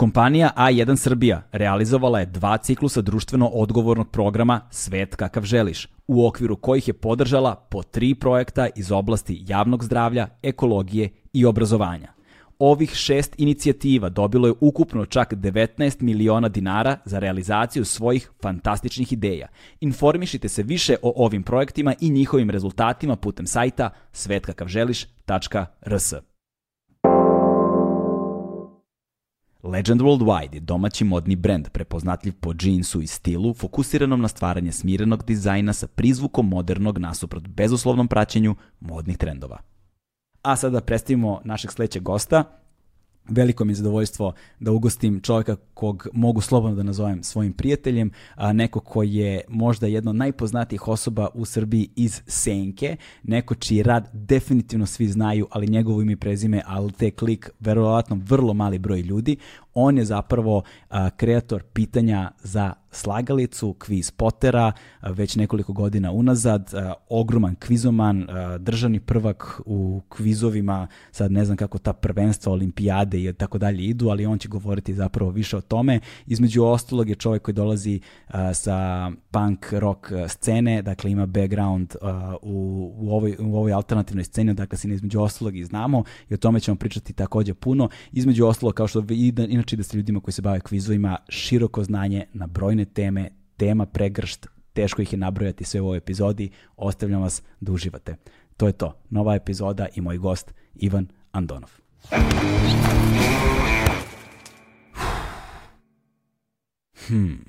Kompanija 0.00 0.50
A1 0.56 0.96
Srbija 0.96 1.42
realizovala 1.52 2.20
je 2.20 2.26
dva 2.26 2.58
ciklusa 2.58 3.00
društveno 3.00 3.46
odgovornog 3.46 4.10
programa 4.10 4.60
Svet 4.70 5.16
kakav 5.16 5.42
želiš, 5.42 5.88
u 6.06 6.26
okviru 6.26 6.56
kojih 6.56 6.88
je 6.88 6.94
podržala 6.94 7.66
po 7.70 7.82
tri 7.82 8.14
projekta 8.14 8.68
iz 8.76 8.92
oblasti 8.92 9.42
javnog 9.46 9.84
zdravlja, 9.84 10.28
ekologije 10.42 11.10
i 11.32 11.44
obrazovanja. 11.44 12.12
Ovih 12.58 12.94
šest 12.94 13.34
inicijativa 13.38 14.08
dobilo 14.08 14.48
je 14.48 14.54
ukupno 14.60 15.06
čak 15.06 15.32
19 15.32 16.02
miliona 16.02 16.48
dinara 16.48 16.96
za 17.04 17.18
realizaciju 17.18 17.84
svojih 17.84 18.30
fantastičnih 18.42 19.12
ideja. 19.12 19.48
Informišite 19.80 20.48
se 20.48 20.62
više 20.62 20.96
o 21.02 21.24
ovim 21.24 21.42
projektima 21.42 21.94
i 22.00 22.10
njihovim 22.10 22.50
rezultatima 22.50 23.16
putem 23.16 23.46
sajta 23.46 23.90
svetkakavželiš.rs. 24.12 26.14
Legend 29.62 30.00
Worldwide 30.00 30.54
je 30.54 30.60
domaći 30.60 31.04
modni 31.04 31.36
brend 31.36 31.68
prepoznatljiv 31.68 32.34
po 32.40 32.54
džinsu 32.54 33.02
i 33.02 33.06
stilu, 33.06 33.54
fokusiranom 33.54 34.20
na 34.20 34.28
stvaranje 34.28 34.72
smirenog 34.72 35.24
dizajna 35.24 35.72
sa 35.72 35.86
prizvukom 35.86 36.48
modernog 36.48 36.98
nasuprot 36.98 37.48
bezuslovnom 37.48 38.08
praćenju 38.08 38.56
modnih 38.80 39.18
trendova. 39.18 39.58
A 40.42 40.56
sada 40.56 40.80
predstavimo 40.80 41.40
našeg 41.44 41.72
sledećeg 41.72 42.02
gosta. 42.02 42.59
Veliko 43.28 43.64
mi 43.64 43.70
je 43.70 43.76
zadovoljstvo 43.76 44.32
da 44.60 44.72
ugostim 44.72 45.20
čovjeka 45.20 45.56
kog 45.74 46.08
mogu 46.12 46.40
slobodno 46.40 46.76
da 46.76 46.82
nazovem 46.82 47.22
svojim 47.22 47.52
prijateljem, 47.52 48.10
a 48.34 48.52
neko 48.52 48.80
ko 48.80 49.02
je 49.02 49.40
možda 49.48 49.86
jedna 49.86 50.10
od 50.10 50.16
najpoznatijih 50.16 50.88
osoba 50.88 51.28
u 51.34 51.44
Srbiji 51.44 51.88
iz 51.96 52.22
Senke, 52.26 52.96
neko 53.22 53.54
čiji 53.54 53.82
rad 53.82 54.10
definitivno 54.12 54.86
svi 54.86 55.08
znaju, 55.08 55.46
ali 55.50 55.66
njegovo 55.66 56.02
ime 56.02 56.12
i 56.12 56.16
prezime, 56.16 56.62
ali 56.66 56.92
te 56.92 57.10
klik, 57.10 57.50
verovatno 57.60 58.20
vrlo 58.26 58.54
mali 58.54 58.78
broj 58.78 59.00
ljudi. 59.00 59.36
On 59.74 59.98
je 59.98 60.04
zapravo 60.04 60.62
kreator 61.16 61.62
pitanja 61.62 62.30
za 62.42 62.72
slagalicu, 62.92 63.72
kviz 63.72 64.10
Potera, 64.10 64.72
već 65.02 65.36
nekoliko 65.36 65.72
godina 65.72 66.12
unazad, 66.12 66.72
ogroman 67.08 67.54
kvizoman, 67.54 68.26
državni 68.58 69.00
prvak 69.00 69.60
u 69.66 70.02
kvizovima, 70.08 70.86
sad 71.10 71.32
ne 71.32 71.44
znam 71.44 71.56
kako 71.56 71.78
ta 71.78 71.92
prvenstva, 71.92 72.52
olimpijade 72.52 73.24
i 73.24 73.32
tako 73.32 73.58
dalje 73.58 73.84
idu, 73.84 74.08
ali 74.08 74.26
on 74.26 74.38
će 74.38 74.48
govoriti 74.48 74.94
zapravo 74.94 75.30
više 75.30 75.56
o 75.56 75.60
tome. 75.60 76.00
Između 76.26 76.64
ostalog 76.64 77.08
je 77.08 77.14
čovjek 77.14 77.42
koji 77.42 77.54
dolazi 77.54 78.00
sa 78.52 79.10
punk 79.30 79.66
rock 79.72 80.06
scene, 80.28 80.82
dakle 80.82 81.10
ima 81.10 81.26
background 81.26 81.94
u, 82.42 82.92
u, 82.96 83.10
ovoj, 83.10 83.36
u 83.38 83.56
ovoj 83.56 83.72
alternativnoj 83.72 84.24
sceni, 84.24 84.54
dakle 84.54 84.78
se 84.78 84.88
između 84.88 85.20
ostalog 85.20 85.56
i 85.56 85.64
znamo 85.64 86.04
i 86.28 86.34
o 86.34 86.36
tome 86.36 86.60
ćemo 86.60 86.76
pričati 86.76 87.12
takođe 87.12 87.54
puno. 87.54 87.88
Između 88.12 88.46
ostalog, 88.46 88.74
kao 88.74 88.86
što 88.86 89.00
vi, 89.00 89.32
inače 89.60 89.76
da 89.76 89.82
ste 89.82 89.96
ljudima 89.96 90.20
koji 90.20 90.32
se 90.32 90.42
bave 90.42 90.60
kvizovima, 90.60 91.16
široko 91.28 91.84
znanje 91.84 92.26
na 92.32 92.46
brojne 92.46 92.84
teme, 92.84 93.28
tema 93.56 93.86
pregršt, 93.86 94.46
teško 94.72 95.02
ih 95.02 95.12
je 95.12 95.18
nabrojati 95.18 95.64
sve 95.64 95.80
u 95.80 95.84
ovoj 95.84 95.98
epizodi, 95.98 96.50
ostavljam 96.76 97.22
vas 97.22 97.42
da 97.60 97.72
uživate. 97.72 98.16
To 98.56 98.66
je 98.66 98.72
to, 98.72 98.96
nova 99.10 99.34
epizoda 99.34 99.86
i 99.94 100.00
moj 100.00 100.18
gost 100.18 100.54
Ivan 100.74 101.08
Andonov. 101.32 101.70
Hmm. 107.08 107.44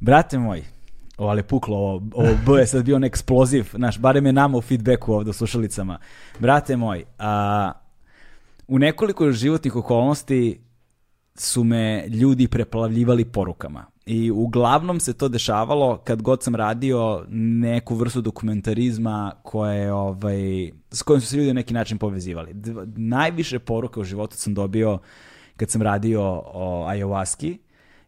Brate 0.00 0.38
moj, 0.38 0.64
ovo 1.18 1.30
ali 1.30 1.42
puklo, 1.42 1.76
ovo, 1.76 2.02
ovo 2.14 2.28
B 2.46 2.60
je 2.60 2.66
sad 2.66 2.84
bio 2.84 2.96
on 2.96 3.04
eksploziv, 3.04 3.70
znaš, 3.74 3.98
barem 3.98 4.26
je 4.26 4.32
nama 4.32 4.58
u 4.58 4.60
feedbacku 4.60 5.12
ovde 5.12 5.30
u 5.30 5.32
slušalicama. 5.32 5.98
Brate 6.38 6.76
moj, 6.76 7.04
a, 7.18 7.72
u 8.68 8.78
nekoliko 8.78 9.32
životnih 9.32 9.76
okolnosti 9.76 10.60
su 11.34 11.64
me 11.64 12.08
ljudi 12.08 12.48
preplavljivali 12.48 13.24
porukama. 13.24 13.86
I 14.06 14.30
uglavnom 14.30 15.00
se 15.00 15.12
to 15.12 15.28
dešavalo 15.28 15.96
kad 15.96 16.22
god 16.22 16.42
sam 16.42 16.54
radio 16.54 17.24
neku 17.28 17.94
vrstu 17.94 18.20
dokumentarizma 18.20 19.32
koje, 19.42 19.92
ovaj, 19.92 20.70
s 20.90 21.02
kojim 21.02 21.20
su 21.20 21.26
se 21.26 21.36
ljudi 21.36 21.48
na 21.48 21.52
neki 21.52 21.74
način 21.74 21.98
povezivali. 21.98 22.54
Dva, 22.54 22.86
najviše 22.96 23.58
poruka 23.58 24.00
u 24.00 24.04
životu 24.04 24.36
sam 24.36 24.54
dobio 24.54 24.98
kad 25.56 25.70
sam 25.70 25.82
radio 25.82 26.22
o 26.44 26.86
ayahuaski 26.88 27.58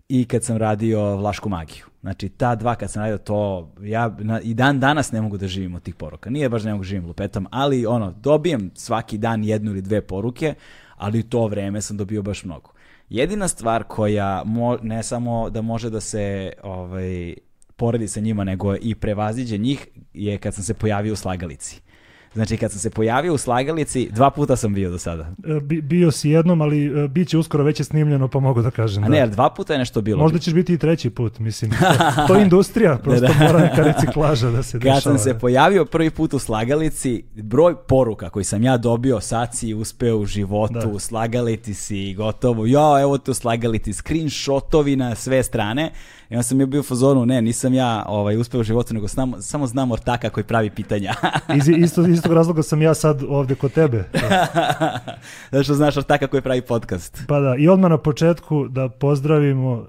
i 0.09 0.25
kad 0.25 0.45
sam 0.45 0.57
radio 0.57 1.17
Vlašku 1.17 1.49
magiju. 1.49 1.90
Znači, 2.01 2.29
ta 2.29 2.55
dva 2.55 2.75
kad 2.75 2.91
sam 2.91 3.03
radio 3.03 3.19
to, 3.19 3.71
ja 3.83 4.17
na, 4.19 4.41
i 4.41 4.55
dan 4.55 4.81
danas 4.81 5.13
ne 5.13 5.21
mogu 5.21 5.37
da 5.37 5.49
živim 5.49 5.75
od 5.75 5.83
tih 5.83 5.95
poruka. 5.95 6.31
Nije 6.31 6.49
baš 6.49 6.65
ne 6.65 6.73
mogu 6.73 6.85
da 6.85 6.89
živim 6.89 7.07
lupetam, 7.07 7.47
ali 7.51 7.87
ono, 7.87 8.11
dobijem 8.11 8.71
svaki 8.75 9.19
dan 9.19 9.45
jednu 9.45 9.71
ili 9.71 9.83
dve 9.83 10.01
poruke, 10.01 10.55
ali 10.97 11.21
u 11.21 11.23
to 11.23 11.47
vreme 11.47 11.81
sam 11.81 11.97
dobio 11.97 12.23
baš 12.23 12.45
mnogo. 12.45 12.71
Jedina 13.09 13.49
stvar 13.49 13.85
koja 13.85 14.43
mo, 14.45 14.79
ne 14.83 15.03
samo 15.03 15.51
da 15.51 15.63
može 15.63 15.91
da 15.91 16.01
se 16.01 16.53
ovaj, 16.63 17.35
poredi 17.77 18.09
sa 18.09 18.21
njima, 18.21 18.45
nego 18.45 18.77
i 18.77 18.95
prevaziđe 18.95 19.59
njih 19.59 19.89
je 20.15 20.39
kad 20.39 20.55
sam 20.55 20.65
se 20.65 20.75
pojavio 20.75 21.13
u 21.13 21.17
slagalici. 21.17 21.81
Znači, 22.35 22.57
kad 22.57 22.71
sam 22.71 22.81
se 22.81 22.91
pojavio 22.91 23.35
u 23.35 23.39
slagalici, 23.39 24.09
dva 24.13 24.31
puta 24.31 24.57
sam 24.57 24.75
bio 24.75 24.91
do 24.91 24.99
sada. 24.99 25.23
E, 25.45 25.61
Bi, 25.61 25.83
bio 25.83 26.11
si 26.11 26.31
jednom, 26.31 26.61
ali 26.61 27.05
e, 27.05 27.09
bit 27.09 27.29
će 27.29 27.39
uskoro 27.39 27.65
već 27.65 27.81
je 27.81 27.85
snimljeno, 27.85 28.29
pa 28.29 28.41
mogu 28.41 28.63
da 28.63 28.71
kažem. 28.71 29.05
A 29.05 29.07
da. 29.07 29.13
ne, 29.13 29.19
jer 29.19 29.29
dva 29.29 29.51
puta 29.51 29.73
je 29.73 29.79
nešto 29.79 30.01
bilo. 30.01 30.23
Možda 30.23 30.39
ćeš 30.39 30.55
biti 30.55 30.75
i 30.75 30.79
treći 30.79 31.11
put, 31.11 31.39
mislim. 31.39 31.71
To, 31.81 32.27
to 32.27 32.35
je 32.35 32.43
industrija, 32.43 32.99
prosto 32.99 33.21
Da, 33.21 33.33
da. 33.39 33.47
mora 33.47 33.59
neka 33.61 33.83
reciklaža 33.83 34.51
da 34.51 34.63
se 34.63 34.79
dešava. 34.79 34.95
Kad 34.97 35.03
sam 35.03 35.19
se 35.19 35.39
pojavio 35.39 35.85
prvi 35.85 36.11
put 36.11 36.35
u 36.35 36.39
slagalici, 36.39 37.23
broj 37.35 37.75
poruka 37.89 38.31
koji 38.31 38.45
sam 38.45 38.63
ja 38.63 38.77
dobio, 38.77 39.21
sad 39.21 39.57
si 39.57 39.75
uspeo 39.75 40.17
u 40.17 40.27
životu, 40.27 40.73
Da. 40.75 40.89
u 40.89 40.99
slagalici 40.99 41.75
si, 41.75 42.15
gotovo, 42.15 42.67
ja, 42.67 43.01
evo 43.03 43.19
te 43.19 43.31
u 43.31 43.35
slagalici, 43.35 43.93
screenshotovi 43.93 44.97
na 44.97 45.15
sve 45.15 45.43
strane. 45.43 45.91
I 46.31 46.35
onda 46.35 46.43
sam 46.43 46.61
je 46.61 46.67
bio 46.67 46.81
u 46.81 46.83
fazonu, 46.83 47.27
ne, 47.27 47.43
nisam 47.43 47.75
ja 47.75 48.05
ovaj, 48.09 48.37
uspeo 48.37 48.61
u 48.61 48.65
životu, 48.65 48.95
nego 48.95 49.09
samo, 49.09 49.41
samo 49.41 49.67
znam 49.67 49.93
ortaka 49.93 50.31
koji 50.31 50.45
pravi 50.45 50.71
pitanja. 50.71 51.15
Iz 51.57 51.69
isto, 51.69 52.07
istog 52.07 52.33
razloga 52.33 52.63
sam 52.63 52.83
ja 52.83 52.95
sad 52.95 53.23
ovde 53.29 53.55
kod 53.55 53.73
tebe. 53.73 54.05
Zato 55.51 55.65
što 55.65 55.75
znaš 55.75 55.97
ortaka 55.97 56.27
koji 56.27 56.43
pravi 56.43 56.61
podcast. 56.61 57.23
Pa 57.29 57.41
da, 57.41 57.57
i 57.59 57.69
odmah 57.69 57.91
na 57.91 57.99
početku 57.99 58.69
da 58.69 58.89
pozdravimo 58.89 59.73
uh, 59.73 59.87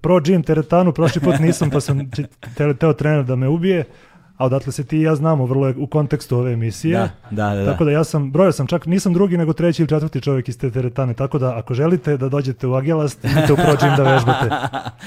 Pro 0.00 0.20
Gym 0.20 0.46
teretanu, 0.46 0.92
prošli 0.92 1.20
put 1.20 1.38
nisam 1.38 1.70
pa 1.70 1.80
sam 1.80 2.10
teo 2.78 2.92
trener 2.92 3.24
da 3.24 3.36
me 3.36 3.48
ubije, 3.48 3.84
a 4.36 4.44
odatle 4.46 4.72
se 4.72 4.84
ti 4.84 4.98
i 4.98 5.02
ja 5.02 5.14
znamo 5.14 5.46
vrlo 5.46 5.66
je 5.66 5.74
u 5.78 5.86
kontekstu 5.86 6.38
ove 6.38 6.52
emisije. 6.52 6.98
Da, 6.98 7.10
da, 7.30 7.54
da. 7.54 7.64
da. 7.64 7.72
Tako 7.72 7.84
da 7.84 7.90
ja 7.90 8.04
sam, 8.04 8.30
brojao 8.32 8.52
sam 8.52 8.66
čak, 8.66 8.86
nisam 8.86 9.12
drugi 9.12 9.36
nego 9.36 9.52
treći 9.52 9.82
ili 9.82 9.88
četvrti 9.88 10.20
čovjek 10.20 10.48
iz 10.48 10.58
te 10.58 10.70
teretane, 10.70 11.14
tako 11.14 11.38
da 11.38 11.56
ako 11.58 11.74
želite 11.74 12.16
da 12.16 12.28
dođete 12.28 12.66
u 12.66 12.74
Agelast, 12.74 13.24
idite 13.24 13.52
u 13.52 13.56
Pro 13.56 13.72
Gym 13.80 13.96
da 13.96 14.02
vežbate. 14.02 14.50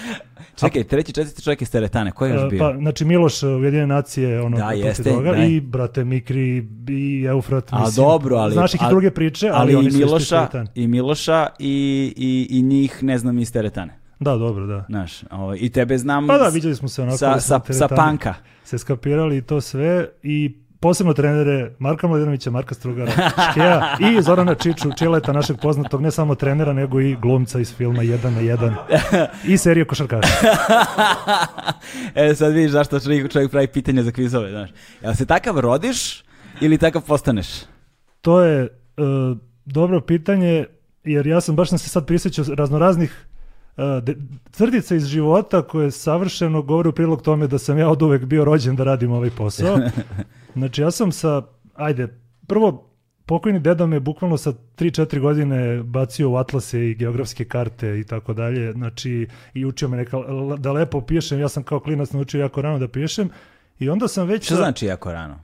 Čekaj, 0.60 0.84
treći, 0.84 1.14
četvrti 1.14 1.42
čovjek 1.42 1.62
iz 1.62 1.72
teretane, 1.72 2.12
ko 2.12 2.26
je 2.26 2.34
još 2.34 2.44
E, 2.44 2.48
bio? 2.48 2.60
Pa, 2.60 2.78
znači 2.78 3.06
Miloš 3.06 3.44
uh, 3.44 3.50
Ujedinjene 3.50 3.88
nacije, 3.88 4.42
ono, 4.42 4.58
Da, 4.58 4.72
jeste, 4.72 5.12
da. 5.24 5.44
i 5.44 5.60
brate 5.62 6.04
Mikri, 6.04 6.68
i 6.90 7.26
Eufrat, 7.30 7.74
A 7.74 7.80
mislim. 7.80 8.06
dobro, 8.06 8.36
ali... 8.36 8.54
Znaš 8.54 8.74
ih 8.74 8.82
i 8.82 8.90
druge 8.90 9.12
priče, 9.12 9.50
ali, 9.50 9.58
ali 9.58 9.76
oni 9.76 9.88
i 9.88 9.92
su 9.92 9.98
iz 9.98 10.06
Miloša, 10.06 10.40
teretane. 10.40 10.68
i 10.76 10.88
Miloša 10.88 11.48
i, 11.60 12.14
i, 12.18 12.58
i 12.60 12.62
njih 12.62 13.04
ne 13.04 13.18
znam 13.18 13.40
iz 13.40 13.54
teretane. 13.54 14.05
Da, 14.20 14.36
dobro, 14.36 14.66
da. 14.66 14.86
Znaš, 14.90 15.24
ovaj, 15.32 15.58
i 15.62 15.70
tebe 15.70 15.98
znam 15.98 16.28
Pa 16.28 16.38
da, 16.38 16.48
viđali 16.48 16.76
smo 16.76 16.88
se 16.88 17.02
onako 17.02 17.18
sa, 17.18 17.34
da 17.34 17.40
sa, 17.40 17.62
sa 17.74 17.88
panka. 17.88 18.34
se 18.64 18.78
skapirali 18.78 19.38
i 19.38 19.42
to 19.42 19.62
sve 19.62 20.08
i 20.24 20.56
posebno 20.80 21.14
trenere 21.14 21.72
Marka 21.80 22.08
Mladenovića, 22.08 22.52
Marka 22.52 22.76
Strugara, 22.76 23.12
Škeja 23.52 23.98
i 24.00 24.22
Zorana 24.22 24.56
Čiču, 24.56 24.90
Čileta, 24.98 25.34
našeg 25.34 25.58
poznatog 25.62 26.02
ne 26.02 26.12
samo 26.12 26.36
trenera, 26.36 26.74
nego 26.74 27.02
i 27.02 27.16
glumca 27.16 27.60
iz 27.60 27.76
filma 27.76 28.04
1 28.04 28.30
na 28.30 28.42
1 28.42 29.28
i 29.54 29.58
serije 29.58 29.86
košarkaša. 29.86 30.48
e, 32.16 32.36
sad 32.36 32.54
vidiš 32.54 32.72
zašto 32.72 33.00
čovjek, 33.00 33.32
čovjek 33.32 33.52
pravi 33.52 33.68
pitanja 33.68 34.04
za 34.04 34.12
kvizove, 34.12 34.50
znaš. 34.50 34.70
Jel 35.02 35.14
se 35.14 35.26
takav 35.26 35.60
rodiš 35.60 36.24
ili 36.62 36.78
takav 36.78 37.02
postaneš? 37.02 37.48
To 38.22 38.42
je 38.42 38.64
e, 38.64 38.70
dobro 39.66 40.02
pitanje, 40.02 40.66
jer 41.04 41.28
ja 41.28 41.42
sam 41.42 41.56
baš 41.56 41.70
sam 41.70 41.80
se 41.80 41.90
sad 41.90 42.06
prisjećao 42.06 42.46
raznoraznih 42.56 43.26
tvrdica 44.52 44.96
iz 44.96 45.06
života 45.06 45.62
koje 45.62 45.92
savršeno 45.92 46.62
govore 46.62 46.90
u 46.90 46.92
prilog 46.92 47.22
tome 47.22 47.48
da 47.48 47.58
sam 47.58 47.78
ja 47.78 47.90
od 47.90 48.02
uvek 48.02 48.26
bio 48.26 48.46
rođen 48.46 48.76
da 48.76 48.84
radim 48.84 49.12
ovaj 49.12 49.30
posao. 49.30 49.80
Znači 50.56 50.82
ja 50.82 50.92
sam 50.92 51.12
sa, 51.12 51.42
ajde, 51.74 52.20
prvo 52.48 52.90
pokojni 53.26 53.60
deda 53.60 53.86
me 53.86 54.00
bukvalno 54.00 54.38
sa 54.38 54.54
3-4 54.78 55.20
godine 55.20 55.84
bacio 55.84 56.30
u 56.32 56.36
atlase 56.36 56.90
i 56.90 56.96
geografske 56.96 57.46
karte 57.46 58.00
i 58.00 58.04
tako 58.04 58.34
dalje, 58.34 58.72
znači 58.72 59.28
i 59.54 59.66
učio 59.66 59.88
me 59.88 59.98
neka, 59.98 60.18
da 60.58 60.72
lepo 60.72 61.02
pišem, 61.02 61.40
ja 61.40 61.50
sam 61.50 61.64
kao 61.64 61.80
klinac 61.80 62.12
naučio 62.12 62.42
jako 62.42 62.62
rano 62.62 62.80
da 62.80 62.88
pišem 62.88 63.30
i 63.80 63.90
onda 63.90 64.08
sam 64.08 64.28
već... 64.28 64.46
Što 64.46 64.56
znači 64.56 64.86
jako 64.86 65.12
rano? 65.12 65.40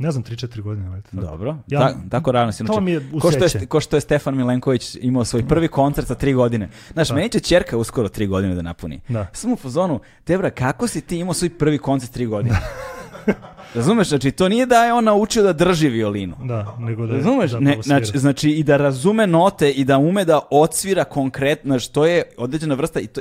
Ne 0.00 0.10
znam, 0.10 0.24
3-4 0.24 0.60
godine. 0.60 0.88
valjda. 0.88 1.08
Dobro, 1.12 1.56
Ja- 1.68 1.80
Ta- 1.80 1.96
tako 2.10 2.32
rano 2.32 2.52
si. 2.52 2.58
to 2.58 2.64
znači, 2.64 2.80
mi 2.80 2.92
je 2.92 3.00
ko 3.20 3.30
što 3.30 3.58
je, 3.58 3.66
ko 3.66 3.80
što 3.80 3.96
je 3.96 4.00
Stefan 4.00 4.36
Milenković 4.36 4.96
imao 4.96 5.24
svoj 5.24 5.48
prvi 5.48 5.68
koncert 5.68 6.06
sa 6.06 6.14
tri 6.14 6.32
godine. 6.32 6.68
Znaš, 6.92 7.08
Da. 7.08 7.14
meni 7.14 7.28
će 7.28 7.40
čerka 7.40 7.76
uskoro 7.76 8.08
tri 8.08 8.26
godine 8.26 8.54
da 8.54 8.62
napuni. 8.62 9.00
Da. 9.08 9.26
Sam 9.32 9.52
u 9.52 9.56
fazonu, 9.56 10.00
Debra, 10.26 10.50
kako 10.50 10.86
si 10.86 11.00
ti 11.00 11.18
imao 11.18 11.34
svoj 11.34 11.50
prvi 11.50 11.78
koncert 11.78 12.12
tri 12.12 12.26
godine? 12.26 12.56
Razumeš, 13.74 14.08
znači 14.08 14.30
to 14.30 14.48
nije 14.48 14.66
da 14.66 14.84
je 14.84 14.92
on 14.92 15.04
naučio 15.04 15.42
da 15.42 15.52
drži 15.54 15.88
violinu. 15.88 16.36
Da, 16.42 16.76
nego 16.78 17.06
da 17.06 17.12
je 17.12 17.18
Razumeš? 17.18 17.50
zapravo 17.50 17.70
Ne, 17.70 17.82
znači, 17.82 18.18
znači 18.18 18.50
i 18.50 18.62
da 18.62 18.76
razume 18.76 19.26
note 19.26 19.70
i 19.70 19.84
da 19.84 19.98
ume 19.98 20.24
da 20.24 20.40
odsvira 20.50 21.04
konkretno, 21.04 21.78
što 21.78 22.06
je 22.06 22.22
određena 22.36 22.74
vrsta, 22.74 23.00
i 23.00 23.06
to, 23.06 23.20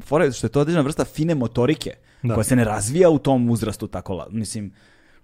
fora 0.00 0.32
što 0.32 0.46
je 0.46 0.50
to 0.50 0.60
određena 0.60 0.82
vrsta 0.82 1.04
fine 1.04 1.34
motorike, 1.34 1.90
Da. 2.22 2.34
koja 2.34 2.44
se 2.44 2.56
ne 2.56 2.64
razvija 2.64 3.10
u 3.10 3.18
tom 3.18 3.50
uzrastu 3.50 3.86
tako, 3.86 4.26
mislim, 4.30 4.72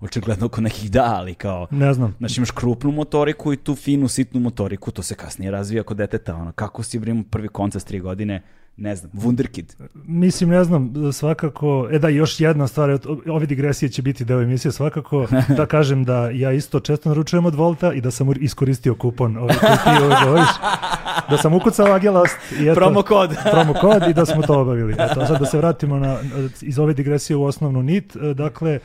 očigledno 0.00 0.48
kod 0.48 0.62
nekih 0.62 0.90
da, 0.90 1.14
ali 1.16 1.34
kao, 1.34 1.66
Ne 1.70 1.94
znam. 1.94 2.14
Znači 2.18 2.40
imaš 2.40 2.50
krupnu 2.50 2.92
motoriku 2.92 3.52
i 3.52 3.56
tu 3.56 3.74
finu, 3.74 4.08
sitnu 4.08 4.40
motoriku, 4.40 4.90
to 4.90 5.02
se 5.02 5.14
kasnije 5.14 5.50
razvija 5.50 5.82
kod 5.82 5.96
deteta. 5.96 6.34
Ono, 6.34 6.52
kako 6.52 6.82
si 6.82 6.98
bre 6.98 7.10
imao 7.10 7.24
prvi 7.30 7.48
koncert 7.48 7.82
s 7.82 7.86
tri 7.86 8.00
godine, 8.00 8.42
ne 8.76 8.96
znam, 8.96 9.12
Wunderkid. 9.12 9.74
Mislim, 9.94 10.50
ne 10.50 10.64
znam, 10.64 10.92
svakako, 11.12 11.88
e 11.92 11.98
da, 11.98 12.08
još 12.08 12.40
jedna 12.40 12.66
stvar, 12.66 12.98
ove 13.30 13.46
digresije 13.46 13.88
će 13.88 14.02
biti 14.02 14.24
deo 14.24 14.42
emisije, 14.42 14.72
svakako, 14.72 15.26
da 15.56 15.66
kažem 15.66 16.04
da 16.04 16.30
ja 16.30 16.52
isto 16.52 16.80
često 16.80 17.08
naručujem 17.08 17.46
od 17.46 17.54
Volta 17.54 17.92
i 17.92 18.00
da 18.00 18.10
sam 18.10 18.28
iskoristio 18.40 18.94
kupon 18.94 19.36
ovaj 19.36 19.56
koji 19.56 19.72
ti 19.72 20.02
ovaj 20.04 20.24
govoriš, 20.24 20.48
da 21.30 21.38
sam 21.38 21.54
ukucao 21.54 21.86
Agelast 21.86 22.36
i 22.60 22.68
eto, 22.68 22.74
Promo 22.74 23.02
kod. 23.02 23.30
promo 23.52 23.74
kod 23.74 24.02
i 24.10 24.14
da 24.14 24.26
smo 24.26 24.42
to 24.42 24.60
obavili. 24.60 24.94
Eto, 24.98 25.26
sad 25.26 25.38
da 25.38 25.46
se 25.46 25.58
vratimo 25.58 25.98
na, 25.98 26.18
iz 26.62 26.78
ove 26.78 26.94
digresije 26.94 27.36
u 27.36 27.44
osnovnu 27.44 27.82
nit, 27.82 28.16
e, 28.16 28.34
dakle, 28.34 28.72
e, 28.72 28.80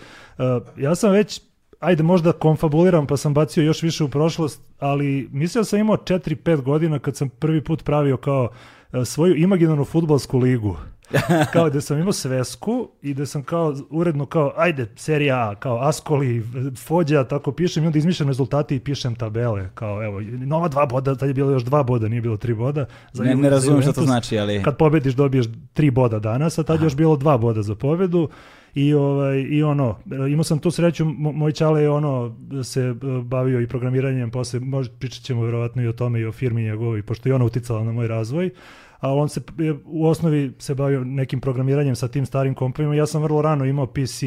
ja 0.77 0.95
sam 0.95 1.11
već 1.11 1.41
ajde 1.79 2.03
možda 2.03 2.31
konfabuliram 2.31 3.07
pa 3.07 3.17
sam 3.17 3.33
bacio 3.33 3.63
još 3.63 3.83
više 3.83 4.03
u 4.03 4.09
prošlost, 4.09 4.61
ali 4.79 5.29
mislio 5.31 5.63
sam 5.63 5.79
imao 5.79 5.97
4-5 5.97 6.61
godina 6.61 6.99
kad 6.99 7.15
sam 7.15 7.29
prvi 7.29 7.63
put 7.63 7.83
pravio 7.83 8.17
kao 8.17 8.49
e, 8.93 9.05
svoju 9.05 9.35
imaginarnu 9.35 9.85
futbolsku 9.85 10.37
ligu. 10.37 10.77
kao 11.53 11.69
da 11.69 11.81
sam 11.81 11.99
imao 11.99 12.13
svesku 12.13 12.89
i 13.01 13.13
da 13.13 13.25
sam 13.25 13.43
kao 13.43 13.75
uredno 13.89 14.25
kao 14.25 14.53
ajde 14.57 14.87
serija 14.95 15.49
A, 15.49 15.55
kao 15.55 15.79
Askoli, 15.81 16.43
Fođa, 16.77 17.23
tako 17.23 17.51
pišem 17.51 17.83
i 17.83 17.87
onda 17.87 17.99
izmišljam 17.99 18.29
rezultate 18.29 18.75
i 18.75 18.79
pišem 18.79 19.15
tabele 19.15 19.69
kao 19.75 20.03
evo 20.03 20.21
nova 20.21 20.67
dva 20.67 20.85
boda, 20.85 21.15
tad 21.15 21.27
je 21.29 21.33
bilo 21.33 21.51
još 21.51 21.63
dva 21.63 21.83
boda, 21.83 22.07
nije 22.07 22.21
bilo 22.21 22.37
tri 22.37 22.53
boda. 22.53 22.85
Za 23.13 23.23
Ne, 23.23 23.35
ne 23.35 23.49
razumijem 23.49 23.81
šta 23.81 23.91
to 23.91 24.01
znači, 24.01 24.39
ali... 24.39 24.63
Kad 24.63 24.77
pobediš 24.77 25.13
dobiješ 25.13 25.45
tri 25.73 25.91
boda 25.91 26.19
danas, 26.19 26.59
a 26.59 26.63
tad 26.63 26.79
je 26.79 26.85
još 26.85 26.95
bilo 26.95 27.15
dva 27.15 27.37
boda 27.37 27.61
za 27.61 27.75
pobedu. 27.75 28.29
I, 28.73 28.93
ovaj, 28.93 29.45
I 29.49 29.63
ono, 29.63 29.97
imao 30.29 30.43
sam 30.43 30.59
tu 30.59 30.71
sreću, 30.71 31.05
mo- 31.05 31.31
moj 31.31 31.51
čale 31.51 31.81
je 31.81 31.89
ono, 31.89 32.35
se 32.63 32.81
e, 32.81 32.95
bavio 33.23 33.61
i 33.61 33.67
programiranjem, 33.67 34.31
posle 34.31 34.59
možda 34.59 34.93
pričat 34.99 35.23
ćemo 35.23 35.43
vjerovatno 35.43 35.81
i 35.81 35.87
o 35.87 35.93
tome 35.93 36.19
i 36.19 36.25
o 36.25 36.31
firmi 36.31 36.63
njegovoj, 36.63 37.03
pošto 37.03 37.29
je 37.29 37.35
ona 37.35 37.45
uticala 37.45 37.83
na 37.83 37.91
moj 37.91 38.07
razvoj, 38.07 38.49
a 38.99 39.13
on 39.13 39.29
se 39.29 39.41
je 39.57 39.75
u 39.85 40.07
osnovi 40.07 40.53
se 40.59 40.75
bavio 40.75 41.03
nekim 41.03 41.41
programiranjem 41.41 41.95
sa 41.95 42.07
tim 42.07 42.25
starim 42.25 42.55
kompovima, 42.55 42.95
ja 42.95 43.05
sam 43.07 43.23
vrlo 43.23 43.41
rano 43.41 43.65
imao 43.65 43.87
PC 43.87 44.23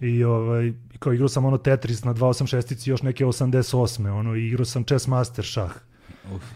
i 0.00 0.24
ovaj, 0.24 0.72
kao 0.98 1.12
igrao 1.12 1.28
sam 1.28 1.44
ono 1.44 1.58
Tetris 1.58 2.04
na 2.04 2.14
286 2.14 2.88
i 2.88 2.90
još 2.90 3.02
neke 3.02 3.24
88. 3.24 4.18
Ono, 4.18 4.34
igrao 4.34 4.64
sam 4.64 4.84
Chess 4.84 5.06
Master 5.06 5.44
šah. 5.44 5.72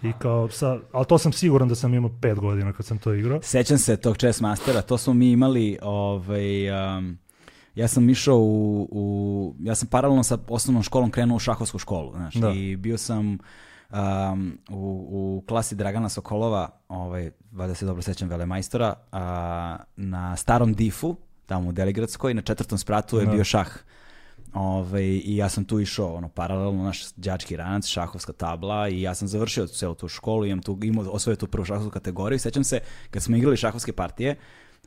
I 0.03 0.13
kao 0.19 0.49
sa, 0.49 0.79
ali 0.93 1.07
to 1.07 1.19
sam 1.19 1.33
siguran 1.33 1.69
da 1.69 1.75
sam 1.75 1.95
imao 1.95 2.11
pet 2.21 2.39
godina 2.39 2.73
kad 2.73 2.87
sam 2.87 2.99
to 2.99 3.15
igrao. 3.15 3.43
Sećam 3.43 3.79
se 3.79 3.97
tog 3.97 4.17
chess 4.17 4.41
mastera, 4.41 4.83
to 4.83 4.99
smo 4.99 5.15
mi 5.15 5.31
imali, 5.31 5.79
ovaj, 5.83 6.71
um, 6.99 7.19
ja 7.75 7.89
sam 7.89 8.11
išao 8.11 8.39
u, 8.39 8.89
u, 8.91 9.55
ja 9.61 9.75
sam 9.75 9.89
paralelno 9.89 10.23
sa 10.23 10.39
osnovnom 10.49 10.83
školom 10.83 11.11
krenuo 11.11 11.37
u 11.37 11.39
šahovsku 11.39 11.79
školu, 11.79 12.13
znaš, 12.13 12.35
Da. 12.35 12.53
i 12.53 12.77
bio 12.77 12.99
sam 12.99 13.39
um, 13.93 14.59
u, 14.71 15.07
u 15.11 15.45
klasi 15.49 15.75
Dragana 15.75 16.09
Sokolova, 16.09 16.69
ovaj, 16.89 17.31
valjda 17.53 17.75
se 17.75 17.87
dobro 17.87 18.03
sećam 18.03 18.29
velemajstora, 18.29 18.95
a, 19.13 19.77
na 19.97 20.37
starom 20.37 20.75
difu, 20.75 21.17
tamo 21.47 21.69
u 21.69 21.73
Deligradskoj, 21.73 22.35
na 22.35 22.43
četvrtom 22.43 22.79
spratu 22.79 23.19
je 23.19 23.27
Da. 23.27 23.33
bio 23.33 23.45
šah. 23.45 23.69
Ovaj, 24.55 25.05
I 25.05 25.37
ja 25.37 25.49
sam 25.49 25.65
tu 25.65 25.81
išao 25.81 26.15
ono, 26.15 26.29
paralelno 26.29 26.83
naš 26.83 27.13
đački 27.17 27.57
ranac, 27.57 27.87
šahovska 27.87 28.33
tabla 28.33 28.89
i 28.89 29.03
ja 29.03 29.15
sam 29.15 29.29
završio 29.29 29.67
celu 29.67 29.95
tu 29.95 30.09
školu, 30.09 30.47
imam 30.47 30.63
tu, 30.63 30.79
imao 30.83 31.05
osvojio 31.11 31.37
tu 31.37 31.47
prvu 31.47 31.65
šahovsku 31.65 31.91
kategoriju. 31.91 32.39
Sećam 32.39 32.65
se 32.65 32.81
kad 33.11 33.23
smo 33.23 33.37
igrali 33.37 33.57
šahovske 33.57 33.93
partije, 33.93 34.37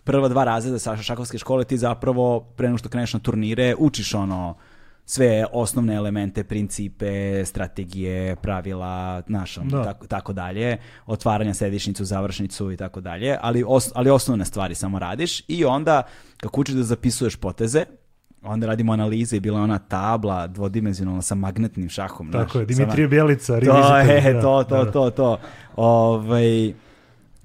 prva 0.04 0.28
dva 0.30 0.44
razreda 0.44 0.80
sa 0.80 0.98
šahovske 0.98 1.38
škole 1.38 1.66
ti 1.66 1.78
zapravo 1.78 2.40
pre 2.40 2.68
nego 2.68 2.78
što 2.78 2.90
kreneš 2.90 3.14
na 3.14 3.20
turnire 3.20 3.76
učiš 3.78 4.14
ono 4.14 4.56
sve 5.06 5.46
osnovne 5.52 5.96
elemente, 5.96 6.44
principe, 6.44 7.46
strategije, 7.46 8.36
pravila, 8.36 9.22
znaš, 9.28 9.58
ono, 9.58 9.70
Da. 9.70 9.84
tako, 9.84 10.08
tako 10.08 10.34
dalje, 10.34 10.78
otvaranja 11.06 11.54
sedišnicu, 11.54 12.06
završnicu 12.06 12.72
i 12.72 12.78
tako 12.78 13.02
dalje, 13.02 13.38
ali, 13.42 13.64
os, 13.68 13.92
ali 13.96 14.10
osnovne 14.10 14.46
stvari 14.46 14.76
samo 14.76 15.00
radiš 15.00 15.44
i 15.48 15.66
onda 15.66 16.04
kako 16.38 16.62
učiš 16.62 16.76
da 16.76 16.84
zapisuješ 16.84 17.36
poteze, 17.36 17.86
onda 18.44 18.68
radimo 18.68 18.94
analize 18.94 19.38
i 19.38 19.40
bila 19.40 19.62
ona 19.62 19.80
tabla 19.80 20.48
dvodimenzionalna 20.48 21.22
sa 21.22 21.36
magnetnim 21.36 21.90
šahom. 21.90 22.32
Tako 22.32 22.52
znaš, 22.52 22.62
je, 22.62 22.66
Dimitrije 22.66 23.08
Bjelica, 23.08 23.60
to 23.60 23.98
je, 23.98 24.34
da, 24.34 24.42
to, 24.42 24.64
to, 24.64 24.86
da. 24.86 24.92
to, 24.92 25.10
to. 25.10 25.40
Ovaj, 25.76 26.74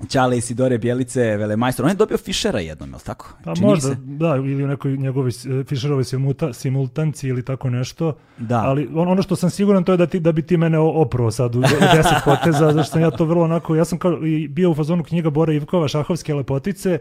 Ćale 0.06 0.38
Isidore 0.38 0.78
Bjelice, 0.78 1.20
velemajstor. 1.22 1.84
On 1.84 1.90
je 1.90 1.96
dobio 1.96 2.16
Fišera 2.18 2.60
jednom, 2.60 2.88
je 2.88 2.94
li 2.94 3.02
tako? 3.02 3.34
Pa 3.44 3.54
Čini 3.54 3.66
možda, 3.66 3.88
se. 3.88 3.96
da, 3.96 4.36
ili 4.36 4.64
u 4.64 4.68
nekoj 4.68 4.92
njegovoj 4.92 5.30
e, 5.30 6.02
simuta, 6.04 6.52
simultanci 6.52 7.28
ili 7.28 7.44
tako 7.44 7.70
nešto. 7.70 8.16
Da. 8.38 8.58
Ali 8.58 8.88
on- 8.94 9.08
ono 9.08 9.22
što 9.22 9.36
sam 9.36 9.50
siguran 9.50 9.84
to 9.84 9.92
je 9.92 9.98
da, 9.98 10.06
ti, 10.06 10.20
da 10.20 10.32
bi 10.32 10.42
ti 10.42 10.56
mene 10.56 10.78
oprao 10.78 11.30
sad 11.30 11.54
u, 11.54 11.58
u 11.58 11.62
deset 11.96 12.12
poteza, 12.24 12.72
zašto 12.72 12.92
sam 12.92 13.02
ja 13.02 13.10
to 13.10 13.24
vrlo 13.24 13.44
onako, 13.44 13.76
ja 13.76 13.84
sam 13.84 13.98
kao 13.98 14.18
bio 14.48 14.70
u 14.70 14.74
fazonu 14.74 15.04
knjiga 15.04 15.30
Bora 15.30 15.52
Ivkova, 15.52 15.88
Šahovske 15.88 16.34
lepotice, 16.34 16.98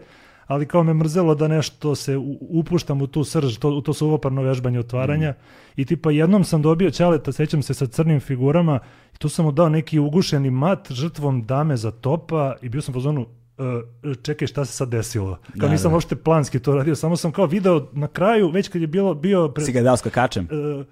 ali 0.48 0.66
kao 0.66 0.84
me 0.84 0.94
mrzelo 0.94 1.36
da 1.36 1.48
nešto 1.48 1.96
se 1.96 2.18
upuštam 2.50 3.02
u 3.02 3.08
tu 3.08 3.24
srž, 3.24 3.58
to, 3.58 3.70
u 3.70 3.82
to 3.82 3.94
suvoparno 3.94 4.42
vežbanje 4.42 4.80
otvaranja. 4.80 5.34
I 5.76 5.86
tipa 5.86 6.12
jednom 6.12 6.44
sam 6.44 6.62
dobio 6.62 6.92
ćaleta, 6.92 7.32
sećam 7.32 7.62
se 7.62 7.74
sa 7.74 7.88
crnim 7.88 8.20
figurama, 8.20 8.80
i 9.16 9.18
tu 9.18 9.30
sam 9.30 9.46
mu 9.46 9.52
dao 9.52 9.70
neki 9.70 10.00
ugušeni 10.00 10.50
mat 10.52 10.92
žrtvom 10.92 11.46
dame 11.46 11.78
za 11.78 11.92
topa 11.92 12.56
i 12.62 12.70
bio 12.70 12.82
sam 12.82 12.92
u 12.92 12.98
fazonu, 12.98 13.26
"E, 13.58 14.16
čekaj 14.22 14.48
šta 14.48 14.66
se 14.66 14.74
sad 14.74 14.90
desilo. 14.90 15.36
Kao 15.36 15.68
Da, 15.68 15.70
nisam 15.70 15.92
da. 15.92 15.96
uopšte 15.96 16.16
planski 16.16 16.60
to 16.60 16.76
radio, 16.76 16.96
samo 16.96 17.16
sam 17.18 17.32
kao 17.32 17.46
video 17.46 17.88
na 17.94 18.08
kraju, 18.08 18.50
već 18.50 18.68
kad 18.68 18.82
je 18.82 18.88
bilo, 18.88 19.14
bio... 19.14 19.50
Pre, 19.50 19.66
Si 19.66 19.72
ga 19.72 19.82
dao 19.82 19.98
skakačem? 19.98 20.48
E, 20.52 20.84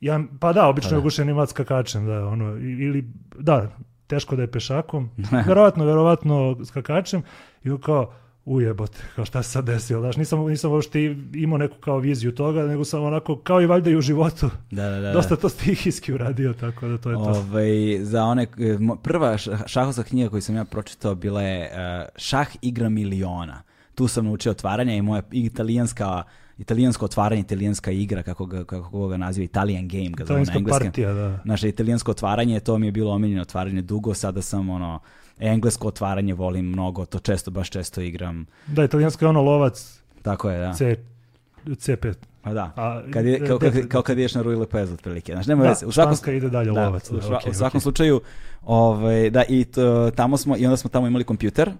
ja, 0.00 0.20
pa 0.40 0.52
da, 0.52 0.68
obično 0.68 0.90
Pa 0.90 0.94
je 0.94 0.96
da. 0.96 1.00
ugušeni 1.00 1.34
mat 1.34 1.48
skakačem, 1.50 2.06
da, 2.06 2.26
ono, 2.26 2.56
ili, 2.56 3.04
da, 3.38 3.70
teško 4.06 4.36
da 4.36 4.42
je 4.42 4.50
pešakom, 4.50 5.10
verovatno, 5.48 5.84
verovatno 5.84 6.56
skakačem, 6.64 7.22
i 7.64 7.70
kao, 7.84 8.12
ujebote, 8.46 8.98
kao 9.16 9.24
šta 9.24 9.42
se 9.42 9.50
sad 9.50 9.64
desilo, 9.64 10.00
znaš, 10.00 10.16
nisam, 10.16 10.40
nisam 10.40 10.72
uopšte 10.72 11.00
imao 11.34 11.58
neku 11.58 11.76
kao 11.76 11.98
viziju 11.98 12.32
toga, 12.32 12.62
nego 12.62 12.84
sam 12.84 13.04
onako, 13.04 13.36
kao 13.36 13.62
i 13.62 13.66
valjda 13.66 13.90
i 13.90 13.96
u 13.96 14.00
životu, 14.00 14.50
Da, 14.70 14.82
da, 14.84 15.00
da. 15.00 15.12
dosta 15.12 15.36
to 15.36 15.48
stihijski 15.48 16.12
uradio, 16.12 16.52
tako 16.52 16.88
da 16.88 16.98
to 16.98 17.10
je 17.10 17.16
to. 17.16 17.22
Ovaj, 17.22 17.68
za 18.00 18.24
one, 18.24 18.42
e, 18.42 18.46
mo- 18.58 18.96
prva 18.96 19.38
šahovska 19.66 20.02
knjiga 20.02 20.30
koju 20.30 20.42
sam 20.42 20.56
ja 20.56 20.64
pročitao 20.64 21.14
bila 21.14 21.42
je 21.42 21.64
e, 21.64 21.70
Šah 22.16 22.48
igra 22.62 22.88
miliona. 22.88 23.62
Tu 23.94 24.08
sam 24.08 24.24
naučio 24.24 24.52
otvaranje 24.52 24.96
i 24.96 25.02
moja 25.02 25.22
italijanska 25.32 26.22
italijansko 26.58 27.04
otvaranje, 27.04 27.40
italijanska 27.40 27.90
igra, 27.90 28.22
kako 28.22 28.46
ga, 28.46 28.64
kako 28.64 29.08
ga 29.08 29.16
naziva, 29.16 29.44
Italian 29.44 29.88
game, 29.88 30.08
ga 30.08 30.24
zove 30.24 30.36
na 30.36 30.42
Italijanska 30.42 30.58
engleskom. 30.58 30.86
partija, 30.86 31.12
da. 31.12 31.40
Naše 31.44 31.68
italijansko 31.68 32.10
otvaranje, 32.10 32.60
to 32.60 32.78
mi 32.78 32.86
je 32.86 32.92
bilo 32.92 33.12
omiljeno 33.12 33.42
otvaranje 33.42 33.82
dugo, 33.82 34.14
sada 34.14 34.42
sam 34.42 34.70
ono, 34.70 35.00
englesko 35.40 35.88
otvaranje 35.88 36.34
volim 36.34 36.66
mnogo, 36.66 37.04
to 37.04 37.18
često, 37.18 37.50
baš 37.50 37.70
često 37.70 38.00
igram. 38.00 38.46
Da, 38.66 38.84
italijanska 38.84 39.24
je 39.24 39.30
ono 39.30 39.42
lovac 39.42 40.00
Tako 40.22 40.50
je, 40.50 40.60
da. 40.60 40.72
C, 40.74 40.96
C5. 41.66 42.14
Pa 42.42 42.52
da. 42.52 42.72
A, 42.76 43.02
Kad 43.12 43.26
je, 43.26 43.46
kao, 43.46 43.58
kao, 43.58 43.70
de- 43.70 43.88
kao 43.88 44.02
kad 44.02 44.18
ideš 44.18 44.34
na 44.34 44.42
Rui 44.42 44.56
Lepez 44.56 44.92
otprilike. 44.92 45.32
Znaš, 45.32 45.46
nema 45.46 45.62
Da, 45.62 45.68
veze. 45.68 45.86
U 45.86 45.92
svakom, 45.92 46.10
španska 46.10 46.32
ide 46.32 46.48
dalje 46.48 46.72
da, 46.72 46.84
lovac. 46.84 47.10
u, 47.10 47.14
da, 47.14 47.22
sva- 47.22 47.36
okej, 47.36 47.50
u 47.50 47.54
svakom 47.54 47.68
okej. 47.68 47.80
slučaju, 47.80 48.20
ovaj, 48.64 49.30
da, 49.30 49.44
i 49.44 49.64
to, 49.64 50.10
tamo 50.10 50.36
smo, 50.36 50.56
i 50.56 50.66
onda 50.66 50.76
smo 50.76 50.90
tamo 50.90 51.06
imali 51.06 51.24
kompjuter, 51.24 51.70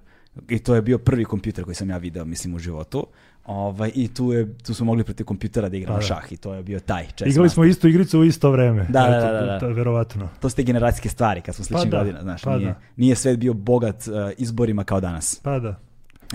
i 0.48 0.58
to 0.58 0.74
je 0.74 0.82
bio 0.82 0.98
prvi 0.98 1.24
kompjuter 1.24 1.64
koji 1.64 1.74
sam 1.74 1.90
ja 1.90 1.96
video, 1.96 2.24
mislim, 2.24 2.54
u 2.54 2.58
životu. 2.58 3.06
Ovaj, 3.46 3.90
I 3.94 4.14
tu, 4.14 4.32
je, 4.32 4.58
tu 4.58 4.74
smo 4.74 4.86
mogli 4.86 5.04
protiv 5.04 5.26
kompjutera 5.26 5.68
da 5.68 5.76
igramo 5.76 5.96
Pa 5.96 6.00
da. 6.00 6.06
šah 6.06 6.32
i 6.32 6.36
to 6.36 6.54
je 6.54 6.62
bio 6.62 6.80
taj 6.80 7.04
chess 7.06 7.30
Igrali 7.30 7.48
smo 7.48 7.64
istu 7.64 7.88
igricu 7.88 8.20
u 8.20 8.24
isto 8.24 8.50
vreme. 8.50 8.86
Da, 8.88 9.00
da, 9.00 9.16
Eto, 9.16 9.26
da, 9.26 9.32
da, 9.32 9.46
da. 9.46 9.58
To 9.58 9.68
verovatno. 9.68 10.28
To 10.40 10.50
su 10.50 10.56
te 10.56 10.62
generacijske 10.62 11.08
stvari 11.08 11.40
kad 11.40 11.54
smo 11.54 11.64
sličnih 11.64 11.90
da, 11.90 11.98
godina, 11.98 12.22
znaš, 12.22 12.42
pa 12.42 12.56
nije, 12.56 12.68
da. 12.68 12.80
nije 12.96 13.14
svet 13.16 13.38
bio 13.38 13.54
bogat 13.54 14.06
uh, 14.08 14.14
izborima 14.38 14.84
kao 14.84 15.00
danas. 15.00 15.40
Pa 15.42 15.58
da. 15.58 15.80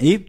I 0.02 0.20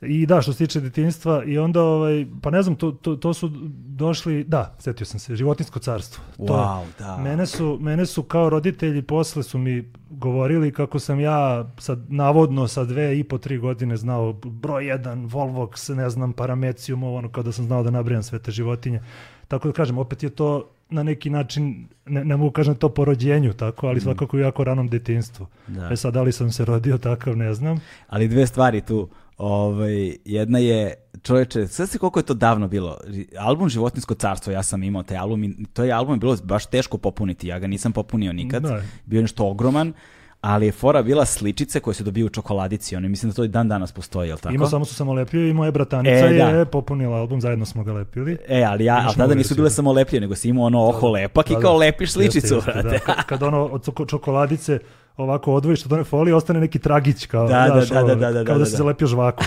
I 0.00 0.26
da, 0.26 0.42
što 0.42 0.52
se 0.52 0.58
tiče 0.58 0.80
detinjstva, 0.80 1.44
i 1.44 1.58
onda, 1.58 1.82
ovaj, 1.82 2.26
pa 2.42 2.50
ne 2.50 2.62
znam, 2.62 2.76
to, 2.76 2.92
to, 2.92 3.16
to 3.16 3.34
su 3.34 3.50
došli, 3.74 4.44
da, 4.44 4.74
setio 4.78 5.06
sam 5.06 5.20
se, 5.20 5.36
životinsko 5.36 5.78
carstvo. 5.78 6.24
To 6.36 6.42
wow, 6.42 6.84
da. 6.98 7.16
Mene 7.16 7.46
su, 7.46 7.78
mene 7.80 8.06
su 8.06 8.22
kao 8.22 8.50
roditelji 8.50 9.02
posle 9.02 9.42
su 9.42 9.58
mi 9.58 9.92
govorili 10.10 10.72
kako 10.72 10.98
sam 10.98 11.20
ja 11.20 11.70
sad 11.78 12.12
navodno 12.12 12.68
sa 12.68 12.84
dve 12.84 13.18
i 13.18 13.24
po 13.24 13.38
tri 13.38 13.58
godine 13.58 13.96
znao 13.96 14.32
broj 14.32 14.86
jedan, 14.86 15.28
Volvox, 15.28 15.94
ne 15.94 16.10
znam, 16.10 16.32
Paramecium, 16.32 17.02
ovo 17.02 17.18
ono 17.18 17.28
kao 17.28 17.42
da 17.42 17.52
sam 17.52 17.64
znao 17.64 17.82
da 17.82 17.90
nabrijam 17.90 18.22
sve 18.22 18.38
te 18.38 18.50
životinje. 18.50 19.00
Tako 19.48 19.68
da 19.68 19.74
kažem, 19.74 19.98
opet 19.98 20.22
je 20.22 20.30
to 20.30 20.68
na 20.90 21.02
neki 21.02 21.30
način, 21.30 21.88
ne, 22.06 22.24
ne 22.24 22.36
mogu 22.36 22.50
kažem 22.50 22.74
to 22.74 22.88
po 22.88 23.04
rođenju 23.04 23.52
tako, 23.52 23.86
ali 23.86 24.00
svakako 24.00 24.38
i 24.38 24.40
jako 24.40 24.64
ranom 24.64 24.88
detinstvu. 24.88 25.46
Da. 25.66 25.88
E 25.92 25.96
sad, 25.96 26.14
da 26.14 26.22
li 26.22 26.32
sam 26.32 26.52
se 26.52 26.64
rodio 26.64 26.98
takav, 26.98 27.36
ne 27.36 27.54
znam. 27.54 27.80
Ali 28.08 28.28
dve 28.28 28.46
stvari 28.46 28.80
tu. 28.80 29.08
Ovaj, 29.38 30.16
jedna 30.24 30.58
je, 30.58 30.94
čoveče, 31.22 31.66
sve 31.66 31.86
se 31.86 31.98
koliko 31.98 32.18
je 32.18 32.24
to 32.24 32.34
davno 32.34 32.68
bilo. 32.68 32.96
Album 33.38 33.68
Životinsko 33.68 34.14
carstvo, 34.14 34.52
ja 34.52 34.62
sam 34.62 34.82
imao 34.82 35.02
taj 35.02 35.16
album 35.16 35.44
i 35.44 35.66
to 35.66 35.84
je 35.84 35.92
album 35.92 36.14
je 36.14 36.18
bilo 36.18 36.36
baš 36.44 36.66
teško 36.66 36.98
popuniti. 36.98 37.48
Ja 37.48 37.58
ga 37.58 37.66
nisam 37.66 37.92
popunio 37.92 38.32
nikad. 38.32 38.62
Da. 38.62 38.80
Bio 39.06 39.18
je 39.18 39.22
nešto 39.22 39.46
ogroman, 39.46 39.92
ali 40.40 40.66
je 40.66 40.72
fora 40.72 41.02
bila 41.02 41.24
sličice 41.24 41.80
koje 41.80 41.94
se 41.94 42.04
dobiju 42.04 42.26
u 42.26 42.30
čokoladici. 42.30 42.96
Oni 42.96 43.08
mislim 43.08 43.30
da 43.30 43.36
to 43.36 43.44
i 43.44 43.48
dan 43.48 43.68
danas 43.68 43.92
postoji, 43.92 44.28
jel 44.28 44.38
tako? 44.38 44.54
Ima 44.54 44.66
samo 44.66 44.84
su 44.84 44.94
samo 44.94 45.12
lepio 45.12 45.48
i 45.48 45.52
moja 45.52 45.70
bratanica 45.70 46.26
E, 46.26 46.34
da. 46.34 46.44
je 46.48 46.64
popunila 46.64 47.16
album, 47.16 47.40
zajedno 47.40 47.66
smo 47.66 47.84
ga 47.84 47.92
lepili. 47.92 48.36
E, 48.48 48.62
ali 48.62 48.84
ja, 48.84 49.02
ali 49.06 49.16
tada 49.16 49.34
nisu 49.34 49.54
bile 49.54 49.66
da. 49.66 49.70
samo 49.70 49.92
lepljene, 49.92 50.20
nego 50.20 50.34
si 50.34 50.48
imao 50.48 50.64
ono 50.64 50.88
oko 50.88 51.08
lepak 51.08 51.50
i 51.50 51.54
Da, 51.54 51.60
kao 51.60 51.72
da. 51.72 51.78
lepiš 51.78 52.12
sličicu, 52.12 52.54
Jeste, 52.54 52.70
jeste, 52.74 52.82
da. 52.84 52.98
Kad, 52.98 53.24
kad 53.24 53.42
ono 53.42 53.64
od 53.64 53.84
čoko- 53.84 54.06
čokoladice 54.06 54.78
ovako 55.18 55.54
odvojiš 55.54 55.84
od 55.86 55.92
one 55.92 56.04
folije, 56.04 56.34
ostane 56.34 56.60
neki 56.60 56.78
tragić 56.78 57.26
kao, 57.26 57.48
Da, 57.48 57.68
da, 57.68 57.84
da, 57.84 58.02
da, 58.02 58.14
da, 58.14 58.32
da, 58.32 58.44
kao 58.44 58.54
da, 58.54 58.58
da, 58.58 58.64
si 58.64 58.70
da. 58.70 58.76
zalepio 58.76 59.06
žvaku. 59.06 59.44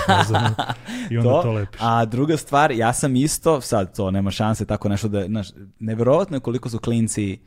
I 1.11 1.17
onda 1.17 1.41
to, 1.41 1.51
lepiš. 1.51 1.81
A 1.83 2.05
druga 2.05 2.37
stvar, 2.37 2.71
ja 2.71 2.93
sam 2.93 3.15
isto, 3.15 3.61
sad 3.61 3.95
to 3.95 4.11
nema 4.11 4.31
šanse 4.31 4.65
tako 4.65 4.89
nešto 4.89 5.07
da, 5.07 5.25
znaš, 5.25 5.47
neverovatno 5.79 6.37
je 6.37 6.41
koliko 6.41 6.69
su 6.69 6.79
klinci 6.79 7.39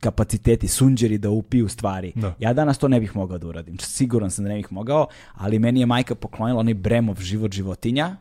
kapaciteti, 0.00 0.68
sunđeri 0.68 1.18
da 1.18 1.30
upiju 1.30 1.68
stvari. 1.68 2.12
Da. 2.14 2.34
Ja 2.38 2.52
danas 2.52 2.78
to 2.78 2.88
ne 2.88 3.00
bih 3.00 3.16
mogao 3.16 3.38
da 3.38 3.46
uradim. 3.46 3.78
Siguran 3.78 4.30
sam 4.30 4.44
da 4.44 4.48
ne 4.48 4.56
bih 4.56 4.72
mogao, 4.72 5.06
ali 5.34 5.58
meni 5.58 5.80
je 5.80 5.86
majka 5.86 6.14
poklonila 6.14 6.60
onaj 6.60 6.74
Bremov 6.74 7.20
život 7.20 7.52
životinja 7.52 8.16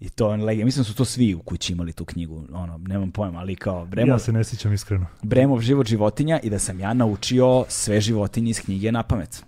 i 0.00 0.08
to 0.08 0.30
je 0.32 0.36
lege. 0.36 0.64
Mislim 0.64 0.80
da 0.80 0.84
su 0.84 0.94
to 0.94 1.04
svi 1.04 1.34
u 1.34 1.38
kući 1.42 1.72
imali 1.72 1.92
tu 1.92 2.04
knjigu, 2.04 2.44
ono, 2.52 2.78
nemam 2.78 3.10
pojma, 3.10 3.38
ali 3.38 3.56
kao 3.56 3.86
Bremov, 3.86 4.08
Ja 4.08 4.18
se 4.18 4.32
ne 4.32 4.44
sjećam 4.44 4.72
iskreno. 4.72 5.06
Bremov 5.22 5.60
život 5.60 5.86
životinja 5.86 6.40
i 6.42 6.50
da 6.50 6.58
sam 6.58 6.80
ja 6.80 6.94
naučio 6.94 7.64
sve 7.68 8.00
životinje 8.00 8.50
iz 8.50 8.60
knjige 8.60 8.92
na 8.92 9.02
pamet. 9.02 9.44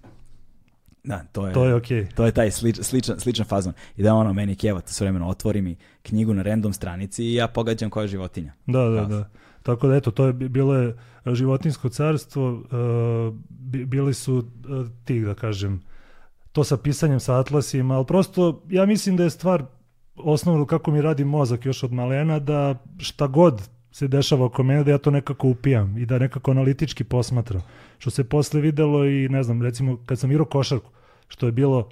Da, 1.05 1.25
to 1.33 1.47
je, 1.47 1.53
To 1.53 1.65
je 1.65 1.75
okej. 1.75 2.07
to 2.15 2.27
je 2.27 2.33
taj 2.33 2.51
slič, 2.51 2.79
sličan, 2.83 3.21
sličan 3.21 3.47
fazon. 3.47 3.73
I 3.97 4.03
da 4.03 4.15
ono, 4.15 4.33
meni 4.33 4.57
kjevat 4.57 4.89
s 4.89 5.01
vremeno 5.01 5.29
otvori 5.29 5.63
mi 5.63 5.77
knjigu 6.03 6.35
na 6.35 6.43
random 6.43 6.73
stranici 6.73 7.25
i 7.25 7.35
ja 7.35 7.49
pogađam 7.49 7.91
koja 7.91 8.03
je 8.03 8.09
životinja. 8.09 8.53
Da, 8.67 8.79
da, 8.81 9.05
da. 9.05 9.29
Tako 9.63 9.89
da 9.89 9.97
eto, 9.97 10.11
to 10.11 10.27
je 10.27 10.33
bi- 10.33 10.49
bilo 10.49 10.75
je 10.75 10.97
životinsko 11.27 11.89
carstvo, 11.89 12.53
uh, 12.53 13.35
bi- 13.49 13.85
bili 13.85 14.15
su 14.15 14.35
uh, 14.37 14.45
ti, 15.05 15.21
da 15.21 15.35
kažem, 15.35 15.83
to 16.53 16.65
sa 16.65 16.77
pisanjem 16.77 17.21
sa 17.21 17.39
atlasima, 17.39 17.97
ali 17.97 18.07
prosto 18.07 18.63
ja 18.69 18.87
mislim 18.87 19.17
da 19.17 19.25
je 19.25 19.31
stvar 19.31 19.65
osnovno 20.25 20.67
kako 20.67 20.91
mi 20.91 21.03
radi 21.03 21.25
mozak 21.25 21.67
još 21.67 21.83
od 21.83 21.93
malena, 21.93 22.39
da 22.39 22.75
šta 22.99 23.27
god 23.27 23.69
se 23.93 24.09
dešava 24.09 24.45
oko 24.45 24.63
mene, 24.63 24.85
da 24.85 24.91
ja 24.91 24.99
to 24.99 25.11
nekako 25.11 25.49
upijam 25.49 25.99
i 25.99 26.07
da 26.07 26.19
nekako 26.19 26.51
analitički 26.51 27.05
posmatram. 27.05 27.63
Što 27.99 28.11
se 28.11 28.25
posle 28.25 28.61
videlo 28.61 29.07
i, 29.07 29.29
ne 29.29 29.43
znam, 29.43 29.63
recimo 29.63 29.99
kad 30.07 30.19
sam 30.19 30.31
igrao 30.31 30.47
košarku, 30.47 30.91
što 31.29 31.47
je 31.47 31.53
bilo 31.53 31.89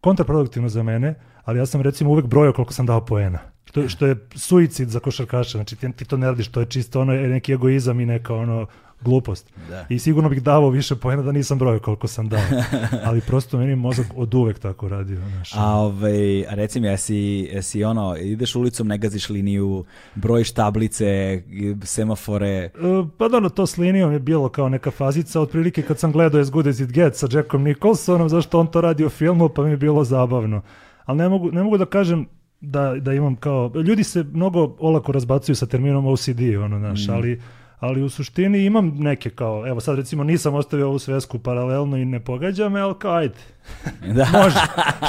kontraproduktivno 0.00 0.68
za 0.68 0.82
mene, 0.82 1.14
ali 1.44 1.58
ja 1.58 1.66
sam 1.66 1.80
recimo 1.80 2.10
uvek 2.10 2.26
brojao 2.26 2.52
koliko 2.52 2.72
sam 2.72 2.86
dao 2.86 3.04
poena. 3.04 3.38
Što, 3.64 3.88
što 3.88 4.06
je 4.06 4.16
suicid 4.34 4.88
za 4.88 5.00
košarkaša, 5.00 5.58
znači 5.58 5.76
ti, 5.76 5.92
ti 5.92 6.04
to 6.04 6.16
ne 6.16 6.26
radiš, 6.26 6.48
to 6.48 6.60
je 6.60 6.66
čisto 6.66 7.00
ono, 7.00 7.12
neki 7.12 7.52
egoizam 7.52 8.00
i 8.00 8.06
neka 8.06 8.34
ono 8.34 8.66
glupost. 9.00 9.52
Da. 9.68 9.86
I 9.88 9.98
sigurno 9.98 10.28
bih 10.28 10.42
davao 10.42 10.70
više 10.70 10.96
poena 10.96 11.22
da 11.22 11.32
nisam 11.32 11.58
brojao 11.58 11.80
koliko 11.80 12.06
sam 12.08 12.28
dao. 12.28 12.40
ali 13.06 13.20
prosto 13.20 13.58
meni 13.58 13.76
mozak 13.76 14.06
od 14.16 14.34
uvek 14.34 14.58
tako 14.58 14.88
radio. 14.88 15.16
Znaš. 15.16 15.54
A, 15.54 15.74
ovaj, 15.74 16.46
a 16.46 16.54
reci 16.54 16.80
mi, 16.80 16.86
jesi, 16.86 17.48
jesi 17.52 17.84
ono, 17.84 18.16
ideš 18.16 18.54
ulicom, 18.54 18.88
ne 18.88 18.98
gaziš 18.98 19.28
liniju, 19.28 19.84
brojiš 20.14 20.52
tablice, 20.52 21.42
semafore, 21.84 22.50
E, 22.50 22.70
Pa 23.18 23.28
da, 23.28 23.36
ono, 23.36 23.48
to 23.48 23.66
s 23.66 23.76
linijom 23.76 24.12
je 24.12 24.18
bilo 24.18 24.48
kao 24.48 24.68
neka 24.68 24.90
fazica, 24.90 25.40
otprilike 25.40 25.82
kad 25.82 25.98
sam 25.98 26.12
gledao 26.12 26.40
As 26.40 26.50
Good 26.50 26.66
As 26.66 26.80
It 26.80 26.90
Gets 26.90 27.18
sa 27.18 27.28
Jackom 27.32 27.62
Nicholsonom, 27.62 28.28
zašto 28.28 28.60
on 28.60 28.66
to 28.66 28.80
radi 28.80 29.04
u 29.04 29.08
filmu, 29.08 29.48
pa 29.48 29.62
mi 29.62 29.70
je 29.70 29.76
bilo 29.76 30.04
zabavno. 30.04 30.62
Ali 31.04 31.18
ne 31.18 31.28
mogu, 31.28 31.50
ne 31.52 31.62
mogu 31.62 31.78
da 31.78 31.86
kažem 31.86 32.26
da, 32.60 32.94
da 33.00 33.12
imam 33.12 33.36
kao... 33.36 33.72
Ljudi 33.86 34.04
se 34.04 34.24
mnogo 34.32 34.76
olako 34.78 35.12
razbacuju 35.12 35.56
sa 35.56 35.66
terminom 35.66 36.06
OCD, 36.06 36.40
ono, 36.64 36.78
znaš, 36.78 37.08
ali, 37.08 37.40
ali 37.80 38.02
u 38.02 38.08
suštini 38.08 38.64
imam 38.64 38.88
neke 38.98 39.30
kao, 39.30 39.68
evo 39.68 39.80
sad 39.80 39.96
recimo 39.96 40.24
nisam 40.24 40.54
ostavio 40.54 40.88
ovu 40.88 40.98
svesku 40.98 41.38
paralelno 41.38 41.96
i 41.96 42.04
ne 42.04 42.20
pogađa 42.20 42.68
me, 42.68 42.80
ali 42.80 42.94
kao 42.98 43.12
ajde, 43.12 43.34
da, 44.16 44.26
može, 44.32 44.58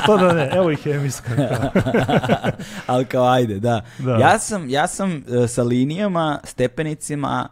što 0.03 0.17
da 0.17 0.33
ne, 0.33 0.49
evo 0.53 0.71
i 0.71 0.75
hemijska. 0.75 1.35
Kao. 1.35 1.81
ali 2.87 3.05
kao 3.05 3.25
ajde, 3.25 3.59
da. 3.59 3.81
Da. 3.99 4.17
Ja 4.17 4.39
sam, 4.39 4.69
ja 4.69 4.87
sam 4.87 5.23
e, 5.43 5.47
sa 5.47 5.63
linijama, 5.63 6.39
stepenicima, 6.43 7.49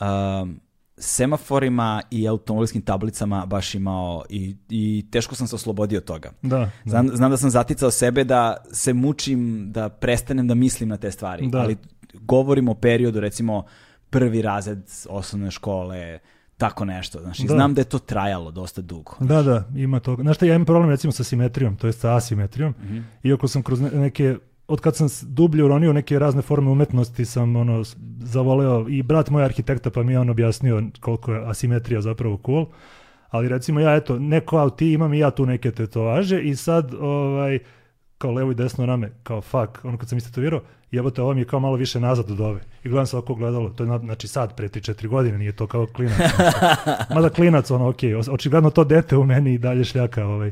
um, 0.00 0.60
semaforima 0.96 2.02
i 2.10 2.28
automobilskim 2.28 2.82
tablicama 2.82 3.46
baš 3.46 3.74
imao 3.74 4.24
i, 4.28 4.56
i 4.68 5.06
teško 5.10 5.34
sam 5.34 5.46
se 5.46 5.54
oslobodio 5.54 5.98
od 5.98 6.04
toga. 6.04 6.30
Da, 6.42 6.70
Znam, 6.84 7.08
znam 7.08 7.30
da 7.30 7.36
sam 7.36 7.50
zaticao 7.50 7.90
sebe 7.90 8.24
da 8.24 8.56
se 8.72 8.92
mučim, 8.92 9.72
da 9.72 9.88
prestanem 9.88 10.48
da 10.48 10.54
mislim 10.54 10.88
na 10.88 10.96
te 10.96 11.10
stvari, 11.10 11.48
Da. 11.48 11.58
ali 11.58 11.76
govorim 12.14 12.68
o 12.68 12.74
periodu, 12.74 13.20
recimo, 13.20 13.64
prvi 14.10 14.42
razred 14.42 14.78
osnovne 15.08 15.50
škole, 15.50 16.18
tako 16.56 16.84
nešto, 16.84 17.20
znaš, 17.20 17.40
i 17.40 17.46
Da. 17.46 17.54
znam 17.54 17.74
da 17.74 17.80
je 17.80 17.84
to 17.84 17.98
trajalo 17.98 18.50
dosta 18.50 18.82
dugo. 18.82 19.12
Da, 19.20 19.42
da, 19.42 19.64
ima 19.74 20.00
toga. 20.00 20.22
Znaš 20.22 20.36
šta, 20.36 20.46
ja 20.46 20.54
imam 20.54 20.64
problem 20.66 20.90
recimo 20.90 21.12
sa 21.12 21.24
simetrijom, 21.24 21.76
to 21.76 21.86
je 21.86 21.92
sa 21.92 22.16
asimetrijom. 22.16 22.74
Iako 23.22 23.48
sam 23.48 23.62
kroz 23.62 23.80
ne- 23.80 23.90
neke, 23.90 24.36
od 24.68 24.80
kad 24.80 24.96
sam 24.96 25.08
dublje 25.22 25.64
uronio 25.64 25.92
neke 25.92 26.18
razne 26.18 26.42
forme 26.42 26.70
umetnosti, 26.70 27.24
sam 27.24 27.56
ono, 27.56 27.82
zavoleo, 28.20 28.86
i 28.88 29.02
brat 29.02 29.30
moj 29.30 29.44
arhitekta, 29.44 29.90
pa 29.90 30.02
mi 30.02 30.12
je 30.12 30.18
on 30.20 30.30
objasnio 30.30 30.82
koliko 31.00 31.32
je 31.32 31.50
asimetrija 31.50 32.00
zapravo 32.00 32.40
cool. 32.46 32.66
Ali 33.30 33.48
recimo 33.48 33.80
ja, 33.80 33.94
eto, 33.96 34.18
neko 34.18 34.56
kao 34.56 34.70
ti, 34.70 34.92
imam 34.92 35.14
i 35.14 35.18
ja 35.18 35.30
tu 35.30 35.46
neke 35.46 35.70
tetovaže 35.70 36.40
i 36.40 36.56
sad, 36.56 36.94
ovaj, 36.94 37.58
kao 38.18 38.32
levo 38.32 38.50
i 38.50 38.54
desno 38.54 38.86
rame, 38.86 39.12
kao 39.22 39.40
fuck, 39.40 39.84
ono 39.84 39.98
kad 39.98 40.08
sam 40.08 40.18
istetovirao, 40.18 40.60
jebote, 40.90 41.22
ovo 41.22 41.34
mi 41.34 41.40
je 41.40 41.44
kao 41.44 41.60
malo 41.60 41.76
više 41.76 42.00
nazad 42.00 42.30
od 42.30 42.40
ove. 42.40 42.60
I 42.84 42.88
gledam 42.88 43.06
se 43.06 43.16
ovako 43.16 43.34
gledalo, 43.34 43.68
to 43.70 43.82
je 43.82 43.88
na- 43.88 43.98
znači 43.98 44.28
sad, 44.28 44.56
pre 44.56 44.68
3-4 44.68 45.06
godine, 45.06 45.38
nije 45.38 45.52
to 45.52 45.66
kao 45.66 45.86
klinac. 45.86 46.18
Mada 47.14 47.28
klinac, 47.28 47.70
ono, 47.70 47.88
okej, 47.88 48.10
okay, 48.10 48.30
očigledno 48.30 48.70
to 48.70 48.84
dete 48.84 49.16
u 49.16 49.24
meni 49.24 49.54
i 49.54 49.58
dalje 49.58 49.84
šljaka, 49.84 50.26
ovaj. 50.26 50.48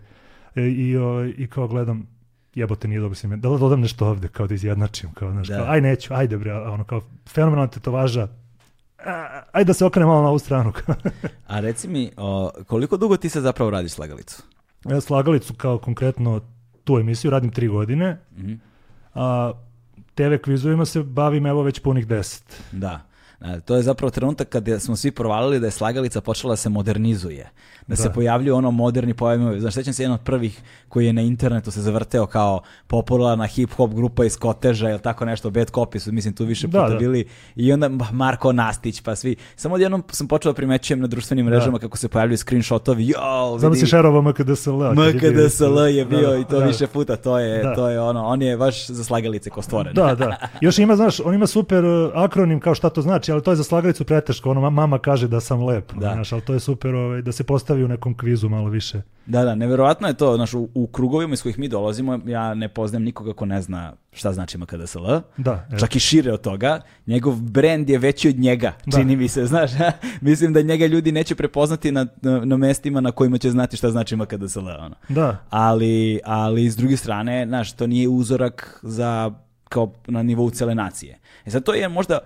E, 0.54 0.62
i, 0.62 0.96
ovaj, 0.96 1.34
I 1.36 1.46
kao 1.46 1.68
gledam, 1.68 2.06
jebote, 2.54 2.88
nije 2.88 3.00
dobro 3.00 3.14
si 3.14 3.26
me, 3.26 3.36
da 3.36 3.48
li 3.48 3.58
dodam 3.60 3.80
nešto 3.80 4.06
ovde, 4.08 4.28
kao 4.28 4.46
da 4.46 4.54
izjednačim, 4.54 5.12
kao, 5.12 5.30
znaš, 5.32 5.48
Da. 5.48 5.56
kao, 5.56 5.66
aj 5.66 5.80
neću, 5.80 6.14
ajde 6.14 6.38
bre, 6.38 6.54
ono, 6.54 6.84
kao, 6.84 7.00
fenomenalna 7.28 7.68
tetovaža, 7.68 8.28
a, 8.98 9.42
ajde 9.52 9.66
da 9.66 9.72
se 9.72 9.84
okrenem 9.84 10.08
malo 10.08 10.22
na 10.22 10.28
ovu 10.28 10.38
stranu. 10.38 10.72
A 11.46 11.60
reci 11.60 11.88
mi, 11.88 12.10
o, 12.16 12.50
koliko 12.66 12.96
dugo 12.96 13.16
ti 13.16 13.28
se 13.28 13.40
zapravo 13.40 13.70
radiš 13.70 13.92
slagalicu? 13.92 14.42
ja 14.84 15.00
slagalicu 15.00 15.54
kao 15.54 15.78
konkretno 15.78 16.40
tu 16.84 16.98
emisiju 16.98 17.30
radim 17.30 17.50
tri 17.50 17.68
godine, 17.68 18.18
Mhm. 18.36 18.54
a 19.14 19.52
TV 20.16 20.36
kvizovima 20.42 20.84
se 20.84 21.02
bavim 21.02 21.46
evo 21.46 21.62
već 21.62 21.80
punih 21.80 22.06
deset. 22.06 22.62
Da. 22.72 23.00
E, 23.46 23.60
To 23.60 23.76
je 23.76 23.82
zapravo 23.82 24.10
trenutak 24.10 24.48
kad 24.48 24.68
je- 24.68 24.80
smo 24.80 24.96
svi 24.96 25.10
provalili 25.10 25.60
da 25.60 25.66
je 25.66 25.70
slagalica 25.70 26.20
počela 26.20 26.52
da 26.52 26.56
se 26.56 26.68
modernizuje. 26.68 27.50
Da, 27.86 27.96
se 27.96 28.02
Da. 28.02 28.10
pojavljuju 28.10 28.54
ono 28.54 28.70
moderni 28.70 29.14
pojmovi. 29.14 29.60
Znaš, 29.60 29.74
sećam 29.74 29.92
se 29.92 30.02
jedan 30.02 30.14
od 30.14 30.20
prvih 30.20 30.60
koji 30.88 31.06
je 31.06 31.12
na 31.12 31.22
internetu 31.22 31.70
se 31.70 31.80
zavrteo 31.82 32.26
kao 32.26 32.60
popularna 32.86 33.44
hip-hop 33.46 33.94
grupa 33.94 34.24
iz 34.24 34.36
Koteža 34.36 34.90
ili 34.90 34.98
tako 34.98 35.24
nešto, 35.24 35.50
Bad 35.50 35.70
Copy 35.70 35.98
su, 35.98 36.12
mislim, 36.12 36.34
tu 36.34 36.44
više 36.44 36.66
Da, 36.66 36.78
puta 36.78 36.92
da. 36.92 36.98
bili. 36.98 37.24
I 37.56 37.72
onda 37.72 37.88
Marko 38.12 38.52
Nastić, 38.52 39.00
pa 39.00 39.16
svi. 39.16 39.36
Samo 39.56 39.74
odjednom 39.74 40.04
sam 40.10 40.28
počeo 40.28 40.52
da 40.52 40.56
primećujem 40.56 41.00
na 41.00 41.06
društvenim 41.06 41.46
mrežama 41.46 41.78
kako 41.78 41.96
se 41.96 42.08
pojavljuju 42.08 42.38
screenshotovi. 42.38 43.06
Jo, 43.06 43.56
Znam 43.58 43.72
da 43.72 43.76
si 43.76 43.86
šerovao 43.86 44.22
MKDSL. 44.22 44.82
MKDSL 44.92 45.64
je 45.80 46.04
bio 46.04 46.30
Da, 46.30 46.36
i 46.36 46.44
to 46.44 46.58
da. 46.60 46.66
više 46.66 46.86
puta. 46.86 47.16
To 47.16 47.38
je, 47.38 47.62
Da. 47.62 47.74
to 47.74 47.88
je 47.88 48.00
ono, 48.00 48.24
on 48.24 48.42
je 48.42 48.56
baš 48.56 48.86
za 48.86 49.04
slagalice 49.04 49.50
ko 49.50 49.62
stvoren. 49.62 49.94
Da, 49.94 50.14
da. 50.14 50.36
Još 50.60 50.78
ima, 50.78 50.96
znaš, 50.96 51.20
on 51.20 51.34
ima 51.34 51.46
super 51.46 51.84
uh, 51.84 52.10
akronim 52.14 52.60
kao 52.60 52.74
šta 52.74 52.90
to 52.90 53.02
znači, 53.02 53.32
ali 53.36 53.42
to 53.42 53.52
je 53.52 53.56
za 53.56 53.64
slagalicu 53.64 54.04
preteško. 54.04 54.50
Ono, 54.50 54.60
ma- 54.60 54.70
mama 54.70 54.98
kaže 54.98 55.28
da 55.28 55.40
sam 55.40 55.62
lep, 55.62 55.92
Da. 55.92 56.12
znaš, 56.12 56.32
ali 56.32 56.42
to 56.42 56.52
je 56.52 56.60
super 56.60 56.94
ovaj, 56.94 57.22
da 57.22 57.32
se 57.32 57.44
postavi 57.44 57.84
u 57.84 57.88
nekom 57.88 58.14
kvizu 58.14 58.48
malo 58.48 58.68
više. 58.68 59.02
Da, 59.26 59.44
da, 59.44 59.54
neverovatno 59.54 60.08
je 60.08 60.14
to, 60.14 60.36
znaš, 60.36 60.54
u, 60.54 60.68
u 60.74 60.86
krugovima 60.86 61.34
iz 61.34 61.42
kojih 61.42 61.58
mi 61.58 61.68
dolazimo, 61.68 62.20
ja 62.26 62.54
ne 62.54 62.68
poznajem 62.68 63.02
nikoga 63.04 63.32
ko 63.32 63.46
ne 63.46 63.62
zna 63.62 63.92
šta 64.12 64.32
znači 64.32 64.58
MKDSL, 64.58 65.04
Da, 65.36 65.68
čak 65.78 65.96
i 65.96 66.00
šire 66.00 66.32
od 66.32 66.40
toga, 66.40 66.80
njegov 67.06 67.34
brend 67.34 67.90
je 67.90 67.98
veći 67.98 68.28
od 68.28 68.38
njega, 68.38 68.72
Da. 68.86 68.98
čini 68.98 69.16
mi 69.16 69.28
se, 69.28 69.46
znaš, 69.46 69.70
mislim 70.20 70.52
da 70.52 70.62
njega 70.62 70.86
ljudi 70.86 71.12
neće 71.12 71.34
prepoznati 71.34 71.92
na, 71.92 72.06
na, 72.22 72.40
na 72.40 72.56
mestima 72.56 73.00
na 73.00 73.12
kojima 73.12 73.38
će 73.38 73.50
znati 73.50 73.76
šta 73.76 73.90
znači 73.90 74.16
MKDSL, 74.16 74.58
ono. 74.60 74.94
Da, 75.08 75.36
Ali, 75.50 76.20
ali 76.24 76.70
s 76.70 76.76
druge 76.76 76.96
strane, 76.96 77.46
znaš, 77.46 77.72
to 77.72 77.86
nije 77.86 78.08
uzorak 78.08 78.80
za, 78.82 79.30
kao 79.68 79.92
na 80.06 80.22
nivou 80.22 80.50
cele 80.50 80.74
nacije. 80.74 81.18
E 81.44 81.50
sad, 81.50 81.64
to 81.64 81.74
je 81.74 81.88
možda, 81.88 82.18
mo- 82.18 82.20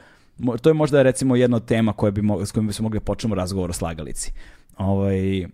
to 0.56 0.70
je 0.70 0.74
možda 0.74 1.02
recimo 1.02 1.36
jedna 1.36 1.56
od 1.56 1.64
tema 1.64 1.92
koje 1.92 2.12
bi, 2.12 2.22
mo- 2.22 2.46
s 2.46 2.52
kojom 2.52 2.66
bi 2.66 2.72
se 2.72 2.82
mogli 2.82 3.00
počnemo 3.00 3.34
razgovor 3.34 3.70
o 3.70 3.74
slagalici. 3.74 4.32
ovaj, 4.76 5.46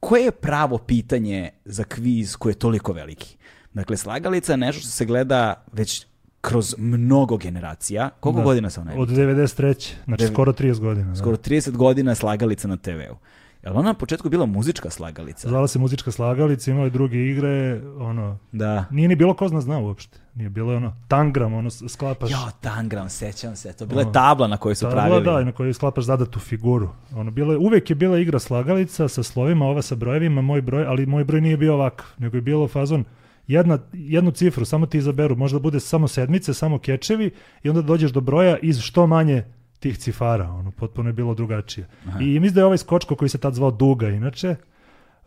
koje 0.00 0.22
je 0.22 0.30
pravo 0.30 0.78
pitanje 0.78 1.50
za 1.64 1.84
kviz 1.84 2.36
koji 2.36 2.50
je 2.50 2.58
toliko 2.58 2.92
veliki? 2.92 3.36
Dakle, 3.74 3.96
slagalica 3.96 4.52
je 4.52 4.56
nešto 4.56 4.80
što 4.80 4.90
se 4.90 5.04
gleda 5.04 5.64
već 5.72 6.06
kroz 6.40 6.74
mnogo 6.78 7.36
generacija. 7.36 8.10
Koliko 8.10 8.38
Da. 8.38 8.44
godina 8.44 8.70
se 8.70 8.80
ona 8.80 8.92
Od 8.96 9.08
93. 9.08 9.94
Znači 10.04 10.24
Devet- 10.24 10.32
skoro 10.32 10.52
30 10.52 10.80
godina. 10.80 11.08
da. 11.08 11.16
Skoro 11.16 11.36
30 11.36 11.70
godina 11.70 12.10
je 12.10 12.14
slagalica 12.14 12.68
na 12.68 12.76
TV-u. 12.76 13.16
Je 13.62 13.70
li 13.70 13.76
ona 13.76 13.82
na 13.82 13.94
početku 13.94 14.28
bila 14.28 14.46
muzička 14.46 14.90
slagalica? 14.90 15.48
Zvala 15.48 15.68
se 15.68 15.78
muzička 15.78 16.10
slagalica, 16.10 16.70
imala 16.70 16.86
je 16.86 16.90
druge 16.90 17.18
igre, 17.20 17.80
ono, 17.96 18.38
Da. 18.52 18.84
nije 18.90 19.08
ni 19.08 19.16
bilo 19.16 19.34
ko 19.34 19.48
zna 19.48 19.60
zna 19.60 19.78
uopšte. 19.78 20.18
Nije 20.38 20.50
bilo 20.50 20.76
ono, 20.76 20.92
tangram, 21.08 21.54
ono, 21.54 21.70
sklapaš. 21.70 22.30
Jo, 22.30 22.38
Tangram, 22.60 23.08
sećam 23.08 23.56
se. 23.56 23.72
To 23.72 23.84
je 23.84 23.88
bila 23.88 24.02
Ono, 24.02 24.12
tabla 24.12 24.46
na 24.46 24.56
kojoj 24.56 24.74
su 24.74 24.84
tabla, 24.84 25.02
pravili. 25.02 25.24
Da, 25.24 25.40
i 25.40 25.44
na 25.44 25.52
kojoj 25.52 25.74
sklapaš 25.74 26.04
zadatu 26.04 26.40
figuru. 26.40 26.88
Ono, 27.14 27.30
bilo 27.30 27.52
je, 27.52 27.58
uvek 27.58 27.90
je 27.90 27.96
bila 27.96 28.18
igra 28.18 28.38
slagalica 28.38 29.08
sa 29.08 29.22
slovima, 29.22 29.66
ova 29.66 29.82
sa 29.82 29.94
brojevima, 29.94 30.42
moj 30.42 30.62
broj, 30.62 30.84
ali 30.86 31.06
moj 31.06 31.24
broj 31.24 31.40
nije 31.40 31.56
bio 31.56 31.74
ovakav, 31.74 32.06
nego 32.18 32.36
je 32.36 32.40
bilo 32.40 32.68
fazon 32.68 33.04
jedna, 33.46 33.78
jednu 33.92 34.30
cifru, 34.30 34.64
samo 34.64 34.86
ti 34.86 34.98
izaberu, 34.98 35.36
možda 35.36 35.58
bude 35.58 35.80
samo 35.80 36.08
sedmice, 36.08 36.54
samo 36.54 36.78
kečevi 36.78 37.30
i 37.62 37.68
onda 37.68 37.82
dođeš 37.82 38.10
do 38.10 38.20
broja 38.20 38.56
iz 38.62 38.80
što 38.80 39.06
manje 39.06 39.44
tih 39.80 39.98
cifara, 39.98 40.50
ono, 40.50 40.70
potpuno 40.70 41.08
je 41.08 41.12
bilo 41.12 41.34
drugačije. 41.34 41.88
I 42.20 42.40
mislim 42.40 42.54
da 42.54 42.60
je 42.60 42.64
ovaj 42.64 42.78
skočko 42.78 43.14
koji 43.14 43.28
se 43.28 43.38
tad 43.38 43.54
zvao 43.54 43.70
Duga, 43.70 44.08
inače, 44.08 44.56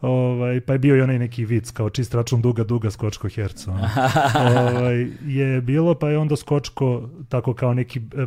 ovaj, 0.02 0.62
pa 0.62 0.74
je 0.74 0.80
bio 0.80 0.96
i 0.96 1.02
onaj 1.02 1.20
neki 1.20 1.46
vic, 1.46 1.72
kao 1.72 1.90
čist 1.90 2.14
račun 2.14 2.42
Duga, 2.42 2.64
Duga, 2.64 2.92
Skočko, 2.92 3.30
Herco. 3.30 3.72
ovaj, 4.58 5.08
je 5.26 5.62
bilo, 5.62 5.96
pa 5.96 6.10
je 6.10 6.18
onda 6.18 6.36
Skočko 6.36 7.10
tako 7.30 7.54
kao 7.54 7.74
neki 7.74 8.00
e, 8.00 8.26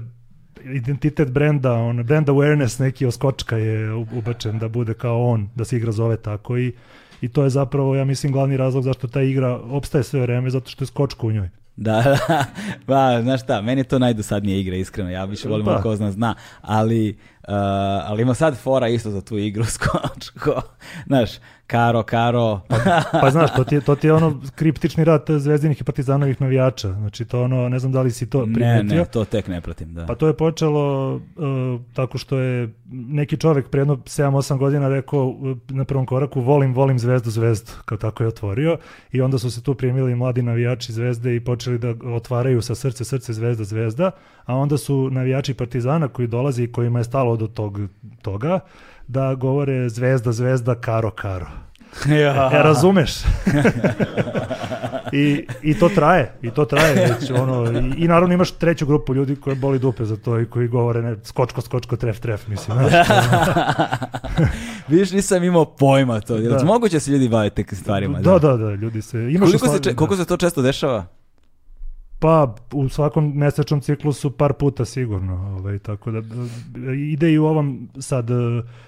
identitet 0.64 1.30
brenda, 1.30 1.72
on, 1.72 2.02
brand 2.02 2.28
awareness 2.28 2.80
neki 2.80 3.06
oskočka 3.06 3.56
je 3.56 3.94
ubačen 3.94 4.58
da 4.58 4.68
bude 4.68 4.94
kao 4.94 5.22
on, 5.22 5.48
da 5.54 5.64
se 5.64 5.76
igra 5.76 5.92
zove 5.92 6.16
tako 6.16 6.58
i, 6.58 6.72
i 7.20 7.28
to 7.28 7.44
je 7.44 7.50
zapravo, 7.50 7.96
ja 7.96 8.04
mislim, 8.04 8.32
glavni 8.32 8.56
razlog 8.56 8.84
zašto 8.84 9.08
ta 9.08 9.22
igra 9.22 9.58
opstaje 9.58 10.04
sve 10.04 10.20
vreme, 10.20 10.50
zato 10.50 10.70
što 10.70 10.84
je 10.84 10.86
skočko 10.86 11.26
u 11.26 11.32
njoj. 11.32 11.48
Da, 11.76 12.02
da, 12.28 12.44
ba, 12.86 13.22
znaš 13.22 13.42
šta, 13.42 13.60
meni 13.60 13.80
je 13.80 13.84
to 13.84 13.98
najdosadnija 13.98 14.58
igra, 14.58 14.76
iskreno, 14.76 15.10
ja 15.10 15.24
više 15.24 15.48
volim 15.48 15.66
Da. 15.66 15.82
ko 15.82 15.96
zna 15.96 16.10
zna, 16.10 16.34
ali, 16.60 17.10
uh, 17.10 17.54
ali 18.04 18.22
ima 18.22 18.34
sad 18.34 18.56
fora 18.56 18.88
isto 18.88 19.10
za 19.10 19.20
tu 19.20 19.38
igru 19.38 19.64
skočko, 19.74 20.62
znaš, 21.06 21.30
karo, 21.66 22.02
karo, 22.02 22.60
Pa 23.20 23.30
znaš, 23.30 23.54
to 23.54 23.64
ti 23.64 23.74
je, 23.74 23.80
to 23.80 23.96
ti 23.96 24.06
je 24.06 24.12
ono 24.12 24.40
kriptični 24.54 25.04
rat 25.04 25.30
zvezdinih 25.30 25.80
i 25.80 25.84
partizanovih 25.84 26.40
navijača, 26.40 26.92
znači 26.92 27.24
to 27.24 27.42
ono, 27.42 27.68
ne 27.68 27.78
znam 27.78 27.92
da 27.92 28.02
li 28.02 28.10
si 28.10 28.30
to 28.30 28.46
ne, 28.46 28.54
primetio. 28.54 28.98
ne, 28.98 29.04
to 29.04 29.24
tek 29.24 29.48
ne 29.48 29.60
pratim, 29.60 29.94
da. 29.94 30.06
Pa 30.06 30.14
to 30.14 30.26
je 30.26 30.36
počelo 30.36 31.14
uh, 31.14 31.20
tako 31.92 32.18
što 32.18 32.38
je 32.38 32.74
neki 32.90 33.36
čovek 33.36 33.68
pre 33.68 33.80
jedno 33.80 33.96
7-8 33.96 34.58
godina 34.58 34.88
rekao 34.88 35.26
uh, 35.26 35.56
na 35.68 35.84
prvom 35.84 36.06
koraku 36.06 36.40
volim, 36.40 36.74
volim 36.74 36.98
zvezdu, 36.98 37.30
zvezdu, 37.30 37.72
kao 37.84 37.98
tako 37.98 38.22
je 38.22 38.28
otvorio 38.28 38.78
i 39.12 39.20
onda 39.20 39.38
su 39.38 39.50
se 39.50 39.62
tu 39.62 39.74
primili 39.74 40.14
mladi 40.14 40.42
navijači 40.42 40.92
zvezde 40.92 41.36
i 41.36 41.44
počeli 41.44 41.78
da 41.78 41.94
otvaraju 42.14 42.62
sa 42.62 42.74
srce, 42.74 43.04
srce, 43.04 43.32
zvezda, 43.32 43.64
zvezda, 43.64 44.10
a 44.44 44.56
onda 44.56 44.78
su 44.78 45.10
navijači 45.10 45.54
partizana 45.54 46.08
koji 46.08 46.28
dolaze 46.28 46.62
i 46.62 46.72
kojima 46.72 46.98
je 46.98 47.04
stalo 47.04 47.36
do 47.36 47.46
tog, 47.46 47.78
toga, 48.22 48.60
da 49.08 49.34
govore 49.34 49.88
zvezda, 49.88 50.32
zvezda, 50.32 50.74
karo, 50.74 51.10
karo. 51.10 51.46
Ja. 52.22 52.50
E, 52.52 52.62
razumeš? 52.62 53.12
I, 55.12 55.46
I 55.62 55.74
to 55.74 55.88
traje, 55.88 56.32
i 56.42 56.50
to 56.50 56.64
traje 56.64 56.94
već, 56.94 57.30
ono, 57.30 57.80
i, 57.80 58.04
i 58.04 58.08
naravno 58.08 58.34
imaš 58.34 58.50
treću 58.50 58.86
grupu 58.86 59.14
ljudi 59.14 59.36
koji 59.36 59.56
boli 59.56 59.78
dupe 59.78 60.04
za 60.04 60.16
to 60.16 60.40
i 60.40 60.46
koji 60.46 60.68
govore 60.68 61.02
ne, 61.02 61.16
skočko, 61.24 61.60
skočko, 61.60 61.96
tref, 61.96 62.20
tref, 62.20 62.48
mislim. 62.48 62.78
znaš. 62.78 63.06
Vidiš, 64.88 65.10
nisam 65.10 65.44
imao 65.44 65.64
pojma 65.64 66.20
to, 66.20 66.38
Da. 66.38 66.64
moguće 66.64 67.00
se 67.00 67.10
ljudi 67.10 67.28
bave 67.28 67.50
tek 67.50 67.74
stvarima? 67.74 68.20
da, 68.20 68.38
da, 68.38 68.56
da, 68.56 68.70
ljudi 68.70 69.02
se... 69.02 69.18
Imaš 69.30 69.48
Koliko, 69.48 69.68
se, 69.68 69.82
če- 69.82 69.94
koliko 69.94 70.16
se 70.16 70.24
to 70.24 70.36
često 70.36 70.62
dešava? 70.62 71.06
Pa, 72.24 72.54
u 72.72 72.88
svakom 72.88 73.32
mesečnom 73.34 73.80
ciklusu 73.80 74.30
par 74.30 74.52
puta 74.52 74.84
sigurno. 74.84 75.56
Ovaj, 75.58 75.78
tako 75.78 76.10
da, 76.10 76.18
e, 76.18 76.22
ide 76.96 77.32
i 77.32 77.38
u 77.38 77.46
ovom 77.46 77.88
sad 78.00 78.30
e, 78.30 78.34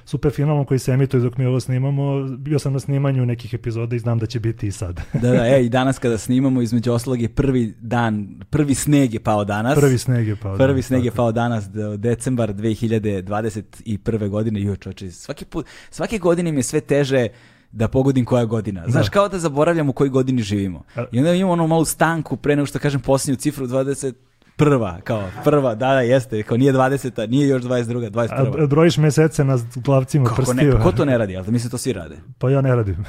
superfinalom 0.05 0.65
koji 0.65 0.79
se 0.79 0.93
emituje 0.93 1.21
dok 1.21 1.39
mi 1.39 1.47
ovo 1.47 1.61
snimamo. 1.61 2.23
Bio 2.25 2.59
sam 2.59 2.73
na 2.73 2.81
snimanju 2.81 3.27
nekih 3.27 3.55
epizoda 3.55 3.97
i 3.97 3.99
znam 3.99 4.19
da 4.19 4.27
će 4.27 4.41
biti 4.41 4.67
i 4.67 4.73
sad. 4.73 5.01
Da, 5.23 5.31
da, 5.31 5.47
e, 5.47 5.65
i 5.65 5.69
danas 5.69 5.99
kada 5.99 6.19
snimamo, 6.19 6.63
između 6.63 6.93
ostalog 6.93 7.23
je 7.23 7.29
prvi 7.29 7.75
dan, 7.81 8.41
prvi 8.51 8.75
sneg 8.75 9.15
je 9.15 9.21
pao 9.21 9.45
danas. 9.45 9.79
Prvi 9.79 9.99
sneg 9.99 10.29
je 10.29 10.37
pao. 10.37 10.57
Prvi 10.57 10.69
danas, 10.69 10.87
sneg 10.87 11.05
je 11.05 11.11
pao 11.11 11.33
danas, 11.33 11.71
de- 11.71 11.97
decembar 11.97 12.55
2021. 12.55 14.29
godine. 14.29 14.61
Joj, 14.61 14.77
čoče, 14.77 15.11
svaki 15.11 15.45
put, 15.45 15.67
svake 15.91 16.19
godine 16.19 16.53
mi 16.53 16.59
je 16.59 16.63
sve 16.63 16.81
teže 16.81 17.29
da 17.77 17.89
pogodim 17.89 18.25
koja 18.25 18.45
godina. 18.45 18.85
Znaš, 18.89 19.07
Da. 19.07 19.11
kao 19.11 19.29
da 19.29 19.39
zaboravljam 19.39 19.89
u 19.89 19.93
kojoj 19.93 20.11
godini 20.11 20.43
živimo. 20.43 20.83
I 21.13 21.19
onda 21.19 21.33
imamo 21.33 21.53
onu 21.53 21.67
malu 21.67 21.85
stanku 21.85 22.37
pre 22.37 22.57
nego 22.57 22.67
što 22.67 22.79
kažem 22.79 23.01
posljednju 23.01 23.37
cifru 23.37 23.67
20 23.67 24.13
prva, 24.57 24.99
kao 25.05 25.23
prva, 25.45 25.75
da, 25.75 25.87
da, 25.89 26.01
jeste, 26.01 26.43
kao 26.43 26.57
nije 26.57 26.73
20, 26.73 27.29
nije 27.29 27.49
još 27.49 27.63
22, 27.63 28.11
21. 28.11 28.63
A 28.63 28.67
brojiš 28.67 28.97
mesece 28.97 29.45
na 29.45 29.59
glavcima 29.75 30.25
Kako 30.25 30.37
prstiju. 30.37 30.75
ne, 30.75 30.83
ko 30.83 30.93
to 30.93 31.05
ne 31.05 31.19
radi, 31.19 31.37
ali 31.37 31.51
mislim 31.51 31.71
to 31.71 31.79
svi 31.79 31.93
rade. 31.93 32.17
Pa 32.39 32.51
ja 32.51 32.61
ne 32.61 32.77
radim. 32.77 32.97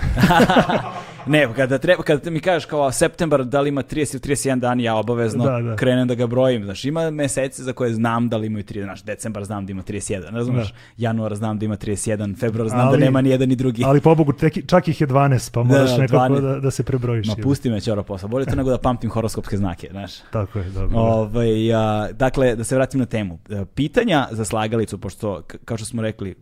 Ne, 1.27 1.53
kada, 1.55 1.77
treba, 1.77 2.03
kada 2.03 2.29
mi 2.29 2.39
kažeš 2.39 2.65
kao 2.65 2.91
septembar 2.91 3.43
da 3.45 3.61
li 3.61 3.69
ima 3.69 3.83
30 3.83 3.95
ili 4.13 4.35
31 4.35 4.59
dan, 4.59 4.79
ja 4.79 4.95
obavezno 4.95 5.43
Da, 5.45 5.61
da. 5.61 5.75
krenem 5.75 6.07
da 6.07 6.15
ga 6.15 6.27
brojim. 6.27 6.63
Znaš, 6.63 6.85
ima 6.85 7.11
mesece 7.11 7.63
za 7.63 7.73
koje 7.73 7.93
znam 7.93 8.29
da 8.29 8.37
li 8.37 8.47
imaju 8.47 8.63
30, 8.63 8.83
znaš, 8.83 9.03
decembar 9.03 9.43
znam 9.43 9.65
da 9.65 9.71
ima 9.71 9.83
31, 9.83 10.31
razumeš? 10.31 10.67
Da. 10.67 10.77
Januar 10.97 11.35
znam 11.35 11.59
da 11.59 11.65
ima 11.65 11.77
31, 11.77 12.39
februar 12.39 12.69
znam 12.69 12.87
Ali- 12.87 12.99
da 12.99 13.05
nema 13.05 13.21
ni 13.21 13.29
jedan 13.29 13.49
ni 13.49 13.55
drugi. 13.55 13.83
Ali 13.85 14.01
pobogu, 14.01 14.33
tek, 14.33 14.67
čak 14.67 14.87
ih 14.87 15.01
je 15.01 15.07
12, 15.07 15.51
pa 15.51 15.63
moraš 15.63 15.91
da, 15.91 15.97
nekako 15.97 16.17
12. 16.19 16.41
da, 16.43 16.59
da 16.59 16.71
se 16.71 16.83
prebrojiš. 16.83 17.27
Ma 17.27 17.33
ili- 17.33 17.43
pusti 17.43 17.69
me 17.69 17.81
ćoro 17.81 18.03
posla, 18.03 18.27
bolje 18.27 18.45
to 18.45 18.55
nego 18.55 18.69
da 18.69 18.77
pamtim 18.77 19.09
horoskopske 19.09 19.57
znake, 19.57 19.87
znaš. 19.91 20.11
Tako 20.31 20.59
je, 20.59 20.69
dobro. 20.69 20.97
Ovaj, 20.97 21.73
a, 21.73 22.07
dakle, 22.13 22.55
da 22.55 22.63
se 22.63 22.75
vratim 22.75 22.99
na 22.99 23.05
temu. 23.05 23.39
E, 23.49 23.65
Pitanja 23.65 24.27
za 24.31 24.45
slagalicu, 24.45 24.97
pošto, 24.97 25.41
kao 25.65 25.77
što 25.77 25.85
smo 25.85 26.01
rekli, 26.01 26.35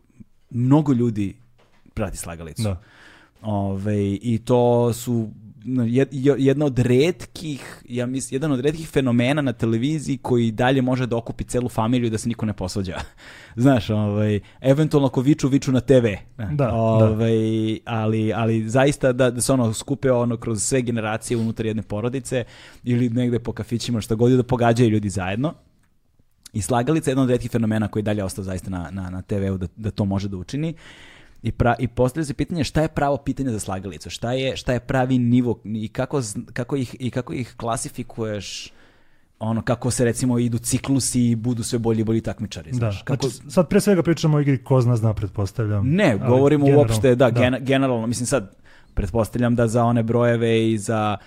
mnogo 0.50 0.94
ljudi 0.94 1.36
prati 1.94 2.18
slagalicu. 2.18 2.64
Da. 2.64 2.82
Ove, 3.46 4.14
I 4.22 4.38
to 4.46 4.94
su 4.94 5.30
jedna 6.38 6.66
od 6.66 6.80
redkih, 6.80 7.84
ja 7.90 8.06
mislim, 8.06 8.36
jedan 8.36 8.52
od 8.52 8.60
redkih 8.60 8.90
fenomena 8.90 9.42
na 9.42 9.54
televiziji 9.54 10.18
koji 10.18 10.52
dalje 10.52 10.82
može 10.82 11.06
da 11.06 11.18
okupi 11.18 11.44
celu 11.44 11.70
familiju 11.70 12.10
da 12.10 12.18
se 12.18 12.30
niko 12.30 12.46
ne 12.46 12.54
posvađa. 12.54 12.98
Znaš, 13.56 13.90
ovaj, 13.90 14.40
eventualno 14.62 15.08
ako 15.08 15.22
viču, 15.22 15.48
viču 15.48 15.72
na 15.72 15.80
TV. 15.80 16.06
Da, 16.52 16.74
Ovaj, 16.74 17.80
ali, 17.86 18.34
ali 18.34 18.70
zaista 18.70 19.14
da, 19.14 19.32
da 19.32 19.42
se 19.42 19.54
ono 19.54 19.74
skupe 19.74 20.12
ono 20.12 20.38
kroz 20.38 20.64
sve 20.64 20.82
generacije 20.82 21.38
unutar 21.38 21.66
jedne 21.66 21.84
porodice 21.84 22.44
ili 22.84 23.10
negde 23.10 23.40
po 23.40 23.54
kafićima 23.54 24.02
što 24.02 24.16
god 24.16 24.32
da 24.32 24.44
pogađaju 24.44 24.90
ljudi 24.90 25.10
zajedno. 25.10 25.54
I 26.54 26.62
slagalica 26.62 27.10
je 27.10 27.12
jedan 27.12 27.24
od 27.24 27.30
retkih 27.30 27.52
fenomena 27.52 27.88
koji 27.88 28.04
dalje 28.04 28.24
ostao 28.24 28.44
zaista 28.44 28.70
na, 28.70 28.90
na, 28.92 29.10
na 29.10 29.22
TV-u 29.22 29.58
da, 29.58 29.68
da 29.76 29.92
to 29.92 30.06
može 30.06 30.28
da 30.30 30.38
učini. 30.38 30.74
I, 31.46 31.52
pra, 31.52 31.76
i 31.80 31.88
postavlja 31.88 32.26
se 32.26 32.34
pitanje 32.34 32.64
šta 32.64 32.82
je 32.82 32.88
pravo 32.88 33.18
pitanje 33.18 33.50
za 33.50 33.60
slagalicu, 33.60 34.10
šta 34.10 34.32
je, 34.34 34.58
šta 34.58 34.74
je 34.74 34.80
pravi 34.80 35.18
nivo 35.20 35.60
i 35.66 35.88
kako, 35.88 36.22
kako, 36.54 36.76
ih, 36.76 36.96
i 37.00 37.12
kako 37.12 37.34
ih 37.34 37.54
klasifikuješ 37.58 38.72
ono 39.40 39.62
kako 39.62 39.92
se 39.92 40.06
recimo 40.06 40.40
idu 40.40 40.58
ciklusi 40.58 41.22
i 41.22 41.36
budu 41.36 41.64
sve 41.64 41.80
bolji 41.80 42.02
i 42.02 42.04
bolji 42.04 42.22
takmičari. 42.22 42.72
Da, 42.72 42.78
Znaš, 42.78 43.02
kako, 43.02 43.28
znači 43.28 43.52
sad 43.52 43.70
pre 43.70 43.82
svega 43.82 44.04
pričamo 44.04 44.38
o 44.38 44.42
igri 44.42 44.64
ko 44.64 44.82
zna 44.82 44.96
zna, 44.96 45.14
pretpostavljam. 45.14 45.88
ne, 45.88 46.12
Ali 46.12 46.30
govorimo 46.30 46.66
generalno, 46.66 46.90
uopšte, 46.90 47.16
da, 47.16 47.32
gena- 47.32 47.60
generalno, 47.60 48.08
mislim 48.08 48.28
sad, 48.28 48.56
pretpostavljam 48.94 49.56
da 49.56 49.68
za 49.68 49.84
one 49.84 50.04
brojeve 50.04 50.72
i 50.72 50.78
za, 50.78 51.18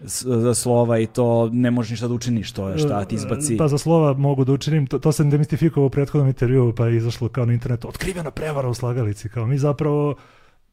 za 0.00 0.54
slova 0.54 0.98
i 0.98 1.06
to 1.06 1.48
ne 1.52 1.70
možeš 1.70 1.90
ništa 1.90 2.08
da 2.08 2.14
učiniš, 2.14 2.52
to 2.52 2.68
je 2.68 2.78
šta 2.78 3.04
ti 3.04 3.14
izbaci. 3.14 3.56
Pa 3.56 3.68
za 3.68 3.78
slova 3.78 4.12
mogu 4.12 4.44
da 4.44 4.52
učinim, 4.52 4.86
to, 4.86 4.98
to 4.98 5.12
sam 5.12 5.30
demistifikovao 5.30 5.86
u 5.86 5.90
prethodnom 5.90 6.28
intervjuu, 6.28 6.72
pa 6.72 6.86
je 6.86 6.96
izašlo 6.96 7.28
kao 7.28 7.46
na 7.46 7.52
internetu, 7.52 7.88
otkrivena 7.88 8.30
prevara 8.30 8.68
u 8.68 8.74
slagalici, 8.74 9.28
kao 9.28 9.46
mi 9.46 9.58
zapravo 9.58 10.14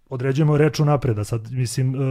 određujemo 0.10 0.58
reč 0.58 0.80
unapred, 0.80 1.20
a 1.20 1.24
sad 1.24 1.52
mislim, 1.52 1.96
uh, 1.96 2.02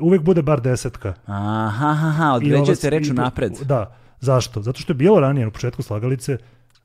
uvek 0.00 0.22
bude 0.22 0.42
bar 0.42 0.60
desetka. 0.60 1.14
Aha, 1.26 1.86
aha, 1.88 2.32
određujete 2.32 2.90
reč 2.90 3.06
i- 3.08 3.12
napred. 3.12 3.52
Da, 3.62 3.96
zašto? 4.20 4.62
Zato 4.62 4.80
što 4.80 4.90
je 4.90 4.96
bilo 4.96 5.20
ranije 5.20 5.46
u 5.46 5.50
početku 5.50 5.82
slagalice 5.82 6.38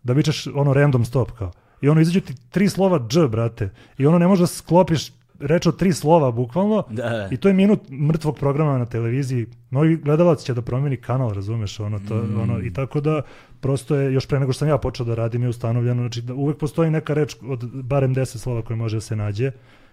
da 0.03 0.13
vičeš 0.13 0.47
ono 0.47 0.73
random 0.73 1.05
stop 1.05 1.31
kao. 1.31 1.51
I 1.81 1.89
ono 1.89 2.01
izađu 2.01 2.21
ti 2.21 2.35
tri 2.49 2.69
slova 2.69 2.99
dž, 3.09 3.19
brate. 3.27 3.69
I 3.97 4.05
ono 4.05 4.19
ne 4.19 4.27
možeš 4.27 4.41
da 4.41 4.47
sklopiš 4.47 5.11
reč 5.39 5.65
od 5.67 5.77
tri 5.77 5.93
slova 5.93 6.31
bukvalno. 6.31 6.83
Da, 6.89 7.09
da. 7.09 7.27
I 7.31 7.37
to 7.37 7.47
je 7.47 7.53
minut 7.53 7.89
mrtvog 7.89 8.37
programa 8.37 8.77
na 8.77 8.85
televiziji. 8.85 9.45
Mnogi 9.69 9.95
gledalac 9.97 10.41
će 10.43 10.53
da 10.53 10.61
promeni 10.61 10.97
kanal, 10.97 11.29
razumeš, 11.29 11.79
ono, 11.79 11.99
to, 12.07 12.15
Mm. 12.15 12.41
ono, 12.41 12.59
i 12.61 12.73
tako 12.73 13.01
da 13.01 13.21
prosto 13.59 13.95
je, 13.95 14.13
još 14.13 14.27
pre 14.27 14.39
nego 14.39 14.51
što 14.53 14.59
sam 14.59 14.67
ja 14.67 14.77
počeo 14.77 15.05
da 15.05 15.15
radim 15.15 15.43
je 15.43 15.49
ustanovljeno, 15.49 16.01
znači 16.01 16.21
da 16.21 16.33
uvek 16.33 16.57
postoji 16.57 16.91
neka 16.91 17.13
reč 17.13 17.35
od 17.49 17.83
barem 17.83 18.15
10 18.15 18.25
slova 18.37 18.61
koja 18.61 18.77
može 18.77 18.97
da 18.97 19.01
se 19.01 19.15
nađe, 19.15 19.51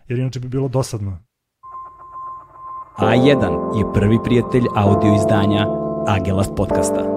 jer 0.08 0.18
inače 0.18 0.40
bi 0.40 0.48
bilo 0.48 0.68
dosadno. 0.68 1.18
A1 2.98 3.78
je 3.78 3.92
prvi 3.94 4.18
prijatelj 4.24 4.64
audio 4.74 5.14
izdanja 5.14 5.66
Agelast 6.06 6.52
podcasta. 6.56 7.15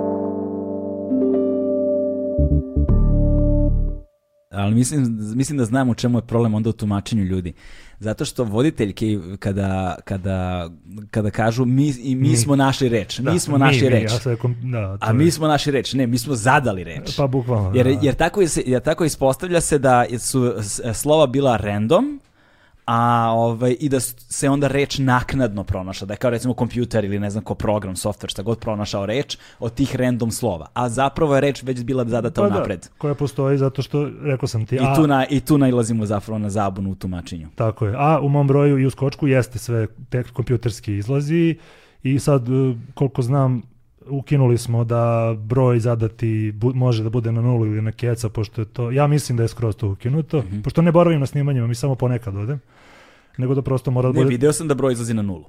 Ali 4.51 4.75
mislim, 4.75 5.05
mislim 5.35 5.57
da 5.57 5.65
znam 5.65 5.89
u 5.89 5.95
čemu 5.95 6.17
je 6.17 6.21
problem 6.21 6.53
onda 6.53 6.69
u 6.69 6.73
tumačenju 6.73 7.23
ljudi. 7.23 7.53
Zato 7.99 8.25
što 8.25 8.43
voditeljke 8.43 9.05
kada, 9.39 9.95
kada, 10.05 10.69
kada 11.11 11.29
kažu 11.29 11.65
mi, 11.65 11.87
i 11.89 12.15
mi, 12.15 12.29
Mi. 12.29 12.37
smo 12.37 12.55
našli 12.55 12.89
reč, 12.89 13.19
Da, 13.19 13.31
mi 13.31 13.39
smo 13.39 13.57
našli 13.57 13.81
mi, 13.81 13.89
reč. 13.89 14.11
ja 14.25 14.35
kom- 14.35 14.55
da, 14.63 14.97
A 15.01 15.13
mi 15.13 15.25
je- 15.25 15.31
smo 15.31 15.47
naši 15.47 15.71
reč, 15.71 15.93
ne, 15.93 16.07
mi 16.07 16.17
smo 16.17 16.35
zadali 16.35 16.83
reč. 16.83 17.17
Pa 17.17 17.27
bukvalno. 17.27 17.71
Jer, 17.75 17.85
da. 17.85 17.99
jer, 18.01 18.15
tako, 18.15 18.41
je 18.41 18.47
jer 18.57 18.81
tako 18.81 19.05
ispostavlja 19.05 19.61
se 19.61 19.77
da 19.77 20.05
su 20.19 20.53
slova 20.93 21.27
bila 21.27 21.57
random, 21.57 22.19
a 22.91 23.31
ovaj, 23.35 23.75
i 23.79 23.89
da 23.89 23.99
se 23.99 24.49
onda 24.49 24.67
reč 24.67 24.97
naknadno 24.97 25.63
pronašla, 25.63 26.05
da 26.07 26.13
je 26.13 26.17
kao 26.17 26.29
recimo 26.29 26.53
kompjuter 26.53 27.05
ili 27.05 27.19
ne 27.19 27.29
znam 27.29 27.43
ko 27.43 27.55
program, 27.55 27.95
software, 27.95 28.29
šta 28.29 28.41
god 28.41 28.59
pronašao 28.59 29.05
reč 29.05 29.37
od 29.59 29.73
tih 29.73 29.95
random 29.95 30.31
slova, 30.31 30.67
a 30.73 30.89
zapravo 30.89 31.35
je 31.35 31.41
reč 31.41 31.63
već 31.63 31.83
bila 31.83 32.05
zadata 32.05 32.41
Pa 32.41 32.49
da, 32.49 32.55
unapred. 32.55 32.89
koja 32.97 33.15
postoji 33.15 33.57
zato 33.57 33.81
što, 33.81 34.09
rekao 34.21 34.47
sam 34.47 34.65
ti, 34.65 34.75
I 34.75 34.79
a, 34.81 34.95
tu, 34.95 35.07
na, 35.07 35.25
I 35.29 35.39
tu 35.39 35.57
nailazimo 35.57 36.05
zapravo 36.05 36.39
na 36.39 36.49
zabunu 36.49 36.91
u 36.91 36.95
tumačenju. 36.95 37.47
tako 37.55 37.85
je, 37.85 37.93
a 37.97 38.19
u 38.21 38.29
mom 38.29 38.47
broju 38.47 38.79
i 38.79 38.85
u 38.85 38.89
skočku 38.89 39.27
jeste 39.27 39.59
sve 39.59 39.87
tek 40.09 40.31
kompjuterski 40.31 40.97
izlazi 40.97 41.57
i 42.03 42.19
sad, 42.19 42.49
e, 42.49 42.75
koliko 42.93 43.21
znam, 43.21 43.61
ukinuli 44.09 44.57
smo 44.57 44.83
da 44.83 45.03
broj 45.39 45.79
zadati 45.79 46.27
bu- 46.53 46.75
može 46.75 47.03
da 47.03 47.09
bude 47.09 47.31
na 47.31 47.41
nulu 47.41 47.65
ili 47.65 47.81
na 47.81 47.91
keca, 47.91 48.29
pošto 48.29 48.61
je 48.61 48.65
to, 48.67 48.91
ja 48.91 49.07
mislim 49.07 49.37
da 49.37 49.43
je 49.43 49.49
skroz 49.49 49.75
to 49.75 49.89
ukinuto, 49.89 50.39
Mhm. 50.39 50.61
pošto 50.61 50.81
ne 50.81 50.91
boravim 50.91 51.19
na 51.19 51.25
snimanjima, 51.25 51.67
mi 51.67 51.75
samo 51.75 51.95
ponekad 51.95 52.35
odem, 52.35 52.59
nego 53.37 53.55
da 53.55 53.61
prosto 53.61 53.91
mora 53.91 54.07
da 54.07 54.13
Ne, 54.13 54.19
bude... 54.19 54.29
video 54.29 54.53
sam 54.53 54.67
da 54.67 54.75
broj 54.75 54.93
izlazi 54.93 55.13
na 55.13 55.21
nulu. 55.21 55.45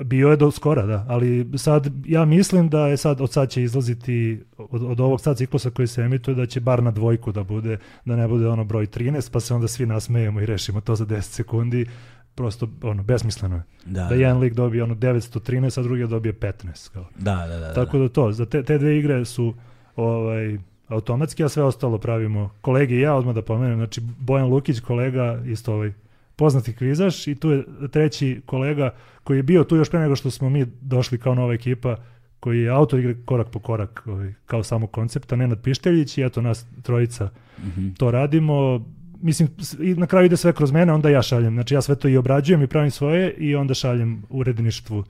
Bio 0.00 0.28
je 0.28 0.36
do 0.36 0.50
skora, 0.50 0.82
da, 0.84 1.06
ali 1.08 1.50
sad 1.56 1.86
ja 2.06 2.24
mislim 2.24 2.68
da 2.68 2.86
je 2.88 2.96
sad 2.96 3.20
od 3.20 3.32
sad 3.32 3.50
će 3.50 3.62
izlaziti 3.62 4.40
od, 4.58 4.82
od 4.82 5.00
ovog 5.00 5.20
sad 5.20 5.36
ciklusa 5.36 5.70
koji 5.70 5.88
se 5.88 6.02
emituje 6.02 6.34
da 6.34 6.46
će 6.46 6.60
bar 6.60 6.82
na 6.82 6.90
dvojku 6.90 7.32
da 7.32 7.42
bude, 7.44 7.76
da 8.04 8.16
ne 8.16 8.28
bude 8.28 8.48
ono 8.48 8.64
broj 8.64 8.86
13, 8.86 9.30
pa 9.30 9.40
se 9.40 9.54
onda 9.54 9.68
svi 9.68 9.86
nasmejemo 9.86 10.40
i 10.40 10.46
rešimo 10.46 10.80
to 10.80 10.94
za 10.94 11.06
10 11.06 11.20
sekundi. 11.22 11.86
Prosto 12.34 12.68
ono 12.82 13.02
besmisleno 13.02 13.56
je. 13.56 13.62
Da, 13.86 14.04
Da 14.04 14.14
jedan 14.14 14.38
lik 14.38 14.54
dobije 14.54 14.82
ono 14.82 14.94
913, 14.94 15.80
a 15.80 15.82
drugi 15.82 16.06
dobije 16.06 16.32
15 16.32 16.92
kao. 16.92 17.06
da, 17.18 17.34
da, 17.36 17.46
da, 17.48 17.58
da. 17.58 17.74
Tako 17.74 17.98
da 17.98 18.08
to, 18.08 18.32
za 18.32 18.46
te, 18.46 18.62
te 18.62 18.78
dve 18.78 18.98
igre 18.98 19.24
su 19.24 19.54
ovaj 19.96 20.58
automatski, 20.88 21.44
a 21.44 21.48
sve 21.48 21.62
ostalo 21.62 21.98
pravimo 21.98 22.50
kolege 22.60 22.94
i 22.94 23.00
ja 23.00 23.14
odmah 23.14 23.34
da 23.34 23.42
pomenem, 23.42 23.76
znači 23.76 24.00
Bojan 24.18 24.48
Lukić 24.48 24.80
kolega 24.80 25.40
isto 25.46 25.74
ovaj 25.74 25.92
poznati 26.36 26.72
kvizaš 26.72 27.26
i 27.26 27.34
tu 27.34 27.50
je 27.50 27.64
treći 27.90 28.40
kolega 28.46 28.90
koji 29.24 29.36
je 29.36 29.42
bio 29.42 29.64
tu 29.64 29.76
još 29.76 29.90
pre 29.90 30.00
nego 30.00 30.16
što 30.16 30.30
smo 30.30 30.50
mi 30.50 30.66
došli 30.80 31.18
kao 31.18 31.34
nova 31.34 31.54
ekipa 31.54 31.96
koji 32.40 32.60
je 32.60 32.70
autor 32.70 32.98
igre 32.98 33.16
korak 33.24 33.48
po 33.50 33.58
korak 33.58 34.02
ovaj, 34.06 34.32
kao 34.46 34.62
samo 34.62 34.86
koncepta, 34.86 35.36
Nenad 35.36 35.60
Pišteljić 35.62 36.18
i 36.18 36.22
eto 36.22 36.40
nas 36.40 36.66
trojica 36.82 37.28
Mhm. 37.58 37.88
to 37.90 38.10
radimo. 38.10 38.84
Mislim, 39.24 39.48
i 39.80 39.94
na 39.94 40.06
kraju 40.06 40.26
ide 40.26 40.36
sve 40.36 40.52
kroz 40.52 40.72
mene, 40.72 40.92
onda 40.92 41.08
ja 41.08 41.22
šaljem. 41.22 41.54
Znači 41.54 41.74
ja 41.74 41.82
sve 41.82 41.96
to 41.96 42.08
i 42.08 42.16
obrađujem 42.16 42.62
i 42.62 42.66
pravim 42.66 42.90
svoje 42.90 43.32
i 43.32 43.54
onda 43.54 43.74
šaljem 43.74 44.22
uredništvu. 44.30 45.04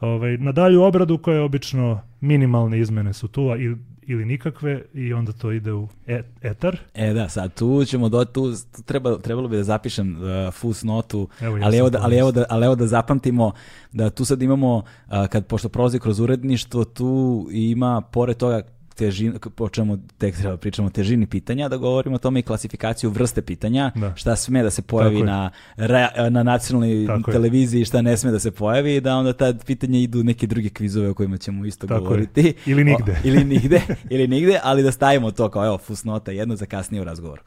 Ovaj, 0.00 0.38
na 0.38 0.52
dalju 0.52 0.82
obradu 0.82 1.18
koja 1.18 1.36
je 1.36 1.42
obično 1.42 2.00
minimalne 2.20 2.80
izmene 2.80 3.12
su 3.12 3.28
tu 3.28 3.40
ili, 3.40 3.76
ili 4.06 4.24
nikakve 4.24 4.82
i 4.94 5.12
onda 5.12 5.32
to 5.32 5.52
ide 5.52 5.72
u 5.72 5.88
e- 6.06 6.22
etar. 6.42 6.76
E 6.94 7.12
da, 7.12 7.28
sad 7.28 7.54
tu 7.54 7.84
ćemo 7.84 8.08
do 8.08 8.24
tu, 8.24 8.52
treba, 8.84 9.18
trebalo 9.18 9.48
bi 9.48 9.56
da 9.56 9.62
zapišem 9.62 10.16
uh, 10.16 10.54
fus 10.54 10.82
notu, 10.82 11.28
Evo, 11.40 11.56
ja 11.56 11.66
ali, 11.66 11.76
evo 11.76 11.90
da, 11.90 11.98
ali, 12.02 12.18
evo 12.18 12.32
da, 12.32 12.44
ali 12.48 12.66
evo 12.66 12.74
da 12.74 12.86
zapamtimo 12.86 13.52
da 13.92 14.10
tu 14.10 14.24
sad 14.24 14.42
imamo, 14.42 14.76
uh, 14.76 15.26
kad 15.26 15.46
pošto 15.46 15.68
prolazi 15.68 15.98
kroz 15.98 16.20
uredništvo, 16.20 16.84
tu 16.84 17.48
ima, 17.50 18.00
pored 18.00 18.36
toga, 18.36 18.62
težin, 18.94 19.34
po 19.50 19.68
čemu 19.68 19.98
tek 20.18 20.36
treba 20.36 20.56
pričamo 20.56 20.86
o 20.86 20.92
težini 20.92 21.26
pitanja, 21.26 21.68
da 21.68 21.76
govorimo 21.76 22.14
o 22.14 22.20
tome 22.20 22.40
i 22.40 22.42
klasifikaciju 22.42 23.10
vrste 23.10 23.42
pitanja, 23.42 23.92
Da. 23.94 24.12
šta 24.16 24.36
sme 24.36 24.62
da 24.62 24.70
se 24.70 24.82
pojavi 24.82 25.14
Tako 25.14 25.20
je. 25.20 25.26
na, 25.26 25.50
re- 25.78 26.30
na 26.30 26.42
nacionalnoj 26.42 27.06
Tako 27.06 27.30
je. 27.30 27.32
televiziji, 27.32 27.84
šta 27.84 28.02
ne 28.02 28.16
sme 28.16 28.30
da 28.30 28.38
se 28.38 28.50
pojavi, 28.50 29.00
da 29.00 29.16
onda 29.16 29.32
ta 29.32 29.54
pitanja 29.66 29.98
idu 29.98 30.20
u 30.20 30.24
neke 30.24 30.46
druge 30.46 30.68
kvizove 30.68 31.08
o 31.08 31.14
kojima 31.14 31.36
ćemo 31.36 31.64
isto 31.64 31.86
Tako 31.86 31.94
je. 31.96 32.00
govoriti. 32.02 32.54
Ili 32.66 32.84
nigde. 32.84 33.12
O, 33.14 33.16
ili 33.24 33.44
nigde, 33.54 33.80
ili 34.10 34.28
nigde, 34.28 34.60
ali 34.62 34.82
da 34.82 34.92
stavimo 34.92 35.30
to 35.30 35.48
kao 35.48 35.66
evo 35.66 35.78
fusnota 35.78 36.30
jedno 36.30 36.56
za 36.56 36.66
kasnije 36.66 37.00
u 37.00 37.04
razgovoru. 37.04 37.42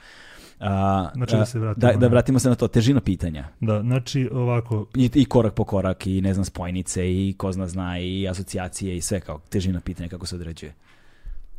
A, 0.60 1.10
Znači 1.16 1.36
da 1.36 1.46
se 1.46 1.60
vratimo 1.60 1.92
da, 1.92 1.98
da 1.98 2.08
vratimo 2.08 2.40
se 2.40 2.50
na 2.50 2.56
to, 2.56 2.68
težina 2.68 3.02
pitanja. 3.02 3.48
Da, 3.60 3.82
znači 3.82 4.30
ovako, 4.34 4.86
I, 4.96 5.10
I 5.14 5.26
korak 5.26 5.54
po 5.54 5.64
korak, 5.64 6.08
i 6.08 6.22
ne 6.22 6.34
znam, 6.34 6.46
spojnice, 6.46 7.06
i 7.08 7.34
ko 7.34 7.52
zna 7.52 7.68
zna, 7.68 8.00
i 8.00 8.28
asocijacije, 8.28 8.98
i 8.98 9.02
sve 9.02 9.20
kao 9.20 9.40
težina 9.40 9.80
pitanja 9.80 10.10
kako 10.10 10.26
se 10.26 10.36
određuje. 10.36 10.74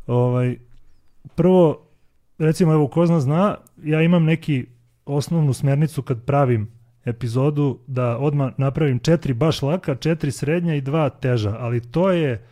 Ovaj, 0.07 0.57
prvo, 1.35 1.87
recimo 2.37 2.73
evo 2.73 2.87
ko 2.87 3.05
zna 3.05 3.19
zna, 3.19 3.55
ja 3.83 4.01
imam 4.01 4.23
neki 4.23 4.65
osnovnu 5.05 5.53
smernicu 5.53 6.01
kad 6.01 6.23
pravim 6.25 6.67
epizodu 7.05 7.79
da 7.87 8.17
odmah 8.17 8.53
napravim 8.57 8.99
četiri 8.99 9.33
baš 9.33 9.61
laka, 9.61 9.95
četiri 9.95 10.31
srednja 10.31 10.75
i 10.75 10.81
dva 10.81 11.09
teža, 11.09 11.57
ali 11.59 11.91
to 11.91 12.11
je 12.11 12.47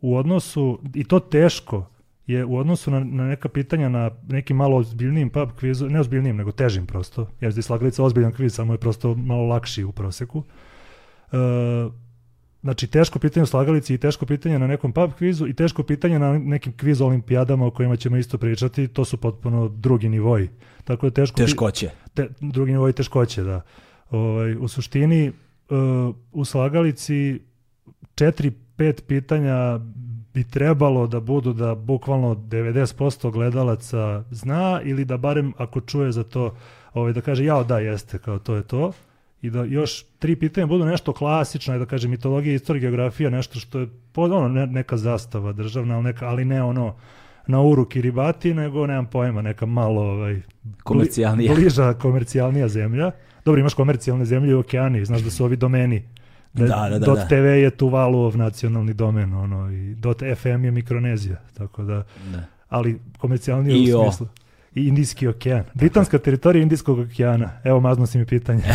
u 0.00 0.16
odnosu, 0.16 0.80
i 0.94 1.04
to 1.04 1.20
teško, 1.20 1.86
je 2.26 2.44
u 2.44 2.56
odnosu 2.56 2.90
na, 2.90 3.00
na 3.00 3.24
neka 3.24 3.48
pitanja 3.48 3.88
na 3.88 4.10
nekim 4.28 4.56
malo 4.56 4.76
ozbiljnijim 4.76 5.30
pub 5.30 5.48
kvizu, 5.58 5.88
ne 5.88 6.00
ozbiljnijim, 6.00 6.36
nego 6.36 6.52
težim 6.52 6.86
prosto, 6.86 7.28
jer 7.40 7.56
je 7.56 7.62
slagalica 7.62 8.04
ozbiljan 8.04 8.32
kviz, 8.32 8.54
samo 8.54 8.74
je 8.74 8.78
prosto 8.78 9.14
malo 9.14 9.46
lakši 9.46 9.84
u 9.84 9.92
proseku. 9.92 10.42
E, 11.32 11.36
znači 12.60 12.86
teško 12.86 13.18
pitanje 13.18 13.42
u 13.42 13.46
slagalici 13.46 13.94
i 13.94 13.98
teško 13.98 14.26
pitanje 14.26 14.58
na 14.58 14.66
nekom 14.66 14.92
pub 14.92 15.12
kvizu 15.18 15.46
i 15.46 15.54
teško 15.54 15.82
pitanje 15.82 16.18
na 16.18 16.38
nekim 16.38 16.76
kviz 16.76 17.00
olimpijadama 17.00 17.66
o 17.66 17.70
kojima 17.70 17.96
ćemo 17.96 18.16
isto 18.16 18.38
pričati, 18.38 18.88
to 18.88 19.04
su 19.04 19.16
potpuno 19.16 19.68
drugi 19.68 20.08
nivoji. 20.08 20.48
Tako 20.84 21.06
da 21.06 21.14
teško 21.14 21.36
Teškoće. 21.36 21.90
te, 22.14 22.28
drugi 22.40 22.72
nivoji 22.72 22.92
teškoće, 22.92 23.42
da. 23.42 23.60
Ovaj, 24.10 24.54
u 24.54 24.68
suštini, 24.68 25.32
uh, 25.70 26.14
u 26.32 26.44
slagalici 26.44 27.40
četiri, 28.14 28.50
pet 28.76 29.04
pitanja 29.06 29.78
bi 30.34 30.44
trebalo 30.44 31.06
da 31.06 31.20
budu 31.20 31.52
da 31.52 31.74
bukvalno 31.74 32.34
90% 32.34 33.30
gledalaca 33.30 34.24
zna 34.30 34.80
ili 34.84 35.04
da 35.04 35.16
barem 35.16 35.52
ako 35.56 35.80
čuje 35.80 36.12
za 36.12 36.24
to 36.24 36.56
ovaj, 36.94 37.12
da 37.12 37.20
kaže 37.20 37.44
jao 37.44 37.64
da 37.64 37.78
jeste, 37.78 38.18
kao 38.18 38.38
to 38.38 38.54
je 38.54 38.62
to 38.62 38.92
i 39.42 39.50
da 39.50 39.64
još 39.64 40.04
tri 40.18 40.36
pitanja 40.36 40.66
budu 40.66 40.84
nešto 40.84 41.12
klasično, 41.12 41.78
da 41.78 41.86
kaže 41.86 42.08
mitologija, 42.08 42.54
istorija, 42.54 42.80
geografija, 42.80 43.30
nešto 43.30 43.58
što 43.58 43.78
je 43.78 43.88
ono, 44.16 44.48
ne- 44.48 44.66
neka 44.66 44.96
zastava 44.96 45.52
državna, 45.52 45.94
ali, 45.94 46.04
neka, 46.04 46.26
ali 46.28 46.44
ne 46.44 46.62
ono 46.62 46.94
na 47.46 47.60
uru 47.60 47.84
Kiribati, 47.84 48.54
nego 48.54 48.86
nemam 48.86 49.06
pojma, 49.06 49.42
neka 49.42 49.66
malo 49.66 50.02
ovaj, 50.02 50.40
Komercijalnija. 50.82 51.52
Bli, 51.52 51.60
bliža 51.62 51.94
komercijalnija 51.94 52.68
zemlja. 52.68 53.10
Dobro, 53.44 53.60
imaš 53.60 53.74
komercijalne 53.74 54.24
zemlje 54.24 54.56
u 54.56 54.58
okeani, 54.58 55.04
znaš 55.04 55.20
da 55.20 55.30
su 55.30 55.44
ovi 55.44 55.56
domeni. 55.56 56.02
Da, 56.52 56.66
da, 56.66 56.88
da, 56.90 56.98
dot 56.98 57.18
da. 57.18 57.26
TV 57.26 57.34
je 57.34 57.70
Tuvaluov 57.70 58.36
nacionalni 58.36 58.94
domen, 58.94 59.34
ono, 59.34 59.72
i 59.72 59.94
dot 59.94 60.22
FM 60.36 60.64
je 60.64 60.70
Mikronezija, 60.70 61.36
tako 61.54 61.82
da, 61.82 62.04
Da. 62.32 62.42
ali 62.68 62.98
komercijalnije 63.18 63.96
u 63.96 64.02
smislu. 64.02 64.26
I 64.76 64.88
Indijski 64.88 65.28
okean. 65.28 65.64
Britanska 65.74 66.18
teritorija 66.18 66.62
Indijskog 66.62 66.98
okeana. 66.98 67.50
Evo, 67.64 67.80
mazno 67.80 68.06
si 68.06 68.18
mi 68.18 68.26
pitanje. 68.26 68.62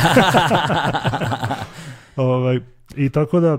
ovaj, 2.16 2.60
I 2.96 3.10
tako 3.10 3.40
da, 3.40 3.58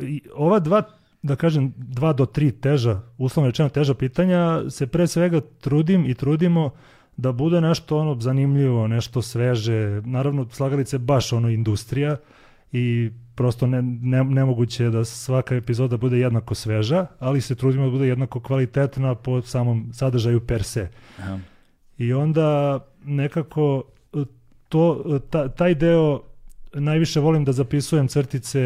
i 0.00 0.20
ova 0.34 0.58
dva, 0.58 0.82
da 1.22 1.36
kažem, 1.36 1.72
dva 1.76 2.12
do 2.12 2.26
tri 2.26 2.52
teža, 2.52 3.00
uslovno 3.18 3.50
rečeno 3.50 3.68
teža 3.68 3.94
pitanja, 3.94 4.70
se 4.70 4.86
pre 4.86 5.06
svega 5.06 5.40
trudim 5.60 6.06
i 6.06 6.14
trudimo 6.14 6.70
da 7.16 7.32
bude 7.32 7.60
nešto 7.60 7.98
ono 7.98 8.20
zanimljivo, 8.20 8.88
nešto 8.88 9.22
sveže. 9.22 10.02
Naravno, 10.04 10.46
slagalice 10.50 10.98
baš 10.98 11.32
ono 11.32 11.50
industrija 11.50 12.16
i 12.76 13.10
prosto 13.34 13.66
ne, 13.66 13.82
ne, 13.82 14.24
nemoguće 14.24 14.84
je 14.84 14.90
da 14.90 15.04
svaka 15.04 15.54
epizoda 15.54 15.96
bude 15.96 16.18
jednako 16.18 16.54
sveža, 16.54 17.06
ali 17.18 17.40
se 17.40 17.54
trudimo 17.54 17.84
da 17.84 17.90
bude 17.90 18.06
jednako 18.06 18.40
kvalitetna 18.40 19.14
po 19.14 19.42
samom 19.42 19.90
sadržaju 19.92 20.40
per 20.40 20.62
se. 20.62 20.88
Aha. 21.18 21.38
I 21.98 22.12
onda 22.12 22.80
nekako 23.04 23.82
e, 24.14 24.24
to, 24.68 25.04
e, 25.16 25.30
ta, 25.30 25.48
taj 25.48 25.74
deo 25.74 26.22
najviše 26.74 27.20
volim 27.20 27.44
da 27.44 27.52
zapisujem 27.52 28.08
crtice 28.08 28.60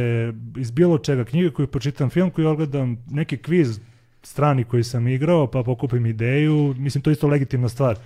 iz 0.57 0.71
bilo 0.71 0.99
čega, 0.99 1.25
knjige 1.25 1.51
koju 1.51 1.67
počitam, 1.67 2.11
film 2.11 2.31
koji 2.31 2.47
ogledam, 2.47 3.05
neki 3.11 3.37
kviz 3.37 3.81
strani 4.23 4.65
koji 4.65 4.85
sam 4.85 5.09
igrao, 5.09 5.47
pa 5.47 5.63
pokupim 5.63 6.07
ideju, 6.07 6.75
mislim 6.79 7.03
to 7.03 7.11
je 7.11 7.13
isto 7.13 7.29
legitimna 7.29 7.69
stvar. 7.69 7.97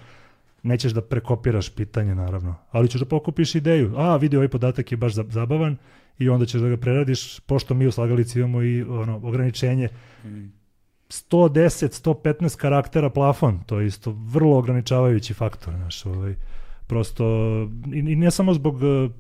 Nećeš 0.65 0.93
da 0.93 1.03
prekopiraš 1.03 1.69
pitanje, 1.71 2.15
naravno, 2.15 2.55
ali 2.71 2.89
ćeš 2.89 3.01
da 3.01 3.07
pokupiš 3.07 3.55
ideju. 3.55 3.93
A, 3.97 4.17
vidi, 4.17 4.37
ovaj 4.37 4.49
podatak 4.49 4.93
je 4.93 4.97
baš 4.97 5.13
za- 5.15 5.25
zabavan 5.29 5.77
i 6.19 6.29
onda 6.29 6.47
ćeš 6.47 6.61
da 6.61 6.69
ga 6.69 6.77
preradiš, 6.77 7.41
pošto 7.41 7.75
mi 7.75 7.87
u 7.87 7.93
slagalici 7.93 8.39
imamo 8.39 8.63
i 8.63 8.83
ono, 8.83 9.21
ograničenje. 9.23 9.89
110, 11.09 11.89
115 12.05 12.57
karaktera 12.57 13.11
plafon, 13.11 13.61
to 13.67 13.81
je 13.81 13.87
isto 13.87 14.11
vrlo 14.11 14.59
ograničavajući 14.59 15.35
faktor, 15.35 15.75
znaš, 15.75 16.07
ovaj, 16.07 16.35
prosto, 16.87 17.25
i, 17.95 17.99
i 17.99 18.17
ne 18.17 18.31
samo 18.31 18.55
zbog 18.55 18.75
uh, 18.75 19.11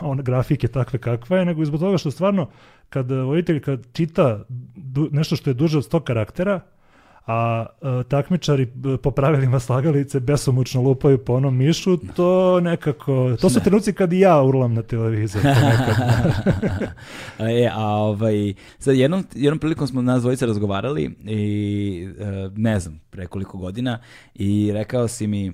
one 0.00 0.22
grafike 0.22 0.68
takve 0.68 0.98
kakva 0.98 1.38
je, 1.38 1.44
nego 1.44 1.62
i 1.62 1.66
zbog 1.66 1.80
toga 1.80 1.98
što 1.98 2.10
stvarno, 2.10 2.48
kad 2.88 3.10
uh, 3.10 3.18
voditelj 3.18 3.60
kad 3.60 3.86
čita 3.92 4.44
du, 4.76 5.08
nešto 5.12 5.36
što 5.36 5.50
je 5.50 5.54
duže 5.54 5.78
od 5.78 5.90
100 5.90 6.04
karaktera, 6.04 6.60
a 7.30 7.66
e, 7.82 8.02
takmičari 8.08 8.62
e, 8.62 8.96
po 8.96 9.10
pravilima 9.10 9.60
slagalice 9.60 10.20
besomučno 10.20 10.82
lupaju 10.82 11.18
po 11.18 11.34
onom 11.34 11.56
mišu, 11.56 11.96
to 12.16 12.60
nekako, 12.60 13.36
to 13.40 13.50
su 13.50 13.60
trenuci 13.60 13.92
kad 13.92 14.12
i 14.12 14.18
ja 14.18 14.42
urlam 14.42 14.74
na 14.74 14.82
televizor. 14.82 15.42
e, 17.38 17.68
a 17.72 17.86
ovaj, 17.86 18.54
sad 18.78 18.96
jednom, 18.96 19.24
jednom 19.34 19.58
prilikom 19.58 19.86
smo 19.86 20.02
nas 20.02 20.22
dvojica 20.22 20.46
razgovarali 20.46 21.16
i 21.24 22.08
e, 22.18 22.50
ne 22.56 22.80
znam, 22.80 23.00
pre 23.10 23.26
koliko 23.26 23.58
godina 23.58 23.98
i 24.34 24.70
rekao 24.72 25.08
si 25.08 25.26
mi 25.26 25.52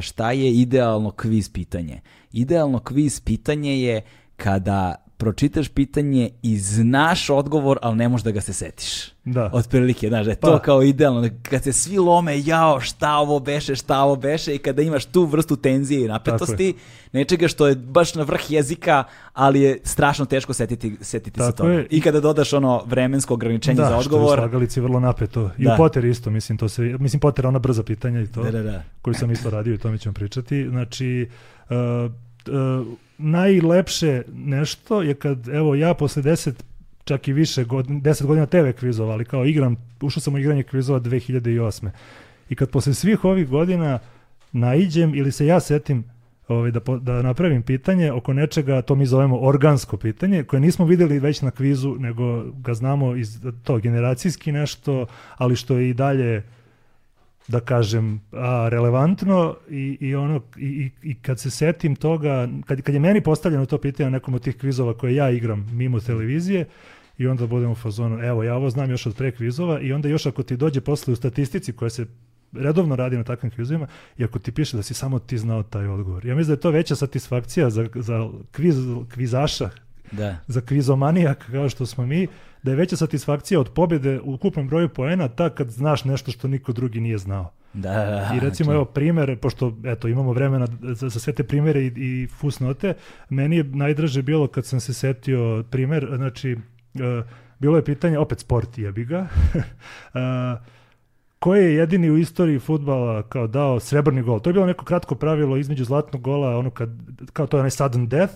šta 0.00 0.32
je 0.32 0.52
idealno 0.52 1.10
kviz 1.10 1.52
pitanje. 1.52 2.00
Idealno 2.32 2.78
kviz 2.78 3.20
pitanje 3.20 3.82
je 3.82 4.02
kada 4.36 5.03
pročitaš 5.16 5.68
pitanje 5.68 6.30
i 6.42 6.58
znaš 6.58 7.30
odgovor, 7.30 7.78
ali 7.82 7.96
ne 7.96 8.08
možeš 8.08 8.24
da 8.24 8.30
ga 8.30 8.40
se 8.40 8.52
setiš. 8.52 9.14
Da. 9.24 9.50
Otprilike, 9.52 10.08
znaš, 10.08 10.24
da 10.24 10.30
je 10.30 10.36
to 10.36 10.52
Pa. 10.52 10.58
kao 10.58 10.82
idealno. 10.82 11.28
Kad 11.42 11.62
se 11.62 11.72
svi 11.72 11.98
lome, 11.98 12.40
jao, 12.40 12.80
šta 12.80 13.16
ovo 13.16 13.40
beše, 13.40 13.76
šta 13.76 14.00
ovo 14.00 14.16
beše 14.16 14.54
i 14.54 14.58
kada 14.58 14.82
imaš 14.82 15.04
tu 15.04 15.24
vrstu 15.24 15.56
tenzije 15.56 16.04
i 16.04 16.08
napetosti, 16.08 16.74
nečega 17.12 17.48
što 17.48 17.66
je 17.66 17.74
baš 17.74 18.14
na 18.14 18.22
vrh 18.22 18.50
jezika, 18.50 19.04
ali 19.32 19.60
je 19.60 19.78
strašno 19.84 20.24
teško 20.24 20.52
setiti, 20.52 20.96
setiti 21.00 21.40
se 21.40 21.46
Tako 21.46 21.56
toga. 21.56 21.72
je. 21.72 21.86
I 21.90 22.00
kada 22.00 22.20
dodaš 22.20 22.52
ono 22.52 22.82
vremensko 22.86 23.34
ograničenje 23.34 23.76
za 23.76 23.84
što 23.84 23.92
je 23.92 23.96
u 23.96 24.00
odgovor. 24.00 24.38
slagalici 24.38 24.80
vrlo 24.80 25.00
napeto. 25.00 25.50
I 25.58 25.64
Da. 25.64 25.74
u 25.74 25.76
Potter 25.76 26.04
isto, 26.04 26.30
mislim, 26.30 26.58
to 26.58 26.68
se, 26.68 26.82
mislim, 26.82 27.20
Potter 27.20 27.46
ona 27.46 27.58
brza 27.58 27.82
pitanja 27.82 28.20
i 28.20 28.26
to. 28.26 28.42
Da, 28.42 28.50
da, 28.50 28.62
da. 28.62 28.82
koju 29.02 29.14
sam 29.14 29.30
isto 29.30 29.50
radio 29.50 29.70
i 29.70 29.74
o 29.74 29.78
tome 29.78 29.98
ćemo 29.98 30.12
pričati. 30.12 30.66
Znači, 30.68 31.28
uh, 31.70 32.12
najlepše 33.18 34.22
nešto 34.34 35.02
je 35.02 35.14
kad, 35.14 35.48
evo, 35.48 35.74
ja 35.74 35.94
posle 35.94 36.22
10 36.22 36.52
čak 37.04 37.28
i 37.28 37.32
više 37.32 37.64
godina, 37.64 38.00
10 38.00 38.26
godina 38.26 38.46
TV 38.46 38.78
kvizova, 38.78 39.12
ali 39.12 39.24
kao 39.24 39.44
igram, 39.44 39.76
ušao 40.00 40.20
sam 40.20 40.34
u 40.34 40.38
igranje 40.38 40.62
kvizova 40.62 41.00
2008. 41.00 41.88
I 42.48 42.54
kad 42.54 42.70
posle 42.70 42.94
svih 42.94 43.24
ovih 43.24 43.48
godina 43.48 43.98
naiđem 44.52 45.14
ili 45.14 45.32
se 45.32 45.46
ja 45.46 45.60
setim 45.60 46.04
ovaj, 46.48 46.70
da, 46.70 46.80
da 47.00 47.22
napravim 47.22 47.62
pitanje 47.62 48.12
oko 48.12 48.32
nečega, 48.32 48.82
to 48.82 48.94
mi 48.94 49.06
zovemo 49.06 49.38
organsko 49.40 49.96
pitanje, 49.96 50.44
koje 50.44 50.60
nismo 50.60 50.84
vidjeli 50.84 51.18
već 51.18 51.42
na 51.42 51.50
kvizu, 51.50 51.96
nego 51.98 52.44
ga 52.44 52.74
znamo 52.74 53.16
iz 53.16 53.40
to 53.62 53.78
generacijski 53.78 54.52
nešto, 54.52 55.06
ali 55.36 55.56
što 55.56 55.76
je 55.76 55.90
i 55.90 55.94
dalje 55.94 56.42
da 57.48 57.60
kažem, 57.60 58.20
a, 58.32 58.68
relevantno 58.68 59.56
i, 59.70 59.98
i 60.00 60.14
ono 60.14 60.40
i, 60.56 60.90
i, 61.02 61.14
kad 61.14 61.40
se 61.40 61.50
setim 61.50 61.96
toga, 61.96 62.48
kad, 62.66 62.82
kad 62.82 62.94
je 62.94 63.00
meni 63.00 63.20
postavljeno 63.20 63.66
to 63.66 63.78
pitanje 63.78 64.10
na 64.10 64.16
nekom 64.16 64.34
od 64.34 64.42
tih 64.42 64.56
kvizova 64.58 64.94
koje 64.94 65.14
ja 65.14 65.30
igram 65.30 65.70
mimo 65.72 66.00
televizije 66.00 66.66
i 67.18 67.26
onda 67.26 67.46
budem 67.46 67.70
u 67.70 67.74
fazonu, 67.74 68.18
evo 68.18 68.42
ja 68.42 68.56
ovo 68.56 68.70
znam 68.70 68.90
još 68.90 69.06
od 69.06 69.16
pre 69.16 69.30
kvizova 69.30 69.80
i 69.80 69.92
onda 69.92 70.08
još 70.08 70.26
ako 70.26 70.42
ti 70.42 70.56
dođe 70.56 70.80
posle 70.80 71.12
u 71.12 71.16
statistici 71.16 71.72
koja 71.72 71.90
se 71.90 72.06
redovno 72.52 72.96
radi 72.96 73.16
na 73.16 73.24
takvim 73.24 73.50
kvizovima 73.50 73.86
i 74.18 74.24
ako 74.24 74.38
ti 74.38 74.52
piše 74.52 74.76
da 74.76 74.82
si 74.82 74.94
samo 74.94 75.18
ti 75.18 75.38
znao 75.38 75.62
taj 75.62 75.86
odgovor. 75.86 76.26
Ja 76.26 76.34
mislim 76.34 76.48
da 76.48 76.58
je 76.58 76.60
to 76.60 76.70
veća 76.70 76.96
satisfakcija 76.96 77.70
za, 77.70 77.88
za 77.94 78.30
kviz, 78.52 78.76
kvizaša, 79.14 79.70
Da. 80.12 80.36
za 80.46 80.60
kvizomanijak 80.60 81.46
kao 81.50 81.68
što 81.68 81.86
smo 81.86 82.06
mi, 82.06 82.26
da 82.62 82.70
je 82.70 82.76
veća 82.76 82.96
satisfakcija 82.96 83.60
od 83.60 83.70
pobjede 83.70 84.20
u 84.20 84.34
ukupnom 84.34 84.68
broju 84.68 84.88
poena 84.88 85.28
ta 85.28 85.50
kad 85.50 85.70
znaš 85.70 86.04
nešto 86.04 86.30
što 86.30 86.48
niko 86.48 86.72
drugi 86.72 87.00
nije 87.00 87.18
znao. 87.18 87.52
Da, 87.74 87.90
da. 87.90 88.30
I 88.36 88.40
recimo 88.40 88.64
Znači, 88.64 88.74
evo 88.74 88.84
primer, 88.84 89.38
pošto 89.38 89.76
eto 89.84 90.08
imamo 90.08 90.32
vremena 90.32 90.66
za, 90.82 91.08
za 91.08 91.20
sve 91.20 91.32
te 91.32 91.44
primere 91.44 91.80
i, 91.80 91.92
i 91.96 92.26
fusnote, 92.26 92.94
meni 93.28 93.56
je 93.56 93.64
najdraže 93.64 94.22
bilo 94.22 94.46
kad 94.46 94.66
sam 94.66 94.80
se 94.80 94.94
setio 94.94 95.64
primer, 95.70 96.12
znači 96.16 96.50
e, 96.50 97.22
bilo 97.58 97.76
je 97.76 97.84
pitanje, 97.84 98.18
opet 98.18 98.40
sport 98.40 98.78
jebi 98.78 99.04
ga, 99.04 99.18
e, 100.14 100.56
ko 101.38 101.54
je 101.54 101.74
jedini 101.74 102.10
u 102.10 102.18
istoriji 102.18 102.58
futbala 102.58 103.22
kao 103.22 103.46
dao 103.46 103.80
srebrni 103.80 104.22
gol? 104.22 104.40
To 104.40 104.50
je 104.50 104.54
bilo 104.54 104.66
neko 104.66 104.84
kratko 104.84 105.14
pravilo 105.14 105.56
između 105.56 105.84
zlatnog 105.84 106.22
gola, 106.22 106.58
ono 106.58 106.70
kad, 106.70 106.90
kao 107.32 107.46
to 107.46 107.56
je 107.56 107.60
onaj 107.60 107.70
sudden 107.70 108.08
death, 108.08 108.34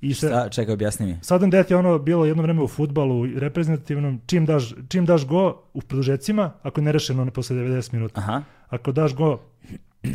i 0.00 0.14
se, 0.14 0.26
Šta, 0.26 0.48
čekaj, 0.48 0.72
objasni 0.72 1.06
mi. 1.06 1.18
Sudden 1.22 1.50
death 1.50 1.70
je 1.70 1.76
ono 1.76 1.98
bilo 1.98 2.24
jedno 2.24 2.42
vreme 2.42 2.62
u 2.62 2.68
futbalu 2.68 3.26
reprezentativnom, 3.36 4.20
čim 4.26 4.46
daš, 4.46 4.74
čim 4.88 5.06
daš 5.06 5.26
go 5.26 5.62
u 5.74 5.80
produžecima, 5.80 6.52
ako 6.62 6.80
je 6.80 6.84
nerešeno 6.84 7.24
ne 7.24 7.30
posle 7.30 7.56
90 7.56 7.92
minuta. 7.92 8.20
Aha. 8.20 8.42
Ako 8.68 8.92
daš 8.92 9.14
go 9.14 9.38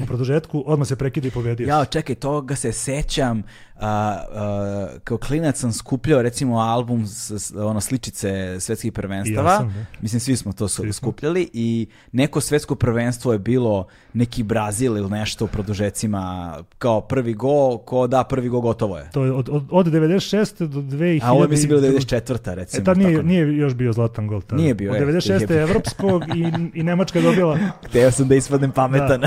u 0.03 0.05
produžetku, 0.05 0.63
odmah 0.65 0.87
se 0.87 0.95
prekida 0.95 1.27
i 1.27 1.31
pobedio. 1.31 1.67
Ja, 1.67 1.85
čekaj, 1.85 2.15
toga 2.15 2.55
se 2.55 2.71
sećam, 2.71 3.43
a, 3.79 4.17
a, 4.33 4.87
kao 5.03 5.17
klinac 5.17 5.59
sam 5.59 5.73
skupljao 5.73 6.21
recimo 6.21 6.57
album 6.59 7.07
s, 7.07 7.53
ono 7.55 7.81
sličice 7.81 8.59
svetskih 8.59 8.93
prvenstava. 8.93 9.51
Ja 9.51 9.57
sam, 9.57 9.67
da. 9.67 9.85
Mislim, 10.01 10.19
svi 10.19 10.35
smo 10.35 10.53
to 10.53 10.67
Svi 10.67 10.83
smo. 10.83 10.93
skupljali 10.93 11.49
i 11.53 11.87
neko 12.11 12.41
svetsko 12.41 12.75
prvenstvo 12.75 13.33
je 13.33 13.39
bilo 13.39 13.87
neki 14.13 14.43
Brazil 14.43 14.97
ili 14.97 15.09
nešto 15.09 15.45
u 15.45 15.47
produžecima 15.47 16.55
kao 16.77 17.01
prvi 17.01 17.33
go, 17.33 17.77
ko 17.77 18.07
da 18.07 18.23
prvi 18.23 18.49
go 18.49 18.61
gotovo 18.61 18.97
je. 18.97 19.09
To 19.13 19.25
je 19.25 19.31
od, 19.31 19.49
od, 19.49 19.63
od 19.71 19.85
96. 19.87 20.67
do 20.67 20.81
2000. 20.81 21.19
A 21.23 21.31
ovo 21.31 21.43
je 21.43 21.47
mislim 21.49 21.69
bilo 21.69 21.81
94. 21.81 22.53
recimo. 22.53 22.81
E, 22.81 22.85
tad 22.85 22.97
nije, 22.97 23.15
tako. 23.15 23.27
nije 23.27 23.57
još 23.57 23.73
bio 23.73 23.93
zlatan 23.93 24.27
gol. 24.27 24.41
Tada. 24.41 24.61
Nije 24.61 24.73
bio, 24.73 24.91
Od 24.91 24.97
e, 24.97 25.05
96. 25.05 25.51
je. 25.51 25.61
evropskog 25.61 26.23
i, 26.35 26.79
i 26.79 26.83
Nemačka 26.83 27.19
je 27.19 27.23
dobila... 27.23 27.57
Hteo 27.89 28.11
sam 28.11 28.27
da 28.27 28.35
ispadnem 28.35 28.71
pametan. 28.71 29.21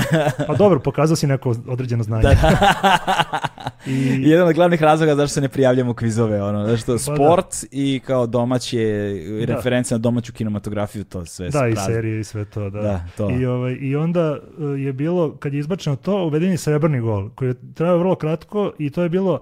Pa 0.47 0.55
dobro, 0.55 0.79
pokazao 0.79 1.15
si 1.15 1.27
neko 1.27 1.55
određeno 1.67 2.03
znanje. 2.09 2.27
I, 3.85 4.29
Jedan 4.39 4.49
od 4.49 4.55
glavnih 4.55 4.81
razloga 4.81 5.15
zašto 5.15 5.33
se 5.33 5.41
ne 5.41 5.49
prijavljamo 5.49 5.91
u 5.91 5.93
kvizove, 5.93 6.43
ono, 6.43 6.65
zato 6.65 6.77
što 6.77 6.93
Pa 6.93 7.15
sport 7.15 7.55
i 7.71 8.01
kao 8.05 8.27
domaće 8.27 9.13
Da. 9.47 9.55
referencije 9.55 9.95
na 9.95 9.99
domaću 9.99 10.33
kinematografiju, 10.33 11.03
to 11.03 11.25
sve 11.25 11.49
da, 11.49 11.67
i 11.67 11.75
serije 11.75 12.19
i 12.19 12.23
sve 12.23 12.45
to, 12.45 12.69
da. 12.69 12.81
Da, 12.81 13.05
to. 13.17 13.29
I, 13.29 13.45
ovaj, 13.45 13.77
I 13.81 13.95
onda 13.95 14.37
e, 14.59 14.63
je 14.63 14.93
bilo, 14.93 15.35
kad 15.35 15.53
je 15.53 15.59
izbačeno 15.59 15.95
to, 15.95 16.25
uveden 16.25 16.51
je 16.51 16.57
srebrni 16.57 16.99
gol, 16.99 17.29
koji 17.29 17.49
je 17.49 17.55
trajao 17.73 17.97
vrlo 17.97 18.15
kratko 18.15 18.71
i 18.77 18.89
to 18.89 19.03
je 19.03 19.09
bilo, 19.09 19.39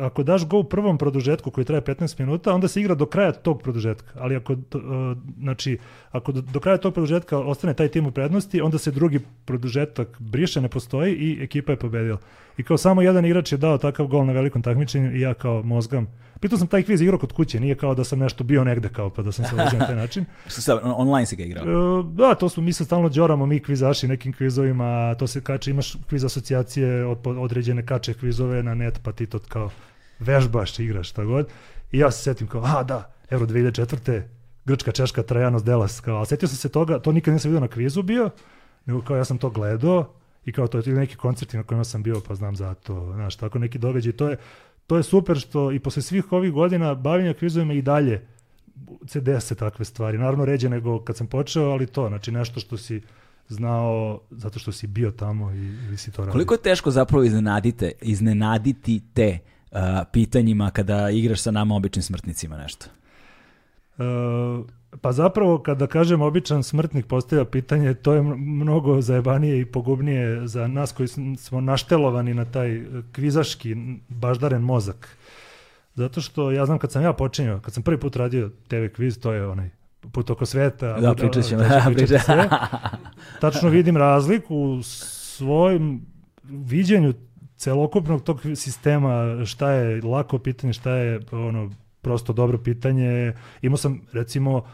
ako 0.00 0.22
daš 0.22 0.46
go 0.48 0.58
u 0.58 0.64
prvom 0.64 0.98
produžetku 0.98 1.50
koji 1.50 1.64
traje 1.64 1.82
15 1.82 2.20
minuta, 2.20 2.54
onda 2.54 2.68
se 2.68 2.80
igra 2.80 2.94
do 2.94 3.06
kraja 3.06 3.32
tog 3.32 3.62
produžetka. 3.62 4.10
Ali 4.18 4.36
ako, 4.36 4.52
e, 4.52 4.56
znači, 5.38 5.78
ako 6.10 6.32
do 6.32 6.60
kraja 6.60 6.78
tog 6.78 6.94
produžetka 6.94 7.38
ostane 7.38 7.74
taj 7.74 7.88
tim 7.88 8.06
u 8.06 8.10
prednosti, 8.10 8.60
onda 8.60 8.78
se 8.78 8.90
drugi 8.90 9.20
produžetak 9.44 10.20
briše, 10.20 10.60
ne 10.60 10.68
postoji 10.68 11.14
i 11.14 11.42
ekipa 11.42 11.72
je 11.72 11.76
pobedila. 11.76 12.18
I 12.58 12.62
kao 12.62 12.78
samo 12.78 13.02
jedan 13.02 13.24
igrač 13.24 13.52
je 13.52 13.58
dao 13.58 13.78
takav 13.78 14.06
gol 14.06 14.26
na 14.26 14.32
velikom 14.32 14.62
takmičenju 14.62 15.16
i 15.16 15.20
ja 15.20 15.34
kao 15.34 15.62
mozgam. 15.62 16.06
Pitao 16.40 16.58
sam 16.58 16.66
taj 16.66 16.82
kviz 16.82 17.00
igrao 17.00 17.18
kod 17.18 17.32
kuće, 17.32 17.60
nije 17.60 17.74
kao 17.74 17.94
da 17.94 18.04
sam 18.04 18.18
nešto 18.18 18.44
bio 18.44 18.64
negde 18.64 18.88
kao 18.88 19.10
pa 19.10 19.22
da 19.22 19.32
sam 19.32 19.44
se 19.44 19.56
vozio 19.56 19.78
na 19.78 19.86
taj 19.86 19.96
način. 19.96 20.24
Online 20.96 21.26
si 21.26 21.36
ga 21.36 21.44
igrao. 21.44 21.64
E, 21.64 22.02
Da, 22.02 22.34
to 22.34 22.48
smo 22.48 22.62
mi 22.62 22.72
se 22.72 22.84
stalno 22.84 23.08
đoramo, 23.08 23.46
mi 23.46 23.60
kvizaši 23.60 24.08
nekim 24.08 24.32
kvizovima, 24.32 25.14
to 25.14 25.26
se 25.26 25.40
kače, 25.40 25.70
imaš 25.70 25.96
kviz 26.08 26.24
asocijacije, 26.24 27.06
od, 27.06 27.18
određene 27.26 27.86
kače 27.86 28.14
kvizove 28.14 28.62
na 28.62 28.74
net, 28.74 29.00
pa 29.02 29.12
ti 29.12 29.26
to 29.26 29.38
kao 29.48 29.70
vežbaš, 30.18 30.78
igraš, 30.78 31.10
šta 31.10 31.24
god. 31.24 31.48
I 31.92 31.98
ja 31.98 32.10
se 32.10 32.22
setim 32.22 32.46
kao, 32.46 32.62
a 32.64 32.82
da, 32.82 33.12
Euro 33.30 33.46
2004. 33.46 34.22
Grčka, 34.64 34.92
Češka, 34.92 35.22
Trajanos, 35.22 35.64
Delas, 35.64 36.00
kao, 36.00 36.20
a 36.20 36.24
setio 36.24 36.48
sam 36.48 36.56
se 36.56 36.68
toga, 36.68 36.98
to 36.98 37.12
nikad 37.12 37.34
nisam 37.34 37.50
vidio 37.50 37.60
na 37.60 37.68
kvizu 37.68 38.02
bio, 38.02 38.30
nego 38.86 39.02
kao 39.02 39.16
ja 39.16 39.24
sam 39.24 39.38
to 39.38 39.50
gledao 39.50 40.19
i 40.44 40.52
kao 40.52 40.68
to 40.68 40.78
ili 40.78 40.92
neki 40.92 41.16
koncerti 41.16 41.56
na 41.56 41.62
kojima 41.62 41.84
sam 41.84 42.02
bio, 42.02 42.20
pa 42.28 42.34
znam 42.34 42.56
za 42.56 42.74
to, 42.74 43.12
znaš, 43.14 43.36
tako 43.36 43.58
neki 43.58 43.78
događaj, 43.78 44.12
to 44.12 44.28
je, 44.28 44.36
to 44.86 44.96
je 44.96 45.02
super 45.02 45.38
što 45.38 45.72
i 45.72 45.78
posle 45.78 46.02
svih 46.02 46.32
ovih 46.32 46.52
godina 46.52 46.94
bavljenja 46.94 47.34
kvizovima 47.34 47.72
i 47.72 47.82
dalje 47.82 48.26
se 49.06 49.20
dese 49.20 49.54
takve 49.54 49.84
stvari. 49.84 50.18
Naravno 50.18 50.44
ređe 50.44 50.68
nego 50.68 51.04
kad 51.04 51.16
sam 51.16 51.26
počeo, 51.26 51.64
ali 51.64 51.86
to, 51.86 52.08
znači 52.08 52.32
nešto 52.32 52.60
što 52.60 52.76
si 52.76 53.02
znao 53.48 54.20
zato 54.30 54.58
što 54.58 54.72
si 54.72 54.86
bio 54.86 55.10
tamo 55.10 55.52
i, 55.52 55.58
ili 55.86 55.96
si 55.96 56.12
to 56.12 56.22
radio. 56.22 56.32
Koliko 56.32 56.54
je 56.54 56.62
teško 56.62 56.90
zapravo 56.90 57.24
iznenadite, 57.24 57.92
iznenaditi 58.02 59.02
te 59.14 59.38
uh, 59.70 59.78
pitanjima 60.12 60.70
kada 60.70 61.10
igraš 61.10 61.40
sa 61.40 61.50
nama 61.50 61.74
običnim 61.74 62.02
smrtnicima 62.02 62.56
nešto? 62.56 62.86
E, 63.98 64.02
pa 65.00 65.12
zapravo 65.12 65.58
kada 65.58 65.86
kažem 65.86 66.22
običan 66.22 66.62
smrtnik 66.62 67.06
postavlja 67.06 67.44
pitanje, 67.44 67.94
to 67.94 68.12
je 68.12 68.22
mnogo 68.22 69.00
zajebanije 69.00 69.60
i 69.60 69.64
pogubnije 69.64 70.46
za 70.48 70.66
nas 70.66 70.92
koji 70.92 71.06
sm- 71.06 71.36
smo 71.36 71.60
naštelovani 71.60 72.34
na 72.34 72.44
taj 72.44 72.76
e, 72.76 72.86
kvizaški 73.12 73.76
baždaren 74.08 74.62
mozak. 74.62 75.16
Zato 75.94 76.20
što 76.20 76.50
ja 76.50 76.66
znam 76.66 76.78
kad 76.78 76.92
sam 76.92 77.02
ja 77.02 77.12
počinjao, 77.12 77.60
kad 77.60 77.74
sam 77.74 77.82
prvi 77.82 78.00
put 78.00 78.16
radio 78.16 78.50
TV 78.68 78.86
kviz, 78.96 79.20
to 79.20 79.32
je 79.32 79.46
onaj 79.46 79.70
put 80.12 80.30
oko 80.30 80.46
sveta. 80.46 81.00
Da, 81.00 81.14
pričat 81.14 81.44
ćemo. 81.44 81.62
Da, 81.62 82.18
sve. 82.18 82.48
Tačno 83.40 83.68
vidim 83.68 83.96
razliku 83.96 84.56
u 84.56 84.82
svojim 84.82 86.06
viđenju 86.42 87.14
celokupnog 87.56 88.22
tog 88.22 88.40
sistema, 88.54 89.44
šta 89.46 89.70
je 89.70 90.02
lako 90.02 90.38
pitanje, 90.38 90.72
šta 90.72 90.90
je 90.90 91.20
ono 91.32 91.70
prosto 92.00 92.32
dobro 92.32 92.58
pitanje. 92.58 93.34
Imao 93.62 93.76
sam 93.76 94.00
recimo 94.12 94.56
uh, 94.56 94.64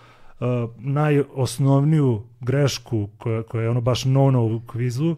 najosnovniju 0.77 2.23
grešku 2.41 3.09
koja, 3.19 3.43
koja 3.43 3.63
je 3.63 3.71
ono 3.71 3.81
baš 3.81 4.05
no-no 4.05 4.45
u 4.45 4.61
kvizu, 4.67 5.17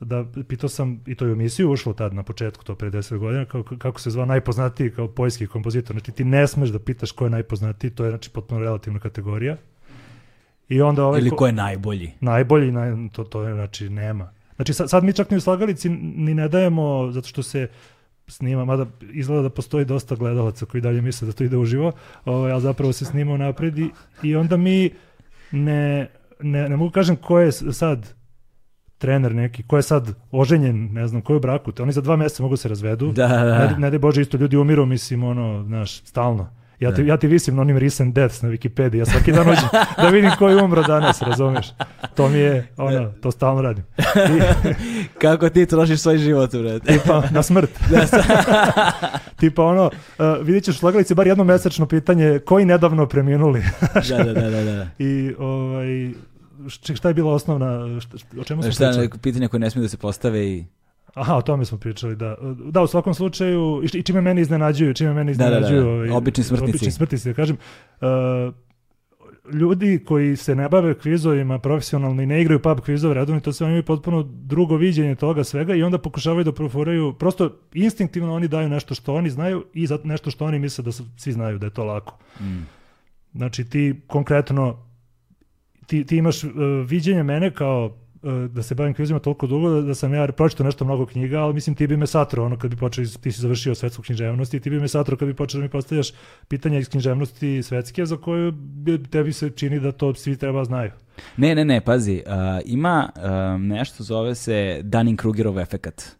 da 0.00 0.24
pitao 0.48 0.68
sam, 0.68 1.00
i 1.06 1.14
to 1.14 1.24
je 1.24 1.30
u 1.30 1.34
emisiju 1.34 1.70
ušlo 1.70 1.92
tad 1.92 2.14
na 2.14 2.22
početku, 2.22 2.64
to 2.64 2.74
pre 2.74 2.90
10 2.90 3.18
godina, 3.18 3.44
kako, 3.44 3.76
kako 3.78 4.00
se 4.00 4.10
zva 4.10 4.24
najpoznatiji 4.24 4.90
kao 4.90 5.08
poljski 5.08 5.46
kompozitor. 5.46 5.94
Znači 5.94 6.12
ti 6.12 6.24
ne 6.24 6.46
smeš 6.46 6.68
da 6.68 6.78
pitaš 6.78 7.12
ko 7.12 7.24
je 7.24 7.30
najpoznatiji, 7.30 7.90
to 7.90 8.04
je 8.04 8.10
znači 8.10 8.30
potpuno 8.30 8.60
relativna 8.60 8.98
kategorija. 8.98 9.56
I 10.68 10.82
onda 10.82 11.04
ovaj 11.04 11.20
Ili 11.20 11.30
ko- 11.30 11.36
ko 11.36 11.46
je 11.46 11.52
najbolji? 11.52 12.12
najbolji, 12.20 12.72
naj, 12.72 12.90
to, 13.12 13.24
to 13.24 13.42
je, 13.42 13.54
znači, 13.54 13.88
nema. 13.88 14.30
Znači, 14.56 14.74
sad, 14.74 14.90
sad 14.90 15.04
mi 15.04 15.12
čak 15.12 15.30
ni 15.30 15.36
u 15.36 15.40
slagalici 15.40 15.88
ni 15.88 16.34
ne 16.34 16.48
dajemo, 16.48 17.10
zato 17.12 17.28
što 17.28 17.42
se 17.42 17.68
snima, 18.28 18.64
mada 18.64 18.86
izgleda 19.12 19.42
da 19.42 19.50
postoji 19.50 19.84
dosta 19.84 20.14
gledalaca 20.14 20.66
koji 20.66 20.80
dalje 20.80 21.02
misle 21.02 21.26
da 21.26 21.32
to 21.32 21.44
ide 21.44 21.56
uživo, 21.56 21.92
ovaj, 22.24 22.52
ali 22.52 22.62
zapravo 22.62 22.92
se 22.92 23.04
snima 23.04 23.36
napred 23.36 23.78
i, 23.78 23.90
i 24.22 24.36
onda 24.36 24.56
mi 24.56 24.90
ne, 25.52 26.10
ne, 26.40 26.68
ne 26.68 26.76
mogu 26.76 26.90
kažem 26.90 27.16
ko 27.16 27.38
je 27.38 27.52
sad 27.52 28.14
trener 28.98 29.34
neki, 29.34 29.62
ko 29.62 29.76
je 29.76 29.82
sad 29.82 30.14
oženjen, 30.30 30.92
ne 30.92 31.08
znam, 31.08 31.22
ko 31.22 31.32
je 31.32 31.36
u 31.36 31.40
braku, 31.40 31.72
oni 31.80 31.92
za 31.92 32.00
dva 32.00 32.16
mjeseca 32.16 32.42
mogu 32.42 32.56
se 32.56 32.68
razvedu. 32.68 33.12
Da, 33.12 33.28
da, 33.28 33.58
Ne, 33.58 33.66
da. 33.68 33.78
ne 33.78 33.90
daj 33.90 33.98
Bože, 33.98 34.20
isto 34.20 34.36
ljudi 34.36 34.56
umiru, 34.56 34.86
mislim, 34.86 35.24
ono, 35.24 35.64
znaš, 35.64 36.04
stalno. 36.04 36.57
Ja 36.80 36.94
ti, 36.94 37.02
ja 37.06 37.16
ti 37.16 37.26
visim 37.26 37.56
na 37.56 37.62
onim 37.62 37.78
recent 37.78 38.14
deaths 38.14 38.42
na 38.42 38.48
Wikipediji, 38.48 38.98
ja 38.98 39.06
svaki 39.06 39.32
dan 39.32 39.48
uđem 39.48 39.68
da 39.96 40.08
vidim 40.08 40.30
ko 40.38 40.48
je 40.48 40.62
umro 40.62 40.82
danas, 40.82 41.22
razumeš? 41.22 41.66
To 42.14 42.28
mi 42.28 42.38
je, 42.38 42.68
ono, 42.76 43.12
to 43.22 43.30
stalno 43.30 43.62
radim. 43.62 43.84
I, 43.98 44.40
Kako 45.22 45.48
ti 45.48 45.66
trošiš 45.66 46.00
svoj 46.00 46.18
život, 46.18 46.54
brate? 46.54 46.92
tipa, 46.92 47.22
na 47.30 47.42
smrt. 47.42 47.70
tipa, 49.40 49.64
ono, 49.64 49.84
uh, 49.84 50.46
vidjet 50.46 50.64
ćeš 50.64 50.74
u 50.74 50.78
slagalici 50.78 51.14
bar 51.14 51.26
jedno 51.26 51.44
mesečno 51.44 51.86
pitanje, 51.86 52.38
koji 52.38 52.64
nedavno 52.64 53.06
preminuli? 53.06 53.62
da, 54.08 54.24
da, 54.24 54.32
da, 54.32 54.50
da, 54.50 54.62
da. 54.64 54.86
I, 54.98 55.34
ovaj, 55.38 56.10
šta 56.94 57.08
je 57.08 57.14
bila 57.14 57.32
osnovna, 57.32 58.00
šta, 58.00 58.16
o 58.40 58.44
čemu 58.44 58.62
smo 58.62 58.72
Šta 58.72 58.84
je 58.84 58.90
pričali? 58.90 59.20
pitanje 59.22 59.48
koje 59.48 59.60
ne 59.60 59.70
smije 59.70 59.82
da 59.82 59.88
se 59.88 59.96
postave 59.96 60.46
i... 60.46 60.64
Aha, 61.18 61.36
o 61.36 61.42
tome 61.42 61.64
smo 61.64 61.78
pričali, 61.78 62.16
da. 62.16 62.36
Da, 62.70 62.82
u 62.82 62.86
svakom 62.86 63.14
slučaju, 63.14 63.82
i 63.94 64.02
čime 64.02 64.20
meni 64.20 64.40
iznenađuju, 64.40 64.94
čime 64.94 65.14
meni 65.14 65.34
Da, 65.34 65.44
da, 65.44 65.50
da, 65.50 65.56
iznenađuju... 65.58 66.06
da. 66.08 66.14
Obični 66.16 66.44
smrtnici. 66.44 66.70
Obični 66.70 66.90
smrtnici, 66.90 67.28
da 67.28 67.34
kažem. 67.34 67.56
Uh, 68.00 68.54
ljudi 69.54 70.04
koji 70.04 70.36
se 70.36 70.54
ne 70.54 70.68
bave 70.68 70.94
kvizovima 70.94 71.58
profesionalno 71.58 72.22
i 72.22 72.26
ne 72.26 72.42
igraju 72.42 72.62
pub 72.62 72.80
kvizove 72.80 73.14
redovno, 73.14 73.40
to 73.40 73.52
sve 73.52 73.64
oni 73.64 73.72
imaju 73.72 73.84
potpuno 73.84 74.22
drugo 74.22 74.76
viđenje 74.76 75.14
toga 75.14 75.44
svega 75.44 75.74
i 75.74 75.82
onda 75.82 75.98
pokušavaju 75.98 76.44
da 76.44 76.52
profuraju, 76.52 77.12
prosto 77.12 77.50
instinktivno 77.74 78.34
oni 78.34 78.48
daju 78.48 78.68
nešto 78.68 78.94
što 78.94 79.14
oni 79.14 79.30
znaju 79.30 79.64
i 79.74 79.86
za 79.86 79.98
nešto 80.04 80.30
što 80.30 80.44
oni 80.44 80.58
misle 80.58 80.84
da 80.84 80.92
su- 80.92 81.04
svi 81.16 81.32
znaju 81.32 81.58
da 81.58 81.66
je 81.66 81.70
to 81.74 81.84
lako. 81.84 82.18
Mm. 82.40 82.62
Znači 83.34 83.64
ti 83.64 84.00
konkretno 84.06 84.86
ti, 85.86 86.04
ti 86.04 86.16
imaš 86.16 86.44
uh, 86.44 86.50
viđenje 86.86 87.22
mene 87.22 87.50
kao 87.50 87.96
da 88.50 88.62
se 88.62 88.74
bavim 88.74 88.94
kvizima 88.94 89.18
toliko 89.18 89.46
dugo 89.46 89.70
da, 89.70 89.82
da 89.82 89.94
sam 89.94 90.14
ja 90.14 90.26
pročitao 90.26 90.66
nešto 90.66 90.84
mnogo 90.84 91.06
knjiga, 91.06 91.40
ali 91.40 91.54
mislim 91.54 91.76
ti 91.76 91.86
bi 91.86 91.96
me 91.96 92.06
satro 92.06 92.44
ono 92.44 92.58
kad 92.58 92.70
bi 92.70 92.76
počeo, 92.76 93.04
ti 93.20 93.32
si 93.32 93.40
završio 93.40 93.74
svetsku 93.74 94.02
književnost 94.02 94.54
i 94.54 94.60
ti 94.60 94.70
bi 94.70 94.80
me 94.80 94.88
satro 94.88 95.16
kad 95.16 95.28
bi 95.28 95.34
počeo 95.34 95.58
da 95.58 95.62
mi 95.62 95.68
postavljaš 95.68 96.12
pitanja 96.48 96.78
iz 96.78 96.88
književnosti 96.88 97.62
svetske 97.62 98.06
za 98.06 98.16
koju 98.16 98.52
bi, 98.52 99.02
tebi 99.02 99.32
se 99.32 99.50
čini 99.50 99.80
da 99.80 99.92
to 99.92 100.14
svi 100.14 100.36
treba 100.36 100.64
znaju. 100.64 100.90
Ne, 101.36 101.54
ne, 101.54 101.64
ne, 101.64 101.80
pazi, 101.80 102.22
uh, 102.26 102.32
ima 102.64 103.10
um, 103.16 103.66
nešto 103.66 104.02
zove 104.02 104.34
se 104.34 104.80
Dunning-Krugerov 104.84 105.62
efekat. 105.62 106.17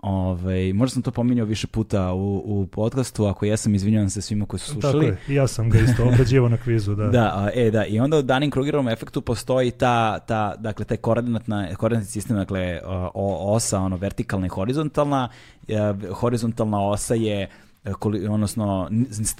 Ovaj, 0.00 0.72
možda 0.72 0.94
sam 0.94 1.02
to 1.02 1.10
pominjao 1.10 1.46
više 1.46 1.66
puta 1.66 2.12
u, 2.12 2.36
u 2.36 2.66
podcastu, 2.66 3.24
ako 3.24 3.44
jesam, 3.44 3.74
izvinjavam 3.74 4.10
se 4.10 4.22
svima 4.22 4.46
koji 4.46 4.60
su 4.60 4.66
Tako 4.66 4.80
slušali. 4.80 5.06
je, 5.06 5.18
i 5.28 5.34
ja 5.34 5.46
sam 5.46 5.70
ga 5.70 5.78
isto 5.78 6.04
obrađivao 6.04 6.48
na 6.48 6.56
kvizu, 6.56 6.94
da. 6.94 7.04
Da, 7.18 7.24
a, 7.34 7.50
e, 7.54 7.70
da, 7.70 7.84
i 7.84 8.00
onda 8.00 8.18
u 8.18 8.22
Dunning-Krugerovom 8.22 8.92
efektu 8.92 9.20
postoji 9.20 9.70
ta, 9.70 10.18
ta, 10.18 10.54
dakle, 10.56 10.84
taj 10.84 10.96
koordinatna, 10.96 11.74
koordinatni 11.74 12.10
sistem, 12.10 12.36
dakle, 12.36 12.80
o, 12.84 13.54
osa, 13.54 13.80
ono, 13.80 13.96
vertikalna 13.96 14.46
i 14.46 14.50
horizontalna. 14.50 15.28
E, 15.68 15.76
horizontalna 16.12 16.88
osa 16.88 17.14
je, 17.14 17.48
e, 17.84 17.90
koli- 17.90 18.28
odnosno, 18.28 18.88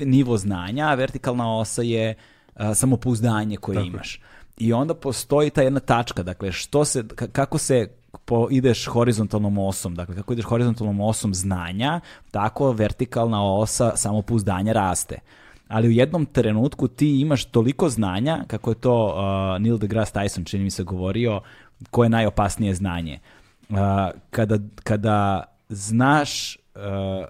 nivo 0.00 0.36
znanja, 0.36 0.86
a 0.86 0.94
vertikalna 0.94 1.56
osa 1.58 1.82
je 1.82 2.14
a, 2.54 2.74
samopouzdanje 2.74 3.56
koje 3.56 3.74
Tako 3.74 3.84
je. 3.84 3.88
imaš. 3.88 4.20
I 4.58 4.72
onda 4.72 4.94
postoji 4.94 5.50
ta 5.50 5.62
jedna 5.62 5.80
tačka, 5.80 6.22
dakle, 6.22 6.52
što 6.52 6.84
se, 6.84 7.02
ka- 7.02 7.28
kako 7.28 7.58
se 7.58 7.88
po, 8.24 8.48
ideš 8.50 8.86
horizontalnom 8.86 9.58
osom, 9.58 9.94
dakle, 9.94 10.14
kako 10.14 10.32
ideš 10.32 10.44
horizontalnom 10.44 11.00
osom 11.00 11.34
znanja, 11.34 12.00
tako 12.30 12.72
vertikalna 12.72 13.44
osa 13.44 13.96
samopouzdanja 13.96 14.72
raste 14.72 15.18
ali 15.68 15.88
u 15.88 15.90
jednom 15.90 16.26
trenutku 16.26 16.88
ti 16.88 17.20
imaš 17.20 17.44
toliko 17.44 17.88
znanja, 17.88 18.44
kako 18.46 18.70
je 18.70 18.74
to 18.74 19.06
uh, 19.06 19.62
Neil 19.62 19.78
deGrasse 19.78 20.12
Tyson 20.14 20.50
čini 20.50 20.64
mi 20.64 20.70
se 20.70 20.82
govorio, 20.82 21.40
koje 21.90 22.06
je 22.06 22.10
najopasnije 22.10 22.74
znanje. 22.74 23.18
Uh, 23.68 23.76
kada, 24.30 24.58
kada 24.84 25.44
znaš 25.68 26.56
uh, 26.56 27.26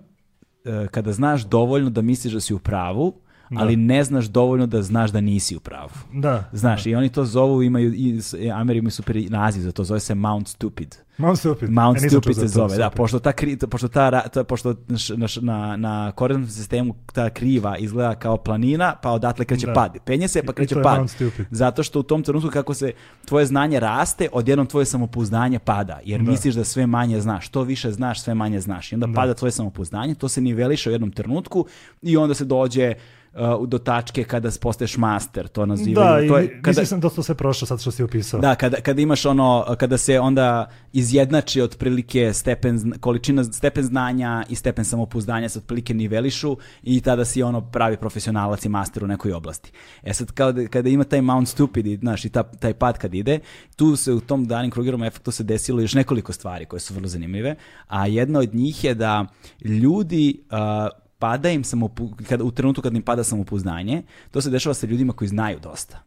uh, 0.64 0.88
kada 0.88 1.12
znaš 1.12 1.42
dovoljno 1.42 1.90
da 1.90 2.02
misliš 2.02 2.34
da 2.34 2.40
si 2.40 2.54
u 2.54 2.58
pravu. 2.58 3.14
Ali 3.56 3.76
ne 3.76 4.04
znaš 4.04 4.24
dovoljno 4.26 4.66
da 4.66 4.82
znaš 4.82 5.11
da 5.11 5.20
nisi 5.20 5.56
u 5.56 5.61
pravu. 5.61 5.90
Da. 6.12 6.44
Znaš, 6.52 6.87
i 6.87 6.94
oni 6.94 7.08
to 7.08 7.24
zovu, 7.24 7.62
imaju, 7.62 7.94
i, 7.94 8.20
i 8.38 8.50
Ameri 8.50 8.78
imaju 8.78 8.90
super 8.90 9.16
naziv 9.30 9.61
za 9.62 9.72
to, 9.72 9.84
zove 9.84 10.00
se 10.00 10.14
Mount 10.14 10.48
Stupid. 10.48 10.96
Mount 11.18 11.38
Stupid. 11.38 11.70
Mount 11.70 12.02
E, 12.02 12.08
Stupid 12.08 12.37
se 12.37 12.48
zove, 12.48 12.76
da, 12.76 12.90
pošto 12.90 13.18
ta, 13.18 13.32
kri, 13.32 13.56
pošto 13.70 13.88
ta, 13.88 14.28
ta 14.28 14.44
pošto 14.44 14.74
naš, 14.88 15.08
naš, 15.08 15.37
na, 15.37 15.76
na 15.76 16.12
koordinatnom 16.12 16.50
sistemu 16.50 16.94
ta 17.12 17.30
kriva 17.30 17.76
izgleda 17.78 18.14
kao 18.14 18.37
planina, 18.37 18.94
pa 19.02 19.11
odatle 19.11 19.44
kreće 19.44 19.66
Da. 19.66 19.72
pad. 19.72 19.96
Penje 20.04 20.28
se, 20.28 20.42
pa 20.42 20.52
I 20.52 20.54
kreće 20.54 20.74
je 20.74 20.82
pad. 20.82 21.11
Zato 21.50 21.82
što 21.82 22.00
u 22.00 22.02
tom 22.02 22.22
trenutku 22.22 22.50
kako 22.50 22.74
se 22.74 22.92
tvoje 23.24 23.46
znanje 23.46 23.80
raste, 23.80 24.28
odjednom 24.32 24.66
tvoje 24.66 24.84
samopouzdanje 24.84 25.58
pada, 25.58 26.00
jer 26.04 26.20
Da. 26.22 26.30
misliš 26.30 26.54
da 26.54 26.64
sve 26.64 26.87
manje 26.87 27.20
znaš. 27.20 27.46
Što 27.46 27.62
više 27.62 27.92
znaš, 27.92 28.22
sve 28.22 28.34
manje 28.34 28.61
znaš. 28.61 28.92
I 28.92 28.94
onda 28.94 29.06
Da. 29.06 29.12
pada 29.12 29.34
tvoje 29.34 29.52
samopouzdanje, 29.52 30.14
to 30.14 30.28
se 30.28 30.40
niveliše 30.40 30.90
u 30.90 30.92
jednom 30.92 31.11
trenutku 31.11 31.66
i 32.02 32.16
onda 32.16 32.34
se 32.34 32.44
dođe 32.44 32.94
uh, 33.38 33.68
do 33.68 33.79
tačke 33.79 34.24
kada 34.24 34.51
postaješ 34.61 34.96
master, 34.96 35.48
to 35.48 35.66
nazivaju. 35.66 36.18
Da, 36.18 36.24
i 36.24 36.29
to 36.29 36.38
je, 36.38 36.62
kada, 36.62 36.81
mislim 36.81 37.01
da 37.01 37.09
to 37.09 37.22
sve 37.22 37.35
prošlo 37.35 37.66
sad 37.66 37.81
što 37.81 37.90
si 37.90 38.03
opisao. 38.03 38.40
da, 38.40 38.55
kada, 38.55 38.77
kada 38.77 39.03
imaš 39.03 39.27
ono, 39.27 39.77
kada 39.79 39.98
se 39.98 40.20
onda 40.20 40.70
izjednači 40.92 41.61
otprilike 41.61 42.33
stepen, 42.33 42.92
količina, 43.01 43.44
stepen 43.44 43.85
znanja 43.85 44.44
i 44.48 44.55
stepen 44.55 44.85
samopouzdanja 44.85 45.48
se 45.48 45.59
otprilike 45.59 45.94
nivelišu 45.94 46.57
i 46.83 47.01
tada 47.01 47.24
si 47.24 47.42
ono 47.42 47.61
pravi 47.61 47.96
profesionalac 47.96 48.64
i 48.64 48.68
master 48.68 49.05
u 49.05 49.07
nekoj 49.07 49.33
oblasti. 49.33 49.72
E 50.03 50.14
sad, 50.14 50.33
kao 50.33 50.53
da- 50.53 50.66
kada 50.66 50.88
ima 50.88 51.05
taj 51.05 51.20
Mount 51.22 51.48
Stupid, 51.48 51.87
i, 51.87 51.96
znaš, 51.96 52.24
i 52.24 52.29
ta, 52.29 52.42
taj 52.42 52.74
pad 52.74 52.98
kad 52.98 53.14
ide, 53.14 53.38
tu 53.77 53.96
se 53.96 54.12
u 54.12 54.20
tom 54.20 54.46
Dunning-Krugerovom 54.46 55.07
efektu 55.07 55.31
se 55.31 55.44
desilo 55.44 55.81
još 55.81 55.94
nekoliko 55.94 56.33
stvari 56.33 56.64
koje 56.64 56.81
su 56.81 56.94
vrlo 56.94 57.09
zanimljive, 57.09 57.55
a 57.87 58.07
jedna 58.07 58.38
od 58.38 58.55
njih 58.55 58.85
je 58.85 58.94
da 58.94 59.27
ljudi 59.64 60.40
uh, 60.51 61.07
pada 61.18 61.50
im 61.50 61.64
samopou... 61.64 62.12
kada, 62.28 62.44
u 62.44 62.50
trenutku 62.50 62.83
kad 62.83 62.94
im 62.94 63.02
pada 63.02 63.24
samopouzdanje, 63.24 64.02
to 64.31 64.40
se 64.40 64.50
dešava 64.50 64.74
sa 64.74 64.87
ljudima 64.87 65.12
koji 65.12 65.28
znaju 65.28 65.59
dosta. 65.62 66.02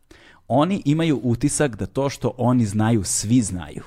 Oni 0.47 0.81
imaju 0.85 1.19
utisak 1.23 1.75
da 1.75 1.85
to 1.85 2.09
što 2.09 2.33
oni 2.37 2.65
znaju, 2.65 3.03
svi 3.03 3.41
znaju. 3.41 3.83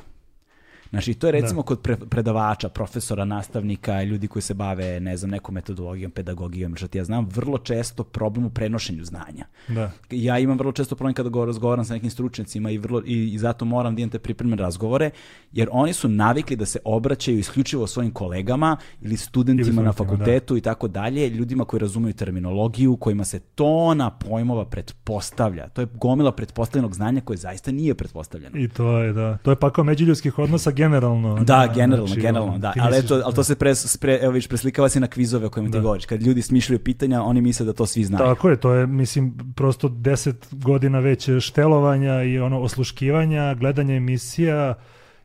Znači, 0.95 1.15
to 1.15 1.27
je 1.27 1.33
recimo 1.33 1.63
kod 1.63 1.81
pre- 1.83 2.09
predavača, 2.09 2.69
profesora, 2.69 3.25
nastavnika, 3.25 4.03
ljudi 4.03 4.29
koji 4.29 4.43
se 4.43 4.55
bave, 4.55 5.01
ne 5.01 5.17
znam, 5.17 5.31
nekom 5.31 5.55
metodologijom, 5.55 6.11
pedagogijom, 6.11 6.77
što 6.77 6.89
ti 6.89 6.99
ja 6.99 7.05
znam, 7.05 7.29
vrlo 7.35 7.59
često 7.59 8.05
problem 8.05 8.47
u 8.47 8.51
prenošenju 8.51 9.05
znanja. 9.05 9.47
Da. 9.69 9.91
Ja 10.11 10.39
imam 10.39 10.59
vrlo 10.59 10.73
često 10.73 10.97
problem 10.97 11.15
kada 11.15 11.29
go 11.29 11.45
razgovaram 11.45 11.85
sa 11.85 11.95
nekim 11.95 12.11
stručnjacima 12.11 12.71
i, 12.71 12.79
vrlo, 12.79 13.03
i, 13.07 13.33
i 13.35 13.39
zato 13.39 13.65
moram 13.65 13.95
da 13.95 14.01
imam 14.01 14.11
te 14.11 14.19
pripremne 14.19 14.57
razgovore, 14.57 15.11
jer 15.53 15.69
oni 15.73 15.93
su 15.93 16.09
navikli 16.09 16.57
da 16.57 16.67
se 16.67 16.79
obraćaju 16.85 17.39
isključivo 17.39 17.87
svojim 17.87 18.11
kolegama 18.13 18.77
ili 19.03 19.17
studentima 19.17 19.81
Ili 19.81 19.85
na 19.85 19.93
studentima, 19.93 20.17
fakultetu 20.17 20.57
i 20.57 20.61
tako 20.61 20.89
dalje, 20.89 21.29
ljudima 21.29 21.65
koji 21.65 21.81
razumeju 21.81 22.13
terminologiju, 22.13 22.97
kojima 22.97 23.25
se 23.25 23.39
tona 23.39 24.11
pojmova 24.11 24.65
pretpostavlja. 24.65 25.69
To 25.69 25.81
je 25.81 25.87
gomila 25.95 26.33
pretpostavljenog 26.33 26.95
znanja 26.95 27.21
koje 27.21 27.37
zaista 27.37 27.73
nije 27.73 27.95
pretpostavljeno. 27.95 28.59
I 28.59 28.69
to 28.69 28.99
je, 28.99 29.13
da. 29.13 29.37
To 29.37 29.51
je 29.51 29.57
pakao 29.57 29.85
međuljudskih 29.85 30.39
odnosa 30.39 30.71
generalno. 30.85 31.35
Da, 31.45 31.67
Na- 31.67 31.73
generalno, 31.75 32.07
znači, 32.07 32.21
generalno, 32.21 32.59
da. 32.59 32.73
ti 32.73 32.81
Ali, 32.83 32.99
eto, 32.99 33.21
ali 33.25 33.35
to 33.35 33.45
se 33.45 33.55
pres, 33.55 33.97
pre, 33.97 34.19
evo 34.23 34.33
viš, 34.33 34.49
preslikava 34.49 34.89
se 34.89 35.01
na 35.01 35.07
kvizove 35.07 35.47
o 35.47 35.51
kojima 35.51 35.69
ti 35.71 35.73
Da. 35.73 35.81
govoriš. 35.81 36.07
Kad 36.07 36.23
ljudi 36.23 36.43
smišljaju 36.43 36.79
pitanja, 36.79 37.23
oni 37.23 37.41
misle 37.41 37.67
da 37.67 37.73
to 37.73 37.87
svi 37.87 38.05
znaju. 38.05 38.25
Tako 38.25 38.49
je, 38.51 38.57
to 38.57 38.73
je, 38.73 38.87
mislim, 38.87 39.35
prosto 39.57 39.89
deset 39.89 40.47
godina 40.53 40.99
već 40.99 41.29
štelovanja 41.41 42.23
i 42.23 42.39
ono 42.39 42.61
osluškivanja, 42.61 43.55
gledanja 43.55 43.95
emisija 43.95 44.75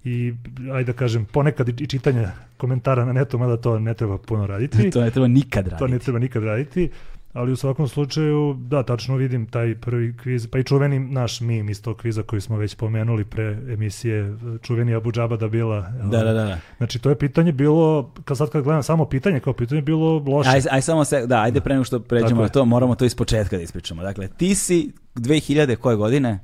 i, 0.04 0.34
ajde 0.74 0.92
da 0.92 0.98
kažem, 0.98 1.26
ponekad 1.26 1.82
i 1.82 1.88
čitanja 1.88 2.32
komentara 2.58 3.06
na 3.06 3.14
netu, 3.14 3.38
mada 3.38 3.58
to 3.58 3.80
ne 3.80 3.94
treba 3.94 4.18
puno 4.18 4.48
raditi. 4.48 4.90
to 4.92 5.02
ne 5.02 5.12
treba 5.12 5.28
nikad 5.28 5.66
raditi. 5.68 5.80
to 5.80 5.88
ne 5.88 6.00
treba 6.00 6.20
nikad 6.20 6.44
raditi. 6.44 6.90
Ali 7.34 7.52
u 7.52 7.56
svakom 7.56 7.88
slučaju, 7.88 8.56
da, 8.60 8.84
tačno 8.84 9.16
vidim 9.16 9.46
taj 9.46 9.76
prvi 9.76 10.18
kviz, 10.18 10.48
pa 10.48 10.60
i 10.60 10.64
čuveni 10.64 11.00
naš 11.00 11.42
mim 11.42 11.70
iz 11.70 11.82
tog 11.82 11.98
kviza 11.98 12.24
koji 12.24 12.42
smo 12.42 12.58
već 12.58 12.76
pomenuli 12.76 13.26
pre 13.26 13.44
emisije, 13.74 14.38
čuveni 14.62 14.96
Abu 14.96 15.12
Džaba 15.12 15.38
da 15.38 15.48
bila. 15.48 15.82
Da, 15.82 16.24
da, 16.24 16.34
da. 16.34 16.34
da. 16.34 16.60
Znači, 16.78 17.00
to 17.00 17.10
je 17.10 17.16
pitanje 17.16 17.52
bilo, 17.52 18.12
kad 18.26 18.38
sad 18.38 18.50
kad 18.50 18.64
gledam 18.64 18.84
samo 18.84 19.06
pitanje, 19.06 19.40
kao 19.40 19.54
pitanje 19.54 19.78
je 19.78 19.84
bilo 19.84 20.24
loše. 20.28 20.50
Aj, 20.50 20.62
aj 20.72 20.82
samo 20.82 21.06
se, 21.06 21.28
da, 21.28 21.42
ajde 21.42 21.62
pre 21.62 21.74
nego 21.74 21.84
što 21.84 22.00
pređemo 22.00 22.42
na 22.42 22.50
to, 22.50 22.66
moramo 22.66 22.96
to 22.96 23.06
iz 23.06 23.16
početka 23.16 23.58
da 23.58 23.64
ispričamo. 23.64 24.04
Dakle, 24.04 24.28
ti 24.28 24.56
si 24.56 24.92
2000 25.16 25.76
koje 25.76 25.96
godine? 25.96 26.40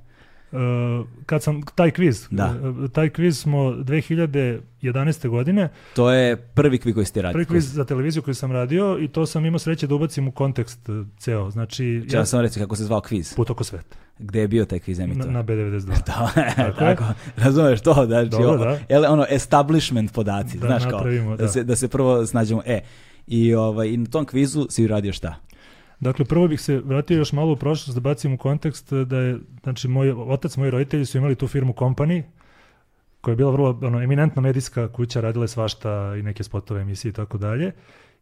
Uh, 0.55 1.05
kad 1.25 1.43
sam, 1.43 1.61
taj 1.65 1.91
kviz, 1.91 2.27
Da. 2.31 2.53
uh, 2.79 2.91
taj 2.91 3.09
kviz 3.09 3.39
smo 3.39 3.59
2011. 3.59 4.59
godine, 5.27 5.69
To 5.93 6.11
je 6.11 6.35
prvi 6.37 6.77
kviz 6.77 6.93
koji 6.93 7.05
ste 7.05 7.21
radili. 7.21 7.33
prvi 7.35 7.53
kviz 7.53 7.73
za 7.73 7.85
televiziju 7.85 8.23
koji 8.23 8.35
sam 8.35 8.51
radio 8.51 8.97
i 8.99 9.07
to 9.07 9.25
sam 9.25 9.45
imao 9.45 9.59
sreće 9.59 9.87
da 9.87 9.95
ubacim 9.95 10.27
u 10.27 10.31
kontekst 10.31 10.89
uh, 10.89 11.05
ceo. 11.17 11.51
Znači, 11.51 12.05
Če 12.09 12.17
ja 12.17 12.25
sam 12.25 12.41
reći 12.41 12.59
kako 12.59 12.75
se 12.75 12.83
zvao 12.83 13.01
kviz. 13.01 13.33
put 13.35 13.49
oko 13.49 13.63
sveta, 13.63 13.97
Gde 14.19 14.39
je 14.39 14.47
bio 14.47 14.65
taj 14.65 14.79
kviz 14.79 14.97
na, 14.97 15.03
emitovan? 15.03 15.33
na 15.33 15.43
B92. 15.43 15.85
Da, 16.05 16.31
Tako 16.57 16.79
tako, 16.79 17.03
razumeš 17.37 17.81
to, 17.81 18.05
znači, 18.05 18.29
Dobro, 18.29 18.51
o- 18.51 18.57
da. 18.57 18.79
ele- 18.89 19.07
ono, 19.07 19.25
establishment 19.29 20.13
podaci, 20.13 20.57
Da 20.57 20.67
znaš 20.67 20.83
kao, 20.85 21.03
da, 21.29 21.35
da. 21.35 21.47
se, 21.47 21.63
da 21.63 21.75
se 21.75 21.87
prvo 21.87 22.25
snađemo, 22.25 22.61
e, 22.65 22.79
i, 23.27 23.53
ovaj, 23.55 23.87
i 23.87 23.97
na 23.97 24.05
tom 24.05 24.25
kvizu 24.25 24.67
si 24.69 24.85
uradio 24.85 25.13
šta? 25.13 25.35
Dakle, 25.99 26.25
prvo 26.25 26.47
bih 26.47 26.61
se 26.61 26.79
vratio 26.79 27.17
još 27.17 27.31
malo 27.31 27.53
u 27.53 27.55
prošlost 27.55 27.95
da 27.95 27.99
bacim 27.99 28.33
u 28.33 28.37
kontekst 28.37 28.93
da 28.93 29.17
je, 29.17 29.39
znači, 29.63 29.87
moj 29.87 30.11
otac, 30.11 30.57
moji 30.57 30.71
roditelji 30.71 31.05
su 31.05 31.17
imali 31.17 31.35
tu 31.35 31.47
firmu 31.47 31.73
Company, 31.73 32.23
koja 33.21 33.33
je 33.33 33.35
bila 33.35 33.51
vrlo 33.51 33.79
ono, 33.81 34.01
eminentna 34.01 34.41
medijska 34.41 34.87
kuća, 34.87 35.21
radila 35.21 35.43
je 35.43 35.47
svašta 35.47 36.15
i 36.19 36.23
neke 36.23 36.43
spotove 36.43 36.81
emisije 36.81 37.09
i 37.09 37.13
tako 37.13 37.37
dalje. 37.37 37.71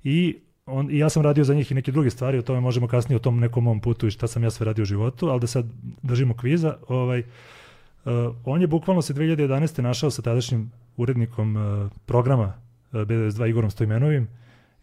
I, 0.03 0.35
on, 0.65 0.91
I 0.91 0.97
ja 0.97 1.09
sam 1.09 1.23
radio 1.23 1.43
za 1.43 1.53
njih 1.53 1.71
i 1.71 1.75
neke 1.75 1.91
druge 1.91 2.09
stvari, 2.09 2.37
o 2.37 2.41
tome 2.41 2.59
možemo 2.59 2.87
kasnije 2.87 3.15
o 3.15 3.19
tom 3.19 3.39
nekom 3.39 3.63
mom 3.63 3.79
putu 3.79 4.07
i 4.07 4.11
šta 4.11 4.27
sam 4.27 4.43
ja 4.43 4.49
sve 4.49 4.65
radio 4.65 4.81
u 4.81 4.85
životu, 4.85 5.27
ali 5.27 5.39
da 5.39 5.47
sad 5.47 5.65
držimo 6.01 6.33
kviza. 6.33 6.77
Ovaj, 6.87 7.19
uh, 7.19 7.25
on 8.45 8.61
je 8.61 8.67
bukvalno 8.67 9.01
se 9.01 9.13
2011. 9.13 9.81
našao 9.81 10.11
sa 10.11 10.21
tadašnjim 10.21 10.71
urednikom 10.97 11.55
uh, 11.55 11.91
programa 12.05 12.43
uh, 12.91 12.99
B92 12.99 13.49
Igorom 13.49 13.71
Stojmenovim 13.71 14.27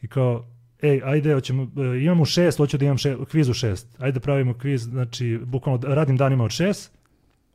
i 0.03 0.09
kao, 0.09 0.45
ej, 0.83 1.01
ajde, 1.05 1.35
hoćemo, 1.35 1.63
e, 1.63 2.03
imamo 2.03 2.25
šest, 2.25 2.59
hoću 2.59 2.79
da 2.79 2.85
imam 2.85 2.99
še, 2.99 3.17
kviz 3.31 3.49
u 3.49 3.55
šest. 3.55 3.97
Ajde 3.99 4.21
pravimo 4.21 4.55
kviz, 4.55 4.83
znači, 4.83 5.41
bukvalno 5.45 5.79
da- 5.79 5.95
radim 5.95 6.17
danima 6.17 6.45
od 6.45 6.51
šest, 6.51 6.93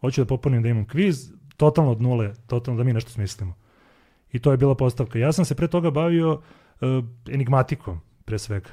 hoću 0.01 0.21
da 0.21 0.25
popunim 0.25 0.63
da 0.63 0.69
imam 0.69 0.85
kviz, 0.85 1.31
totalno 1.57 1.91
od 1.91 2.01
nule, 2.01 2.33
totalno 2.47 2.77
da 2.77 2.83
mi 2.83 2.93
nešto 2.93 3.11
smislimo. 3.11 3.53
I 4.31 4.39
to 4.39 4.51
je 4.51 4.57
bila 4.57 4.75
postavka. 4.75 5.19
Ja 5.19 5.31
sam 5.31 5.45
se 5.45 5.55
pre 5.55 5.67
toga 5.67 5.91
bavio 5.91 6.41
e, 6.81 6.85
enigmatikom, 7.31 8.01
pre 8.25 8.39
svega. 8.39 8.69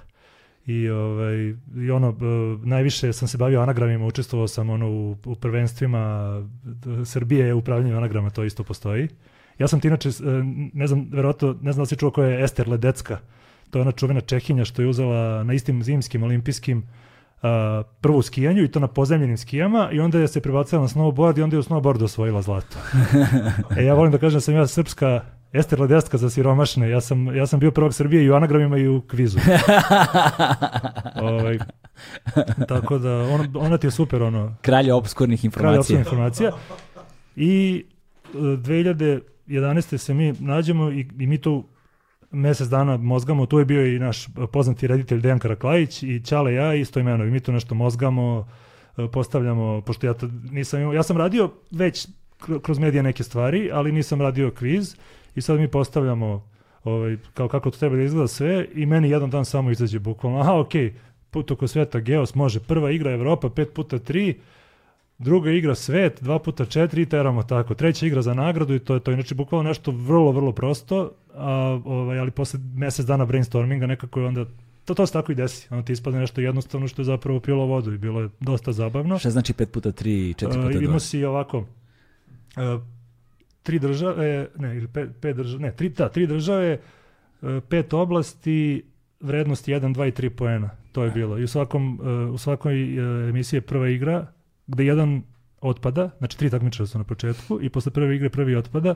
I, 0.66 0.88
ovaj, 0.88 1.54
i 1.76 1.90
ono, 1.90 2.08
e, 2.08 2.66
najviše 2.66 3.12
sam 3.12 3.28
se 3.28 3.38
bavio 3.38 3.60
anagramima, 3.60 4.06
učestvovao 4.06 4.48
sam 4.48 4.70
ono 4.70 4.90
u, 4.90 5.16
u 5.24 5.34
prvenstvima 5.34 6.32
Srbije, 7.04 7.54
upravljanju 7.54 7.96
anagrama, 7.96 8.30
to 8.30 8.44
isto 8.44 8.64
postoji. 8.64 9.08
Ja 9.58 9.68
sam 9.68 9.80
ti 9.80 9.88
inače, 9.88 10.08
ne 10.72 10.86
znam, 10.86 11.08
verovatno, 11.10 11.56
ne 11.62 11.72
znam 11.72 11.82
da 11.82 11.86
si 11.86 11.96
čuo 11.96 12.10
ko 12.10 12.22
je 12.22 12.44
Ester 12.44 12.68
Ledecka, 12.68 13.18
to 13.72 13.78
je 13.78 13.82
ona 13.82 13.92
čuvena 13.92 14.20
Čehinja 14.20 14.64
što 14.64 14.82
je 14.82 14.88
uzela 14.88 15.44
na 15.44 15.52
istim 15.52 15.82
zimskim 15.82 16.22
olimpijskim 16.22 16.82
a, 17.42 17.82
prvu 18.00 18.22
skijanju 18.22 18.64
i 18.64 18.68
to 18.68 18.80
na 18.80 18.86
pozemljenim 18.86 19.36
skijama 19.36 19.88
i 19.92 20.00
onda 20.00 20.18
je 20.18 20.28
se 20.28 20.40
prebacila 20.40 20.82
na 20.82 20.88
snowboard 20.88 21.38
i 21.38 21.42
onda 21.42 21.56
je 21.56 21.60
u 21.60 21.62
snowboardu 21.62 22.04
osvojila 22.04 22.42
zlato. 22.42 22.78
e, 23.78 23.84
ja 23.84 23.94
volim 23.94 24.12
da 24.12 24.18
kažem 24.18 24.36
da 24.36 24.40
sam 24.40 24.54
ja 24.54 24.66
srpska 24.66 25.20
Ester 25.52 25.80
Ledecka 25.80 26.18
za 26.18 26.30
siromašne. 26.30 26.90
Ja 26.90 27.00
sam, 27.00 27.36
ja 27.36 27.46
sam 27.46 27.60
bio 27.60 27.70
prvog 27.70 27.94
Srbije 27.94 28.24
i 28.24 28.30
u 28.30 28.34
anagramima 28.34 28.78
i 28.78 28.88
u 28.88 29.00
kvizu. 29.00 29.38
ovaj, 31.22 31.58
tako 32.68 32.98
da, 32.98 33.22
on, 33.22 33.48
ona 33.54 33.78
ti 33.78 33.86
je 33.86 33.90
super, 33.90 34.22
ono, 34.22 34.56
Kralj 34.62 34.90
obskurnih 34.90 35.44
informacija. 35.44 35.80
opcija 35.80 35.98
informacija. 35.98 36.52
I 37.36 37.84
e, 38.34 38.38
2011. 38.38 39.96
se 39.96 40.14
mi 40.14 40.32
nađemo 40.32 40.90
i, 40.90 41.08
i 41.18 41.26
mi 41.26 41.38
tu 41.38 41.71
mesec 42.32 42.68
dana 42.68 42.96
mozgamo, 42.96 43.46
tu 43.46 43.58
je 43.58 43.64
bio 43.64 43.86
i 43.86 43.98
naš 43.98 44.26
poznati 44.52 44.86
reditelj 44.86 45.20
Dejan 45.20 45.38
Karaklajić 45.38 46.02
i 46.02 46.20
Ćale 46.24 46.54
ja 46.54 46.74
i 46.74 46.84
Stojmenovi, 46.84 47.30
mi 47.30 47.40
tu 47.40 47.52
nešto 47.52 47.74
mozgamo, 47.74 48.48
e, 48.96 49.08
postavljamo, 49.12 49.80
pošto 49.80 50.06
ja 50.06 50.14
to 50.14 50.28
nisam 50.50 50.80
imao, 50.80 50.92
ja 50.92 51.02
sam 51.02 51.16
radio 51.16 51.50
već 51.70 52.08
kr- 52.40 52.60
kroz 52.60 52.78
medije 52.78 53.02
neke 53.02 53.22
stvari, 53.22 53.70
ali 53.72 53.92
nisam 53.92 54.20
radio 54.20 54.50
kviz 54.50 54.96
i 55.34 55.40
sad 55.40 55.60
mi 55.60 55.68
postavljamo 55.68 56.48
ovaj, 56.84 57.16
kao 57.34 57.48
kako 57.48 57.70
to 57.70 57.78
treba 57.78 57.96
da 57.96 58.02
izgleda 58.02 58.28
sve 58.28 58.66
i 58.74 58.86
meni 58.86 59.10
jedan 59.10 59.30
dan 59.30 59.44
samo 59.44 59.70
izađe 59.70 59.98
bukvalno, 59.98 60.40
aha 60.40 60.60
okej, 60.60 60.94
put 61.30 61.50
oko 61.50 61.66
sveta 61.66 62.00
Geos 62.00 62.34
može, 62.34 62.60
prva 62.60 62.90
igra 62.90 63.12
Evropa 63.12 63.48
5 63.48 63.64
puta 63.64 63.98
3, 63.98 64.34
druga 65.18 65.50
igra 65.50 65.74
svet, 65.74 66.22
2 66.22 66.38
puta 66.38 66.64
4 66.64 67.02
i 67.02 67.06
teramo 67.06 67.42
tako. 67.42 67.74
Treća 67.74 68.06
igra 68.06 68.22
za 68.22 68.34
nagradu 68.34 68.74
i 68.74 68.78
to 68.78 68.94
je 68.94 69.00
to. 69.00 69.12
Inače, 69.12 69.34
bukvalno 69.34 69.68
nešto 69.68 69.90
vrlo, 69.90 70.32
vrlo 70.32 70.52
prosto, 70.52 71.10
a, 71.34 71.80
ovaj, 71.84 72.18
ali 72.18 72.30
posle 72.30 72.60
mesec 72.74 73.06
dana 73.06 73.24
brainstorminga 73.24 73.86
nekako 73.86 74.20
je 74.20 74.26
onda 74.26 74.44
to, 74.84 74.94
to 74.94 75.06
se 75.06 75.12
tako 75.12 75.32
i 75.32 75.34
desi. 75.34 75.68
Ono 75.70 75.82
ti 75.82 75.92
ispadne 75.92 76.20
nešto 76.20 76.40
jednostavno 76.40 76.88
što 76.88 77.02
je 77.02 77.06
zapravo 77.06 77.40
pilo 77.40 77.66
vodu 77.66 77.92
i 77.92 77.98
bilo 77.98 78.20
je 78.20 78.28
dosta 78.40 78.72
zabavno. 78.72 79.18
Šta 79.18 79.30
znači 79.30 79.52
5 79.52 79.66
puta 79.66 79.92
3, 79.92 80.46
4 80.46 80.46
Uh, 80.46 80.54
puta 80.54 80.78
2? 80.78 80.84
imao 80.84 80.98
si 80.98 81.24
ovako 81.24 81.58
uh, 81.58 81.64
tri 83.62 83.78
države, 83.78 84.48
ne, 84.56 84.76
ili 84.76 84.88
pet, 84.88 85.10
pet 85.20 85.36
države, 85.36 85.62
ne, 85.62 85.72
tri, 85.72 85.88
da, 85.88 86.08
tri 86.08 86.26
države, 86.26 86.78
uh, 87.42 87.48
pet 87.68 87.92
oblasti, 87.92 88.84
vrednost 89.20 89.68
1, 89.68 89.94
2 89.94 90.08
i 90.08 90.12
3 90.12 90.28
poena. 90.28 90.70
To 90.92 91.04
je 91.04 91.10
bilo. 91.10 91.38
I 91.38 91.44
u, 91.44 91.48
svakom, 91.48 92.00
uh, 92.00 92.34
u 92.34 92.38
svakoj 92.38 92.98
uh, 92.98 93.28
emisiji 93.28 93.56
je 93.56 93.60
prva 93.60 93.88
igra 93.88 94.26
gde 94.66 94.84
jedan 94.84 95.22
otpada, 95.60 96.10
znači 96.18 96.38
tri 96.38 96.50
takmičara 96.50 96.86
su 96.86 96.98
na 96.98 97.04
početku 97.04 97.58
i 97.62 97.68
posle 97.68 97.92
prve 97.92 98.16
igre 98.16 98.30
prvi 98.30 98.56
otpada 98.56 98.94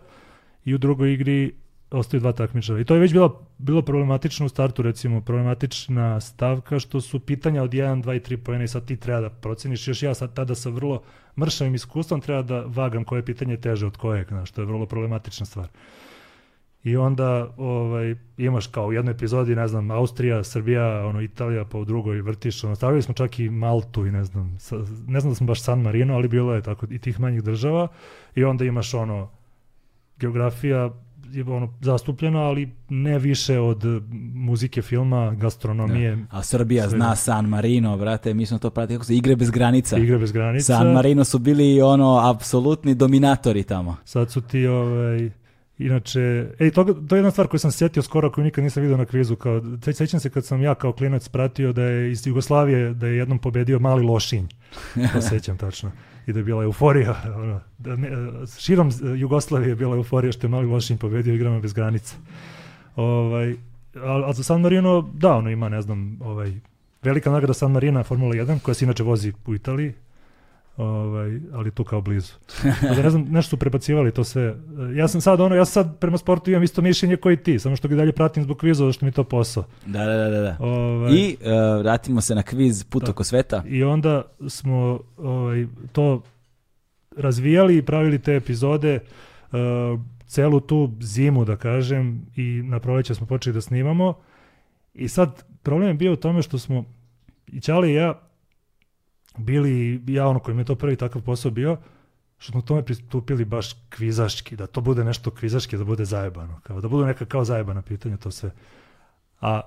i 0.65 0.75
u 0.75 0.79
drugoj 0.79 1.13
igri 1.13 1.55
ostaju 1.91 2.21
dva 2.21 2.33
takmičara. 2.33 2.81
I 2.81 2.85
to 2.85 2.95
je 2.95 3.01
već 3.01 3.13
bilo, 3.13 3.47
bilo 3.59 3.83
problematično 3.83 4.47
u 4.47 4.49
startu, 4.49 4.83
recimo, 4.83 5.21
problematična 5.21 6.21
stavka 6.21 6.79
što 6.79 7.01
su 7.01 7.21
pitanja 7.21 7.63
od 7.63 7.71
1, 7.71 8.03
2 8.03 8.17
i 8.17 8.21
3 8.21 8.37
pojena 8.37 8.65
i 8.65 8.69
sad 8.69 8.85
ti 8.85 8.97
treba 8.97 9.21
da 9.21 9.31
proceniš. 9.31 9.89
Još 9.89 10.03
ja 10.03 10.15
sad 10.15 10.35
tada 10.35 10.55
sa 10.55 10.71
vrlo 10.71 11.03
mršavim 11.39 11.75
iskustvom 11.75 12.21
treba 12.21 12.43
da 12.43 12.61
vagam 12.61 13.05
koje 13.05 13.25
pitanje 13.25 13.53
je 13.53 13.61
teže 13.61 13.87
od 13.87 13.97
kojeg, 13.97 14.29
znaš, 14.29 14.51
to 14.51 14.61
je 14.61 14.67
vrlo 14.67 14.87
problematična 14.87 15.47
stvar. 15.47 15.69
I 16.87 16.97
onda 16.97 17.49
ovaj, 17.57 18.15
imaš 18.39 18.67
kao 18.67 18.87
u 18.87 18.93
jednoj 18.93 19.13
epizodi, 19.13 19.57
ne 19.57 19.69
znam, 19.69 19.91
Austrija, 19.91 20.45
Srbija, 20.45 21.07
ono, 21.07 21.21
Italija, 21.21 21.65
pa 21.65 21.79
u 21.79 21.85
drugoj 21.85 22.21
vrtiš, 22.21 22.65
ono, 22.65 22.75
stavili 22.75 23.03
smo 23.03 23.15
čak 23.15 23.39
i 23.39 23.51
Maltu 23.51 24.07
i 24.07 24.11
ne 24.11 24.25
znam, 24.25 24.57
sa, 24.59 24.77
ne 25.07 25.21
znam 25.21 25.31
da 25.31 25.35
smo 25.35 25.47
baš 25.47 25.63
San 25.63 25.83
Marino, 25.83 26.15
ali 26.15 26.29
bilo 26.29 26.55
je 26.55 26.63
tako 26.63 26.87
i 26.91 26.99
tih 26.99 27.21
manjih 27.21 27.43
država 27.43 27.89
i 28.35 28.45
onda 28.45 28.65
imaš 28.65 28.95
ono, 28.95 29.31
geografija 30.19 30.91
je 31.31 31.45
ono 31.45 31.75
zastupljena, 31.81 32.41
ali 32.41 32.71
ne 32.89 33.19
više 33.19 33.59
od 33.59 33.85
muzike, 34.35 34.83
filma, 34.83 35.35
gastronomije, 35.35 36.27
A 36.31 36.43
Srbija 36.43 36.89
Sve. 36.89 36.99
zna 36.99 37.17
San 37.17 37.49
Marino, 37.49 37.97
brate, 37.97 38.35
mi 38.35 38.47
smo 38.47 38.59
to 38.59 38.71
pratili 38.71 38.97
kako 38.97 39.05
se 39.05 39.17
igre 39.17 39.37
bez 39.37 39.51
granica. 39.51 39.99
igre 39.99 40.19
bez 40.19 40.33
granica. 40.33 40.77
San 40.77 40.93
Marino 40.93 41.25
su 41.25 41.39
bili 41.39 41.83
ono 41.83 42.31
apsolutni 42.31 42.95
dominatori 42.95 43.63
tamo. 43.63 43.97
Sad 44.05 44.31
su 44.31 44.41
ti, 44.41 44.67
ovaj, 44.67 45.31
inače, 45.79 46.21
ej, 46.59 46.71
to, 46.71 46.85
to 46.85 47.17
je 47.17 47.19
jedna 47.19 47.31
stvar 47.31 47.47
koju 47.47 47.61
sam 47.61 47.71
sjetio 47.71 48.03
skoro, 48.03 48.31
koju 48.31 48.45
nikad 48.45 48.65
nisam 48.65 48.83
vidio 48.83 48.97
na 48.97 49.05
kvizu, 49.05 49.37
kao, 49.37 49.63
se- 49.85 49.93
sećam 49.93 50.21
se 50.21 50.31
kad 50.31 50.45
sam 50.45 50.63
ja 50.63 50.75
kao 50.75 50.93
klinac 50.93 51.29
pratio 51.29 51.73
da 51.73 51.83
je 51.83 52.11
iz 52.11 52.27
Jugoslavije, 52.27 52.95
da 52.95 53.07
je 53.07 53.17
jednom 53.17 53.39
pobedio 53.39 53.79
mali 53.79 54.03
lošinj, 54.05 54.45
to 55.13 55.21
sećam 55.23 55.57
tačno, 55.57 55.93
i 56.27 56.33
da 56.33 56.39
je 56.39 56.45
bila 56.45 56.63
euforija, 56.65 57.23
ono, 57.37 57.61
da 57.79 57.97
ne, 57.97 58.09
širom 58.59 58.91
Jugoslavije 59.17 59.69
je 59.69 59.77
bila 59.77 59.97
euforija 59.97 60.33
što 60.33 60.47
je 60.47 60.51
mali 60.51 60.67
lošinj 60.67 60.97
pobedio 60.97 61.35
igrama 61.35 61.61
bez 61.61 61.73
granica. 61.73 62.17
Ovaj, 62.97 63.53
a, 63.95 64.23
a 64.27 64.33
za 64.33 64.43
San 64.43 64.61
Marino, 64.61 65.11
da, 65.15 65.33
ono 65.33 65.51
ima, 65.51 65.69
ne 65.69 65.83
znam, 65.83 66.19
ovaj, 66.21 66.53
velika 67.03 67.31
nagrada 67.31 67.55
San 67.55 67.73
Marina 67.73 68.03
Formula 68.03 68.35
1, 68.35 68.59
koja 68.61 68.75
se 68.75 68.85
inače 68.85 69.03
vozi 69.03 69.33
u 69.47 69.55
Italiji, 69.55 69.93
ovaj, 70.77 71.41
ali 71.53 71.71
tu 71.71 71.85
kao 71.85 72.01
blizu. 72.01 72.33
Da 72.83 73.03
ne 73.03 73.11
znam, 73.11 73.23
nešto 73.37 73.51
su 73.51 73.57
prebacivali 73.57 74.13
to 74.13 74.25
sve. 74.25 74.55
Ja 74.95 75.09
sam 75.09 75.21
sad 75.21 75.41
ono, 75.41 75.55
ja 75.55 75.65
sam 75.65 75.85
sad 75.85 75.99
prema 75.99 76.19
sportu 76.19 76.51
imam 76.51 76.63
isto 76.63 76.83
mišljenje 76.83 77.17
koji 77.17 77.37
ti, 77.37 77.59
samo 77.59 77.77
što 77.77 77.89
ga 77.89 77.97
dalje 77.97 78.13
pratim 78.13 78.43
zbog 78.43 78.57
kviza, 78.59 78.93
što 78.93 79.05
mi 79.05 79.09
je 79.09 79.13
to 79.13 79.25
posao. 79.25 79.65
Da, 79.87 80.05
da, 80.05 80.17
da, 80.17 80.31
da. 80.31 80.41
da. 80.41 80.57
Ovaj, 80.61 81.13
I 81.13 81.37
uh, 81.41 81.81
vratimo 81.83 82.21
se 82.21 82.35
na 82.35 82.43
kviz 82.43 82.85
Put 82.85 83.05
Da. 83.05 83.11
oko 83.11 83.25
sveta. 83.25 83.63
I 83.69 83.85
onda 83.85 84.23
smo 84.49 85.01
ovaj, 85.17 85.67
to 85.93 86.23
razvijali 87.17 87.77
i 87.77 87.83
pravili 87.83 88.19
te 88.19 88.37
epizode 88.37 88.99
uh, 89.53 89.59
celu 90.27 90.61
tu 90.61 90.93
zimu, 91.01 91.45
da 91.45 91.57
kažem, 91.57 92.27
i 92.37 92.63
na 92.65 92.81
proleće 92.81 93.15
smo 93.15 93.27
počeli 93.27 93.55
da 93.55 93.61
snimamo. 93.61 94.15
I 94.95 95.09
sad, 95.09 95.45
problem 95.63 95.89
je 95.89 95.95
bio 95.95 96.13
u 96.13 96.17
tome 96.17 96.43
što 96.43 96.59
smo, 96.59 96.85
i 97.47 97.61
Ćale 97.61 97.91
i 97.91 97.95
ja, 97.95 98.26
bili, 99.37 100.03
ja 100.07 100.29
ono 100.29 100.39
koji 100.39 100.55
mi 100.55 100.61
je 100.61 100.65
to 100.65 100.75
prvi 100.75 100.97
takav 100.97 101.23
posao 101.23 101.51
bio, 101.51 101.77
što 102.39 102.53
smo 102.53 102.63
tome 102.63 102.83
pristupili 102.83 103.45
baš 103.45 103.73
kvizaški, 103.89 104.57
da 104.57 104.67
to 104.67 104.81
bude 104.81 105.05
nešto 105.05 105.31
kvizaški, 105.31 105.77
da 105.77 105.85
bude 105.85 106.05
zajebano, 106.05 106.61
kao, 106.63 106.81
da 106.81 106.89
budu 106.89 107.07
neka 107.07 107.25
kao 107.25 107.45
zajebana 107.45 107.83
pitanja, 107.83 108.17
to 108.17 108.31
sve. 108.31 108.51
A 109.41 109.61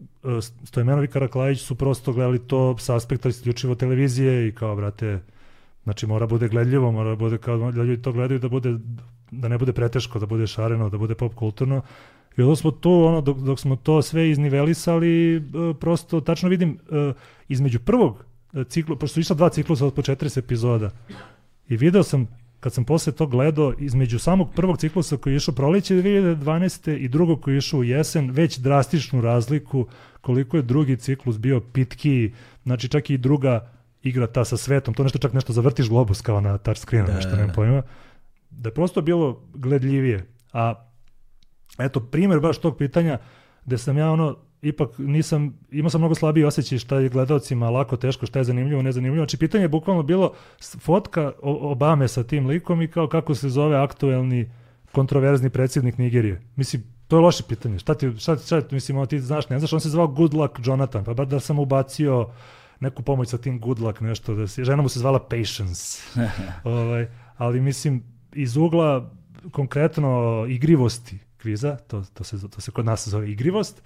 e, 0.00 0.40
Stojmenov 0.64 1.04
i 1.04 1.08
Karaklajić 1.08 1.60
su 1.60 1.74
prosto 1.74 2.12
gledali 2.12 2.38
to 2.38 2.78
sa 2.78 2.96
aspekta 2.96 3.28
isključivo 3.28 3.74
televizije 3.74 4.48
i 4.48 4.54
kao, 4.54 4.76
brate, 4.76 5.20
znači 5.84 6.06
mora 6.06 6.26
bude 6.26 6.48
gledljivo, 6.48 6.92
mora 6.92 7.16
bude 7.16 7.38
kao 7.38 7.72
da 7.72 7.82
ljudi 7.82 8.02
to 8.02 8.12
gledaju 8.12 8.40
da 8.40 8.48
bude 8.48 8.78
da 9.30 9.48
ne 9.48 9.58
bude 9.58 9.72
preteško, 9.72 10.18
da 10.18 10.26
bude 10.26 10.46
šareno, 10.46 10.88
da 10.90 10.98
bude 10.98 11.14
pop 11.14 11.34
kulturno. 11.34 11.82
I 12.36 12.42
onda 12.42 12.56
smo 12.56 12.70
tu, 12.70 12.92
ono, 12.92 13.20
dok, 13.20 13.38
dok 13.38 13.60
smo 13.60 13.76
to 13.76 14.02
sve 14.02 14.30
iznivelisali, 14.30 15.36
e, 15.36 15.40
prosto, 15.80 16.20
tačno 16.20 16.48
vidim, 16.48 16.78
e, 16.90 17.12
između 17.48 17.80
prvog 17.80 18.24
ciklu, 18.64 18.96
pošto 18.96 19.14
su 19.14 19.20
išla 19.20 19.36
dva 19.36 19.48
ciklusa 19.48 19.86
od 19.86 19.94
po 19.94 20.02
40 20.02 20.38
epizoda, 20.38 20.90
I 21.68 21.76
video 21.76 22.02
sam, 22.02 22.28
kad 22.60 22.72
sam 22.72 22.84
posle 22.84 23.12
to 23.12 23.26
gledao, 23.26 23.74
između 23.78 24.18
samog 24.18 24.48
prvog 24.54 24.78
ciklusa 24.78 25.16
koji 25.16 25.32
je 25.32 25.36
išao 25.36 25.54
proleće 25.54 25.94
2012. 25.94 26.96
i 26.96 27.08
drugog 27.08 27.40
koji 27.40 27.54
je 27.54 27.58
išao 27.58 27.80
u 27.80 27.84
jesen, 27.84 28.30
već 28.30 28.58
drastičnu 28.58 29.20
razliku 29.20 29.86
koliko 30.20 30.56
je 30.56 30.62
drugi 30.62 30.96
ciklus 30.96 31.38
bio 31.38 31.60
pitki, 31.60 32.32
znači 32.62 32.88
čak 32.88 33.10
i 33.10 33.18
druga 33.18 33.72
igra 34.02 34.26
ta 34.26 34.44
sa 34.44 34.56
svetom, 34.56 34.94
to 34.94 35.02
nešto 35.02 35.18
čak 35.18 35.32
nešto 35.32 35.52
zavrtiš 35.52 35.88
globus 35.88 36.20
kao 36.20 36.40
na 36.40 36.58
touch 36.58 36.80
screenu, 36.80 37.06
Da, 37.06 37.14
nešto 37.14 37.30
da, 37.30 37.36
nemam 37.36 37.48
da. 37.48 37.54
pojma, 37.54 37.82
da 38.50 38.68
je 38.68 38.74
prosto 38.74 39.02
bilo 39.02 39.42
gledljivije. 39.54 40.26
A 40.52 40.74
eto, 41.78 42.00
primjer 42.00 42.40
baš 42.40 42.58
tog 42.58 42.76
pitanja, 42.78 43.18
gde 43.64 43.78
sam 43.78 43.98
ja 43.98 44.10
ono, 44.10 44.36
ipak 44.68 44.98
nisam, 44.98 45.58
imao 45.70 45.90
sam 45.90 46.00
mnogo 46.00 46.14
slabiji 46.14 46.44
osjećaj 46.44 46.78
šta 46.78 46.98
je 46.98 47.08
gledalcima 47.08 47.70
lako, 47.70 47.96
teško, 47.96 48.26
šta 48.26 48.38
je 48.38 48.44
zanimljivo, 48.44 48.82
nezanimljivo. 48.82 49.22
Znači, 49.22 49.36
pitanje 49.36 49.64
je 49.64 49.68
bukvalno 49.68 50.02
bilo 50.02 50.32
fotka 50.60 51.32
Obame 51.42 52.08
sa 52.08 52.24
tim 52.24 52.46
likom 52.46 52.82
i 52.82 52.88
kao 52.90 53.08
kako 53.08 53.34
se 53.34 53.48
zove 53.48 53.76
aktuelni 53.76 54.50
kontroverzni 54.92 55.50
predsjednik 55.50 55.98
Nigerije. 55.98 56.42
Mislim, 56.56 56.82
to 57.08 57.16
je 57.16 57.20
loše 57.20 57.42
pitanje. 57.48 57.78
Šta 57.78 57.94
ti, 57.94 58.12
šta, 58.18 58.36
šta, 58.36 58.62
mislim, 58.70 58.98
ono, 58.98 59.06
ti 59.06 59.20
znaš, 59.20 59.48
ne 59.48 59.58
znaš, 59.58 59.72
on 59.72 59.80
se 59.80 59.88
zvao 59.88 60.08
Good 60.08 60.34
Luck 60.34 60.54
Jonathan, 60.64 61.04
pa 61.04 61.14
bar 61.14 61.26
da 61.26 61.40
sam 61.40 61.58
ubacio 61.58 62.30
neku 62.80 63.02
pomoć 63.02 63.28
sa 63.28 63.38
tim 63.38 63.60
Good 63.60 63.80
Luck, 63.80 64.00
nešto, 64.00 64.34
da 64.34 64.46
se, 64.46 64.64
žena 64.64 64.82
mu 64.82 64.88
se 64.88 64.98
zvala 64.98 65.18
Patience. 65.18 66.02
ovaj, 66.64 67.06
ali 67.36 67.60
mislim, 67.60 68.02
iz 68.32 68.56
ugla 68.56 69.10
konkretno 69.50 70.44
igrivosti 70.48 71.18
kviza, 71.38 71.76
to, 71.76 72.04
to, 72.14 72.24
se, 72.24 72.50
to 72.50 72.60
se 72.60 72.70
kod 72.70 72.84
nas 72.84 73.08
zove 73.08 73.30
igrivost, 73.30 73.82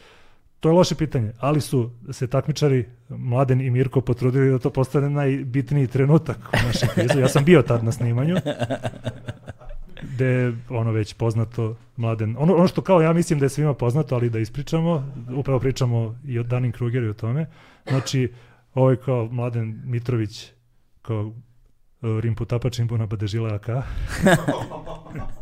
to 0.60 0.68
je 0.68 0.72
loše 0.72 0.94
pitanje, 0.94 1.32
ali 1.38 1.60
su 1.60 1.90
se 2.10 2.26
takmičari 2.26 2.88
Mladen 3.08 3.60
i 3.60 3.70
Mirko 3.70 4.00
potrudili 4.00 4.50
da 4.50 4.58
to 4.58 4.70
postane 4.70 5.10
najbitniji 5.10 5.86
trenutak 5.86 6.36
u 6.52 6.66
našem 6.66 6.88
kvizu. 6.94 7.20
Ja 7.20 7.28
sam 7.28 7.44
bio 7.44 7.62
tad 7.62 7.84
na 7.84 7.92
snimanju, 7.92 8.36
gde 10.02 10.24
je 10.24 10.56
ono 10.68 10.92
već 10.92 11.14
poznato 11.14 11.76
Mladen. 11.96 12.36
Ono, 12.38 12.54
ono 12.54 12.66
što 12.66 12.82
kao 12.82 13.00
ja 13.00 13.12
mislim 13.12 13.38
da 13.38 13.44
je 13.44 13.48
svima 13.48 13.74
poznato, 13.74 14.14
ali 14.14 14.30
da 14.30 14.38
ispričamo, 14.38 15.12
upravo 15.36 15.60
pričamo 15.60 16.18
i 16.24 16.38
o 16.38 16.42
Danin 16.42 16.72
Kruger 16.72 17.02
i 17.02 17.08
o 17.08 17.14
tome. 17.14 17.46
Znači, 17.88 18.32
ovaj 18.74 18.96
kao 18.96 19.28
Mladen 19.32 19.82
Mitrović, 19.84 20.52
kao 21.02 21.26
uh, 21.26 21.34
Rimpu 22.20 22.44
Tapač, 22.44 22.78
Rimpu 22.78 22.98
na 22.98 23.06
Badežile 23.06 23.54
AK. 23.54 23.68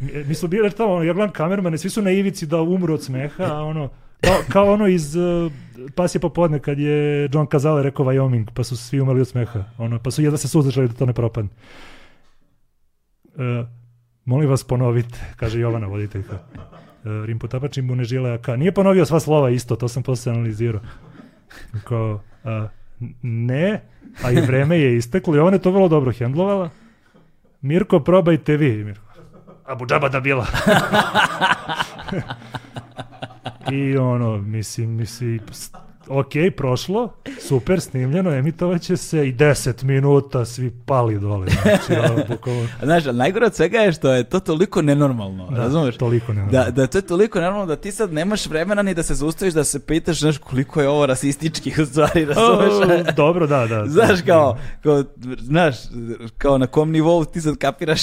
Mi- 0.00 0.24
Mi 0.24 0.34
smo 0.34 0.48
bili 0.48 0.70
tamo, 0.70 0.92
ono, 0.92 1.02
ja 1.04 1.12
gledam 1.12 1.32
kamermane, 1.32 1.78
svi 1.78 1.90
su 1.90 2.02
na 2.02 2.10
ivici 2.10 2.46
da 2.46 2.60
umru 2.60 2.94
od 2.94 3.02
smeha, 3.02 3.44
a 3.44 3.62
ono, 3.62 3.90
kao, 4.20 4.36
kao 4.48 4.72
ono 4.72 4.86
iz 4.86 5.16
uh, 5.16 5.52
Pasje 5.94 6.20
popodne 6.20 6.58
kad 6.58 6.78
je 6.78 7.28
John 7.32 7.46
Cazale 7.46 7.82
rekao 7.82 8.06
Wyoming, 8.06 8.46
pa 8.54 8.64
su 8.64 8.76
svi 8.76 9.00
umrli 9.00 9.20
od 9.20 9.28
smeha, 9.28 9.64
ono, 9.78 9.98
pa 9.98 10.10
su 10.10 10.22
jedva 10.22 10.38
se 10.38 10.48
suzdržali 10.48 10.88
da 10.88 10.94
to 10.94 11.06
ne 11.06 11.12
propadne. 11.12 11.50
E, 13.36 13.64
molim 14.24 14.50
vas 14.50 14.64
ponovite, 14.64 15.18
kaže 15.36 15.60
Jovana 15.60 15.86
voditeljka. 15.86 16.34
E, 16.34 16.38
Rim 17.26 17.38
Potapač 17.38 17.76
im 17.76 17.86
ne 17.86 18.04
žile 18.04 18.32
AK. 18.32 18.48
Nije 18.48 18.72
ponovio 18.72 19.04
sva 19.06 19.20
slova 19.20 19.50
isto, 19.50 19.76
to 19.76 19.88
sam 19.88 20.02
posle 20.02 20.32
analizirao. 20.32 20.80
Kao, 21.84 22.20
a, 22.44 22.68
n- 23.00 23.14
ne, 23.22 23.82
a 24.22 24.30
i 24.32 24.40
vreme 24.40 24.78
je 24.78 24.96
isteklo 24.96 25.36
i 25.36 25.38
ona 25.38 25.52
je 25.52 25.62
to 25.62 25.70
vrlo 25.70 25.88
dobro 25.88 26.12
hendlovala. 26.12 26.70
Mirko, 27.60 28.00
probajte 28.00 28.56
vi. 28.56 28.84
Mirko. 28.84 29.13
Abu 29.64 29.86
džaba 29.86 30.08
da 30.08 30.20
bila. 30.20 30.46
I 33.72 33.96
ono, 33.96 34.36
mislim, 34.36 34.90
mislim, 34.90 35.40
ok, 36.08 36.32
prošlo, 36.56 37.12
super, 37.40 37.80
snimljeno, 37.80 38.30
emitovaće 38.30 38.96
se 38.96 39.28
i 39.28 39.32
10 39.32 39.84
minuta 39.84 40.44
svi 40.44 40.72
pali 40.86 41.18
dole. 41.18 41.46
Znači, 41.62 42.00
ono, 42.00 42.24
bukvalno, 42.28 42.68
Znaš, 42.82 43.04
najgore 43.12 43.46
od 43.46 43.54
svega 43.54 43.78
je 43.78 43.92
što 43.92 44.12
je 44.12 44.24
to 44.24 44.40
toliko 44.40 44.82
nenormalno, 44.82 45.50
da, 45.50 45.56
razumeš? 45.56 45.96
toliko 45.96 46.32
ne. 46.32 46.46
Da, 46.46 46.70
da 46.70 46.86
to 46.86 46.98
je 46.98 47.02
toliko 47.02 47.38
nenormalno 47.38 47.66
da 47.66 47.76
ti 47.76 47.92
sad 47.92 48.12
nemaš 48.12 48.46
vremena 48.46 48.82
ni 48.82 48.94
da 48.94 49.02
se 49.02 49.14
zaustaviš 49.14 49.54
da 49.54 49.64
se 49.64 49.80
pitaš 49.80 50.20
znaš, 50.20 50.38
koliko 50.38 50.80
je 50.80 50.88
ovo 50.88 51.06
rasistički 51.06 51.82
u 51.82 51.86
stvari, 51.90 52.24
razumeš? 52.24 53.08
O, 53.08 53.12
dobro, 53.12 53.46
da, 53.46 53.66
da. 53.66 53.86
Znaš 53.86 54.20
kao, 54.26 54.58
kao, 54.82 55.04
znaš, 55.38 55.76
kao 56.38 56.58
na 56.58 56.66
kom 56.66 56.90
nivou 56.90 57.24
ti 57.24 57.40
sad 57.40 57.56
kapiraš 57.56 58.02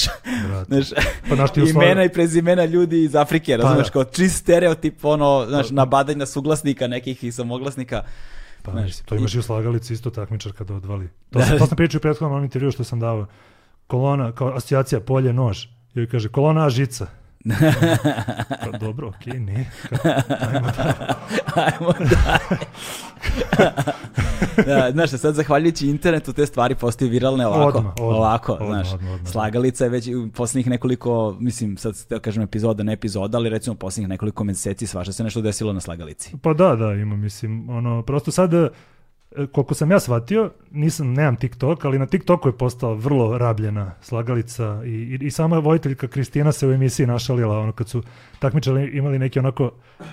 znaš, 0.67 0.89
Pa 1.29 1.35
znaš 1.35 1.51
ti 1.51 1.61
imena 1.69 2.03
i 2.03 2.09
prezimena 2.09 2.65
ljudi 2.65 3.03
iz 3.03 3.15
Afrike, 3.15 3.57
razumeš, 3.57 3.87
da. 3.87 3.91
kao 3.91 4.03
čist 4.03 4.37
stereotip, 4.37 5.05
ono, 5.05 5.45
znaš, 5.49 5.69
nabadanja 5.69 6.25
suglasnika 6.25 6.87
nekih 6.87 7.23
i 7.23 7.31
samoglasnika. 7.31 7.90
Pa, 8.61 8.71
Znaš, 8.71 8.97
to 8.99 9.15
imaš 9.15 9.35
i 9.35 9.39
u 9.39 9.41
slagalici 9.41 9.93
isto 9.93 10.09
takmičar 10.09 10.51
kada 10.53 10.73
odvali. 10.73 11.09
To, 11.29 11.39
Da. 11.39 11.45
sam, 11.45 11.57
to 11.57 11.65
sam 11.65 11.75
pričao 11.77 11.99
u 11.99 12.01
prethodnom 12.01 12.43
intervju 12.43 12.71
što 12.71 12.83
sam 12.83 12.99
dao. 12.99 13.25
Kolona, 13.87 14.31
kao 14.31 14.47
asocijacija 14.55 15.01
polje, 15.01 15.33
nož. 15.33 15.65
I 15.65 15.69
joj 15.93 16.07
kaže, 16.07 16.29
kolona 16.29 16.69
žica. 16.69 17.07
Kao, 18.63 18.71
dobro, 18.85 19.07
okej, 19.07 19.39
ne. 19.39 19.71
Kao, 19.89 20.11
ajmo 20.53 20.67
dalje. 20.77 20.93
Ajmo 21.55 21.93
dalje. 21.99 22.61
da, 24.65 24.91
znaš, 24.91 25.09
sad 25.09 25.35
zahvaljujući 25.35 25.87
internetu 25.87 26.33
te 26.33 26.45
stvari 26.45 26.75
postaju 26.75 27.11
viralne 27.11 27.47
ovako. 27.47 27.77
Odmah, 27.77 27.93
odmah, 27.99 28.15
ovako, 28.15 28.53
odmah, 28.53 28.67
znaš. 28.69 28.93
odmah, 28.93 29.13
odmah. 29.13 29.31
Slagalica 29.31 29.83
je 29.83 29.89
već 29.89 30.07
u 30.07 30.29
posljednjih 30.33 30.67
nekoliko, 30.67 31.37
mislim, 31.39 31.77
sad 31.77 32.05
da 32.09 32.19
kažem 32.19 32.43
epizoda, 32.43 32.83
ne 32.83 32.93
epizoda, 32.93 33.37
ali 33.37 33.49
recimo 33.49 33.75
posljednjih 33.75 34.09
nekoliko 34.09 34.43
meseci 34.43 34.87
svašta 34.87 35.13
se 35.13 35.23
nešto 35.23 35.41
desilo 35.41 35.73
na 35.73 35.79
slagalici. 35.79 36.35
Pa 36.41 36.53
da, 36.53 36.75
da, 36.75 36.93
ima, 36.93 37.15
mislim, 37.15 37.69
ono, 37.69 38.03
prosto 38.03 38.31
sad, 38.31 38.51
koliko 39.51 39.73
sam 39.73 39.91
ja 39.91 39.99
shvatio, 39.99 40.51
nisam, 40.71 41.13
nemam 41.13 41.35
TikTok, 41.35 41.85
ali 41.85 41.99
na 41.99 42.05
TikToku 42.05 42.49
je 42.49 42.57
postala 42.57 42.93
vrlo 42.93 43.37
rabljena 43.37 43.91
slagalica 44.01 44.81
i, 44.85 44.89
i, 44.89 45.25
i 45.25 45.31
sama 45.31 45.59
vojiteljka 45.59 46.07
Kristina 46.07 46.51
se 46.51 46.67
u 46.67 46.71
emisiji 46.71 47.07
našalila, 47.07 47.59
ono, 47.59 47.71
kad 47.71 47.89
su 47.89 48.03
takmičari 48.39 48.97
imali 48.97 49.19
neke 49.19 49.39
onako 49.39 49.71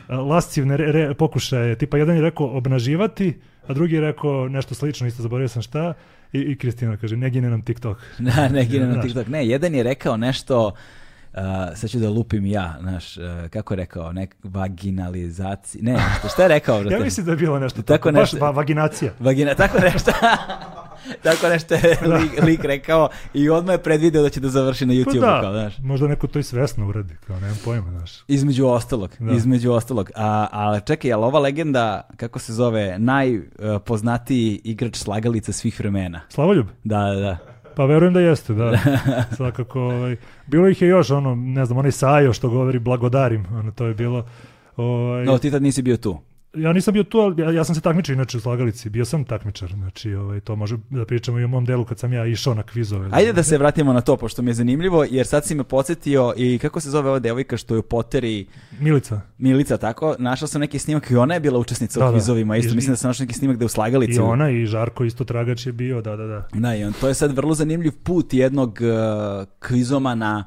e, 0.09 0.15
lascivne 0.15 0.77
re, 0.77 0.93
re- 0.93 1.15
pokušaje, 1.15 1.79
tipa 1.79 1.99
jedan 1.99 2.17
je 2.17 2.23
rekao 2.23 2.47
obnaživati, 2.47 3.35
a 3.67 3.73
drugi 3.75 3.95
je 3.95 4.01
rekao 4.01 4.49
nešto 4.49 4.75
slično, 4.75 5.07
isto 5.07 5.23
zaboravio 5.23 5.49
sam 5.49 5.63
šta, 5.63 5.95
i, 6.33 6.39
i 6.41 6.59
Kristina 6.59 6.97
kaže, 6.97 7.17
ne 7.17 7.31
gine 7.31 7.51
nam 7.51 7.63
TikTok. 7.63 7.99
Da, 8.19 8.49
ne 8.49 8.65
gine 8.65 8.87
na 8.87 8.93
Znaš. 8.93 9.05
TikTok. 9.05 9.27
Ne, 9.27 9.47
jedan 9.49 9.75
je 9.75 9.83
rekao 9.83 10.17
nešto, 10.17 10.73
uh, 11.39 11.77
sad 11.79 11.91
ću 11.91 11.99
da 11.99 12.09
lupim 12.09 12.47
ja, 12.47 12.77
znaš, 12.81 13.17
uh, 13.17 13.25
kako 13.51 13.75
je 13.75 13.77
rekao, 13.77 14.13
nek 14.13 14.37
vaginalizaciji, 14.45 15.83
ne, 15.83 15.97
šta, 16.19 16.29
šta 16.29 16.43
je 16.43 16.49
rekao? 16.49 16.83
Ja 16.83 16.99
mislim 17.01 17.27
da 17.27 17.33
je 17.33 17.37
bilo 17.37 17.59
nešto 17.59 17.83
Tako 17.83 18.09
tako, 18.09 18.13
baš 18.21 18.33
nešto. 18.33 18.45
va, 18.47 18.51
vaginacija. 18.51 19.13
Vagina, 19.21 19.55
tako 19.55 19.79
nešto. 19.79 20.13
tako 21.23 21.49
nešto 21.49 21.75
je 21.75 21.99
lik, 22.03 22.43
lik 22.43 22.65
rekao 22.65 23.09
i 23.35 23.51
odmah 23.51 23.75
je 23.75 23.83
predvideo 23.83 24.23
da 24.23 24.29
će 24.29 24.41
da 24.41 24.49
završi 24.49 24.87
na 24.87 24.93
Pa 24.93 25.11
YouTube, 25.11 25.21
da, 25.21 25.41
kao, 25.41 25.53
znaš. 25.53 25.79
možda 25.79 26.09
neko 26.09 26.27
to 26.27 26.39
i 26.39 26.43
svesno 26.43 26.89
uradi, 26.89 27.15
kao 27.27 27.41
nemam 27.41 27.59
pojma, 27.65 27.91
znaš. 27.91 28.25
Između 28.29 28.67
ostalog, 28.67 29.11
Da. 29.19 29.33
između 29.33 29.73
ostalog. 29.73 30.11
A, 30.17 30.47
a 30.53 30.81
čekaj, 30.81 31.13
ali 31.13 31.25
ova 31.25 31.39
legenda, 31.41 32.09
kako 32.17 32.39
se 32.39 32.53
zove, 32.53 32.99
najpoznatiji 32.99 34.61
igrač 34.65 34.97
slagalica 34.97 35.53
svih 35.53 35.81
vremena. 35.81 36.21
Slavoljub? 36.29 36.67
Da, 36.85 36.99
da, 36.99 37.21
da. 37.21 37.37
Pa 37.79 37.85
verujem 37.85 38.15
da 38.15 38.21
jeste, 38.21 38.55
da. 38.55 38.79
Svakako, 39.37 39.81
ovaj, 39.81 40.17
bilo 40.47 40.69
ih 40.69 40.83
je 40.83 40.89
još, 40.89 41.11
ono, 41.11 41.35
ne 41.35 41.65
znam, 41.65 41.79
onaj 41.79 41.93
Sajo 41.93 42.33
što 42.33 42.49
govori 42.49 42.79
blagodarim, 42.79 43.47
ono, 43.53 43.71
to 43.71 43.87
je 43.87 43.95
bilo, 43.95 44.25
ovaj, 44.77 45.25
No, 45.25 45.39
ti 45.39 45.51
tad 45.51 45.63
nisi 45.63 45.83
bio 45.83 45.97
tu. 45.97 46.19
Ja 46.59 46.73
nisam 46.73 46.95
bio 46.95 47.03
tu, 47.03 47.19
ali 47.19 47.43
ja, 47.43 47.51
ja 47.51 47.65
sam 47.65 47.75
se 47.75 47.81
takmičio 47.81 48.13
inače 48.13 48.37
u 48.37 48.41
slagalici, 48.41 48.91
bio 48.91 49.05
sam 49.05 49.25
takmičar, 49.25 49.71
znači, 49.71 50.15
ovaj, 50.15 50.41
to 50.41 50.57
može 50.57 50.77
da 50.91 51.05
pričamo 51.05 51.39
i 51.39 51.45
o 51.45 51.49
mom 51.49 51.65
delu 51.65 51.85
kad 51.85 51.99
sam 51.99 52.13
ja 52.13 52.27
išao 52.27 52.55
na 52.55 52.63
kvizove. 52.63 53.09
Ajde 53.13 53.33
da 53.33 53.43
se 53.43 53.59
vratimo 53.59 53.93
na 53.93 54.01
to, 54.01 54.17
pošto 54.17 54.43
mi 54.43 54.51
je 54.51 54.55
zanimljivo, 54.55 55.05
jer 55.05 55.27
sad 55.27 55.45
si 55.45 55.55
me 55.55 55.65
podsjetio 55.65 56.33
i 56.37 56.59
kako 56.59 56.81
se 56.81 56.91
zove 56.91 57.09
ova 57.09 57.19
devojka 57.19 57.57
što 57.57 57.75
je 57.75 57.79
u 57.79 57.83
Poteri 57.83 58.47
Milica. 58.81 59.21
Milica, 59.39 59.77
tako, 59.77 60.17
našao 60.19 60.49
sam 60.49 60.61
neki 60.61 60.79
snimak 60.79 61.11
i 61.11 61.17
ona 61.17 61.35
je 61.35 61.41
bila 61.41 61.59
učesnica 61.59 62.01
Da, 62.01 62.07
u 62.07 62.09
da. 62.09 62.13
kvizovima, 62.13 62.57
isto 62.57 62.73
I- 62.73 62.75
mislim 62.75 62.93
da 62.93 62.97
sam 62.97 63.09
našao 63.09 63.25
neki 63.25 63.35
snimak 63.35 63.57
da 63.57 63.63
je 63.63 63.67
u 63.67 63.69
slagalici. 63.69 64.13
I 64.13 64.19
ona 64.19 64.51
i 64.51 64.67
Žarko 64.67 65.05
isto 65.05 65.25
tragač 65.25 65.67
je 65.67 65.73
bio, 65.73 66.01
da, 66.03 66.17
da, 66.17 66.27
da. 66.27 66.49
Da, 66.55 66.75
i 66.75 66.85
on, 66.85 66.93
to 66.93 67.09
je 67.09 67.15
sad 67.15 67.33
vrlo 67.33 67.55
zanimljiv 67.55 67.93
put 68.03 68.35
jednog 68.35 68.79
uh, 68.81 69.49
kvizomana 69.61 70.45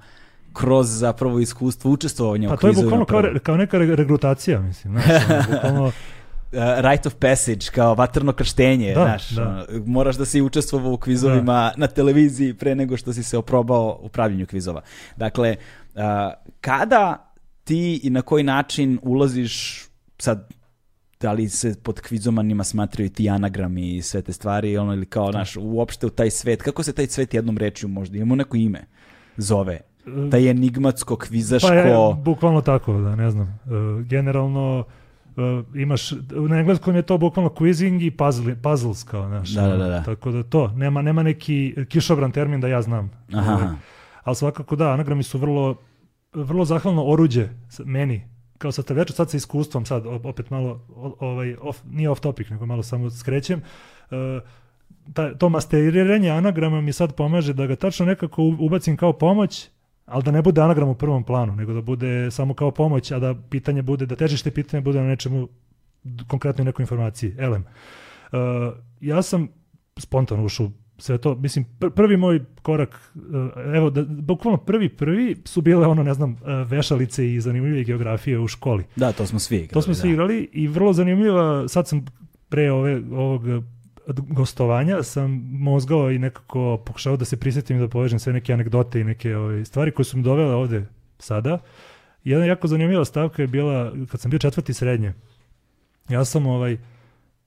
kroz 0.54 1.00
zapravo 1.00 1.40
iskustvo 1.40 1.92
učestvovanja 1.92 2.50
Pa 2.50 2.54
u 2.54 2.58
to 2.58 2.68
je 2.68 2.74
bukvalno 2.74 3.06
kao, 3.06 3.24
kao 3.44 3.58
neka 3.58 3.78
re- 3.78 3.96
regrutacija, 3.96 4.62
mislim, 4.62 4.94
znaš, 4.94 5.24
ono, 5.30 5.44
bukvalno, 5.52 5.92
Uh, 6.54 6.58
rite 6.78 7.08
of 7.08 7.16
passage, 7.16 7.66
kao 7.76 7.96
vatrno 7.96 8.34
krštenje, 8.34 8.94
Da, 8.94 9.04
znaš, 9.04 9.30
da. 9.30 9.66
moraš 9.86 10.16
da 10.16 10.26
si 10.26 10.42
učestvovao 10.42 10.92
u 10.94 10.98
kvizovima 10.98 11.72
na 11.78 11.88
televiziji 11.88 12.54
pre 12.54 12.76
nego 12.76 12.98
što 12.98 13.14
si 13.14 13.24
se 13.24 13.38
oprobao 13.38 14.00
u 14.02 14.10
pravljenju 14.10 14.46
kvizova. 14.46 14.82
Dakle, 15.16 15.56
uh, 15.96 16.02
kada 16.62 17.34
ti 17.64 18.02
i 18.04 18.10
na 18.10 18.22
koji 18.22 18.44
način 18.44 19.00
ulaziš 19.02 19.86
sad 20.18 20.50
da 21.20 21.32
li 21.32 21.50
se 21.50 21.76
pod 21.84 22.02
kvizomanima 22.02 22.64
smatraju 22.64 23.10
ti 23.10 23.30
anagrami 23.30 23.96
i 23.96 24.02
sve 24.02 24.22
te 24.22 24.34
stvari, 24.34 24.78
ono, 24.78 24.94
ili 24.94 25.06
kao, 25.06 25.32
naš, 25.32 25.56
uopšte 25.60 26.06
u 26.06 26.10
taj 26.10 26.30
svet, 26.30 26.62
kako 26.62 26.84
se 26.84 26.94
taj 26.94 27.08
svet 27.08 27.34
jednom 27.34 27.58
rečju 27.58 27.90
možda, 27.90 28.18
imamo 28.18 28.36
neko 28.36 28.58
ime, 28.58 28.86
zove, 29.38 29.80
taj 30.32 30.50
enigmatsko, 30.50 31.16
kvizaško, 31.16 31.68
Pa 31.68 31.74
je, 31.74 32.16
bukvalno 32.24 32.62
tako, 32.62 32.94
da, 32.94 33.16
ne 33.16 33.32
znam. 33.32 33.48
E, 33.48 34.04
generalno, 34.04 34.84
e, 35.38 35.80
imaš, 35.82 36.12
na 36.50 36.60
engleskom 36.60 36.96
je 36.96 37.02
to 37.02 37.18
bukvalno 37.18 37.50
quizzing 37.50 38.08
i 38.08 38.12
puzzle, 38.12 38.56
puzzles 38.62 39.04
kao, 39.04 39.28
znaš. 39.28 39.50
Da, 39.50 39.68
da, 39.68 39.78
da, 39.78 39.88
da. 39.88 40.04
Tako 40.04 40.32
da 40.32 40.44
to, 40.44 40.68
nema, 40.68 41.02
nema 41.02 41.24
neki 41.24 41.76
kišobran 41.90 42.32
termin 42.32 42.62
da 42.62 42.68
ja 42.68 42.82
znam. 42.82 43.12
Aha, 43.34 43.54
Ovaj, 43.54 43.68
ali 44.24 44.36
svakako 44.36 44.76
da, 44.76 44.92
anagrami 44.92 45.24
su 45.24 45.38
vrlo, 45.38 45.76
vrlo 46.34 46.66
zahvalno 46.66 47.04
oruđe 47.06 47.50
meni, 47.86 48.24
kao 48.58 48.72
sa 48.72 48.84
večer, 48.90 49.16
sad 49.16 49.30
sa 49.30 49.38
iskustvom, 49.38 49.86
sad 49.86 50.04
opet 50.24 50.50
malo, 50.50 50.82
ovaj, 51.20 51.56
off, 51.62 51.80
nije 51.92 52.10
off 52.10 52.22
topic, 52.22 52.50
nego 52.50 52.66
malo 52.66 52.84
samo 52.84 53.10
skrećem, 53.10 53.62
e, 54.12 54.40
ta, 55.14 55.38
to 55.38 55.50
masteriranje 55.50 56.30
anagrama 56.30 56.82
mi 56.82 56.94
sad 56.94 57.16
pomaže 57.16 57.54
da 57.54 57.68
ga 57.68 57.76
tačno 57.76 58.06
nekako 58.06 58.44
ubacim 58.60 58.98
kao 58.98 59.14
pomoć, 59.14 59.70
ali 60.12 60.24
da 60.24 60.32
ne 60.32 60.42
bude 60.42 60.62
anagram 60.62 60.90
u 60.90 60.96
prvom 60.96 61.24
planu, 61.24 61.56
nego 61.56 61.74
da 61.74 61.82
bude 61.82 62.32
samo 62.32 62.54
kao 62.54 62.72
pomoć, 62.72 63.12
a 63.12 63.20
da 63.20 63.36
pitanje 63.50 63.82
bude, 63.82 64.06
da 64.06 64.16
težište 64.16 64.52
pitanja 64.52 64.82
bude 64.82 65.00
na 65.02 65.08
nečemu 65.08 65.48
konkretnoj 66.28 66.66
nekoj 66.66 66.84
informaciji, 66.84 67.36
elem. 67.38 67.64
Uh, 68.32 68.40
ja 69.02 69.22
sam 69.22 69.48
spontano 69.98 70.46
ušao 70.46 70.72
sve 70.98 71.18
to, 71.18 71.36
mislim, 71.36 71.66
pr- 71.80 71.90
prvi 71.90 72.18
moj 72.18 72.40
korak, 72.62 73.14
uh, 73.16 73.76
evo, 73.76 73.90
da, 73.90 74.04
bukvalno 74.08 74.58
prvi, 74.58 74.90
prvi 74.90 75.36
su 75.46 75.62
bile 75.62 75.88
ono, 75.88 76.04
ne 76.04 76.14
znam, 76.14 76.32
uh, 76.32 76.38
vešalice 76.68 77.34
i 77.34 77.42
zanimljive 77.42 77.84
geografije 77.84 78.40
u 78.40 78.48
školi. 78.48 78.84
Da, 78.96 79.12
to 79.12 79.26
smo 79.26 79.40
svi 79.40 79.56
igrali. 79.56 79.74
To 79.74 79.82
smo 79.82 79.94
svi 79.94 80.10
da. 80.10 80.14
igrali 80.14 80.50
i 80.54 80.68
vrlo 80.68 80.94
zanimljiva, 80.94 81.68
sad 81.68 81.88
sam 81.88 82.06
pre 82.50 82.72
ove, 82.72 83.02
ovog 83.12 83.44
gostovanja 84.18 85.04
sam 85.04 85.32
mozgao 85.52 86.12
i 86.12 86.20
nekako 86.20 86.82
pokušao 86.86 87.18
da 87.18 87.26
se 87.26 87.38
prisjetim 87.38 87.78
i 87.78 87.80
da 87.80 87.88
povežem 87.88 88.20
sve 88.20 88.34
neke 88.34 88.54
anegdote 88.54 89.02
i 89.02 89.04
neke 89.04 89.36
ove, 89.36 89.66
stvari 89.66 89.92
koje 89.92 90.06
su 90.06 90.18
mi 90.18 90.24
dovele 90.24 90.56
ovde 90.56 90.86
sada. 91.20 91.60
Jedna 92.24 92.46
jako 92.46 92.68
zanimljiva 92.68 93.06
stavka 93.06 93.42
je 93.42 93.48
bila 93.48 93.94
kad 94.12 94.22
sam 94.22 94.32
bio 94.32 94.40
četvrti 94.40 94.74
srednje. 94.74 95.14
Ja 96.10 96.26
sam 96.26 96.48
ovaj 96.48 96.78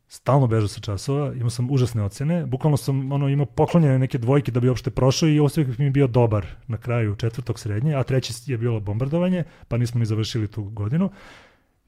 stalno 0.09 0.47
bežao 0.47 0.69
sa 0.69 0.81
časova, 0.81 1.35
imao 1.35 1.51
sam 1.51 1.71
užasne 1.71 2.03
ocene, 2.03 2.47
bukvalno 2.47 2.77
sam 2.77 3.13
ono 3.13 3.29
imao 3.29 3.47
poklonjene 3.47 3.99
neke 3.99 4.19
dvojke 4.19 4.53
da 4.53 4.61
bi 4.61 4.69
uopšte 4.69 4.91
prošao 4.91 5.29
i 5.29 5.41
osvijek 5.41 5.79
mi 5.79 5.91
bio 5.91 6.07
dobar 6.07 6.47
na 6.67 6.77
kraju 6.77 7.17
četvrtog 7.17 7.59
srednje, 7.59 7.95
a 7.95 8.03
treći 8.03 8.53
je 8.53 8.59
bilo 8.59 8.81
bombardovanje, 8.81 9.45
pa 9.69 9.77
nismo 9.77 9.99
ni 9.99 10.07
završili 10.07 10.49
tu 10.49 10.65
godinu. 10.65 11.11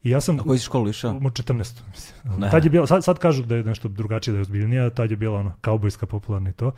I 0.07 0.11
ja 0.11 0.20
sam 0.20 0.40
A 0.40 0.42
koji 0.42 0.59
si 0.59 0.64
školu 0.64 0.88
išao? 0.88 1.11
u 1.12 1.20
14. 1.20 1.57
mislim. 1.90 2.40
Da. 2.40 2.50
Tad 2.50 2.64
je 2.64 2.70
bilo, 2.70 2.86
sad, 2.86 3.04
sad 3.04 3.18
kažu 3.18 3.42
da 3.42 3.57
je 3.57 3.64
nešto 3.64 3.88
drugačije, 3.88 4.32
da 4.32 4.38
je 4.38 4.42
ozbiljnija, 4.42 4.90
tad 4.90 5.11
je 5.11 5.16
bila 5.16 5.38
ono, 5.38 5.52
kaubojska 5.61 6.07
popularna 6.07 6.50
i 6.50 6.52
to. 6.52 6.72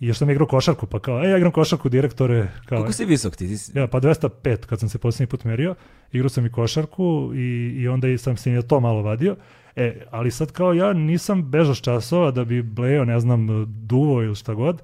I 0.00 0.06
još 0.06 0.18
sam 0.18 0.30
igrao 0.30 0.46
košarku, 0.46 0.86
pa 0.86 0.98
kao, 1.00 1.24
e, 1.24 1.28
ja 1.28 1.36
igram 1.36 1.52
košarku, 1.52 1.88
direktore, 1.88 2.48
kao, 2.66 2.78
Koliko 2.78 2.92
si 2.92 3.04
visok 3.04 3.36
ti? 3.36 3.48
Ti 3.48 3.58
si- 3.58 3.78
ja, 3.78 3.86
pa 3.86 4.00
205 4.00 4.66
kad 4.66 4.80
sam 4.80 4.88
se 4.88 4.98
posljednji 4.98 5.26
put 5.26 5.44
merio, 5.44 5.74
igrao 6.12 6.28
sam 6.28 6.46
i 6.46 6.52
košarku 6.52 7.32
i, 7.34 7.74
i 7.76 7.88
onda 7.88 8.18
sam 8.18 8.36
se 8.36 8.50
i 8.50 8.54
na 8.54 8.62
to 8.62 8.80
malo 8.80 9.02
vadio. 9.02 9.36
E, 9.76 10.06
ali 10.10 10.30
sad 10.30 10.52
kao 10.52 10.72
ja 10.72 10.92
nisam 10.92 11.50
bežao 11.50 11.74
s 11.74 11.80
časova 11.80 12.30
da 12.30 12.44
bi 12.44 12.62
bleo, 12.62 13.04
ne 13.04 13.20
znam, 13.20 13.46
duvo 13.86 14.22
ili 14.22 14.34
šta 14.34 14.54
god, 14.54 14.82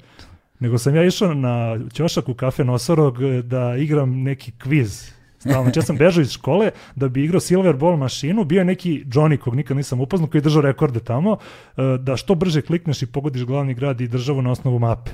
nego 0.61 0.79
sam 0.79 0.97
ja 0.97 1.05
išao 1.05 1.35
na 1.35 1.81
ćošak 1.93 2.29
u 2.29 2.35
kafe 2.35 2.65
Nosorog 2.65 3.23
e, 3.23 3.43
da 3.43 3.77
igram 3.77 4.23
neki 4.23 4.53
kviz. 4.53 5.22
Stalno. 5.43 5.63
Znači 5.63 5.79
ja 5.79 5.83
sam 5.83 5.97
bežao 5.97 6.23
iz 6.23 6.31
škole 6.31 6.71
da 6.97 7.09
bi 7.09 7.25
igrao 7.25 7.41
Silver 7.41 7.77
Ball 7.77 7.97
mašinu, 7.97 8.45
bio 8.45 8.59
je 8.59 8.65
neki 8.65 9.05
Johnny 9.07 9.37
kog 9.37 9.55
nikad 9.55 9.77
nisam 9.77 10.01
upoznao 10.01 10.29
koji 10.29 10.39
je 10.39 10.43
držao 10.43 10.63
rekorde 10.63 11.01
tamo, 11.01 11.37
e, 11.77 11.83
da 11.99 12.17
što 12.17 12.35
brže 12.35 12.63
klikneš 12.63 13.03
i 13.03 13.07
pogodiš 13.07 13.45
glavni 13.45 13.75
grad 13.75 14.01
i 14.01 14.09
državu 14.09 14.43
na 14.43 14.51
osnovu 14.51 14.79
mape. 14.79 15.11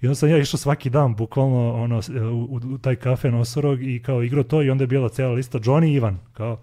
I 0.00 0.06
onda 0.06 0.14
sam 0.14 0.28
ja 0.28 0.38
išao 0.38 0.58
svaki 0.58 0.90
dan, 0.90 1.14
bukvalno 1.14 1.74
ono, 1.74 2.02
s- 2.02 2.08
u, 2.08 2.48
u, 2.64 2.78
taj 2.78 2.96
kafe 2.96 3.30
Nosorog 3.30 3.82
i 3.82 3.98
kao 3.98 4.22
igrao 4.22 4.44
to 4.44 4.62
i 4.62 4.70
onda 4.70 4.82
je 4.82 4.88
bila 4.88 5.08
cijela 5.08 5.32
lista 5.32 5.58
Johnny 5.58 5.86
i 5.86 5.92
Ivan, 5.92 6.18
kao 6.32 6.58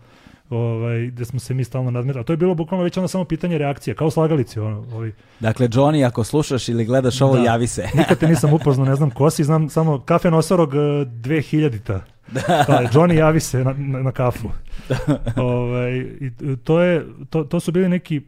ovaj, 0.50 1.08
gde 1.08 1.26
smo 1.26 1.40
se 1.40 1.54
mi 1.54 1.64
stalno 1.64 1.92
nadmerali. 1.92 2.22
A 2.22 2.26
to 2.26 2.34
je 2.34 2.38
bilo 2.38 2.56
bukvalno 2.56 2.84
već 2.84 2.98
onda 2.98 3.08
samo 3.08 3.24
pitanje 3.24 3.58
reakcije, 3.58 3.94
kao 3.94 4.12
slagalici. 4.12 4.60
Ono, 4.60 4.86
ovaj, 4.94 5.12
Dakle, 5.40 5.68
Johnny, 5.68 6.08
ako 6.08 6.24
slušaš 6.24 6.70
ili 6.70 6.86
gledaš 6.86 7.22
ovo, 7.22 7.36
Da. 7.36 7.44
javi 7.44 7.68
se. 7.68 7.88
Nikad 7.96 8.18
te 8.18 8.28
nisam 8.28 8.54
upoznao, 8.62 8.86
ne 8.86 8.96
znam 8.96 9.10
ko 9.10 9.30
si, 9.30 9.44
znam 9.44 9.70
samo 9.70 10.00
kafe 10.00 10.32
Nosorog 10.32 10.74
eh, 10.74 10.78
2000-ta. 10.78 12.02
Da. 12.32 12.90
Johnny 12.94 13.14
javi 13.14 13.40
se 13.40 13.64
na, 13.64 13.74
na, 13.78 14.04
na 14.04 14.12
kafu. 14.12 14.50
ovaj, 15.36 15.98
i 15.98 16.32
to, 16.64 16.82
je, 16.82 17.06
to, 17.30 17.44
to 17.44 17.60
su 17.60 17.72
bili 17.72 17.90
neki 17.90 18.22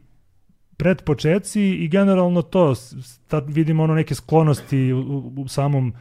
predpočetci 0.78 1.62
i 1.62 1.88
generalno 1.88 2.42
to, 2.42 2.74
tad 3.28 3.50
vidimo 3.50 3.84
ono 3.84 3.96
neke 3.96 4.16
sklonosti 4.16 4.94
u, 4.94 5.00
u, 5.00 5.42
u 5.42 5.48
samom 5.48 5.94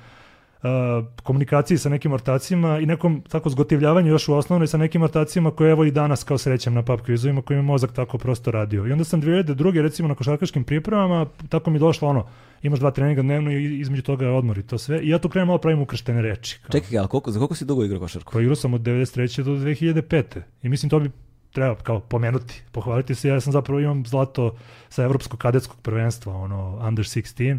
komunikaciji 1.22 1.78
sa 1.78 1.88
nekim 1.88 2.12
ortacima 2.12 2.78
i 2.78 2.86
nekom 2.86 3.22
tako 3.28 3.50
zgotivljavanju 3.50 4.08
još 4.08 4.28
u 4.28 4.34
osnovnoj 4.34 4.66
sa 4.66 4.76
nekim 4.76 5.02
ortacima 5.02 5.50
koje 5.50 5.70
evo 5.70 5.84
i 5.84 5.90
danas 5.90 6.24
kao 6.24 6.38
srećem 6.38 6.74
na 6.74 6.82
pub 6.82 7.00
kvizovima 7.00 7.42
kojima 7.42 7.60
je 7.60 7.66
mozak 7.66 7.92
tako 7.92 8.18
prosto 8.18 8.50
radio. 8.50 8.86
I 8.86 8.92
onda 8.92 9.04
sam 9.04 9.22
2002. 9.22 9.82
recimo 9.82 10.08
na 10.08 10.14
košarkaškim 10.14 10.64
pripremama, 10.64 11.26
tako 11.48 11.70
mi 11.70 11.78
došlo 11.78 12.08
ono, 12.08 12.26
imaš 12.62 12.78
dva 12.78 12.90
treninga 12.90 13.22
dnevno 13.22 13.50
i 13.50 13.80
između 13.80 14.02
toga 14.02 14.24
je 14.24 14.32
odmor 14.32 14.58
i 14.58 14.62
to 14.62 14.78
sve. 14.78 15.00
I 15.00 15.08
ja 15.08 15.18
tu 15.18 15.28
krenem 15.28 15.46
malo 15.46 15.58
pravim 15.58 15.80
ukrštene 15.80 16.22
reči. 16.22 16.58
Kao. 16.62 16.72
Čekaj, 16.72 16.98
ali 16.98 17.08
koliko, 17.08 17.30
za 17.30 17.38
koliko 17.38 17.54
si 17.54 17.64
dugo 17.64 17.84
igrao 17.84 18.00
košarku? 18.00 18.32
Koji 18.32 18.42
igrao 18.42 18.56
sam 18.56 18.74
od 18.74 18.80
93. 18.80 19.42
do 19.42 19.50
2005. 19.50 20.40
I 20.62 20.68
mislim 20.68 20.90
to 20.90 21.00
bi 21.00 21.10
treba 21.52 21.74
kao 21.74 22.00
pomenuti, 22.00 22.62
pohvaliti 22.72 23.14
se. 23.14 23.28
Ja 23.28 23.40
sam 23.40 23.52
zapravo 23.52 23.80
imam 23.80 24.06
zlato 24.06 24.56
sa 24.88 25.04
evropskog 25.04 25.40
kadetskog 25.40 25.76
prvenstva, 25.82 26.34
ono 26.34 26.82
under 26.88 27.04
16. 27.04 27.58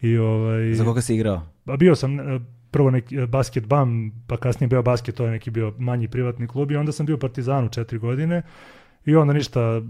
I 0.00 0.18
ovaj 0.18 0.74
Za 0.74 0.84
koga 0.84 1.00
si 1.00 1.14
igrao? 1.14 1.55
A 1.66 1.76
bio 1.76 1.94
sam 1.94 2.20
e, 2.20 2.40
prvo 2.70 2.90
neki 2.90 3.16
e, 3.16 3.26
basket 3.26 3.66
bam, 3.66 4.12
pa 4.26 4.36
kasnije 4.36 4.68
bio 4.68 4.82
basket, 4.82 5.14
to 5.14 5.24
je 5.24 5.30
neki 5.30 5.50
bio 5.50 5.74
manji 5.78 6.08
privatni 6.08 6.46
klub 6.46 6.70
i 6.70 6.76
onda 6.76 6.92
sam 6.92 7.06
bio 7.06 7.16
u 7.16 7.18
Partizanu 7.18 7.68
četiri 7.68 7.98
godine. 7.98 8.42
I 9.04 9.16
onda 9.16 9.32
ništa, 9.32 9.60
e, 9.60 9.82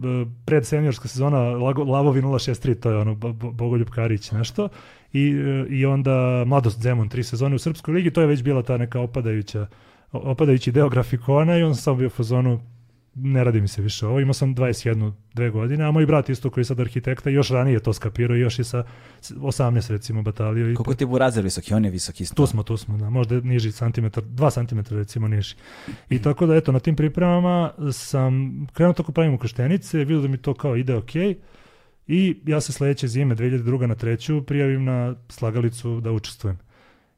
pred 0.45 0.66
seniorska 0.66 1.09
sezona 1.09 1.39
Lavovi 1.87 2.22
063, 2.22 2.81
to 2.81 2.91
je 2.91 2.97
ono 2.97 3.14
Bo- 3.14 3.33
Bo- 3.33 3.53
Bogoljub 3.53 3.89
Karić 3.89 4.31
nešto. 4.31 4.68
I, 5.12 5.35
I 5.70 5.87
onda 5.87 6.45
Mladost 6.47 6.81
Zemun, 6.81 7.09
tri 7.09 7.22
sezone 7.22 7.55
u 7.55 7.59
Srpskoj 7.59 7.95
ligi, 7.95 8.11
to 8.11 8.20
je 8.20 8.27
već 8.27 8.43
bila 8.43 8.62
ta 8.62 8.77
neka 8.77 9.01
opadajuća, 9.01 9.66
opadajući 10.12 10.72
deo 10.72 10.89
grafikona 10.89 11.59
i 11.59 11.62
onda 11.62 11.74
sam 11.74 11.99
bio 11.99 12.07
u 12.07 12.11
fazonu, 12.11 12.61
ne 13.17 13.45
radi 13.45 13.61
mi 13.61 13.69
se 13.69 13.83
više 13.83 14.07
ovo, 14.07 14.21
imao 14.21 14.35
sam 14.35 14.55
21, 14.55 15.12
dve 15.35 15.51
godine, 15.51 15.85
a 15.85 15.91
moj 15.91 16.07
brat 16.07 16.29
isto 16.29 16.51
koji 16.51 16.62
je 16.62 16.67
sad 16.67 16.81
arhitekta 16.81 17.31
još 17.31 17.49
ranije 17.49 17.81
to 17.81 17.93
skapirao, 17.93 18.37
još 18.37 18.59
i 18.59 18.64
sa 18.64 18.85
s- 19.21 19.33
18 19.33 19.91
recimo 19.91 20.23
batalio. 20.23 20.64
Koliko 20.67 20.95
ti 20.95 21.05
je 21.05 21.09
Burazer 21.09 21.45
visoki? 21.45 21.75
On 21.75 21.85
je 21.85 21.91
visok 21.91 22.21
isto. 22.21 22.35
tu 22.35 22.47
smo, 22.47 22.62
tu 22.62 22.77
smo, 22.77 22.97
da, 22.99 23.11
možda 23.11 23.41
niži 23.41 23.73
centimetar, 23.73 24.25
dva 24.25 24.51
centimetra 24.51 24.99
recimo 24.99 25.29
niži. 25.29 25.55
I 26.11 26.23
tako 26.23 26.47
da, 26.47 26.57
eto, 26.57 26.73
na 26.73 26.79
tim 26.79 26.97
pripremama 26.97 27.73
sam 27.93 28.33
krenuo 28.67 28.93
tako 28.93 29.12
pravim 29.12 29.35
ukrštenice, 29.35 29.99
vidio 29.99 30.21
da 30.21 30.29
mi 30.29 30.39
to 30.39 30.55
kao 30.55 30.77
ide 30.77 30.95
ok 30.95 31.14
i 32.07 32.37
ja 32.45 32.61
se 32.61 32.73
sledeće 32.73 33.09
zime, 33.09 33.35
2002. 33.35 33.87
na 33.87 33.95
treću, 33.95 34.43
prijavim 34.43 34.85
na 34.85 35.14
slagalicu 35.29 36.01
da 36.01 36.12
učestvujem. 36.12 36.59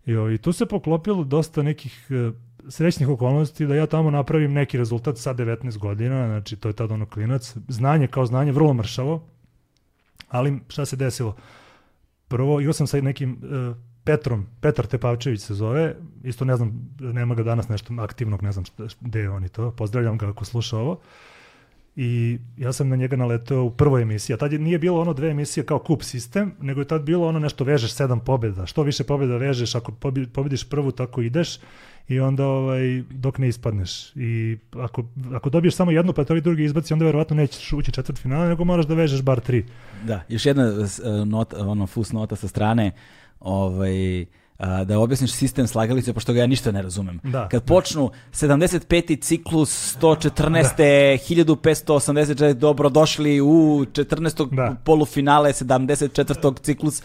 I, 0.06 0.34
I 0.34 0.38
tu 0.38 0.52
se 0.52 0.66
poklopilo 0.66 1.24
dosta 1.24 1.62
nekih 1.62 2.06
e, 2.10 2.30
srećnih 2.68 3.08
okolnosti 3.08 3.66
da 3.66 3.74
ja 3.74 3.86
tamo 3.86 4.10
napravim 4.10 4.52
neki 4.52 4.78
rezultat 4.78 5.18
sa 5.18 5.34
19 5.34 5.78
godina, 5.78 6.26
znači 6.26 6.56
to 6.56 6.68
je 6.68 6.72
tad 6.72 6.92
ono 6.92 7.06
klinac, 7.06 7.56
znanje 7.68 8.06
kao 8.06 8.26
znanje, 8.26 8.52
vrlo 8.52 8.74
mršavo, 8.74 9.26
ali 10.28 10.60
šta 10.68 10.86
se 10.86 10.96
desilo? 10.96 11.36
Prvo, 12.28 12.60
igrao 12.60 12.72
sam 12.72 12.86
sa 12.86 13.00
nekim 13.00 13.32
e, 13.32 13.74
Petrom, 14.04 14.46
Petar 14.60 14.86
Tepavčević 14.86 15.40
se 15.40 15.54
zove, 15.54 15.96
isto 16.24 16.44
ne 16.44 16.56
znam, 16.56 16.96
nema 17.00 17.34
ga 17.34 17.42
danas 17.42 17.68
nešto 17.68 17.94
aktivnog, 17.98 18.42
ne 18.42 18.52
znam 18.52 18.64
gde 19.00 19.20
je 19.20 19.30
on 19.30 19.44
i 19.44 19.48
to, 19.48 19.70
pozdravljam 19.70 20.18
ga 20.18 20.28
ako 20.28 20.44
sluša 20.44 20.76
ovo. 20.76 21.00
I 22.00 22.38
ja 22.56 22.72
sam 22.72 22.88
na 22.88 22.96
njega 22.96 23.16
naleteo 23.16 23.62
u 23.62 23.70
prvoj 23.70 24.02
emisiji, 24.02 24.34
a 24.34 24.38
tad 24.38 24.52
je, 24.52 24.58
nije 24.58 24.78
bilo 24.78 25.00
ono 25.00 25.12
dve 25.12 25.30
emisije 25.30 25.64
kao 25.64 25.78
kup 25.78 26.02
sistem, 26.02 26.52
nego 26.60 26.80
je 26.80 26.86
tad 26.86 27.02
bilo 27.02 27.26
ono 27.28 27.38
nešto 27.38 27.64
vežeš 27.64 27.92
sedam 27.92 28.20
pobjeda. 28.20 28.66
Što 28.66 28.82
više 28.82 29.04
pobjeda 29.04 29.36
vežeš, 29.36 29.74
ako 29.74 29.92
pobediš 30.32 30.64
prvu, 30.64 30.90
tako 30.92 31.22
ideš 31.22 31.58
i 32.08 32.20
onda 32.20 32.46
ovaj, 32.46 33.02
dok 33.10 33.38
ne 33.38 33.48
ispadneš. 33.48 34.16
I 34.16 34.58
ako, 34.74 35.04
ako 35.34 35.50
dobiješ 35.50 35.74
samo 35.74 35.90
jednu, 35.90 36.12
pa 36.12 36.24
te 36.24 36.32
ovi 36.32 36.40
drugi 36.40 36.64
izbaci, 36.64 36.92
onda 36.92 37.04
verovatno 37.04 37.36
nećeš 37.36 37.72
ući 37.72 37.92
četvrt 37.92 38.18
finale, 38.18 38.48
nego 38.48 38.64
moraš 38.64 38.86
da 38.86 38.94
vežeš 38.94 39.22
bar 39.22 39.40
tri. 39.40 39.64
Da, 40.04 40.22
još 40.28 40.46
jedna 40.46 40.86
s- 40.86 40.98
e, 40.98 41.24
nota, 41.24 41.66
ono 41.66 41.86
fus 41.86 42.12
nota 42.12 42.36
sa 42.36 42.48
strane, 42.48 42.92
ovaj, 43.40 44.26
da 44.84 44.98
objasniš 44.98 45.32
sistem 45.32 45.66
slagalice, 45.66 46.12
pošto 46.12 46.32
ga 46.32 46.40
ja 46.40 46.46
ništa 46.46 46.72
ne 46.72 46.82
razumem. 46.82 47.20
Da, 47.22 47.48
Kad 47.48 47.64
počnu 47.64 48.10
75. 48.32 49.20
ciklus 49.20 49.96
114. 49.96 51.18
1584, 51.18 52.52
dobrodošli 52.54 53.40
u 53.40 53.46
14. 53.86 54.48
Da. 54.50 54.76
polufinale 54.84 55.50
74. 55.50 56.60
ciklus. 56.60 57.02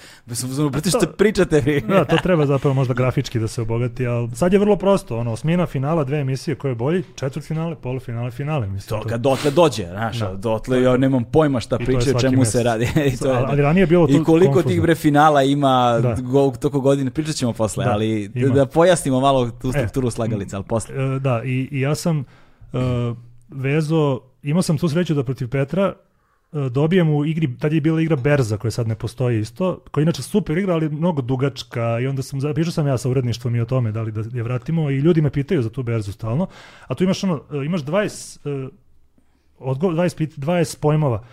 Brate, 0.72 0.90
što 0.90 1.00
pričate 1.08 1.60
vi? 1.60 1.82
Da, 1.82 2.06
to 2.06 2.18
treba 2.18 2.46
zapravo 2.46 2.74
možda 2.74 2.94
grafički 2.94 3.40
da 3.40 3.48
se 3.48 3.62
obogati, 3.62 4.08
ali 4.08 4.30
sad 4.32 4.54
je 4.54 4.60
vrlo 4.60 4.76
prosto, 4.76 5.18
ono, 5.18 5.32
osmina 5.32 5.66
finala, 5.66 6.04
dve 6.04 6.20
emisije, 6.20 6.56
ko 6.56 6.68
je 6.68 6.76
bolji, 6.76 7.04
četvrt 7.16 7.46
finale, 7.46 7.76
polufinale, 7.76 8.32
finale, 8.32 8.68
mislim. 8.68 9.00
To 9.00 9.08
kad 9.08 9.22
dotle 9.22 9.52
dođe, 9.52 9.86
znaš, 9.86 10.20
Da. 10.20 10.34
dotle 10.34 10.82
ja 10.82 10.98
nemam 10.98 11.24
pojma 11.24 11.60
šta 11.60 11.78
to 11.78 11.86
pričaju, 11.86 12.16
o 12.16 12.20
čemu 12.20 12.36
se 12.38 12.58
mesec. 12.58 12.64
radi. 12.64 12.84
I, 13.06 13.18
to 13.18 13.28
je, 13.28 13.38
ali, 13.48 13.62
ranije 13.62 13.82
je 13.82 13.88
bilo 13.88 14.08
I 14.10 14.14
to 14.14 14.24
koliko 14.24 14.46
konfuzno. 14.46 14.72
tih 14.72 14.82
bre 14.82 14.96
finala 14.96 15.44
ima 15.44 16.00
Da. 16.02 16.16
go, 16.16 16.52
toko 16.52 16.80
godine, 16.80 17.12
pričat 17.12 17.36
ćemo 17.44 17.54
posle, 17.54 17.86
Da, 17.86 17.92
ali 17.92 18.32
ima. 18.36 18.54
da 18.54 18.66
pojasnimo 18.66 19.20
malo 19.20 19.52
tu 19.52 19.72
strukturu 19.72 20.10
slagalica, 20.10 20.56
ali 20.56 20.66
posle. 20.66 20.96
E, 20.96 21.20
Da, 21.20 21.42
i, 21.44 21.68
i 21.72 21.80
ja 21.80 21.96
sam 21.96 22.20
uh, 22.20 22.80
vezo 23.50 24.20
imao 24.44 24.62
sam 24.62 24.78
tu 24.78 24.90
sreću 24.90 25.14
da 25.14 25.24
protiv 25.24 25.50
Petra 25.50 25.94
e, 26.54 26.70
dobijem 26.70 27.10
u 27.10 27.26
igri, 27.26 27.58
tad 27.58 27.74
je 27.74 27.82
bila 27.82 28.02
igra 28.02 28.16
Berza 28.16 28.58
koja 28.58 28.72
sad 28.72 28.88
ne 28.88 28.96
postoji 28.96 29.40
isto, 29.40 29.80
koja 29.92 30.02
je 30.02 30.04
inače 30.04 30.22
super 30.22 30.58
igra, 30.58 30.74
ali 30.74 30.90
mnogo 30.90 31.22
dugačka 31.22 32.00
i 32.00 32.08
onda 32.08 32.24
sam, 32.24 32.40
pričao 32.54 32.72
sam 32.72 32.88
ja 32.88 32.98
sa 32.98 33.10
uredništvom 33.10 33.56
i 33.56 33.62
o 33.62 33.66
tome 33.66 33.92
da 33.92 34.02
li 34.02 34.12
da 34.12 34.38
je 34.38 34.44
vratimo 34.44 34.90
i 34.90 34.98
ljudi 34.98 35.22
me 35.22 35.30
pitaju 35.30 35.62
za 35.62 35.70
tu 35.70 35.84
Berzu 35.84 36.12
stalno, 36.12 36.48
a 36.88 36.96
tu 36.96 37.04
imaš 37.04 37.24
ono, 37.24 37.42
e, 37.54 37.66
imaš 37.66 37.84
20, 37.84 38.70
odgo, 39.60 39.88
20, 39.88 40.40
20 40.40 40.80
pojmova 40.80 41.24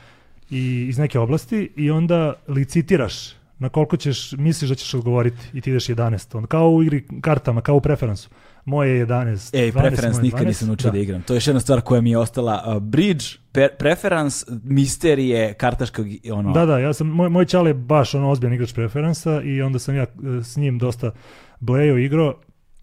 i, 0.51 0.87
iz 0.89 0.99
neke 0.99 1.19
oblasti 1.19 1.71
i 1.77 1.91
onda 1.91 2.33
licitiraš 2.49 3.40
na 3.61 3.69
koliko 3.69 3.97
ćeš, 3.97 4.33
misliš 4.33 4.69
da 4.69 4.75
ćeš 4.75 4.95
odgovoriti 4.95 5.37
i 5.53 5.61
ti 5.61 5.71
ideš 5.71 5.87
11. 5.87 6.37
Onda 6.37 6.47
kao 6.47 6.71
u 6.71 6.83
igri 6.83 7.07
kartama, 7.21 7.61
kao 7.61 7.77
u 7.77 7.81
preferensu. 7.81 8.29
Moje 8.65 8.99
je 8.99 9.07
11. 9.07 9.59
Ej, 9.59 9.73
preference 9.73 10.23
nikad 10.23 10.47
nisam 10.47 10.69
naučio 10.69 10.91
da. 10.91 10.93
da. 10.93 10.99
igram. 10.99 11.23
To 11.23 11.33
je 11.33 11.37
još 11.37 11.47
jedna 11.47 11.61
stvar 11.61 11.81
koja 11.81 12.01
mi 12.01 12.11
je 12.11 12.19
ostala. 12.19 12.65
Uh, 12.67 12.83
bridge, 12.83 13.25
pre 13.53 13.69
preference, 13.79 14.47
misterije, 14.65 15.55
kartaškog, 15.55 16.07
ono... 16.33 16.53
Da, 16.53 16.67
da, 16.67 16.79
ja 16.79 16.93
sam, 16.93 17.07
moj, 17.07 17.29
moj 17.29 17.47
čal 17.47 17.67
je 17.67 17.75
baš 17.75 18.15
ono 18.15 18.31
ozbiljan 18.31 18.55
igrač 18.55 18.73
preferensa 18.75 19.43
i 19.43 19.63
onda 19.63 19.79
sam 19.79 19.97
ja 19.97 20.03
uh, 20.03 20.45
s 20.47 20.57
njim 20.57 20.79
dosta 20.79 21.11
blejo 21.61 21.99
igro 21.99 22.35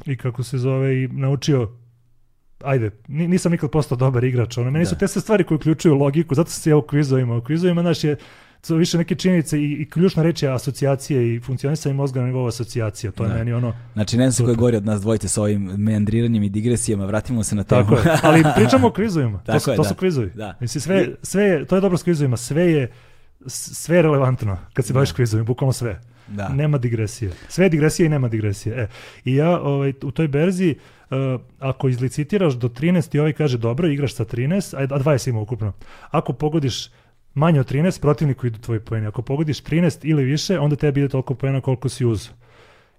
i 0.06 0.18
kako 0.18 0.44
se 0.44 0.58
zove 0.58 1.04
i 1.04 1.08
naučio 1.08 1.70
ajde, 2.64 2.92
nisam 3.08 3.52
nikad 3.52 3.70
postao 3.70 3.98
dobar 3.98 4.24
igrač, 4.24 4.58
ono, 4.58 4.72
meni 4.72 4.86
da. 4.86 4.90
su 4.90 4.98
te 4.98 5.08
sve 5.08 5.22
stvari 5.22 5.44
koje 5.44 5.56
uključuju 5.56 5.96
logiku, 5.96 6.36
zato 6.36 6.50
sam 6.50 6.62
se 6.62 6.70
ja 6.70 6.78
u 6.78 6.82
kvizovima, 6.82 7.38
u 7.38 7.42
kvizovima, 7.42 7.82
znaš, 7.82 8.04
je, 8.04 8.18
to 8.68 8.76
više 8.76 8.98
neke 8.98 9.16
činjenice 9.16 9.62
i, 9.62 9.72
i 9.72 9.90
ključna 9.90 10.24
reč 10.24 10.44
je 10.44 10.54
asocijacije 10.54 11.36
i 11.36 11.40
funkcionisanje 11.40 11.96
mozga 11.96 12.20
na 12.20 12.26
nivou 12.26 12.48
asocijacija. 12.48 13.12
To 13.12 13.24
da. 13.24 13.30
je 13.30 13.38
meni 13.38 13.54
ono... 13.54 13.74
Znači, 13.94 14.18
ne 14.18 14.32
znam 14.32 14.46
ko 14.46 14.52
je 14.52 14.56
gori 14.56 14.78
od 14.78 14.86
nas 14.86 15.02
dvojice 15.02 15.28
sa 15.28 15.42
ovim 15.42 15.62
meandriranjem 15.78 16.44
i 16.44 16.50
digresijama, 16.50 17.06
vratimo 17.06 17.44
se 17.44 17.56
na 17.56 17.64
temu. 17.64 17.84
Tako 17.84 17.96
je, 17.96 18.18
ali 18.24 18.44
pričamo 18.56 18.88
o 18.88 18.92
kvizovima. 18.92 19.40
to, 19.46 19.60
su, 19.60 19.72
je, 19.72 19.76
to 19.76 19.84
da. 19.84 19.90
su 19.90 19.96
kvizovi. 19.96 20.32
Da. 20.36 20.58
Mislim, 20.60 20.82
sve, 20.82 21.08
sve 21.22 21.44
je, 21.44 21.66
to 21.66 21.76
je 21.76 21.82
dobro 21.82 21.98
s 21.98 22.04
kvizovima, 22.04 22.38
sve 22.38 22.72
je, 22.72 22.92
sve 23.48 23.96
je 23.96 24.02
relevantno 24.02 24.58
kad 24.74 24.86
se 24.86 24.94
baviš 24.94 25.10
da. 25.10 25.16
kvizovima, 25.16 25.46
bukvalno 25.46 25.74
sve. 25.74 26.02
Da. 26.28 26.50
Nema 26.50 26.78
digresije. 26.78 27.32
Sve 27.50 27.66
je 27.66 27.70
digresija 27.70 28.06
i 28.06 28.10
nema 28.10 28.28
digresije. 28.28 28.76
E, 28.76 28.88
I 29.26 29.36
ja 29.36 29.60
ovaj, 29.62 29.94
u 30.04 30.12
toj 30.12 30.28
berziji, 30.28 30.76
uh, 31.10 31.42
ako 31.60 31.90
izlicitiraš 31.90 32.54
do 32.54 32.68
13 32.68 33.16
i 33.16 33.20
ovaj 33.20 33.34
kaže 33.34 33.58
dobro, 33.58 33.88
igraš 33.88 34.16
sa 34.16 34.26
13, 34.26 34.76
a 34.78 34.88
20 34.88 35.30
ima 35.30 35.40
ukupno. 35.40 35.74
Ako 36.12 36.34
pogodiš 36.34 36.90
manje 37.38 37.60
od 37.60 37.72
13, 37.72 38.02
protivniku 38.02 38.48
idu 38.48 38.60
tvoji 38.60 38.80
poeni. 38.80 39.08
Ako 39.08 39.22
pogodiš 39.22 39.64
13 39.64 40.00
ili 40.04 40.24
više, 40.24 40.60
onda 40.60 40.76
tebi 40.76 41.00
ide 41.00 41.10
toliko 41.10 41.34
poena 41.34 41.62
koliko 41.62 41.90
si 41.90 42.06
uzeo. 42.06 42.34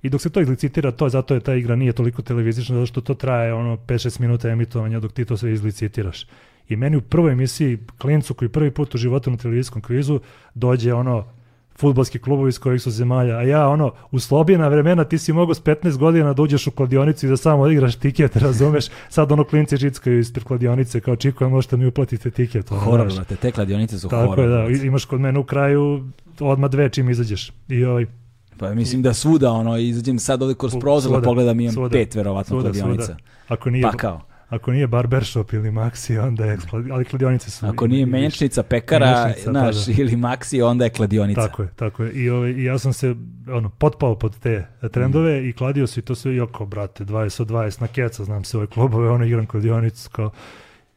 I 0.02 0.10
dok 0.10 0.20
se 0.20 0.30
to 0.30 0.40
izlicitira, 0.40 0.90
to 0.90 1.06
je 1.06 1.10
zato 1.10 1.34
je 1.34 1.40
ta 1.40 1.54
igra 1.54 1.76
nije 1.76 1.92
toliko 1.92 2.22
televizična, 2.22 2.74
zato 2.74 2.86
što 2.86 3.00
to 3.00 3.14
traje 3.14 3.54
ono 3.54 3.76
5-6 3.76 4.20
minuta 4.20 4.48
emitovanja 4.48 5.00
dok 5.00 5.12
ti 5.12 5.24
to 5.24 5.36
sve 5.36 5.52
izlicitiraš. 5.52 6.26
I 6.68 6.76
meni 6.76 6.96
u 6.96 7.00
prvoj 7.00 7.32
emisiji, 7.32 7.78
klincu 7.98 8.34
koji 8.34 8.48
prvi 8.48 8.70
put 8.70 8.94
u 8.94 8.98
životu 8.98 9.30
na 9.30 9.36
televizijskom 9.36 9.82
kvizu, 9.82 10.20
dođe 10.54 10.94
ono 10.94 11.24
futbolski 11.78 12.18
klubovi 12.18 12.48
iz 12.48 12.58
kojih 12.58 12.82
su 12.82 12.90
zemalja, 12.90 13.36
a 13.36 13.42
ja 13.42 13.68
ono, 13.68 13.92
u 14.10 14.20
slobijena 14.20 14.68
vremena 14.68 15.04
ti 15.04 15.18
si 15.18 15.32
mogao 15.32 15.54
s 15.54 15.62
15 15.62 15.96
godina 15.96 16.32
da 16.32 16.42
uđeš 16.42 16.66
u 16.66 16.70
kladionicu 16.70 17.26
i 17.26 17.28
da 17.28 17.36
samo 17.36 17.62
odigraš 17.62 17.96
tiket, 17.96 18.36
razumeš, 18.46 18.86
sad 19.08 19.32
ono 19.32 19.44
klinci 19.44 19.76
žickaju 19.76 20.18
ispred 20.18 20.44
kladionice, 20.44 21.00
kao 21.00 21.16
čiko, 21.16 21.48
možete 21.48 21.76
mi 21.76 21.86
uplatite 21.86 22.30
tiket. 22.30 22.72
Ono, 22.72 22.80
horor, 22.80 23.24
te, 23.28 23.36
te 23.36 23.50
kladionice 23.50 23.98
su 23.98 24.08
Tako 24.08 24.26
horor. 24.26 24.36
Tako 24.36 24.70
je, 24.70 24.78
da, 24.78 24.86
imaš 24.86 25.04
kod 25.04 25.20
mene 25.20 25.38
u 25.38 25.44
kraju 25.44 26.04
odmah 26.40 26.70
dve 26.70 26.88
čim 26.88 27.10
izađeš. 27.10 27.52
I 27.68 27.84
ovaj, 27.84 28.06
Pa 28.58 28.74
mislim 28.74 29.02
da 29.02 29.14
svuda 29.14 29.50
ono 29.50 29.76
izađem 29.76 30.18
sad 30.18 30.42
ovde 30.42 30.54
kroz 30.54 30.72
prozor 30.80 31.12
da 31.12 31.22
pogledam 31.22 31.60
imam 31.60 31.72
svuda, 31.72 31.92
pet 31.92 32.14
verovatno 32.14 32.54
svuda, 32.54 32.62
kladionica. 32.62 33.04
Svuda. 33.04 33.18
Ako 33.48 33.70
nije, 33.70 33.82
pa 33.82 33.92
kao. 33.92 34.27
Ako 34.48 34.72
nije 34.72 34.86
barbershop 34.86 35.52
ili 35.52 35.70
Maxi, 35.70 36.18
onda 36.18 36.44
je, 36.44 36.58
ali 36.92 37.04
kladionice 37.04 37.50
su... 37.50 37.66
Ako 37.66 37.86
nije 37.86 38.06
menjačnica, 38.06 38.62
pekara, 38.62 39.06
naš, 39.06 39.34
pa 39.44 39.52
da. 39.52 39.70
ili 40.02 40.16
Maxi, 40.16 40.62
onda 40.62 40.84
je 40.84 40.90
kladionica. 40.90 41.40
Tako 41.48 41.62
je, 41.62 41.68
tako 41.76 42.04
je. 42.04 42.12
I, 42.12 42.30
ovaj, 42.30 42.50
i 42.50 42.64
ja 42.64 42.78
sam 42.78 42.92
se 42.92 43.14
ono, 43.48 43.68
potpao 43.68 44.18
pod 44.18 44.38
te 44.38 44.66
trendove 44.92 45.40
mm. 45.40 45.48
i 45.48 45.52
kladio 45.52 45.86
se 45.86 46.00
i 46.00 46.02
to 46.02 46.14
sve, 46.14 46.34
joko, 46.34 46.66
brate, 46.66 47.04
20 47.04 47.42
od 47.42 47.48
20 47.48 47.80
na 47.80 47.86
keca, 47.86 48.24
znam 48.24 48.44
se 48.44 48.56
ove 48.56 48.66
klubove, 48.66 49.10
ono, 49.10 49.24
igram 49.24 49.46
kladionicu, 49.46 50.10
kao... 50.10 50.30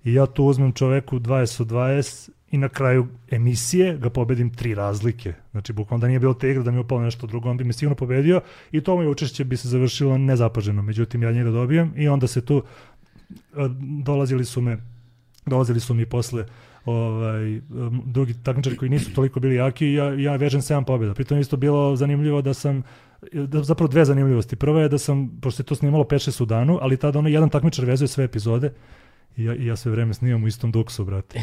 I 0.04 0.14
ja 0.14 0.26
tu 0.26 0.46
uzmem 0.46 0.72
čoveku 0.72 1.20
20 1.20 1.62
od 1.62 1.68
20 1.68 2.30
i 2.52 2.58
na 2.58 2.70
kraju 2.70 3.08
emisije 3.32 3.98
ga 3.98 4.10
pobedim 4.10 4.54
tri 4.54 4.76
razlike. 4.76 5.34
Znači, 5.52 5.74
bukvalno 5.74 6.02
da 6.02 6.08
nije 6.08 6.20
bilo 6.20 6.34
te 6.34 6.50
igre, 6.50 6.64
da 6.64 6.72
mi 6.72 6.78
je 6.78 6.82
upalo 6.82 7.02
nešto 7.02 7.28
drugo, 7.28 7.50
on 7.50 7.58
bi 7.58 7.64
me 7.64 7.74
sigurno 7.74 7.96
pobedio 7.96 8.42
i 8.72 8.82
to 8.82 8.96
moje 8.96 9.08
učešće 9.08 9.44
bi 9.44 9.58
se 9.58 9.68
završilo 9.68 10.18
nezapaženo. 10.18 10.82
Međutim, 10.82 11.24
ja 11.24 11.32
njega 11.32 11.52
dobijem 11.52 11.94
i 11.96 12.08
onda 12.08 12.28
se 12.28 12.46
tu 12.46 12.64
dolazili 14.04 14.46
su 14.46 14.62
me 14.62 14.78
dolazili 15.46 15.80
su 15.80 15.94
mi 15.94 16.06
posle 16.06 16.46
ovaj, 16.86 17.62
drugi 18.06 18.34
takmičari 18.44 18.78
koji 18.78 18.90
nisu 18.90 19.14
toliko 19.14 19.40
bili 19.40 19.56
jaki 19.56 19.94
ja, 19.94 20.14
ja 20.14 20.36
vežem 20.36 20.62
7 20.62 20.86
pobjeda. 20.86 21.14
Pritom 21.14 21.40
isto 21.40 21.58
bilo 21.58 21.96
zanimljivo 21.96 22.42
da 22.42 22.54
sam 22.54 22.84
da, 23.34 23.64
zapravo 23.64 23.88
dve 23.88 24.06
zanimljivosti. 24.06 24.56
Prva 24.56 24.82
je 24.82 24.90
da 24.90 24.98
sam, 24.98 25.40
pošto 25.42 25.58
se 25.58 25.64
to 25.64 25.76
snimalo 25.76 26.04
5-6 26.04 26.44
u 26.44 26.46
danu, 26.46 26.80
ali 26.82 26.98
tada 26.98 27.20
ono 27.20 27.30
jedan 27.30 27.50
takmičar 27.50 27.86
vezuje 27.86 28.08
sve 28.08 28.24
epizode 28.24 28.74
I 29.38 29.44
ja, 29.44 29.54
ja 29.60 29.76
sve 29.76 29.92
vreme 29.92 30.14
snimam 30.14 30.44
u 30.44 30.48
istom 30.48 30.72
duksu, 30.72 31.06
brate. 31.06 31.40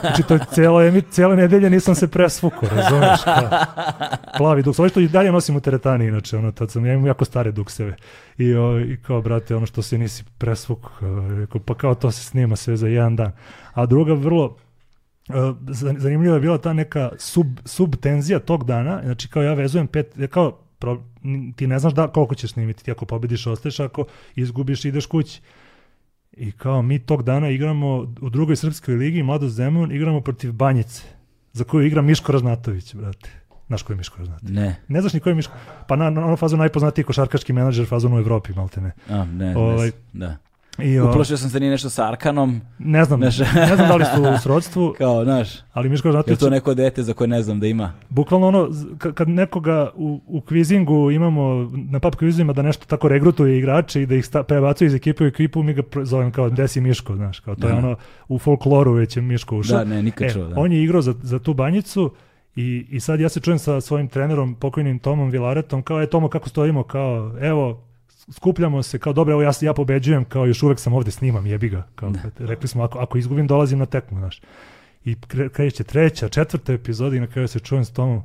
znači, 0.00 0.22
to 0.22 0.34
je 0.34 0.40
cijela, 0.52 1.00
cijela 1.10 1.36
nedelja 1.36 1.68
nisam 1.68 1.94
se 1.94 2.08
presvukao, 2.10 2.68
razumeš? 2.68 3.22
Ka, 3.24 3.66
plavi 4.38 4.62
duks. 4.62 4.78
Ovo 4.78 4.88
što 4.88 5.00
i 5.00 5.08
dalje 5.08 5.32
nosim 5.32 5.56
u 5.56 5.60
teretani, 5.60 6.06
inače, 6.06 6.36
ono, 6.36 6.52
tad 6.52 6.70
sam, 6.70 6.86
ja 6.86 6.92
imam 6.92 7.06
jako 7.06 7.24
stare 7.24 7.52
dukseve. 7.52 7.96
I, 8.38 8.54
o, 8.54 8.80
i 8.80 8.96
kao, 9.02 9.22
brate, 9.22 9.56
ono 9.56 9.66
što 9.66 9.82
se 9.82 9.98
nisi 9.98 10.24
presvukao, 10.38 10.90
pa 11.66 11.74
kao 11.74 11.94
to 11.94 12.10
se 12.10 12.24
snima 12.24 12.56
sve 12.56 12.76
za 12.76 12.88
jedan 12.88 13.16
dan. 13.16 13.32
A 13.72 13.86
druga, 13.86 14.14
vrlo, 14.14 14.56
zanimljiva 15.98 16.34
je 16.34 16.40
bila 16.40 16.58
ta 16.58 16.72
neka 16.72 17.10
sub, 17.18 17.46
subtenzija 17.64 18.38
tog 18.38 18.64
dana, 18.64 19.00
znači 19.04 19.28
kao 19.28 19.42
ja 19.42 19.54
vezujem 19.54 19.86
pet, 19.86 20.16
kao, 20.30 20.58
pro, 20.78 21.02
ti 21.56 21.66
ne 21.66 21.78
znaš 21.78 21.94
da 21.94 22.08
koliko 22.08 22.34
ćeš 22.34 22.52
snimiti, 22.52 22.84
ti 22.84 22.90
ako 22.90 23.06
pobediš 23.06 23.46
ostaješ, 23.46 23.80
ako 23.80 24.04
izgubiš 24.36 24.84
ideš 24.84 25.06
kući. 25.06 25.40
I 26.36 26.52
kao 26.52 26.82
mi 26.82 26.98
tog 26.98 27.22
dana 27.22 27.48
igramo 27.48 27.96
u 28.20 28.30
drugoj 28.30 28.56
srpskoj 28.56 28.94
ligi, 28.94 29.22
Mlado 29.22 29.48
Zemun, 29.48 29.92
igramo 29.92 30.20
protiv 30.20 30.52
Banjice, 30.52 31.02
za 31.52 31.64
koju 31.64 31.86
igra 31.86 32.02
Miško 32.02 32.32
Raznatović, 32.32 32.94
brate. 32.94 33.30
Znaš 33.66 33.82
ko 33.82 33.92
je 33.92 33.96
Miško 33.96 34.18
Raznatović? 34.18 34.54
Ne. 34.54 34.76
Ne 34.88 35.00
znaš 35.00 35.12
ni 35.12 35.20
ko 35.20 35.28
je 35.28 35.34
Miško? 35.34 35.52
Pa 35.88 35.96
na, 35.96 36.10
na 36.10 36.26
ono 36.26 36.36
fazu 36.36 36.56
najpoznatiji 36.56 37.04
košarkaški 37.04 37.52
menadžer 37.52 37.86
fazonu 37.86 38.16
u 38.16 38.18
Evropi, 38.18 38.52
malte 38.52 38.80
ne. 38.80 38.92
A, 39.08 39.24
ne, 39.24 39.56
ovaj, 39.56 39.92
ne, 40.12 40.26
da. 40.26 40.36
I, 40.78 40.98
o, 40.98 41.10
Uplašio 41.10 41.36
sam 41.36 41.50
se 41.50 41.60
nije 41.60 41.70
nešto 41.70 41.90
sa 41.90 42.08
Arkanom. 42.08 42.60
Ne 42.78 43.04
znam, 43.04 43.20
neš... 43.20 43.38
ne 43.38 43.76
znam 43.76 43.88
da 43.88 43.96
li 43.96 44.04
su 44.04 44.22
u 44.34 44.38
srodstvu. 44.38 44.94
Kao, 44.98 45.24
znaš, 45.24 45.48
ali 45.72 45.88
Miško 45.88 46.10
Žnatović... 46.10 46.36
Je 46.36 46.40
to 46.40 46.50
neko 46.50 46.74
dete 46.74 47.02
za 47.02 47.12
koje 47.12 47.28
ne 47.28 47.42
znam 47.42 47.60
da 47.60 47.66
ima? 47.66 47.92
Bukvalno 48.08 48.48
ono, 48.48 48.68
kad 49.14 49.28
nekoga 49.28 49.90
u, 49.94 50.20
u 50.26 50.40
kvizingu 50.40 51.10
imamo, 51.10 51.70
na 51.90 52.00
pub 52.00 52.14
kvizima 52.14 52.52
da 52.52 52.62
nešto 52.62 52.86
tako 52.86 53.08
regrutuje 53.08 53.58
igrače 53.58 54.02
i 54.02 54.06
da 54.06 54.14
ih 54.14 54.26
sta, 54.26 54.42
prebacuje 54.42 54.86
iz 54.86 54.94
ekipe 54.94 55.24
u 55.24 55.26
ekipu, 55.26 55.62
mi 55.62 55.74
ga 55.74 55.82
zovem 56.02 56.30
kao 56.30 56.50
Desi 56.50 56.80
Miško, 56.80 57.16
znaš, 57.16 57.40
kao 57.40 57.54
to 57.54 57.60
da. 57.60 57.68
je 57.68 57.74
ono, 57.74 57.96
u 58.28 58.38
folkloru 58.38 58.92
već 58.92 59.16
je 59.16 59.22
Miško 59.22 59.56
ušao. 59.56 59.78
Da, 59.78 59.84
ne, 59.84 60.02
nikad 60.02 60.30
e, 60.30 60.34
da. 60.34 60.54
On 60.56 60.72
je 60.72 60.82
igrao 60.82 61.02
za, 61.02 61.14
za 61.22 61.38
tu 61.38 61.54
banjicu 61.54 62.10
i, 62.56 62.86
i 62.90 63.00
sad 63.00 63.20
ja 63.20 63.28
se 63.28 63.40
čujem 63.40 63.58
sa 63.58 63.80
svojim 63.80 64.08
trenerom, 64.08 64.54
pokojnim 64.54 64.98
Tomom 64.98 65.30
Vilaretom, 65.30 65.82
kao 65.82 66.00
je 66.00 66.10
Tomo 66.10 66.28
kako 66.28 66.48
stojimo, 66.48 66.82
kao 66.82 67.32
evo, 67.40 67.84
skupljamo 68.30 68.82
se 68.82 68.98
kao 68.98 69.12
dobro, 69.12 69.32
evo 69.32 69.42
ja, 69.42 69.50
ja 69.60 69.74
pobeđujem, 69.74 70.24
kao 70.24 70.46
još 70.46 70.62
uvek 70.62 70.78
sam 70.78 70.92
ovde 70.92 71.10
snimam, 71.10 71.46
jebi 71.46 71.68
ga. 71.68 71.86
Kao, 71.94 72.10
ne. 72.10 72.22
rekli 72.38 72.68
smo, 72.68 72.82
ako, 72.82 72.98
ako 72.98 73.18
izgubim, 73.18 73.46
dolazim 73.46 73.78
na 73.78 73.86
tekmu, 73.86 74.18
znaš. 74.18 74.40
I 75.04 75.16
kreće 75.52 75.84
treća, 75.84 76.28
četvrta 76.28 76.72
epizoda 76.72 77.16
i 77.16 77.20
na 77.20 77.26
kraju 77.26 77.48
se 77.48 77.58
čujem 77.58 77.84
s 77.84 77.92
tomom. 77.92 78.22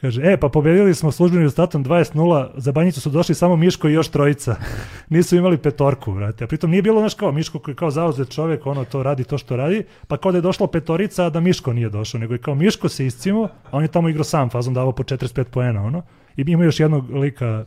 Kaže, 0.00 0.22
e, 0.22 0.36
pa 0.36 0.48
pobedili 0.48 0.94
smo 0.94 1.12
službenim 1.12 1.42
rezultatom 1.42 1.84
20-0, 1.84 2.48
za 2.56 2.72
banjicu 2.72 3.00
su 3.00 3.10
došli 3.10 3.34
samo 3.34 3.56
Miško 3.56 3.88
i 3.88 3.92
još 3.92 4.08
trojica. 4.08 4.56
Nisu 5.10 5.36
imali 5.36 5.58
petorku, 5.58 6.12
brate. 6.12 6.44
A 6.44 6.46
pritom 6.46 6.70
nije 6.70 6.82
bilo, 6.82 7.00
znaš, 7.00 7.14
kao 7.14 7.32
Miško 7.32 7.58
koji 7.58 7.74
kao 7.74 7.90
zauzet 7.90 8.30
čovjek, 8.30 8.66
ono 8.66 8.84
to 8.84 9.02
radi 9.02 9.24
to 9.24 9.38
što 9.38 9.56
radi, 9.56 9.84
pa 10.08 10.16
kao 10.16 10.32
da 10.32 10.38
je 10.38 10.42
došlo 10.42 10.66
petorica, 10.66 11.26
a 11.26 11.30
da 11.30 11.40
Miško 11.40 11.72
nije 11.72 11.88
došao, 11.88 12.20
nego 12.20 12.34
je 12.34 12.38
kao 12.38 12.54
Miško 12.54 12.88
se 12.88 13.06
iscimo, 13.06 13.44
a 13.44 13.76
on 13.76 13.82
je 13.82 13.88
tamo 13.88 14.08
igrao 14.08 14.24
sam, 14.24 14.50
fazom 14.50 14.74
davao 14.74 14.92
po 14.92 15.02
45 15.02 15.44
poena, 15.44 15.82
ono. 15.84 16.02
I 16.38 16.44
ima 16.46 16.64
još 16.64 16.80
jednog 16.80 17.10
lika, 17.10 17.64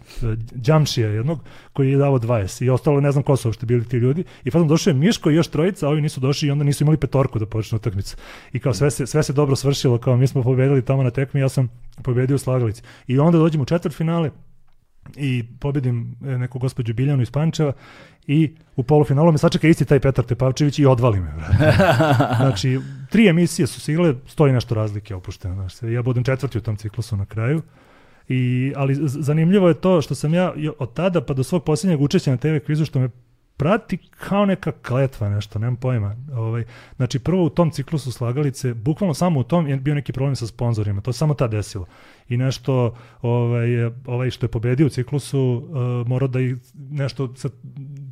Đamšija 0.51 1.09
jednog, 1.09 1.39
koji 1.73 1.91
je 1.91 1.97
davo 1.97 2.19
20 2.19 2.65
i 2.65 2.69
ostalo 2.69 3.01
ne 3.01 3.11
znam 3.11 3.23
ko 3.23 3.35
su 3.35 3.47
uopšte 3.47 3.65
bili 3.65 3.85
ti 3.85 3.97
ljudi. 3.97 4.23
I 4.43 4.51
potom 4.51 4.67
došao 4.67 4.91
je 4.91 4.95
Miško 4.95 5.31
i 5.31 5.35
još 5.35 5.47
trojica, 5.47 5.87
a 5.87 5.89
ovi 5.89 6.01
nisu 6.01 6.19
došli 6.19 6.47
i 6.47 6.51
onda 6.51 6.63
nisu 6.63 6.83
imali 6.83 6.97
petorku 6.97 7.39
da 7.39 7.45
počne 7.45 7.75
utakmicu. 7.75 8.17
I 8.53 8.59
kao 8.59 8.73
sve 8.73 8.91
se, 8.91 9.07
sve 9.07 9.23
se 9.23 9.33
dobro 9.33 9.55
svršilo, 9.55 9.97
kao 9.97 10.17
mi 10.17 10.27
smo 10.27 10.43
pobedili 10.43 10.85
tamo 10.85 11.03
na 11.03 11.11
tekmi, 11.11 11.41
ja 11.41 11.49
sam 11.49 11.69
pobedio 12.03 12.35
u 12.35 12.39
Slagalici. 12.39 12.81
I 13.07 13.19
onda 13.19 13.37
dođemo 13.37 13.61
u 13.61 13.65
četvrt 13.65 13.95
finale, 13.95 14.31
i 15.15 15.45
pobedim 15.59 16.15
e, 16.25 16.37
neku 16.37 16.59
gospođu 16.59 16.93
Biljanu 16.93 17.21
iz 17.21 17.31
Pančeva 17.31 17.73
i 18.27 18.55
u 18.75 18.83
polufinalu 18.83 19.31
me 19.31 19.37
sačeka 19.37 19.67
isti 19.67 19.85
taj 19.85 19.99
Petar 19.99 20.25
Tepavčević 20.25 20.79
i 20.79 20.85
odvali 20.85 21.19
me. 21.19 21.33
znači, 22.41 22.79
tri 23.09 23.27
emisije 23.27 23.67
su 23.67 23.79
sigle, 23.79 24.15
stoji 24.27 24.53
nešto 24.53 24.75
razlike 24.75 25.15
opušteno. 25.15 25.55
Znači, 25.55 25.93
ja 25.93 26.01
budem 26.01 26.23
četvrti 26.23 26.57
u 26.57 26.61
tom 26.61 26.75
ciklusu 26.75 27.17
na 27.17 27.25
kraju. 27.25 27.61
I, 28.27 28.73
ali 28.75 28.97
zanimljivo 29.05 29.67
je 29.67 29.73
to 29.73 30.01
što 30.01 30.15
sam 30.15 30.33
ja 30.33 30.53
od 30.79 30.93
tada 30.93 31.21
pa 31.21 31.33
do 31.33 31.43
svog 31.43 31.63
posljednjeg 31.63 32.01
učešća 32.01 32.31
na 32.31 32.37
TV 32.37 32.57
kvizu 32.65 32.85
što 32.85 32.99
me 32.99 33.09
prati 33.61 33.97
kao 33.97 34.45
neka 34.45 34.71
kletva 34.71 35.29
nešto, 35.29 35.59
nemam 35.59 35.75
pojma. 35.75 36.15
Ovaj, 36.33 36.63
znači 36.95 37.19
prvo 37.19 37.43
u 37.43 37.49
tom 37.49 37.71
ciklusu 37.71 38.11
slagalice, 38.11 38.73
bukvalno 38.73 39.13
samo 39.13 39.39
u 39.39 39.43
tom 39.43 39.67
je 39.67 39.77
bio 39.77 39.95
neki 39.95 40.13
problem 40.13 40.35
sa 40.35 40.47
sponzorima, 40.47 41.01
to 41.01 41.13
se 41.13 41.19
samo 41.19 41.33
tad 41.33 41.51
desilo 41.51 41.85
i 42.29 42.37
nešto 42.37 42.95
ovaj, 43.21 43.67
ovaj 44.05 44.29
što 44.29 44.45
je 44.45 44.49
pobedio 44.51 44.85
u 44.85 44.89
ciklusu 44.89 45.39
uh, 45.39 46.07
mora 46.07 46.27
da 46.27 46.39
i 46.39 46.55
nešto 46.89 47.35
sa 47.35 47.49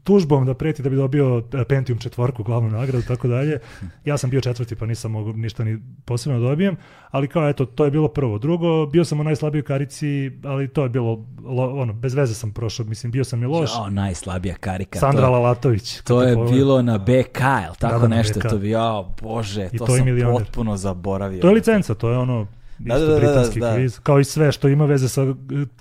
tužbom 0.04 0.46
da 0.46 0.54
preti 0.54 0.82
da 0.82 0.90
bi 0.90 0.96
dobio 0.96 1.44
eh, 1.54 1.64
Pentium 1.66 2.00
četvorku 2.00 2.44
glavnu 2.44 2.70
nagradu 2.70 3.04
tako 3.08 3.28
dalje. 3.28 3.60
Ja 4.06 4.18
sam 4.18 4.30
bio 4.30 4.42
četvrti 4.42 4.76
pa 4.76 4.86
nisam 4.86 5.12
mogu 5.12 5.34
ništa 5.34 5.64
ni 5.64 5.80
posebno 6.06 6.40
da 6.40 6.48
dobijem, 6.48 6.78
ali 7.12 7.28
kao 7.28 7.50
eto 7.50 7.66
to 7.66 7.86
je 7.86 7.92
bilo 7.92 8.08
prvo. 8.08 8.38
Drugo, 8.38 8.86
bio 8.86 9.06
sam 9.06 9.20
u 9.20 9.24
najslabijoj 9.24 9.64
karici, 9.64 10.32
ali 10.44 10.68
to 10.68 10.84
je 10.84 10.90
bilo 10.90 11.26
lo, 11.44 11.82
ono 11.82 11.94
bez 11.94 12.14
veze 12.14 12.34
sam 12.34 12.52
prošao, 12.52 12.86
mislim 12.86 13.12
bio 13.12 13.24
sam 13.24 13.44
i 13.44 13.46
loš. 13.46 13.70
O, 13.80 13.90
najslabija 13.90 14.56
karika. 14.56 15.00
Sandra 15.00 15.26
to, 15.26 15.32
Lalatović. 15.32 16.02
To 16.02 16.24
je 16.24 16.36
bilo 16.50 16.82
na 16.82 16.98
BK, 16.98 17.40
ili 17.68 17.76
tako 17.80 18.00
da, 18.00 18.08
da, 18.08 18.16
nešto, 18.16 18.40
to 18.40 18.58
bi, 18.58 18.70
ja, 18.70 19.04
bože, 19.22 19.70
I 19.72 19.78
to, 19.78 19.86
to 19.86 19.98
sam 19.98 20.06
potpuno 20.32 20.78
zaboravio. 20.78 21.42
To 21.42 21.48
je 21.48 21.54
licenca, 21.54 21.96
to 21.96 22.10
je 22.10 22.18
ono 22.18 22.48
Da, 22.80 22.96
isto 22.96 23.08
da, 23.08 23.14
da, 23.14 23.20
britanski 23.20 23.60
da. 23.60 23.76
kviz, 23.76 24.00
kao 24.00 24.20
i 24.20 24.24
sve 24.24 24.52
što 24.52 24.68
ima 24.68 24.86
veze 24.86 25.10
sa 25.10 25.22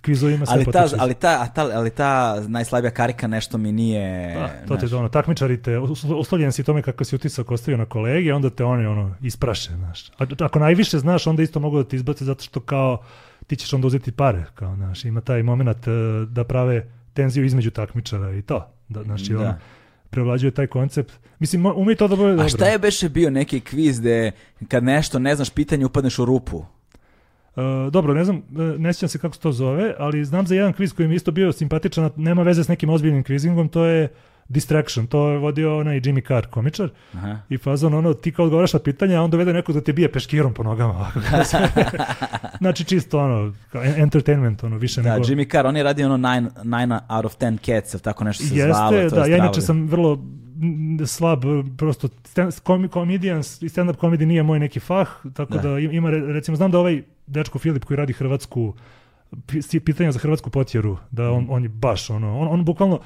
kvizovima, 0.03 0.47
sve 0.47 0.55
ali 0.55 0.65
ta, 0.65 0.87
ali, 0.99 1.15
ta, 1.15 1.39
a 1.43 1.47
ta, 1.49 1.63
ali 1.75 1.91
ta 1.91 2.41
najslabija 2.49 2.91
karika 2.91 3.27
nešto 3.27 3.59
mi 3.59 3.73
nije... 3.73 4.35
Da, 4.35 4.49
to 4.69 4.75
ti 4.75 4.81
znaš, 4.81 4.93
je 4.93 4.97
ono, 4.97 5.09
takmičari 5.09 5.63
te, 5.63 5.79
uslo- 5.79 6.15
uslovljen 6.15 6.53
si 6.53 6.65
tome 6.65 6.83
kako 6.83 7.05
si 7.05 7.17
utisak 7.17 7.51
ostavio 7.51 7.79
na 7.79 7.85
kolege, 7.85 8.35
onda 8.35 8.51
te 8.51 8.65
oni 8.65 8.87
ono, 8.87 9.15
ispraše, 9.23 9.71
znaš. 9.77 10.09
A, 10.19 10.25
ako 10.39 10.59
najviše 10.59 10.99
znaš, 10.99 11.27
onda 11.27 11.43
isto 11.43 11.61
mogu 11.61 11.77
da 11.77 11.89
ti 11.89 11.97
izbace 11.97 12.25
zato 12.25 12.45
što 12.45 12.61
kao 12.61 12.99
ti 13.47 13.57
ćeš 13.57 13.73
onda 13.73 13.87
uzeti 13.87 14.13
pare, 14.13 14.45
kao, 14.55 14.77
znaš, 14.77 15.05
ima 15.05 15.21
taj 15.21 15.43
moment 15.43 15.89
e, 15.89 15.91
da 16.29 16.45
prave 16.45 16.87
tenziju 17.15 17.45
između 17.45 17.71
takmičara 17.71 18.33
i 18.33 18.43
to. 18.43 18.69
Da, 18.89 19.03
znači, 19.03 19.33
Da. 19.33 19.41
ono, 19.41 19.55
prevlađuje 20.11 20.51
taj 20.51 20.67
koncept. 20.67 21.13
Mislim, 21.39 21.67
ume 21.67 21.93
i 21.93 21.97
to 21.97 22.09
da 22.09 22.17
bude 22.17 22.31
dobro. 22.31 22.45
A 22.45 22.49
šta 22.49 22.67
je 22.67 22.79
beše 22.79 23.09
bio 23.09 23.31
neki 23.31 23.61
kviz 23.61 24.01
gde 24.01 24.31
kad 24.69 24.85
nešto 24.85 25.19
ne 25.19 25.35
znaš 25.35 25.51
pitanje 25.51 25.87
upadneš 25.87 26.19
u 26.19 26.25
rupu? 26.25 26.65
E, 27.59 27.91
dobro, 27.91 28.15
ne 28.15 28.25
znam, 28.25 28.37
e, 28.37 28.43
ne 28.79 28.93
sjećam 28.93 29.09
se 29.09 29.19
kako 29.19 29.35
se 29.35 29.41
to 29.41 29.53
zove, 29.53 29.95
ali 29.99 30.25
znam 30.25 30.47
za 30.47 30.55
jedan 30.55 30.73
kviz 30.73 30.93
koji 30.93 31.09
mi 31.09 31.15
je 31.15 31.17
isto 31.17 31.31
bio 31.31 31.53
simpatičan, 31.53 32.05
a 32.05 32.11
nema 32.17 32.43
veze 32.43 32.65
s 32.65 32.69
nekim 32.69 32.91
ozbiljnim 32.91 33.25
kvizingom, 33.25 33.69
to 33.69 33.85
je 33.85 34.09
Distraction, 34.49 35.07
to 35.07 35.29
je 35.29 35.39
vodio 35.39 35.79
onaj 35.79 36.01
Jimmy 36.01 36.29
Carr, 36.29 36.47
komičar, 36.47 36.89
Aha. 37.15 37.37
i 37.49 37.59
fazon 37.59 37.95
ono, 37.95 38.15
ti 38.15 38.33
kao 38.33 38.45
odgovaraš 38.45 38.73
na 38.73 38.79
pitanja, 38.79 39.21
a 39.21 39.25
on 39.25 39.31
dovede 39.31 39.53
nekog 39.53 39.75
da 39.75 39.81
te 39.81 39.93
bije 39.93 40.13
peškirom 40.13 40.55
po 40.55 40.63
nogama. 40.63 40.95
ovako. 40.95 41.21
znači 42.61 42.85
čisto 42.85 43.19
ono, 43.19 43.53
entertainment, 43.97 44.65
ono, 44.65 44.77
više 44.79 45.03
Da, 45.03 45.13
nego... 45.13 45.25
Jimmy 45.25 45.53
Carr, 45.53 45.67
on 45.67 45.77
je 45.77 45.83
radio 45.83 46.07
ono 46.07 46.17
9 46.19 46.49
out 47.09 47.25
of 47.25 47.37
10 47.37 47.59
cats, 47.59 47.95
ili 47.95 48.03
tako 48.03 48.25
nešto 48.25 48.45
se 48.45 48.55
Jeste, 48.55 48.69
zvalo. 48.69 48.91
to 48.91 48.97
je 48.97 49.11
da, 49.11 49.27
ja 49.27 49.37
inače 49.37 49.61
sam 49.61 49.87
vrlo 49.87 50.19
slab, 51.07 51.43
prosto 51.79 52.09
stand, 52.25 52.61
komi, 52.61 52.89
comedians 52.89 53.63
i 53.63 53.69
stand-up 53.69 53.97
comedy 53.97 54.25
nije 54.25 54.43
moj 54.43 54.59
neki 54.59 54.81
fah, 54.81 55.09
tako 55.35 55.55
Da. 55.55 55.63
da. 55.63 55.79
ima, 55.79 56.11
re- 56.11 56.27
recimo, 56.27 56.57
znam 56.57 56.71
da 56.71 56.79
ovaj 56.79 57.03
dečko 57.29 57.59
Filip 57.59 57.85
koji 57.85 57.97
radi 57.97 58.13
hrvatsku 58.13 58.75
pitanja 59.85 60.13
za 60.13 60.19
hrvatsku 60.19 60.51
potjeru, 60.51 60.97
da 61.11 61.31
on, 61.31 61.47
on 61.51 61.63
je 61.63 61.69
baš 61.69 62.11
ono, 62.11 62.39
on, 62.39 62.49
on 62.49 62.65
bukvalno, 62.65 63.01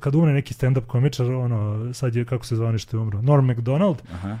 kad 0.00 0.14
umre 0.14 0.32
neki 0.32 0.54
stand-up 0.54 0.86
komičar, 0.86 1.32
ono, 1.32 1.94
sad 1.94 2.16
je, 2.16 2.24
kako 2.24 2.46
se 2.46 2.56
zvane 2.56 2.78
što 2.78 2.96
je 2.96 3.00
umro, 3.00 3.22
Norm 3.22 3.46
MacDonald, 3.46 4.02
Aha. 4.12 4.38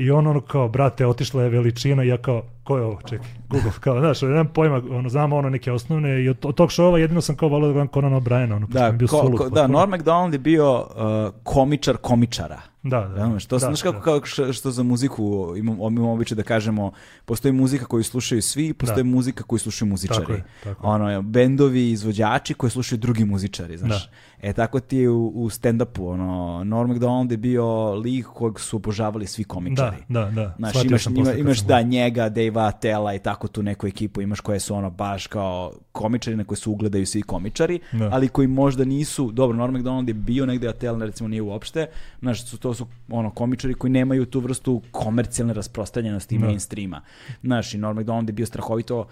I 0.00 0.10
on 0.10 0.26
ono 0.26 0.40
kao, 0.40 0.68
brate, 0.68 1.06
otišla 1.06 1.42
je 1.42 1.48
veličina, 1.48 2.04
i 2.04 2.08
ja 2.08 2.16
kao, 2.16 2.42
ko 2.64 2.76
je 2.76 2.84
ovo, 2.84 3.00
čekaj, 3.08 3.28
Google, 3.48 3.70
kao, 3.80 4.00
znaš, 4.00 4.22
nemam 4.22 4.48
pojma, 4.54 4.82
ono, 4.90 5.08
znam 5.08 5.32
ono 5.32 5.50
neke 5.50 5.72
osnovne, 5.72 6.24
i 6.24 6.28
od, 6.28 6.36
od 6.42 6.54
tog 6.54 6.72
šova 6.72 6.98
jedino 6.98 7.20
sam 7.20 7.36
kao 7.36 7.48
volio 7.48 7.66
da 7.66 7.72
gledam 7.72 7.88
Conan 7.94 8.12
O'Brien, 8.12 8.56
ono, 8.56 8.66
Da, 8.66 8.92
bio 8.92 9.08
ko, 9.08 9.32
ko, 9.36 9.48
da. 9.48 9.66
Norm 9.66 9.90
MacDonald 9.90 10.32
je 10.32 10.38
bio 10.38 10.78
uh, 10.78 11.34
komičar 11.42 11.96
komičara. 11.96 12.60
Da, 12.82 13.00
da. 13.00 13.14
Razumeš, 13.14 13.46
to 13.46 13.54
da, 13.54 13.58
znaš 13.58 13.82
kako, 13.82 13.98
da. 13.98 14.02
kao 14.02 14.20
što, 14.24 14.52
što 14.52 14.70
za 14.70 14.82
muziku 14.82 15.54
imamo, 15.56 15.88
imamo 15.88 16.12
običaj 16.12 16.36
da 16.36 16.42
kažemo, 16.42 16.92
postoji 17.24 17.52
muzika 17.52 17.84
koju 17.84 18.04
slušaju 18.04 18.42
svi, 18.42 18.72
postoji 18.72 19.04
muzika 19.04 19.44
koju 19.44 19.58
slušaju 19.58 19.88
muzičari. 19.88 20.20
Tako 20.20 20.32
je, 20.32 20.44
tako 20.64 20.86
je. 20.86 20.92
Ono, 20.92 21.22
bendovi, 21.22 21.90
izvođači 21.90 22.54
koji 22.54 22.70
slušaju 22.70 22.98
drugi 22.98 23.24
muzičari, 23.24 23.76
znaš. 23.76 24.10
E, 24.42 24.52
tako 24.52 24.80
ti 24.80 24.96
je 24.96 25.10
u, 25.10 25.26
u 25.28 25.50
stand-upu, 25.50 26.12
ono, 26.12 26.64
Norm 26.64 26.90
MacDonald 26.90 27.30
je 27.30 27.36
bio 27.36 27.94
lik 27.94 28.26
kojeg 28.26 28.60
su 28.60 28.76
obožavali 28.76 29.26
svi 29.26 29.44
komičari. 29.44 29.96
Da, 30.08 30.20
da, 30.24 30.30
da. 30.30 30.54
Znaš, 30.58 30.84
imaš, 30.84 31.06
ima, 31.06 31.32
imaš 31.32 31.60
da 31.60 31.82
njega, 31.82 32.28
Dave 32.28 32.52
Attella 32.56 33.14
i 33.14 33.18
tako 33.18 33.48
tu 33.48 33.62
neku 33.62 33.86
ekipu 33.86 34.20
imaš 34.20 34.40
koje 34.40 34.60
su 34.60 34.74
ono 34.74 34.90
baš 34.90 35.26
kao 35.26 35.72
komičari 35.92 36.36
na 36.36 36.44
koje 36.44 36.56
se 36.56 36.70
ugledaju 36.70 37.06
svi 37.06 37.22
komičari, 37.22 37.80
Da. 37.92 38.08
ali 38.12 38.28
koji 38.28 38.48
možda 38.48 38.84
nisu, 38.84 39.30
dobro, 39.32 39.56
Norm 39.56 39.72
MacDonald 39.72 40.08
je 40.08 40.14
bio 40.14 40.46
negde, 40.46 40.68
Attella 40.68 41.04
recimo 41.04 41.28
nije 41.28 41.42
uopšte, 41.42 41.86
znaš, 42.20 42.44
su, 42.46 42.58
to 42.58 42.74
su 42.74 42.86
ono 43.08 43.30
komičari 43.30 43.74
koji 43.74 43.90
nemaju 43.90 44.26
tu 44.26 44.40
vrstu 44.40 44.82
komercijalne 44.90 45.54
rasprostranjenosti 45.54 46.38
Da. 46.38 46.46
mainstreama. 46.46 47.00
Znaš, 47.42 47.74
i 47.74 47.78
Norm 47.78 47.96
MacDonald 47.96 48.28
je 48.28 48.32
bio 48.32 48.46
strahovito 48.46 49.06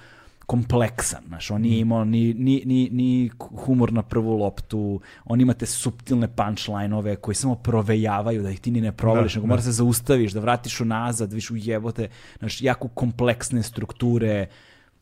kompleksan, 0.48 1.20
znaš, 1.28 1.50
on 1.50 1.60
nije 1.60 1.80
imao 1.80 2.04
ni, 2.04 2.34
ni, 2.34 2.62
ni, 2.64 2.88
ni 2.92 3.30
humor 3.38 3.92
na 3.92 4.02
prvu 4.02 4.36
loptu, 4.36 5.00
on 5.24 5.40
ima 5.40 5.54
te 5.54 5.66
suptilne 5.66 6.28
punchline-ove 6.28 7.16
koji 7.16 7.34
samo 7.34 7.54
provejavaju 7.54 8.42
da 8.42 8.50
ih 8.50 8.60
ti 8.60 8.70
ni 8.70 8.80
ne 8.80 8.92
provališ, 8.92 9.34
Da, 9.34 9.38
nego 9.38 9.46
da. 9.46 9.48
moraš 9.48 9.64
se 9.64 9.72
zaustaviš, 9.72 10.32
da 10.32 10.40
vratiš 10.40 10.80
unazad, 10.80 11.32
viš 11.32 11.50
ujebote, 11.50 12.08
znaš, 12.38 12.62
jako 12.62 12.88
kompleksne 12.88 13.62
strukture, 13.62 14.46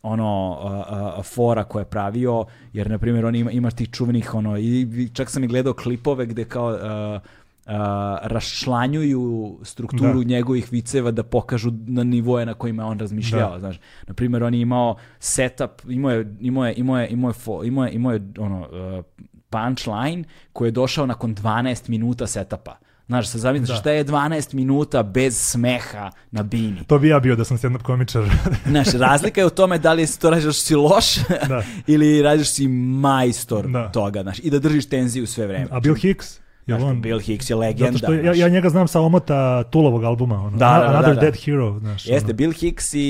ono 0.03 0.59
a, 0.62 0.68
a, 0.68 1.14
a, 1.18 1.22
fora 1.22 1.64
koje 1.64 1.82
je 1.82 1.90
pravio, 1.90 2.44
jer 2.72 2.90
na 2.90 2.99
primjer 2.99 3.26
on 3.26 3.34
ima, 3.34 3.51
ima 3.51 3.70
tih 3.70 3.90
čuvenih 3.90 4.34
ono 4.34 4.59
i 4.59 5.09
čak 5.14 5.30
sam 5.30 5.44
i 5.44 5.49
gledao 5.49 5.74
klipove 5.74 6.26
gde 6.26 6.44
kao 6.44 6.68
a, 6.68 7.20
a, 7.66 8.18
raščlanjuju 8.22 9.22
strukturu 9.62 10.18
Da. 10.18 10.24
njegovih 10.26 10.68
viceva 10.70 11.10
da 11.10 11.22
pokažu 11.22 11.72
na 11.86 12.04
nivoje 12.04 12.46
na 12.46 12.54
kojima 12.54 12.82
je 12.82 12.86
on 12.86 12.98
razmišljao, 12.98 13.52
Da. 13.52 13.58
znaš. 13.58 13.76
Na 14.06 14.14
primjer, 14.14 14.42
on 14.44 14.54
je 14.54 14.60
imao 14.60 14.96
setup, 15.18 15.70
imao 15.88 16.10
je, 16.10 16.36
imao 16.40 16.66
je, 16.66 16.74
imao 16.74 16.98
je, 16.98 17.08
imao 17.08 17.30
je, 17.30 17.34
imao 17.64 17.84
je, 17.84 17.92
imao 17.92 18.12
je 18.12 18.20
ono, 18.38 18.60
uh, 18.60 19.04
punchline 19.50 20.24
koji 20.52 20.68
je 20.68 20.72
došao 20.72 21.06
nakon 21.06 21.34
12 21.34 21.88
minuta 21.88 22.26
setupa. 22.26 22.76
Znaš, 23.06 23.26
zamisliš 23.28 23.68
Da. 23.68 23.74
šta 23.74 23.90
je 23.90 24.04
12 24.04 24.54
minuta 24.54 25.02
bez 25.02 25.36
smeha 25.40 26.10
na 26.30 26.42
bini. 26.42 26.84
To 26.86 26.98
bi 26.98 27.08
ja 27.08 27.20
bio 27.20 27.36
da 27.36 27.44
sam 27.44 27.58
stand-up 27.58 27.82
komičar. 27.82 28.24
Znaš, 28.66 28.92
razlika 28.92 29.40
je 29.40 29.46
u 29.46 29.50
tome 29.50 29.78
da 29.78 29.92
li 29.92 30.06
si 30.06 30.20
to 30.20 30.30
radiš 30.30 30.44
da 30.44 30.52
si 30.52 30.74
loš 30.74 31.14
Da. 31.48 31.62
ili 31.86 32.22
radiš 32.22 32.48
si 32.48 32.68
majstor 32.68 33.68
Da. 33.68 33.88
toga, 33.88 34.22
znaš, 34.22 34.38
i 34.38 34.50
da 34.50 34.58
držiš 34.58 34.86
tenziju 34.86 35.26
sve 35.26 35.46
vreme. 35.46 35.66
A 35.70 35.80
Bill 35.80 35.94
Hicks? 35.96 36.40
Je 36.66 36.74
Znaš, 36.78 36.82
on? 36.82 37.00
Bill 37.00 37.20
Hicks 37.20 37.50
je 37.50 37.56
legenda. 37.56 37.92
Zato 37.92 37.98
što 37.98 38.12
ja, 38.12 38.34
ja 38.34 38.48
njega 38.48 38.68
znam 38.68 38.88
sa 38.88 39.00
omota 39.00 39.62
Tulovog 39.64 40.04
albuma. 40.04 40.34
Ono. 40.36 40.50
Da, 40.50 40.56
da, 40.56 40.78
da, 40.80 40.86
Another 40.88 41.14
da. 41.14 41.20
Dead 41.20 41.36
Hero. 41.36 41.78
Znaš, 41.78 42.06
Jeste, 42.06 42.26
ono. 42.26 42.34
Bill 42.34 42.52
Hicks 42.52 42.94
i 42.94 43.08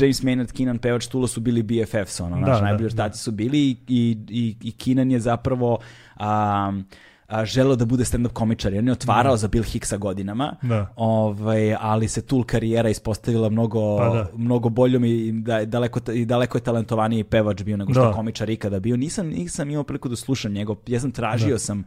James 0.00 0.22
Maynard 0.22 0.52
Keenan, 0.52 0.78
pevač 0.78 1.06
Tula 1.06 1.26
su 1.28 1.40
bili 1.40 1.62
BFFs, 1.62 2.20
ono, 2.20 2.36
Da, 2.36 2.46
naš, 2.46 2.58
da, 2.58 2.64
najbolji 2.64 2.88
da. 2.88 3.02
ortaci 3.02 3.22
su 3.22 3.32
bili 3.32 3.58
i, 3.88 4.16
i, 4.28 4.56
i, 4.62 4.72
Keenan 4.72 5.10
je 5.10 5.20
zapravo 5.20 5.78
um, 6.20 6.84
a, 7.26 7.44
želeo 7.44 7.76
da 7.76 7.84
bude 7.84 8.04
stand-up 8.04 8.32
komičar, 8.32 8.74
on 8.74 8.86
je 8.86 8.92
otvarao 8.92 9.36
za 9.36 9.48
Bill 9.48 9.64
Hicksa 9.64 9.96
godinama, 9.96 10.56
Da. 10.62 10.92
ovaj, 10.96 11.74
ali 11.74 12.08
se 12.08 12.22
Tool 12.22 12.44
karijera 12.44 12.88
ispostavila 12.88 13.48
mnogo, 13.48 13.98
Pa 13.98 14.08
da. 14.08 14.28
mnogo 14.36 14.68
boljom 14.68 15.04
i, 15.04 15.32
da, 15.32 15.64
daleko, 15.64 16.00
i 16.12 16.24
daleko 16.24 16.58
je 16.58 16.62
talentovaniji 16.62 17.24
pevač 17.24 17.62
bio 17.62 17.76
nego 17.76 17.92
što 17.92 18.02
Da. 18.02 18.12
komičar 18.12 18.50
ikada 18.50 18.80
bio. 18.80 18.96
Nisam, 18.96 19.26
nisam 19.26 19.70
imao 19.70 19.84
priliku 19.84 20.08
da 20.08 20.16
slušam 20.16 20.52
njegov, 20.52 20.76
ja 20.86 21.00
sam 21.00 21.12
tražio 21.12 21.58
sam 21.58 21.84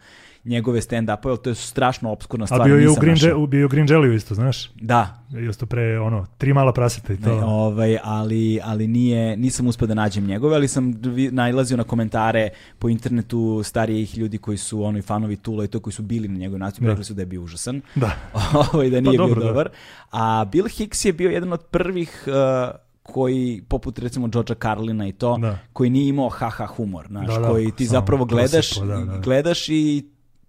njegove 0.47 0.81
stand-upove, 0.81 1.29
ali 1.29 1.37
to 1.37 1.49
je 1.49 1.55
strašno 1.55 2.11
obskurna 2.11 2.47
stvar. 2.47 2.61
A 2.61 2.63
bio 2.63 2.75
je 2.75 2.89
u 2.89 2.95
Green, 2.95 3.13
našao. 3.13 3.47
Bio 3.47 3.59
je 3.59 3.65
u 3.65 3.69
Green 3.69 3.87
Jelly 3.87 4.15
isto, 4.15 4.35
znaš? 4.35 4.71
Da, 4.75 5.23
Isto 5.49 5.65
pre, 5.65 5.99
ono, 5.99 6.25
tri 6.37 6.53
mala 6.53 6.73
praseta 6.73 7.13
i 7.13 7.17
to. 7.17 7.35
Ne, 7.35 7.43
ovaj, 7.45 7.97
ali, 8.03 8.59
ali 8.63 8.87
nije, 8.87 9.37
nisam 9.37 9.67
uspio 9.67 9.87
da 9.87 9.93
nađem 9.93 10.25
njegove, 10.25 10.55
ali 10.55 10.67
sam 10.67 10.93
nailazio 11.31 11.77
na 11.77 11.83
komentare 11.83 12.49
po 12.79 12.89
internetu 12.89 13.61
starijih 13.63 14.17
ljudi 14.17 14.37
koji 14.37 14.57
su 14.57 14.83
ono, 14.83 15.01
fanovi 15.01 15.35
Tula 15.35 15.63
i 15.63 15.67
to 15.67 15.79
koji 15.79 15.93
su 15.93 16.01
bili 16.03 16.27
na 16.27 16.37
njegovoj 16.37 16.59
nastupu, 16.59 16.85
Da. 16.85 16.89
rekli 16.91 17.03
su 17.03 17.13
da 17.13 17.21
je 17.21 17.25
bio 17.25 17.41
užasan, 17.41 17.81
Da. 17.95 18.11
ovaj, 18.73 18.89
da 18.89 19.01
nije 19.01 19.17
dobro, 19.17 19.35
bio 19.35 19.43
da. 19.43 19.47
dobar. 19.49 19.69
A 20.11 20.45
Bill 20.51 20.67
Hicks 20.67 21.05
je 21.05 21.13
bio 21.13 21.29
jedan 21.29 21.53
od 21.53 21.63
prvih 21.63 22.23
uh, 22.27 22.75
koji, 23.03 23.63
poput 23.67 23.99
recimo 23.99 24.27
Georgea 24.27 24.55
Carlina 24.61 25.07
i 25.07 25.11
to, 25.11 25.37
Da. 25.37 25.57
koji 25.73 25.89
nije 25.89 26.07
imao 26.07 26.29
haha 26.29 26.65
humor, 26.65 27.07
znaš, 27.07 27.27
Da, 27.27 27.39
da, 27.39 27.47
koji 27.47 27.71
ti 27.71 27.85
zapravo 27.85 28.25
gledaš, 28.25 28.75
da, 28.79 28.85
da. 28.85 29.17
gledaš 29.17 29.69
i 29.69 30.05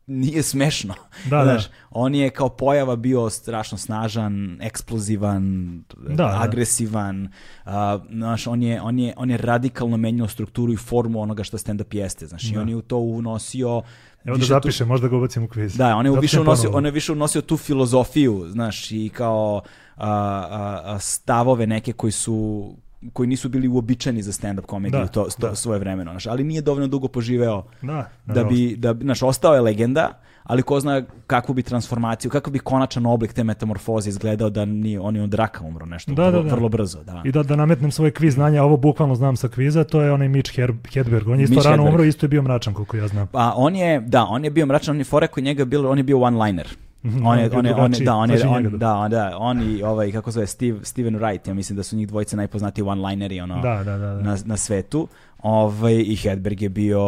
nije 0.09 0.42
smešno. 0.42 0.94
Da, 1.24 1.44
znaš, 1.44 1.64
da. 1.64 1.72
on 1.90 2.14
je 2.14 2.30
kao 2.30 2.48
pojava 2.48 2.96
bio 2.96 3.30
strašno 3.30 3.78
snažan, 3.78 4.59
eksplozivan, 4.62 5.74
Da, 5.98 6.14
da. 6.14 6.38
agresivan. 6.40 7.28
a, 7.64 7.98
znaš, 8.11 8.46
on 8.46 8.62
je, 8.62 8.82
on, 8.82 8.98
je, 8.98 9.14
on 9.16 9.30
je 9.30 9.36
radikalno 9.36 9.96
menjao 9.96 10.28
strukturu 10.28 10.72
i 10.72 10.76
formu 10.76 11.20
onoga 11.20 11.44
što 11.44 11.59
stand-up 11.59 11.94
jeste. 11.94 12.26
Znaš, 12.26 12.44
i 12.44 12.54
Da. 12.54 12.61
on 12.61 12.68
je 12.68 12.76
u 12.76 12.82
to 12.82 12.96
unosio... 12.96 13.68
Evo 13.68 13.82
da 14.24 14.32
više 14.32 14.40
tu- 14.40 14.48
zapišem, 14.48 14.88
možda 14.88 15.09
ga 15.09 15.16
ubacim 15.16 15.44
u 15.44 15.48
kviz. 15.48 15.76
da, 15.76 15.96
on 15.96 16.06
je, 16.06 16.12
Zapišem 16.12 16.20
više 16.22 16.40
unosio, 16.40 16.70
on 16.72 16.84
je 16.84 16.90
više 16.90 17.12
unosio 17.12 17.40
tu 17.42 17.56
filozofiju, 17.56 18.44
znaš, 18.48 18.90
i 18.92 19.09
kao 19.09 19.62
a, 19.96 20.09
a, 20.50 20.82
a, 20.84 20.98
stavove 20.98 21.66
neke 21.66 21.92
koji 21.92 22.12
su 22.12 22.68
koji 23.12 23.26
nisu 23.26 23.49
bili 23.49 23.68
uobičajeni 23.68 24.22
za 24.22 24.32
stand-up 24.32 24.66
komediju 24.66 25.01
Da, 25.01 25.07
to, 25.07 25.26
to 25.40 25.49
da. 25.49 25.55
svoje 25.55 25.78
vremeno, 25.78 26.11
znaš, 26.11 26.26
ali 26.26 26.44
nije 26.44 26.61
dovoljno 26.61 26.88
dugo 26.88 27.09
poživeo 27.09 27.62
Da, 27.82 28.09
da 28.26 28.44
bi, 28.44 28.76
da, 28.76 28.94
znaš, 28.94 29.22
ostao 29.22 29.55
je 29.55 29.61
legenda, 29.61 30.09
ali 30.44 30.62
ko 30.62 30.80
zna 30.80 31.03
kakvu 31.26 31.55
bi 31.55 31.62
transformaciju, 31.62 32.30
kako 32.30 32.51
bi 32.51 32.59
konačan 32.59 33.07
oblik 33.07 33.32
te 33.32 33.44
metamorfoze 33.44 34.09
izgledao 34.11 34.51
da 34.51 34.64
nije, 34.64 35.01
on 35.01 35.16
je 35.16 35.22
od 35.22 35.34
raka 35.34 35.64
umro 35.64 35.86
nešto, 35.86 36.12
Da, 36.12 36.28
vrlo, 36.28 36.42
da, 36.42 36.49
da. 36.49 36.55
vrlo 36.55 36.68
brzo, 36.68 37.03
da. 37.05 37.22
I 37.24 37.32
da, 37.32 37.42
da 37.42 37.57
nametnem 37.57 37.90
svoj 37.92 38.11
kviz 38.11 38.34
znanja, 38.34 38.62
ovo 38.62 38.76
bukvalno 38.76 39.14
znam 39.14 39.36
sa 39.36 39.49
kviza, 39.49 39.84
to 39.84 40.03
je 40.03 40.12
onaj 40.12 40.28
Mitch 40.28 40.53
Her- 40.53 40.92
Hedberg. 40.92 41.28
On 41.28 41.38
je 41.38 41.44
isto 41.44 41.55
Mitch 41.55 41.64
rano 41.64 41.76
Hedberg. 41.76 41.94
umro, 41.94 42.05
isto 42.05 42.26
je 42.26 42.28
bio 42.28 42.42
mračan, 42.42 42.74
koliko 42.74 42.96
ja 42.96 43.09
znam. 43.09 43.26
Pa 43.26 43.53
on 43.57 43.76
je, 43.76 44.01
da, 44.01 44.24
on 44.24 44.44
je 44.44 44.51
bio 44.51 44.66
mračan, 44.66 44.94
on 44.94 44.99
je 44.99 45.05
fore 45.05 45.26
koji 45.26 45.44
njega 45.44 45.64
bio, 45.64 45.90
on 45.90 45.99
je 45.99 46.05
bio 46.05 46.16
one-liner. 46.18 46.66
Mhm, 47.09 47.26
On 47.26 47.38
je, 47.38 47.50
on 47.52 47.66
je, 47.66 47.74
on 47.74 47.94
je, 47.94 48.00
da, 48.04 48.14
on 48.14 48.30
je, 48.30 48.46
on, 48.48 48.62
njega 48.62 48.76
da, 48.76 48.94
on, 48.94 49.11
da, 49.11 49.36
on 49.38 49.62
i 49.62 49.82
ovaj, 49.82 50.12
kako 50.12 50.30
zove, 50.30 50.46
Steve, 50.46 50.78
Steven 50.82 51.18
Wright, 51.18 51.48
ja 51.48 51.54
mislim 51.54 51.76
da 51.76 51.82
su 51.82 51.96
njih 51.96 52.09
dvojice 52.09 52.36
najpoznatiji 52.36 52.84
one-lineri, 52.84 53.40
ono, 53.42 53.61
Da, 53.61 53.82
da, 53.84 53.98
da. 53.98 54.14
da. 54.14 54.22
na, 54.22 54.36
na 54.44 54.56
svetu. 54.56 55.09
Ovaj, 55.43 55.95
I 56.07 56.16
Hedberg 56.16 56.62
je 56.62 56.68
bio, 56.68 57.01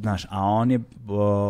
znaš, 0.00 0.24
a 0.30 0.42
on 0.42 0.70
je, 0.70 0.80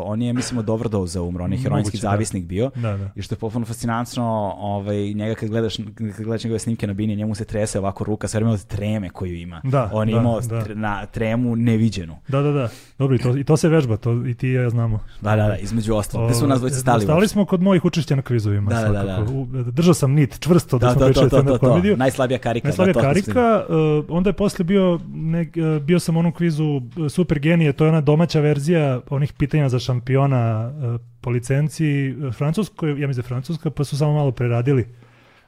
on 0.04 0.22
je, 0.22 0.32
mislim, 0.32 0.58
od 0.58 0.70
overdose 0.70 1.20
umro, 1.20 1.44
on 1.44 1.52
je 1.52 1.58
heroinski 1.58 1.96
Moguće, 1.96 2.06
da. 2.06 2.10
zavisnik 2.10 2.44
bio. 2.44 2.70
Da, 2.74 2.96
da. 2.96 3.10
I 3.14 3.22
što 3.22 3.34
je 3.34 3.38
potpuno 3.38 3.66
fascinantno, 3.66 4.24
ovaj, 4.58 5.12
njega 5.14 5.34
kad 5.34 5.48
gledaš, 5.48 5.76
kad 6.16 6.24
gledaš 6.24 6.44
njegove 6.44 6.58
snimke 6.58 6.86
na 6.86 6.92
bini, 6.92 7.16
njemu 7.16 7.34
se 7.34 7.44
trese 7.44 7.78
ovako 7.78 8.04
ruka, 8.04 8.28
sve 8.28 8.38
vreme 8.38 8.52
od 8.52 8.64
treme 8.64 9.10
koju 9.10 9.34
ima. 9.34 9.60
Da, 9.64 9.90
on 9.92 10.08
je 10.08 10.14
da, 10.14 10.20
imao 10.20 10.40
da. 10.40 10.64
tre- 10.64 10.74
na 10.74 11.06
tremu 11.06 11.56
neviđenu. 11.56 12.16
Da, 12.28 12.42
da, 12.42 12.52
da. 12.52 12.68
Dobro, 12.98 13.16
i 13.16 13.18
to, 13.18 13.36
i 13.36 13.44
to 13.44 13.56
se 13.56 13.68
vežba, 13.68 13.96
to 13.96 14.26
i 14.26 14.34
ti 14.34 14.48
i 14.48 14.52
ja 14.52 14.70
znamo. 14.70 15.00
Da, 15.20 15.36
da, 15.36 15.46
da, 15.46 15.56
između 15.56 15.94
ostalog. 15.94 16.26
Gde 16.28 16.34
su 16.34 16.46
nas 16.46 16.58
dvojice 16.58 16.78
stali? 16.80 17.02
Stali 17.02 17.16
uopšte? 17.16 17.32
smo 17.32 17.44
kod 17.44 17.62
mojih 17.62 17.84
učešća 17.84 18.16
na 18.16 18.22
kvizovima. 18.22 18.70
Da, 18.70 18.80
da, 18.80 19.02
da, 19.02 19.24
da. 19.62 19.70
Držao 19.70 19.94
sam 19.94 20.12
nit 20.12 20.40
čvrsto 20.40 20.78
da, 20.78 20.86
Da, 20.86 20.92
smo 20.92 21.06
pričali 21.06 21.30
stand-up 21.30 21.46
to, 21.48 21.58
to. 21.58 21.68
komediju. 21.68 21.96
Najslabija 21.96 22.38
karika. 22.38 22.68
Najslabija 22.68 22.92
da, 22.94 23.00
smo 23.00 23.12
stigli. 23.12 23.34
karika, 23.34 23.64
uh, 23.68 24.04
onda 24.08 24.30
je 24.30 24.34
posle 24.34 24.64
bio, 24.64 25.00
nek, 25.12 25.56
uh, 25.76 25.82
bio 25.82 25.98
sam 25.98 26.16
u 26.16 26.17
onom 26.18 26.32
kvizu 26.32 26.64
uh, 26.64 26.82
Super 27.08 27.38
genije, 27.38 27.72
to 27.72 27.84
je 27.84 27.88
ona 27.88 28.00
domaća 28.00 28.40
verzija 28.40 29.00
onih 29.10 29.32
pitanja 29.32 29.68
za 29.68 29.78
šampiona 29.78 30.72
uh, 30.94 31.00
po 31.20 31.30
licenciji 31.30 32.14
uh, 32.14 32.34
francuskoj, 32.34 32.90
ja 32.90 33.06
mislim 33.08 33.22
da 33.22 33.28
francuska, 33.28 33.70
pa 33.70 33.84
su 33.84 33.98
samo 33.98 34.12
malo 34.12 34.32
preradili 34.32 34.86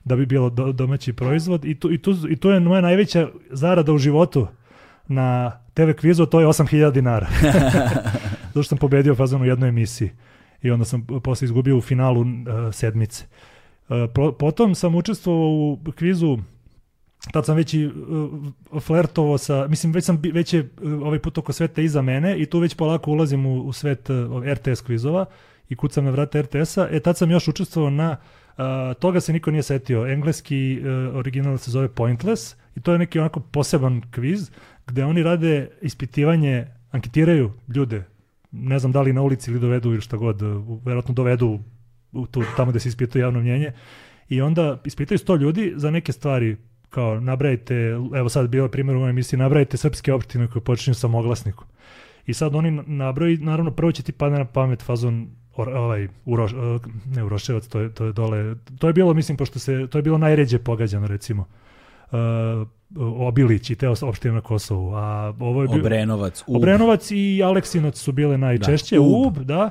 da 0.04 0.16
bi 0.16 0.26
bilo 0.26 0.50
do, 0.50 0.72
domaći 0.72 1.12
proizvod 1.12 1.64
i 1.64 1.74
tu, 1.74 1.92
i, 1.92 1.98
tu, 1.98 2.14
i 2.30 2.36
tu 2.36 2.50
je 2.50 2.60
moja 2.60 2.80
najveća 2.80 3.28
zarada 3.50 3.92
u 3.92 3.98
životu 3.98 4.46
na 5.08 5.58
TV 5.74 5.90
kvizu, 5.90 6.26
to 6.26 6.40
je 6.40 6.46
8000 6.46 6.92
dinara. 6.92 7.26
Zato 8.48 8.62
što 8.62 8.68
sam 8.68 8.78
pobedio 8.78 9.14
fazon 9.14 9.42
u 9.42 9.46
jednoj 9.46 9.68
emisiji 9.68 10.10
i 10.62 10.70
onda 10.70 10.84
sam 10.84 11.06
posle 11.22 11.44
izgubio 11.44 11.76
u 11.76 11.80
finalu 11.80 12.20
uh, 12.20 12.26
sedmice. 12.72 13.24
Uh, 13.88 13.96
pro- 14.14 14.32
potom 14.32 14.74
sam 14.74 14.94
učestvovao 14.94 15.48
u 15.48 15.78
kvizu 15.96 16.38
tad 17.32 17.46
sam 17.46 17.56
već 17.56 17.74
i 17.74 17.86
uh, 17.86 18.80
flertovao 18.80 19.38
sa, 19.38 19.66
mislim 19.68 19.92
već 19.92 20.04
sam 20.04 20.22
već 20.32 20.54
je 20.54 20.60
uh, 20.60 20.92
ovaj 20.92 21.18
put 21.18 21.38
oko 21.38 21.52
sveta 21.52 21.82
iza 21.82 22.02
mene 22.02 22.38
i 22.38 22.46
tu 22.46 22.58
već 22.58 22.74
polako 22.74 23.10
ulazim 23.10 23.46
u, 23.46 23.60
u 23.60 23.72
svet 23.72 24.10
uh, 24.10 24.46
RTS 24.46 24.80
kvizova 24.80 25.24
i 25.68 25.76
kucam 25.76 26.04
na 26.04 26.10
vrata 26.10 26.40
RTS-a, 26.40 26.88
e 26.90 27.00
tad 27.00 27.18
sam 27.18 27.30
još 27.30 27.48
učestvovao 27.48 27.90
na 27.90 28.16
uh, 28.16 28.64
toga 28.98 29.20
se 29.20 29.32
niko 29.32 29.50
nije 29.50 29.62
setio. 29.62 30.06
Engleski 30.06 30.80
uh, 30.80 31.16
original 31.16 31.58
se 31.58 31.70
zove 31.70 31.88
Pointless 31.88 32.56
i 32.76 32.80
to 32.80 32.92
je 32.92 32.98
neki 32.98 33.18
onako 33.18 33.40
poseban 33.40 34.02
kviz 34.10 34.50
gde 34.86 35.04
oni 35.04 35.22
rade 35.22 35.70
ispitivanje, 35.82 36.66
anketiraju 36.90 37.52
ljude, 37.74 38.04
ne 38.52 38.78
znam 38.78 38.92
da 38.92 39.02
li 39.02 39.12
na 39.12 39.22
ulici 39.22 39.50
ili 39.50 39.60
dovedu 39.60 39.92
ili 39.92 40.00
šta 40.00 40.16
god, 40.16 40.42
verovatno 40.84 41.14
dovedu 41.14 41.60
u 42.12 42.26
tu, 42.26 42.42
tamo 42.56 42.70
gde 42.70 42.80
se 42.80 42.88
ispituje 42.88 43.22
javno 43.22 43.40
mnjenje 43.40 43.72
i 44.28 44.40
onda 44.40 44.80
ispitaju 44.84 45.18
100 45.18 45.40
ljudi 45.40 45.72
za 45.76 45.90
neke 45.90 46.12
stvari 46.12 46.56
kao 46.90 47.20
nabrajte, 47.20 47.74
evo 48.14 48.28
sad 48.28 48.48
bio 48.48 48.62
je 48.62 48.70
primjer 48.70 48.96
u 48.96 49.00
mojoj 49.00 49.10
emisiji, 49.10 49.38
nabrajte 49.38 49.76
srpske 49.76 50.12
opštine 50.12 50.48
koje 50.48 50.62
počinju 50.62 50.94
sa 50.94 51.08
moglasnikom. 51.08 51.66
I 52.26 52.34
sad 52.34 52.54
oni 52.54 52.70
nabroji, 52.86 53.36
naravno 53.36 53.70
prvo 53.70 53.92
će 53.92 54.02
ti 54.02 54.12
padne 54.12 54.38
na 54.38 54.44
pamet 54.44 54.82
fazon 54.82 55.30
or, 55.56 55.68
ovaj 55.68 56.08
Uroš, 56.24 56.52
uh, 56.52 56.58
ne 57.06 57.24
Uroševac, 57.24 57.66
to 57.66 57.80
je, 57.80 57.94
to 57.94 58.04
je 58.04 58.12
dole, 58.12 58.54
to 58.78 58.86
je 58.86 58.92
bilo 58.92 59.14
mislim 59.14 59.36
pošto 59.36 59.58
se, 59.58 59.86
to 59.90 59.98
je 59.98 60.02
bilo 60.02 60.18
najređe 60.18 60.58
pogađano 60.58 61.06
recimo. 61.06 61.44
Uh, 62.12 62.18
Obilić 62.98 63.70
i 63.70 63.74
te 63.74 63.88
opštine 63.88 64.34
na 64.34 64.40
Kosovu, 64.40 64.94
a 64.94 65.34
ovo 65.40 65.62
je 65.62 65.68
bio, 65.68 65.80
Obrenovac, 65.80 66.44
Ub. 66.46 66.56
Obrenovac 66.56 67.10
i 67.10 67.42
Aleksinac 67.42 67.98
su 67.98 68.12
bile 68.12 68.38
najčešće, 68.38 68.96
Da, 68.96 69.02
Ub. 69.02 69.26
Ub. 69.26 69.38
da. 69.38 69.70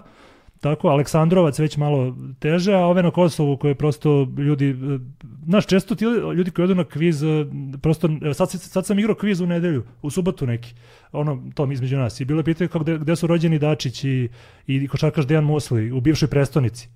Tako, 0.59 0.87
Aleksandrovac 0.87 1.59
već 1.59 1.77
malo 1.77 2.15
teže, 2.39 2.73
a 2.73 2.79
ove 2.79 3.03
na 3.03 3.11
Kosovu 3.11 3.57
koje 3.57 3.75
prosto 3.75 4.27
ljudi, 4.37 4.69
e, 4.69 4.99
znaš, 5.45 5.65
često 5.65 5.95
ti 5.95 6.05
ljudi 6.35 6.51
koji 6.51 6.63
odu 6.63 6.75
na 6.75 6.83
kviz, 6.83 7.23
e, 7.23 7.45
prosto, 7.81 8.09
sad, 8.33 8.51
sad 8.51 8.85
sam 8.85 8.99
igrao 8.99 9.15
kviz 9.15 9.41
u 9.41 9.45
nedelju, 9.45 9.83
u 10.01 10.09
subotu 10.09 10.47
neki, 10.47 10.73
ono, 11.11 11.43
to 11.55 11.71
između 11.71 11.97
nas, 11.97 12.19
i 12.19 12.25
bilo 12.25 12.39
je 12.39 12.43
pitanje 12.43 12.67
kako, 12.67 12.79
gde, 12.79 12.97
gde 12.97 13.15
su 13.15 13.27
rođeni 13.27 13.59
Dačić 13.59 14.03
i, 14.03 14.29
i 14.67 14.87
košarkaš 14.87 15.25
Dejan 15.27 15.43
Musli 15.43 15.91
u 15.91 16.01
bivšoj 16.01 16.27
prestonici. 16.27 16.89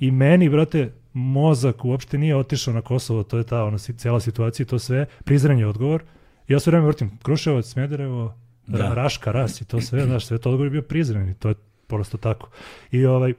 I 0.00 0.10
meni, 0.10 0.48
brate, 0.48 0.92
mozak 1.12 1.84
uopšte 1.84 2.18
nije 2.18 2.36
otišao 2.36 2.74
na 2.74 2.82
Kosovo, 2.82 3.22
to 3.22 3.38
je 3.38 3.44
ta 3.44 3.64
ona, 3.64 3.78
si- 3.78 3.96
cela 3.96 4.20
situacija 4.20 4.64
i 4.64 4.66
to 4.66 4.78
sve, 4.78 5.06
prizren 5.24 5.58
je 5.58 5.66
odgovor. 5.66 6.02
Ja 6.48 6.60
sve 6.60 6.70
vreme 6.70 6.86
vrtim, 6.86 7.10
Kruševac, 7.22 7.66
Smederevo, 7.66 8.34
Da. 8.66 8.78
Ra- 8.78 8.94
Raška, 8.94 9.32
Ras 9.32 9.60
i 9.60 9.64
to 9.64 9.80
sve, 9.80 10.04
znaš, 10.04 10.26
sve 10.26 10.38
to 10.38 10.50
odgovor 10.50 10.66
je 10.66 10.70
bio 10.70 10.82
prizren 10.82 11.28
i 11.28 11.34
to 11.34 11.48
je 11.48 11.54
prosto 11.90 12.16
tako. 12.18 12.48
I 12.90 13.06
ovaj, 13.06 13.34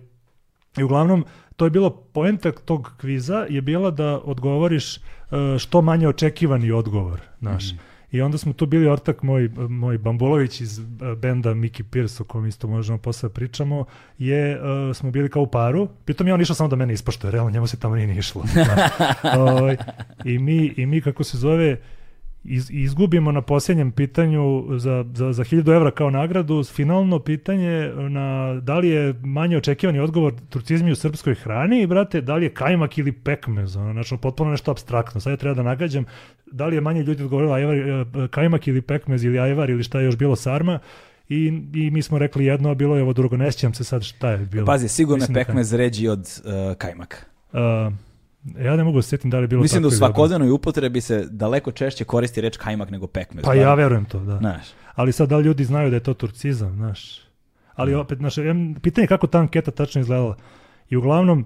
i 0.77 0.83
uglavnom, 0.83 1.25
to 1.55 1.65
je 1.65 1.71
bilo 1.71 1.89
poenta 1.89 2.51
tog 2.51 2.91
kviza 2.97 3.45
je 3.49 3.61
bila 3.61 3.91
da 3.91 4.19
odgovoriš 4.23 4.97
e, 4.97 4.99
što 5.59 5.81
manje 5.81 6.07
očekivani 6.07 6.71
odgovor, 6.71 7.21
znaš. 7.39 7.63
I 8.11 8.21
onda 8.21 8.37
smo 8.37 8.53
tu 8.53 8.65
bili 8.65 8.87
ortak 8.87 9.23
moj, 9.23 9.49
moj 9.69 9.97
Bambulović 9.97 10.61
iz 10.61 10.79
e, 10.79 10.83
benda 11.15 11.53
Mickey 11.53 11.83
Pierce, 11.83 12.23
o 12.23 12.25
kom 12.25 12.45
isto 12.45 12.67
možemo 12.67 12.97
posle 12.97 13.29
da 13.29 13.33
pričamo, 13.33 13.85
je, 14.17 14.51
e, 14.51 14.93
smo 14.93 15.11
bili 15.11 15.29
kao 15.29 15.41
u 15.41 15.47
paru, 15.47 15.87
pritom 16.05 16.27
je 16.27 16.33
on 16.33 16.41
išao 16.41 16.55
samo 16.55 16.69
da 16.69 16.75
mene 16.75 16.93
ispoštuje, 16.93 17.31
realno 17.31 17.51
njemu 17.51 17.67
se 17.67 17.79
tamo 17.79 17.95
nije 17.95 18.07
ni 18.07 18.17
išlo. 18.17 18.43
znaš. 18.53 18.91
Ovaj, 19.37 19.77
I 20.25 20.39
mi, 20.39 20.73
I 20.77 20.85
mi, 20.85 21.01
kako 21.01 21.23
se 21.23 21.37
zove, 21.37 21.77
iz, 22.43 22.71
izgubimo 22.71 23.31
na 23.31 23.41
posljednjem 23.41 23.91
pitanju 23.91 24.65
za, 24.77 25.05
za, 25.13 25.33
za 25.33 25.43
1000 25.43 25.75
evra 25.75 25.91
kao 25.91 26.09
nagradu 26.09 26.63
finalno 26.63 27.19
pitanje 27.19 27.91
na 28.09 28.53
da 28.61 28.79
li 28.79 28.89
je 28.89 29.13
manje 29.23 29.57
očekivani 29.57 29.99
odgovor 29.99 30.33
turcizmi 30.49 30.91
u 30.91 30.95
srpskoj 30.95 31.35
hrani 31.35 31.87
brate, 31.87 32.21
da 32.21 32.35
li 32.35 32.45
je 32.45 32.49
kajmak 32.49 32.97
ili 32.97 33.11
pekmez, 33.11 33.75
ono, 33.75 33.93
znači 33.93 34.17
potpuno 34.21 34.51
nešto 34.51 34.71
abstraktno, 34.71 35.21
sad 35.21 35.31
je 35.31 35.37
treba 35.37 35.55
da 35.55 35.63
nagađam 35.63 36.05
da 36.51 36.65
li 36.65 36.75
je 36.75 36.81
manje 36.81 37.03
ljudi 37.03 37.23
odgovorilo 37.23 37.53
ajvar, 37.53 37.75
e, 37.75 38.05
kajmak 38.29 38.67
ili 38.67 38.81
pekmez 38.81 39.23
ili 39.23 39.39
ajvar 39.39 39.69
ili 39.69 39.83
šta 39.83 39.99
je 39.99 40.05
još 40.05 40.17
bilo 40.17 40.35
sarma 40.35 40.79
i, 41.29 41.61
i 41.73 41.91
mi 41.91 42.01
smo 42.01 42.17
rekli 42.17 42.45
jedno, 42.45 42.71
a 42.71 42.75
bilo 42.75 42.95
je 42.95 43.03
ovo 43.03 43.13
drugo, 43.13 43.37
ne 43.37 43.51
sjećam 43.51 43.73
se 43.73 43.83
sad 43.83 44.03
šta 44.03 44.29
je 44.31 44.37
bilo. 44.37 44.65
Pazi, 44.65 44.87
sigurno 44.87 45.23
je 45.23 45.27
da 45.27 45.39
je 45.39 45.45
pekmez 45.45 45.73
ređi 45.73 46.07
od 46.07 46.19
uh, 46.19 46.77
kajmaka. 46.77 47.17
Uh, 47.53 47.93
ja 48.57 48.75
ne 48.75 48.83
mogu 48.83 48.97
da 48.97 49.01
se 49.01 49.09
sjetim 49.09 49.29
da 49.29 49.37
li 49.37 49.43
je 49.43 49.47
bilo 49.47 49.61
Mislim 49.61 49.81
da 49.81 49.87
u 49.87 49.89
tako 49.89 49.95
ili 49.95 49.97
obratno. 49.99 50.13
svakodnevnoj 50.15 50.51
upotrebi 50.51 51.01
se 51.01 51.27
daleko 51.31 51.71
češće 51.71 52.03
koristi 52.03 52.41
reč 52.41 52.57
kajmak 52.57 52.89
nego 52.89 53.07
pekmez. 53.07 53.45
Pa 53.45 53.53
ja 53.53 53.73
verujem 53.73 54.05
to, 54.05 54.19
da. 54.19 54.37
Znaš, 54.37 54.65
Ali 54.95 55.11
sad 55.11 55.29
da 55.29 55.37
li 55.37 55.43
ljudi 55.43 55.63
znaju 55.65 55.89
da 55.89 55.95
je 55.95 56.03
to 56.03 56.13
turcizam, 56.13 56.75
znaš. 56.75 57.21
Ali 57.75 57.95
opet, 57.95 58.17
znaš, 58.17 58.35
pitanje 58.81 59.03
je 59.03 59.07
kako 59.07 59.27
ta 59.27 59.39
anketa 59.39 59.71
tačno 59.71 60.01
izgledala. 60.01 60.37
I 60.89 60.95
uglavnom, 60.95 61.45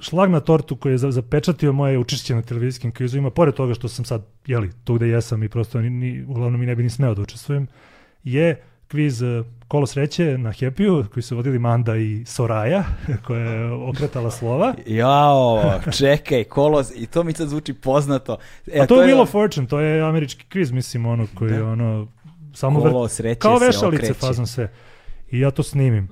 šlag 0.00 0.30
na 0.30 0.40
tortu 0.40 0.76
koji 0.76 0.92
je 0.92 0.98
za- 0.98 1.10
zapečatio 1.10 1.72
moje 1.72 1.98
učešće 1.98 2.34
na 2.34 2.42
televizijskim 2.42 2.92
kvizovima, 2.92 3.30
pored 3.30 3.54
toga 3.54 3.74
što 3.74 3.88
sam 3.88 4.04
sad, 4.04 4.26
jeli, 4.46 4.70
tu 4.84 4.94
gde 4.94 5.08
jesam 5.08 5.42
i 5.42 5.48
prosto 5.48 5.80
ni, 5.80 5.90
ni, 5.90 6.24
uglavnom 6.24 6.62
i 6.62 6.66
ne 6.66 6.76
bi 6.76 6.82
ni 6.82 6.90
smeo 6.90 7.14
da 7.14 7.22
učestvujem, 7.22 7.66
je 8.24 8.62
kviz 8.88 9.22
eh, 9.22 9.44
Kolo 9.68 9.86
sreće 9.86 10.38
na 10.38 10.50
Happy-u, 10.50 11.04
koji 11.12 11.22
su 11.22 11.36
vodili 11.36 11.58
Manda 11.58 11.96
i 11.96 12.24
Soraja, 12.24 12.84
koja 13.26 13.40
je 13.40 13.72
okretala 13.72 14.30
slova. 14.30 14.74
Jao, 14.86 15.80
čekaj, 15.98 16.44
kolos, 16.44 16.92
i 16.96 17.06
to 17.06 17.24
mi 17.24 17.32
sad 17.32 17.48
zvuči 17.48 17.74
poznato. 17.74 18.36
E, 18.72 18.80
A 18.80 18.86
to 18.86 19.02
je 19.02 19.08
je 19.08 19.14
Wheel 19.14 19.22
of 19.22 19.30
Fortune, 19.30 19.66
to 19.66 19.80
je 19.80 20.02
američki 20.02 20.44
kviz, 20.48 20.70
mislim, 20.70 21.06
ono, 21.06 21.26
koji 21.34 21.52
je 21.52 21.58
Da. 21.58 21.66
ono, 21.66 22.08
samo 22.54 22.80
vrt, 22.80 22.92
Kolo 22.92 23.08
sreće 23.08 23.38
kao 23.38 23.58
vešalice 23.58 24.14
fazom 24.14 24.46
sve. 24.46 24.72
I 25.30 25.40
ja 25.40 25.50
to 25.50 25.62
snimim, 25.62 26.08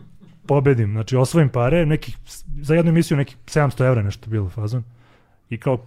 pobedim, 0.46 0.92
znači 0.92 1.16
osvojim 1.16 1.48
pare, 1.48 1.86
nekih, 1.86 2.16
za 2.60 2.74
jednu 2.74 2.88
emisiju 2.88 3.16
nekih 3.16 3.36
700 3.46 3.86
evra 3.86 4.02
nešto 4.02 4.30
bilo 4.30 4.48
fazon. 4.48 4.84
I 5.50 5.58
kao 5.58 5.78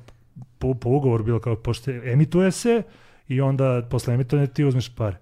po, 0.59 0.73
po 0.73 0.89
ugovoru 0.89 1.23
bilo 1.23 1.39
kao, 1.39 1.55
pošto 1.55 1.91
emituje 1.91 2.51
se 2.51 2.81
i 3.27 3.41
onda 3.41 3.87
posle 3.89 4.13
emitovanja 4.13 4.47
ti 4.47 4.65
uzmeš 4.65 4.95
pare. 4.95 5.17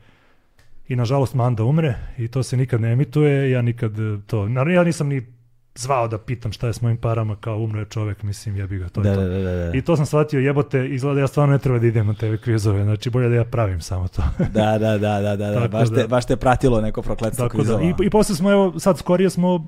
I 0.88 0.96
nažalost 0.96 1.34
Manda 1.34 1.64
umre 1.64 1.96
i 2.18 2.28
to 2.28 2.44
se 2.44 2.58
nikad 2.58 2.82
ne 2.82 2.92
emituje, 2.92 3.52
ja 3.52 3.62
nikad 3.62 4.00
eh, 4.00 4.20
to, 4.28 4.50
naravno 4.50 4.74
ja 4.74 4.84
nisam 4.84 5.08
ni 5.08 5.38
zvao 5.78 6.08
da 6.08 6.18
pitam 6.18 6.52
šta 6.52 6.68
je 6.68 6.74
s 6.74 6.82
mojim 6.82 6.98
parama, 6.98 7.36
kao 7.36 7.58
umro 7.58 7.80
je 7.80 7.86
čovek, 7.86 8.24
mislim, 8.24 8.56
jebi 8.56 8.78
ga, 8.78 8.90
to 8.90 9.02
je 9.02 9.04
Da, 9.04 9.16
to. 9.16 9.22
da, 9.22 9.28
da, 9.28 9.40
da, 9.40 9.66
da. 9.66 9.78
I 9.78 9.82
to 9.82 9.96
sam 9.96 10.06
shvatio, 10.06 10.40
jebote, 10.40 10.88
izgleda 10.90 11.20
ja 11.20 11.28
stvarno 11.28 11.54
ne 11.54 11.60
treba 11.60 11.80
da 11.80 11.88
idem 11.88 12.08
na 12.08 12.14
TV 12.14 12.36
kvizove, 12.44 12.84
znači 12.84 13.10
bolje 13.10 13.30
da 13.30 13.36
ja 13.36 13.46
pravim 13.46 13.82
samo 13.82 14.08
to. 14.08 14.22
Da, 14.54 14.78
da, 14.78 14.98
da, 14.98 15.22
da, 15.22 15.36
da, 15.36 15.52
da. 15.52 15.68
Baš, 15.68 15.90
da. 15.90 15.96
te, 15.96 16.08
baš 16.08 16.26
te 16.26 16.36
pratilo 16.36 16.82
neko 16.82 17.02
prokletstvo 17.02 17.46
Tako 17.46 17.58
da, 17.58 17.64
kvizova. 17.64 17.84
i, 17.84 17.94
i 18.06 18.10
posle 18.10 18.36
smo, 18.36 18.52
evo, 18.52 18.80
sad 18.80 18.98
skorije 18.98 19.30
smo 19.30 19.56
uh, 19.56 19.62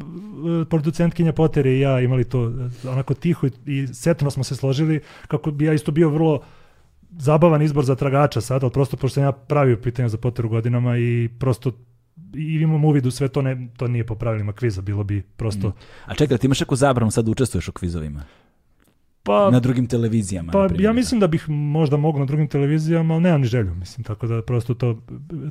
producentkinja 0.70 1.34
Potere 1.34 1.72
i 1.72 1.80
ja 1.80 2.00
imali 2.00 2.24
to 2.24 2.42
uh, 2.42 2.92
onako 2.92 3.14
tiho 3.14 3.48
i, 3.48 3.52
i 3.66 3.88
setno 3.88 4.32
smo 4.32 4.44
se 4.44 4.56
složili 4.56 5.02
kako 5.28 5.52
bi 5.52 5.66
ja 5.66 5.74
isto 5.74 5.92
bio 5.92 6.10
vrlo 6.10 6.42
zabavan 7.10 7.62
izbor 7.62 7.86
za 7.86 7.96
tragača 7.96 8.42
sad, 8.42 8.64
ali 8.64 8.72
prosto 8.72 8.98
pošto 8.98 9.14
sam 9.14 9.24
ja 9.24 9.32
pravio 9.32 9.78
pitanja 9.78 10.10
za 10.10 10.18
poteru 10.18 10.50
godinama 10.50 10.98
i 10.98 11.30
prosto 11.40 11.72
i 12.34 12.56
imam 12.56 12.86
uvid 12.86 13.06
u 13.06 13.12
sve 13.12 13.28
to, 13.28 13.42
ne, 13.42 13.68
to 13.78 13.88
nije 13.88 14.06
po 14.06 14.16
pravilima 14.16 14.54
kviza, 14.54 14.82
bilo 14.82 15.04
bi 15.04 15.22
prosto... 15.22 15.70
Mm. 15.70 15.74
A 16.06 16.16
čekaj, 16.16 16.38
ti 16.38 16.48
imaš 16.48 16.60
neku 16.60 16.76
zabranu 16.76 17.12
sad 17.12 17.30
učestvuješ 17.30 17.68
u 17.68 17.72
kvizovima? 17.72 18.24
Pa, 19.24 19.50
na 19.52 19.60
drugim 19.60 19.88
televizijama? 19.88 20.52
pa 20.52 20.68
ja 20.80 20.94
mislim 20.94 21.20
da 21.20 21.28
bih 21.28 21.50
možda 21.50 21.98
mogao 21.98 22.20
na 22.20 22.26
drugim 22.26 22.48
televizijama, 22.48 23.14
ali 23.14 23.24
nemam 23.24 23.42
ni 23.42 23.48
želju, 23.48 23.76
mislim, 23.76 24.04
tako 24.04 24.28
da 24.28 24.42
prosto 24.42 24.74
to, 24.74 25.02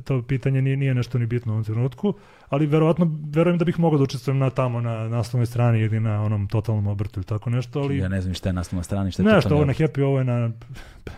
to 0.03 0.21
pitanje 0.21 0.61
nije, 0.61 0.77
nije 0.77 0.93
nešto 0.93 1.17
ni 1.17 1.25
bitno 1.25 1.51
u 1.51 1.53
ovom 1.53 1.63
trenutku, 1.63 2.13
ali 2.49 2.65
verovatno, 2.65 3.19
verujem 3.31 3.57
da 3.57 3.65
bih 3.65 3.79
mogao 3.79 3.97
da 3.97 4.03
učestvujem 4.03 4.37
na 4.37 4.49
tamo, 4.49 4.81
na 4.81 5.09
naslovnoj 5.09 5.45
strani 5.45 5.79
ili 5.79 5.99
na 5.99 6.23
onom 6.23 6.47
totalnom 6.47 6.87
obrtu 6.87 7.19
ili 7.19 7.25
tako 7.25 7.49
nešto, 7.49 7.79
ali... 7.79 7.97
Ja 7.97 8.07
ne 8.07 8.21
znam 8.21 8.33
šta 8.33 8.49
je 8.49 8.53
naslovna 8.53 8.83
strana, 8.83 9.11
šta 9.11 9.23
je 9.23 9.33
Nešto, 9.33 9.55
ovo 9.55 9.65
na 9.65 9.73
Happy, 9.73 10.01
ovo 10.01 10.17
je 10.17 10.23
na... 10.23 10.51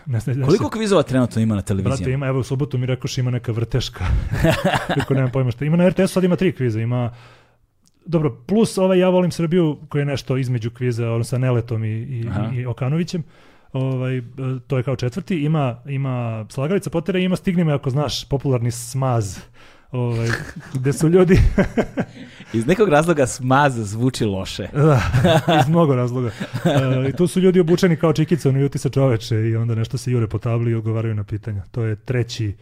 Ne 0.06 0.20
znam, 0.20 0.38
ne 0.38 0.46
Koliko 0.46 0.70
kvizova 0.70 1.02
trenutno 1.02 1.42
ima 1.42 1.54
na 1.54 1.62
televiziji? 1.62 1.96
Brate, 1.96 2.12
ima, 2.12 2.26
evo 2.26 2.40
u 2.40 2.42
subotu 2.42 2.78
mi 2.78 2.86
rekoš 2.86 3.18
ima 3.18 3.30
neka 3.30 3.52
vrteška. 3.52 4.04
Kako 4.98 5.14
nemam 5.14 5.30
pojma 5.30 5.50
šta. 5.50 5.64
Ima 5.64 5.76
na 5.76 5.88
RTS 5.88 6.12
sad 6.12 6.24
ima 6.24 6.36
tri 6.36 6.52
kviza, 6.52 6.80
ima 6.80 7.10
Dobro, 8.06 8.36
plus 8.46 8.78
ovaj 8.78 8.98
Ja 8.98 9.08
volim 9.08 9.30
Srbiju 9.30 9.78
koji 9.88 10.02
je 10.02 10.06
nešto 10.06 10.36
između 10.36 10.70
kviza 10.70 11.12
ono 11.12 11.24
sa 11.24 11.38
Neletom 11.38 11.84
i, 11.84 11.88
i, 11.88 12.28
Aha. 12.28 12.50
i 12.54 12.66
Okanovićem. 12.66 13.22
Ovaj, 13.72 14.18
e, 14.18 14.22
to 14.66 14.76
je 14.76 14.82
kao 14.82 14.96
četvrti. 14.96 15.36
Ima, 15.36 15.80
ima 15.86 16.46
Slagalica 16.48 16.90
Potera 16.90 17.18
i 17.18 17.24
ima 17.24 17.36
Stigni 17.36 17.64
me 17.64 17.72
ako 17.72 17.90
znaš, 17.90 18.28
popularni 18.28 18.70
smaz. 18.70 19.38
Ovaj, 19.92 20.28
gde 20.74 20.92
su 20.92 21.08
ljudi 21.08 21.38
Iz 22.52 22.66
nekog 22.66 22.88
razloga 22.88 23.26
smaz 23.26 23.74
zvuči 23.76 24.24
loše. 24.24 24.68
Da, 24.76 25.00
iz 25.60 25.68
mnogo 25.68 25.94
razloga. 25.94 26.30
E, 26.64 27.08
I 27.08 27.12
tu 27.12 27.26
su 27.26 27.40
ljudi 27.40 27.60
obučeni 27.60 27.96
kao 27.96 28.12
čikice, 28.12 28.48
oni 28.48 28.60
ljuti 28.60 28.78
se 28.78 28.90
čoveče 28.90 29.36
i 29.36 29.56
onda 29.56 29.74
nešto 29.74 29.98
se 29.98 30.10
jure 30.10 30.26
po 30.26 30.38
tabli 30.38 30.70
i 30.70 30.74
odgovaraju 30.74 31.14
na 31.14 31.24
pitanja. 31.24 31.62
To 31.70 31.82
je 31.82 31.96
treći 31.96 32.54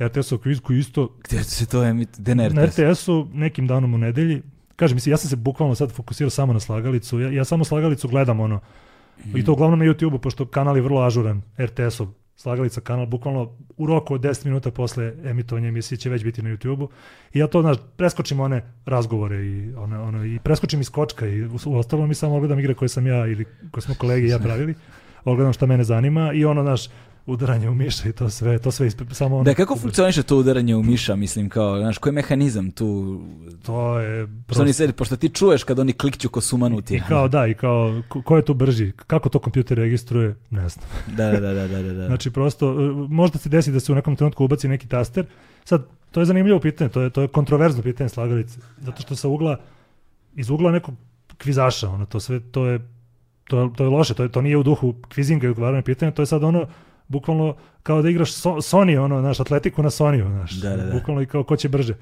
RTS-ov 0.00 0.38
kviz 0.38 0.60
koji 0.60 0.78
isto 0.78 1.16
Gde 1.24 1.44
se 1.44 1.66
to 1.66 1.82
je, 1.82 2.06
gde 2.18 2.34
na 2.34 2.48
na 2.48 2.66
RTS? 2.66 2.78
RTS-u 2.78 3.28
nekim 3.32 3.66
danom 3.66 3.94
u 3.94 3.98
nedelji. 3.98 4.42
Kažem, 4.76 4.96
mislim, 4.96 5.10
ja 5.10 5.16
sam 5.16 5.30
se 5.30 5.36
bukvalno 5.36 5.74
sad 5.74 5.92
fokusirao 5.92 6.30
samo 6.30 6.52
na 6.52 6.60
slagalicu. 6.60 7.20
Ja, 7.20 7.30
ja 7.30 7.44
samo 7.44 7.64
slagalicu 7.64 8.08
gledam 8.08 8.40
ono. 8.40 8.60
I 9.34 9.44
to 9.44 9.52
uglavnom 9.52 9.78
na 9.78 9.84
YouTube-u, 9.84 10.18
pošto 10.18 10.46
kanal 10.46 10.76
je 10.76 10.82
vrlo 10.82 11.00
ažuran, 11.00 11.42
RTS-ov. 11.58 12.08
Slagalica 12.36 12.80
kanal, 12.80 13.06
bukvalno 13.06 13.56
u 13.76 13.86
roku 13.86 14.14
od 14.14 14.20
10 14.20 14.44
minuta 14.44 14.70
posle 14.70 15.14
emitovanja 15.24 15.68
emisije 15.68 15.98
će 15.98 16.10
već 16.10 16.24
biti 16.24 16.42
na 16.42 16.50
YouTube-u. 16.50 16.88
I 17.32 17.38
ja 17.38 17.46
to, 17.46 17.62
znaš, 17.62 17.76
preskočim 17.96 18.40
one 18.40 18.62
razgovore 18.86 19.46
i, 19.46 19.74
one, 19.74 19.98
ono, 19.98 20.24
i 20.24 20.38
preskočim 20.38 20.80
iz 20.80 20.90
kočka 20.90 21.26
i 21.26 21.42
u, 21.42 21.58
u 21.66 21.76
ostalom 21.76 22.08
mi 22.08 22.14
samo 22.14 22.36
ogledam 22.36 22.58
igre 22.58 22.74
koje 22.74 22.88
sam 22.88 23.06
ja 23.06 23.26
ili 23.26 23.44
koje 23.70 23.82
smo 23.82 23.94
kolege 23.98 24.26
i 24.26 24.30
ja 24.30 24.38
pravili. 24.46 24.74
Ogledam 25.24 25.52
šta 25.52 25.66
mene 25.66 25.84
zanima 25.84 26.32
i 26.32 26.44
ono, 26.44 26.62
znaš, 26.62 26.88
udaranje 27.26 27.68
u 27.68 27.74
miša 27.74 28.08
i 28.08 28.12
to 28.12 28.30
sve, 28.30 28.58
to 28.58 28.70
sve 28.70 28.86
ispe, 28.86 29.04
samo 29.10 29.36
ono. 29.36 29.44
Da, 29.44 29.54
kako 29.54 29.76
funkcioniše 29.76 30.22
to 30.22 30.36
udaranje 30.36 30.76
u 30.76 30.82
miša, 30.82 31.16
mislim, 31.16 31.48
kao, 31.48 31.78
znaš, 31.78 31.98
koji 31.98 32.10
je 32.10 32.14
mehanizam 32.14 32.70
tu? 32.70 33.20
To 33.62 33.98
je 33.98 34.28
Pošto, 34.46 34.62
oni 34.62 34.72
se, 34.72 34.92
pošto 34.92 35.16
ti 35.16 35.28
čuješ 35.28 35.64
kad 35.64 35.78
oni 35.78 35.92
klikću 35.92 36.28
ko 36.28 36.40
sumanuti. 36.40 36.94
I 36.94 37.00
kao 37.08 37.28
da, 37.28 37.46
i 37.46 37.54
kao 37.54 38.02
ko, 38.08 38.22
ko 38.22 38.36
je 38.36 38.44
tu 38.44 38.54
brži, 38.54 38.92
kako 39.06 39.28
to 39.28 39.38
kompjuter 39.38 39.78
registruje, 39.78 40.34
ne 40.50 40.68
znam. 40.68 40.86
Da, 41.16 41.30
da, 41.30 41.40
da, 41.40 41.68
da, 41.68 41.82
da, 41.82 41.92
da. 41.92 42.06
Znači 42.06 42.30
prosto, 42.30 42.70
e, 42.70 42.92
možda 43.08 43.38
se 43.38 43.48
desi 43.48 43.72
da 43.72 43.80
se 43.80 43.92
u 43.92 43.94
nekom 43.94 44.16
trenutku 44.16 44.44
ubaci 44.44 44.68
neki 44.68 44.88
taster. 44.88 45.26
Sad, 45.64 45.86
to 46.10 46.20
je 46.20 46.26
zanimljivo 46.26 46.60
pitanje, 46.60 46.90
to 46.90 47.00
je, 47.00 47.10
to 47.10 47.22
je 47.22 47.28
kontroverzno 47.28 47.82
pitanje 47.82 48.08
slagalice, 48.08 48.58
zato 48.78 49.02
što 49.02 49.16
sa 49.16 49.28
ugla, 49.28 49.56
iz 50.36 50.50
ugla 50.50 50.70
nekog 50.70 50.94
kvizaša, 51.38 51.88
ono, 51.88 52.06
to 52.06 52.20
sve, 52.20 52.40
to 52.40 52.66
je, 52.66 52.80
to 53.48 53.60
je, 53.60 53.70
to 53.76 53.84
je 53.84 53.90
loše, 53.90 54.14
to, 54.14 54.22
je, 54.22 54.28
to 54.28 54.42
nije 54.42 54.56
u 54.56 54.62
duhu 54.62 54.94
kvizinga 55.08 55.46
i 55.46 55.50
odgovaranja 55.50 55.82
pitanja, 55.82 56.12
to 56.12 56.22
je 56.22 56.26
sad 56.26 56.44
ono, 56.44 56.66
bukvalno 57.14 57.54
kao 57.82 58.02
da 58.02 58.10
igraš 58.10 58.32
so, 58.32 58.50
Sony, 58.50 58.98
ono, 58.98 59.20
naš 59.20 59.40
atletiku 59.40 59.82
na 59.82 59.90
Sony, 59.90 60.22
znaš, 60.30 60.52
Da, 60.60 60.76
da, 60.76 60.84
da. 60.84 60.92
bukvalno 60.92 61.22
i 61.22 61.26
kao 61.26 61.44
ko 61.44 61.56
će 61.56 61.68
brže. 61.68 61.94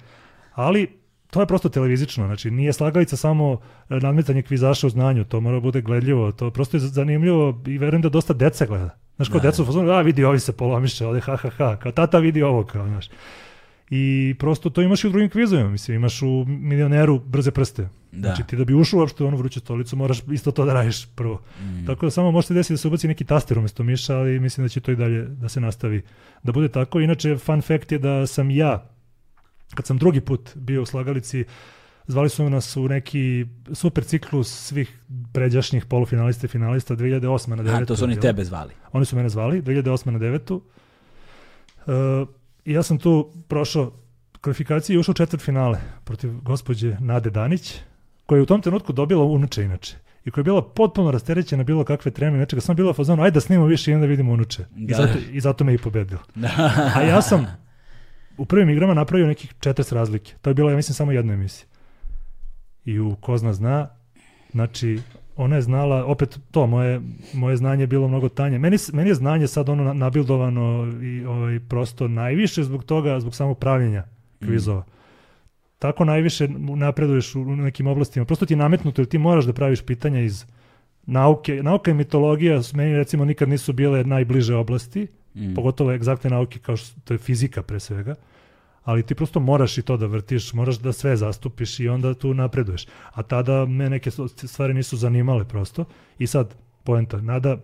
Ali, 0.55 0.87
to 1.31 1.41
je 1.41 1.47
prosto 1.47 1.69
televizično, 1.69 2.27
znači 2.27 2.51
nije 2.51 2.73
slagalica 2.73 3.17
samo 3.17 3.59
e, 3.91 4.01
nadmetanje 4.01 4.43
kvizaša 4.43 4.87
u 4.87 4.91
znanju, 4.91 5.25
to 5.25 5.41
mora 5.41 5.61
bude 5.61 5.81
gledljivo, 5.81 6.33
to 6.33 6.51
prosto 6.51 6.77
je 6.77 6.81
zanimljivo 6.81 7.63
i 7.67 7.79
verujem 7.79 8.03
da 8.03 8.09
dosta 8.09 8.33
deca 8.35 8.67
gleda. 8.67 8.91
Znaš, 9.17 9.29
kao 9.29 9.41
Da. 9.41 9.49
deca 9.49 9.63
u 9.63 9.67
fazonu, 9.67 9.91
a 9.91 10.01
vidi, 10.01 10.25
ovi 10.25 10.41
se 10.41 10.53
polomiše, 10.53 11.07
ovde 11.07 11.21
ha, 11.21 11.37
ha, 11.37 11.51
ha, 11.51 11.77
kao 11.77 11.93
tata 11.93 12.19
vidi 12.19 12.43
ovo, 12.43 12.65
kao, 12.65 12.89
znaš. 12.89 13.09
I 13.95 14.35
prosto 14.39 14.71
to 14.71 14.83
imaš 14.83 15.05
i 15.05 15.07
u 15.07 15.11
drugim 15.11 15.31
kvizovima, 15.31 15.71
mislim, 15.71 15.97
imaš 15.97 16.23
u 16.23 16.45
milioneru 16.47 17.19
brze 17.19 17.51
prste. 17.51 17.89
Da. 18.13 18.29
Znači 18.29 18.43
ti 18.43 18.57
da 18.57 18.65
bi 18.65 18.75
ušao 18.75 19.01
uopšte 19.01 19.25
u 19.25 19.27
onu 19.27 19.37
vruću 19.37 19.61
stolicu, 19.61 19.97
moraš 19.97 20.19
isto 20.33 20.51
to 20.51 20.65
da 20.65 20.75
radiš 20.75 21.07
prvo. 21.15 21.41
Mm. 21.61 21.87
Tako 21.87 22.07
da 22.07 22.11
samo 22.11 22.31
može 22.31 22.47
se 22.47 22.55
desiti 22.55 22.73
da 22.73 22.77
se 22.77 22.89
ubaci 22.89 23.09
neki 23.09 23.25
taster 23.25 23.59
umjesto 23.59 23.83
miša, 23.83 24.17
ali 24.17 24.41
mislim 24.41 24.65
da 24.65 24.69
će 24.69 24.81
to 24.81 24.93
i 24.93 24.97
dalje 24.97 25.23
da 25.23 25.49
se 25.49 25.61
nastavi 25.61 26.03
da 26.43 26.53
bude 26.53 26.69
tako. 26.69 27.01
Inače, 27.01 27.37
fun 27.39 27.63
fact 27.63 27.93
je 27.93 27.99
da 27.99 28.27
sam 28.27 28.51
ja, 28.51 28.91
kad 29.75 29.87
sam 29.87 29.99
drugi 29.99 30.21
put 30.21 30.51
bio 30.55 30.83
u 30.83 30.87
slagalici, 30.87 31.45
zvali 32.07 32.29
su 32.29 32.51
nas 32.51 32.77
u 32.77 32.89
neki 32.89 33.47
super 33.73 34.05
ciklus 34.05 34.49
svih 34.49 34.99
pređašnjih 35.33 35.85
polufinalista 35.85 36.47
i 36.47 36.49
finalista 36.49 36.97
2008. 36.97 37.49
na 37.49 37.63
9. 37.63 37.83
A, 37.83 37.85
to 37.85 37.97
su 37.97 38.05
oni 38.05 38.21
tebe 38.21 38.45
zvali. 38.45 38.73
Oni 38.93 39.05
su 39.05 39.17
mene 39.17 39.29
zvali 39.29 39.63
2008. 39.63 40.11
na 40.11 40.19
9. 40.19 40.61
Uh, 41.87 42.29
I 42.29 42.42
ja 42.65 42.83
sam 42.83 42.99
tu 42.99 43.33
prošao 43.49 43.93
kvalifikacije 44.41 44.95
i 44.95 44.99
ušao 44.99 45.13
u 45.13 45.15
četvrt 45.15 45.43
finale 45.43 45.79
protiv 46.05 46.41
gospođe 46.41 46.97
Nade 47.01 47.31
Danić, 47.31 47.79
koja 48.27 48.37
je 48.37 48.43
u 48.43 48.47
tom 48.47 48.63
trenutku 48.63 48.93
dobila 48.93 49.25
unuče 49.25 49.65
inače 49.65 49.97
i 50.25 50.31
koja 50.31 50.43
je 50.43 50.45
bila 50.45 50.63
potpuno 50.63 51.11
rasterećena 51.11 51.65
bilo 51.65 51.85
kakve 51.85 52.11
treme, 52.11 52.47
kad 52.47 52.63
sam 52.63 52.77
bila 52.77 52.93
fazonu, 52.93 53.23
ajde 53.23 53.35
da 53.35 53.41
snimamo 53.41 53.67
više 53.69 53.91
i 53.91 53.95
onda 53.95 54.07
vidimo 54.07 54.33
unuče. 54.33 54.65
I, 54.77 54.87
Da. 54.87 54.97
zato, 54.97 55.19
I 55.33 55.41
zato 55.41 55.65
me 55.65 55.75
i 55.75 55.79
pobedila. 55.79 56.23
A 56.97 57.03
ja 57.03 57.23
sam 57.23 57.47
u 58.37 58.45
prvim 58.45 58.71
igrama 58.71 58.95
napravio 58.95 59.27
nekih 59.27 59.55
40 59.55 59.95
razlike. 59.95 60.35
To 60.43 60.51
je 60.51 60.55
bila, 60.55 60.71
ja 60.71 60.77
mislim, 60.77 60.95
samo 60.95 61.13
jedna 61.13 61.33
emisija. 61.33 61.67
I 62.85 62.99
u 62.99 63.17
Ko 63.17 63.39
zna 63.39 63.53
zna, 63.53 63.89
znači, 64.53 65.01
ona 65.43 65.57
je 65.57 65.63
znala, 65.63 66.05
opet 66.05 66.39
to, 66.51 66.67
moje, 66.67 67.01
moje 67.35 67.57
znanje 67.57 67.83
je 67.83 67.87
bilo 67.87 68.09
mnogo 68.09 68.29
tanje. 68.29 68.59
Meni, 68.59 68.77
meni 68.93 69.11
je 69.11 69.15
znanje 69.15 69.47
sad 69.47 69.69
ono 69.69 69.85
na- 69.85 69.93
nabildovano 69.95 70.65
i 71.03 71.25
ovaj, 71.25 71.61
prosto 71.61 72.09
najviše 72.09 72.63
zbog 72.63 72.85
toga, 72.85 73.21
zbog 73.21 73.35
samog 73.35 73.59
pravljenja 73.59 74.05
kvizova. 74.41 74.85
Tako 75.79 76.05
najviše 76.05 76.49
napreduješ 76.77 77.35
u 77.35 77.45
nekim 77.47 77.87
oblastima. 77.87 78.25
Prosto 78.25 78.47
ti 78.47 78.53
je 78.53 78.59
nametnuto 78.59 79.03
jer 79.03 79.09
ti 79.09 79.19
moraš 79.19 79.45
da 79.45 79.53
praviš 79.53 79.83
pitanja 79.83 80.21
iz 80.21 80.45
nauke. 81.05 81.63
Nauka 81.63 81.91
i 81.91 81.95
mitologija 81.95 82.61
meni 82.75 82.97
recimo 82.97 83.25
nikad 83.25 83.49
nisu 83.49 83.73
bile 83.73 84.05
najbliže 84.05 84.55
oblasti, 84.55 85.07
Mm. 85.35 85.55
pogotovo 85.55 85.93
egzaktne 85.93 86.31
nauke 86.31 86.59
kao 86.59 86.77
što 86.77 87.01
to 87.01 87.15
je 87.15 87.19
fizika 87.19 87.63
pre 87.63 87.81
svega, 87.81 88.15
ali 88.85 89.03
ti 89.03 89.15
prosto 89.15 89.41
moraš 89.41 89.79
i 89.79 89.83
to 89.83 89.97
da 89.97 90.07
vrtiš, 90.07 90.53
moraš 90.53 90.79
da 90.79 90.93
sve 90.93 91.17
zastupiš 91.17 91.81
i 91.81 91.89
onda 91.89 92.15
tu 92.15 92.35
napreduješ. 92.35 92.87
A 93.13 93.23
tada 93.23 93.67
me 93.67 93.91
neke 93.91 94.11
stvari 94.37 94.75
nisu 94.75 94.97
zanimale 94.97 95.45
prosto. 95.45 95.85
I 96.19 96.27
sad, 96.27 96.55
poenta, 96.85 97.21
nada, 97.21 97.59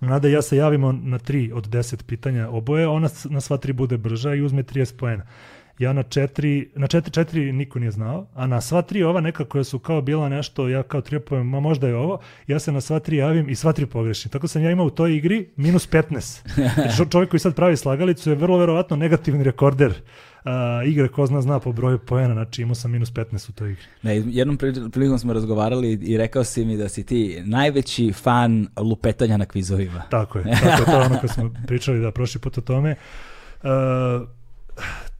nada 0.00 0.28
ja 0.28 0.42
se 0.42 0.56
javimo 0.56 0.92
na 0.92 1.18
tri 1.18 1.52
od 1.54 1.68
deset 1.68 2.06
pitanja 2.06 2.48
oboje, 2.48 2.88
ona 2.88 3.08
na 3.24 3.40
sva 3.40 3.56
tri 3.56 3.72
bude 3.72 3.98
brža 3.98 4.34
i 4.34 4.42
uzme 4.42 4.62
30 4.62 4.96
poena. 4.96 5.26
Ja 5.78 5.92
na 5.92 6.02
četiri, 6.02 6.70
na 6.74 6.86
četiri, 6.86 7.12
četiri 7.12 7.52
niko 7.52 7.78
nije 7.78 7.90
znao, 7.90 8.26
a 8.34 8.46
na 8.46 8.60
sva 8.60 8.82
tri 8.82 9.02
ova 9.02 9.20
neka 9.20 9.44
koja 9.44 9.64
su 9.64 9.78
kao 9.78 10.02
bila 10.02 10.28
nešto, 10.28 10.68
ja 10.68 10.82
kao 10.82 11.00
tripujem, 11.00 11.46
ma 11.48 11.60
možda 11.60 11.88
je 11.88 11.96
ovo, 11.96 12.18
ja 12.46 12.58
se 12.58 12.72
na 12.72 12.80
sva 12.80 12.98
tri 12.98 13.16
javim 13.16 13.48
i 13.48 13.54
sva 13.54 13.72
tri 13.72 13.86
pogrešim. 13.86 14.30
Tako 14.30 14.48
sam 14.48 14.62
ja 14.62 14.70
imao 14.70 14.86
u 14.86 14.90
toj 14.90 15.16
igri 15.16 15.48
minus 15.56 15.90
15. 15.90 16.54
Znači, 16.74 16.96
čo- 16.98 17.04
čovjek 17.10 17.30
koji 17.30 17.40
sad 17.40 17.54
pravi 17.54 17.76
slagalicu 17.76 18.30
je 18.30 18.36
vrlo 18.36 18.58
verovatno 18.58 18.96
negativni 18.96 19.44
rekorder 19.44 19.94
a, 20.44 20.82
igre 20.86 21.08
ko 21.08 21.26
zna 21.26 21.40
zna 21.42 21.60
po 21.60 21.72
broju 21.72 21.98
poena, 21.98 22.34
znači 22.34 22.62
imao 22.62 22.74
sam 22.74 22.90
minus 22.90 23.12
15 23.12 23.50
u 23.50 23.52
toj 23.52 23.70
igri. 23.72 23.84
Ne, 24.02 24.22
jednom 24.26 24.58
pri- 24.58 24.90
prilikom 24.90 25.18
smo 25.18 25.32
razgovarali 25.32 25.92
i 25.92 26.16
rekao 26.16 26.44
si 26.44 26.64
mi 26.64 26.76
da 26.76 26.88
si 26.88 27.06
ti 27.06 27.42
najveći 27.44 28.12
fan 28.12 28.66
lupetanja 28.76 29.36
na 29.36 29.46
kvizovima. 29.46 30.02
Tako 30.10 30.38
je, 30.38 30.44
tako 30.62 30.80
je, 30.80 30.84
to 30.86 30.90
je 31.00 31.06
ono 31.06 31.20
kad 31.20 31.30
smo 31.30 31.50
pričali 31.66 32.00
da 32.00 32.10
prošli 32.10 32.40
put 32.40 32.58
o 32.58 32.60
tome. 32.60 32.90
E, 32.90 32.96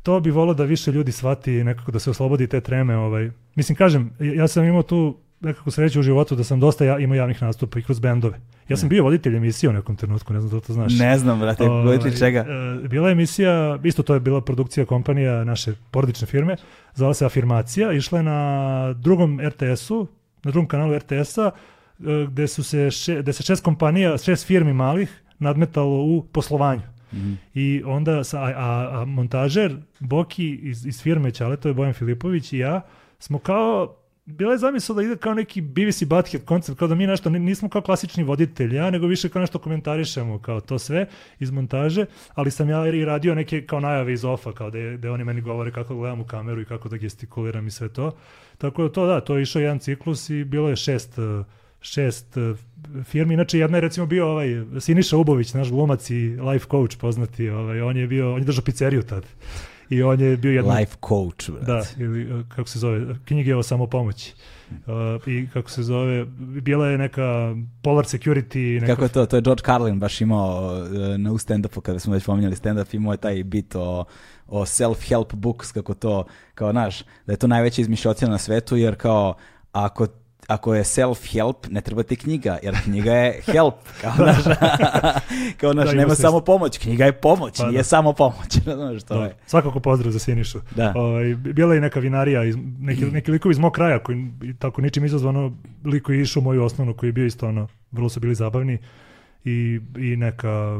to 0.02 0.20
bi 0.20 0.30
volio 0.30 0.54
da 0.54 0.64
više 0.64 0.92
ljudi 0.92 1.12
shvati 1.12 1.50
nekako 1.64 1.92
da 1.92 1.98
se 1.98 2.10
oslobodi 2.10 2.46
te 2.46 2.60
treme. 2.60 2.96
Ovaj. 2.96 3.30
Mislim, 3.54 3.76
kažem, 3.76 4.10
ja 4.20 4.48
sam 4.48 4.64
imao 4.64 4.82
tu 4.82 5.16
nekako 5.44 5.70
sreću 5.70 6.00
u 6.00 6.02
životu 6.02 6.36
da 6.36 6.44
sam 6.44 6.60
dosta 6.60 6.84
ja, 6.84 6.98
imao 6.98 7.16
javnih 7.16 7.42
nastupa 7.42 7.78
i 7.78 7.82
kroz 7.82 8.00
bendove. 8.00 8.40
Ja 8.68 8.76
sam 8.76 8.88
bio 8.88 9.04
voditelj 9.04 9.36
emisije 9.36 9.70
u 9.70 9.72
nekom 9.72 9.96
trenutku, 9.96 10.32
ne 10.32 10.40
znam 10.40 10.50
da 10.50 10.56
li 10.56 10.62
to 10.62 10.72
znaš. 10.72 10.92
Ne 10.98 11.18
znam, 11.18 11.40
brate, 11.40 11.64
Ovaj, 11.64 11.84
voditelj 11.84 12.18
čega? 12.18 12.46
e, 12.84 12.88
bila 12.88 13.08
je 13.08 13.12
emisija, 13.12 13.78
isto 13.84 14.02
to 14.02 14.14
je 14.14 14.20
bila 14.20 14.40
produkcija 14.40 14.86
kompanija 14.86 15.44
naše 15.44 15.74
porodične 15.90 16.26
firme, 16.26 16.56
zvala 16.94 17.14
se 17.14 17.26
Afirmacija, 17.26 17.92
išla 17.92 18.18
je 18.18 18.22
na 18.22 18.92
drugom 18.92 19.40
RTS-u, 19.40 20.06
na 20.44 20.50
drugom 20.50 20.68
kanalu 20.68 20.96
RTS-a, 20.96 21.50
e, 21.50 22.26
gde 22.28 22.46
su 22.48 22.64
se, 22.64 22.90
še, 22.90 23.22
gde 23.22 23.32
se 23.32 23.42
šest 23.42 23.64
kompanija, 23.64 24.18
šest 24.18 24.46
firmi 24.46 24.72
malih 24.72 25.22
nadmetalo 25.38 26.04
u 26.04 26.26
poslovanju. 26.32 26.82
Mhm. 27.12 27.32
I 27.54 27.82
onda, 27.86 28.24
sa, 28.24 28.42
a, 28.42 28.52
a, 28.56 29.04
montažer 29.04 29.76
Boki 30.00 30.54
iz, 30.54 30.86
iz 30.86 31.02
firme 31.02 31.30
Ćale, 31.30 31.56
to 31.56 31.68
je 31.68 31.74
Bojan 31.74 31.92
Filipović 31.92 32.52
i 32.52 32.58
ja, 32.58 32.80
smo 33.18 33.38
kao 33.38 33.96
bila 34.26 34.52
je 34.52 34.58
zamisla 34.58 34.94
da 34.94 35.02
ide 35.02 35.16
kao 35.16 35.34
neki 35.34 35.60
i 36.00 36.04
Butthead 36.06 36.44
koncept, 36.44 36.78
kao 36.78 36.88
da 36.88 36.94
mi 36.94 37.06
nešto, 37.06 37.30
nismo 37.30 37.68
kao 37.68 37.82
klasični 37.82 38.24
voditelji, 38.24 38.76
ja, 38.76 38.90
nego 38.90 39.06
više 39.06 39.28
kao 39.28 39.40
nešto 39.40 39.58
komentarišemo, 39.58 40.38
kao 40.38 40.60
to 40.60 40.78
sve 40.78 41.06
iz 41.38 41.50
montaže, 41.50 42.06
ali 42.34 42.50
sam 42.50 42.70
ja 42.70 42.86
i 42.86 43.04
radio 43.04 43.34
neke 43.34 43.66
kao 43.66 43.80
najave 43.80 44.12
iz 44.12 44.24
ofa, 44.24 44.52
kao 44.52 44.70
da, 44.70 44.78
je, 44.78 44.96
da 44.96 45.12
oni 45.12 45.24
meni 45.24 45.40
govore 45.40 45.72
kako 45.72 45.96
gledam 45.96 46.20
u 46.20 46.24
kameru 46.24 46.60
i 46.60 46.64
kako 46.64 46.88
da 46.88 46.96
gestikuliram 46.96 47.66
i 47.66 47.70
sve 47.70 47.88
to. 47.88 48.16
Tako 48.58 48.82
da 48.82 48.92
to 48.92 49.06
da, 49.06 49.20
to 49.20 49.36
je 49.36 49.42
išao 49.42 49.60
jedan 49.60 49.78
ciklus 49.78 50.30
i 50.30 50.44
bilo 50.44 50.68
je 50.68 50.76
šest, 50.76 51.18
šest 51.80 52.36
firmi. 53.04 53.34
Inače, 53.34 53.58
jedna 53.58 53.76
je 53.76 53.80
recimo 53.80 54.06
bio 54.06 54.28
ovaj 54.28 54.48
Siniša 54.80 55.16
Ubović, 55.16 55.54
naš 55.54 55.70
glumac 55.70 56.10
i 56.10 56.36
life 56.50 56.66
coach 56.70 56.96
poznati, 56.98 57.48
ovaj, 57.48 57.80
on 57.80 57.96
je 57.96 58.06
bio, 58.06 58.34
on 58.34 58.38
je 58.38 58.44
držao 58.44 58.64
pizzeriju 58.64 59.02
tad 59.02 59.26
i 59.90 60.02
on 60.02 60.20
je 60.20 60.36
bio 60.36 60.52
jedan... 60.52 60.76
Life 60.76 60.96
coach, 61.08 61.50
brat. 61.50 61.66
Da, 61.66 61.82
ili 62.04 62.32
uh, 62.32 62.48
kako 62.48 62.68
se 62.68 62.78
zove, 62.78 63.14
knjige 63.24 63.56
o 63.56 63.62
samopomoći. 63.62 64.34
Uh, 64.70 65.28
I 65.28 65.48
kako 65.52 65.70
se 65.70 65.82
zove, 65.82 66.24
bila 66.62 66.86
je 66.88 66.98
neka 66.98 67.54
Polar 67.82 68.04
Security... 68.04 68.80
Neka... 68.80 68.86
Kako 68.86 69.02
je 69.02 69.08
to? 69.08 69.26
To 69.26 69.36
je 69.36 69.42
George 69.42 69.62
Carlin 69.62 69.98
baš 69.98 70.20
imao 70.20 70.74
uh, 70.74 71.18
na 71.18 71.32
u 71.32 71.38
stand-upu, 71.38 71.80
kada 71.80 71.98
smo 71.98 72.12
već 72.12 72.24
pominjali 72.24 72.56
stand-up, 72.56 72.94
imao 72.94 73.12
je 73.12 73.16
taj 73.16 73.44
bit 73.44 73.74
o, 73.74 74.04
o 74.48 74.62
self-help 74.62 75.34
books, 75.34 75.72
kako 75.72 75.94
to, 75.94 76.24
kao 76.54 76.72
naš, 76.72 77.02
da 77.26 77.32
je 77.32 77.36
to 77.36 77.46
najveća 77.46 77.80
izmišljotina 77.82 78.30
na 78.30 78.38
svetu, 78.38 78.76
jer 78.76 78.94
kao 78.94 79.34
ako 79.72 80.06
ako 80.46 80.74
je 80.74 80.84
self-help, 80.84 81.70
ne 81.70 81.80
treba 81.80 82.02
ti 82.02 82.16
knjiga, 82.16 82.58
jer 82.62 82.76
knjiga 82.84 83.12
je 83.12 83.40
help, 83.46 83.74
kao 84.00 84.26
naš, 84.26 84.44
kao 85.60 85.72
naš, 85.72 85.88
da, 85.88 85.94
nema 85.94 86.14
samo 86.14 86.40
pomoć, 86.40 86.78
knjiga 86.78 87.04
je 87.04 87.12
pomoć, 87.12 87.58
pa, 87.58 87.66
nije 87.66 87.78
da. 87.78 87.84
samo 87.84 88.12
pomoć, 88.12 88.58
znaš 88.78 89.02
što 89.02 89.18
da. 89.18 89.24
je. 89.24 89.36
Svakako 89.46 89.80
pozdrav 89.80 90.12
za 90.12 90.18
Sinišu. 90.18 90.58
Da. 90.76 90.92
O, 90.96 91.00
ovaj, 91.00 91.34
bila 91.34 91.74
je 91.74 91.80
neka 91.80 92.00
vinarija, 92.00 92.44
iz, 92.44 92.56
neki, 92.80 93.04
neki 93.04 93.30
likovi 93.30 93.52
iz 93.52 93.58
mog 93.58 93.72
kraja, 93.72 93.98
koji 93.98 94.26
tako 94.58 94.80
ničim 94.82 95.04
izazvano, 95.04 95.52
liko 95.84 96.12
je 96.12 96.20
išao 96.20 96.42
moju 96.42 96.64
osnovnu, 96.64 96.94
koji 96.94 97.08
je 97.08 97.12
bio 97.12 97.26
isto 97.26 97.48
ono, 97.48 97.68
vrlo 97.92 98.08
su 98.08 98.20
bili 98.20 98.34
zabavni, 98.34 98.78
i, 99.44 99.80
i 99.96 100.16
neka 100.16 100.78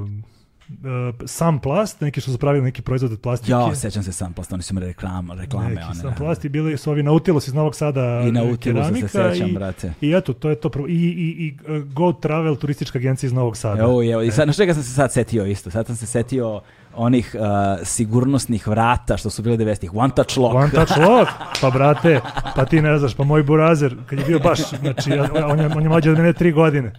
sam 1.26 1.58
plast, 1.58 2.00
neki 2.00 2.20
što 2.20 2.32
su 2.32 2.38
pravili 2.38 2.64
neki 2.64 2.82
proizvod 2.82 3.12
od 3.12 3.20
plastike. 3.20 3.52
Ja, 3.52 3.74
sećam 3.74 4.02
se 4.02 4.12
sam 4.12 4.32
plast, 4.32 4.52
oni 4.52 4.62
su 4.62 4.72
imali 4.72 4.86
reklama, 4.86 5.34
reklame. 5.34 5.68
Neki 5.68 5.82
one, 5.82 5.94
sam 5.94 6.10
da. 6.10 6.16
plast 6.16 6.44
i 6.44 6.48
bili 6.48 6.76
su 6.76 6.90
ovi 6.90 7.02
Nautilus 7.02 7.48
iz 7.48 7.54
Novog 7.54 7.74
Sada 7.74 8.22
I 8.26 8.32
Nautilus 8.32 8.86
se 8.86 9.08
sećam, 9.08 9.48
i, 9.48 9.52
brate. 9.52 9.92
I 10.00 10.12
eto, 10.12 10.32
to 10.32 10.50
je 10.50 10.56
to. 10.56 10.70
I, 10.88 10.92
i, 10.92 11.46
i 11.46 11.56
uh, 11.78 11.84
Go 11.84 12.12
Travel, 12.12 12.56
turistička 12.56 12.98
agencija 12.98 13.28
iz 13.28 13.32
Novog 13.32 13.56
Sada. 13.56 13.80
Evo, 13.80 14.02
evo, 14.02 14.22
i 14.22 14.30
sad, 14.30 14.46
na 14.46 14.52
čega 14.52 14.74
sam 14.74 14.82
se 14.82 14.92
sad 14.92 15.12
setio 15.12 15.46
isto? 15.46 15.70
Sad 15.70 15.86
sam 15.86 15.96
se 15.96 16.06
setio 16.06 16.60
onih 16.96 17.36
uh, 17.38 17.86
sigurnosnih 17.86 18.68
vrata 18.68 19.16
što 19.16 19.30
su 19.30 19.42
bile 19.42 19.56
90-ih. 19.56 19.94
One 19.94 20.14
touch 20.16 20.38
lock. 20.38 20.54
One 20.54 20.70
touch 20.70 20.98
lock? 20.98 21.30
Pa 21.60 21.70
brate, 21.70 22.20
pa 22.56 22.64
ti 22.64 22.82
ne 22.82 22.98
znaš, 22.98 23.14
pa 23.14 23.24
moj 23.24 23.42
burazer, 23.42 23.96
kad 24.06 24.18
je 24.18 24.24
bio 24.24 24.38
baš, 24.38 24.58
znači, 24.80 25.12
on 25.50 25.58
je, 25.58 25.66
on 25.66 25.82
je 25.82 25.88
mlađe 25.88 26.10
od 26.10 26.18
mene 26.18 26.32
tri 26.32 26.52
godine. 26.52 26.92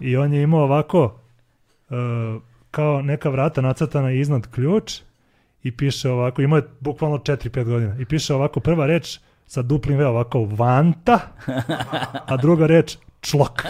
I 0.00 0.16
on 0.16 0.32
je 0.32 0.42
imao 0.42 0.62
ovako, 0.62 1.20
uh, 1.90 2.42
kao 2.72 3.02
neka 3.02 3.28
vrata 3.28 3.60
nacrtana 3.60 4.10
iznad 4.10 4.50
ključ 4.50 5.00
i 5.62 5.76
piše 5.76 6.10
ovako, 6.10 6.42
imao 6.42 6.56
je 6.56 6.68
bukvalno 6.80 7.18
4-5 7.18 7.64
godina, 7.64 7.96
i 7.98 8.04
piše 8.04 8.34
ovako 8.34 8.60
prva 8.60 8.86
reč 8.86 9.18
sa 9.46 9.62
duplim 9.62 9.98
V 9.98 10.06
ovako 10.06 10.44
vanta, 10.44 11.20
a 12.26 12.36
druga 12.36 12.66
reč 12.66 12.96
člok. 13.20 13.62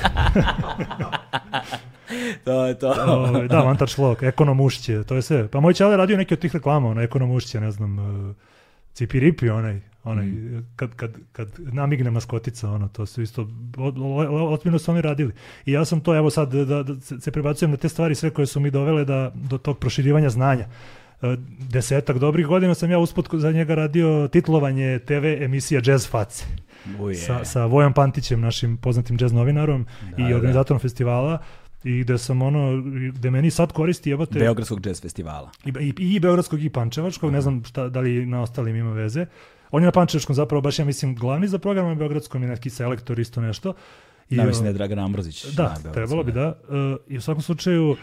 to 2.44 2.66
je 2.66 2.78
to. 2.78 2.90
O, 2.90 3.12
ovaj, 3.12 3.48
da, 3.48 3.60
vanta 3.60 3.86
člok, 3.86 4.22
ekonomušće, 4.22 5.04
to 5.04 5.14
je 5.14 5.22
sve. 5.22 5.48
Pa 5.48 5.60
moj 5.60 5.74
čale 5.74 5.96
radio 5.96 6.16
neki 6.16 6.34
od 6.34 6.40
tih 6.40 6.54
reklama, 6.54 6.88
ono, 6.88 7.02
ekonomušće, 7.02 7.60
ne 7.60 7.70
znam, 7.70 7.98
uh, 7.98 8.34
cipiripi 8.92 9.50
onaj, 9.50 9.80
onaj, 10.04 10.26
mm. 10.26 10.66
kad, 10.76 10.94
kad, 10.94 11.18
kad 11.32 11.48
namigne 11.58 12.10
maskotica, 12.10 12.70
ono, 12.70 12.88
to 12.88 13.06
su 13.06 13.22
isto, 13.22 13.48
otmino 14.50 14.78
su 14.78 14.90
oni 14.90 15.00
radili. 15.00 15.32
I 15.66 15.72
ja 15.72 15.84
sam 15.84 16.00
to, 16.00 16.16
evo 16.16 16.30
sad, 16.30 16.54
da, 16.54 16.82
da 16.82 17.00
se 17.00 17.30
prebacujem 17.30 17.70
na 17.70 17.76
te 17.76 17.88
stvari 17.88 18.14
sve 18.14 18.30
koje 18.30 18.46
su 18.46 18.60
mi 18.60 18.70
dovele 18.70 19.04
da, 19.04 19.32
do 19.34 19.58
tog 19.58 19.78
proširivanja 19.78 20.30
znanja. 20.30 20.66
E, 21.22 21.36
desetak 21.70 22.18
dobrih 22.18 22.46
godina 22.46 22.74
sam 22.74 22.90
ja 22.90 22.98
usput 22.98 23.28
za 23.32 23.52
njega 23.52 23.74
radio 23.74 24.28
titlovanje 24.28 24.98
TV 24.98 25.24
emisija 25.44 25.80
Jazz 25.84 26.08
Face. 26.08 26.44
Uje. 27.00 27.14
Sa, 27.14 27.44
sa 27.44 27.64
Vojom 27.66 27.92
Pantićem, 27.92 28.40
našim 28.40 28.76
poznatim 28.76 29.16
jazz 29.20 29.32
novinarom 29.32 29.86
da, 30.16 30.26
i 30.26 30.30
da. 30.30 30.36
organizatorom 30.36 30.78
da. 30.78 30.82
festivala 30.82 31.38
i 31.84 32.00
gde 32.00 32.18
sam 32.18 32.42
ono, 32.42 32.82
gde 33.12 33.30
meni 33.30 33.50
sad 33.50 33.72
koristi 33.72 34.10
jebate... 34.10 34.38
Beogradskog 34.38 34.86
jazz 34.86 35.02
festivala. 35.02 35.50
I, 35.64 35.72
i, 35.80 36.14
i 36.14 36.20
Beogradskog 36.20 36.62
i 36.64 36.70
Pančevačkog, 36.70 37.32
ne 37.32 37.40
znam 37.40 37.64
šta, 37.64 37.88
da 37.88 38.00
li 38.00 38.26
na 38.26 38.42
ostalim 38.42 38.76
ima 38.76 38.92
veze. 38.92 39.26
On 39.73 39.82
je 39.82 39.86
na 39.86 39.93
Pančevačkom 39.93 40.36
zapravo 40.36 40.61
baš, 40.61 40.78
ja 40.78 40.85
mislim, 40.85 41.15
glavni 41.15 41.49
za 41.49 41.59
program, 41.59 41.89
na 41.89 41.94
Beogradskom 41.94 42.43
je 42.43 42.49
neki 42.49 42.70
selektor 42.70 43.19
isto 43.19 43.40
nešto. 43.40 43.74
I, 44.28 44.36
da, 44.36 44.44
mislim 44.44 44.65
da 44.65 44.69
je 44.69 44.74
Dragan 44.74 44.99
Ambrozić. 44.99 45.44
Da, 45.44 45.77
trebalo 45.93 46.23
bi 46.23 46.32
da. 46.32 46.47
Uh, 46.69 46.97
I 47.09 47.19
u 47.19 47.20
svakom 47.20 47.43
slučaju, 47.43 47.97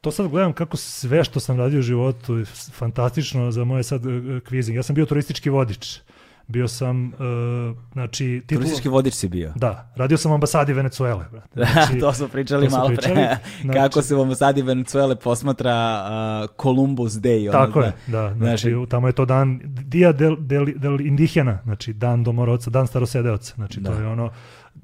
to 0.00 0.10
sad 0.10 0.28
gledam 0.28 0.52
kako 0.52 0.76
sve 0.76 1.24
što 1.24 1.40
sam 1.40 1.58
radio 1.58 1.78
u 1.78 1.82
životu 1.82 2.38
je 2.38 2.44
fantastično 2.72 3.50
za 3.50 3.64
moje 3.64 3.82
sad 3.82 4.06
uh, 4.06 4.40
kvizing. 4.48 4.76
Ja 4.76 4.82
sam 4.82 4.94
bio 4.94 5.06
turistički 5.06 5.50
vodič. 5.50 6.00
Bio 6.48 6.68
sam, 6.68 7.06
uh, 7.06 7.76
znači... 7.92 8.42
Titul... 8.46 8.62
Turistički 8.62 8.88
vodič 8.88 9.14
si 9.14 9.28
bio? 9.28 9.52
Da, 9.56 9.92
radio 9.96 10.16
sam 10.16 10.32
u 10.32 10.34
ambasadi 10.34 10.72
Venecuele. 10.72 11.24
Znači, 11.54 11.98
to 11.98 12.12
smo 12.12 12.28
pričali 12.28 12.68
to 12.68 12.76
malo 12.76 12.88
pre. 12.88 13.36
Znači, 13.60 13.78
Kako 13.78 14.02
se 14.02 14.14
u 14.14 14.22
ambasadi 14.22 14.62
Venecuele 14.62 15.16
posmatra 15.16 16.04
uh, 16.44 16.62
Columbus 16.62 17.12
Day. 17.12 17.52
Tako 17.52 17.80
je, 17.80 17.92
da. 18.06 18.34
Znači, 18.34 18.70
znači, 18.70 18.90
tamo 18.90 19.06
je 19.06 19.12
to 19.12 19.24
dan 19.24 19.60
Dia 19.64 20.12
del, 20.12 20.36
del, 20.38 20.66
del 20.76 21.00
Indigena, 21.00 21.58
znači 21.64 21.92
dan 21.92 22.24
domorodca, 22.24 22.70
dan 22.70 22.86
starosedeoca. 22.86 23.54
Znači, 23.54 23.80
da. 23.80 23.90
to 23.90 24.00
je 24.00 24.06
ono 24.06 24.30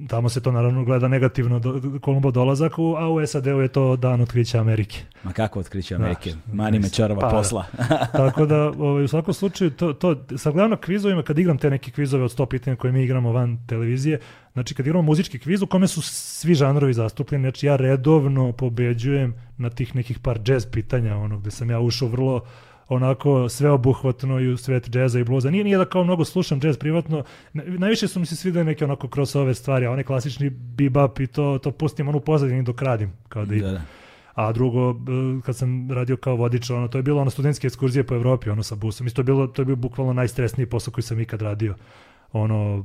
tamo 0.08 0.28
se 0.28 0.40
to 0.40 0.52
naravno 0.52 0.84
gleda 0.84 1.08
negativno 1.08 1.58
do, 1.58 1.80
Kolumbo 2.00 2.30
dolazak, 2.30 2.78
u, 2.78 2.94
a 2.98 3.08
u 3.08 3.26
SAD-u 3.26 3.60
je 3.60 3.68
to 3.68 3.96
dan 3.96 4.20
otkrića 4.20 4.60
Amerike. 4.60 4.98
Ma 5.24 5.32
kako 5.32 5.60
otkriće 5.60 5.94
Amerike? 5.94 6.30
Da, 6.30 6.54
Mani 6.54 6.78
me 6.78 6.88
čarova 6.88 7.20
pa, 7.20 7.30
posla. 7.30 7.64
tako 8.12 8.46
da, 8.46 8.72
ovaj, 8.78 9.04
u 9.04 9.08
svakom 9.08 9.34
slučaju, 9.34 9.70
to, 9.70 9.92
to, 9.92 10.16
sad 10.36 10.52
gledam 10.52 10.70
na 10.70 10.76
kvizovima, 10.76 11.22
kad 11.22 11.38
igram 11.38 11.58
te 11.58 11.70
neke 11.70 11.90
kvizove 11.90 12.24
od 12.24 12.38
100 12.38 12.46
pitanja 12.46 12.76
koje 12.76 12.92
mi 12.92 13.02
igramo 13.02 13.32
van 13.32 13.58
televizije, 13.66 14.20
znači 14.52 14.74
kad 14.74 14.86
igramo 14.86 15.02
muzički 15.02 15.38
kviz 15.38 15.62
u 15.62 15.66
kome 15.66 15.88
su 15.88 16.02
svi 16.02 16.54
žanrovi 16.54 16.94
zastupljeni, 16.94 17.44
znači 17.44 17.66
ja 17.66 17.76
redovno 17.76 18.52
pobeđujem 18.52 19.34
na 19.56 19.70
tih 19.70 19.96
nekih 19.96 20.18
par 20.18 20.40
jazz 20.46 20.66
pitanja, 20.66 21.16
ono 21.16 21.38
gde 21.38 21.50
sam 21.50 21.70
ja 21.70 21.80
ušao 21.80 22.08
vrlo 22.08 22.40
onako 22.88 23.48
sveobuhvatno 23.48 24.40
i 24.40 24.52
u 24.52 24.56
svet 24.56 24.90
džeza 24.90 25.20
i 25.20 25.24
bluza. 25.24 25.50
Nije, 25.50 25.64
nije 25.64 25.78
da 25.78 25.84
kao 25.84 26.04
mnogo 26.04 26.24
slušam 26.24 26.60
džez 26.60 26.78
privatno, 26.78 27.24
najviše 27.54 28.08
su 28.08 28.20
mi 28.20 28.26
se 28.26 28.36
svidele 28.36 28.64
neke 28.64 28.84
onako 28.84 29.08
kroz 29.08 29.36
ove 29.36 29.54
stvari, 29.54 29.86
a 29.86 29.90
one 29.90 30.04
klasični 30.04 30.50
bebop 30.50 31.20
i 31.20 31.26
to, 31.26 31.58
to 31.62 31.70
pustim 31.70 32.08
onu 32.08 32.20
pozadini 32.20 32.62
dok 32.62 32.82
radim, 32.82 33.12
kao 33.28 33.44
da, 33.44 33.54
da, 33.56 33.70
da. 33.70 33.80
A 34.34 34.52
drugo, 34.52 34.96
kad 35.44 35.56
sam 35.56 35.90
radio 35.90 36.16
kao 36.16 36.36
vodič, 36.36 36.70
ono, 36.70 36.88
to 36.88 36.98
je 36.98 37.02
bilo 37.02 37.20
ono 37.20 37.30
studentske 37.30 37.66
ekskurzije 37.66 38.06
po 38.06 38.14
Evropi, 38.14 38.50
ono 38.50 38.62
sa 38.62 38.74
busom. 38.74 39.06
Isto 39.06 39.20
je 39.20 39.24
bilo, 39.24 39.46
to 39.46 39.62
je 39.62 39.66
bio 39.66 39.76
bukvalno 39.76 40.12
najstresniji 40.12 40.66
posao 40.66 40.92
koji 40.92 41.04
sam 41.04 41.20
ikad 41.20 41.42
radio 41.42 41.74
ono, 42.32 42.84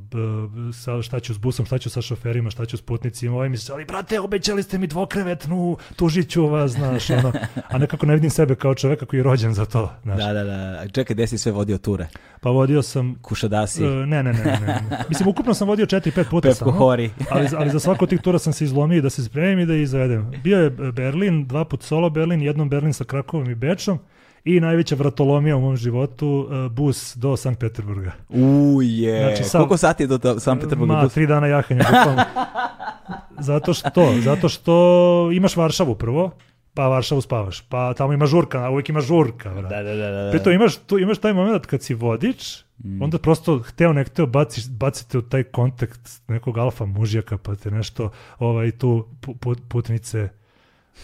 sa, 0.74 1.02
šta 1.02 1.19
ću 1.19 1.34
s 1.34 1.38
busom, 1.38 1.65
šta 1.65 1.78
ću 1.78 1.90
sa 1.90 2.02
šoferima, 2.02 2.49
šta 2.49 2.65
ću 2.65 2.78
s 2.78 2.82
putnicima, 2.82 3.36
ovaj 3.36 3.49
mi 3.49 3.57
se, 3.57 3.74
ali 3.74 3.86
brate, 3.86 4.19
obećali 4.19 4.64
ste 4.64 4.78
mi 4.78 4.88
dvokrevetnu, 4.88 5.78
tužit 5.95 6.30
ću 6.30 6.48
vas, 6.48 6.72
znaš, 6.72 7.10
ono, 7.10 7.34
a 7.68 7.78
nekako 7.78 8.06
ne 8.06 8.14
vidim 8.14 8.30
sebe 8.30 8.56
kao 8.56 8.76
čoveka 8.76 9.06
koji 9.06 9.19
je 9.19 9.24
rođen 9.24 9.53
za 9.53 9.65
to, 9.65 9.94
znaš. 10.03 10.18
Da, 10.18 10.34
da, 10.34 10.44
da, 10.44 10.88
čekaj, 10.88 11.14
gde 11.14 11.28
si 11.28 11.38
sve 11.38 11.52
vodio 11.52 11.78
ture? 11.78 12.07
Pa 12.41 12.49
vodio 12.49 12.82
sam... 12.82 13.15
Kušadasi? 13.22 13.84
Uh, 13.84 13.91
ne, 13.91 14.24
ne, 14.24 14.34
ne, 14.34 14.44
ne, 14.44 14.60
ne. 14.90 15.03
Mislim, 15.10 15.30
ukupno 15.30 15.53
sam 15.53 15.68
vodio 15.68 15.86
4-5 15.86 16.30
puta 16.30 16.49
Pepko 16.49 16.57
samo, 16.57 16.72
Hori. 16.72 17.10
ali, 17.30 17.48
ali 17.57 17.69
za 17.69 17.80
svako 17.80 18.06
tih 18.06 18.22
tura 18.22 18.40
sam 18.40 18.53
se 18.53 18.64
izlomio 18.64 19.02
da 19.02 19.10
se 19.10 19.24
spremim 19.24 19.60
i 19.60 19.65
da 19.65 19.74
izvedem. 19.74 20.32
Bio 20.44 20.57
je 20.60 20.69
Berlin, 20.69 21.48
dva 21.48 21.65
put 21.65 21.84
solo 21.84 22.10
Berlin, 22.10 22.41
jednom 22.41 22.69
Berlin 22.69 22.94
sa 22.94 23.03
Krakovom 23.03 23.49
i 23.49 23.56
Bečom, 23.56 23.99
i 24.48 24.60
najveća 24.60 24.95
vratolomija 24.95 25.57
u 25.57 25.61
mom 25.61 25.78
životu, 25.78 26.48
uh, 26.49 26.72
bus 26.72 27.18
do 27.18 27.38
Sankt 27.38 27.60
Peterburga. 27.60 28.11
Uje, 28.30 29.19
znači, 29.19 29.44
sam, 29.44 29.61
koliko 29.61 29.78
sati 29.78 30.03
je 30.03 30.07
do 30.07 30.40
Sankt 30.40 30.64
Peterburga? 30.64 30.94
Ma, 30.94 31.03
bus? 31.03 31.14
tri 31.14 31.28
dana 31.28 31.48
jahanja. 31.48 31.86
zato 33.40 33.74
što, 33.74 34.14
zato 34.24 34.49
što 34.49 35.30
imaš 35.34 35.56
Varšavu 35.56 35.95
prvo, 35.95 36.32
pa 36.74 36.88
Varšavu 36.88 37.22
spavaš, 37.22 37.61
pa 37.61 37.94
tamo 37.94 38.14
ima 38.14 38.26
žurka, 38.26 38.64
a 38.64 38.69
uvijek 38.69 38.90
ima 38.90 39.02
žurka. 39.02 39.49
Vrat. 39.49 39.69
Da, 39.69 39.84
da, 39.84 39.95
da, 39.95 40.10
da. 40.11 40.32
Pritom 40.32 40.53
imaš, 40.53 40.76
tu, 40.76 40.99
imaš 40.99 41.18
taj 41.18 41.34
moment 41.34 41.65
kad 41.65 41.82
si 41.82 41.94
vodič, 41.94 42.64
mm. 42.84 43.02
onda 43.02 43.18
prosto 43.18 43.60
hteo 43.60 43.94
nek 43.94 44.07
hteo 44.07 44.26
baciš, 44.26 44.69
bacite 44.69 45.18
u 45.18 45.22
taj 45.22 45.44
kontakt 45.44 45.99
nekog 46.28 46.57
alfa 46.57 46.86
mužjaka, 46.86 47.38
pa 47.38 47.56
te 47.56 47.72
nešto 47.72 48.11
ovaj, 48.40 48.72
tu 48.72 49.07
put, 49.40 49.60
putnice 49.69 50.30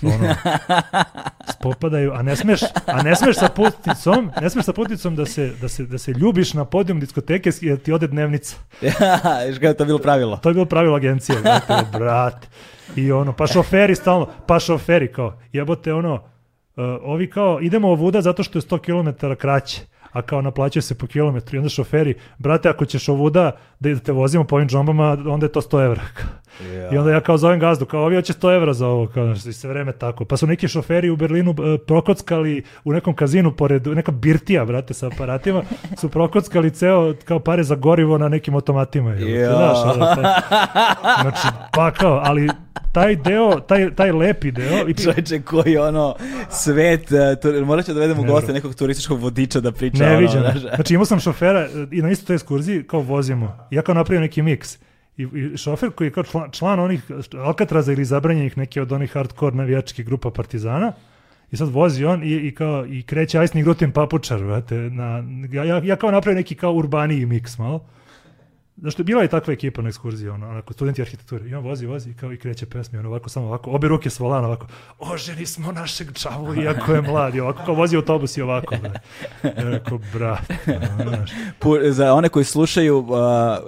ono, 0.01 0.35
spopadaju, 1.53 2.11
a 2.13 2.21
ne 2.21 2.35
smeš, 2.35 2.61
a 2.85 3.03
ne 3.03 3.15
smeš 3.15 3.35
sa 3.37 3.49
putnicom, 3.49 4.31
ne 4.41 4.49
smeš 4.49 4.65
sa 4.65 4.73
putnicom 4.73 5.15
da 5.15 5.25
se, 5.25 5.51
da 5.61 5.69
se, 5.69 5.85
da 5.85 5.97
se 5.97 6.11
ljubiš 6.11 6.53
na 6.53 6.65
podijum 6.65 6.99
diskoteke 6.99 7.51
jer 7.61 7.77
ti 7.77 7.93
ode 7.93 8.07
dnevnica. 8.07 8.55
Ja, 8.81 9.55
što 9.55 9.65
je 9.65 9.77
to 9.77 9.85
bilo 9.85 9.99
pravilo? 9.99 10.37
To 10.37 10.49
je 10.49 10.53
bilo 10.53 10.65
pravilo 10.65 10.95
agencije, 10.95 11.39
brate, 11.41 11.85
brat. 11.97 12.47
I 12.95 13.11
ono, 13.11 13.33
pa 13.33 13.47
šoferi 13.47 13.95
stalno, 13.95 14.27
pa 14.47 14.59
šoferi 14.59 15.11
kao, 15.11 15.39
jebote 15.51 15.93
ono, 15.93 16.13
uh, 16.13 16.21
ovi 17.01 17.29
kao, 17.29 17.59
idemo 17.61 17.89
ovuda 17.89 18.21
zato 18.21 18.43
što 18.43 18.57
je 18.57 18.61
100 18.61 18.79
km 18.79 19.33
kraće 19.39 19.81
a 20.13 20.21
kao 20.21 20.41
naplaćuje 20.41 20.83
se 20.83 20.97
po 20.97 21.07
kilometru 21.07 21.55
i 21.55 21.59
onda 21.59 21.69
šoferi, 21.69 22.15
brate, 22.37 22.69
ako 22.69 22.85
ćeš 22.85 23.09
ovuda 23.09 23.51
da 23.79 23.99
te 23.99 24.11
vozimo 24.11 24.43
po 24.43 24.55
ovim 24.55 24.69
džombama, 24.69 25.17
onda 25.27 25.45
je 25.45 25.51
to 25.51 25.61
100 25.61 25.85
evra. 25.85 26.01
I 26.91 26.97
onda 26.97 27.11
ja 27.11 27.21
kao 27.21 27.37
zovem 27.37 27.59
gazdu, 27.59 27.85
kao 27.85 28.03
ovi 28.03 28.15
hoće 28.15 28.33
100 28.33 28.55
evra 28.55 28.73
za 28.73 28.87
ovo, 28.87 29.07
kao 29.07 29.25
znači, 29.25 29.53
sve 29.53 29.69
vreme 29.69 29.91
tako. 29.91 30.25
Pa 30.25 30.37
su 30.37 30.47
neki 30.47 30.67
šoferi 30.67 31.09
u 31.09 31.15
Berlinu 31.15 31.51
uh, 31.51 31.57
prokockali 31.87 32.63
u 32.83 32.93
nekom 32.93 33.15
kazinu 33.15 33.55
pored, 33.55 33.87
neka 33.87 34.11
birtija, 34.11 34.65
brate, 34.65 34.93
sa 34.93 35.07
aparatima, 35.07 35.63
su 36.01 36.09
prokockali 36.09 36.71
ceo 36.71 37.13
kao 37.25 37.39
pare 37.39 37.63
za 37.63 37.75
gorivo 37.75 38.17
na 38.17 38.29
nekim 38.29 38.55
automatima. 38.55 39.13
Ja. 39.13 39.55
Znaš, 39.55 39.95
znači, 41.21 41.47
pa 41.73 41.91
kao, 41.91 42.21
ali 42.23 42.49
taj 42.93 43.15
deo, 43.15 43.59
taj, 43.59 43.95
taj 43.95 44.11
lepi 44.11 44.51
deo... 44.51 44.87
I, 44.87 44.93
Čovječe, 44.93 45.41
koji 45.41 45.77
ono 45.77 46.15
svet, 46.49 47.11
uh, 47.61 47.67
morat 47.67 47.85
ću 47.85 47.93
da 47.93 47.99
vedem 47.99 48.19
u 48.19 48.21
Ne, 48.21 48.27
goste 48.27 48.53
nekog 48.53 48.75
turističkog 48.75 49.19
vodiča 49.19 49.59
da 49.59 49.71
priča. 49.71 50.03
ne 50.03 50.09
ono, 50.09 50.19
viđem. 50.19 50.41
znaš. 50.41 50.75
Znači 50.75 50.93
imao 50.93 51.05
sam 51.05 51.19
šofera 51.19 51.59
e, 51.59 51.69
i 51.91 52.01
na 52.01 52.11
isto 52.11 52.25
toj 52.25 52.33
ekskurziji 52.33 52.83
kao 52.83 53.01
vozimo. 53.01 53.57
Ja 53.71 53.81
kao 53.81 53.95
napravio 53.95 54.21
neki 54.21 54.41
miks. 54.41 54.77
I, 55.17 55.23
i 55.23 55.57
šofer 55.57 55.91
koji 55.91 56.07
je 56.07 56.11
kao 56.11 56.23
član, 56.23 56.51
član 56.51 56.79
onih 56.79 57.11
Alcatraza 57.37 57.91
ili 57.91 58.05
zabranjenih 58.05 58.57
neke 58.57 58.81
od 58.81 58.91
onih 58.91 59.13
hardcore 59.13 59.55
navijačkih 59.55 60.05
grupa 60.05 60.31
Partizana 60.31 60.93
i 61.51 61.57
sad 61.57 61.69
vozi 61.69 62.05
on 62.05 62.23
i, 62.23 62.31
i 62.31 62.55
kao 62.55 62.85
i 62.85 63.03
kreće 63.03 63.39
ajsni 63.39 63.63
grutin 63.63 63.91
papučar, 63.91 64.43
vrate, 64.43 64.75
na, 64.75 65.23
ja, 65.51 65.63
ja, 65.63 65.81
ja 65.83 65.95
kao 65.95 66.11
napravio 66.11 66.37
neki 66.37 66.55
kao 66.55 66.73
urbaniji 66.73 67.25
miks 67.25 67.57
malo. 67.57 67.85
Je 68.77 69.03
bila 69.03 69.21
je 69.21 69.27
takva 69.27 69.53
ekipa 69.53 69.81
na 69.81 69.89
ekskurziji, 69.89 70.29
ono, 70.29 70.49
onako, 70.49 70.73
studenti 70.73 71.01
arhitekture. 71.01 71.49
I 71.49 71.55
on 71.55 71.63
vozi, 71.63 71.85
vozi 71.85 72.09
i 72.09 72.13
kao 72.13 72.33
i 72.33 72.37
kreće 72.37 72.65
pesmi, 72.65 72.99
ono 72.99 73.09
ovako, 73.09 73.29
samo 73.29 73.45
ovako, 73.45 73.71
obe 73.71 73.87
ruke 73.87 74.09
s 74.09 74.19
volana, 74.19 74.47
ovako, 74.47 74.67
oženi 74.99 75.45
smo 75.45 75.71
našeg 75.71 76.13
čavu, 76.13 76.55
iako 76.61 76.93
je 76.93 77.01
mlad, 77.01 77.35
i 77.35 77.39
ovako, 77.39 77.61
kao 77.65 77.75
vozi 77.75 77.95
autobus 77.95 78.37
i 78.37 78.41
ovako, 78.41 78.75
bre. 78.81 78.91
Ja 79.43 79.69
rekao, 79.69 79.99
brat, 80.13 80.51
znaš. 81.03 81.31
Za 81.89 82.13
one 82.13 82.29
koji 82.29 82.45
slušaju, 82.45 82.97
uh, 82.99 83.07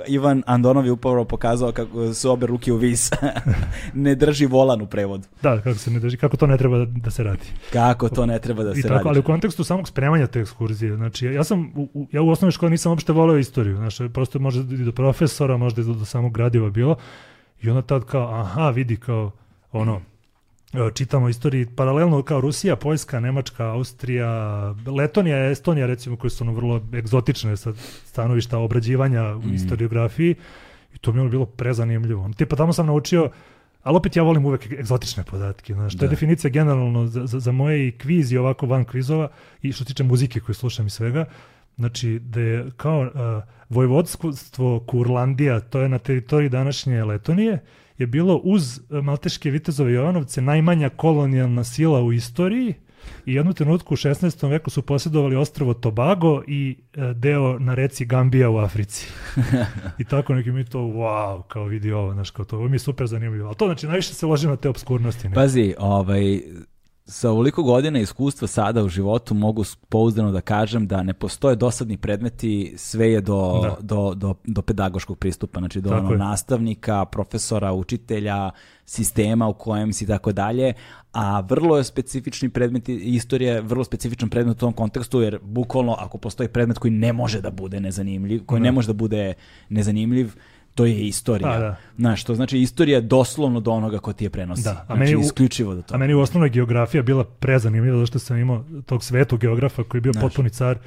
Ivan 0.07 0.43
Andonov 0.45 0.85
je 0.85 0.91
upravo 0.91 1.25
pokazao 1.25 1.71
kako 1.71 2.13
su 2.13 2.31
obe 2.31 2.47
ruke 2.47 2.71
u 2.73 2.77
vis. 2.77 3.11
ne 3.93 4.15
drži 4.15 4.45
volan 4.45 4.81
u 4.81 4.87
prevodu. 4.87 5.27
Da, 5.41 5.61
kako 5.61 5.77
se 5.77 5.91
ne 5.91 5.99
drži, 5.99 6.17
kako 6.17 6.37
to 6.37 6.47
ne 6.47 6.57
treba 6.57 6.77
da, 6.77 6.85
da 6.85 7.11
se 7.11 7.23
radi. 7.23 7.45
Kako 7.73 8.09
to 8.09 8.25
ne 8.25 8.39
treba 8.39 8.63
da 8.63 8.71
I 8.71 8.75
se 8.75 8.81
tako, 8.81 8.93
radi. 8.93 9.09
ali 9.09 9.19
u 9.19 9.23
kontekstu 9.23 9.63
samog 9.63 9.87
spremanja 9.87 10.27
te 10.27 10.39
ekskurzije, 10.39 10.95
znači 10.95 11.25
ja 11.25 11.43
sam, 11.43 11.71
u, 11.75 11.89
u- 11.93 12.07
ja 12.11 12.21
u 12.21 12.29
osnovnoj 12.29 12.51
školi 12.51 12.71
nisam 12.71 12.91
uopšte 12.91 13.13
voleo 13.13 13.37
istoriju, 13.37 13.75
znači 13.75 14.09
prosto 14.09 14.39
možda 14.39 14.75
i 14.75 14.94
profesora, 14.95 15.57
možda 15.57 15.81
i 15.81 15.85
do, 15.85 15.93
do 15.93 16.05
samog 16.05 16.33
gradiva 16.33 16.69
bilo, 16.69 16.95
i 17.61 17.69
onda 17.69 17.81
tad 17.81 18.05
kao, 18.05 18.33
aha, 18.39 18.69
vidi 18.69 18.97
kao, 18.97 19.31
ono, 19.71 20.01
e, 20.73 20.91
čitamo 20.93 21.29
istoriji 21.29 21.65
paralelno 21.75 22.21
kao 22.23 22.41
Rusija, 22.41 22.75
Poljska, 22.75 23.19
Nemačka, 23.19 23.65
Austrija, 23.65 24.29
Letonija, 24.97 25.49
Estonija 25.51 25.85
recimo 25.87 26.17
koje 26.17 26.31
su 26.31 26.43
ono 26.43 26.53
vrlo 26.53 26.81
egzotične 26.93 27.57
sa 27.57 27.73
stanovišta 28.05 28.57
obrađivanja 28.57 29.23
u 29.35 29.39
Mm. 29.41 29.51
historiografiji 29.51 30.35
i 30.95 30.97
to 30.97 31.11
mi 31.11 31.17
je 31.17 31.21
ono 31.21 31.29
bilo 31.29 31.45
prezanimljivo. 31.45 32.29
Tipa 32.37 32.55
tamo 32.55 32.73
sam 32.73 32.85
naučio 32.85 33.29
ali 33.83 33.97
opet 33.97 34.15
ja 34.15 34.23
volim 34.23 34.45
uvek 34.45 34.71
egzotične 34.71 35.23
podatke, 35.23 35.73
znaš, 35.73 35.97
to 35.97 36.05
je 36.05 36.07
Da. 36.07 36.11
definicija 36.11 36.49
generalno 36.51 37.07
za, 37.07 37.25
za, 37.27 37.39
za 37.39 37.51
moje 37.51 37.87
i 37.87 37.91
kviz 37.91 38.31
i 38.31 38.37
ovako 38.37 38.65
van 38.65 38.85
kvizova 38.85 39.27
i 39.61 39.71
što 39.71 39.83
se 39.83 39.87
tiče 39.87 40.03
muzike 40.03 40.39
koju 40.39 40.55
slušam 40.55 40.87
i 40.87 40.89
svega, 40.89 41.25
znači 41.75 42.19
da 42.19 42.39
je 42.39 42.71
kao 42.77 43.01
uh, 43.01 43.43
vojvodstvo 43.69 44.79
Kurlandija, 44.87 45.59
to 45.59 45.79
je 45.79 45.89
na 45.89 45.97
teritoriji 45.97 46.49
današnje 46.49 47.03
Letonije, 47.03 47.63
je 47.97 48.07
bilo 48.07 48.35
uz 48.35 48.79
uh, 48.89 49.03
Malteške 49.03 49.51
vitezove 49.51 49.91
Jovanovce 49.91 50.41
najmanja 50.41 50.89
kolonijalna 50.89 51.63
sila 51.63 52.01
u 52.01 52.13
istoriji 52.13 52.73
i 53.25 53.33
jednu 53.33 53.53
trenutku 53.53 53.93
u 53.93 53.97
16. 53.97 54.49
veku 54.49 54.69
su 54.69 54.81
posjedovali 54.81 55.35
ostrvo 55.35 55.73
Tobago 55.73 56.43
i 56.47 56.77
e, 56.93 57.13
deo 57.13 57.59
na 57.59 57.73
reci 57.75 58.05
Gambija 58.05 58.49
u 58.49 58.57
Africi. 58.57 59.07
I 59.99 60.03
tako 60.03 60.33
neki 60.33 60.51
mi 60.51 60.65
to, 60.65 60.79
wow, 60.79 61.43
kao 61.47 61.65
vidi 61.65 61.91
ovo, 61.91 62.13
znaš, 62.13 62.31
kao 62.31 62.45
to, 62.45 62.57
ovo 62.57 62.67
mi 62.67 62.75
je 62.75 62.79
super 62.79 63.07
zanimljivo. 63.07 63.47
Ali 63.47 63.55
to 63.55 63.65
znači, 63.65 63.87
najviše 63.87 64.13
se 64.13 64.25
loži 64.25 64.47
na 64.47 64.55
te 64.55 64.69
obskurnosti. 64.69 65.29
Ne? 65.29 65.35
Pazi, 65.35 65.75
ovaj, 65.77 66.41
sa 67.07 67.29
ovoliko 67.31 67.63
godina 67.63 67.99
iskustva 67.99 68.47
sada 68.47 68.83
u 68.83 68.89
životu 68.89 69.33
mogu 69.33 69.63
pouzdano 69.89 70.31
da 70.31 70.41
kažem 70.41 70.87
da 70.87 71.03
ne 71.03 71.13
postoje 71.13 71.55
dosadni 71.55 71.97
predmeti, 71.97 72.73
sve 72.77 73.11
je 73.11 73.21
do, 73.21 73.59
Da. 73.63 73.77
do, 73.81 74.13
do, 74.13 74.35
do 74.43 74.61
pedagoškog 74.61 75.17
pristupa, 75.17 75.59
znači 75.59 75.81
do 75.81 75.89
ono, 75.89 76.09
nastavnika, 76.09 77.05
profesora, 77.05 77.73
učitelja, 77.73 78.51
sistema 78.85 79.47
u 79.47 79.53
kojem 79.53 79.93
si 79.93 80.03
i 80.03 80.07
tako 80.07 80.31
dalje, 80.31 80.73
a 81.11 81.39
vrlo 81.39 81.77
je 81.77 81.83
specifični 81.83 82.49
predmet, 82.49 82.89
istorija 82.89 83.53
je 83.53 83.61
vrlo 83.61 83.83
specifičan 83.83 84.29
predmet 84.29 84.57
u 84.57 84.59
tom 84.59 84.73
kontekstu, 84.73 85.21
jer 85.21 85.39
bukvalno 85.43 85.95
ako 85.99 86.17
postoji 86.17 86.49
predmet 86.49 86.77
koji 86.77 86.91
ne 86.91 87.13
može 87.13 87.41
da 87.41 87.51
bude 87.51 87.79
nezanimljiv, 87.79 88.45
koji 88.45 88.59
Da. 88.59 88.63
ne 88.63 88.71
može 88.71 88.87
da 88.87 88.93
bude 88.93 89.33
nezanimljiv, 89.69 90.35
to 90.75 90.85
je 90.85 90.95
istorija. 90.97 91.49
Pa, 91.49 91.59
da. 91.59 91.75
Znaš, 91.97 92.23
to 92.23 92.35
znači 92.35 92.59
istorija 92.59 92.95
je 92.95 93.01
doslovno 93.03 93.59
do 93.59 93.71
onoga 93.71 93.99
ko 93.99 94.13
ti 94.13 94.23
je 94.23 94.29
prenosi. 94.29 94.63
Da, 94.63 94.69
a 94.71 94.85
znači, 94.85 94.99
meni 94.99 95.15
u- 95.15 95.19
isključivo 95.19 95.75
do 95.75 95.81
toga. 95.81 95.95
A 95.95 95.99
meni 95.99 96.13
u 96.13 96.19
osnovnoj 96.19 96.49
geografija 96.49 97.03
bila 97.03 97.23
prezanimljiva 97.25 97.95
zato 97.95 98.05
što 98.07 98.19
sam 98.19 98.37
imao 98.37 98.63
tog 98.85 99.03
svetu 99.03 99.37
geografa 99.37 99.83
koji 99.83 99.99
je 99.99 100.03
bio 100.03 100.13
Znaš. 100.13 100.23
potpuni 100.23 100.49
car 100.49 100.77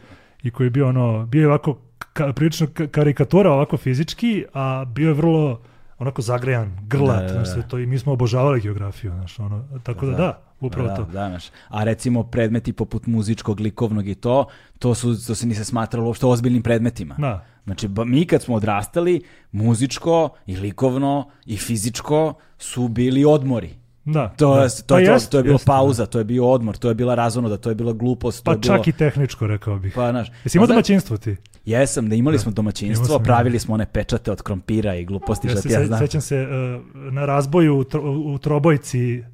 i 0.43 0.51
koji 0.51 0.67
je 0.67 0.71
bio 0.71 0.89
ono, 0.89 1.27
bio 1.27 1.41
je 1.41 1.47
ovako 1.47 1.79
ka, 2.13 2.33
prilično 2.33 2.67
ka- 2.67 2.87
karikatura 2.89 3.51
ovako 3.51 3.77
fizički, 3.77 4.45
a 4.55 4.85
bio 4.87 5.09
je 5.09 5.15
vrlo 5.15 5.61
onako 5.99 6.23
zagrejan, 6.23 6.79
grlat, 6.83 7.23
Da, 7.23 7.29
da, 7.29 7.35
da. 7.35 7.45
sve 7.45 7.69
to 7.69 7.79
i 7.79 7.87
mi 7.87 7.99
smo 7.99 8.13
obožavali 8.13 8.61
geografiju, 8.61 9.11
znaš, 9.13 9.39
ono, 9.39 9.65
tako 9.83 10.07
da, 10.07 10.13
Da. 10.13 10.19
da, 10.19 10.43
upravo 10.61 10.89
da, 10.89 10.95
to. 10.97 11.05
Da, 11.05 11.29
znaš. 11.29 11.45
A 11.69 11.85
recimo 11.85 12.23
predmeti 12.23 12.73
poput 12.73 13.07
muzičkog, 13.07 13.61
likovnog 13.61 14.09
i 14.09 14.15
to, 14.15 14.47
to, 14.79 14.95
su, 14.95 15.27
to 15.27 15.35
se 15.35 15.47
nije 15.47 15.57
se 15.57 15.65
smatralo 15.65 16.07
uopšte 16.07 16.27
ozbiljnim 16.27 16.63
predmetima. 16.63 17.15
Da, 17.19 17.45
Znači, 17.65 17.89
ba, 17.89 18.05
mi 18.05 18.25
kad 18.25 18.43
smo 18.43 18.55
odrastali, 18.55 19.23
muzičko 19.53 20.29
i 20.47 20.57
likovno 20.57 21.31
i 21.47 21.57
fizičko 21.57 22.35
su 22.59 22.89
bili 22.89 23.25
odmori. 23.25 23.71
da. 24.05 24.29
To, 24.29 24.55
da. 24.57 24.69
to, 24.69 24.75
Pa 24.89 24.99
je 24.99 25.07
to, 25.07 25.13
jest, 25.13 25.31
to 25.31 25.37
je 25.37 25.43
bilo 25.43 25.55
jest, 25.55 25.67
da. 25.67 25.73
pauza, 25.73 26.07
to 26.07 26.19
je 26.19 26.25
bio 26.25 26.47
odmor, 26.47 26.77
to 26.77 26.89
je 26.89 26.95
bila 26.95 27.15
razonoda, 27.15 27.57
to 27.57 27.69
je 27.69 27.75
bila 27.75 27.93
glupost. 27.93 28.39
to 28.39 28.45
Pa 28.45 28.53
je 28.53 28.59
bilo, 28.59 28.77
čak 28.77 28.89
i 28.89 28.93
tehničko, 28.93 29.47
rekao 29.47 29.79
bih. 29.79 29.93
Pa, 29.95 30.11
znaš, 30.11 30.29
Jesi 30.45 30.59
imao 30.59 30.67
pa, 30.67 30.73
domaćinstvo 30.73 31.17
ti? 31.17 31.37
Jesam, 31.65 32.09
da 32.09 32.15
imali 32.15 32.35
Da. 32.35 32.39
smo 32.39 32.49
Imao 32.49 32.55
domaćinstvo, 32.55 33.07
sam, 33.07 33.23
pravili 33.23 33.53
da. 33.53 33.59
smo 33.59 33.75
one 33.75 33.87
pečate 33.87 34.33
od 34.33 34.43
krompira 34.43 34.95
i 34.95 35.05
gluposti, 35.05 35.49
Ja 35.49 35.57
se 35.57 35.69
ja 35.71 35.87
znam. 35.87 35.99
sećam 35.99 36.21
se 36.21 36.43
uh, 36.43 36.83
na 37.13 37.27
razboju 37.27 37.77
u, 37.77 37.85
tro- 37.85 38.35
u 38.35 38.39
Trobojci 38.39 39.25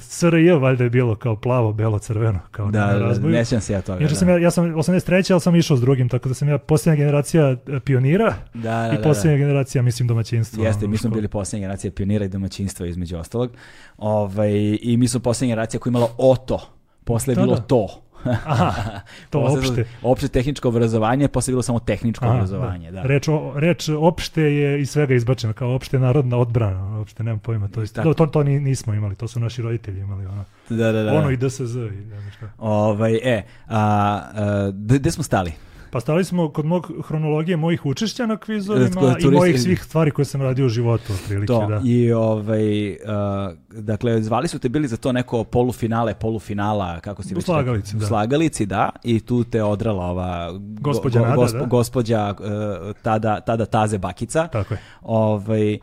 SRJ 0.00 0.50
valjda 0.52 0.84
je 0.84 0.90
bilo 0.90 1.14
kao 1.14 1.36
plavo, 1.36 1.72
belo, 1.72 1.98
crveno 1.98 2.38
kao 2.50 2.70
Da, 2.70 2.86
na 2.86 2.92
da, 2.92 2.98
razboju. 2.98 3.32
ne 3.32 3.44
sjećam 3.44 3.60
se 3.60 3.72
ja 3.72 3.82
toga. 3.82 3.98
Inače 3.98 4.12
da. 4.12 4.18
sam 4.18 4.28
ja, 4.28 4.38
ja 4.38 4.50
sam 4.50 4.64
83. 4.66 5.32
ali 5.32 5.40
sam 5.40 5.56
išao 5.56 5.76
s 5.76 5.80
drugim, 5.80 6.08
tako 6.08 6.28
da 6.28 6.34
sam 6.34 6.48
ja 6.48 6.58
posljednja 6.58 6.96
generacija 6.96 7.50
e, 7.68 7.80
pionira 7.80 8.34
Da, 8.54 8.60
da, 8.62 8.90
i 8.94 8.96
da, 8.96 9.02
posljednja 9.02 9.36
generacija, 9.38 9.82
mislim, 9.82 10.08
domaćinstva. 10.08 10.64
Jeste, 10.64 10.86
mi 10.86 10.96
smo 10.98 11.10
bili 11.10 11.28
posljednja 11.28 11.60
generacija 11.60 11.90
pionira 11.90 12.24
i 12.24 12.28
domaćinstva 12.28 12.86
između 12.86 13.16
ostalog. 13.16 13.50
Ovaj, 13.98 14.52
I 14.82 14.96
mi 14.96 15.08
smo 15.08 15.20
posljednja 15.20 15.52
generacija 15.52 15.80
koja 15.80 15.90
je 15.90 15.92
imala 15.92 16.08
oto. 16.18 16.60
Posle 17.04 17.32
je 17.32 17.36
Da, 17.36 17.42
bilo 17.42 17.54
da. 17.54 17.62
to. 17.62 18.01
Aha, 18.24 19.00
to 19.30 19.40
opšte. 19.40 19.84
Opšte 20.02 20.28
tehničko 20.28 20.68
obrazovanje, 20.68 21.28
posle 21.28 21.52
bilo 21.52 21.62
samo 21.62 21.78
tehničko 21.78 22.24
Aha, 22.24 22.34
obrazovanje. 22.34 22.90
Da. 22.90 23.02
Reč, 23.02 23.28
o, 23.28 23.52
reč 23.56 23.88
opšte 23.90 24.42
je 24.42 24.80
iz 24.80 24.90
svega 24.90 25.14
izbačena, 25.14 25.52
kao 25.52 25.74
opšte 25.74 25.98
narodna 25.98 26.36
odbrana, 26.36 27.00
opšte 27.00 27.22
nemam 27.22 27.38
pojma, 27.38 27.68
to, 27.68 27.80
je, 27.80 27.86
Tako. 27.86 28.08
to, 28.08 28.14
to, 28.16 28.26
to 28.26 28.42
ni- 28.42 28.60
nismo 28.60 28.94
imali, 28.94 29.14
to 29.14 29.28
su 29.28 29.40
naši 29.40 29.62
roditelji 29.62 30.00
imali, 30.00 30.26
ono, 30.26 30.44
Da, 30.68 30.92
da, 30.92 31.02
da. 31.02 31.12
ono 31.12 31.30
i 31.30 31.36
DSZ 31.36 31.60
i 31.60 32.02
znam 32.02 32.30
šta. 32.36 32.50
Ovaj, 32.58 33.14
e, 33.14 33.42
a, 33.68 33.78
a, 34.34 34.70
gde 34.74 35.10
smo 35.10 35.22
stali? 35.22 35.52
Pa 35.92 36.00
stali 36.00 36.24
smo 36.24 36.48
kod 36.48 36.64
mog 36.64 36.92
hronologije 37.04 37.56
mojih 37.56 37.86
učešća 37.86 38.26
na 38.26 38.36
kvizovima 38.36 39.00
kod 39.00 39.22
i 39.22 39.26
mojih 39.26 39.60
svih 39.60 39.84
stvari 39.84 40.10
koje 40.10 40.24
sam 40.24 40.42
radio 40.42 40.66
u 40.66 40.68
životu, 40.68 41.12
otprilike, 41.12 41.46
To, 41.46 41.66
da. 41.66 41.80
i 41.84 42.12
ovaj, 42.12 42.96
a, 43.06 43.52
dakle, 43.70 44.22
zvali 44.22 44.48
su 44.48 44.58
te 44.58 44.68
bili 44.68 44.88
za 44.88 44.96
to 44.96 45.12
neko 45.12 45.44
polufinale, 45.44 46.14
polufinala, 46.14 47.00
kako 47.00 47.22
si 47.22 47.34
U 47.34 47.36
već 47.36 47.44
slagalici, 47.44 47.96
da. 47.96 48.06
slagalici, 48.06 48.66
da, 48.66 48.90
i 49.04 49.20
tu 49.20 49.44
te 49.44 49.62
odrala 49.62 50.04
ova 50.04 50.52
go- 50.52 50.58
Gospođa 50.80 51.20
go- 51.20 51.26
Nada, 51.26 51.58
da. 51.58 51.64
gospođa 51.66 52.34
e, 52.34 52.92
tada, 53.02 53.40
tada 53.40 53.66
Taze 53.66 53.98
Bakica. 53.98 54.46
Tako 54.46 54.74
je. 54.74 54.80
Ovaj, 55.02 55.78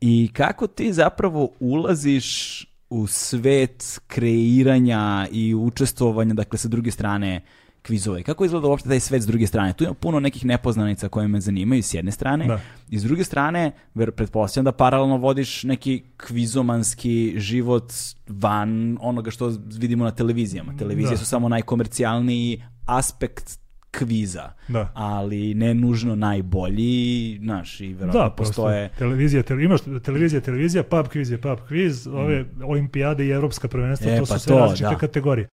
I 0.00 0.30
kako 0.32 0.66
ti 0.66 0.92
zapravo 0.92 1.48
ulaziš 1.60 2.60
u 2.90 3.06
svet 3.06 4.00
kreiranja 4.06 5.26
i 5.32 5.54
učestvovanja, 5.54 6.34
dakle, 6.34 6.58
sa 6.58 6.68
druge 6.68 6.90
strane 6.90 7.40
kvizova. 7.84 8.18
I 8.18 8.22
kako 8.22 8.44
izgleda 8.44 8.66
uopšte 8.68 8.88
taj 8.88 9.00
svet 9.00 9.22
s 9.22 9.26
druge 9.26 9.46
strane? 9.46 9.72
Tu 9.72 9.84
ima 9.84 9.94
puno 9.94 10.20
nekih 10.20 10.44
nepoznanica 10.44 11.08
koje 11.08 11.28
me 11.28 11.40
zanimaju 11.40 11.82
s 11.82 11.94
jedne 11.94 12.12
strane. 12.12 12.46
Da. 12.46 12.60
I 12.90 12.98
s 12.98 13.02
druge 13.02 13.24
strane, 13.24 13.72
ver, 13.94 14.10
pretpostavljam 14.10 14.64
da 14.64 14.72
paralelno 14.72 15.16
vodiš 15.16 15.62
neki 15.62 16.02
kvizomanski 16.16 17.34
život 17.36 17.92
van 18.28 18.98
onoga 19.00 19.30
što 19.30 19.52
vidimo 19.78 20.04
na 20.04 20.10
televizijama. 20.10 20.76
Televizije 20.76 21.10
Da. 21.10 21.16
su 21.16 21.26
samo 21.26 21.48
najkomercijalniji 21.48 22.62
aspekt 22.86 23.58
kviza, 23.90 24.52
Da. 24.68 24.92
ali 24.94 25.54
ne 25.54 25.74
nužno 25.74 26.14
najbolji, 26.14 27.38
znaš, 27.38 27.80
i 27.80 27.88
verovatno 27.88 28.20
Da, 28.20 28.30
postoje... 28.30 28.54
postoje. 28.56 28.88
Televizija, 28.98 29.42
tele, 29.42 29.64
imaš 29.64 29.80
televizija, 30.04 30.40
televizija, 30.40 30.82
pub 30.82 31.06
kviz 31.08 31.30
je 31.30 31.40
pub 31.40 31.58
kviz, 31.68 32.06
ove 32.06 32.44
olimpijade 32.64 33.26
i 33.26 33.30
evropska 33.30 33.68
prvenstva, 33.68 34.10
Mm. 34.10 34.14
E, 34.14 34.18
to 34.18 34.26
su 34.26 34.32
pa 34.32 34.38
sve 34.38 34.52
to, 34.52 34.58
različite 34.58 34.90
da. 34.90 34.98
kategorije. 34.98 35.48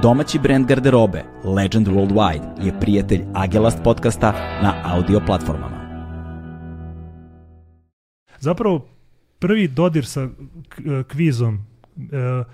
Domaći 0.00 0.38
brend 0.38 0.66
garderobe 0.66 1.24
Legend 1.44 1.88
Worldwide 1.88 2.64
je 2.64 2.80
prijatelj 2.80 3.20
Agelast 3.34 3.78
podcasta 3.84 4.32
na 4.62 4.74
audio 4.84 5.20
platformama. 5.26 5.82
Zapravo, 8.38 8.86
prvi 9.38 9.68
dodir 9.68 10.06
sa 10.06 10.28
kvizom, 11.08 11.58
e, 11.96 12.44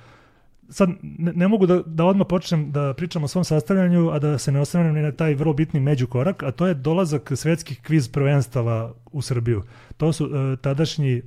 sad 0.70 0.90
ne, 1.02 1.32
ne 1.32 1.48
mogu 1.48 1.66
da, 1.66 1.82
da 1.86 2.04
odmah 2.04 2.26
počnem 2.28 2.72
da 2.72 2.94
pričam 2.94 3.24
o 3.24 3.28
svom 3.28 3.44
sastavljanju, 3.44 4.10
a 4.10 4.18
da 4.18 4.38
se 4.38 4.52
ne 4.52 4.60
osvrnem 4.60 4.94
ni 4.94 5.02
na 5.02 5.12
taj 5.12 5.34
vrlo 5.34 5.52
bitni 5.52 5.80
međukorak, 5.80 6.42
a 6.42 6.50
to 6.50 6.66
je 6.66 6.74
dolazak 6.74 7.32
svetskih 7.36 7.82
kviz 7.82 8.08
prvenstava 8.08 8.94
u 9.12 9.22
Srbiju. 9.22 9.62
To 9.96 10.12
su 10.12 10.24
e, 10.26 10.56
tadašnji 10.56 11.12
e, 11.16 11.22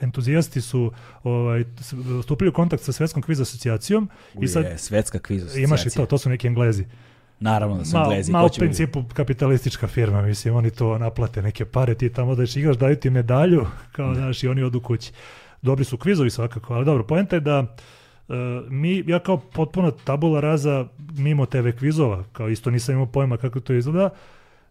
entuzijasti 0.00 0.60
su 0.60 0.92
ovaj, 1.22 1.64
stupili 2.22 2.50
u 2.50 2.52
kontakt 2.52 2.82
sa 2.82 2.92
svetskom 2.92 3.22
kviz 3.22 3.40
asocijacijom 3.40 4.08
i 4.40 4.48
sad 4.48 4.64
svetska 4.76 5.18
kviz 5.18 5.42
asocijacija. 5.42 5.64
imaš 5.64 5.86
i 5.86 5.90
to, 5.90 6.06
to 6.06 6.18
su 6.18 6.30
neki 6.30 6.46
englezi. 6.46 6.84
Naravno 7.40 7.78
da 7.78 7.84
su 7.84 7.96
Malo, 7.96 8.12
englezi. 8.12 8.32
ko 8.32 8.44
u 8.44 8.48
će 8.48 8.52
biti? 8.52 8.60
principu 8.60 9.04
kapitalistička 9.14 9.86
firma, 9.86 10.22
mislim, 10.22 10.56
oni 10.56 10.70
to 10.70 10.98
naplate 10.98 11.42
neke 11.42 11.64
pare, 11.64 11.94
ti 11.94 12.12
tamo 12.12 12.34
da 12.34 12.44
igraš, 12.56 12.76
daju 12.76 12.96
ti 12.96 13.10
medalju, 13.10 13.66
kao 13.96 14.14
znaš, 14.14 14.42
i 14.42 14.48
oni 14.48 14.62
odu 14.62 14.80
kući. 14.80 15.12
Dobri 15.62 15.84
su 15.84 15.96
kvizovi 15.96 16.30
svakako, 16.30 16.74
ali 16.74 16.84
dobro, 16.84 17.06
poenta 17.06 17.36
je 17.36 17.40
da 17.40 17.76
mi, 18.68 19.04
ja 19.06 19.18
kao 19.18 19.36
potpuno 19.36 19.90
tabula 19.90 20.40
raza 20.40 20.86
mimo 21.16 21.46
TV 21.46 21.68
kvizova, 21.78 22.24
kao 22.32 22.48
isto 22.48 22.70
nisam 22.70 22.94
imao 22.94 23.06
pojma 23.06 23.36
kako 23.36 23.60
to 23.60 23.72
izgleda, 23.72 24.10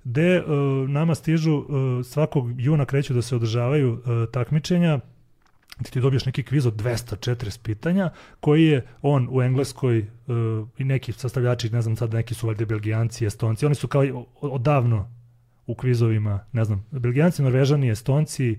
gde 0.04 0.36
e, 0.36 0.44
nama 0.88 1.16
stižu 1.16 1.58
e, 1.60 2.04
svakog 2.04 2.62
juna 2.62 2.86
kreću 2.86 3.14
da 3.14 3.22
se 3.22 3.36
održavaju 3.36 3.94
e, 3.94 4.32
takmičenja 4.32 5.00
ti 5.84 5.92
ti 5.92 6.02
dobiješ 6.02 6.26
neki 6.26 6.44
kviz 6.44 6.66
od 6.66 6.74
240 6.76 7.60
pitanja, 7.64 8.10
koji 8.40 8.66
je 8.66 8.88
on 9.02 9.28
u 9.32 9.42
Engleskoj 9.42 9.98
e, 10.00 10.06
i 10.78 10.84
neki 10.84 11.12
sastavljači, 11.12 11.70
ne 11.70 11.82
znam 11.82 11.96
sad, 11.96 12.14
neki 12.14 12.34
su 12.34 12.48
valjda 12.48 12.66
Belgijanci, 12.66 13.26
Estonci, 13.26 13.66
oni 13.66 13.76
su 13.76 13.88
kao 13.88 14.26
odavno 14.42 15.12
u 15.68 15.76
kvizovima, 15.76 16.46
ne 16.52 16.66
znam, 16.66 16.86
Belgijanci, 16.92 17.44
Norvežani, 17.44 17.90
Estonci, 17.90 18.58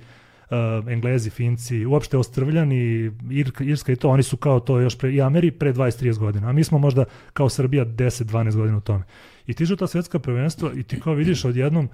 e, 0.53 0.93
Englezi, 0.93 1.31
Finci, 1.31 1.87
uopšte 1.87 2.19
Ostrvljani, 2.19 3.11
Irka, 3.31 3.65
Irska 3.65 3.93
i 3.93 3.97
to, 3.97 4.09
oni 4.09 4.23
su 4.23 4.37
kao 4.37 4.61
to 4.61 4.81
još 4.81 4.99
pre, 4.99 5.12
i 5.12 5.23
Ameri 5.23 5.51
pre 5.51 5.73
20-30 5.73 6.19
godina, 6.19 6.49
a 6.49 6.53
mi 6.53 6.65
smo 6.65 6.79
možda 6.79 7.05
kao 7.33 7.49
Srbija 7.49 7.85
10-12 7.85 8.57
godina 8.57 8.79
u 8.79 8.81
tome. 8.81 9.05
I 9.47 9.55
tižu 9.55 9.77
ta 9.77 9.87
svetska 9.87 10.19
prvenstva 10.19 10.70
i 10.74 10.83
ti 10.83 11.01
kao 11.01 11.15
vidiš 11.15 11.45
odjednom 11.45 11.89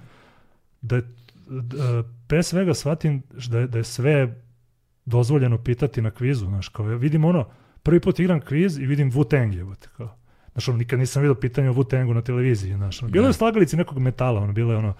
da 0.81 0.95
je, 0.95 1.01
da, 1.49 2.03
pre 2.27 2.43
svega 2.43 2.73
shvatim 2.73 3.23
da 3.49 3.59
je, 3.59 3.67
da 3.67 3.77
je 3.77 3.83
sve 3.83 4.35
dozvoljeno 5.05 5.63
pitati 5.63 6.01
na 6.01 6.11
kvizu, 6.11 6.45
znaš, 6.45 6.69
kao 6.69 6.89
ja 6.89 6.95
vidim 6.95 7.25
ono, 7.25 7.47
prvi 7.83 7.99
put 7.99 8.19
igram 8.19 8.41
kviz 8.41 8.77
i 8.77 8.85
vidim 8.85 9.11
Wu-Tang 9.11 9.55
jebote, 9.55 9.87
kao. 9.97 10.15
Znaš, 10.51 10.67
ono, 10.67 10.77
nikad 10.77 10.99
nisam 10.99 11.21
vidio 11.21 11.35
pitanje 11.35 11.69
o 11.69 11.73
Wu-Tangu 11.73 12.13
na 12.13 12.21
televiziji, 12.21 12.75
znaš, 12.75 13.01
ono, 13.01 13.11
bilo 13.11 13.27
je 13.27 13.33
slagalici 13.33 13.77
nekog 13.77 13.99
metala, 13.99 14.41
ono, 14.41 14.53
bilo 14.53 14.71
je 14.71 14.77
ono, 14.77 14.93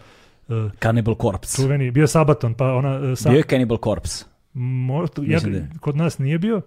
uh, 0.49 0.71
Cannibal 0.79 1.15
Corpse. 1.21 1.61
čuveni, 1.61 1.91
bio 1.91 2.07
Sabaton, 2.07 2.53
pa 2.53 2.73
ona, 2.73 2.99
uh, 2.99 3.17
sa, 3.17 3.29
Bio 3.29 3.37
je 3.37 3.43
Cannibal 3.43 3.77
Corpse. 3.83 4.25
možda, 4.53 5.21
ja, 5.25 5.39
da 5.39 5.79
kod 5.79 5.95
nas 5.95 6.17
nije 6.17 6.39
bio, 6.39 6.61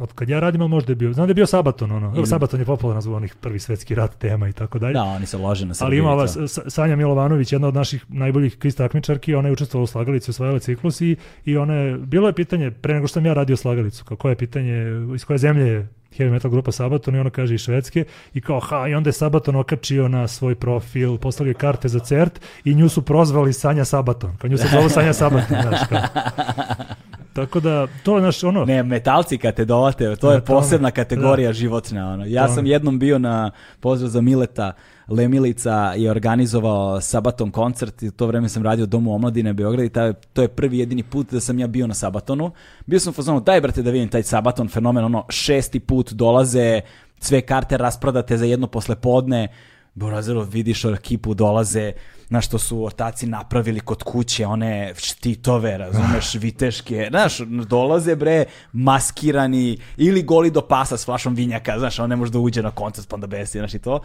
od 0.00 0.12
kad 0.12 0.28
ja 0.28 0.40
radim, 0.40 0.60
ali 0.60 0.70
možda 0.70 0.92
je 0.92 0.96
bio, 0.96 1.12
znam 1.12 1.26
da 1.26 1.30
je 1.30 1.34
bio 1.34 1.46
Sabaton, 1.46 1.92
ono, 1.92 2.12
Ili- 2.16 2.26
Sabaton 2.26 2.60
je 2.60 2.66
popularan 2.66 3.02
zbog 3.02 3.14
onih 3.16 3.34
prvi 3.34 3.58
svetski 3.58 3.94
rat 3.94 4.18
tema 4.18 4.48
i 4.48 4.52
tako 4.52 4.78
dalje. 4.78 4.92
Da, 4.92 5.02
oni 5.02 5.26
se 5.26 5.36
lože 5.36 5.66
na 5.66 5.74
Srbiju. 5.74 5.86
Ali 5.86 5.98
ima 5.98 6.10
i 6.10 6.12
ova 6.12 6.26
Sanja 6.68 6.96
Milovanović, 6.96 7.52
jedna 7.52 7.68
od 7.68 7.74
naših 7.74 8.04
najboljih 8.08 8.58
kviz 8.58 8.76
takmičarki, 8.76 9.34
ona 9.34 9.48
je 9.48 9.52
učestvovala 9.52 9.84
u 9.84 9.86
slagalici, 9.86 10.30
osvajala 10.30 10.58
ciklus 10.58 11.00
i, 11.00 11.16
i 11.44 11.56
ona 11.56 11.74
je, 11.74 11.98
bilo 11.98 12.26
je 12.26 12.32
pitanje, 12.32 12.70
pre 12.70 12.94
nego 12.94 13.06
što 13.06 13.14
sam 13.14 13.26
ja 13.26 13.34
radio 13.34 13.56
slagalicu, 13.56 14.04
kao 14.04 14.16
koje 14.16 14.32
je 14.32 14.36
pitanje, 14.36 14.84
iz 15.14 15.24
koje 15.24 15.38
zemlje 15.38 15.66
je 15.66 15.88
heavy 16.18 16.30
metal 16.30 16.50
grupa 16.50 16.72
Sabaton 16.72 17.14
i 17.14 17.18
ona 17.18 17.30
kaže 17.30 17.54
iz 17.54 17.60
Švedske 17.60 18.04
i 18.34 18.40
kao 18.40 18.60
ha 18.60 18.88
i 18.88 18.94
onda 18.94 19.08
je 19.08 19.12
Sabaton 19.12 19.56
okačio 19.56 20.08
na 20.08 20.28
svoj 20.28 20.54
profil, 20.54 21.16
poslali 21.18 21.50
je 21.50 21.54
karte 21.54 21.88
za 21.88 21.98
CERT 21.98 22.40
i 22.64 22.74
nju 22.74 22.88
su 22.88 23.02
prozvali 23.02 23.52
Sanja 23.52 23.84
Sabaton, 23.84 24.36
kao 24.36 24.48
nju 24.50 24.58
se 24.58 24.68
zovu 24.72 24.88
Sanja 24.88 25.12
Sabaton, 25.12 25.56
znaš 25.62 25.80
kao. 25.88 25.98
Tako 27.36 27.60
da, 27.60 27.86
to 28.02 28.16
je 28.16 28.22
naš 28.22 28.44
ono, 28.44 28.64
Ne, 28.64 28.82
metalci 28.82 29.38
kad 29.38 29.54
te 29.54 29.64
dolate, 29.64 30.04
to 30.04 30.10
je 30.10 30.16
tome, 30.16 30.44
posebna 30.44 30.90
kategorija 30.90 31.52
životna. 31.52 32.12
Ono. 32.12 32.24
Ja 32.26 32.48
sam 32.48 32.66
jednom 32.66 32.98
bio 32.98 33.18
na 33.18 33.50
pozdrav 33.80 34.10
za 34.10 34.20
Mileta, 34.20 34.72
Lemilica 35.08 35.92
je 35.96 36.10
organizovao 36.10 37.00
Sabaton 37.00 37.50
koncert 37.50 38.02
i 38.02 38.10
to 38.10 38.26
vreme 38.26 38.48
sam 38.48 38.62
radio 38.62 38.82
u 38.82 38.86
Domu 38.86 39.14
omladine 39.14 39.52
Beograd 39.52 39.84
i 39.84 39.88
taj, 39.88 40.12
to 40.32 40.42
je 40.42 40.48
prvi 40.48 40.78
jedini 40.78 41.02
put 41.02 41.32
da 41.32 41.40
sam 41.40 41.58
ja 41.58 41.66
bio 41.66 41.86
na 41.86 41.94
Sabatonu. 41.94 42.50
Bio 42.86 43.00
sam 43.00 43.10
u 43.10 43.14
fazonu, 43.14 43.40
daj 43.40 43.60
brate 43.60 43.82
da 43.82 43.90
vidim 43.90 44.08
taj 44.08 44.22
Sabaton 44.22 44.68
fenomen, 44.68 45.04
ono 45.04 45.24
šesti 45.28 45.80
put 45.80 46.12
dolaze, 46.12 46.80
sve 47.20 47.40
karte 47.40 47.76
rasprodate 47.76 48.36
za 48.36 48.44
jedno 48.44 48.66
poslepodne, 48.66 49.48
Borazero, 49.96 50.42
vidiš 50.44 50.84
ekipu 50.84 51.34
dolaze, 51.34 51.92
na 52.28 52.40
što 52.40 52.58
su 52.58 52.84
ortaci 52.84 53.26
napravili 53.26 53.80
kod 53.80 54.02
kuće, 54.02 54.46
one 54.46 54.92
štitove, 54.96 55.78
razumeš, 55.78 56.34
viteške, 56.34 57.06
znaš, 57.10 57.38
dolaze 57.68 58.16
bre, 58.16 58.44
maskirani, 58.72 59.78
ili 59.96 60.22
goli 60.22 60.50
do 60.50 60.60
pasa 60.60 60.96
s 60.96 61.04
flašom 61.04 61.34
vinjaka, 61.34 61.78
znaš, 61.78 61.98
on 61.98 62.10
ne 62.10 62.16
može 62.16 62.32
da 62.32 62.38
uđe 62.38 62.62
na 62.62 62.70
koncert, 62.70 63.08
pa 63.08 63.14
onda 63.14 63.26
besi, 63.26 63.58
znaš, 63.58 63.74
i 63.74 63.78
to. 63.78 64.00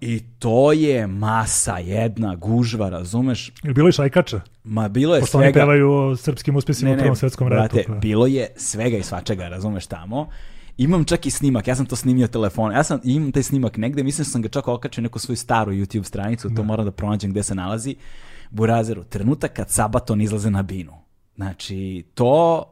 I 0.00 0.20
to 0.38 0.72
je 0.72 1.06
masa 1.06 1.78
jedna, 1.78 2.34
gužva, 2.34 2.88
razumeš? 2.88 3.52
je 3.62 3.74
bilo 3.74 3.88
i 3.88 3.92
šajkača, 3.92 4.40
Ma 4.64 4.88
bilo 4.88 5.14
je 5.14 5.20
pošto 5.20 5.38
oni 5.38 5.44
svega... 5.44 5.60
pevaju 5.60 5.92
o 5.92 6.16
srpskim 6.16 6.56
uspjesima 6.56 6.92
u 6.92 6.96
Prvom 6.98 7.16
svetskom 7.16 7.48
ratu. 7.48 7.74
brate, 7.74 7.88
pa. 7.88 7.94
bilo 7.94 8.26
je 8.26 8.48
svega 8.56 8.96
i 8.96 9.02
svačega, 9.02 9.48
razumeš 9.48 9.86
tamo. 9.86 10.28
Imam 10.78 11.04
čak 11.04 11.26
i 11.26 11.30
snimak, 11.30 11.68
ja 11.68 11.74
sam 11.74 11.86
to 11.86 11.96
snimio 11.96 12.26
telefon. 12.26 12.72
Ja 12.72 12.84
sam 12.84 13.00
imam 13.04 13.32
taj 13.32 13.42
snimak 13.42 13.76
negde, 13.76 14.02
mislim 14.02 14.24
da 14.24 14.30
sam 14.30 14.42
ga 14.42 14.48
čak 14.48 14.68
okačio 14.68 15.02
neku 15.02 15.18
svoju 15.18 15.36
staru 15.36 15.72
YouTube 15.72 16.04
stranicu, 16.04 16.54
to 16.56 16.62
moram 16.62 16.84
da 16.84 16.90
pronađem 16.90 17.30
gde 17.30 17.42
se 17.42 17.54
nalazi. 17.54 17.96
Burazeru, 18.50 19.04
trenutak 19.04 19.52
kad 19.52 19.70
Sabaton 19.70 20.20
izlaze 20.20 20.50
na 20.50 20.62
binu. 20.62 20.92
Znači, 21.36 22.04
to... 22.14 22.64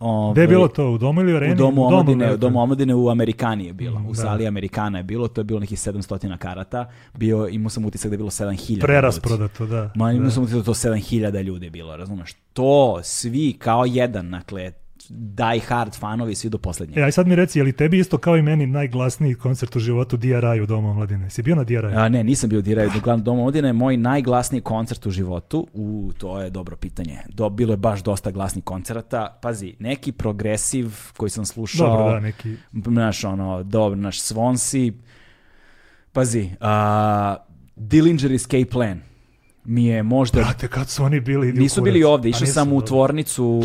Ovaj, 0.00 0.32
Gde 0.32 0.40
je 0.40 0.48
bilo 0.48 0.68
to, 0.68 0.90
u 0.90 0.98
domu 0.98 1.20
ili 1.20 1.32
u 1.32 1.36
areni? 1.36 1.52
U 1.52 1.56
domu 1.56 1.86
omladine, 1.86 2.34
u 2.34 2.36
domu 2.36 2.60
omladine 2.60 2.94
u 2.94 3.08
Amerikani 3.08 3.66
je 3.66 3.72
bilo. 3.72 4.02
U 4.08 4.12
da. 4.12 4.14
sali 4.14 4.46
Amerikana 4.46 4.98
je 4.98 5.04
bilo, 5.04 5.28
to 5.28 5.40
je 5.40 5.44
bilo 5.44 5.60
nekih 5.60 5.78
700 5.78 6.36
karata. 6.36 6.90
Bio, 7.14 7.48
imao 7.48 7.70
sam 7.70 7.84
utisak 7.84 8.10
da 8.10 8.14
je 8.14 8.18
bilo 8.18 8.30
7000 8.30 8.70
ljudi. 8.70 8.80
Prerasprodato, 8.80 9.66
da. 9.66 9.92
Ma 9.94 10.12
imao 10.12 10.24
da. 10.24 10.30
sam 10.30 10.42
utisak 10.42 10.58
da 10.58 10.64
to 10.64 10.74
7000 10.74 11.42
ljudi 11.42 11.66
je 11.66 11.70
bilo, 11.70 11.96
razumeš? 11.96 12.34
To 12.52 13.00
svi 13.02 13.52
kao 13.58 13.84
jedan, 13.84 14.30
dakle, 14.30 14.72
die 15.08 15.60
hard 15.68 15.94
fanovi 15.94 16.34
svi 16.34 16.48
do 16.48 16.58
poslednjeg. 16.58 16.98
E, 16.98 17.02
aj 17.02 17.12
sad 17.12 17.26
mi 17.26 17.36
reci, 17.36 17.58
je 17.58 17.62
li 17.64 17.72
tebi 17.72 17.98
isto 17.98 18.18
kao 18.18 18.36
i 18.36 18.42
meni 18.42 18.66
najglasniji 18.66 19.34
koncert 19.34 19.76
u 19.76 19.78
životu 19.78 20.16
DRI 20.16 20.60
u 20.62 20.66
Domu 20.66 20.90
omladine? 20.90 21.30
Si 21.30 21.42
bio 21.42 21.54
na 21.54 21.64
DRI? 21.64 21.94
A, 21.94 22.08
ne, 22.08 22.24
nisam 22.24 22.50
bio 22.50 22.60
diraj 22.60 22.86
do 22.86 23.00
glavnog 23.04 23.24
doma 23.24 23.40
omladine, 23.40 23.72
moj 23.72 23.96
najglasniji 23.96 24.60
koncert 24.60 25.06
u 25.06 25.10
životu. 25.10 25.66
U, 25.72 26.12
to 26.18 26.40
je 26.40 26.50
dobro 26.50 26.76
pitanje. 26.76 27.18
Do, 27.28 27.48
bilo 27.48 27.72
je 27.72 27.76
baš 27.76 28.02
dosta 28.02 28.30
glasnih 28.30 28.64
koncerata. 28.64 29.38
Pazi, 29.42 29.74
neki 29.78 30.12
progresiv 30.12 30.90
koji 31.16 31.30
sam 31.30 31.46
slušao. 31.46 31.86
Dobro, 31.86 32.12
da, 32.12 32.20
neki... 32.20 32.56
Naš, 32.72 33.24
ono, 33.24 33.62
dobro, 33.62 33.96
naš 33.96 34.20
Swansea. 34.20 34.92
Pazi, 36.12 36.50
a, 36.60 37.36
Dillinger 37.76 38.32
Escape 38.32 38.70
Plan 38.70 39.11
mi 39.64 39.84
je 39.84 40.02
možda... 40.02 40.40
Brate, 40.40 40.68
kad 40.68 40.88
su 40.88 41.04
oni 41.04 41.20
bili? 41.20 41.52
Nisu 41.52 41.82
bili 41.82 42.04
ovde, 42.04 42.28
išao 42.28 42.40
nisu, 42.40 42.52
sam 42.52 42.72
u 42.72 42.80
tvornicu 42.80 43.44
u 43.44 43.62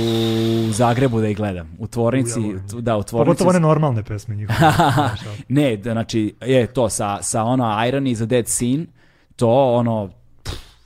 Zagrebu 0.72 1.22
da 1.22 1.28
ih 1.28 1.38
gledam. 1.38 1.76
U 1.80 1.88
tvornici, 1.88 2.40
U, 2.76 2.82
da, 2.82 2.98
u 2.98 3.04
tvornici. 3.04 3.28
Pogotovo 3.28 3.50
one 3.50 3.60
normalne 3.60 4.04
pesme 4.04 4.36
njihove. 4.36 4.58
ali- 4.98 5.44
ne, 5.48 5.78
da, 5.78 5.92
znači, 5.92 6.36
je 6.42 6.68
to 6.68 6.90
sa, 6.90 7.22
sa 7.22 7.44
ono 7.44 7.64
Irony 7.66 8.12
is 8.12 8.22
a 8.22 8.26
Dead 8.26 8.48
Scene, 8.48 8.86
to 9.36 9.50
ono, 9.74 10.10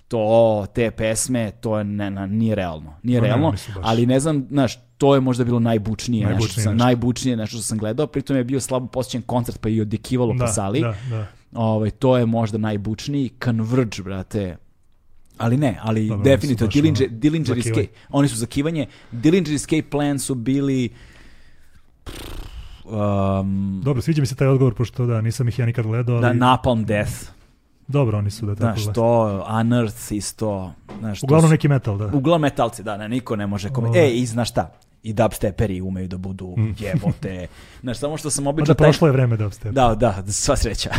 to, 0.07 0.65
te 0.73 0.91
pesme, 0.91 1.51
to 1.51 1.77
je 1.77 1.83
ne, 1.83 2.11
na, 2.11 2.25
nije 2.25 2.55
realno. 2.55 2.93
Nije 3.03 3.21
ne, 3.21 3.27
realno, 3.27 3.51
baš- 3.51 3.67
ali 3.81 4.05
ne 4.05 4.19
znam, 4.19 4.47
znaš, 4.49 4.79
to 4.97 5.15
je 5.15 5.21
možda 5.21 5.43
bilo 5.43 5.59
najbučnije, 5.59 6.21
nešto, 6.21 6.29
Najbučnije 6.29 6.51
što 6.51 6.61
sam, 6.61 6.73
nešto. 6.73 6.85
najbučnije 6.85 7.37
nešto 7.37 7.53
što 7.53 7.63
sam 7.63 7.77
gledao, 7.77 8.07
pritom 8.07 8.35
je 8.37 8.43
bio 8.43 8.59
slabo 8.59 8.87
posjećen 8.87 9.21
koncert 9.21 9.59
pa 9.59 9.69
i 9.69 9.81
odjekivalo 9.81 10.31
po 10.31 10.37
da, 10.37 10.47
sali. 10.47 10.81
da, 10.81 10.95
da. 11.09 11.25
Ovaj, 11.53 11.89
to 11.89 12.17
je 12.17 12.25
možda 12.25 12.57
najbučniji. 12.57 13.29
Converge, 13.43 14.01
brate, 14.03 14.57
ali 15.37 15.57
ne, 15.57 15.79
ali 15.81 16.07
Dobro, 16.07 16.23
definitivno 16.23 16.71
Dillinger, 16.71 17.09
Dillinger. 17.09 17.57
Escape, 17.57 17.87
oni 18.09 18.27
su 18.27 18.35
zakivanje. 18.35 18.87
Dillinger 19.11 19.53
Escape 19.53 19.89
Plan 19.89 20.19
su 20.19 20.35
bili 20.35 20.89
um, 22.85 23.81
Dobro, 23.83 24.01
sviđa 24.01 24.21
mi 24.21 24.25
se 24.25 24.35
taj 24.35 24.47
odgovor, 24.47 24.73
pošto 24.73 25.05
da, 25.05 25.21
nisam 25.21 25.47
ih 25.47 25.59
ja 25.59 25.65
nikad 25.65 25.85
gledao, 25.85 26.15
ali 26.15 26.21
da 26.21 26.33
Napalm 26.33 26.85
Death. 26.85 27.11
dobro 27.87 28.17
oni 28.17 28.31
su 28.31 28.45
da 28.45 28.55
tako 28.55 28.79
Znaš, 28.79 28.95
to, 28.95 29.45
Unearth 29.61 30.11
isto. 30.11 30.73
Znaš, 30.99 31.19
to 31.19 31.25
Uglavnom 31.25 31.49
su- 31.49 31.53
neki 31.53 31.67
metal, 31.67 31.97
da. 31.97 32.05
Uglavnom 32.13 32.41
metalci, 32.41 32.83
da, 32.83 32.97
ne, 32.97 33.09
niko 33.09 33.35
ne 33.35 33.47
može 33.47 33.69
kome... 33.69 33.89
Ovaj. 33.89 34.01
E, 34.07 34.11
i 34.11 34.25
znaš 34.25 34.49
šta? 34.49 34.71
I 35.03 35.13
dubsteperi 35.13 35.81
umeju 35.81 36.07
da 36.07 36.17
budu 36.17 36.55
jebote. 36.79 37.47
Znaš, 37.81 37.97
samo 37.97 38.17
što 38.17 38.29
sam 38.29 38.47
obično... 38.47 38.71
Onda 38.71 38.83
prošlo 38.83 39.07
je 39.07 39.11
vreme 39.11 39.37
dubstep. 39.37 39.71
Da, 39.71 39.95
da, 39.95 40.23
sva 40.27 40.55
sreća. 40.55 40.89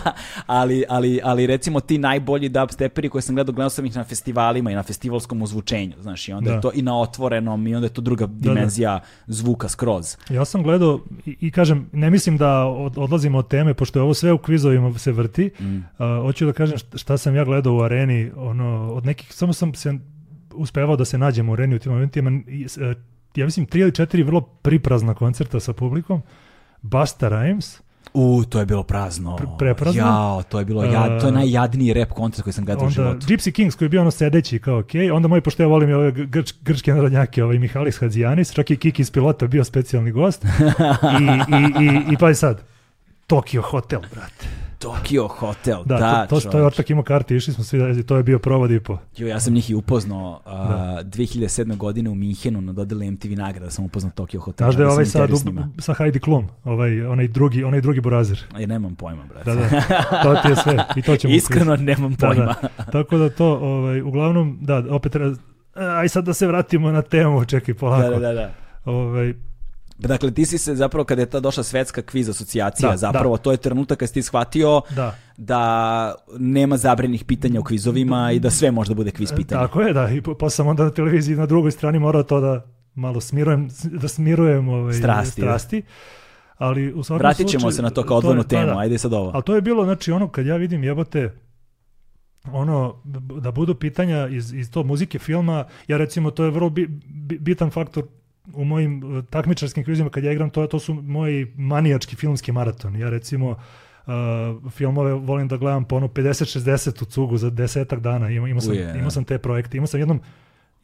ali, 0.46 0.84
ali, 0.88 1.20
ali 1.24 1.46
recimo 1.46 1.80
ti 1.80 1.98
najbolji 1.98 2.48
dubsteperi 2.48 3.08
koje 3.08 3.22
sam 3.22 3.34
gledao, 3.34 3.54
gledao 3.54 3.70
sam 3.70 3.86
ih 3.86 3.96
na 3.96 4.04
festivalima 4.04 4.70
i 4.70 4.74
na 4.74 4.82
festivalskom 4.82 5.42
ozvučenju, 5.42 5.94
znaš, 6.00 6.28
i 6.28 6.32
onda 6.32 6.50
Da. 6.50 6.54
je 6.54 6.60
to 6.60 6.70
i 6.74 6.82
na 6.82 7.00
otvorenom 7.00 7.66
i 7.66 7.74
onda 7.74 7.86
je 7.86 7.92
to 7.92 8.00
druga 8.00 8.26
dimenzija 8.26 9.00
zvuka 9.26 9.68
skroz. 9.68 10.16
Ja 10.30 10.44
sam 10.44 10.62
gledao 10.62 11.00
i, 11.26 11.36
i 11.40 11.50
kažem, 11.50 11.90
ne 11.92 12.10
mislim 12.10 12.36
da 12.36 12.64
od, 12.64 12.98
odlazimo 12.98 13.38
od 13.38 13.48
teme, 13.48 13.74
pošto 13.74 13.98
je 13.98 14.02
ovo 14.02 14.14
sve 14.14 14.32
u 14.32 14.38
kvizovima 14.38 14.98
se 14.98 15.12
vrti. 15.12 15.50
Mm. 15.60 15.78
A, 15.98 16.20
hoću 16.22 16.46
da 16.46 16.52
kažem 16.52 16.78
šta, 16.94 17.18
sam 17.18 17.36
ja 17.36 17.44
gledao 17.44 17.74
u 17.74 17.80
areni, 17.80 18.30
ono, 18.36 18.92
od 18.92 19.06
nekih, 19.06 19.34
samo 19.34 19.52
sam 19.52 19.74
se 19.74 19.98
uspevao 20.54 20.96
da 20.96 21.04
se 21.04 21.18
nađem 21.18 21.48
u 21.48 21.52
areni 21.52 21.76
u 21.76 21.78
tim 21.78 21.92
momentima. 21.92 22.30
I, 22.46 22.66
e, 22.80 22.94
ja 23.38 23.44
mislim, 23.44 23.66
tri 23.66 23.80
ili 23.80 23.94
četiri 23.94 24.22
vrlo 24.22 24.40
priprazna 24.40 25.14
koncerta 25.14 25.60
sa 25.60 25.72
publikom. 25.72 26.22
Busta 26.82 27.30
Rhymes, 27.30 27.80
U, 28.14 28.44
to 28.48 28.60
je 28.60 28.66
bilo 28.66 28.82
prazno. 28.82 29.36
Pre- 29.36 29.58
preprazno? 29.58 30.02
Jao, 30.02 30.42
to 30.42 30.58
je 30.58 30.64
bilo 30.64 30.84
jad, 30.84 31.20
to 31.20 31.26
je 31.26 31.32
najjadniji 31.32 31.92
rap 31.92 32.12
koncert 32.12 32.42
koji 32.42 32.52
sam 32.52 32.64
gledao 32.64 32.82
u 32.82 32.86
onda 32.86 32.94
životu. 32.94 33.26
Gypsy 33.26 33.52
Kings 33.52 33.76
koji 33.76 33.86
je 33.86 33.90
bio 33.90 34.00
ono 34.00 34.10
sedeći 34.10 34.58
kao 34.58 34.78
ok, 34.78 34.90
onda 35.12 35.28
moj, 35.28 35.40
pošto 35.40 35.62
ja 35.62 35.66
volim 35.66 35.90
i 35.90 35.92
ove 35.92 36.12
grč, 36.12 36.54
grčke 36.62 36.94
narodnjake, 36.94 37.44
ovaj 37.44 37.58
Mihalis 37.58 37.98
Hadzijanis, 37.98 38.52
čak 38.52 38.70
i 38.70 38.76
Kiki 38.76 39.02
iz 39.02 39.10
pilota 39.10 39.46
bio 39.46 39.64
specijalni 39.64 40.10
gost. 40.12 40.44
I, 40.44 40.48
i, 41.54 41.84
i, 41.84 42.12
i 42.12 42.16
pa 42.16 42.34
sad, 42.34 42.62
Tokyo 43.28 43.62
Hotel, 43.62 44.00
brate. 44.00 44.46
Tokyo 44.78 45.28
Hotel, 45.30 45.82
Da, 45.84 45.98
da, 45.98 46.26
to, 46.26 46.40
to, 46.40 46.50
to 46.50 46.58
je 46.58 46.64
ortak 46.64 46.90
imao 46.90 47.02
karti, 47.04 47.36
išli 47.36 47.54
smo 47.54 47.64
svi, 47.64 47.78
da- 47.78 48.02
to 48.02 48.16
je 48.16 48.22
bio 48.22 48.38
provod 48.38 48.70
i 48.70 48.80
po. 48.80 48.98
Jo, 49.16 49.26
ja 49.28 49.40
sam 49.40 49.54
njih 49.54 49.70
i 49.70 49.74
upoznao 49.74 50.40
uh, 50.46 50.52
2007. 50.52 51.76
godine 51.76 52.10
u 52.10 52.14
Minhenu 52.14 52.60
na 52.60 52.72
dodeli 52.72 53.10
MTV 53.10 53.28
nagrada 53.28 53.70
sam 53.70 53.84
upoznao 53.84 54.12
Tokyo 54.12 54.38
Hotel. 54.38 54.64
Znaš 54.64 54.76
da 54.76 54.82
je 54.82 54.88
ovaj 54.88 55.04
sam 55.04 55.28
sad 55.28 55.30
sa 55.78 55.94
Heidi 55.94 56.20
Klum, 56.20 56.46
ovaj, 56.64 57.02
onaj 57.02 57.28
drugi, 57.28 57.64
onaj 57.64 57.80
drugi 57.80 58.00
burazir. 58.00 58.44
Ja 58.58 58.66
nemam 58.66 58.94
pojma, 58.94 59.24
brate. 59.24 59.44
Da, 59.44 59.54
da, 59.56 60.22
to 60.22 60.42
ti 60.42 60.48
je 60.48 60.56
sve. 60.56 60.84
I 60.96 61.02
to 61.02 61.16
ćemo 61.16 61.34
Iskreno 61.36 61.76
nemam 61.76 62.14
Da, 62.14 62.26
pojma. 62.28 62.44
da. 62.44 62.68
Tako 62.92 63.18
da 63.18 63.30
to, 63.30 63.46
ovaj, 63.48 64.02
uglavnom, 64.02 64.58
da, 64.60 64.84
opet 64.90 65.12
aj 65.74 66.08
sad 66.08 66.24
da 66.24 66.34
se 66.34 66.46
vratimo 66.46 66.90
na 66.90 67.02
temu, 67.02 67.44
čekaj 67.44 67.74
polako. 67.74 68.02
Da, 68.04 68.10
da, 68.10 68.18
da, 68.18 68.32
da. 68.34 68.50
Ovaj, 68.84 69.34
Dakle, 69.98 70.30
ti 70.30 70.44
si 70.46 70.58
se 70.58 70.74
zapravo, 70.74 71.04
kada 71.04 71.22
je 71.22 71.26
ta 71.26 71.40
došla 71.40 71.62
svetska 71.62 72.02
kviz 72.02 72.28
asocijacija, 72.28 72.90
Da, 72.90 72.96
zapravo 72.96 73.36
to 73.36 73.50
je 73.50 73.56
trenutak 73.56 73.98
kad 73.98 74.08
si 74.08 74.14
ti 74.14 74.22
shvatio 74.22 74.82
da. 74.90 75.14
da 75.36 76.14
nema 76.38 76.76
zabrenih 76.76 77.24
pitanja 77.24 77.60
u 77.60 77.64
kvizovima 77.64 78.32
i 78.32 78.40
da 78.40 78.50
sve 78.50 78.70
može 78.70 78.88
da 78.88 78.94
bude 78.94 79.10
kviz 79.10 79.32
pitanje. 79.36 79.60
Tako 79.60 79.80
je, 79.80 79.92
da. 79.92 80.10
I 80.10 80.22
pa 80.40 80.50
sam 80.50 80.66
onda 80.66 80.84
na 80.84 80.90
televiziji 80.90 81.36
na 81.36 81.46
drugoj 81.46 81.70
strani 81.70 81.98
morao 81.98 82.22
to 82.22 82.40
da 82.40 82.66
malo 82.94 83.20
smirujem, 83.20 83.68
da 83.84 84.08
smirujem 84.08 84.68
ovaj, 84.68 84.92
Strasti, 84.92 85.40
da. 85.40 85.46
strasti. 85.46 85.82
Ali 86.56 86.92
u 86.92 87.02
svakom 87.02 87.18
Vratit 87.18 87.48
ćemo 87.48 87.60
slučaju, 87.60 87.72
se 87.72 87.82
na 87.82 87.90
to 87.90 88.02
kao 88.02 88.16
odvojnu 88.16 88.42
da, 88.42 88.48
temu, 88.48 88.66
da. 88.66 88.78
ajde 88.78 88.98
sad 88.98 89.12
ovo. 89.12 89.30
Ali 89.34 89.42
to 89.42 89.54
je 89.54 89.60
bilo, 89.60 89.84
znači, 89.84 90.12
ono 90.12 90.28
kad 90.28 90.46
ja 90.46 90.56
vidim 90.56 90.84
jebote, 90.84 91.34
ono, 92.52 92.94
da 93.40 93.50
budu 93.50 93.74
pitanja 93.74 94.28
iz, 94.28 94.52
iz 94.52 94.70
to 94.70 94.82
muzike, 94.84 95.18
filma, 95.18 95.64
ja 95.88 95.96
recimo, 95.96 96.30
to 96.30 96.44
je 96.44 96.50
vrlo 96.50 96.70
bi- 96.70 96.88
bitan 97.40 97.70
faktor 97.70 98.04
u 98.54 98.64
mojim 98.64 99.04
uh, 99.04 99.24
takmičarskim 99.24 99.84
kvizima 99.84 100.10
kad 100.10 100.24
ja 100.24 100.32
igram, 100.32 100.50
to, 100.50 100.66
to 100.66 100.78
su 100.78 100.94
moji 100.94 101.52
manijački 101.56 102.16
filmski 102.16 102.52
maratoni. 102.52 103.00
Ja 103.00 103.10
recimo 103.10 103.50
uh, 103.50 104.12
filmove 104.70 105.12
volim 105.12 105.48
da 105.48 105.56
gledam 105.56 105.84
po 105.84 105.96
ono 105.96 106.06
50-60 106.08 107.02
u 107.02 107.04
cugu 107.04 107.36
za 107.36 107.50
desetak 107.50 108.00
dana. 108.00 108.30
Ima, 108.30 108.48
imao, 108.48 108.60
sam, 108.60 108.74
da. 108.74 108.94
imao 108.94 109.10
sam 109.10 109.24
te 109.24 109.38
projekte. 109.38 109.76
Imao 109.76 109.86
sam 109.86 110.00
jednom 110.00 110.20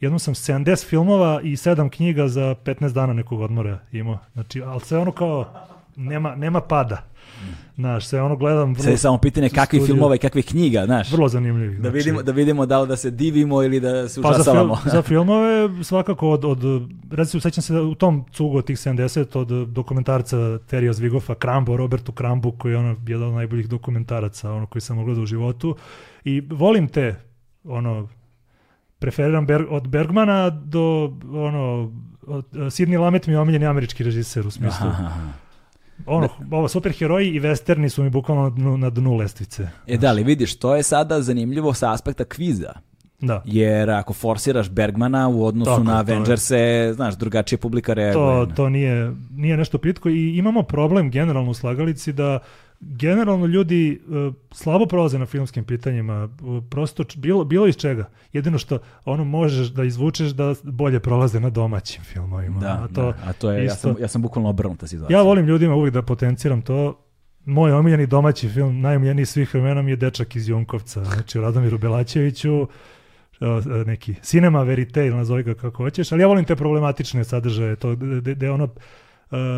Jednom 0.01 0.19
sam 0.19 0.35
70 0.35 0.87
filmova 0.87 1.41
i 1.43 1.57
7 1.57 1.91
knjiga 1.91 2.29
za 2.29 2.55
15 2.65 2.93
dana 2.93 3.13
nekog 3.13 3.41
odmora 3.41 3.79
imao. 3.93 4.19
Znači, 4.33 4.63
ali 4.63 4.81
sve 4.81 4.99
ono 4.99 5.13
kao, 5.13 5.67
nema, 5.97 6.35
nema 6.35 6.61
pada. 6.61 7.03
Znaš, 7.77 8.07
sve 8.07 8.23
ono 8.23 8.37
gledam 8.37 8.73
vrlo, 8.73 8.83
Sad 8.83 8.93
je 8.93 8.99
samo 8.99 9.19
pitanje 9.19 9.49
kakvih 9.49 9.83
studiju. 9.83 9.95
filmova 9.95 10.15
i 10.15 10.19
kakvih 10.19 10.47
knjiga, 10.47 10.85
znaš. 10.87 11.13
vrlo 11.13 11.29
zanimljivih. 11.29 11.81
Da 11.81 11.89
vidimo, 11.89 12.23
da 12.23 12.33
vidimo 12.33 12.67
da 12.67 12.81
li 12.81 12.89
da 12.89 12.97
se 12.97 13.11
divimo 13.11 13.63
ili 13.63 13.81
da 13.81 14.09
se 14.09 14.23
Pa 14.23 14.29
za, 14.29 14.35
užasavamo. 14.35 14.79
za 14.85 15.03
filmove 15.11 15.85
svakako 15.85 16.31
od, 16.31 16.45
od 16.45 16.59
recimo 17.11 17.41
sećam 17.41 17.63
se 17.63 17.73
da 17.75 17.83
u 17.83 17.95
tom 17.95 18.25
cugu 18.33 18.59
od 18.59 18.65
tih 18.67 18.77
70 18.77 19.39
od 19.39 19.69
dokumentarca 19.69 20.59
Terija 20.59 20.93
Zvigofa 20.93 21.35
Krambo, 21.35 21.77
Robertu 21.77 22.13
Krambu 22.13 22.53
koji 22.53 22.73
je 22.73 22.79
ono 22.79 22.97
jedan 23.07 23.29
od 23.29 23.35
najboljih 23.35 23.69
dokumentaraca 23.69 24.53
ono 24.53 24.67
koji 24.67 24.83
sam 24.83 24.99
ogledao 24.99 25.23
u 25.23 25.27
životu 25.27 25.77
i 26.25 26.41
volim 26.41 26.89
te 26.89 27.15
ono 27.65 28.09
preferiram 28.99 29.47
Ber, 29.47 29.67
od 29.71 29.89
Bergmana 29.89 30.51
do 30.51 31.13
ono 31.33 31.93
od, 32.27 32.47
Sidney 32.53 33.01
Lamet 33.01 33.27
mi 33.27 33.33
je 33.33 33.39
omiljeni 33.39 33.67
američki 33.67 34.05
režiser 34.05 34.47
u 34.47 34.51
smislu 34.51 34.87
Aha, 34.87 35.05
aha. 35.07 35.44
Ono, 36.07 36.29
ovo 36.51 36.69
superheroji 36.69 37.29
i 37.29 37.41
westerni 37.41 37.89
su 37.89 38.03
mi 38.03 38.11
bukvalno 38.11 38.43
na 38.43 38.51
dnu, 38.51 38.77
na 38.77 38.91
dnu 38.91 39.17
lestvice 39.17 39.69
E 39.87 39.97
da, 39.97 40.09
ali 40.09 40.25
vidiš, 40.25 40.59
to 40.59 40.77
je 40.77 40.83
sada 40.83 41.23
zanimljivo 41.23 41.75
sa 41.75 41.93
aspekta 41.93 42.25
kviza. 42.25 42.73
da 43.21 43.43
Jer 43.45 43.91
ako 43.91 44.13
forsiraš 44.13 44.71
Bergmana 44.71 45.29
u 45.29 45.45
odnosu 45.45 45.71
Tako, 45.71 45.83
na. 45.83 45.99
Avengers-e, 45.99 46.93
znaš, 46.95 47.17
drugačija 47.17 47.59
publika 47.59 47.95
reaguje. 47.95 48.47
to, 48.47 48.53
to 48.57 48.69
nije, 48.69 49.13
nije 49.31 49.57
nešto 49.57 49.79
pitko 49.79 50.09
i 50.09 50.37
imamo 50.37 50.63
problem 50.63 51.11
generalno 51.11 51.51
u 51.51 51.55
slagalici 51.55 52.13
da 52.13 52.39
generalno 52.81 53.47
ljudi 53.47 53.93
e, 53.93 53.97
slabo 54.53 54.87
prolaze 54.87 55.19
na 55.19 55.27
filmskim 55.27 55.65
pitanjima, 55.65 56.15
e, 56.25 56.29
prosto 56.71 57.05
č- 57.05 57.19
bilo, 57.19 57.45
bilo 57.45 57.67
iz 57.67 57.77
čega. 57.77 58.05
Jedino 58.33 58.59
što 58.59 58.79
ono 59.05 59.25
možeš 59.25 59.67
da 59.69 59.85
izvučeš 59.85 60.29
da 60.29 60.55
bolje 60.63 61.01
prolaze 61.01 61.41
na 61.41 61.51
domaćim 61.51 62.05
filmovima. 62.05 62.61
Da, 62.61 62.81
a 62.85 62.89
to, 62.89 63.03
da, 63.03 63.15
a 63.25 63.33
to 63.33 63.51
je, 63.51 63.59
ja 63.59 63.65
isto- 63.65 63.77
sam, 63.79 63.95
ja 64.01 64.09
sam 64.09 64.23
bukvalno 64.23 64.51
obrnuta 64.51 64.87
situacija. 64.87 65.19
ja 65.19 65.23
volim 65.23 65.47
ljudima 65.47 65.75
uvijek 65.75 65.95
da 65.95 66.03
potenciram 66.03 66.63
to. 66.63 67.01
Moj 67.47 67.73
omiljeni 67.73 68.07
domaći 68.07 68.49
film, 68.49 68.81
najomiljeniji 68.81 69.27
svih 69.27 69.55
vremena 69.55 69.83
mi 69.83 69.91
je 69.91 69.97
Dečak 69.97 70.37
iz 70.37 70.49
Junkovca, 70.49 71.05
znači 71.05 71.41
Radomiru 71.41 71.79
Belačeviću, 71.79 72.63
e, 72.63 72.67
e, 73.41 73.85
neki 73.85 74.15
Cinema 74.15 74.63
Verite 74.63 75.07
ili 75.07 75.17
nazovi 75.17 75.43
ga 75.43 75.55
kako 75.55 75.77
hoćeš, 75.77 76.13
ali 76.13 76.23
ja 76.23 76.27
volim 76.27 76.45
te 76.45 76.57
problematične 76.57 77.25
sadržaje, 77.25 77.77
to 77.77 77.97
gde 78.23 78.51
ono 78.51 78.69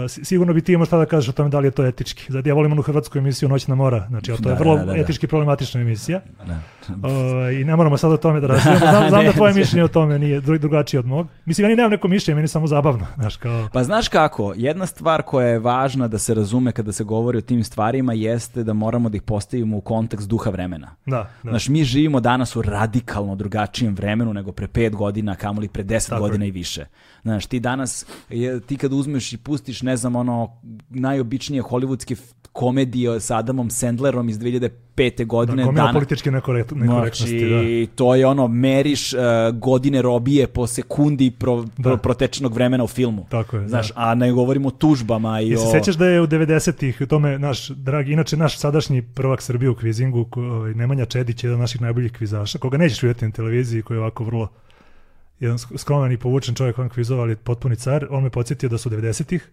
si- 0.09 0.25
sigurno 0.25 0.53
bi 0.53 0.61
ti 0.61 0.73
imao 0.73 0.87
šta 0.87 0.99
da 0.99 1.07
kažeš 1.07 1.29
o 1.29 1.33
tome 1.33 1.49
da 1.49 1.59
li 1.59 1.67
je 1.67 1.71
to 1.71 1.87
etički. 1.87 2.27
Zato 2.29 2.49
ja 2.49 2.55
volim 2.55 2.73
onu 2.73 2.83
hrvatsku 2.83 3.19
emisiju 3.19 3.49
Noćna 3.49 3.75
mora, 3.75 4.07
znači 4.09 4.27
to 4.27 4.49
je 4.49 4.55
Da, 4.55 4.55
vrlo 4.55 4.77
da, 4.77 4.85
da, 4.85 4.93
da. 4.93 4.99
etički 4.99 5.27
problematična 5.27 5.81
emisija. 5.81 6.21
Da. 6.47 6.59
Ovaj, 7.03 7.55
I 7.55 7.65
ne 7.65 7.77
moramo 7.77 7.97
sad 7.97 8.13
o 8.13 8.17
tome 8.17 8.41
da 8.41 8.47
razvijemo. 8.47 8.79
Znam, 8.91 9.09
znam 9.09 9.21
Ne. 9.21 9.27
da 9.27 9.33
tvoje 9.33 9.55
mišljenje 9.55 9.85
o 9.85 9.89
tome 9.89 10.19
nije 10.19 10.41
dru- 10.41 10.59
drugačije 10.59 11.01
od 11.01 11.07
mog. 11.07 11.27
Mislim, 11.45 11.65
ja 11.65 11.69
ni 11.69 11.77
nemam 11.77 11.91
neko 11.91 12.09
mišljenje, 12.09 12.35
meni 12.35 12.45
je 12.45 12.49
samo 12.49 12.67
zabavno. 12.67 13.07
Znaš, 13.17 13.37
kao, 13.37 13.69
Pa 13.73 13.85
znaš 13.85 14.09
kako, 14.09 14.53
jedna 14.57 14.87
stvar 14.87 15.23
koja 15.23 15.47
je 15.47 15.59
važna 15.59 16.09
da 16.09 16.19
se 16.19 16.35
razume 16.35 16.73
kada 16.73 16.93
se 16.93 17.05
govori 17.05 17.39
o 17.39 17.43
tim 17.43 17.65
stvarima 17.65 18.13
jeste 18.13 18.63
da 18.63 18.73
moramo 18.73 19.09
da 19.09 19.17
ih 19.17 19.23
postavimo 19.23 19.77
u 19.77 19.81
kontekst 19.81 20.29
duha 20.29 20.51
vremena. 20.51 20.95
da, 21.07 21.31
da. 21.43 21.51
Znaš, 21.51 21.69
mi 21.69 21.85
živimo 21.85 22.21
danas 22.21 22.57
u 22.57 22.63
radikalno 22.63 23.35
drugačijem 23.37 23.95
vremenu 23.95 24.35
nego 24.35 24.53
pre 24.53 24.69
pet 24.69 24.95
godina, 24.95 25.35
kamoli 25.35 25.69
pre 25.69 25.83
deset 25.83 26.11
Tako 26.11 26.23
godina 26.23 26.45
je. 26.45 26.49
i 26.49 26.53
više. 26.53 26.87
Znaš, 27.23 27.47
ti 27.47 27.61
danas, 27.61 28.07
je, 28.31 28.61
ti 28.61 28.77
kad 28.77 28.93
uzmeš 28.93 29.33
i 29.33 29.37
pustiš, 29.57 29.83
ne 29.83 29.97
znam, 29.97 30.17
ono, 30.17 30.51
najobičnije 30.91 31.63
hollywoodske 31.63 32.17
komedije 32.53 33.21
sa 33.21 33.39
Adamom 33.39 33.71
Sandlerom 33.71 34.29
iz 34.29 34.39
2005. 34.39 34.71
da, 35.17 35.25
godine, 35.25 35.65
gomila 35.65 35.83
dana, 35.83 35.93
političke 35.93 36.31
nekorekt, 36.31 36.71
nekorektnosti. 36.73 37.41
da. 37.41 37.49
Znači, 37.49 37.89
to 37.95 38.15
je 38.15 38.27
ono, 38.27 38.49
meriš 38.49 39.13
uh, 39.13 39.21
godine 39.55 40.03
robije 40.03 40.47
po 40.47 40.67
sekundi 40.67 41.31
pro, 41.31 41.65
pro- 41.77 41.91
Da. 41.91 41.97
protečenog 41.97 42.55
vremena 42.55 42.85
u 42.85 42.89
filmu. 42.89 43.27
Tako 43.29 43.57
je, 43.57 43.69
Znaš, 43.69 43.89
da. 43.89 43.95
a 43.99 44.15
ne 44.15 44.33
govorimo 44.33 44.69
o 44.69 44.73
tužbama 44.73 45.41
i 45.41 45.57
se 45.57 45.63
o... 45.63 45.71
sećaš 45.71 45.95
da 45.95 46.07
je 46.07 46.21
u 46.21 46.27
90-ih 46.27 47.01
u 47.01 47.07
tome 47.07 47.39
naš 47.39 47.69
dragi, 47.69 48.13
inače 48.13 48.37
naš 48.37 48.59
sadašnji 48.59 49.03
prvak 49.05 49.43
Srbije 49.43 49.71
u 49.71 49.75
kvizingu, 49.75 50.25
ko- 50.25 50.43
ovaj, 50.43 50.75
Nemanja 50.75 51.05
Čedić, 51.07 51.45
jedan 51.45 51.55
od 51.55 51.61
naših 51.61 51.81
najboljih 51.81 52.13
kvizaša, 52.13 52.59
koga 52.59 52.79
nećeš 52.79 53.03
vidjeti 53.03 53.25
na 53.25 53.31
televiziji, 53.31 53.83
koji 53.83 53.97
je 53.97 54.01
ovako 54.01 54.25
vrlo 54.25 54.49
jedan 55.41 55.59
sk- 55.59 55.79
skroman 55.79 56.13
i 56.13 56.19
povučen 56.19 56.55
čovjek 56.55 56.79
van 56.79 56.89
kvizova, 56.89 57.23
ali 57.23 57.37
potpuni 57.37 57.77
car, 57.77 58.07
on 58.11 58.23
me 58.23 58.31
podsjetio 58.31 58.69
da 58.69 58.79
su 58.79 58.91
90-ih, 58.91 59.51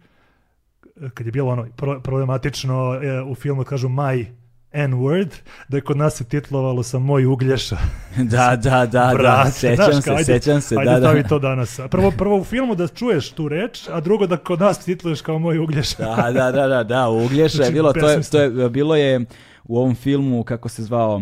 kad 1.14 1.26
je 1.26 1.32
bilo 1.32 1.52
ono 1.52 1.68
pro- 1.68 2.00
problematično 2.00 2.94
e, 2.96 3.22
u 3.22 3.36
filmu, 3.36 3.64
kažu 3.64 3.90
my 3.90 4.26
N-word, 4.74 5.30
da 5.68 5.78
je 5.78 5.82
kod 5.82 5.98
nas 5.98 6.16
se 6.16 6.24
titlovalo 6.24 6.84
sa 6.84 7.00
moj 7.00 7.26
uglješa. 7.26 7.78
Da, 8.18 8.56
da, 8.56 8.70
da, 8.72 8.86
da, 8.86 9.12
Brate, 9.14 9.52
sećam 9.52 9.76
znaš, 9.92 10.04
se, 10.04 10.12
ajde- 10.12 10.24
sećam 10.26 10.62
se, 10.62 10.76
Ajde 10.76 10.92
da, 10.92 11.00
da. 11.00 11.08
stavi 11.08 11.24
to 11.24 11.40
danas. 11.40 11.80
Prvo, 11.90 12.12
prvo 12.12 12.38
u 12.38 12.44
filmu 12.44 12.76
da 12.76 12.88
čuješ 12.88 13.32
tu 13.32 13.48
reč, 13.48 13.88
a 13.90 14.00
drugo 14.00 14.28
da 14.28 14.38
kod 14.38 14.60
nas 14.60 14.80
titluješ 14.80 15.22
kao 15.22 15.40
moj 15.40 15.58
uglješa. 15.60 15.98
Da, 16.16 16.32
da, 16.32 16.52
da, 16.52 16.68
da, 16.68 16.84
da, 16.84 17.10
Uglješa 17.10 17.44
je 17.44 17.50
Znači, 17.50 17.74
bilo, 17.74 17.94
to 17.94 18.10
je, 18.10 18.22
to 18.22 18.40
je, 18.40 18.70
bilo 18.70 18.96
je 18.96 19.26
u 19.64 19.78
ovom 19.78 19.96
filmu, 19.96 20.44
kako 20.44 20.70
se 20.70 20.84
zvao, 20.84 21.22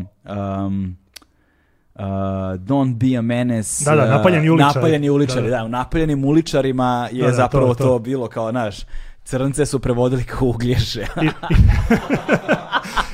um, 0.64 0.98
uh, 2.02 2.08
Don't 2.60 2.94
be 2.96 3.18
a 3.18 3.22
menace. 3.22 3.86
Da, 3.86 3.96
da, 3.96 4.04
uh, 4.04 4.10
napaljeni 4.10 4.50
uličari. 4.50 4.74
Napaljeni 4.76 5.10
uličari, 5.10 5.42
Da, 5.42 5.50
da, 5.50 5.58
da. 5.58 5.64
u 5.64 5.70
napaljenim 5.70 6.26
uličarima 6.26 7.10
je 7.12 7.22
Da, 7.22 7.28
da, 7.28 7.34
zapravo 7.34 7.68
to, 7.68 7.74
to, 7.76 7.84
to. 7.84 8.00
bilo 8.00 8.28
kao, 8.28 8.52
naš, 8.52 8.76
crnce 9.24 9.66
su 9.66 9.80
prevodili 9.80 10.24
kao 10.24 10.48
uglješe. 10.48 11.06
I- 11.22 11.26
i- 11.26 11.56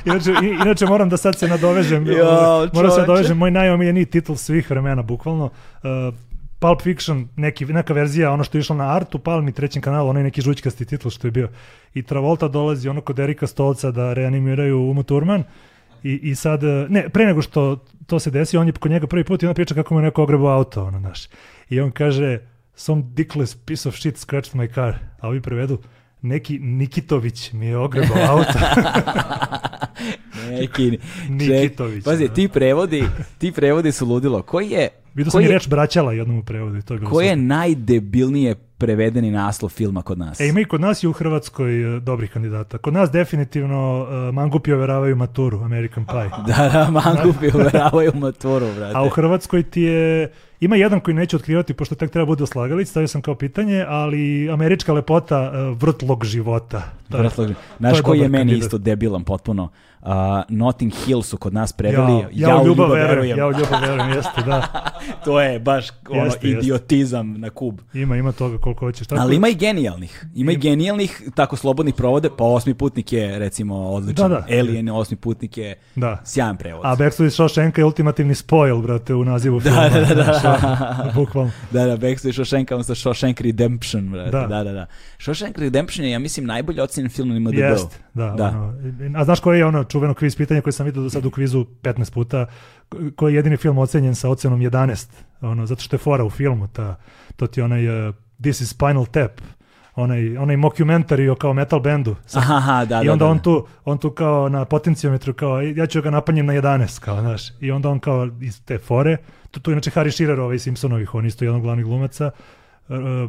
inače, 0.05 0.31
inače 0.55 0.85
moram 0.85 1.09
da 1.09 1.18
sad 1.18 1.38
se 1.38 1.47
nadovežem. 1.47 2.07
Jo, 2.07 2.27
ovaj, 2.27 2.68
moram 2.73 2.91
se 2.91 2.99
nadovežem, 2.99 3.38
moj 3.38 3.51
najomiljeniji 3.51 4.05
titl 4.05 4.34
svih 4.34 4.69
vremena, 4.69 5.01
bukvalno. 5.01 5.45
Uh, 5.45 6.14
Pulp 6.59 6.81
Fiction, 6.81 7.27
neki, 7.35 7.65
neka 7.65 7.93
verzija, 7.93 8.31
ono 8.31 8.43
što 8.43 8.57
je 8.57 8.59
išlo 8.59 8.76
na 8.76 8.95
Artu, 8.95 9.19
Palmi, 9.19 9.51
trećem 9.51 9.81
kanalu, 9.81 10.09
onaj 10.09 10.23
neki 10.23 10.41
žućkasti 10.41 10.85
titl 10.85 11.09
što 11.09 11.27
je 11.27 11.31
bio. 11.31 11.49
I 11.93 12.03
Travolta 12.03 12.47
dolazi 12.47 12.89
ono 12.89 13.01
kod 13.01 13.19
Erika 13.19 13.47
Stolca 13.47 13.91
da 13.91 14.14
reanimiraju 14.14 14.80
Umu 14.81 15.03
Turman. 15.03 15.43
I, 16.08 16.20
I 16.24 16.36
sad, 16.36 16.64
e, 16.64 16.86
ne, 16.90 17.10
pre 17.10 17.26
nego 17.26 17.42
što 17.42 17.86
to 18.06 18.20
se 18.20 18.32
desi, 18.32 18.58
on 18.58 18.68
je 18.68 18.74
kod 18.74 18.92
njega 18.92 19.08
prvi 19.08 19.24
put 19.24 19.44
i 19.44 19.48
on 19.48 19.54
priča 19.54 19.76
kako 19.76 19.94
mu 19.94 20.00
je 20.00 20.04
neko 20.04 20.24
ogrebao 20.24 20.52
auto, 20.52 20.84
ono, 20.84 21.00
znaš. 21.00 21.28
I 21.70 21.80
on 21.80 21.92
kaže, 21.92 22.40
some 22.76 23.04
dickless 23.06 23.56
piece 23.56 23.90
of 23.90 23.96
shit 23.96 24.18
scratched 24.18 24.56
my 24.56 24.74
car. 24.74 24.96
A 25.20 25.28
ovi 25.28 25.42
prevedu, 25.42 25.80
neki 26.22 26.60
Nikitović 26.60 27.54
mi 27.54 27.66
je 27.66 27.78
ogrebao 27.78 28.18
auto. 28.28 28.60
Neki, 30.52 31.00
Nikitović, 31.30 32.04
Pazi, 32.04 32.28
da. 32.28 32.34
ti 32.34 32.48
prevodi, 32.48 33.04
ti 33.38 33.52
prevodi 33.52 33.92
su 33.92 34.06
ludilo. 34.06 34.42
Koji 34.42 34.70
je, 34.70 34.90
Vidio 35.18 35.31
sam 35.31 35.41
i 35.41 35.48
reč 35.48 35.68
braćala 35.68 36.14
jednom 36.14 36.38
u 36.38 36.44
prevodu 36.44 36.81
to 36.81 36.94
je 36.94 36.99
bilo 36.99 37.11
koji 37.11 37.27
je 37.27 37.35
najdebilnije 37.35 38.56
prevedeni 38.77 39.31
naslov 39.31 39.69
filma 39.69 40.02
kod 40.02 40.18
nas? 40.19 40.39
E, 40.39 40.48
ima 40.48 40.60
i 40.60 40.65
kod 40.65 40.81
nas 40.81 41.03
i 41.03 41.07
u 41.07 41.11
Hrvatskoj 41.11 41.98
e, 41.98 41.99
dobrih 41.99 42.31
kandidata. 42.31 42.77
Kod 42.77 42.94
nas 42.94 43.11
definitivno 43.11 44.07
e, 44.10 44.31
mangupi 44.31 44.73
overavaju 44.73 45.15
maturu, 45.15 45.60
American 45.64 46.06
Pie. 46.06 46.30
Da, 46.48 46.69
da, 46.69 46.91
mangupi 46.91 47.48
uveravaju 47.53 48.11
maturu, 48.15 48.65
brate. 48.76 48.98
A 48.98 49.03
u 49.03 49.10
Hrvatskoj 49.10 49.64
ti 49.64 49.81
je... 49.81 50.31
Ima 50.60 50.76
jedan 50.76 50.99
koji 50.99 51.15
neću 51.15 51.35
otkrivati, 51.35 51.73
pošto 51.73 51.95
tek 51.95 52.11
treba 52.11 52.26
bude 52.26 52.48
slagalić, 52.48 52.88
stavio 52.88 53.07
sam 53.07 53.22
kao 53.22 53.35
pitanje, 53.35 53.85
ali 53.88 54.49
američka 54.49 54.94
lepota 54.94 55.52
e, 55.53 55.76
vrtlog 55.80 56.26
života. 56.26 56.81
Vrtlog- 57.10 57.53
Znaš 57.80 57.98
je 57.98 58.03
koji 58.03 58.19
je 58.19 58.30
meni 58.30 58.41
kandidat. 58.41 58.65
isto 58.65 58.77
debilan 58.77 59.23
potpuno? 59.23 59.69
Uh, 60.08 60.14
Notting 60.50 60.94
Hill 60.96 61.22
su 61.22 61.38
kod 61.38 61.54
nas 61.54 61.74
preveli 61.74 62.14
Ja, 62.14 62.30
ja, 62.50 62.58
u 62.58 62.66
ljubav 62.66 62.90
verujem, 62.90 63.10
verujem. 63.10 63.38
ja 63.38 63.48
u 63.48 63.52
ljubav 63.52 63.82
verujem, 63.82 64.10
jeste, 64.10 64.42
da. 64.42 64.68
to 65.26 65.42
je 65.42 65.60
baš 65.60 65.88
ono 66.10 66.24
Jeste, 66.24 66.48
jeste. 66.48 66.60
idiotizam 66.60 67.34
na 67.34 67.50
kub. 67.50 67.80
Ima, 67.94 68.18
ima 68.18 68.32
toga 68.32 68.58
koliko 68.58 68.86
hoćeš. 68.86 69.08
Tako, 69.08 69.22
Ali 69.22 69.36
ima 69.36 69.50
i 69.50 69.56
genijalnih. 69.56 70.26
Ima 70.36 70.52
i 70.52 70.58
genijalnih, 70.58 71.30
tako 71.36 71.56
slobodnih 71.56 71.96
provode, 71.96 72.30
pa 72.30 72.44
osmi 72.44 72.74
putnik 72.74 73.14
je 73.14 73.40
recimo 73.40 73.76
odličan. 73.78 74.30
Da, 74.30 74.36
da. 74.48 74.60
Alien, 74.60 74.90
osmi 74.90 75.18
putnik 75.18 75.58
je 75.58 75.76
Da. 75.96 76.22
sjajan 76.26 76.58
prevod. 76.58 76.82
A 76.86 76.96
Backstreet 76.96 77.34
Shawshank 77.34 77.78
je 77.78 77.86
ultimativni 77.86 78.36
spoil, 78.36 78.78
brate, 78.78 79.14
u 79.14 79.26
nazivu 79.26 79.60
Da, 79.60 79.64
filma. 79.64 79.90
da, 79.90 80.06
da, 80.06 80.24
da. 80.24 80.98
Ono, 81.02 81.12
Bukvalno. 81.16 81.52
Da, 81.72 81.86
da, 81.86 81.98
Backstreet 81.98 82.36
Shawshank, 82.36 82.72
on 82.72 82.84
sa 82.84 82.96
Shawshank 82.96 83.42
Redemption, 83.42 84.10
brate. 84.10 84.32
Da. 84.32 84.40
Da. 84.40 84.48
da, 84.48 84.64
da, 84.64 84.72
da. 84.72 84.86
Shawshank 85.18 85.58
Redemption 85.58 86.06
je, 86.06 86.12
ja 86.12 86.20
mislim, 86.20 86.46
najbolje 86.46 86.84
ocjenjen 86.84 87.10
film 87.10 87.30
na 87.30 87.36
IMDb-u. 87.36 87.60
Jest, 87.60 88.00
da. 88.18 88.30
Da. 88.38 88.48
Ono, 88.49 88.73
a 89.19 89.23
znaš 89.26 89.39
koje 89.39 89.57
je 89.57 89.65
ono 89.65 89.84
čuveno 89.84 90.14
kviz 90.14 90.38
pitanje 90.38 90.61
koje 90.61 90.73
sam 90.73 90.85
vidio 90.85 91.02
do 91.03 91.10
sad 91.10 91.26
u 91.26 91.31
kvizu 91.31 91.65
15 91.81 92.14
puta, 92.14 92.45
koji 93.15 93.34
je 93.34 93.35
jedini 93.35 93.57
film 93.57 93.77
ocenjen 93.77 94.15
sa 94.15 94.30
ocenom 94.30 94.60
11, 94.60 95.07
ono, 95.41 95.65
zato 95.65 95.81
što 95.81 95.95
je 95.95 95.99
fora 95.99 96.23
u 96.23 96.30
filmu, 96.30 96.68
ta, 96.68 96.95
to 97.35 97.48
ti 97.48 97.61
onaj 97.61 98.07
uh, 98.10 98.15
This 98.41 98.61
is 98.61 98.69
Spinal 98.69 99.06
Tap, 99.06 99.31
onaj, 99.95 100.38
onaj 100.38 100.56
mockumentary 100.57 101.30
o 101.30 101.35
kao 101.35 101.53
metal 101.53 101.80
bendu. 101.80 102.15
Sa- 102.26 102.39
Aha, 102.39 102.85
da, 102.85 103.02
I 103.02 103.06
da, 103.06 103.11
onda 103.14 103.26
da. 103.26 103.31
on 103.31 103.39
tu, 103.39 103.68
on 103.85 103.98
tu 103.98 104.10
kao 104.11 104.49
na 104.49 104.65
potencijometru 104.65 105.34
kao, 105.34 105.61
ja 105.61 105.85
ću 105.88 106.02
ga 106.02 106.10
napanjem 106.11 106.45
na 106.45 106.53
11, 106.53 106.99
kao, 106.99 107.22
znaš. 107.22 107.41
I 107.61 107.72
onda 107.72 107.89
on 107.89 107.99
kao 107.99 108.30
iz 108.41 108.65
te 108.65 108.77
fore, 108.77 109.18
tu, 109.52 109.60
tu 109.60 109.72
inače 109.72 109.91
Harry 109.91 110.11
Shearer, 110.11 110.39
ovaj 110.39 110.60
Simpsonovih, 110.60 111.15
on 111.15 111.26
isto 111.26 111.45
jedan 111.45 111.56
od 111.56 111.61
glavnih 111.61 111.85
glumaca, 111.85 112.31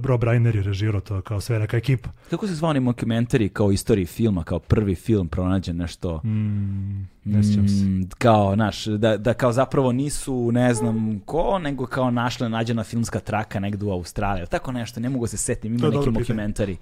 Rob 0.04 0.24
Reiner 0.24 0.56
je 0.56 0.62
režirao 0.62 1.00
to 1.00 1.20
kao 1.20 1.40
sve 1.40 1.58
neka 1.58 1.76
ekipa. 1.76 2.08
Kako 2.30 2.46
se 2.46 2.54
zvao 2.54 2.72
mockumentary 2.74 3.48
kao 3.48 3.72
istoriji 3.72 4.06
filma, 4.06 4.44
kao 4.44 4.58
prvi 4.58 4.94
film 4.94 5.28
pronađen 5.28 5.76
nešto? 5.76 6.20
Mm, 6.24 7.08
ne 7.24 7.42
sjećam 7.42 7.68
se. 7.68 7.84
Mm, 7.84 8.08
kao, 8.18 8.54
znaš, 8.54 8.84
da, 8.84 9.16
da 9.16 9.34
kao 9.34 9.52
zapravo 9.52 9.92
nisu, 9.92 10.52
ne 10.52 10.74
znam 10.74 11.20
ko, 11.24 11.58
nego 11.58 11.86
kao 11.86 12.10
našla 12.10 12.48
nađena 12.48 12.84
filmska 12.84 13.20
traka 13.20 13.60
negdje 13.60 13.88
u 13.88 13.92
Australiji. 13.92 14.46
Tako 14.46 14.72
nešto, 14.72 15.00
ne 15.00 15.08
mogu 15.08 15.26
se 15.26 15.36
setim, 15.36 15.74
ima 15.74 15.88
neki 15.88 16.10
mockumentary. 16.10 16.76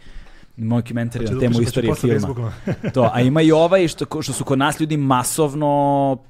Mockumentary 0.58 1.18
Hoće 1.18 1.24
na 1.24 1.34
da 1.34 1.40
temu 1.40 1.60
istorije 1.60 1.90
da 1.90 1.94
filma. 1.94 2.52
To, 2.94 3.10
a 3.12 3.20
ima 3.20 3.42
i 3.42 3.52
ovaj 3.52 3.88
što, 3.88 4.22
što 4.22 4.32
su 4.32 4.44
kod 4.44 4.58
nas 4.58 4.80
ljudi 4.80 4.96
masovno 4.96 5.76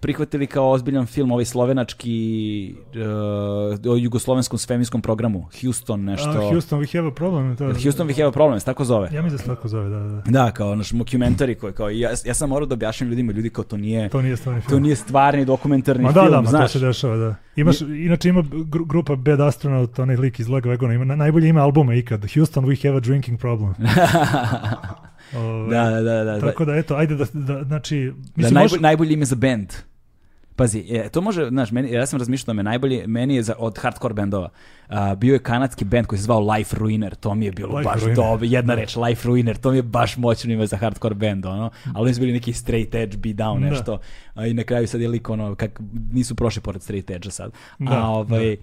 prihvatili 0.01 0.47
kao 0.47 0.71
ozbiljan 0.71 1.07
film, 1.07 1.33
ovaj 1.33 1.45
slovenački 1.45 2.75
uh, 3.85 3.93
o 3.93 3.97
jugoslovenskom 3.97 4.59
svemirskom 4.59 5.03
programu, 5.03 5.47
Houston 5.61 6.05
nešto. 6.05 6.29
A, 6.31 6.49
Houston, 6.51 6.81
we 6.81 6.93
have 6.93 7.09
a 7.09 7.13
problem. 7.13 7.57
To, 7.57 7.65
Houston 7.65 8.09
we 8.09 8.15
have 8.15 8.25
a 8.25 8.33
problem, 8.33 8.61
tako 8.61 8.85
zove. 8.85 9.09
Ja 9.13 9.23
mislim 9.23 9.31
da 9.31 9.39
se 9.39 9.47
tako 9.47 9.69
zove, 9.69 9.89
da, 9.91 9.99
da. 9.99 10.23
Da, 10.27 10.51
kao 10.51 10.75
naš 10.75 10.91
mockumentary 10.91 11.55
koji 11.55 11.73
kao 11.73 11.91
ja, 11.91 12.11
ja 12.25 12.35
sam 12.35 12.49
morao 12.49 12.67
da 12.67 12.75
objašnjam 12.75 13.11
ljudima, 13.11 13.33
ljudi 13.33 13.51
kao 13.51 13.65
to 13.65 13.77
nije 13.77 14.09
To 14.09 14.23
nije 14.23 14.37
stvarni 14.37 14.61
film. 14.61 14.71
to 14.71 14.81
nije 14.81 14.97
stvarni 14.97 15.45
dokumentarni 15.45 16.03
Ma 16.03 16.13
da, 16.13 16.21
film, 16.21 16.31
da, 16.31 16.37
ma 16.37 16.45
to 16.45 16.51
znaš. 16.51 16.73
se 16.73 16.79
dešava, 16.79 17.17
da. 17.17 17.35
Imaš, 17.57 17.81
inače 17.81 18.29
ima 18.29 18.43
gru- 18.43 18.87
grupa 18.87 19.17
Bad 19.17 19.41
Astronaut, 19.41 19.99
onaj 19.99 20.17
lik 20.17 20.41
iz 20.41 20.49
Lega 20.49 20.69
Vegona, 20.69 20.95
ima 20.95 21.05
na- 21.05 21.17
najbolje 21.17 21.49
ime 21.49 21.61
albuma 21.61 21.95
ikad, 21.95 22.27
Houston, 22.35 22.65
we 22.65 22.83
have 22.83 22.97
a 22.97 23.01
drinking 23.01 23.41
problem. 23.41 23.75
Ovaj, 25.37 25.71
da, 25.71 25.91
da, 25.93 26.25
da, 26.25 26.25
da. 26.25 26.41
Tako 26.41 26.65
da, 26.65 26.75
eto, 26.75 26.95
ajde 26.95 27.15
da, 27.15 27.25
da 27.33 27.65
znači, 27.65 28.13
da 28.17 28.23
mislim, 28.37 28.55
najbolj, 28.55 28.63
može- 28.65 28.81
najbolje 28.81 29.13
ime 29.13 29.25
za 29.25 29.37
band. 29.37 29.73
Pazi, 30.57 30.79
je, 30.81 31.09
to 31.09 31.21
može, 31.21 31.49
znaš, 31.49 31.71
meni, 31.71 31.93
ja 31.93 32.07
sam 32.07 32.19
razmišljao 32.19 32.47
da 32.47 32.53
me 32.53 32.63
najbolji, 32.63 33.03
meni 33.07 33.35
je 33.35 33.43
za, 33.43 33.55
od 33.59 33.79
hardcore 33.79 34.15
bendova, 34.15 34.49
a, 34.89 35.15
bio 35.15 35.33
je 35.33 35.39
kanadski 35.39 35.85
bend 35.85 36.07
koji 36.07 36.19
se 36.19 36.23
zvao 36.23 36.41
Life 36.43 36.77
Ruiner, 36.79 37.15
to 37.15 37.35
mi 37.35 37.45
je 37.45 37.53
bilo 37.53 37.77
Life 37.77 37.85
baš 37.85 38.01
Ruiner. 38.01 38.17
dobro, 38.17 38.47
jedna 38.47 38.75
Da. 38.75 38.81
reč, 38.81 38.97
Life 38.99 39.29
Ruiner, 39.29 39.57
to 39.57 39.71
mi 39.71 39.77
je 39.77 39.83
baš 39.83 40.17
moćno 40.17 40.53
ime 40.53 40.67
za 40.67 40.77
hardcore 40.77 41.15
bend, 41.15 41.47
ono, 41.47 41.71
ali 41.87 42.03
oni 42.03 42.15
su 42.15 42.21
bili 42.21 42.33
neki 42.33 42.53
straight 42.53 42.95
edge, 42.95 43.17
beat 43.17 43.37
down, 43.37 43.61
Da. 43.61 43.67
nešto, 43.67 43.99
a, 44.35 44.47
i 44.47 44.55
na 44.55 44.65
kraju 44.65 44.89
sad 44.89 45.01
je 45.01 45.09
lik, 45.09 45.31
ono, 45.31 45.55
kak, 45.55 45.81
nisu 46.13 46.35
prošli 46.35 46.63
pored 46.63 46.83
straight 46.83 47.11
edge 47.11 47.31
sad, 47.31 47.53
Da, 47.79 47.93
a 47.95 48.09
ovaj, 48.09 48.57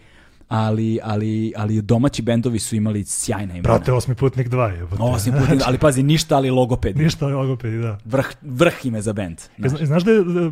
ali, 0.55 0.99
ali, 1.03 1.53
ali 1.55 1.81
domaći 1.81 2.21
bendovi 2.21 2.59
su 2.59 2.75
imali 2.75 3.03
sjajna 3.05 3.53
imena. 3.53 3.61
Brate, 3.63 3.91
osmi 3.93 4.15
putnik 4.15 4.49
2 4.49 4.67
je. 4.67 4.83
Osim 4.99 5.33
putem, 5.33 5.59
ali 5.65 5.77
pazi, 5.77 6.03
ništa 6.03 6.35
ali 6.35 6.49
logoped. 6.49 6.97
Ništa 7.03 7.27
logopedi, 7.27 7.77
da. 7.77 7.97
Vrh, 8.05 8.25
vrh 8.41 8.73
ime 8.83 9.01
za 9.01 9.13
bend. 9.13 9.37
E, 9.57 9.69
zna- 9.69 9.85
Znaš 9.85 10.03
da 10.03 10.11
je, 10.11 10.19
e, 10.19 10.51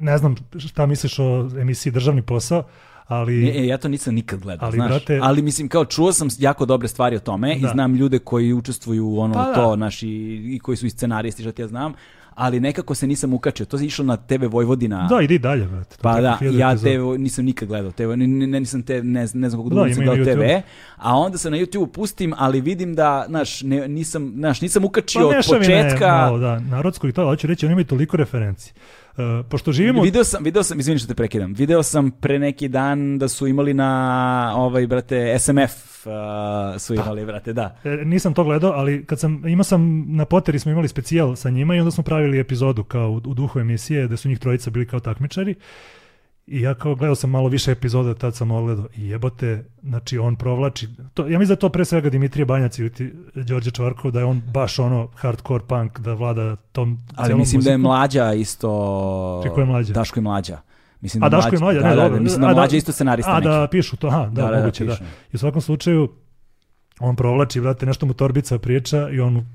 ne 0.00 0.18
znam 0.18 0.34
šta 0.58 0.86
misliš 0.86 1.18
o 1.18 1.24
emisiji 1.52 1.92
Državni 1.92 2.22
posao, 2.22 2.62
ali... 3.06 3.34
Ne, 3.36 3.50
e, 3.50 3.66
ja 3.66 3.78
to 3.78 3.88
nisam 3.88 4.14
nikad 4.14 4.40
gledao, 4.40 4.66
Ali, 4.66 4.76
znaš. 4.76 4.90
brate- 4.90 5.18
ali 5.22 5.42
mislim, 5.42 5.68
kao 5.68 5.84
čuo 5.84 6.12
sam 6.12 6.28
jako 6.38 6.66
dobre 6.66 6.88
stvari 6.88 7.16
o 7.16 7.20
tome 7.20 7.56
i 7.56 7.60
Da. 7.60 7.68
znam 7.68 7.94
ljude 7.94 8.18
koji 8.18 8.52
učestvuju 8.52 9.06
u 9.06 9.18
ono 9.18 9.34
Pa 9.34 9.44
da. 9.44 9.54
to, 9.54 9.76
naši, 9.76 10.08
i 10.46 10.58
koji 10.58 10.76
su 10.76 10.86
i 10.86 10.90
scenaristi, 10.90 11.42
što 11.42 11.62
ja 11.62 11.68
znam, 11.68 11.92
ali 12.40 12.60
nekako 12.60 12.94
se 12.94 13.06
nisam 13.06 13.34
ukačio. 13.34 13.66
To 13.66 13.76
je 13.76 13.86
išlo 13.86 14.04
na 14.04 14.16
TV 14.16 14.46
Vojvodina. 14.50 15.06
Da, 15.08 15.20
idi 15.22 15.38
dalje, 15.38 15.66
brate. 15.66 15.96
Pa 16.02 16.20
da, 16.20 16.38
ja. 16.40 16.76
TV 16.76 17.18
nisam 17.18 17.44
nikad 17.44 17.68
gledao 17.68 17.90
TV, 17.92 18.16
ne, 18.16 18.26
ne, 18.26 18.60
nisam 18.60 18.82
te, 18.82 19.02
ne, 19.02 19.20
ne 19.34 19.50
znam 19.50 19.62
koliko 19.62 19.68
Da, 19.68 19.74
dugo 19.74 19.84
nisam 19.84 20.04
gledao 20.04 20.24
TV, 20.34 20.42
a 20.96 21.16
onda 21.18 21.38
se 21.38 21.50
na 21.50 21.56
YouTube 21.56 21.92
pustim, 21.92 22.34
ali 22.36 22.60
vidim 22.60 22.94
da, 22.94 23.24
znaš, 23.28 23.62
ne, 23.62 23.88
nisam, 23.88 24.32
znaš, 24.36 24.60
nisam 24.60 24.84
ukačio 24.84 25.20
Pa 25.20 25.26
od 25.26 25.58
početka. 25.58 26.06
malo, 26.06 26.38
da, 26.38 26.58
narodsko 26.58 27.08
i 27.08 27.12
to, 27.12 27.24
hoću 27.24 27.46
reći, 27.46 27.66
oni 27.66 27.72
imaju 27.72 27.84
toliko 27.86 28.16
referenci. 28.16 28.72
Uh, 29.10 29.46
pošto 29.48 29.72
živimo... 29.72 30.02
Video 30.02 30.24
sam, 30.24 30.44
video 30.44 30.62
sam, 30.62 30.80
izvini 30.80 30.98
što 30.98 31.08
te 31.08 31.14
prekidam, 31.14 31.52
video 31.52 31.82
sam 31.82 32.10
pre 32.10 32.38
neki 32.38 32.68
dan 32.68 33.18
da 33.18 33.28
su 33.28 33.46
imali 33.46 33.74
na, 33.74 34.52
ovaj, 34.56 34.86
brate, 34.86 35.38
SMF 35.38 36.06
uh, 36.06 36.12
su 36.80 36.94
imali, 36.94 37.26
brate, 37.26 37.52
da. 37.52 37.76
E, 37.84 37.88
nisam 37.88 38.34
to 38.34 38.44
gledao, 38.44 38.72
ali 38.72 39.04
kad 39.06 39.20
sam, 39.20 39.48
imao 39.48 39.64
sam, 39.64 40.04
na 40.08 40.24
Poteri 40.24 40.58
smo 40.58 40.72
imali 40.72 40.88
specijal 40.88 41.36
sa 41.36 41.50
njima 41.50 41.74
i 41.74 41.78
onda 41.78 41.90
smo 41.90 42.04
pravili 42.04 42.38
epizodu 42.38 42.84
kao 42.84 43.10
u, 43.10 43.16
u 43.16 43.34
duhu 43.34 43.60
emisije, 43.60 44.08
da 44.08 44.16
su 44.16 44.28
njih 44.28 44.38
trojica 44.38 44.70
bili 44.70 44.86
kao 44.86 45.00
takmičari. 45.00 45.54
I 46.46 46.60
ja 46.60 46.74
kao 46.74 46.94
gledao 46.94 47.14
sam 47.14 47.30
malo 47.30 47.48
više 47.48 47.72
epizoda, 47.72 48.14
tad 48.14 48.36
sam 48.36 48.50
ogledao 48.50 48.86
i 48.96 49.08
jebote, 49.08 49.64
znači 49.82 50.18
on 50.18 50.36
provlači, 50.36 50.88
to, 51.14 51.28
ja 51.28 51.38
mislim 51.38 51.54
da 51.56 51.60
to 51.60 51.68
pre 51.68 51.84
svega 51.84 52.10
Dimitrije 52.10 52.44
Banjac 52.44 52.78
ili 52.78 52.92
ti 52.92 53.12
Đorđe 53.34 53.70
Čvarkov, 53.70 54.10
da 54.10 54.18
je 54.18 54.24
on 54.24 54.42
baš 54.54 54.78
ono 54.78 55.08
hardcore 55.14 55.64
punk, 55.68 56.00
da 56.00 56.14
vlada 56.14 56.56
tom 56.56 56.98
Ali 57.16 57.34
mislim 57.34 57.62
da 57.62 57.70
je 57.70 57.78
mlađa 57.78 58.32
isto... 58.32 59.40
Čekaj, 59.42 59.54
ko 59.54 59.60
je 59.60 59.66
mlađa? 59.66 59.92
Daško 59.92 60.18
je 60.18 60.22
mlađa. 60.22 60.58
Mislim 61.00 61.22
A 61.22 61.28
da 61.28 61.36
Daško 61.36 61.54
je 61.54 61.60
mlađa, 61.60 61.80
da, 61.80 61.88
ne, 61.88 61.96
da, 61.96 62.02
dobro. 62.02 62.16
da, 62.16 62.22
mislim 62.22 62.40
da 62.40 62.48
A, 62.48 62.52
mlađa 62.54 62.76
isto 62.76 62.92
scenarista 62.92 63.30
A, 63.30 63.34
neki. 63.34 63.48
da 63.48 63.68
pišu 63.70 63.96
to, 63.96 64.06
aha, 64.06 64.24
da, 64.24 64.30
Da, 64.30 64.42
da, 64.42 64.50
da, 64.50 64.58
moguće, 64.58 64.84
da. 64.84 64.92
pišu. 64.92 65.04
I 65.04 65.36
u 65.36 65.38
svakom 65.38 65.60
slučaju, 65.60 66.08
on 67.00 67.16
provlači, 67.16 67.60
brate, 67.60 67.86
nešto 67.86 68.06
mu 68.06 68.14
torbica 68.14 68.58
priča 68.58 69.08
i 69.08 69.20
on 69.20 69.46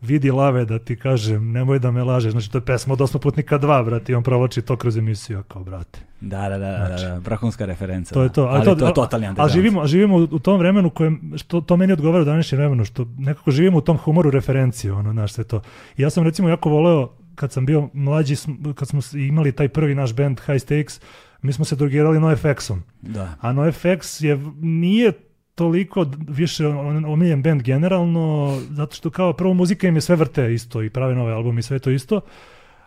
vidi 0.00 0.30
lave 0.30 0.64
da 0.64 0.78
ti 0.78 0.96
kažem, 0.96 1.52
nemoj 1.52 1.78
da 1.78 1.90
me 1.90 2.04
lažeš. 2.04 2.32
Znači, 2.32 2.50
to 2.50 2.58
je 2.58 2.64
pesma 2.64 2.92
od 2.92 3.00
Osmo 3.00 3.20
putnika 3.20 3.58
2, 3.58 3.84
brate, 3.84 4.12
i 4.12 4.14
on 4.14 4.22
provlači 4.22 4.62
to 4.62 4.76
kroz 4.76 4.96
emisiju, 4.96 5.42
kao, 5.48 5.64
brate. 5.64 5.98
Da, 6.20 6.48
da, 6.48 6.58
da, 6.58 6.70
da, 6.70 6.88
da, 6.88 6.96
da, 6.96 7.18
vrhunska 7.18 7.66
referenca. 7.66 8.14
To 8.14 8.22
je 8.22 8.28
da. 8.28 8.34
to. 8.34 8.44
Ali, 8.44 8.64
to, 8.64 8.86
je 8.86 8.94
totalni 8.94 9.28
A 9.36 9.48
živimo, 9.48 9.86
živimo 9.86 10.16
u, 10.16 10.38
tom 10.38 10.58
vremenu 10.58 10.90
kojem, 10.90 11.32
što 11.36 11.60
to 11.60 11.76
meni 11.76 11.92
odgovara 11.92 12.22
u 12.22 12.24
današnjem 12.24 12.58
vremenu, 12.58 12.84
što 12.84 13.06
nekako 13.18 13.50
živimo 13.50 13.78
u 13.78 13.80
tom 13.80 13.96
humoru 13.96 14.30
referencije, 14.30 14.92
ono, 14.92 15.12
znaš, 15.12 15.32
sve 15.32 15.44
to. 15.44 15.62
I 15.96 16.02
ja 16.02 16.10
sam 16.10 16.24
recimo 16.24 16.48
jako 16.48 16.70
voleo, 16.70 17.10
kad 17.34 17.52
sam 17.52 17.66
bio 17.66 17.88
mlađi, 17.92 18.36
kad 18.74 18.88
smo 18.88 19.00
imali 19.14 19.52
taj 19.52 19.68
prvi 19.68 19.94
naš 19.94 20.14
band 20.14 20.40
High 20.46 20.60
Stakes, 20.60 21.00
mi 21.42 21.52
smo 21.52 21.64
se 21.64 21.76
drogirali 21.76 22.20
NoFX-om. 22.20 22.82
Da. 23.02 23.34
A 23.40 23.52
NoFX 23.52 24.24
je, 24.24 24.40
nije 24.60 25.12
toliko 25.56 26.06
više 26.28 26.66
omiljen 27.06 27.42
band 27.42 27.62
generalno, 27.62 28.56
zato 28.70 28.96
što 28.96 29.10
kao 29.10 29.32
prvo 29.32 29.54
muzika 29.54 29.88
im 29.88 29.94
je 29.94 30.00
sve 30.00 30.16
vrte 30.16 30.54
isto 30.54 30.82
i 30.82 30.90
prave 30.90 31.14
nove 31.14 31.32
albume 31.32 31.60
i 31.60 31.62
sve 31.62 31.78
to 31.78 31.90
isto. 31.90 32.20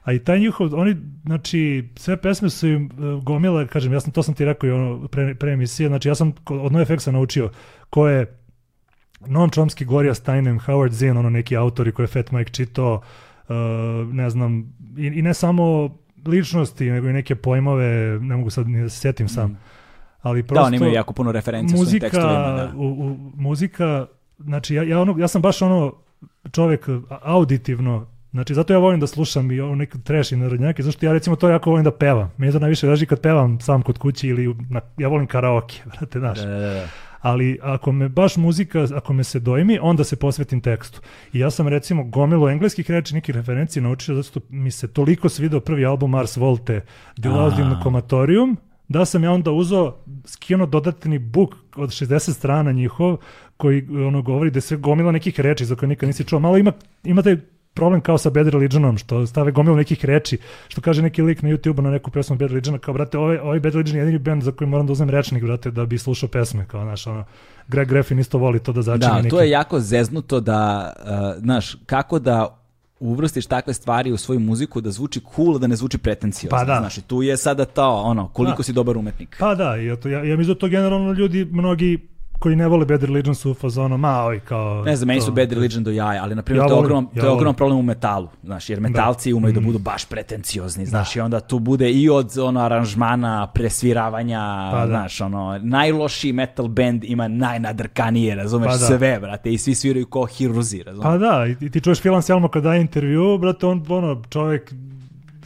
A 0.03 0.13
i 0.13 0.19
taj 0.19 0.39
njihov, 0.39 0.75
oni, 0.75 0.95
znači, 1.25 1.89
sve 1.95 2.17
pesme 2.17 2.49
su 2.49 2.67
im 2.67 2.85
uh, 2.85 3.23
gomile, 3.23 3.67
kažem, 3.67 3.93
ja 3.93 3.99
sam, 3.99 4.11
to 4.11 4.23
sam 4.23 4.33
ti 4.33 4.45
rekao 4.45 4.67
i 4.67 4.71
ono 4.71 5.07
pre, 5.07 5.35
pre 5.35 5.51
emisije, 5.51 5.89
znači 5.89 6.07
ja 6.07 6.15
sam 6.15 6.33
od 6.45 6.71
NoFX-a 6.71 7.11
naučio 7.11 7.49
ko 7.89 8.07
je 8.07 8.37
Noam 9.27 9.49
Chomsky, 9.49 9.85
Gloria 9.85 10.13
Steinem, 10.13 10.59
Howard 10.59 10.91
Zinn, 10.91 11.17
ono 11.17 11.29
neki 11.29 11.57
autori 11.57 11.91
koje 11.91 12.03
je 12.03 12.07
Fat 12.07 12.31
Mike 12.31 12.51
čitao, 12.51 13.01
uh, 13.49 13.55
ne 14.13 14.29
znam, 14.29 14.73
i, 14.97 15.05
i 15.05 15.21
ne 15.21 15.33
samo 15.33 15.95
ličnosti, 16.25 16.89
nego 16.89 17.09
i 17.09 17.13
neke 17.13 17.35
pojmove, 17.35 18.19
ne 18.21 18.35
mogu 18.35 18.49
sad 18.49 18.67
ni 18.67 18.81
da 18.81 18.89
se 18.89 18.99
setim 18.99 19.29
sam. 19.29 19.57
Ali 20.21 20.41
Da, 20.41 20.47
prosto 20.47 20.65
oni 20.65 20.77
imaju 20.77 20.93
jako 20.93 21.13
puno 21.13 21.31
referencija 21.31 21.75
u 21.75 21.77
svojim 21.77 21.85
muzika, 21.85 22.05
tekstovima. 22.05 22.39
Da. 22.39 22.71
u, 22.75 22.85
u, 22.85 23.17
muzika, 23.35 24.05
znači 24.39 24.75
ja, 24.75 24.83
ja, 24.83 24.99
ono, 25.01 25.15
ja 25.19 25.27
sam 25.27 25.41
baš 25.41 25.61
ono 25.61 25.93
čovek 26.51 26.87
auditivno, 27.21 28.07
znači 28.31 28.53
zato 28.53 28.73
ja 28.73 28.79
volim 28.79 28.99
da 28.99 29.07
slušam 29.07 29.51
i 29.51 29.59
ovo 29.59 29.75
neki 29.75 30.01
trash 30.03 30.33
i 30.33 30.35
narodnjake, 30.35 30.83
zašto 30.83 31.05
ja 31.05 31.13
recimo 31.13 31.35
to 31.35 31.49
jako 31.49 31.69
volim 31.69 31.83
da 31.83 31.91
pevam. 31.91 32.31
Meni 32.37 32.53
to 32.53 32.59
najviše 32.59 32.87
leži 32.87 33.05
kad 33.05 33.21
pevam 33.21 33.59
sam 33.59 33.81
kod 33.81 33.97
kući 33.97 34.27
ili 34.27 34.55
na, 34.69 34.81
ja 34.97 35.07
volim 35.07 35.27
karaoke, 35.27 35.81
brate, 35.91 36.19
znaš. 36.19 36.39
Da, 36.39 36.45
da, 36.45 36.73
da. 36.73 36.87
Ali 37.21 37.59
ako 37.61 37.91
me 37.91 38.09
baš 38.09 38.37
muzika, 38.37 38.87
ako 38.95 39.13
me 39.13 39.23
se 39.23 39.39
dojmi, 39.39 39.79
onda 39.81 40.03
se 40.03 40.15
posvetim 40.15 40.61
tekstu. 40.61 41.01
I 41.33 41.39
ja 41.39 41.51
sam 41.51 41.67
recimo 41.67 42.03
gomilu 42.03 42.49
engleskih 42.49 42.91
reči, 42.91 43.13
nekih 43.13 43.35
referencija 43.35 43.83
naučio 43.83 44.15
zato 44.15 44.39
mi 44.49 44.71
se 44.71 44.87
toliko 44.87 45.29
svidio 45.29 45.59
prvi 45.59 45.85
album 45.85 46.11
Mars 46.11 46.37
Volte, 46.37 46.81
The 47.21 47.29
A. 47.29 47.31
Loudin 47.31 47.75
Comatorium, 47.83 48.57
da 48.89 49.05
sam 49.05 49.23
ja 49.23 49.31
onda 49.31 49.51
uzeo, 49.51 49.95
skinuo 50.25 50.67
dodatni 50.67 51.19
book 51.19 51.55
od 51.75 51.89
60 51.89 52.33
strana 52.33 52.71
njihov, 52.71 53.17
koji 53.57 53.87
ono 54.07 54.21
govori 54.21 54.51
da 54.51 54.61
sve 54.61 54.77
gomila 54.77 55.11
nekih 55.11 55.39
reči 55.39 55.65
za 55.65 55.75
koje 55.75 55.89
nikad 55.89 56.07
nisi 56.07 56.23
čuo. 56.23 56.39
Malo 56.39 56.57
ima, 56.57 56.71
ima 57.03 57.21
taj 57.21 57.37
problem 57.73 58.01
kao 58.01 58.17
sa 58.17 58.29
Bad 58.29 58.47
Religionom, 58.47 58.97
što 58.97 59.25
stave 59.27 59.51
gomilu 59.51 59.75
nekih 59.75 60.05
reči, 60.05 60.37
što 60.67 60.81
kaže 60.81 61.01
neki 61.01 61.21
lik 61.21 61.41
na 61.41 61.49
YouTube 61.49 61.81
na 61.81 61.91
neku 61.91 62.11
pesmu 62.11 62.35
Bad 62.35 62.49
Religiona, 62.49 62.77
kao, 62.77 62.93
brate, 62.93 63.17
ovaj, 63.17 63.37
ovaj 63.37 63.59
Bad 63.59 63.73
Religion 63.73 63.95
je 63.95 64.01
jedini 64.01 64.19
band 64.19 64.43
za 64.43 64.51
koji 64.51 64.67
moram 64.67 64.87
da 64.87 64.93
uzmem 64.93 65.09
rečnik, 65.09 65.43
brate, 65.43 65.71
da 65.71 65.85
bi 65.85 65.97
slušao 65.97 66.29
pesme, 66.29 66.65
kao, 66.65 66.83
znaš, 66.83 67.07
ono, 67.07 67.25
Greg 67.67 67.87
Graffin 67.87 68.19
isto 68.19 68.37
voli 68.37 68.59
to 68.59 68.73
da 68.73 68.81
začini 68.81 69.11
Da, 69.11 69.15
neki. 69.15 69.29
to 69.29 69.41
je 69.41 69.49
jako 69.49 69.79
zeznuto 69.79 70.39
da, 70.39 70.93
uh, 70.99 71.43
znaš, 71.43 71.75
kako 71.85 72.19
da 72.19 72.58
uvrstiš 72.99 73.45
takve 73.45 73.73
stvari 73.73 74.11
u 74.11 74.17
svoju 74.17 74.39
muziku 74.39 74.81
da 74.81 74.91
zvuči 74.91 75.21
cool, 75.35 75.59
da 75.59 75.67
ne 75.67 75.75
zvuči 75.75 75.97
pretencijozno. 75.97 76.57
Pa 76.57 76.63
da. 76.65 76.77
Znaš, 76.79 76.97
i 76.97 77.01
tu 77.01 77.21
je 77.23 77.37
sada 77.37 77.65
to, 77.65 77.89
ono, 77.91 78.27
koliko 78.27 78.57
Da. 78.57 78.63
si 78.63 78.73
dobar 78.73 78.97
umetnik. 78.97 79.35
Pa 79.39 79.55
da, 79.55 79.75
eto, 79.93 80.09
ja, 80.09 80.23
ja 80.23 80.37
mislim 80.37 80.53
da 80.55 80.59
to 80.59 80.67
generalno 80.67 81.11
ljudi, 81.11 81.45
mnogi 81.51 82.07
koji 82.39 82.55
ne 82.55 82.67
vole 82.67 82.85
Bad 82.85 83.03
Religion 83.03 83.35
su 83.35 83.51
u 83.51 83.53
fazonu, 83.53 83.97
ma, 83.97 84.25
oj, 84.25 84.39
kao... 84.39 84.83
Ne 84.83 84.95
znam, 84.95 85.07
meni 85.07 85.21
su 85.21 85.31
Bad 85.31 85.51
Religion 85.51 85.83
do 85.83 85.91
jaja, 85.91 86.23
ali 86.23 86.35
na 86.35 86.41
primjer 86.41 86.63
Ja 86.63 86.67
to 86.67 86.73
je 86.73 86.79
ogroman, 86.79 87.03
ja 87.13 87.21
to 87.21 87.27
je 87.27 87.33
volim. 87.33 87.55
problem 87.55 87.79
u 87.79 87.81
metalu, 87.81 88.27
znaš, 88.43 88.69
jer 88.69 88.79
metalci 88.79 89.33
umeju 89.33 89.53
da 89.53 89.59
budu 89.59 89.79
baš 89.79 90.05
pretenciozni, 90.05 90.85
znaš, 90.85 91.15
i 91.15 91.19
onda 91.19 91.39
tu 91.39 91.59
bude 91.59 91.91
i 91.91 92.09
od 92.09 92.37
ono 92.37 92.59
aranžmana, 92.59 93.47
presviravanja, 93.47 94.69
Pa 94.71 94.79
da. 94.79 94.87
znaš, 94.87 95.21
ono, 95.21 95.59
najlošiji 95.61 96.33
metal 96.33 96.67
band 96.67 97.03
ima 97.03 97.27
najnadrkanije, 97.27 98.35
razumeš, 98.35 98.67
Pa 98.67 98.77
da. 98.77 98.85
sve, 98.85 99.19
brate, 99.19 99.53
i 99.53 99.57
svi 99.57 99.75
sviraju 99.75 100.07
ko 100.07 100.25
hiruzi, 100.25 100.83
razumeš. 100.83 101.03
Pa 101.03 101.17
da, 101.17 101.45
i, 101.61 101.69
ti 101.69 101.81
čuješ 101.81 102.01
Filan 102.01 102.21
Selmo 102.21 102.47
kad 102.47 102.63
daje 102.63 102.81
intervju, 102.81 103.37
brate, 103.37 103.65
on, 103.65 103.85
ono, 103.89 104.21
čovjek, 104.29 104.73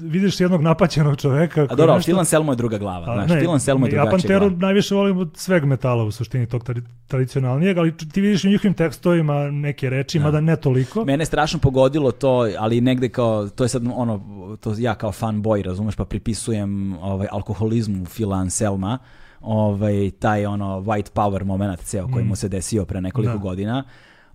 vidiš 0.04 0.40
jednog 0.40 0.62
napaćenog 0.62 1.18
čoveka. 1.18 1.62
A 1.62 1.76
dobro, 1.76 1.96
nešto- 1.96 2.06
Phil 2.06 2.20
Anselmo 2.20 2.52
je 2.52 2.56
druga 2.56 2.78
glava, 2.78 3.02
A, 3.04 3.16
znaš, 3.16 3.30
ne, 3.30 3.38
Phil 3.38 3.52
Anselmo 3.52 3.86
je 3.86 3.90
Ja 3.90 3.96
drugačija 3.96 4.12
Panteru 4.12 4.40
glava. 4.40 4.58
najviše 4.58 4.96
volim 4.96 5.18
od 5.18 5.32
sveg 5.36 5.66
metala 5.66 6.04
u 6.04 6.12
suštini 6.12 6.46
tog 6.46 6.64
tra- 6.64 6.82
tradicionalnijeg, 7.08 7.78
ali 7.78 7.98
ti 7.98 8.22
vidiš 8.22 8.44
u 8.44 8.50
njihovim 8.50 8.74
tekstovima 8.74 9.34
neke 9.44 9.90
reči, 9.90 10.20
mada 10.20 10.42
ne 10.42 10.56
toliko. 10.56 11.06
Mene 11.06 11.22
je 11.22 11.26
strašno 11.26 11.60
pogodilo 11.60 12.12
to, 12.12 12.30
ali 12.60 12.82
negde 12.82 13.10
kao, 13.10 13.50
to 13.50 13.64
je 13.64 13.68
sad 13.68 13.84
ono, 13.88 14.22
to 14.58 14.74
ja 14.78 14.96
kao 14.96 15.12
fanboy, 15.12 15.64
razumeš, 15.64 15.96
pa 15.96 16.06
pripisujem 16.06 16.72
ovaj, 16.96 17.28
alkoholizmu 17.32 18.06
Phila 18.08 18.38
Anselma, 18.38 18.98
ovaj, 19.42 20.12
taj 20.12 20.46
ono 20.46 20.80
white 20.80 21.12
power 21.12 21.44
moment 21.44 21.80
ceo 21.80 22.08
koji 22.08 22.26
mu 22.26 22.36
se 22.36 22.50
desio 22.50 22.86
pre 22.86 23.02
nekoliko 23.02 23.34
Da. 23.34 23.40
godina. 23.40 23.84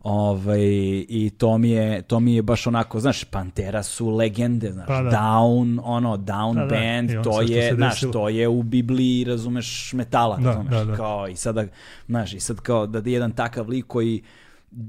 Ovaj, 0.02 0.60
I 1.08 1.30
to 1.38 1.58
mi, 1.58 1.70
je, 1.70 2.02
to 2.02 2.20
mi 2.20 2.34
je 2.34 2.42
baš 2.42 2.66
onako, 2.66 3.00
znaš, 3.00 3.24
Pantera 3.24 3.82
su 3.82 4.08
legende, 4.08 4.72
znaš, 4.72 4.86
Pa 4.86 5.02
da. 5.02 5.10
Down, 5.10 5.80
ono, 5.84 6.16
Down 6.16 6.54
Da, 6.54 6.60
da, 6.60 6.66
band, 6.66 7.10
ono 7.10 7.22
to 7.22 7.40
je, 7.40 7.74
znaš, 7.74 8.00
to 8.00 8.28
je 8.28 8.48
u 8.48 8.62
Bibliji, 8.62 9.24
razumeš, 9.24 9.92
metala, 9.92 10.36
Da, 10.36 10.48
razumeš, 10.48 10.70
da, 10.70 10.84
da. 10.84 10.96
kao 10.96 11.28
i 11.28 11.36
sada, 11.36 11.64
znaš, 12.06 12.34
i 12.34 12.40
sad 12.40 12.60
kao 12.60 12.86
da 12.86 12.98
je 12.98 13.12
jedan 13.12 13.32
takav 13.32 13.68
lik 13.68 13.86
koji 13.86 14.22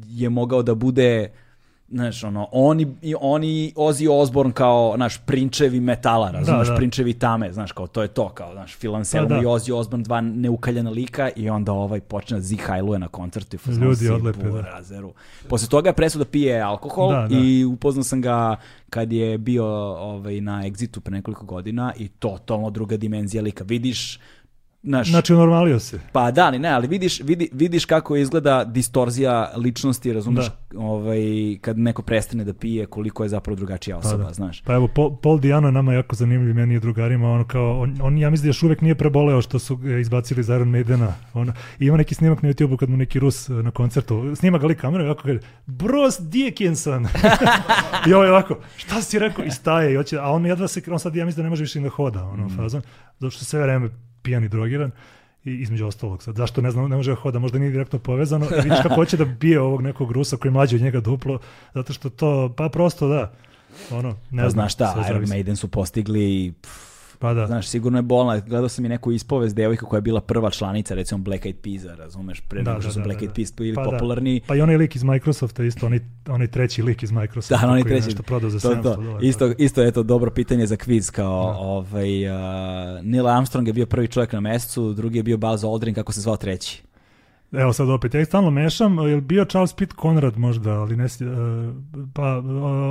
je 0.08 0.30
mogao 0.30 0.64
da 0.64 0.76
bude 0.76 1.30
znaš, 1.92 2.24
ono, 2.24 2.48
oni, 2.52 2.88
i 3.02 3.16
oni 3.22 3.74
Ozzy 3.76 4.10
Osbourne 4.12 4.54
kao, 4.54 4.94
znaš, 4.96 5.18
prinčevi 5.18 5.80
metala, 5.80 6.32
razumeš, 6.32 6.68
da. 6.68 6.76
prinčevi 6.76 7.14
tame, 7.14 7.54
znaš, 7.54 7.72
kao, 7.72 7.88
to 7.88 8.02
je 8.02 8.08
to, 8.08 8.30
kao, 8.30 8.54
znaš, 8.54 8.76
Phil 8.78 8.96
Anselmo 8.96 9.30
Pa 9.30 9.36
da. 9.36 9.42
i 9.42 9.46
Ozzy 9.46 9.74
Osbourne, 9.74 10.04
dva 10.04 10.22
neukaljena 10.22 10.90
lika 10.90 11.30
i 11.36 11.50
onda 11.50 11.72
ovaj 11.72 12.02
počne 12.02 12.38
da 12.38 12.42
zihajluje 12.42 13.00
na 13.00 13.08
koncertu 13.08 13.58
i 13.58 13.72
Ljudi 13.72 14.10
odlepe, 14.10 14.44
da. 14.44 14.50
burazeru. 14.50 15.14
Posle 15.48 15.70
toga 15.70 15.90
je 15.90 15.94
presuda 15.94 16.26
pije 16.26 16.62
alkohol 16.62 17.12
Da, 17.12 17.28
da. 17.28 17.38
i 17.38 17.66
upoznao 17.66 18.04
sam 18.04 18.22
ga 18.22 18.56
kad 18.90 19.12
je 19.12 19.38
bio 19.38 19.66
ovaj, 19.96 20.42
na 20.42 20.64
Exitu 20.66 21.00
pre 21.00 21.12
nekoliko 21.12 21.46
godina 21.46 21.94
i 21.98 22.08
totalno 22.08 22.70
druga 22.70 22.98
dimenzija 22.98 23.44
lika. 23.44 23.64
Vidiš, 23.64 24.20
znaš, 24.84 25.10
Znači, 25.10 25.34
unormalio 25.34 25.80
se. 25.80 26.00
pa 26.12 26.32
da, 26.32 26.46
ali 26.46 26.60
ne, 26.60 26.70
ali 26.70 26.88
vidiš, 26.88 27.20
vidi, 27.20 27.50
vidiš 27.54 27.86
kako 27.86 28.16
izgleda 28.16 28.64
distorzija 28.64 29.52
ličnosti, 29.58 30.14
razumiješ, 30.14 30.48
ovaj, 30.78 31.20
kad 31.62 31.78
neko 31.78 32.02
prestane 32.02 32.44
da 32.44 32.54
pije, 32.54 32.86
koliko 32.86 33.24
je 33.24 33.30
zapravo 33.30 33.56
drugačija 33.56 33.98
osoba, 33.98 34.24
da. 34.24 34.34
znaš. 34.34 34.62
Pa 34.62 34.74
evo, 34.74 34.88
Paul, 34.96 35.18
Paul 35.18 35.40
Diano 35.40 35.68
je 35.68 35.72
nama 35.72 35.94
jako 35.94 36.16
zanimljiv, 36.16 36.56
meni 36.56 36.76
i 36.76 36.80
drugarima, 36.80 37.32
ono 37.32 37.48
kao, 37.48 37.80
on, 37.80 37.98
on 38.02 38.18
ja 38.18 38.30
mislim 38.30 38.44
da 38.46 38.50
još 38.50 38.64
uvek 38.64 38.82
nije 38.82 38.96
preboleo 38.96 39.42
što 39.42 39.60
su 39.60 39.80
izbacili 40.00 40.40
iz 40.42 40.50
Iron 40.50 40.70
Maidena, 40.70 41.14
ono, 41.34 41.54
i 41.80 41.86
ima 41.86 41.98
neki 41.98 42.16
snimak 42.16 42.42
na 42.44 42.50
YouTube-u 42.50 42.78
kad 42.78 42.90
mu 42.90 42.98
neki 42.98 43.20
Rus 43.20 43.50
eh, 43.50 43.54
na 43.54 43.72
koncertu, 43.72 44.36
snima 44.36 44.58
ga 44.58 44.68
li 44.68 44.76
kameru 44.76 45.04
i 45.04 45.08
ovako 45.08 45.24
kaže, 45.24 45.40
Bruce 45.66 46.24
Dickinson, 46.24 47.08
i 48.10 48.14
ovo 48.14 48.24
je 48.24 48.32
ovako, 48.32 48.58
šta 48.78 49.02
si 49.02 49.20
rekao, 49.20 49.46
i 49.46 49.52
staje, 49.52 49.94
i 49.94 49.96
hoće, 49.96 50.18
a 50.20 50.30
on 50.32 50.46
jedva 50.46 50.68
se, 50.68 50.82
on 50.92 51.00
sad 51.00 51.16
ja 51.16 51.26
mislim 51.26 51.38
da 51.38 51.44
ne 51.44 51.50
može 51.50 51.64
više 51.64 51.80
da 51.80 51.90
hoda, 51.90 52.24
ono, 52.24 52.46
Mm. 52.48 52.56
fazon, 52.58 52.82
zato 53.20 53.30
što 53.32 53.46
sve 53.46 53.62
vreme 53.62 53.90
pijan 54.22 54.44
i 54.44 54.50
drogiran, 54.50 54.92
i 55.46 55.52
između 55.52 55.86
ostalog 55.88 56.24
sad. 56.24 56.36
Zašto 56.36 56.62
ne 56.62 56.72
znam, 56.72 56.90
ne 56.90 56.96
može 56.96 57.12
da 57.12 57.16
hoda, 57.16 57.40
možda 57.40 57.60
nije 57.60 57.72
direktno 57.72 58.00
povezano. 58.00 58.46
I 58.46 58.62
vidiš 58.64 58.80
kako 58.84 58.96
hoće 58.96 59.18
da 59.18 59.26
bije 59.26 59.60
ovog 59.62 59.82
nekog 59.82 60.12
Rusa 60.12 60.38
koji 60.38 60.50
je 60.50 60.54
mlađi 60.54 60.76
od 60.76 60.82
njega 60.82 61.00
duplo, 61.00 61.40
zato 61.74 61.94
što 61.94 62.10
to, 62.10 62.54
pa 62.58 62.70
prosto 62.70 63.08
da, 63.08 63.34
ono, 63.92 64.10
ne 64.10 64.44
Pa 64.44 64.50
znam. 64.50 64.50
znaš 64.50 64.74
šta, 64.74 64.94
sve 64.94 65.16
Iron. 65.16 65.30
Maiden 65.30 65.56
su 65.56 65.68
postigli, 65.68 66.54
pff, 66.62 66.89
Pa 67.20 67.34
da. 67.34 67.48
znaš, 67.48 67.68
sigurno 67.68 67.98
je 67.98 68.02
bolna. 68.02 68.40
Gledao 68.40 68.70
sam 68.70 68.86
i 68.86 68.90
neku 68.90 69.12
ispovest 69.12 69.56
devojka 69.56 69.86
koja 69.86 69.98
je 69.98 70.02
bila 70.02 70.22
prva 70.22 70.50
članica, 70.50 70.96
recimo 70.96 71.18
Black 71.18 71.46
Eyed 71.46 71.56
Peas, 71.56 71.98
razumeš, 71.98 72.42
pre 72.42 72.62
Da, 72.62 72.72
nego 72.72 72.82
što 72.82 72.88
da, 72.90 72.94
su 72.94 73.00
da, 73.00 73.04
Black 73.04 73.20
da, 73.20 73.26
Eyed 73.26 73.30
da. 73.30 73.34
Peas 73.34 73.54
bili 73.56 73.76
Pa 73.76 73.84
da. 73.84 73.90
popularni. 73.90 74.42
Pa 74.48 74.56
i 74.56 74.62
onaj 74.62 74.78
lik 74.78 74.96
iz 74.96 75.04
Microsofta 75.04 75.64
isto, 75.64 75.86
onaj, 75.86 76.00
onaj 76.28 76.48
treći 76.48 76.84
lik 76.84 77.04
iz 77.04 77.12
Microsofta 77.12 77.66
Da, 77.66 77.72
oni 77.72 77.82
koji 77.84 77.92
je 77.92 77.96
treći. 77.96 78.08
nešto 78.08 78.24
prodao 78.24 78.50
za 78.50 78.60
To, 78.60 78.70
700 78.70 78.84
to. 78.84 78.96
dolara. 78.96 79.20
Isto, 79.22 79.52
isto 79.58 79.82
je 79.82 79.92
to 79.92 80.04
dobro 80.04 80.32
pitanje 80.32 80.66
za 80.68 80.76
kviz, 80.76 81.12
kao 81.12 81.56
ovaj, 81.60 82.28
uh, 82.28 82.34
Neil 83.04 83.28
Armstrong 83.28 83.68
je 83.68 83.74
bio 83.74 83.86
prvi 83.86 84.08
čovjek 84.08 84.34
na 84.34 84.40
mesecu, 84.40 84.94
drugi 84.94 85.18
je 85.20 85.24
bio 85.24 85.38
Buzz 85.38 85.64
Aldrin, 85.64 85.96
kako 85.96 86.12
se 86.12 86.22
zvao 86.22 86.38
treći? 86.38 86.84
Evo 87.52 87.74
sad 87.74 87.90
opet, 87.90 88.14
ja 88.14 88.22
ih 88.22 88.28
stalno 88.28 88.50
mešam, 88.50 88.98
je 88.98 89.16
li 89.16 89.22
bio 89.22 89.46
Charles 89.46 89.74
Pitt 89.74 89.94
Conrad 90.02 90.38
možda, 90.38 90.72
ali 90.72 90.96
ne, 90.96 91.06
e, 91.06 91.08
pa 92.14 92.24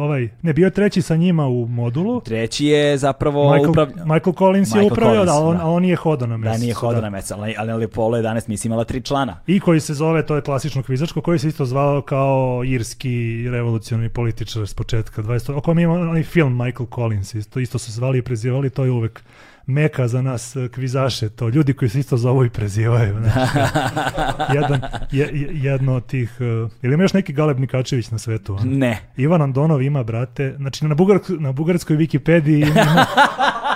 ovaj, 0.02 0.28
ne, 0.43 0.52
bio 0.52 0.64
je 0.64 0.70
treći 0.70 1.02
sa 1.02 1.16
njima 1.16 1.47
u 1.47 1.66
modulu, 1.66 2.20
Treći 2.20 2.66
je 2.66 2.98
zapravo 2.98 3.52
Michael, 3.52 3.70
upravlja... 3.70 4.05
Michael 4.05 4.35
Collins 4.39 4.70
je 4.74 4.74
Michael 4.80 4.93
upravljao, 4.93 5.24
da, 5.24 5.32
Collins, 5.32 5.43
ali 5.43 5.51
on, 5.51 5.56
da. 5.56 5.66
on 5.66 5.82
nije 5.82 5.97
hodao 5.97 6.28
na 6.28 6.35
Da, 6.35 6.39
mesecu. 6.39 6.62
nije 6.62 6.74
hodao 6.74 7.02
na 7.02 7.10
mesec, 7.10 7.30
ali, 7.30 7.55
ali 7.59 7.85
Apollo 7.85 8.18
11 8.18 8.48
mislim 8.48 8.72
imala 8.72 8.85
tri 8.85 9.01
člana. 9.01 9.40
I 9.47 9.60
koji 9.60 9.80
se 9.80 9.94
zove, 9.94 10.26
to 10.26 10.36
je 10.36 10.43
klasično 10.43 10.82
kvizačko, 10.82 11.20
koji 11.20 11.39
se 11.39 11.48
isto 11.48 11.64
zvao 11.64 12.02
kao 12.02 12.62
irski 12.64 13.47
revolucionarni 13.51 14.09
političar 14.09 14.66
s 14.66 14.74
početka 14.74 15.22
20. 15.22 15.52
O 15.56 15.60
kojem 15.60 15.78
ima 15.78 15.93
onaj 15.93 16.22
film 16.22 16.52
Michael 16.64 16.86
Collins, 16.94 17.35
isto, 17.35 17.60
isto 17.60 17.78
su 17.78 17.85
se 17.85 17.93
zvali 17.93 18.18
i 18.18 18.22
prezivali, 18.22 18.70
to 18.70 18.85
je 18.85 18.90
uvek 18.90 19.22
meka 19.68 20.08
za 20.08 20.22
nas 20.22 20.56
eh, 20.56 20.68
kvizaše, 20.68 21.28
to 21.28 21.48
ljudi 21.48 21.72
koji 21.72 21.88
se 21.88 22.00
isto 22.00 22.16
zovu 22.16 22.44
i 22.44 22.50
prezivaju. 22.50 23.14
Znači, 23.14 23.58
jedan, 24.54 24.80
je, 25.12 25.30
je- 25.32 25.50
jedno 25.54 25.94
od 25.94 26.06
tih, 26.06 26.36
uh, 26.64 26.70
ili 26.82 26.94
ima 26.94 27.02
još 27.02 27.12
neki 27.12 27.32
Galeb 27.32 27.58
Nikačević 27.58 28.10
na 28.10 28.18
svetu? 28.18 28.54
ono? 28.54 28.62
Ne. 28.66 28.98
Ivan 29.16 29.42
Andonov 29.42 29.82
ima, 29.82 30.02
brate, 30.02 30.54
znači 30.56 30.84
na, 30.84 30.94
bugar, 30.94 31.18
na 31.30 31.52
bugarskoj 31.52 31.96
Wikipediji 31.96 32.68
ima, 32.70 33.06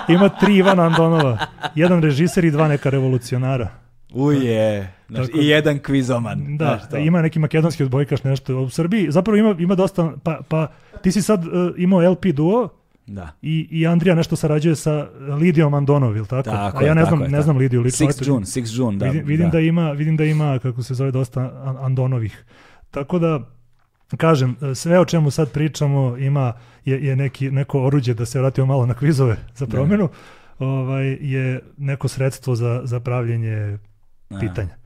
ima 0.09 0.29
tri 0.31 0.55
Ivana 0.55 0.83
Andonova, 0.83 1.37
jedan 1.75 2.01
režiser 2.01 2.45
i 2.45 2.51
dva 2.51 2.67
neka 2.67 2.89
revolucionara. 2.89 3.69
Uje. 4.13 4.93
Znaš, 5.09 5.27
Tako- 5.27 5.39
I 5.39 5.47
jedan 5.47 5.79
kvizoman. 5.79 6.57
Da, 6.57 6.65
znaš 6.67 6.89
to. 6.89 6.97
ima 6.97 7.21
neki 7.21 7.39
makedonski 7.39 7.83
odbojkaš 7.83 8.23
nešto. 8.23 8.57
U 8.57 8.69
Srbiji 8.69 9.07
zapravo 9.09 9.37
ima, 9.37 9.55
ima 9.59 9.75
dosta, 9.75 10.13
pa, 10.23 10.39
pa 10.49 10.67
ti 11.01 11.11
si 11.11 11.21
sad 11.21 11.45
uh, 11.45 11.51
imao 11.77 12.11
LP 12.11 12.25
duo 12.25 12.69
Da. 13.07 13.29
i, 13.41 13.67
i 13.71 13.87
Andrija 13.87 14.15
nešto 14.15 14.35
sarađuje 14.35 14.75
sa 14.75 15.07
Lidijom 15.39 15.73
Andonov, 15.73 16.17
ili 16.17 16.27
tako? 16.27 16.49
Tako 16.49 16.77
A 16.77 16.87
ja 16.87 16.93
ne 16.93 17.05
znam, 17.05 17.21
je, 17.21 17.27
ne 17.29 17.41
znam 17.41 17.57
Lidiju 17.57 17.81
lično. 17.81 18.07
Six 18.07 18.21
eto, 18.21 18.31
June, 18.31 18.45
Six 18.45 18.79
June, 18.79 18.97
da. 18.97 19.05
vidim, 19.05 19.27
vidim 19.27 19.49
da. 19.49 19.59
ima, 19.59 19.91
vidim 19.91 20.17
da 20.17 20.23
ima, 20.23 20.59
kako 20.59 20.83
se 20.83 20.93
zove, 20.93 21.11
dosta 21.11 21.41
An- 21.41 21.77
Andonovih. 21.85 22.45
Tako 22.91 23.19
da, 23.19 23.39
kažem, 24.17 24.55
sve 24.75 24.99
o 24.99 25.05
čemu 25.05 25.31
sad 25.31 25.51
pričamo 25.51 26.17
ima 26.17 26.53
je, 26.85 27.05
je 27.05 27.15
neki, 27.15 27.51
neko 27.51 27.83
oruđe, 27.83 28.13
da 28.13 28.25
se 28.25 28.39
vratimo 28.39 28.67
malo 28.67 28.85
na 28.85 28.93
kvizove 28.93 29.37
za 29.55 29.67
promjenu, 29.67 30.09
ovaj, 30.59 31.07
je 31.21 31.61
neko 31.77 32.07
sredstvo 32.07 32.55
za, 32.55 32.81
za 32.83 32.99
pravljenje 32.99 33.77
pitanja. 34.39 34.82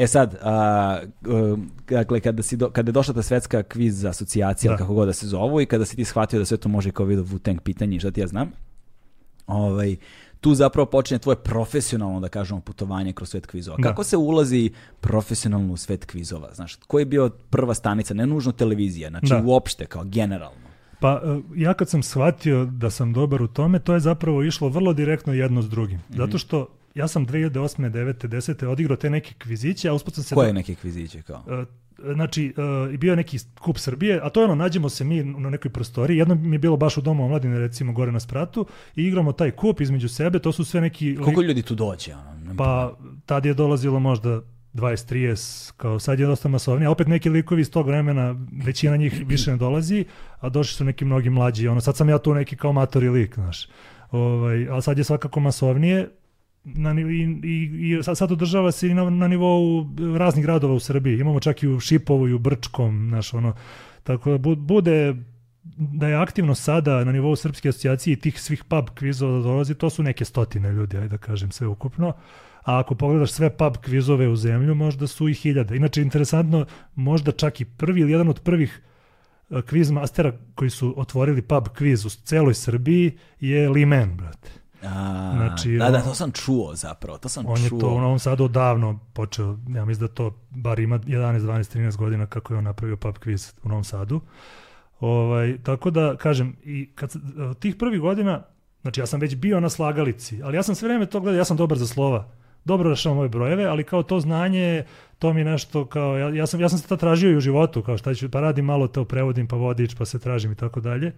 E 0.00 0.06
sad, 0.06 0.36
a, 0.42 1.00
dakle, 1.88 2.20
kada, 2.20 2.42
si 2.42 2.56
do, 2.56 2.70
kada 2.70 2.88
je 2.88 2.92
došla 2.92 3.14
ta 3.14 3.22
svetska 3.22 3.62
kviz 3.62 4.04
asocijacija, 4.04 4.76
kako 4.76 4.94
god 4.94 5.08
da 5.08 5.12
se 5.12 5.26
zovu, 5.26 5.60
i 5.60 5.66
kada 5.66 5.84
si 5.84 5.96
ti 5.96 6.04
shvatio 6.04 6.38
da 6.38 6.44
sve 6.44 6.56
to 6.56 6.68
može 6.68 6.90
kao 6.90 7.06
vidio 7.06 7.24
Wu-Tang 7.24 7.60
pitanje, 7.60 8.00
šta 8.00 8.10
ti 8.10 8.20
ja 8.20 8.26
znam, 8.26 8.52
ovaj, 9.46 9.96
tu 10.40 10.54
zapravo 10.54 10.86
počinje 10.86 11.18
tvoje 11.18 11.36
profesionalno, 11.36 12.20
da 12.20 12.28
kažemo, 12.28 12.60
putovanje 12.60 13.12
kroz 13.12 13.28
svet 13.28 13.46
kvizova. 13.46 13.76
Kako 13.82 14.04
se 14.04 14.16
ulazi 14.16 14.70
profesionalno 15.00 15.72
u 15.72 15.76
svet 15.76 16.04
kvizova? 16.04 16.54
Znaš, 16.54 16.74
koji 16.74 17.02
je 17.02 17.06
bio 17.06 17.30
prva 17.50 17.74
stanica, 17.74 18.14
ne 18.14 18.26
nužno 18.26 18.52
televizija, 18.52 19.10
znači 19.10 19.34
uopšte, 19.44 19.86
kao 19.86 20.04
generalno? 20.04 20.70
Pa 21.00 21.22
e, 21.24 21.40
ja 21.56 21.74
kad 21.74 21.88
sam 21.88 22.02
shvatio 22.02 22.64
da 22.64 22.90
sam 22.90 23.12
dobar 23.12 23.42
u 23.42 23.48
tome, 23.48 23.78
to 23.78 23.94
je 23.94 24.00
zapravo 24.00 24.42
išlo 24.42 24.68
vrlo 24.68 24.92
direktno 24.92 25.32
jedno 25.32 25.62
s 25.62 25.68
drugim. 25.68 26.00
Mhm. 26.10 26.16
Zato 26.16 26.38
što 26.38 26.66
ja 26.94 27.08
sam 27.08 27.26
2008. 27.26 27.90
9. 27.90 28.28
10. 28.28 28.66
odigrao 28.66 28.96
te 28.96 29.10
neke 29.10 29.34
kviziće, 29.38 29.88
a 29.88 29.92
usput 29.92 30.14
sam 30.14 30.24
se... 30.24 30.34
Koje 30.34 30.52
neke 30.52 30.74
kviziće 30.74 31.22
kao? 31.22 31.42
Uh, 31.46 32.14
znači, 32.14 32.54
uh, 32.90 32.98
bio 32.98 33.12
je 33.12 33.16
neki 33.16 33.38
kup 33.60 33.78
Srbije, 33.78 34.20
a 34.22 34.30
to 34.30 34.40
je 34.40 34.44
ono, 34.44 34.54
nađemo 34.54 34.88
se 34.88 35.04
mi 35.04 35.24
na 35.24 35.50
nekoj 35.50 35.70
prostoriji, 35.70 36.18
jedno 36.18 36.34
mi 36.34 36.54
je 36.54 36.58
bilo 36.58 36.76
baš 36.76 36.96
u 36.96 37.00
domu 37.00 37.24
omladine, 37.24 37.58
recimo, 37.58 37.92
gore 37.92 38.12
na 38.12 38.20
spratu, 38.20 38.66
i 38.96 39.04
igramo 39.04 39.32
taj 39.32 39.50
kup 39.50 39.80
između 39.80 40.08
sebe, 40.08 40.38
to 40.38 40.52
su 40.52 40.64
sve 40.64 40.80
neki... 40.80 41.16
Koliko 41.16 41.42
ljudi 41.42 41.62
tu 41.62 41.74
dođe? 41.74 42.14
Ono? 42.14 42.56
Pa, 42.56 42.96
tad 43.26 43.46
je 43.46 43.54
dolazilo 43.54 44.00
možda 44.00 44.40
20-30, 44.74 45.72
kao 45.76 45.98
sad 45.98 46.20
je 46.20 46.26
dosta 46.26 46.48
masovnije, 46.48 46.86
a 46.86 46.90
opet 46.90 47.06
neki 47.06 47.30
likovi 47.30 47.60
iz 47.60 47.70
tog 47.70 47.86
vremena, 47.86 48.34
većina 48.64 48.96
njih 48.96 49.22
više 49.26 49.50
ne 49.50 49.56
dolazi, 49.56 50.04
a 50.40 50.48
došli 50.48 50.76
su 50.76 50.84
neki 50.84 51.04
mnogi 51.04 51.30
mlađi, 51.30 51.68
ono, 51.68 51.80
sad 51.80 51.96
sam 51.96 52.08
ja 52.08 52.18
tu 52.18 52.34
neki 52.34 52.56
kao 52.56 52.72
matori 52.72 53.08
lik, 53.08 53.34
znaš, 53.34 53.68
ovaj, 54.10 54.68
ali 54.68 54.82
sad 54.82 54.98
je 54.98 55.04
svakako 55.04 55.40
masovnije, 55.40 56.08
na, 56.64 57.00
i, 57.00 57.38
i, 57.44 57.98
i 57.98 58.02
sad 58.02 58.32
održava 58.32 58.72
se 58.72 58.88
i 58.88 58.94
na, 58.94 59.10
na 59.10 59.28
nivou 59.28 59.86
raznih 60.18 60.44
gradova 60.44 60.74
u 60.74 60.80
Srbiji. 60.80 61.20
Imamo 61.20 61.40
čak 61.40 61.62
i 61.62 61.68
u 61.68 61.80
Šipovu 61.80 62.28
i 62.28 62.32
u 62.32 62.38
Brčkom, 62.38 63.06
znaš, 63.08 63.34
ono, 63.34 63.54
tako 64.02 64.30
da 64.30 64.54
bude 64.54 65.14
da 65.78 66.08
je 66.08 66.16
aktivno 66.16 66.54
sada 66.54 67.04
na 67.04 67.12
nivou 67.12 67.36
Srpske 67.36 67.68
asocijacije 67.68 68.12
i 68.12 68.20
tih 68.20 68.40
svih 68.40 68.64
pub 68.64 68.90
kvizova 68.94 69.36
da 69.36 69.42
dolazi, 69.42 69.74
to 69.74 69.90
su 69.90 70.02
neke 70.02 70.24
stotine 70.24 70.72
ljudi, 70.72 70.96
ajde 70.96 71.08
da 71.08 71.18
kažem 71.18 71.50
sve 71.50 71.66
ukupno. 71.66 72.12
A 72.62 72.78
ako 72.78 72.94
pogledaš 72.94 73.32
sve 73.32 73.50
pub 73.56 73.76
kvizove 73.76 74.28
u 74.28 74.36
zemlju, 74.36 74.74
možda 74.74 75.06
su 75.06 75.28
i 75.28 75.34
hiljade. 75.34 75.76
Inače, 75.76 76.02
interesantno, 76.02 76.66
možda 76.94 77.32
čak 77.32 77.60
i 77.60 77.64
prvi 77.64 78.00
ili 78.00 78.12
jedan 78.12 78.28
od 78.28 78.40
prvih 78.40 78.82
e, 79.50 79.62
kviz 79.62 79.90
mastera 79.90 80.32
koji 80.54 80.70
su 80.70 80.94
otvorili 80.96 81.42
pub 81.42 81.68
kviz 81.68 82.06
u 82.06 82.10
celoj 82.10 82.54
Srbiji 82.54 83.18
je 83.40 83.68
Limen, 83.68 84.16
brate. 84.16 84.59
A, 84.82 85.32
znači, 85.36 85.76
da, 85.76 85.90
da, 85.90 86.02
to 86.02 86.14
sam 86.14 86.32
čuo 86.32 86.74
zapravo, 86.74 87.18
to 87.18 87.28
sam 87.28 87.46
on 87.46 87.56
čuo. 87.56 87.76
je 87.76 87.80
to 87.80 87.88
u 87.88 88.00
Novom 88.00 88.18
Sadu 88.18 88.44
odavno 88.44 88.98
počeo, 89.12 89.58
ja 89.68 89.84
mislim 89.84 90.06
da 90.08 90.14
to 90.14 90.34
bar 90.50 90.78
ima 90.80 90.98
11, 90.98 91.38
12, 91.38 91.78
13 91.78 91.96
godina 91.96 92.26
kako 92.26 92.54
je 92.54 92.58
on 92.58 92.64
napravio 92.64 92.96
pub 92.96 93.14
quiz 93.14 93.54
u 93.62 93.68
Novom 93.68 93.84
Sadu. 93.84 94.20
Ovaj, 95.00 95.58
tako 95.62 95.90
da, 95.90 96.16
kažem, 96.16 96.56
i 96.64 96.90
kad, 96.94 97.14
tih 97.58 97.76
prvih 97.76 98.00
godina, 98.00 98.42
znači 98.82 99.00
ja 99.00 99.06
sam 99.06 99.20
već 99.20 99.36
bio 99.36 99.60
na 99.60 99.68
slagalici, 99.68 100.42
ali 100.42 100.56
ja 100.56 100.62
sam 100.62 100.74
sve 100.74 100.86
vrijeme 100.86 101.06
to 101.06 101.20
gledao, 101.20 101.38
ja 101.38 101.44
sam 101.44 101.56
dobar 101.56 101.78
za 101.78 101.86
slova, 101.86 102.28
dobro 102.64 102.90
rašao 102.90 103.14
moje 103.14 103.28
brojeve, 103.28 103.64
ali 103.64 103.84
kao 103.84 104.02
to 104.02 104.20
znanje, 104.20 104.84
to 105.18 105.32
mi 105.32 105.44
nešto 105.44 105.86
kao, 105.86 106.18
ja, 106.18 106.28
ja, 106.28 106.46
sam, 106.46 106.60
ja 106.60 106.68
sam 106.68 106.78
se 106.78 106.88
to 106.88 106.96
tražio 106.96 107.30
i 107.30 107.36
u 107.36 107.40
životu, 107.40 107.82
kao 107.82 107.98
šta 107.98 108.14
ću, 108.14 108.30
pa 108.30 108.40
radim 108.40 108.64
malo 108.64 108.88
to, 108.88 109.04
prevodim 109.04 109.46
pa 109.46 109.56
vodič, 109.56 109.94
pa 109.94 110.04
se 110.04 110.18
tražim 110.18 110.52
i 110.52 110.56
tako 110.56 110.80
dalje. 110.80 111.12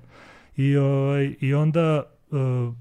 I, 0.57 0.77
ovaj, 0.77 1.35
i 1.41 1.55
onda, 1.55 2.03
uh, 2.31 2.75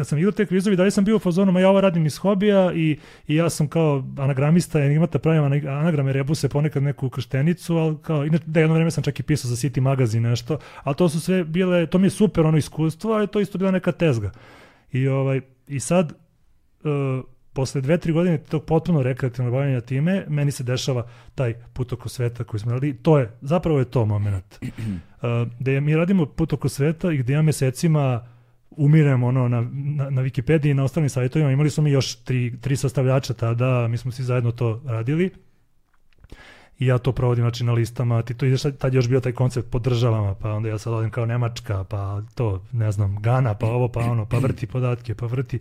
kad 0.00 0.06
sam 0.06 0.18
igrao 0.18 0.32
te 0.32 0.46
kvizovi, 0.46 0.76
dalje 0.76 0.90
sam 0.90 1.04
bio 1.04 1.16
u 1.16 1.18
fazonu, 1.18 1.60
ja 1.60 1.68
ovo 1.68 1.80
radim 1.80 2.06
iz 2.06 2.16
hobija 2.18 2.72
i, 2.72 2.98
i 3.28 3.34
ja 3.36 3.50
sam 3.50 3.68
kao 3.68 4.04
anagramista, 4.18 4.80
enigmata 4.80 5.18
pravim 5.18 5.44
anagrame, 5.68 6.12
rebuse, 6.12 6.48
ponekad 6.48 6.82
neku 6.82 7.10
krštenicu, 7.10 7.76
ali 7.76 7.96
kao, 8.02 8.24
inače, 8.24 8.44
da 8.46 8.60
jedno 8.60 8.74
vreme 8.74 8.90
sam 8.90 9.04
čak 9.04 9.20
i 9.20 9.22
pisao 9.22 9.48
za 9.48 9.56
City 9.56 9.80
magazin 9.80 10.22
nešto, 10.22 10.58
ali 10.82 10.96
to 10.96 11.08
su 11.08 11.20
sve 11.20 11.44
bile, 11.44 11.86
to 11.86 11.98
mi 11.98 12.06
je 12.06 12.10
super 12.10 12.46
ono 12.46 12.58
iskustvo, 12.58 13.12
ali 13.12 13.26
to 13.26 13.40
isto 13.40 13.58
bila 13.58 13.70
neka 13.70 13.92
tezga. 13.92 14.30
I, 14.92 15.08
ovaj, 15.08 15.40
i 15.68 15.80
sad, 15.80 16.12
uh, 16.12 17.24
posle 17.52 17.80
dve, 17.80 17.98
tri 17.98 18.12
godine 18.12 18.38
tog 18.38 18.64
potpuno 18.64 19.02
rekreativnog 19.02 19.52
bavljanja 19.52 19.80
time, 19.80 20.24
meni 20.28 20.50
se 20.50 20.64
dešava 20.64 21.08
taj 21.34 21.54
put 21.72 21.92
oko 21.92 22.08
sveta 22.08 22.44
koji 22.44 22.60
smo 22.60 22.72
radili. 22.72 22.96
To 22.96 23.18
je, 23.18 23.30
zapravo 23.40 23.78
je 23.78 23.84
to 23.84 24.06
moment. 24.06 24.58
Uh, 25.20 25.48
da 25.58 25.80
mi 25.80 25.96
radimo 25.96 26.26
put 26.26 26.52
oko 26.52 26.68
sveta 26.68 27.12
i 27.12 27.16
gde 27.16 27.32
ja 27.32 27.42
mesecima 27.42 28.26
umirem 28.70 29.22
ono 29.22 29.48
na, 29.48 29.60
na, 29.72 30.10
na 30.10 30.22
Wikipediji 30.22 30.70
i 30.70 30.74
na 30.74 30.84
ostalim 30.84 31.08
sajtovima. 31.08 31.52
Imali 31.52 31.70
smo 31.70 31.82
mi 31.82 31.90
još 31.90 32.16
tri, 32.16 32.60
tri 32.60 32.76
sastavljača 32.76 33.34
tada, 33.34 33.88
mi 33.88 33.96
smo 33.96 34.12
svi 34.12 34.24
zajedno 34.24 34.52
to 34.52 34.82
radili. 34.84 35.30
I 36.78 36.86
ja 36.86 36.98
to 36.98 37.12
provodim 37.12 37.42
znači, 37.42 37.64
na 37.64 37.72
listama, 37.72 38.22
ti 38.22 38.34
to 38.34 38.46
ideš, 38.46 38.62
tad 38.78 38.94
je 38.94 38.98
još 38.98 39.08
bio 39.08 39.20
taj 39.20 39.32
koncept 39.32 39.70
po 39.70 39.78
državama, 39.78 40.34
pa 40.34 40.52
onda 40.52 40.68
ja 40.68 40.78
sad 40.78 40.92
odim 40.92 41.10
kao 41.10 41.26
Nemačka, 41.26 41.84
pa 41.84 42.22
to, 42.34 42.64
ne 42.72 42.92
znam, 42.92 43.22
Gana, 43.22 43.54
pa 43.54 43.66
ovo, 43.66 43.88
pa 43.88 44.00
ono, 44.00 44.26
pa 44.26 44.38
vrti 44.38 44.66
podatke, 44.66 45.14
pa 45.14 45.26
vrti. 45.26 45.58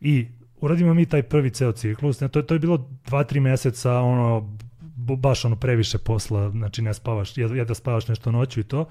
I 0.00 0.28
uradimo 0.60 0.94
mi 0.94 1.06
taj 1.06 1.22
prvi 1.22 1.50
ceo 1.50 1.72
ciklus, 1.72 2.20
ne, 2.20 2.28
to, 2.28 2.38
je, 2.38 2.46
to 2.46 2.54
je 2.54 2.60
bilo 2.60 2.90
dva, 3.06 3.24
tri 3.24 3.40
meseca, 3.40 4.00
ono, 4.00 4.56
baš 4.96 5.44
ono 5.44 5.56
previše 5.56 5.98
posla, 5.98 6.50
znači 6.50 6.82
ne 6.82 6.94
spavaš, 6.94 7.34
da 7.66 7.74
spavaš 7.74 8.08
nešto 8.08 8.30
noću 8.30 8.60
i 8.60 8.64
to 8.64 8.88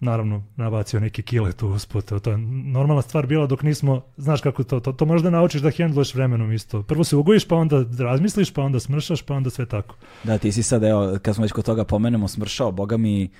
naravno 0.00 0.44
nabacio 0.56 1.00
neke 1.00 1.22
kile 1.22 1.52
tu 1.52 1.68
usput, 1.68 2.12
to 2.22 2.30
je 2.30 2.38
normalna 2.38 3.02
stvar 3.02 3.26
bila 3.26 3.46
dok 3.46 3.62
nismo, 3.62 4.02
znaš 4.16 4.40
kako 4.40 4.64
to, 4.64 4.80
to, 4.80 4.92
to 4.92 5.04
možda 5.04 5.30
naučiš 5.30 5.60
da 5.60 5.70
hendluješ 5.70 6.14
vremenom 6.14 6.52
isto. 6.52 6.82
Prvo 6.82 7.04
se 7.04 7.16
ugojiš, 7.16 7.48
pa 7.48 7.56
onda 7.56 7.84
razmisliš, 7.98 8.52
pa 8.52 8.62
onda 8.62 8.80
smršaš, 8.80 9.22
pa 9.22 9.34
onda 9.34 9.50
sve 9.50 9.66
tako. 9.66 9.94
Da, 10.24 10.38
ti 10.38 10.52
si 10.52 10.62
sad, 10.62 10.84
evo, 10.84 11.18
kad 11.22 11.34
smo 11.34 11.42
već 11.42 11.52
kod 11.52 11.64
toga 11.64 11.84
pomenemo 11.84 12.28
smršao, 12.28 12.72
boga 12.72 12.96
mi, 12.96 13.30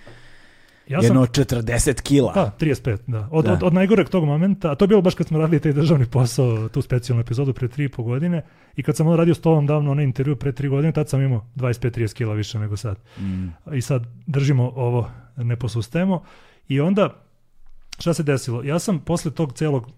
ja 0.89 0.99
Jedno 1.03 1.27
sam, 1.27 1.45
40 1.45 2.03
kila. 2.03 2.33
Da, 2.33 2.57
35, 2.61 2.99
da. 3.07 3.29
Od, 3.31 3.45
da. 3.45 3.53
Od, 3.53 3.63
od, 3.63 3.75
najgoreg 3.75 4.09
tog 4.09 4.25
momenta, 4.25 4.71
a 4.71 4.75
to 4.75 4.85
je 4.85 4.89
bilo 4.89 5.03
baš 5.03 5.15
kad 5.15 5.27
smo 5.27 5.39
radili 5.39 5.61
taj 5.61 5.73
državni 5.73 6.07
posao, 6.07 6.69
tu 6.69 6.83
specijalnu 6.83 7.21
epizodu 7.21 7.53
pre 7.53 7.69
3,5 7.69 8.05
godine, 8.05 8.43
i 8.77 8.83
kad 8.83 8.97
sam 8.97 9.07
on 9.07 9.17
radio 9.17 9.35
s 9.35 9.41
tobom 9.41 9.67
davno 9.67 9.91
onaj 9.91 10.05
intervju 10.05 10.37
pre 10.37 10.53
3 10.53 10.69
godine, 10.69 10.93
tad 10.93 11.09
sam 11.09 11.23
imao 11.23 11.47
25-30 11.57 12.15
kila 12.15 12.35
više 12.35 12.59
nego 12.59 12.77
sad. 12.77 12.97
Mm. 13.19 13.75
I 13.75 13.81
sad 13.83 14.07
držimo 14.27 14.73
ovo, 14.77 15.11
ne 15.37 15.57
posustemo. 15.57 16.23
I 16.69 16.81
onda, 16.81 17.23
šta 17.99 18.15
se 18.15 18.23
desilo? 18.23 18.63
Ja 18.63 18.79
sam 18.79 18.99
posle 18.99 19.31
tog 19.31 19.53
celog 19.53 19.87
uh, 19.87 19.91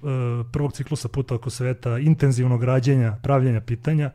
prvog 0.53 0.73
ciklusa 0.73 1.09
puta 1.09 1.35
oko 1.35 1.51
sveta, 1.51 1.99
intenzivnog 1.99 2.65
rađenja, 2.65 3.17
pravljenja 3.23 3.61
pitanja, 3.61 4.11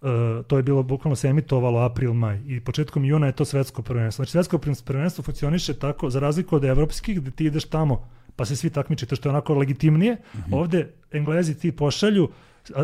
uh, 0.00 0.08
to 0.46 0.56
je 0.56 0.62
bilo 0.62 0.82
bukvalno 0.82 1.16
se 1.16 1.28
emitovalo 1.28 1.80
april, 1.80 2.12
maj 2.12 2.40
i 2.46 2.60
početkom 2.60 3.04
juna 3.04 3.26
je 3.26 3.32
to 3.32 3.44
svetsko 3.44 3.82
prvenstvo. 3.82 4.22
Znači 4.22 4.32
svetsko 4.32 4.58
prvenstvo 4.84 5.24
funkcioniše 5.24 5.74
tako, 5.74 6.10
za 6.10 6.20
razliku 6.20 6.56
od 6.56 6.64
evropskih, 6.64 7.20
gde 7.20 7.30
ti 7.30 7.44
ideš 7.44 7.64
tamo 7.64 8.08
pa 8.36 8.44
se 8.44 8.56
svi 8.56 8.70
takmičite, 8.70 9.16
što 9.16 9.28
je 9.28 9.30
onako 9.30 9.54
legitimnije. 9.54 10.14
Mm 10.14 10.38
-hmm. 10.38 10.56
Ovde 10.56 10.92
Englezi 11.12 11.58
ti 11.58 11.72
pošalju 11.72 12.28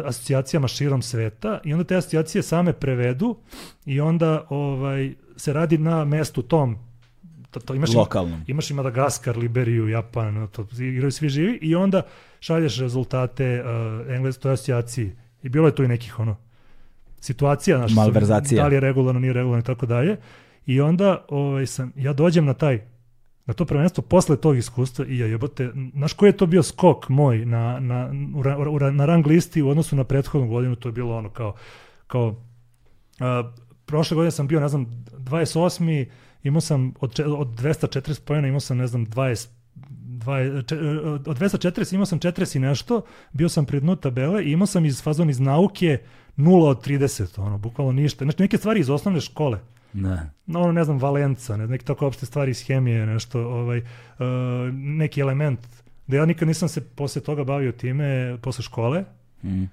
asocijacijama 0.04 0.68
širom 0.68 1.02
sveta 1.02 1.60
i 1.64 1.72
onda 1.72 1.84
te 1.84 1.96
asocijacije 1.96 2.42
same 2.42 2.72
prevedu 2.72 3.36
i 3.86 4.00
onda 4.00 4.46
ovaj 4.48 5.14
se 5.36 5.52
radi 5.52 5.78
na 5.78 6.04
mestu 6.04 6.42
tom 6.42 6.76
to, 7.50 7.60
to 7.60 7.74
imaš 7.74 7.94
Lokalnom. 7.94 8.44
imaš 8.46 8.70
i 8.70 8.74
Madagaskar, 8.74 9.36
Liberiju, 9.36 9.88
Japan, 9.88 10.48
to 10.52 10.66
igraju 10.78 11.12
svi 11.12 11.28
živi 11.28 11.58
i 11.62 11.74
onda 11.74 12.02
šalješ 12.40 12.78
rezultate 12.78 13.62
uh, 13.62 14.14
engleskoj 14.14 14.52
asocijaciji. 14.52 15.12
I 15.42 15.48
bilo 15.48 15.68
je 15.68 15.74
tu 15.74 15.84
i 15.84 15.88
nekih 15.88 16.20
ono 16.20 16.36
situacija, 17.20 17.78
naš, 17.78 17.92
Malverzacija. 17.94 18.62
da 18.62 18.68
li 18.68 18.74
je 18.74 18.80
regularno, 18.80 19.20
nije 19.20 19.32
regularno 19.32 19.60
i 19.60 19.66
tako 19.66 19.86
dalje. 19.86 20.16
I 20.66 20.80
onda 20.80 21.24
ovaj, 21.28 21.66
sam, 21.66 21.92
ja 21.96 22.12
dođem 22.12 22.44
na 22.44 22.54
taj 22.54 22.80
na 23.46 23.54
to 23.54 23.64
prvenstvo 23.64 24.02
posle 24.02 24.36
tog 24.36 24.56
iskustva 24.56 25.06
i 25.06 25.18
ja 25.18 25.26
jebote, 25.26 25.70
znaš 25.92 26.12
koji 26.12 26.28
je 26.28 26.36
to 26.36 26.46
bio 26.46 26.62
skok 26.62 27.08
moj 27.08 27.46
na, 27.46 27.80
na, 27.80 28.10
u, 28.34 28.40
u, 28.70 28.78
na 28.90 29.06
rang 29.06 29.26
listi 29.26 29.62
u 29.62 29.68
odnosu 29.68 29.96
na 29.96 30.04
prethodnu 30.04 30.48
godinu, 30.48 30.76
to 30.76 30.88
je 30.88 30.92
bilo 30.92 31.16
ono 31.16 31.30
kao, 31.30 31.54
kao 32.06 32.28
uh, 32.28 32.36
prošle 33.86 34.14
godine 34.14 34.30
sam 34.30 34.48
bio, 34.48 34.60
ne 34.60 34.68
znam, 34.68 34.86
28 35.12 36.06
imao 36.48 36.60
sam 36.60 36.94
od, 37.00 37.20
od 37.20 37.48
240 37.48 38.20
pojena 38.20 38.48
imao 38.48 38.60
sam 38.60 38.76
ne 38.76 38.86
znam 38.86 39.06
20 39.06 39.48
20, 40.18 41.28
od 41.28 41.38
240 41.38 41.94
imao 41.94 42.06
sam 42.06 42.20
40 42.20 42.56
i 42.56 42.60
nešto, 42.60 43.02
bio 43.32 43.48
sam 43.48 43.66
pri 43.66 43.80
dnu 43.80 43.96
tabele 43.96 44.44
i 44.44 44.52
imao 44.52 44.66
sam 44.66 44.84
iz 44.84 45.02
fazon 45.02 45.30
iz 45.30 45.40
nauke 45.40 45.98
0 46.36 46.68
od 46.68 46.86
30, 46.86 47.40
ono, 47.40 47.58
bukvalno 47.58 47.92
ništa. 47.92 48.24
Znači 48.24 48.42
neke 48.42 48.58
stvari 48.58 48.80
iz 48.80 48.90
osnovne 48.90 49.20
škole. 49.20 49.58
Ne. 49.92 50.30
No, 50.46 50.60
ono, 50.60 50.72
ne 50.72 50.84
znam, 50.84 50.98
Valenca, 50.98 51.56
ne, 51.56 51.66
neke 51.66 51.84
tako 51.84 52.06
opšte 52.06 52.26
stvari 52.26 52.50
iz 52.50 52.66
hemije, 52.66 53.06
nešto, 53.06 53.40
ovaj, 53.40 53.78
uh, 53.78 53.84
neki 54.72 55.20
element. 55.20 55.60
Da 56.06 56.16
ja 56.16 56.26
nikad 56.26 56.48
nisam 56.48 56.68
se 56.68 56.80
posle 56.80 57.22
toga 57.22 57.44
bavio 57.44 57.72
time, 57.72 58.38
posle 58.42 58.62
škole. 58.62 59.04
Mm. 59.44 59.64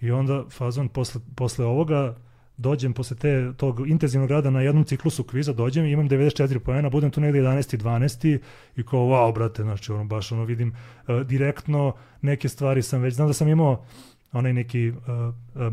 I 0.00 0.10
onda 0.10 0.44
fazon 0.50 0.88
posle, 0.88 1.20
posle 1.34 1.64
ovoga 1.64 2.16
dođem 2.58 2.92
posle 2.92 3.16
te, 3.16 3.52
tog 3.56 3.88
intenzivnog 3.88 4.30
rada 4.30 4.50
na 4.50 4.60
jednom 4.60 4.84
ciklusu 4.84 5.24
kviza, 5.24 5.52
dođem 5.52 5.84
i 5.84 5.92
imam 5.92 6.08
94 6.08 6.58
poena, 6.58 6.90
budem 6.90 7.10
tu 7.10 7.20
negde 7.20 7.40
11. 7.40 7.76
12. 7.76 8.38
i 8.76 8.82
kao, 8.82 9.00
wow, 9.00 9.34
brate, 9.34 9.62
znači, 9.62 9.92
ono, 9.92 10.04
baš 10.04 10.32
ono, 10.32 10.44
vidim 10.44 10.68
uh, 11.08 11.20
direktno 11.20 11.92
neke 12.22 12.48
stvari 12.48 12.82
sam 12.82 13.00
već, 13.00 13.14
znam 13.14 13.28
da 13.28 13.34
sam 13.34 13.48
imao 13.48 13.84
onaj 14.32 14.52
neki 14.52 14.88
uh, 14.88 14.96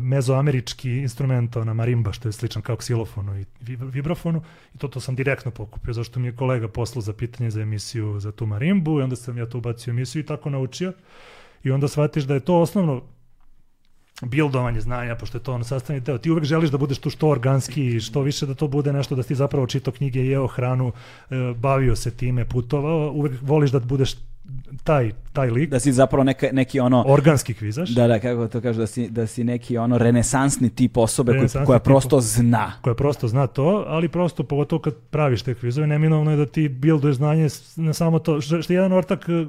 mezoamerički 0.00 0.90
instrument, 0.90 1.54
na 1.54 1.74
marimba, 1.74 2.12
što 2.12 2.28
je 2.28 2.32
sličan 2.32 2.62
kao 2.62 2.76
ksilofonu 2.76 3.40
i 3.40 3.44
vibrafonu, 3.66 4.42
i 4.74 4.78
to, 4.78 4.88
to 4.88 5.00
sam 5.00 5.14
direktno 5.14 5.50
pokupio, 5.50 5.92
zašto 5.92 6.20
mi 6.20 6.28
je 6.28 6.36
kolega 6.36 6.68
poslao 6.68 7.02
za 7.02 7.12
pitanje 7.12 7.50
za 7.50 7.60
emisiju 7.60 8.20
za 8.20 8.32
tu 8.32 8.46
marimbu, 8.46 9.00
i 9.00 9.02
onda 9.02 9.16
sam 9.16 9.38
ja 9.38 9.46
to 9.46 9.58
ubacio 9.58 9.90
emisiju 9.90 10.22
i 10.22 10.26
tako 10.26 10.50
naučio. 10.50 10.92
I 11.64 11.70
onda 11.70 11.88
shvatiš 11.88 12.24
da 12.24 12.34
je 12.34 12.40
to 12.40 12.60
osnovno 12.60 13.02
bildovanje 14.22 14.80
znanja, 14.80 15.14
pošto 15.14 15.38
je 15.38 15.42
to 15.42 15.54
ono 15.54 15.64
sastavni 15.64 16.00
deo. 16.00 16.18
Ti 16.18 16.30
uvek 16.30 16.44
želiš 16.44 16.70
da 16.70 16.78
budeš 16.78 16.98
tu 16.98 17.10
što 17.10 17.28
organski, 17.28 18.00
što 18.00 18.22
više 18.22 18.46
da 18.46 18.54
to 18.54 18.68
bude 18.68 18.92
nešto 18.92 19.14
da 19.14 19.22
ti 19.22 19.34
zapravo 19.34 19.66
čitao 19.66 19.92
knjige, 19.92 20.26
jeo 20.26 20.46
hranu, 20.46 20.92
e, 21.30 21.34
bavio 21.56 21.96
se 21.96 22.10
time, 22.10 22.44
putovao, 22.44 23.10
uvek 23.10 23.32
voliš 23.42 23.70
da 23.70 23.80
budeš 23.80 24.14
taj, 24.84 25.12
taj 25.32 25.50
lik. 25.50 25.70
Da 25.70 25.80
si 25.80 25.92
zapravo 25.92 26.24
neka, 26.24 26.48
neki 26.52 26.80
ono... 26.80 27.04
Organski 27.06 27.54
kvizaš. 27.54 27.90
Da, 27.90 28.06
da, 28.06 28.18
kako 28.18 28.48
to 28.48 28.60
kažu, 28.60 28.80
da 28.80 28.86
si, 28.86 29.08
da 29.08 29.26
si 29.26 29.44
neki 29.44 29.78
ono 29.78 29.98
renesansni 29.98 30.70
tip 30.70 30.96
osobe 30.96 31.32
renesansni 31.32 31.66
koja, 31.66 31.78
koja 31.78 31.84
prosto 31.84 32.20
zna. 32.20 32.72
Koja 32.82 32.94
prosto 32.94 33.28
zna 33.28 33.46
to, 33.46 33.84
ali 33.86 34.08
prosto 34.08 34.42
pogotovo 34.42 34.82
kad 34.82 34.94
praviš 35.10 35.42
te 35.42 35.54
kvizove, 35.54 35.86
neminovno 35.86 36.30
je 36.30 36.36
da 36.36 36.46
ti 36.46 36.68
bilduješ 36.68 37.16
znanje 37.16 37.48
na 37.76 37.92
samo 37.92 38.18
to. 38.18 38.40
Što, 38.40 38.62
što 38.62 38.72
je 38.72 38.76
jedan 38.76 38.92
ortak 38.92 39.28
e, 39.28 39.46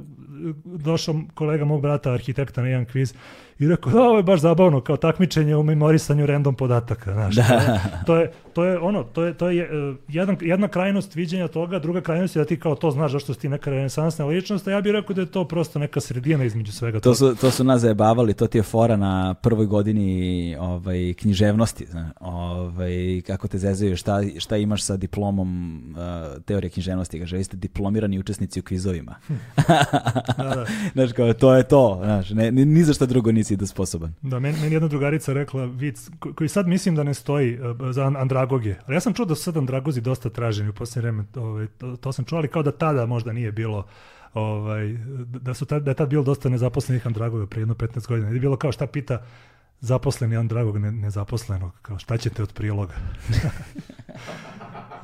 došao 0.65 1.15
kolega 1.33 1.65
mog 1.65 1.81
brata, 1.81 2.13
arhitekta 2.13 2.61
na 2.61 2.67
jedan 2.67 2.85
kviz 2.85 3.13
i 3.59 3.67
rekao, 3.67 3.91
da, 3.91 4.01
ovo 4.01 4.17
je 4.17 4.23
baš 4.23 4.39
zabavno, 4.39 4.81
kao 4.81 4.97
takmičenje 4.97 5.55
u 5.55 5.63
memorisanju 5.63 6.25
random 6.25 6.55
podataka, 6.55 7.13
znaš. 7.13 7.35
Da. 7.35 7.79
To, 8.05 8.15
je, 8.15 8.31
to 8.57 8.65
je 8.65 8.79
ono, 8.79 9.03
to 9.03 9.23
je, 9.23 9.33
to 9.33 9.49
je 9.49 9.89
uh, 9.89 9.95
jedan, 10.07 10.37
jedna 10.41 10.67
krajnost 10.67 11.15
viđenja 11.15 11.47
toga, 11.47 11.79
druga 11.79 12.01
krajnost 12.01 12.35
je 12.35 12.39
da 12.39 12.45
ti 12.45 12.59
kao 12.59 12.75
to 12.75 12.91
znaš 12.91 13.11
zašto 13.11 13.33
si 13.33 13.39
ti 13.39 13.49
neka 13.49 13.69
renesansna 13.69 14.25
ličnost, 14.25 14.67
a 14.67 14.71
ja 14.71 14.81
bih 14.81 14.91
rekao 14.91 15.13
da 15.13 15.21
je 15.21 15.31
to 15.31 15.45
prosto 15.45 15.79
neka 15.79 15.99
sredina 15.99 16.43
između 16.43 16.71
svega 16.71 16.99
to 16.99 17.15
Su, 17.15 17.35
to 17.35 17.51
su 17.51 17.63
nas 17.63 17.81
zajebavali, 17.81 18.33
to 18.33 18.47
ti 18.47 18.57
je 18.57 18.63
fora 18.63 18.95
na 18.95 19.33
prvoj 19.33 19.65
godini 19.65 20.55
ovaj, 20.59 21.13
književnosti, 21.13 21.85
znaš, 21.85 22.11
ovaj, 22.19 23.21
kako 23.27 23.47
te 23.47 23.57
zezaju, 23.57 23.97
šta, 23.97 24.21
šta 24.37 24.57
imaš 24.57 24.83
sa 24.83 24.97
diplomom 24.97 25.77
uh, 25.91 26.41
teorije 26.43 26.69
književnosti, 26.69 27.19
kaže, 27.19 27.37
vi 27.37 27.43
ste 27.43 27.57
diplomirani 27.57 28.19
učesnici 28.19 28.59
u 28.59 28.63
kvizovima. 28.63 29.15
Hm. 29.27 29.33
da, 30.37 30.43
da. 30.43 30.65
znaš, 30.93 31.11
kao, 31.11 31.33
to 31.33 31.55
je 31.55 31.63
to, 31.63 32.01
znaš, 32.03 32.29
ne, 32.29 32.51
ni, 32.51 32.65
ni 32.65 32.83
za 32.83 32.93
šta 32.93 33.05
drugo 33.05 33.31
nisi 33.31 33.55
da 33.55 33.65
sposoban. 33.65 34.13
Da, 34.21 34.39
meni, 34.39 34.57
meni 34.61 34.75
jedna 34.75 34.87
drugarica 34.87 35.33
rekla 35.33 35.65
vic, 35.65 36.09
koji 36.35 36.47
sad 36.47 36.67
mislim 36.67 36.95
da 36.95 37.03
ne 37.03 37.13
stoji 37.13 37.59
uh, 37.59 37.91
za 37.91 38.07
andragoge, 38.47 38.75
ali 38.85 38.95
ja 38.95 38.99
sam 38.99 39.13
čuo 39.13 39.25
da 39.25 39.35
su 39.35 39.43
sad 39.43 39.57
andragozi 39.57 40.01
dosta 40.01 40.29
traženi 40.29 40.69
u 40.69 40.73
posljednje 40.73 41.01
vreme, 41.01 41.25
ovaj, 41.35 41.67
to, 41.67 41.97
to 41.97 42.11
sam 42.11 42.25
čuo, 42.25 42.37
ali 42.37 42.47
kao 42.47 42.63
da 42.63 42.71
tada 42.71 43.05
možda 43.05 43.33
nije 43.33 43.51
bilo 43.51 43.85
ovaj, 44.33 44.97
da, 45.25 45.53
su 45.53 45.65
tad, 45.65 45.83
da 45.83 45.91
je 45.91 45.95
tad 45.95 46.09
bilo 46.09 46.23
dosta 46.23 46.49
nezaposlenih 46.49 47.07
andragoga 47.07 47.45
pre 47.45 47.61
jedno 47.61 47.73
15 47.73 48.07
godina. 48.07 48.29
Je 48.29 48.39
bilo 48.39 48.57
kao 48.57 48.71
šta 48.71 48.87
pita 48.87 49.21
zaposleni 49.79 50.37
andragog 50.37 50.77
ne, 50.77 50.91
nezaposlenog, 50.91 51.71
kao 51.81 51.99
šta 51.99 52.17
ćete 52.17 52.43
od 52.43 52.53
priloga? 52.53 52.93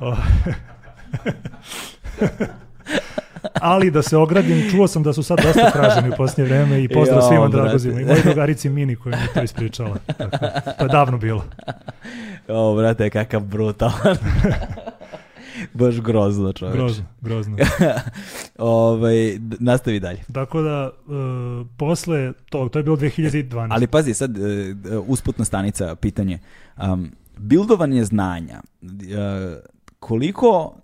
ali 3.60 3.90
da 3.90 4.02
se 4.02 4.16
ogradim, 4.16 4.70
čuo 4.70 4.88
sam 4.88 5.02
da 5.02 5.12
su 5.12 5.22
sad 5.22 5.38
dosta 5.42 5.70
traženi 5.70 6.08
u 6.08 6.12
posljednje 6.16 6.44
vreme 6.44 6.82
i 6.82 6.88
pozdrav 6.88 7.18
jo, 7.18 7.28
svima 7.28 7.48
dragozima 7.48 8.00
i 8.00 8.04
moj 8.04 8.22
drugarici 8.24 8.68
Mini 8.68 8.96
koja 8.96 9.16
mi 9.16 9.26
to 9.34 9.42
ispričala. 9.42 9.96
Tako, 10.18 10.36
to 10.78 10.84
je 10.84 10.88
davno 10.88 11.18
bilo. 11.18 11.44
O, 12.48 12.76
brate, 12.76 13.10
kakav 13.10 13.40
brutalan. 13.40 14.16
Baš 15.74 16.00
grozno, 16.00 16.52
čovječ. 16.52 16.76
Grozno, 16.76 17.04
grozno. 17.20 17.56
ovaj, 18.58 19.38
nastavi 19.38 20.00
dalje. 20.00 20.24
Tako 20.32 20.62
da, 20.62 20.90
uh, 21.06 21.66
posle 21.78 22.32
tog, 22.50 22.70
to 22.70 22.78
je 22.78 22.82
bilo 22.82 22.96
2012. 22.96 23.68
Ali 23.70 23.86
pazi, 23.86 24.14
sad, 24.14 24.38
uh, 24.38 24.44
usputna 25.06 25.44
stanica, 25.44 25.96
pitanje. 25.96 26.38
Um, 26.82 27.12
bildovanje 27.38 28.04
znanja, 28.04 28.60
uh, 28.82 28.88
koliko 29.98 30.74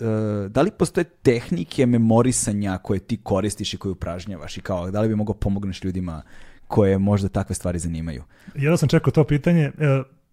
Uh, 0.00 0.50
da 0.50 0.62
li 0.62 0.70
postoje 0.70 1.04
tehnike 1.04 1.86
memorisanja 1.86 2.78
koje 2.78 3.00
ti 3.00 3.16
koristiš 3.22 3.74
i 3.74 3.76
koje 3.76 3.92
upražnjavaš 3.92 4.56
i 4.56 4.60
kao 4.60 4.90
da 4.90 5.00
li 5.00 5.08
bi 5.08 5.14
mogao 5.14 5.34
pomogneš 5.34 5.84
ljudima 5.84 6.22
koje 6.68 6.98
možda 6.98 7.28
takve 7.28 7.54
stvari 7.54 7.78
zanimaju? 7.78 8.22
Ja 8.56 8.70
da 8.70 8.76
sam 8.76 8.88
čekao 8.88 9.10
to 9.10 9.24
pitanje. 9.24 9.72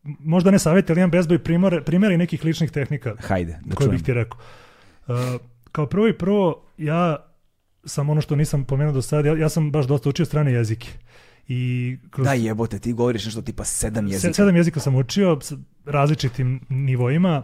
Možda 0.04 0.52
ne 0.52 0.60
savjeti, 0.60 0.92
ali 0.92 1.00
imam 1.00 1.12
bezboj 1.12 1.40
primore, 1.40 1.84
primjeri 1.84 2.18
nekih 2.18 2.46
ličnih 2.46 2.72
tehnika. 2.72 3.16
Hajde, 3.20 3.60
da 3.66 3.76
koje 3.76 3.90
bih 3.90 4.04
ti 4.04 4.14
rekao. 4.14 4.40
Uh, 5.08 5.16
kao 5.72 5.86
prvo 5.86 6.08
i 6.08 6.18
prvo, 6.18 6.64
ja 6.78 7.18
sam 7.86 8.10
ono 8.10 8.22
što 8.22 8.36
nisam 8.36 8.64
pomenuo 8.64 8.94
do 8.94 9.02
sada, 9.02 9.30
ja, 9.30 9.38
ja 9.38 9.50
sam 9.50 9.72
baš 9.72 9.86
dosta 9.86 10.10
učio 10.10 10.26
strane 10.26 10.52
jezike. 10.52 10.88
I 11.48 11.98
kroz... 12.10 12.26
Da 12.26 12.34
jebote, 12.34 12.80
ti 12.80 12.94
govoriš 12.94 13.26
nešto 13.26 13.42
tipa 13.42 13.64
sedam 13.64 14.08
jezika. 14.08 14.34
Sedam 14.34 14.56
jezika 14.56 14.80
sam 14.80 14.96
učio 14.96 15.40
s 15.42 15.54
različitim 15.86 16.60
nivoima, 16.70 17.44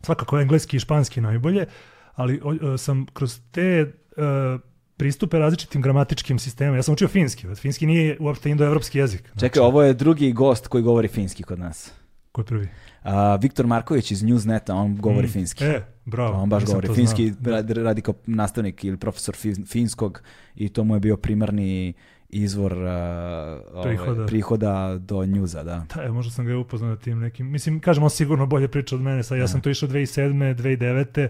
svakako 0.00 0.40
engleski 0.40 0.76
i 0.76 0.80
španski 0.80 1.20
najbolje, 1.20 1.66
ali 2.14 2.40
o, 2.44 2.78
sam 2.78 3.06
kroz 3.12 3.40
te 3.50 3.92
uh, 4.16 4.60
pristupe 5.00 5.38
različitim 5.38 5.82
gramatičkim 5.82 6.38
sistemima. 6.38 6.76
Ja 6.76 6.82
sam 6.82 6.92
učio 6.92 7.08
finski, 7.08 7.46
finski 7.54 7.86
nije 7.86 8.16
uopšte 8.20 8.50
indoevropski 8.50 8.98
jezik. 8.98 9.20
Znači... 9.20 9.40
Čekaj, 9.40 9.62
ovo 9.62 9.82
je 9.82 9.94
drugi 9.94 10.32
gost 10.32 10.68
koji 10.68 10.82
govori 10.82 11.08
finski 11.08 11.42
kod 11.42 11.58
nas. 11.58 11.92
Ko 12.32 12.40
je 12.40 12.44
prvi? 12.44 12.68
Uh, 13.04 13.10
Viktor 13.40 13.66
Marković 13.66 14.10
iz 14.10 14.22
Newsneta, 14.22 14.72
on 14.72 14.96
govori 14.96 15.26
mm. 15.26 15.30
finski. 15.30 15.64
E, 15.64 15.82
bravo. 16.04 16.42
On 16.42 16.48
baš 16.48 16.64
govori 16.64 16.88
finski, 16.94 17.32
radi, 17.44 17.74
radi 17.74 18.02
kao 18.02 18.14
nastavnik 18.26 18.84
ili 18.84 18.96
profesor 18.96 19.34
finskog 19.66 20.22
i 20.54 20.68
to 20.68 20.84
mu 20.84 20.96
je 20.96 21.00
bio 21.00 21.16
primarni 21.16 21.92
izvor 22.28 22.72
uh, 22.72 23.82
prihoda. 23.82 24.10
Ove, 24.10 24.26
prihoda 24.26 24.98
do 24.98 25.26
njuza, 25.26 25.62
da. 25.62 25.86
Da, 25.94 26.02
je, 26.02 26.10
možda 26.10 26.32
sam 26.32 26.46
ga 26.46 26.56
upoznao 26.56 26.90
na 26.90 26.96
tim 26.96 27.18
nekim, 27.18 27.50
mislim, 27.50 27.80
kažem, 27.80 28.02
on 28.02 28.10
sigurno 28.10 28.46
bolje 28.46 28.68
priča 28.68 28.94
od 28.94 29.00
mene, 29.00 29.22
sad 29.22 29.38
ja 29.38 29.48
sam 29.48 29.60
to 29.60 29.70
išao 29.70 29.88
2007. 29.88 30.54
2009 30.54 31.28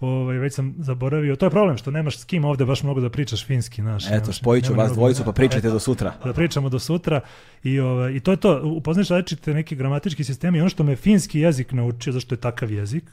ovaj, 0.00 0.38
već 0.38 0.54
sam 0.54 0.74
zaboravio. 0.78 1.36
To 1.36 1.46
je 1.46 1.50
problem 1.50 1.76
što 1.76 1.90
nemaš 1.90 2.18
s 2.18 2.24
kim 2.24 2.44
ovde 2.44 2.64
baš 2.64 2.82
mnogo 2.82 3.00
da 3.00 3.10
pričaš 3.10 3.46
finski. 3.46 3.82
Naš, 3.82 4.04
Eto, 4.10 4.32
spojit 4.32 4.64
ću 4.66 4.74
vas 4.74 4.92
dvojicu 4.92 5.24
pa 5.24 5.32
pričajte 5.32 5.70
do 5.70 5.78
sutra. 5.78 6.12
Da 6.24 6.32
pričamo 6.32 6.68
do 6.68 6.78
sutra. 6.78 7.20
I, 7.62 7.80
ovaj, 7.80 8.12
i 8.12 8.20
to 8.20 8.30
je 8.30 8.36
to. 8.36 8.60
Upoznaš 8.64 9.08
različite 9.08 9.54
neke 9.54 9.74
gramatički 9.74 10.24
sistemi. 10.24 10.58
I 10.58 10.60
ono 10.60 10.70
što 10.70 10.84
me 10.84 10.96
finski 10.96 11.40
jezik 11.40 11.72
naučio, 11.72 12.12
zašto 12.12 12.34
je 12.34 12.40
takav 12.40 12.72
jezik, 12.72 13.04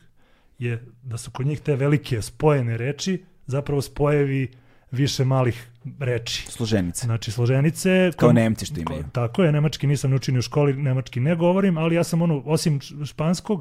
je 0.59 0.85
da 1.03 1.17
su 1.17 1.31
kod 1.31 1.45
njih 1.45 1.59
te 1.59 1.75
velike 1.75 2.21
spojene 2.21 2.77
reči 2.77 3.23
zapravo 3.47 3.81
spojevi 3.81 4.51
više 4.91 5.25
malih 5.25 5.67
reči. 5.99 6.45
Složenice. 6.49 7.05
Znači 7.05 7.31
složenice. 7.31 8.11
Kao 8.15 8.29
kom, 8.29 8.35
Nemci 8.35 8.65
što 8.65 8.79
imaju. 8.79 9.03
Tako 9.11 9.43
je, 9.43 9.51
nemački 9.51 9.87
nisam 9.87 10.09
naučio 10.09 10.39
u 10.39 10.41
školi, 10.41 10.73
nemački 10.73 11.19
ne 11.19 11.35
govorim, 11.35 11.77
ali 11.77 11.95
ja 11.95 12.03
sam 12.03 12.21
ono, 12.21 12.43
osim 12.45 12.79
španskog... 13.05 13.59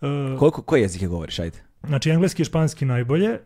Uh, 0.00 0.38
Koliko, 0.38 0.62
koje 0.62 0.82
jezike 0.82 1.06
govoriš, 1.06 1.38
ajde? 1.38 1.67
Znači, 1.86 2.10
engleski 2.10 2.42
i 2.42 2.44
španski 2.44 2.84
najbolje, 2.84 3.38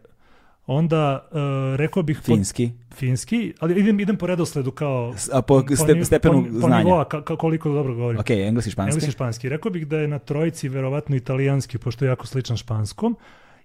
onda 0.67 1.29
uh, 1.31 1.39
rekao 1.77 2.03
bih... 2.03 2.21
Finski. 2.25 2.71
Po, 2.89 2.97
finski, 2.97 3.53
ali 3.61 3.81
idem, 3.81 4.01
idem 4.01 4.17
po 4.17 4.27
redosledu 4.27 4.71
kao... 4.71 5.15
A 5.33 5.43
po, 5.43 5.63
po 5.69 5.77
ste, 5.77 6.05
stepenu 6.05 6.45
po, 6.45 6.59
znanja. 6.59 6.77
Po 6.77 6.79
nivoa, 6.79 7.05
ka, 7.05 7.23
ka, 7.23 7.37
koliko 7.37 7.73
dobro 7.73 7.95
govorim. 7.95 8.21
Ok, 8.21 8.31
engleski 8.31 8.69
i 8.69 8.73
španski. 8.73 8.91
Engleski 8.91 9.09
i 9.09 9.13
španski. 9.13 9.49
Rekao 9.49 9.73
bih 9.73 9.87
da 9.87 9.99
je 9.99 10.09
na 10.09 10.19
trojici 10.19 10.69
verovatno 10.69 11.17
italijanski, 11.17 11.79
pošto 11.79 12.05
je 12.05 12.09
jako 12.09 12.27
sličan 12.27 12.57
španskom. 12.57 13.17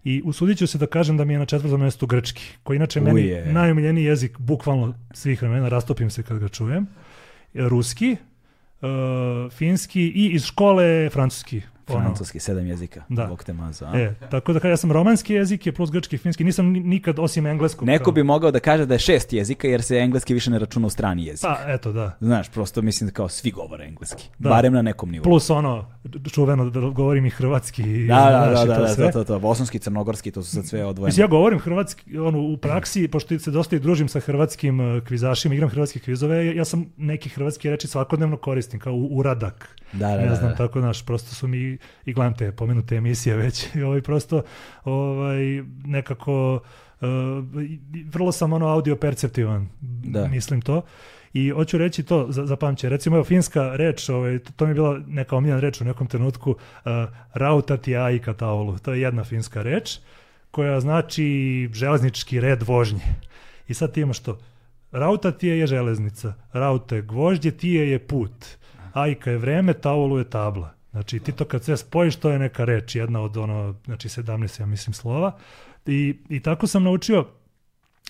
I 0.04 0.22
usudit 0.26 0.58
ću 0.58 0.68
se 0.68 0.78
da 0.78 0.88
kažem 0.88 1.18
da 1.18 1.26
mi 1.26 1.34
je 1.34 1.40
na 1.40 1.46
četvrtom 1.46 1.82
mestu 1.82 2.08
grčki, 2.08 2.44
koji 2.64 2.76
inače 2.78 3.02
Uje. 3.02 3.14
meni 3.14 3.54
najomiljeniji 3.54 4.06
jezik, 4.06 4.40
bukvalno 4.40 4.94
svih 5.14 5.42
vremena, 5.42 5.70
rastopim 5.70 6.10
se 6.10 6.24
kad 6.24 6.40
ga 6.40 6.48
čujem. 6.48 6.88
Ruski, 7.54 8.16
uh, 8.82 9.52
finski 9.52 10.02
i 10.02 10.30
iz 10.34 10.46
škole 10.46 11.10
francuski. 11.10 11.62
Francuski, 11.88 12.40
sedam 12.40 12.68
jezika. 12.68 13.04
Da. 13.10 13.26
Bog 13.26 13.44
te 13.44 13.54
mazo, 13.54 13.86
a? 13.86 14.00
E, 14.00 14.14
tako 14.32 14.54
da 14.54 14.68
ja 14.68 14.78
sam 14.78 14.92
romanski 14.92 15.34
jezik 15.34 15.66
je 15.66 15.72
plus 15.72 15.92
grčki, 15.92 16.18
finski. 16.18 16.44
Nisam 16.44 16.66
nikad 16.66 17.20
osim 17.20 17.46
engleskog. 17.46 17.88
Neko 17.88 18.04
kao... 18.04 18.14
bi 18.14 18.24
mogao 18.24 18.52
da 18.52 18.60
kaže 18.60 18.86
da 18.86 18.96
je 18.96 19.00
šest 19.00 19.34
jezika 19.34 19.68
jer 19.68 19.82
se 19.82 19.98
engleski 19.98 20.34
više 20.34 20.52
ne 20.52 20.60
računa 20.60 20.88
u 20.88 20.90
strani 20.90 21.26
jezik. 21.26 21.42
Pa, 21.42 21.58
eto, 21.68 21.92
da. 21.92 22.18
Znaš, 22.20 22.50
prosto 22.50 22.82
mislim 22.82 23.08
da 23.08 23.14
kao 23.14 23.30
svi 23.30 23.52
govore 23.52 23.86
engleski. 23.86 24.30
Da. 24.40 24.50
Barem 24.50 24.74
na 24.74 24.82
nekom 24.82 25.12
nivou. 25.12 25.24
Plus 25.24 25.50
ono, 25.50 25.86
čuveno 26.32 26.70
da 26.70 26.80
govorim 26.80 27.26
i 27.26 27.30
hrvatski. 27.30 28.08
Da, 28.08 28.16
da, 28.16 28.66
da, 28.66 28.66
da, 28.66 28.96
da, 28.96 28.96
to, 28.96 29.12
to, 29.12 29.24
to. 29.24 29.40
Bosanski, 29.40 29.80
crnogorski, 29.80 30.32
to 30.32 30.44
su 30.44 30.52
sad 30.52 30.66
sve 30.66 30.86
odvojene. 30.86 31.08
Mislim, 31.08 31.24
ja 31.24 31.28
govorim 31.28 31.60
hrvatski 31.60 32.18
ono, 32.18 32.40
u 32.42 32.58
praksi, 32.58 33.08
pošto 33.08 33.40
se 33.40 33.52
dosta 33.52 33.76
i 33.76 33.80
družim 33.80 34.08
sa 34.08 34.20
hrvatskim 34.20 34.80
uh, 34.80 35.04
kvizašima, 35.04 35.56
igram 35.56 35.70
hrvatske 35.70 36.00
kvizove, 36.00 36.56
ja 36.56 36.66
sam 36.66 36.86
neki 36.98 37.30
hrvatski 37.30 37.70
reči 37.70 37.88
svakodnevno 37.88 38.38
koristim, 38.38 38.80
kao 38.80 38.94
uradak. 38.94 39.78
Da, 39.94 40.08
da, 40.08 40.18
ne 40.18 40.36
znam, 40.36 40.50
da. 40.50 40.56
tako, 40.56 40.80
naš, 40.80 41.06
prosto 41.06 41.36
su 41.36 41.48
mi 41.48 41.77
i, 42.06 42.10
i 42.10 42.14
gledam 42.14 42.34
te 42.34 42.52
pomenute 42.52 42.96
emisije 42.96 43.36
već. 43.36 43.68
I 43.76 43.82
ovaj, 43.82 44.02
prosto 44.02 44.42
ovaj, 44.84 45.64
nekako 45.86 46.60
uh, 47.02 47.08
vrlo 48.06 48.32
sam 48.32 48.54
ono 48.54 48.68
audio 48.68 48.96
perceptivan, 48.96 49.68
Da. 50.04 50.28
mislim 50.28 50.62
to. 50.62 50.82
I 51.34 51.50
hoću 51.50 51.78
reći 51.78 52.04
to 52.04 52.26
za, 52.30 52.46
za 52.46 52.56
pamće. 52.56 52.90
Recimo, 52.90 53.16
evo, 53.16 53.24
finska 53.24 53.76
reč, 53.76 54.10
ovaj, 54.10 54.40
to, 54.40 54.52
to 54.56 54.66
mi 54.66 54.72
je 54.72 54.74
bila 54.76 55.00
neka 55.08 55.36
omiljena 55.36 55.60
reč 55.60 55.82
u 55.82 55.86
nekom 55.86 56.08
trenutku, 56.08 56.52
uh, 56.52 56.92
rautati 57.34 57.98
aika 57.98 58.34
taulu. 58.34 58.78
To 58.78 58.94
je 58.94 59.02
jedna 59.02 59.24
finska 59.24 59.62
reč 59.62 60.00
koja 60.52 60.80
znači 60.80 61.70
železnički 61.74 62.40
red 62.40 62.64
vožnje. 62.64 63.02
I 63.68 63.74
sad 63.74 63.94
ti 63.94 64.02
imaš 64.02 64.20
to. 64.20 64.40
Rauta 64.92 65.32
ti 65.32 65.48
je 65.48 65.68
železnica, 65.68 66.34
rauta 66.54 66.96
je 66.96 67.02
gvožđe, 67.02 67.52
tije 67.52 67.92
je 67.92 68.00
put. 68.00 68.46
Ajka 68.94 69.32
je 69.32 69.38
vreme, 69.38 69.74
taulu 69.74 70.18
je 70.18 70.30
tabla. 70.30 70.74
Znači 70.98 71.20
ti 71.20 71.32
to 71.32 71.46
kad 71.46 71.64
sve 71.64 71.78
spojiš, 71.78 72.16
to 72.16 72.30
je 72.30 72.40
neka 72.40 72.66
reč, 72.66 72.96
jedna 72.96 73.22
od 73.22 73.38
ono, 73.38 73.76
znači 73.86 74.10
17, 74.10 74.62
ja 74.62 74.66
mislim, 74.66 74.94
slova. 74.94 75.38
I, 75.86 76.18
i 76.30 76.40
tako 76.40 76.68
sam 76.68 76.84
naučio 76.84 77.26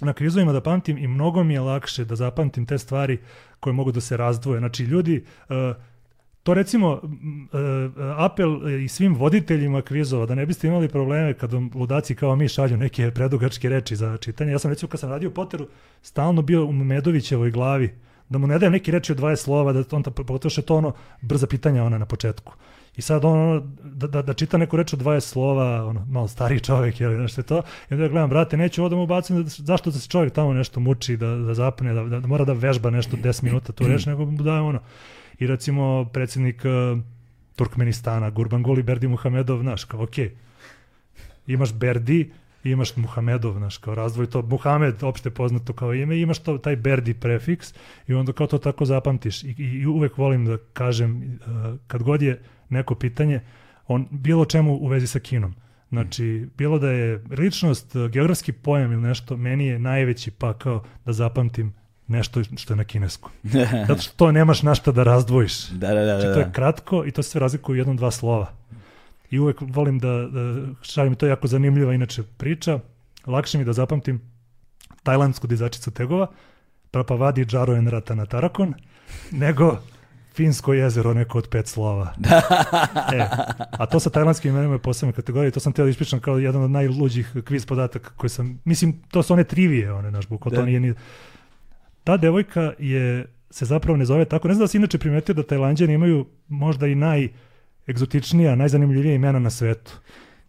na 0.01 0.13
kvizovima 0.13 0.53
da 0.53 0.61
pamtim 0.61 0.97
i 0.97 1.07
mnogo 1.07 1.43
mi 1.43 1.53
je 1.53 1.59
lakše 1.59 2.05
da 2.05 2.15
zapamtim 2.15 2.65
te 2.65 2.77
stvari 2.77 3.17
koje 3.59 3.73
mogu 3.73 3.91
da 3.91 4.01
se 4.01 4.17
razdvoje. 4.17 4.59
Znači 4.59 4.83
ljudi, 4.83 5.23
uh, 5.49 5.55
to 6.43 6.53
recimo 6.53 6.91
uh, 6.91 7.01
apel 8.17 8.69
i 8.69 8.87
svim 8.87 9.15
voditeljima 9.15 9.81
kvizova, 9.81 10.25
da 10.25 10.35
ne 10.35 10.45
biste 10.45 10.67
imali 10.67 10.89
probleme 10.89 11.33
kad 11.33 11.53
vam 11.53 11.71
ludaci 11.75 12.15
kao 12.15 12.35
mi 12.35 12.47
šalju 12.47 12.77
neke 12.77 13.11
predugačke 13.11 13.69
reči 13.69 13.95
za 13.95 14.17
čitanje. 14.17 14.51
Ja 14.51 14.59
sam 14.59 14.71
recimo 14.71 14.89
kad 14.89 14.99
sam 14.99 15.09
radio 15.09 15.31
Potteru 15.31 15.67
stalno 16.01 16.41
bio 16.41 16.65
u 16.65 16.71
Medovićevoj 16.71 17.51
glavi 17.51 17.93
da 18.29 18.37
mu 18.37 18.47
ne 18.47 18.59
dajem 18.59 18.73
neki 18.73 18.91
reči 18.91 19.11
od 19.11 19.19
20 19.19 19.35
slova, 19.35 19.73
da 19.73 19.83
on, 19.91 20.03
je 20.57 20.61
to 20.61 20.75
ono 20.75 20.93
brza 21.21 21.47
pitanja 21.47 21.83
ona 21.83 21.97
na 21.97 22.05
početku. 22.05 22.53
I 22.97 23.01
sad 23.01 23.25
ono, 23.25 23.63
da, 23.83 24.07
da, 24.07 24.21
da 24.21 24.33
čita 24.33 24.57
neku 24.57 24.77
reč 24.77 24.93
od 24.93 24.99
20 24.99 25.19
slova, 25.19 25.85
ono, 25.85 26.05
malo 26.09 26.27
stariji 26.27 26.59
čovjek, 26.59 27.01
ili 27.01 27.17
nešto 27.17 27.41
je 27.41 27.45
to, 27.45 27.61
i 27.89 27.93
onda 27.93 28.05
ja 28.05 28.09
gledam, 28.09 28.29
brate, 28.29 28.57
neću 28.57 28.81
ovo 28.81 28.89
da 28.89 28.95
mu 28.95 29.05
bacim, 29.07 29.43
da, 29.43 29.49
zašto 29.49 29.91
da 29.91 29.99
se 29.99 30.09
čovjek 30.09 30.33
tamo 30.33 30.53
nešto 30.53 30.79
muči, 30.79 31.17
da, 31.17 31.27
da 31.27 31.53
zapne, 31.53 31.93
da, 31.93 32.03
da, 32.03 32.19
da 32.19 32.27
mora 32.27 32.45
da 32.45 32.53
vežba 32.53 32.89
nešto 32.89 33.17
10 33.17 33.43
minuta 33.43 33.73
tu 33.73 33.87
reč, 33.87 34.05
nego 34.05 34.25
mu 34.25 34.43
dajem 34.43 34.65
ono. 34.65 34.79
I 35.39 35.47
recimo, 35.47 36.05
predsjednik 36.13 36.63
uh, 36.65 36.99
Turkmenistana, 37.55 38.31
Gurbanguly 38.31 38.83
Berdi 38.83 39.07
Muhamedov, 39.07 39.61
znaš, 39.61 39.83
kao, 39.83 40.03
okej, 40.03 40.31
imaš 41.47 41.73
Berdi, 41.73 42.31
imaš 42.63 42.95
Muhamedov, 42.95 43.57
znaš, 43.57 43.77
kao 43.77 43.95
razdvoj 43.95 44.25
to, 44.25 44.41
Muhamed, 44.41 45.03
opšte 45.03 45.29
poznato 45.29 45.73
kao 45.73 45.93
ime, 45.93 46.19
imaš 46.19 46.39
to, 46.39 46.57
taj 46.57 46.75
Berdi 46.75 47.13
prefiks 47.13 47.73
i 48.07 48.13
onda 48.13 48.33
kao 48.33 48.47
to 48.47 48.57
tako 48.57 48.85
zapamtiš. 48.85 49.43
I, 49.43 49.55
i 49.57 49.85
uvek 49.85 50.17
volim 50.17 50.45
da 50.45 50.57
kažem, 50.73 51.39
uh, 51.45 51.79
kad 51.87 52.03
god 52.03 52.21
je 52.21 52.41
neko 52.69 52.95
pitanje, 52.95 53.41
on 53.87 54.07
bilo 54.11 54.45
čemu 54.45 54.73
u 54.73 54.87
vezi 54.87 55.07
sa 55.07 55.19
kinom. 55.19 55.55
Znači, 55.89 56.47
bilo 56.57 56.79
da 56.79 56.91
je 56.91 57.23
ličnost, 57.29 57.95
uh, 57.95 58.09
geografski 58.09 58.51
pojam 58.51 58.91
ili 58.91 59.01
nešto, 59.01 59.37
meni 59.37 59.67
je 59.67 59.79
najveći 59.79 60.31
pakao 60.31 60.83
da 61.05 61.13
zapamtim 61.13 61.73
nešto 62.07 62.43
što 62.57 62.73
je 62.73 62.77
na 62.77 62.83
kineskom. 62.83 63.31
Zato 63.87 64.01
što 64.01 64.13
to 64.15 64.31
nemaš 64.31 64.63
na 64.63 64.75
šta 64.75 64.91
da 64.91 65.03
razdvojiš. 65.03 65.67
Da, 65.69 65.87
da, 65.87 65.93
da. 65.93 66.05
da, 66.05 66.19
Znači, 66.19 66.33
to 66.33 66.39
je 66.39 66.45
da. 66.45 66.51
kratko 66.51 67.05
i 67.05 67.11
to 67.11 67.23
se 67.23 67.29
sve 67.29 67.39
razlikuje 67.39 67.73
u 67.73 67.77
jednom, 67.77 67.97
dva 67.97 68.11
slova. 68.11 68.51
I 69.29 69.39
uvek 69.39 69.57
volim 69.61 69.99
da, 69.99 70.07
da 70.07 70.61
šalim, 70.81 71.15
to 71.15 71.25
je 71.25 71.29
jako 71.29 71.47
zanimljiva 71.47 71.93
inače 71.93 72.23
priča, 72.23 72.79
lakše 73.25 73.57
mi 73.57 73.65
da 73.65 73.73
zapamtim 73.73 74.21
tajlandsku 75.03 75.47
dizačicu 75.47 75.91
tegova, 75.91 76.27
Prapavadi 76.91 77.45
Džaroen 77.45 77.87
Ratana 77.87 78.25
Tarakon, 78.25 78.73
nego 79.31 79.77
Finsko 80.37 80.73
jezero 80.73 81.13
neko 81.13 81.37
od 81.37 81.47
pet 81.49 81.67
slova. 81.67 82.13
e, 83.15 83.27
a 83.71 83.85
to 83.85 83.99
sa 83.99 84.09
tajlandskim 84.09 84.51
imenima 84.51 84.73
je 84.73 84.79
posebna 84.79 85.13
kategorija 85.13 85.47
i 85.47 85.51
to 85.51 85.59
sam 85.59 85.73
teo 85.73 85.85
da 85.85 85.89
ispričam 85.89 86.19
kao 86.19 86.37
jedan 86.37 86.61
od 86.63 86.71
najluđih 86.71 87.33
kviz 87.45 87.65
podataka 87.65 88.09
koje 88.09 88.29
sam, 88.29 88.61
mislim, 88.65 89.01
to 89.11 89.23
su 89.23 89.33
one 89.33 89.43
trivije, 89.43 89.93
one, 89.93 90.11
naš 90.11 90.27
bukval, 90.27 90.51
to 90.51 90.61
Da. 90.61 90.65
nije 90.65 90.79
ni... 90.79 90.93
Ta 92.03 92.17
devojka 92.17 92.73
je, 92.79 93.25
se 93.49 93.65
zapravo 93.65 93.97
ne 93.97 94.05
zove 94.05 94.25
tako, 94.25 94.47
ne 94.47 94.53
znam 94.53 94.63
da 94.63 94.67
si 94.67 94.77
inače 94.77 94.97
primetio 94.97 95.35
da 95.35 95.43
Tajlanđani 95.43 95.93
imaju 95.93 96.25
možda 96.47 96.87
i 96.87 96.95
naj 96.95 97.29
egzotičnija, 97.87 98.55
najzanimljivija 98.55 99.15
imena 99.15 99.39
na 99.39 99.49
svetu. 99.49 99.91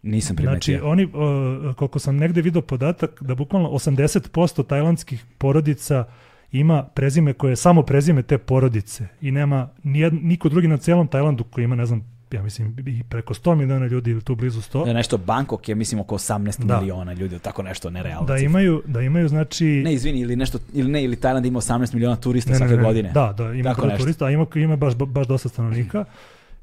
Nisam 0.02 0.36
primetio. 0.36 0.78
Znači, 0.78 0.86
oni, 0.90 1.04
uh, 1.04 1.74
koliko 1.74 1.98
sam 1.98 2.16
negde 2.16 2.42
vidio 2.42 2.62
podatak, 2.62 3.22
da 3.22 3.34
bukvalno 3.34 3.68
80% 3.68 4.66
tajlandskih 4.66 5.24
porodica 5.38 6.04
ima 6.52 6.82
prezime 6.82 7.32
koje 7.32 7.52
je 7.52 7.56
samo 7.56 7.82
prezime 7.82 8.22
te 8.22 8.38
porodice 8.38 9.06
i 9.20 9.30
nema 9.30 9.68
nijed, 9.84 10.14
niko 10.14 10.48
drugi 10.48 10.68
na 10.68 10.76
celom 10.76 11.06
Tajlandu 11.06 11.44
koji 11.44 11.64
ima, 11.64 11.76
ne 11.76 11.86
znam, 11.86 12.18
ja 12.32 12.42
mislim, 12.42 12.76
i 12.86 13.02
preko 13.08 13.34
100 13.34 13.54
miliona 13.54 13.86
ljudi 13.86 14.10
ili 14.10 14.22
tu 14.22 14.34
blizu 14.34 14.60
100, 14.60 14.84
Da, 14.84 14.92
nešto 14.92 15.18
Bangkok 15.18 15.68
je, 15.68 15.74
mislim, 15.74 16.00
oko 16.00 16.14
18 16.14 16.64
Da. 16.64 16.80
miliona 16.80 17.12
ljudi, 17.12 17.38
tako 17.38 17.62
nešto 17.62 17.90
nerealno. 17.90 18.26
da 18.26 18.36
imaju, 18.36 18.82
da 18.86 19.00
imaju 19.00 19.28
znači... 19.28 19.66
Ne, 19.66 19.92
izvini, 19.94 20.20
ili 20.20 20.36
nešto, 20.36 20.58
ili 20.72 20.90
ne, 20.90 21.04
ili 21.04 21.16
Tajland 21.16 21.46
ima 21.46 21.60
18 21.60 21.94
miliona 21.94 22.16
turista 22.16 22.50
Ne, 22.50 22.54
ne, 22.54 22.58
svake 22.58 22.70
ne, 22.70 22.76
ne. 22.76 22.84
godine. 22.84 23.10
Da, 23.12 23.34
da, 23.36 23.52
ima 23.52 23.74
Tako 23.74 23.88
turista, 23.98 24.24
a 24.24 24.30
ima, 24.30 24.46
ima 24.54 24.76
baš, 24.76 24.94
baš 24.94 25.26
dosta 25.26 25.48
stanovnika. 25.48 26.04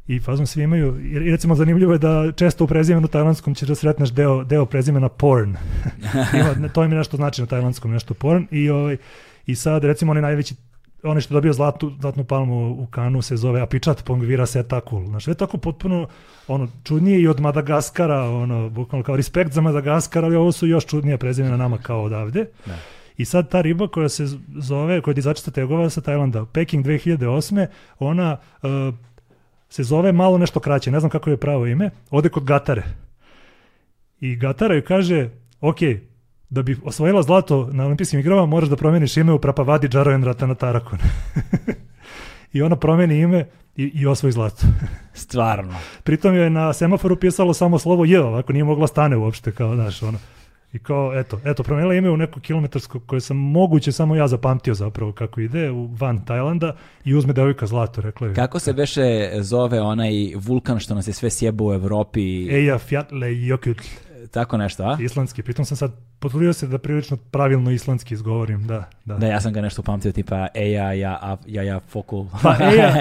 I 0.07 0.20
fazom 0.20 0.48
svi 0.48 0.64
imaju, 0.64 0.99
i 0.99 1.20
recimo 1.32 1.56
zanimljivo 1.56 1.94
je 1.94 1.99
da 1.99 2.32
često 2.36 2.64
u 2.64 2.68
prezimenu 2.68 3.07
tajlandskom 3.07 3.56
ćeš 3.56 3.68
da 3.68 3.76
sretneš 3.76 4.10
deo, 4.10 4.44
deo 4.44 4.66
prezimena 4.66 5.10
porn. 5.10 5.56
ima, 6.40 6.70
to 6.70 6.84
im 6.84 6.91
je 6.91 6.98
nešto 6.98 7.18
znači 7.18 7.41
na 7.41 7.48
tajlandskom, 7.48 7.91
nešto 7.91 8.14
porn. 8.14 8.48
I, 8.52 8.70
ovaj, 8.70 8.98
I 9.45 9.55
sad 9.55 9.84
recimo 9.84 10.11
onaj 10.11 10.22
najveći 10.22 10.55
onaj 11.03 11.22
što 11.22 11.34
je 11.34 11.35
dobio 11.35 11.53
zlatu, 11.53 11.91
zlatnu 11.99 12.23
palmu 12.23 12.72
u 12.72 12.88
Kanu 12.88 13.22
se 13.22 13.38
zove 13.38 13.61
Apičat 13.61 14.03
Pongvira 14.05 14.45
Setakul. 14.45 15.05
Znaš, 15.05 15.23
sve 15.23 15.34
tako 15.34 15.57
potpuno 15.57 16.07
ono, 16.47 16.67
čudnije 16.84 17.22
i 17.22 17.27
od 17.27 17.39
Madagaskara, 17.39 18.22
ono, 18.23 18.69
bukvalno 18.69 19.03
kao 19.03 19.15
respekt 19.15 19.51
za 19.51 19.61
Madagaskar, 19.61 20.26
ali 20.26 20.35
ovo 20.35 20.51
su 20.51 20.67
još 20.67 20.85
čudnije 20.85 21.17
prezimena 21.17 21.57
nama 21.57 21.77
kao 21.77 22.03
odavde. 22.03 22.45
Da. 22.65 22.77
I 23.17 23.26
sad 23.26 23.49
ta 23.49 23.61
riba 23.61 23.88
koja 23.88 24.09
se 24.09 24.26
zove, 24.57 25.01
koja 25.01 25.11
je 25.11 25.15
dizačica 25.15 25.51
tegova 25.51 25.89
sa 25.89 26.01
Tajlanda, 26.01 26.45
Peking 26.45 26.85
2008. 26.85 27.67
Ona 27.99 28.38
uh, 28.63 28.69
se 29.69 29.84
zove 29.84 30.11
malo 30.11 30.38
nešto 30.38 30.59
kraće, 30.59 30.91
ne 30.91 30.99
znam 30.99 31.09
kako 31.09 31.30
je 31.30 31.38
pravo 31.38 31.65
ime, 31.65 31.89
ode 32.11 32.30
kod 32.30 32.43
Gatare. 32.43 32.84
I 34.19 34.35
Gatara 34.35 34.73
joj 34.73 34.85
kaže, 34.85 35.30
ok, 35.61 35.77
da 36.56 36.61
bi 36.61 36.77
osvojila 36.84 37.23
zlato 37.23 37.69
na 37.72 37.86
olimpijskim 37.86 38.19
igrama 38.19 38.45
moraš 38.45 38.69
da 38.69 38.76
promeniš 38.76 39.18
ime 39.18 39.34
u 39.34 39.40
Prapavadi 39.40 39.88
Džarojen 39.88 40.23
Ratana 40.23 40.56
Tarakon. 40.56 40.99
I 42.53 42.61
ona 42.61 42.76
promeni 42.76 43.19
ime 43.19 43.45
i, 43.76 43.84
i 43.84 44.07
osvoji 44.07 44.32
zlato. 44.32 44.68
Stvarno. 45.14 45.73
Pritom 46.03 46.36
je 46.36 46.49
na 46.49 46.73
semaforu 46.73 47.15
pisalo 47.15 47.53
samo 47.53 47.80
slovo 47.80 48.06
J, 48.06 48.19
ovako 48.19 48.53
nije 48.53 48.64
mogla 48.64 48.88
stane 48.88 49.18
uopšte, 49.18 49.52
kao, 49.52 49.76
znaš, 49.76 50.03
ono. 50.03 50.18
I 50.73 50.80
kao, 50.80 51.19
eto, 51.19 51.40
eto, 51.45 51.64
promenila 51.64 51.94
ime 51.94 52.10
u 52.10 52.18
neko 52.18 52.40
kilometarsko 52.40 52.99
koje 52.99 53.22
sam 53.22 53.38
moguće 53.38 53.91
samo 53.91 54.15
ja 54.15 54.27
zapamtio 54.27 54.73
zapravo 54.73 55.11
kako 55.11 55.41
ide 55.41 55.72
u 55.72 55.90
van 55.99 56.26
Tajlanda 56.26 56.76
i 57.03 57.15
uzme 57.15 57.34
devojka 57.34 57.65
zlato, 57.65 58.02
rekla 58.02 58.27
je. 58.27 58.34
Kako 58.34 58.60
se 58.60 58.73
beše 58.73 59.32
zove 59.40 59.82
onaj 59.82 60.14
vulkan 60.36 60.80
što 60.80 60.95
nas 60.95 61.07
je 61.07 61.14
sve 61.14 61.30
sjebao 61.30 61.68
u 61.68 61.73
Evropi? 61.73 62.48
Eja 62.49 62.77
Fjatle 62.77 63.27
Jökull, 63.27 63.82
Tako 64.32 64.57
nešto, 64.57 64.84
a? 64.84 64.98
islandski. 65.02 65.44
Pritom 65.44 65.65
sam 65.65 65.77
sad 65.77 65.91
potrudio 66.19 66.53
se 66.53 66.67
da 66.67 66.77
prilično 66.77 67.17
pravilno 67.17 67.71
islandski 67.71 68.13
izgovorim, 68.13 68.67
da. 68.67 68.83
Da, 69.05 69.17
Da, 69.17 69.27
ja 69.27 69.41
sam 69.41 69.53
ga 69.53 69.61
nešto 69.61 69.81
upamtio, 69.81 70.11
tipa 70.11 70.47
Eja, 70.53 70.93
ja, 70.93 71.37
ja, 71.45 71.63
ja, 71.63 71.79
fokul. 71.79 72.25
Pa 72.43 72.55
Eja, 72.73 72.93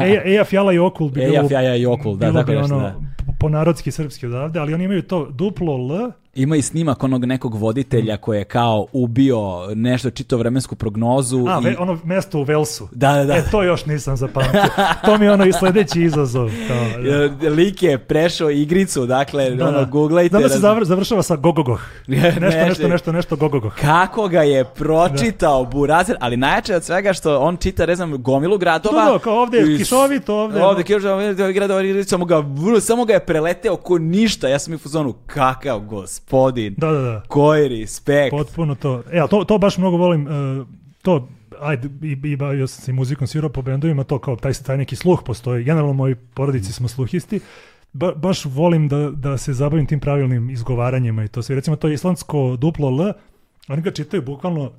Eja, 0.00 0.22
Eja 0.24 0.44
Fjala 0.44 0.72
Jokul 0.72 1.10
bi 1.10 1.20
Eja, 1.20 1.30
bilo, 1.30 1.48
Fjaja 1.48 1.76
i 1.76 1.86
Okul, 1.86 2.16
da, 2.16 2.32
tako 2.32 2.50
bi 2.50 2.58
nešto, 2.58 2.74
ono, 2.74 2.84
da. 2.84 2.94
po 3.40 3.48
narodski 3.48 3.90
srpski 3.90 4.26
odavde, 4.26 4.58
ali 4.58 4.74
oni 4.74 4.84
imaju 4.84 5.02
to 5.02 5.30
duplo 5.30 5.74
L, 5.74 6.10
Ima 6.34 6.56
i 6.56 6.62
snimak 6.62 7.04
onog 7.04 7.24
nekog 7.24 7.54
voditelja 7.54 8.16
koji 8.16 8.38
je 8.38 8.44
kao 8.44 8.86
ubio 8.92 9.38
nešto 9.74 10.10
čito 10.10 10.36
vremensku 10.36 10.74
prognozu. 10.74 11.46
a, 11.48 11.60
i... 11.62 11.64
ve, 11.64 11.76
ono 11.78 11.98
mesto 12.04 12.38
u 12.38 12.42
Velsu. 12.42 12.88
Da, 12.92 13.12
da, 13.12 13.24
da. 13.24 13.34
E, 13.34 13.44
to 13.50 13.62
još 13.62 13.86
nisam 13.86 14.16
zapamtio. 14.16 14.60
To 15.04 15.18
mi 15.18 15.24
je 15.24 15.32
ono 15.32 15.44
i 15.46 15.52
sledeći 15.52 16.02
izazov. 16.02 16.50
Kao, 16.68 17.02
da. 17.02 17.46
E, 17.46 17.50
Lik 17.50 17.82
je 17.82 17.98
prešao 17.98 18.50
igricu, 18.50 19.06
dakle, 19.06 19.50
Da, 19.50 19.68
ono, 19.68 19.78
da. 19.78 19.84
googlajte. 19.84 20.28
Znam 20.28 20.42
da 20.42 20.48
se 20.48 20.54
raz- 20.54 20.60
zavr, 20.60 20.84
završava 20.84 21.22
sa 21.22 21.36
gogogoh. 21.36 21.80
Nešto, 22.06 22.40
nešto, 22.40 22.88
nešto, 22.88 23.12
nešto 23.12 23.36
gogogoh. 23.36 23.74
Kako 23.74 24.28
ga 24.28 24.42
je 24.42 24.64
pročitao 24.64 25.64
Burazer, 25.64 26.16
ali 26.20 26.36
najjače 26.36 26.76
od 26.76 26.84
svega 26.84 27.12
što 27.12 27.38
on 27.38 27.56
čita, 27.56 27.86
ne 27.86 27.96
znam, 27.96 28.22
gomilu 28.22 28.58
gradova. 28.58 29.04
Da, 29.04 29.12
da, 29.12 29.18
kao 29.18 29.34
ovde 29.34 29.58
je 29.58 29.78
kišovito, 29.78 30.34
ovde- 30.36 30.62
Ovde 30.62 30.80
je 30.80 30.84
kišovito, 30.84 31.12
ovde 31.12 31.44
je 31.44 31.52
gradova, 31.52 31.80
samo 32.04 32.24
ga, 32.24 32.42
samo 32.80 33.04
ga 33.04 33.12
je 33.12 33.20
preleteo 33.20 33.76
ko 33.76 33.98
ništa. 33.98 34.48
Ja 34.48 34.58
sam 34.58 34.72
i 34.72 34.76
u 34.76 34.78
fazonu, 34.78 35.14
kakav 35.26 35.80
gospodin. 36.20 36.74
Da, 36.78 36.92
da, 36.92 37.00
da. 37.00 37.22
Koji 37.28 37.68
respekt. 37.68 38.30
Potpuno 38.30 38.74
to. 38.74 39.02
E, 39.12 39.18
a 39.18 39.26
to, 39.26 39.44
to 39.44 39.58
baš 39.58 39.78
mnogo 39.78 39.96
volim. 39.96 40.28
e, 40.28 40.64
to, 41.02 41.28
ajde, 41.60 41.88
i, 42.02 42.18
i 42.24 42.36
bavio 42.36 42.66
sam 42.66 42.84
se 42.84 42.90
i 42.90 42.94
muzikom, 42.94 43.26
svirao 43.26 43.50
po 43.50 43.62
bendovima, 43.62 44.04
to 44.04 44.18
kao 44.18 44.36
taj, 44.36 44.52
taj 44.52 44.76
neki 44.76 44.96
sluh 44.96 45.22
postoji. 45.24 45.64
Generalno, 45.64 45.92
moji 45.92 46.14
porodici 46.14 46.72
smo 46.72 46.88
sluhisti. 46.88 47.40
Ba, 47.92 48.12
baš 48.14 48.44
volim 48.44 48.88
da, 48.88 49.10
da 49.10 49.38
se 49.38 49.52
zabavim 49.52 49.86
tim 49.86 50.00
pravilnim 50.00 50.50
izgovaranjima 50.50 51.24
i 51.24 51.28
to 51.28 51.42
sve. 51.42 51.56
Recimo, 51.56 51.76
to 51.76 51.88
je 51.88 51.94
islandsko 51.94 52.56
duplo 52.56 52.88
L, 52.88 53.12
oni 53.68 53.82
ga 53.82 53.90
čitaju 53.90 54.22
bukvalno 54.22 54.72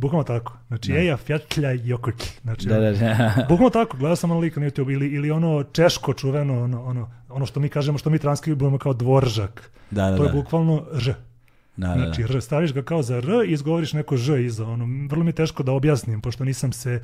Bukvalno 0.00 0.24
tako. 0.24 0.56
Znači, 0.68 0.92
Da. 0.92 0.98
eja, 0.98 1.16
fjatlja, 1.16 1.70
jokoć. 1.70 2.14
Znači, 2.42 2.66
Da, 2.66 2.78
da, 2.78 2.92
da. 2.92 3.32
Bukvalno 3.48 3.70
tako, 3.70 3.96
gledao 3.96 4.16
sam 4.16 4.30
ono 4.30 4.40
lika 4.40 4.60
na 4.60 4.66
YouTube 4.66 4.92
ili, 4.92 5.06
ili 5.06 5.30
ono 5.30 5.62
češko 5.62 6.14
čuveno, 6.14 6.62
ono, 6.62 6.84
ono, 6.84 7.10
ono 7.28 7.46
što 7.46 7.60
mi 7.60 7.68
kažemo, 7.68 7.98
što 7.98 8.10
mi 8.10 8.18
transkribujemo 8.18 8.78
kao 8.78 8.92
dvoržak. 8.92 9.70
Da, 9.90 10.10
da, 10.10 10.16
to 10.16 10.22
je 10.24 10.28
da. 10.28 10.34
bukvalno 10.34 10.86
ž. 10.92 11.14
Da, 11.76 11.88
da, 11.88 11.94
da. 11.94 12.00
Znači, 12.00 12.22
r, 12.22 12.40
staviš 12.40 12.72
ga 12.72 12.82
kao 12.82 13.02
za 13.02 13.16
r 13.16 13.28
i 13.46 13.52
izgovoriš 13.52 13.92
neko 13.92 14.16
ž 14.16 14.44
iza. 14.44 14.66
Ono, 14.66 15.08
vrlo 15.10 15.24
mi 15.24 15.28
je 15.28 15.34
teško 15.34 15.62
da 15.62 15.72
objasnim, 15.72 16.20
pošto 16.20 16.44
nisam 16.44 16.72
se 16.72 17.02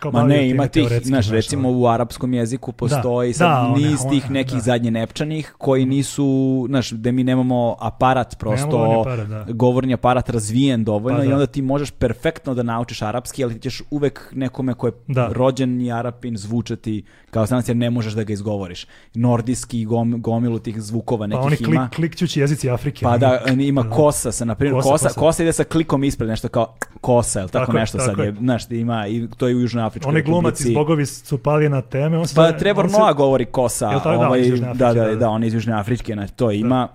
kao 0.00 0.10
Ma 0.12 0.22
ne, 0.24 0.50
ima 0.50 0.66
tih, 0.66 0.88
znaš, 1.02 1.30
recimo 1.30 1.70
u 1.70 1.86
arapskom 1.86 2.34
jeziku 2.34 2.72
postoji 2.72 3.28
Da, 3.28 3.34
sad 3.34 3.48
da, 3.50 3.60
one- 3.62 3.76
niz 3.80 4.00
tih 4.02 4.24
one- 4.24 4.32
nekih 4.32 4.54
da. 4.54 4.60
zadnje 4.60 4.90
nepčanih 4.90 5.54
koji 5.58 5.86
nisu, 5.86 6.26
znaš, 6.68 6.92
gde 6.92 7.12
mi 7.12 7.24
nemamo 7.24 7.76
aparat 7.80 8.38
prosto, 8.38 8.66
govorni 8.68 9.00
aparat, 9.00 9.28
da. 9.28 9.46
govorni 9.48 9.94
aparat 9.94 10.28
razvijen 10.28 10.84
dovoljno 10.84 11.18
Pa 11.18 11.24
i 11.24 11.28
da. 11.28 11.34
onda 11.34 11.46
ti 11.46 11.62
možeš 11.62 11.90
perfektno 11.90 12.54
da 12.54 12.62
naučiš 12.62 13.02
arapski, 13.02 13.44
ali 13.44 13.54
ti 13.54 13.60
ćeš 13.60 13.82
uvek 13.90 14.28
nekome 14.32 14.74
ko 14.74 14.86
je 14.86 14.92
Da. 15.08 15.28
rođen 15.28 15.80
i 15.80 15.92
arapin 15.92 16.36
zvučati 16.36 17.02
kao 17.30 17.46
stranac 17.46 17.68
jer 17.68 17.76
ne 17.76 17.90
možeš 17.90 18.12
da 18.12 18.24
ga 18.24 18.32
izgovoriš. 18.32 18.86
Nordijski 19.16 19.84
gom, 19.84 20.14
gomilu 20.18 20.58
tih 20.58 20.80
zvukova 20.80 21.18
Pa 21.18 21.26
nekih 21.26 21.42
oni 21.42 21.56
klik, 21.56 21.68
ima. 21.68 21.88
klikćući 21.90 22.40
jezici 22.40 22.70
Afrike. 22.70 23.02
Pa 23.02 23.18
da, 23.18 23.40
ima 23.58 23.90
kosa 23.90 24.32
sa, 24.32 24.44
na 24.44 24.54
primjer, 24.54 24.74
Kosa, 24.76 24.88
kosa, 24.88 25.08
kosa, 25.08 25.20
kosa. 25.20 25.42
ide 25.42 25.52
sa 25.52 25.64
klikom 25.64 26.04
ispred, 26.04 26.28
nešto 26.28 26.48
kao 26.48 26.74
kosa, 27.00 27.40
ili 27.40 27.48
tako, 27.48 27.66
Tako 27.66 27.78
nešto 27.78 27.98
tako 27.98 28.10
sad 28.10 28.18
je, 28.18 28.24
je. 28.24 28.34
znaš, 28.34 28.70
ima, 28.70 29.06
i 29.06 29.28
to 29.36 29.48
je 29.48 29.56
u 29.56 29.60
Južnoafričkoj 29.86 30.10
Onaj 30.10 30.22
glumac 30.22 30.60
iz 30.60 30.74
Bogovi 30.74 31.06
su 31.06 31.38
pali 31.38 31.68
na 31.68 31.80
teme. 31.82 32.18
On 32.18 32.26
Pa 32.34 32.52
Trevor 32.52 32.84
on 32.84 32.90
se- 32.90 32.98
Noah 32.98 33.16
govori 33.16 33.44
kosa. 33.44 33.90
Jel 33.90 34.00
tako? 34.00 34.10
Da, 34.12 34.26
ovaj, 34.26 34.40
iz 34.40 34.48
Južne 34.48 34.66
da, 34.66 34.74
da, 34.74 34.94
da, 34.94 35.04
da, 35.04 35.16
da. 35.16 35.28
on 35.28 35.42
je 35.42 35.46
iz 35.46 35.54
Južne 35.54 35.72
Afrike, 35.74 36.12
znači, 36.12 36.32
to 36.34 36.50
ima 36.50 36.88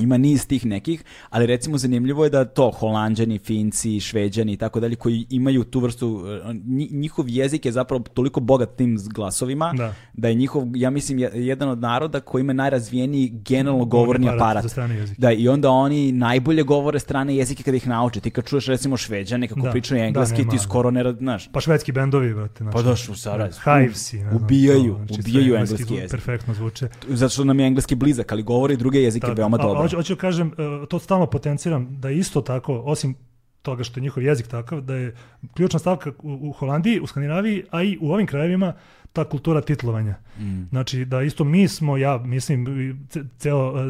ima 0.00 0.16
niz 0.16 0.46
tih 0.46 0.66
nekih, 0.66 1.02
ali 1.30 1.46
recimo 1.46 1.78
zanimljivo 1.78 2.24
je 2.24 2.30
da 2.30 2.44
to 2.46 2.70
Holanđani, 2.70 3.38
Finci, 3.40 4.00
Šveđani 4.00 4.52
i 4.52 4.56
tako 4.56 4.80
dalje 4.80 4.96
koji 4.96 5.26
imaju 5.30 5.64
tu 5.64 5.80
vrstu 5.80 6.22
eh, 6.26 6.52
nji- 6.54 6.88
njihov 6.92 7.24
jezik 7.28 7.66
je 7.66 7.72
zapravo 7.72 8.02
toliko 8.04 8.40
bogat 8.40 8.68
tim 8.70 8.98
glasovima 9.06 9.72
Da. 9.72 9.94
da 10.14 10.28
je 10.28 10.34
njihov 10.34 10.66
ja 10.74 10.90
mislim 10.90 11.18
je- 11.18 11.30
jedan 11.36 11.68
od 11.68 11.78
naroda 11.80 12.20
koji 12.20 12.40
ima 12.40 12.52
najrazvijeniji 12.52 13.28
generalno 13.40 13.84
govorni 13.86 14.28
aparat. 14.28 14.64
Da, 15.18 15.32
i 15.32 15.48
onda 15.48 15.70
oni 15.70 16.12
najbolje 16.12 16.62
govore 16.64 16.98
strane 17.00 17.36
jezike 17.36 17.62
kada 17.62 17.76
ih 17.76 17.88
nauče. 17.88 18.20
Ti 18.20 18.30
kad 18.30 18.44
čuješ 18.44 18.66
recimo 18.66 18.96
Šveđane 18.96 19.48
kako 19.48 19.60
Da, 19.60 19.70
pričaju 19.70 19.98
da, 19.98 20.04
engleski, 20.04 20.38
nema, 20.38 20.50
ti 20.50 20.56
da. 20.56 20.62
skoro 20.62 20.90
ne 20.90 21.12
znaš. 21.12 21.48
Pa 21.48 21.60
švedski 21.60 21.92
bendovi, 21.92 22.34
brate. 22.34 22.54
Znači, 22.58 22.72
Pa 22.74 22.82
doš 22.82 23.08
u 23.08 23.14
Sarajevo. 23.14 23.54
Hivesi. 23.64 24.16
ne 24.16 24.22
znam, 24.22 24.36
Ubijaju, 24.36 24.94
to, 24.98 25.06
znači, 25.06 25.20
ubijaju 25.20 25.54
engleski 25.54 25.84
zvu- 25.84 25.94
jezik. 25.94 26.10
Perfektno 26.10 26.54
zvuče. 26.54 26.88
Zato 27.08 27.30
što 27.30 27.44
nam 27.44 27.60
je 27.60 27.66
engleski 27.66 27.94
blizak, 27.94 28.32
ali 28.32 28.42
govori 28.44 28.76
druge 28.76 28.98
jezike 29.00 29.20
Tako. 29.22 29.34
veoma 29.34 29.56
dobro. 29.58 29.82
Hoću, 29.90 29.96
hoću 29.96 30.14
da 30.14 30.20
kažem, 30.20 30.48
e, 30.48 30.86
to 30.86 30.98
stalno 30.98 31.26
potenciram, 31.26 32.00
da 32.00 32.08
je 32.08 32.18
isto 32.18 32.40
tako, 32.40 32.82
osim 32.84 33.14
toga 33.62 33.84
što 33.84 34.00
je 34.00 34.02
njihov 34.02 34.22
jezik 34.22 34.46
takav, 34.46 34.80
da 34.80 34.94
je 34.94 35.14
ključna 35.54 35.78
stavka 35.78 36.10
u, 36.10 36.48
u 36.48 36.52
Holandiji, 36.52 37.00
u 37.00 37.06
Skandinaviji, 37.06 37.64
a 37.70 37.82
i 37.82 37.98
u 38.00 38.12
ovim 38.12 38.26
krajevima, 38.26 38.72
ta 39.12 39.24
kultura 39.24 39.60
titlovanja. 39.60 40.14
Mm. 40.38 40.62
Znači 40.70 41.04
da 41.04 41.22
isto 41.22 41.44
mi 41.44 41.68
smo, 41.68 41.96
ja 41.96 42.18
mislim, 42.18 42.66
i 42.80 42.94
ce- 43.08 43.24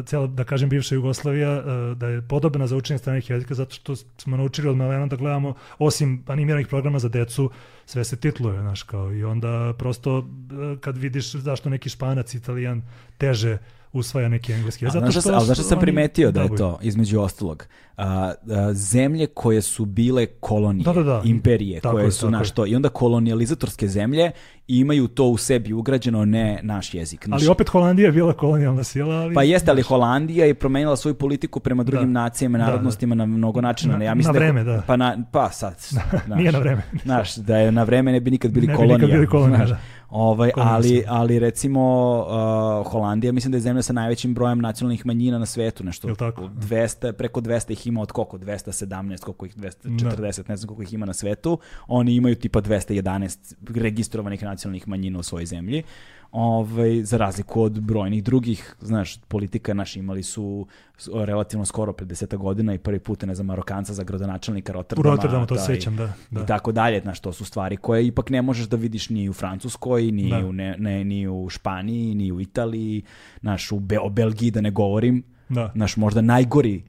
celo, 0.05 0.27
da 0.27 0.43
kažem, 0.43 0.69
bivša 0.69 0.95
Jugoslavija, 0.95 1.51
e, 1.51 1.95
da 1.95 2.07
je 2.07 2.21
podobna 2.21 2.67
za 2.67 2.75
učenje 2.75 2.97
stranih 2.97 3.29
jezika 3.29 3.53
zato 3.53 3.75
što 3.75 3.95
smo 3.95 4.37
naučili 4.37 4.69
od 4.69 4.77
malena 4.77 5.05
da 5.05 5.15
gledamo, 5.15 5.53
osim 5.79 6.23
animiranih 6.27 6.67
programa 6.67 6.99
za 6.99 7.09
decu, 7.09 7.49
sve 7.85 8.03
se 8.03 8.15
titluje, 8.15 8.61
znaš, 8.61 8.83
kao 8.83 9.13
i 9.13 9.23
onda 9.23 9.73
prosto 9.77 10.17
e, 10.19 10.77
kad 10.79 10.97
vidiš 10.97 11.31
zašto 11.31 11.69
neki 11.69 11.89
španac, 11.89 12.33
italijan 12.33 12.81
teže 13.17 13.57
usvaja 13.93 14.29
neki 14.29 14.53
engleski. 14.53 14.85
Jezik, 14.85 15.01
znaš 15.01 15.13
sam- 15.15 15.33
ali 15.33 15.45
znaš 15.45 15.57
šta 15.57 15.63
sam 15.65 15.79
primetio 15.79 16.31
da 16.31 16.41
je 16.41 16.55
to, 16.55 16.79
između 16.81 17.19
ostalog? 17.19 17.65
A, 17.97 18.03
a, 18.49 18.73
zemlje 18.73 19.27
koje 19.27 19.61
su 19.61 19.85
bile 19.85 20.25
kolonije, 20.25 20.83
Da, 20.83 20.93
da, 20.93 21.03
da. 21.03 21.21
imperije, 21.25 21.79
Tako 21.79 21.95
koje 21.95 22.05
je, 22.05 22.11
su 22.11 22.29
naš 22.29 22.51
to, 22.51 22.65
i 22.65 22.75
onda 22.75 22.89
kolonijalizatorske 22.89 23.87
zemlje 23.87 24.31
imaju 24.69 25.07
to 25.07 25.25
u 25.25 25.37
sebi 25.37 25.73
ugrađeno, 25.73 26.25
ne 26.25 26.59
naš 26.63 26.93
jezik. 26.93 27.27
Naš, 27.27 27.41
Ali 27.41 27.49
opet 27.49 27.69
Holandija 27.69 28.05
je 28.05 28.11
bila 28.11 28.33
kolonijalna 28.33 28.83
sila, 28.83 29.15
ali... 29.15 29.35
Pa 29.35 29.43
jeste, 29.43 29.71
ali 29.71 29.81
Holandija 29.81 30.45
je 30.45 30.53
promenila 30.53 30.95
svoju 30.95 31.15
politiku 31.15 31.59
prema 31.59 31.83
drugim 31.83 32.13
Da. 32.13 32.19
nacijama 32.21 32.57
i 32.57 32.59
Da, 32.59 32.65
da. 32.65 32.71
narodnostima 32.71 33.15
na 33.15 33.25
mnogo 33.27 33.61
načina. 33.61 33.97
Na- 33.97 34.03
ja 34.03 34.15
mislim 34.15 34.33
na 34.33 34.39
vreme, 34.39 34.63
da. 34.65 34.83
Pa, 34.87 34.95
na, 34.95 35.17
pa 35.31 35.49
sad, 35.49 35.75
znaš, 36.25 36.37
Nije 36.37 36.51
na 36.51 36.59
vreme. 36.59 36.81
Znaš, 37.03 37.35
da 37.35 37.57
je 37.57 37.71
na 37.71 37.83
vreme 37.83 38.11
ne 38.11 38.19
bi 38.19 38.31
nikad 38.31 38.51
bili 38.51 38.67
Ne 38.67 38.73
bi 38.73 38.77
kolonija. 38.77 38.97
nikad 38.97 39.11
bili 39.11 39.27
kolonija, 39.27 39.57
znaš. 39.57 39.69
da. 39.69 39.77
Ovaj, 40.11 40.51
ali, 40.55 41.03
ali 41.07 41.39
recimo 41.39 42.11
uh, 42.19 42.91
Holandija 42.91 43.33
mislim 43.33 43.51
da 43.51 43.57
je 43.57 43.61
zemlja 43.61 43.81
sa 43.81 43.93
najvećim 43.93 44.33
brojem 44.33 44.59
nacionalnih 44.59 45.05
manjina 45.05 45.39
na 45.39 45.45
svetu, 45.45 45.83
nešto 45.83 46.07
Jel 46.07 46.15
tako? 46.15 46.41
200, 46.41 47.11
preko 47.11 47.41
200 47.41 47.71
ih 47.71 47.87
ima 47.87 48.01
od 48.01 48.11
koliko? 48.11 48.37
217, 48.37 49.19
koliko 49.19 49.45
ih 49.45 49.57
240, 49.57 50.49
ne 50.49 50.57
znam 50.57 50.67
koliko 50.67 50.83
ih 50.83 50.93
ima 50.93 51.05
na 51.05 51.13
svetu. 51.13 51.57
Oni 51.87 52.15
imaju 52.15 52.35
tipa 52.35 52.61
211 52.61 53.55
registrovanih 53.75 54.43
nacionalnih 54.43 54.87
manjina 54.87 55.19
u 55.19 55.23
svojoj 55.23 55.45
zemlji. 55.45 55.83
Ovaj, 56.31 57.03
za 57.03 57.17
razliku 57.17 57.61
od 57.61 57.79
brojnih 57.81 58.23
drugih, 58.23 58.75
znaš, 58.81 59.17
politika 59.19 59.73
naši 59.73 59.99
imali 59.99 60.23
su 60.23 60.67
relativno 61.15 61.65
skoro, 61.65 61.93
pred 61.93 62.07
deseta 62.07 62.37
godina 62.37 62.73
i 62.73 62.77
prvi 62.77 62.99
put, 62.99 63.21
ne 63.21 63.35
znam, 63.35 63.47
Marokanca 63.47 63.93
za 63.93 64.03
gradonačelnika 64.03 64.71
U 64.71 64.73
Rotterdama. 64.73 65.09
Rotterdamu 65.09 65.45
to 65.45 65.55
da, 65.55 65.61
se 65.61 65.71
i- 65.71 65.75
sjećam, 65.75 65.95
da. 65.95 66.13
da. 66.31 66.41
i 66.41 66.45
tako 66.45 66.71
dalje, 66.71 66.99
znaš, 67.01 67.19
to 67.19 67.33
su 67.33 67.45
stvari 67.45 67.77
koje 67.77 68.07
ipak 68.07 68.29
ne 68.29 68.41
možeš 68.41 68.65
da 68.65 68.77
vidiš 68.77 69.09
ni 69.09 69.29
u 69.29 69.33
Francuskoj, 69.33 70.03
ni, 70.03 70.29
Da. 70.29 70.37
u, 70.39 70.53
ne, 70.53 70.75
ne, 70.77 71.03
ni 71.03 71.27
u 71.27 71.49
Španiji, 71.49 72.15
ni 72.15 72.31
u 72.31 72.41
Italiji, 72.41 73.01
znaš, 73.41 73.71
u 73.71 73.79
Be 73.79 73.99
o 73.99 74.09
Belgiji 74.09 74.51
da 74.51 74.61
ne 74.61 74.71
govorim, 74.71 75.23
Da. 75.49 75.71
znaš, 75.75 75.97
možda 75.97 76.21
najgori 76.21 76.83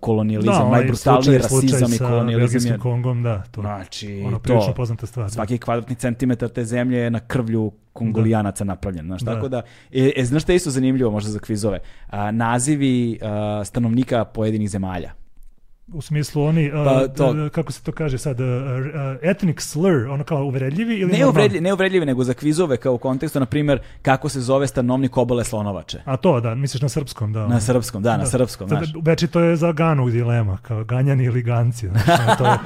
kolonijalizam, 0.00 0.54
Da, 0.54 0.64
onaj 0.64 0.80
najbrutalniji 0.80 1.38
rasizam 1.38 1.92
i 1.92 1.98
kolonijalizam 1.98 2.72
je, 2.72 2.78
Kongom, 2.78 3.22
da, 3.22 3.42
to. 3.50 3.60
znači, 3.60 4.22
ono 4.26 4.38
to, 4.38 4.72
poznata 4.76 5.06
stvar. 5.06 5.26
da. 5.26 5.30
svaki 5.30 5.58
kvadratni 5.58 5.96
centimetar 5.96 6.48
te 6.48 6.64
zemlje 6.64 6.98
je 6.98 7.10
na 7.10 7.20
krvlju 7.20 7.72
kongolijanaca 7.92 8.64
napravljen, 8.64 9.06
znaš, 9.06 9.22
Da. 9.22 9.34
tako 9.34 9.48
da, 9.48 9.62
e, 9.92 10.12
e, 10.16 10.24
znaš 10.24 10.42
što 10.42 10.52
je 10.52 10.56
isto 10.56 10.70
zanimljivo 10.70 11.10
možda 11.10 11.30
za 11.30 11.38
kvizove, 11.38 11.78
A, 12.08 12.30
nazivi 12.30 13.18
a, 13.22 13.62
stanovnika 13.64 14.24
pojedinih 14.24 14.70
zemalja. 14.70 15.12
U 15.88 16.02
smislu 16.02 16.44
oni, 16.44 16.70
Pa 16.74 17.08
to- 17.08 17.48
kako 17.52 17.72
se 17.72 17.82
to 17.82 17.92
kaže 17.92 18.18
sad, 18.18 18.36
ethnic 19.22 19.60
slur, 19.60 20.06
ono 20.08 20.24
kao 20.24 20.44
uvredljivi 20.44 20.94
ili 20.94 21.12
Ne 21.12 21.26
uvredljivi, 21.26 21.60
ne 21.60 21.72
uvredljivi, 21.72 22.06
nego 22.06 22.24
za 22.24 22.34
kvizove 22.34 22.76
kao 22.76 22.94
u 22.94 22.98
kontekstu, 22.98 23.40
na 23.40 23.46
primjer, 23.46 23.80
kako 24.02 24.28
se 24.28 24.40
zove 24.40 24.66
stanovnik 24.66 25.16
obale 25.16 25.44
Slonovače. 25.44 25.98
A 26.04 26.16
to, 26.16 26.40
da, 26.40 26.54
misliš 26.54 26.82
na 26.82 26.88
srpskom, 26.88 27.32
da. 27.32 27.46
Na 27.46 27.60
srpskom, 27.60 28.02
da, 28.02 28.12
na 28.12 28.18
Da. 28.18 28.26
srpskom, 28.26 28.68
Sad, 28.68 28.78
znaš. 28.78 28.90
Večito 29.02 29.40
je 29.40 29.56
za 29.56 29.72
Ganu 29.72 30.10
dilema, 30.10 30.58
kao 30.58 30.84
ganjani 30.84 31.24
ili 31.24 31.42
ganci. 31.42 31.86
Ono, 31.88 31.98
to, 32.38 32.44
je, 32.44 32.58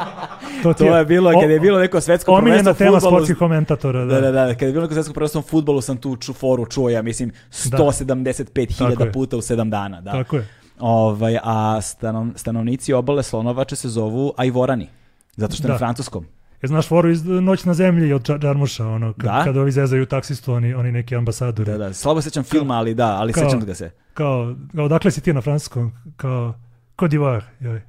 to, 0.62 0.74
To 0.74 0.96
je 0.96 1.04
bilo, 1.04 1.30
kada 1.32 1.52
je 1.52 1.60
bilo 1.60 1.78
neko 1.78 2.00
svetsko 2.00 2.36
prvenstvo 2.36 2.72
tema 2.74 3.00
sportskih 3.00 3.36
komentatora. 3.36 4.04
Da, 4.04 4.14
Da, 4.14 4.20
da, 4.22 4.46
da, 4.46 4.54
kada 4.54 4.66
je 4.66 4.72
bilo 4.72 4.82
neko 4.82 4.94
svetsko 4.94 5.14
prvenstvo 5.14 5.38
u 5.38 5.44
fudbalu 5.44 5.80
sam 5.80 5.96
tu 5.96 6.16
ču, 6.16 6.32
foru 6.32 6.66
čuo, 6.66 6.88
ja 6.88 7.02
mislim, 7.02 7.32
175.000 7.50 8.90
Tako 8.90 9.02
je. 9.04 9.12
puta 9.12 9.36
u 9.36 9.40
7 9.40 9.70
dana, 9.70 10.00
da. 10.00 10.12
Tako 10.12 10.36
je. 10.36 10.59
Ovaj, 10.80 11.38
a 11.42 11.80
stanov, 11.82 12.26
stanovnici 12.36 12.92
obale 12.92 13.22
Slonovače 13.22 13.76
se 13.76 13.88
zovu 13.88 14.32
Ajvorani. 14.36 14.88
Zato 15.36 15.54
što 15.54 15.64
je 15.64 15.68
na 15.68 15.74
Da. 15.74 15.78
francuskom. 15.78 16.26
Je 16.62 16.66
znaš 16.66 16.88
foru 16.88 17.10
iz 17.10 17.24
Noć 17.24 17.64
na 17.64 17.74
zemlji 17.74 18.12
od 18.12 18.30
Džarmuša, 18.38 18.86
ono, 18.86 19.12
kad, 19.12 19.24
Da? 19.24 19.44
kada 19.44 19.60
ovi 19.60 19.72
zezaju 19.72 20.06
taksistu, 20.06 20.52
oni, 20.52 20.74
oni 20.74 20.92
neki 20.92 21.16
ambasadori. 21.16 21.70
Da, 21.72 21.78
da, 21.78 21.92
slabo 21.92 22.20
sećam 22.20 22.42
filma, 22.44 22.74
ali 22.74 22.94
da, 22.94 23.06
ali 23.10 23.32
Kao- 23.32 23.44
sećam 23.44 23.60
ga 23.60 23.74
se. 23.74 23.90
Kao, 24.14 24.54
kao, 24.74 24.84
odakle 24.84 25.10
si 25.10 25.20
ti 25.20 25.32
na 25.32 25.40
francuskom? 25.40 25.92
Kao, 26.16 26.54
Côte 26.98 27.08
d'Ivoire, 27.08 27.40
joj. 27.60 27.82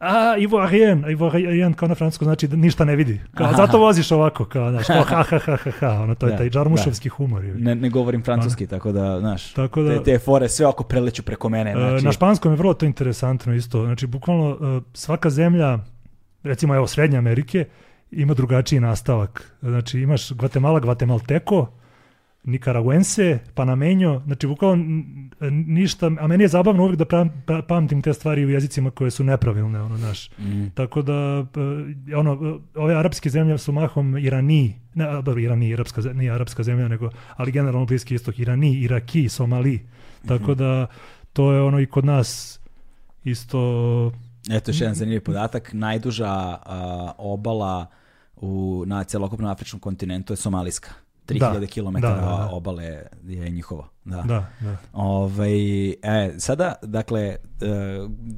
A, 0.00 0.36
Ivoirien, 0.38 1.04
Ivoirien 1.10 1.72
kao 1.74 1.88
na 1.88 1.94
francuskom 1.94 2.26
znači 2.26 2.48
da 2.48 2.56
ništa 2.56 2.84
ne 2.84 2.96
vidi. 2.96 3.20
Kao, 3.34 3.46
Aha. 3.46 3.56
zato 3.56 3.78
voziš 3.78 4.12
ovako, 4.12 4.44
kao, 4.44 4.70
znaš, 4.70 4.86
kao, 4.86 5.02
ha, 5.10 5.22
ha, 5.22 5.38
ha, 5.38 5.56
ha, 5.56 5.70
ha, 5.70 5.90
ono, 5.92 6.14
to 6.14 6.26
je 6.26 6.30
Da, 6.30 6.36
taj 6.38 6.50
džarmušovski 6.50 7.08
humor. 7.08 7.44
joj. 7.44 7.56
Ne, 7.56 7.74
ne 7.74 7.88
govorim 7.90 8.22
francuski, 8.24 8.66
tako 8.66 8.92
da, 8.92 9.20
znaš, 9.20 9.52
Tako 9.52 9.82
da- 9.82 9.96
te, 9.96 10.02
te 10.04 10.18
fore 10.18 10.48
sve 10.48 10.66
oko 10.66 10.84
preleću 10.84 11.22
preko 11.22 11.48
mene. 11.48 11.70
E, 11.70 11.74
Znači, 11.74 12.04
Na 12.04 12.12
španskom 12.12 12.52
je 12.52 12.56
vrlo 12.56 12.74
to 12.74 12.86
interesantno 12.86 13.54
isto. 13.54 13.84
Znači, 13.84 14.06
bukvalno 14.06 14.50
e, 14.50 14.80
svaka 14.92 15.30
zemlja, 15.30 15.78
recimo 16.42 16.74
evo 16.74 16.86
Srednje 16.86 17.18
Amerike, 17.18 17.64
ima 18.10 18.34
drugačiji 18.34 18.80
nastavak. 18.80 19.56
Znači, 19.62 20.00
imaš 20.00 20.32
Guatemala, 20.32 20.80
Guatemalteko, 20.80 21.66
Nicaraguense, 22.48 23.38
Panamenjo, 23.54 24.22
znači 24.26 24.46
bukvalno 24.46 25.04
ništa, 25.50 26.10
a 26.20 26.26
meni 26.26 26.44
je 26.44 26.48
zabavno 26.48 26.82
uvijek 26.84 26.98
da 26.98 27.04
pa- 27.46 27.62
pamtim 27.62 28.02
te 28.02 28.14
stvari 28.14 28.44
u 28.46 28.50
jezicima 28.50 28.90
koje 28.90 29.10
su 29.10 29.24
nepravilne, 29.24 29.80
ono, 29.82 29.96
naš. 29.98 30.30
mm, 30.38 30.66
Tako 30.74 31.02
da, 31.02 31.46
e, 32.08 32.14
ono, 32.16 32.60
ove 32.74 32.94
arapske 32.94 33.30
zemlje 33.30 33.58
su 33.58 33.72
mahom 33.72 34.16
Irani, 34.18 34.74
ne, 34.94 35.22
dobro, 35.22 35.40
Irani, 35.40 35.74
arapska, 35.74 36.00
nije 36.00 36.32
arapska 36.32 36.62
zemlja, 36.62 36.88
nego, 36.88 37.10
ali 37.36 37.52
generalno 37.52 37.86
Bliski 37.86 38.14
istok, 38.14 38.38
Irani, 38.38 38.72
Iraki, 38.72 39.28
Somali. 39.28 39.86
Tako 40.28 40.54
da, 40.54 40.86
to 41.32 41.52
je 41.52 41.62
ono 41.62 41.80
i 41.80 41.86
kod 41.86 42.04
nas 42.04 42.60
isto, 43.24 44.12
Eto 44.50 44.70
još 44.70 44.80
jedan 44.80 44.94
zanimljiv 44.94 45.20
podatak. 45.20 45.72
Najduža 45.72 46.26
a, 46.26 47.12
obala 47.18 47.86
u, 48.36 48.84
na 48.86 49.04
celokupnom 49.04 49.50
afričkom 49.50 49.80
kontinentu 49.80 50.32
je 50.32 50.36
somalijska. 50.36 50.90
3000 51.28 51.60
Da, 51.60 51.66
km 51.66 51.94
da, 51.94 52.08
da, 52.08 52.14
da. 52.16 52.48
obale 52.52 52.84
je 53.24 53.50
njihovo. 53.50 53.88
Da. 54.04 54.16
Da, 54.18 54.46
da. 54.60 54.76
Ovaj, 54.92 55.90
e, 55.90 55.94
sada, 56.38 56.74
dakle, 56.82 57.20
e, 57.20 57.36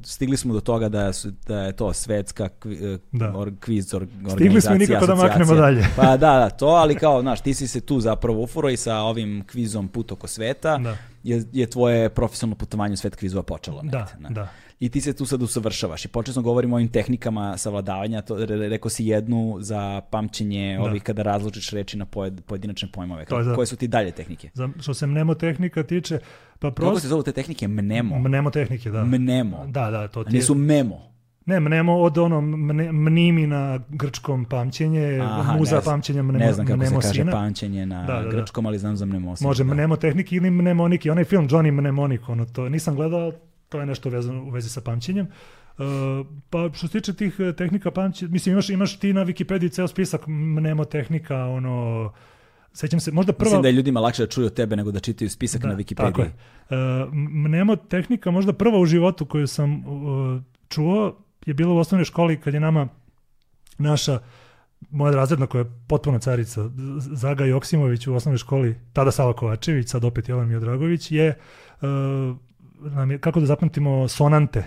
stigli 0.03 0.37
smo 0.37 0.53
do 0.53 0.59
toga 0.61 0.89
da, 0.89 1.13
su, 1.13 1.31
da 1.47 1.57
je 1.57 1.71
to 1.71 1.93
svetska 1.93 2.49
kvi- 2.51 2.85
e, 2.85 2.97
Da. 3.11 3.33
or, 3.35 3.51
kviz 3.59 3.93
or, 3.93 4.07
Stigli 4.31 4.61
smo 4.61 4.75
i 4.75 4.79
nikako 4.79 5.05
da 5.05 5.15
maknemo 5.15 5.55
dalje. 5.55 5.85
Pa 5.95 6.03
da, 6.07 6.17
da, 6.17 6.49
to, 6.49 6.65
ali 6.67 6.95
kao, 6.95 7.21
znaš, 7.21 7.41
ti 7.41 7.53
si 7.53 7.67
se 7.67 7.81
tu 7.81 7.99
zapravo 7.99 8.41
ufuro 8.41 8.69
i 8.69 8.77
sa 8.77 8.97
ovim 8.97 9.43
kvizom 9.47 9.87
Put 9.87 10.11
oko 10.11 10.27
sveta 10.27 10.77
Da. 10.77 10.97
je, 11.23 11.43
je 11.51 11.67
tvoje 11.67 12.09
profesionalno 12.09 12.55
putovanje 12.55 12.93
u 12.93 12.97
svet 12.97 13.15
kvizova 13.15 13.43
počelo. 13.43 13.81
Da, 13.81 13.99
negde, 13.99 14.19
ne? 14.19 14.29
da. 14.31 14.47
I 14.81 14.89
ti 14.89 15.01
se 15.01 15.13
tu 15.13 15.25
sad 15.25 15.41
usavršavaš 15.41 16.05
i 16.05 16.09
počesto 16.09 16.41
govorimo 16.41 16.75
o 16.75 16.77
ovim 16.77 16.87
tehnikama 16.89 17.57
savladavanja, 17.57 18.21
to, 18.21 18.35
re- 18.37 18.69
rekao 18.69 18.89
si 18.89 19.05
jednu 19.05 19.57
za 19.59 20.01
pamćenje 20.01 20.75
Da. 20.75 20.83
ovih 20.83 21.03
kada 21.03 21.23
razlučiš 21.23 21.69
reči 21.69 21.97
na 21.97 22.05
pojed, 22.05 22.41
pojedinačne 22.41 22.89
pojmove. 22.91 23.25
Je 23.31 23.43
da. 23.43 23.55
Koje 23.55 23.65
su 23.65 23.75
ti 23.75 23.87
dalje 23.87 24.11
tehnike? 24.11 24.49
Za, 24.53 24.69
što 24.79 24.93
se 24.93 25.07
mnemotehnika 25.07 25.83
tiče, 25.83 26.19
pa 26.51 26.67
Kako 26.69 26.75
prosto... 26.75 26.99
se 26.99 27.07
zovu 27.07 27.23
te 27.23 27.31
tehnike? 27.31 27.67
Mnemo. 27.67 28.19
Mnemotehnike, 28.19 28.91
da. 28.91 29.05
Mnemo. 29.05 29.65
Da, 29.67 29.91
da, 29.91 30.07
to 30.07 30.23
ti 30.23 30.29
je... 30.29 30.33
nisu 30.33 30.55
memo. 30.55 31.11
Ne, 31.45 31.59
mnemo 31.59 31.95
od 31.95 32.17
ono 32.17 32.41
mne, 32.41 32.91
mnimi 32.91 33.47
na 33.47 33.79
grčkom 33.89 34.45
pamćenje, 34.45 35.19
Aha, 35.21 35.57
muza 35.57 35.75
ne 35.75 35.81
pamćenja 35.81 36.23
mnemo, 36.23 36.39
ne 36.39 36.53
znam 36.53 36.67
kako 36.67 36.79
se 36.79 36.85
kaže 36.85 36.97
mnemosina. 36.97 37.31
pamćenje 37.33 37.85
na 37.85 38.05
Da, 38.05 38.13
da, 38.13 38.21
da. 38.21 38.29
grčkom, 38.29 38.65
ali 38.65 38.79
znam 38.79 38.95
za 38.95 39.05
mnemosinu. 39.05 39.47
Može 39.47 39.63
da. 39.63 39.73
mnemotehnik 39.73 40.31
ili 40.31 40.49
mnemoniki, 40.51 41.09
onaj 41.09 41.23
film 41.23 41.47
Johnny 41.47 41.71
Mnemonik, 41.71 42.29
ono 42.29 42.45
to 42.45 42.69
nisam 42.69 42.95
gledao, 42.95 43.31
to 43.71 43.79
je 43.79 43.85
nešto 43.85 44.09
vezano 44.09 44.43
u 44.43 44.49
vezi 44.49 44.69
sa 44.69 44.81
pamćenjem. 44.81 45.27
Uh, 45.27 45.85
pa 46.49 46.69
što 46.73 46.87
se 46.87 46.91
tiče 46.91 47.13
tih 47.13 47.35
eh, 47.39 47.53
tehnika 47.53 47.91
pamćenja, 47.91 48.31
mislim 48.31 48.53
imaš, 48.53 48.69
imaš 48.69 48.99
ti 48.99 49.13
na 49.13 49.25
Wikipediji 49.25 49.71
ceo 49.71 49.87
spisak 49.87 50.27
mnemotehnika, 50.27 51.45
ono, 51.45 52.11
sećam 52.73 52.99
se, 52.99 53.11
možda 53.11 53.33
prva... 53.33 53.49
Mislim 53.49 53.61
da 53.61 53.67
je 53.67 53.71
ljudima 53.71 53.99
lakše 53.99 54.23
da 54.23 54.29
čuju 54.29 54.47
od 54.47 54.53
tebe 54.53 54.75
nego 54.75 54.91
da 54.91 54.99
čitaju 54.99 55.29
spisak 55.29 55.63
na 55.63 55.75
Wikipediji. 55.75 55.95
Tako 55.95 56.21
je. 56.21 56.33
Uh, 56.69 57.13
mnemotehnika, 57.13 58.31
možda 58.31 58.53
prva 58.53 58.79
u 58.79 58.85
životu 58.85 59.25
koju 59.25 59.47
sam 59.47 59.75
uh, 59.75 60.41
čuo, 60.69 61.17
je 61.45 61.53
bila 61.53 61.73
u 61.73 61.77
osnovnoj 61.77 62.05
školi 62.05 62.39
kad 62.41 62.53
je 62.53 62.59
nama 62.59 62.87
naša 63.77 64.19
moja 64.89 65.15
razredna 65.15 65.47
koja 65.47 65.59
je 65.59 65.71
potpuno 65.87 66.19
carica, 66.19 66.69
Zaga 66.97 67.45
Joksimović 67.45 68.07
u 68.07 68.15
osnovnoj 68.15 68.37
školi, 68.37 68.75
tada 68.93 69.11
Sava 69.11 69.33
Kovačević, 69.33 69.89
sad 69.89 70.03
opet 70.03 70.29
Jovan 70.29 70.47
Miodragović, 70.47 71.11
je, 71.11 71.37
uh, 71.81 71.87
nam 72.81 73.11
je, 73.11 73.17
kako 73.17 73.39
da 73.39 73.45
zapamtimo, 73.45 74.07
sonante. 74.07 74.63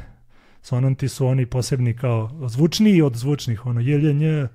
Sonanti 0.63 1.09
su 1.09 1.27
oni 1.27 1.47
posebni 1.47 1.97
kao 1.97 2.31
zvučniji 2.49 3.03
od 3.03 3.17
zvučnih, 3.17 3.67
ono 3.67 3.81
jeljenje, 3.81 4.47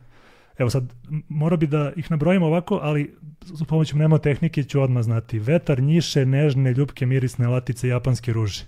Evo 0.60 0.70
sad, 0.70 0.94
m- 1.12 1.24
morao 1.30 1.58
bi 1.58 1.68
da 1.68 1.92
ih 1.96 2.12
nabrojimo 2.12 2.46
ovako, 2.46 2.80
ali 2.84 3.16
s 3.42 3.64
pomoću 3.68 3.96
mnemotehnike 3.96 4.64
ću 4.64 4.82
odmah 4.82 5.04
znati. 5.04 5.40
Vetar, 5.40 5.80
njiše, 5.82 6.26
nežne, 6.26 6.74
ljubke, 6.74 7.06
mirisne 7.06 7.48
latice, 7.48 7.88
japanske 7.88 8.34
ruže. 8.34 8.64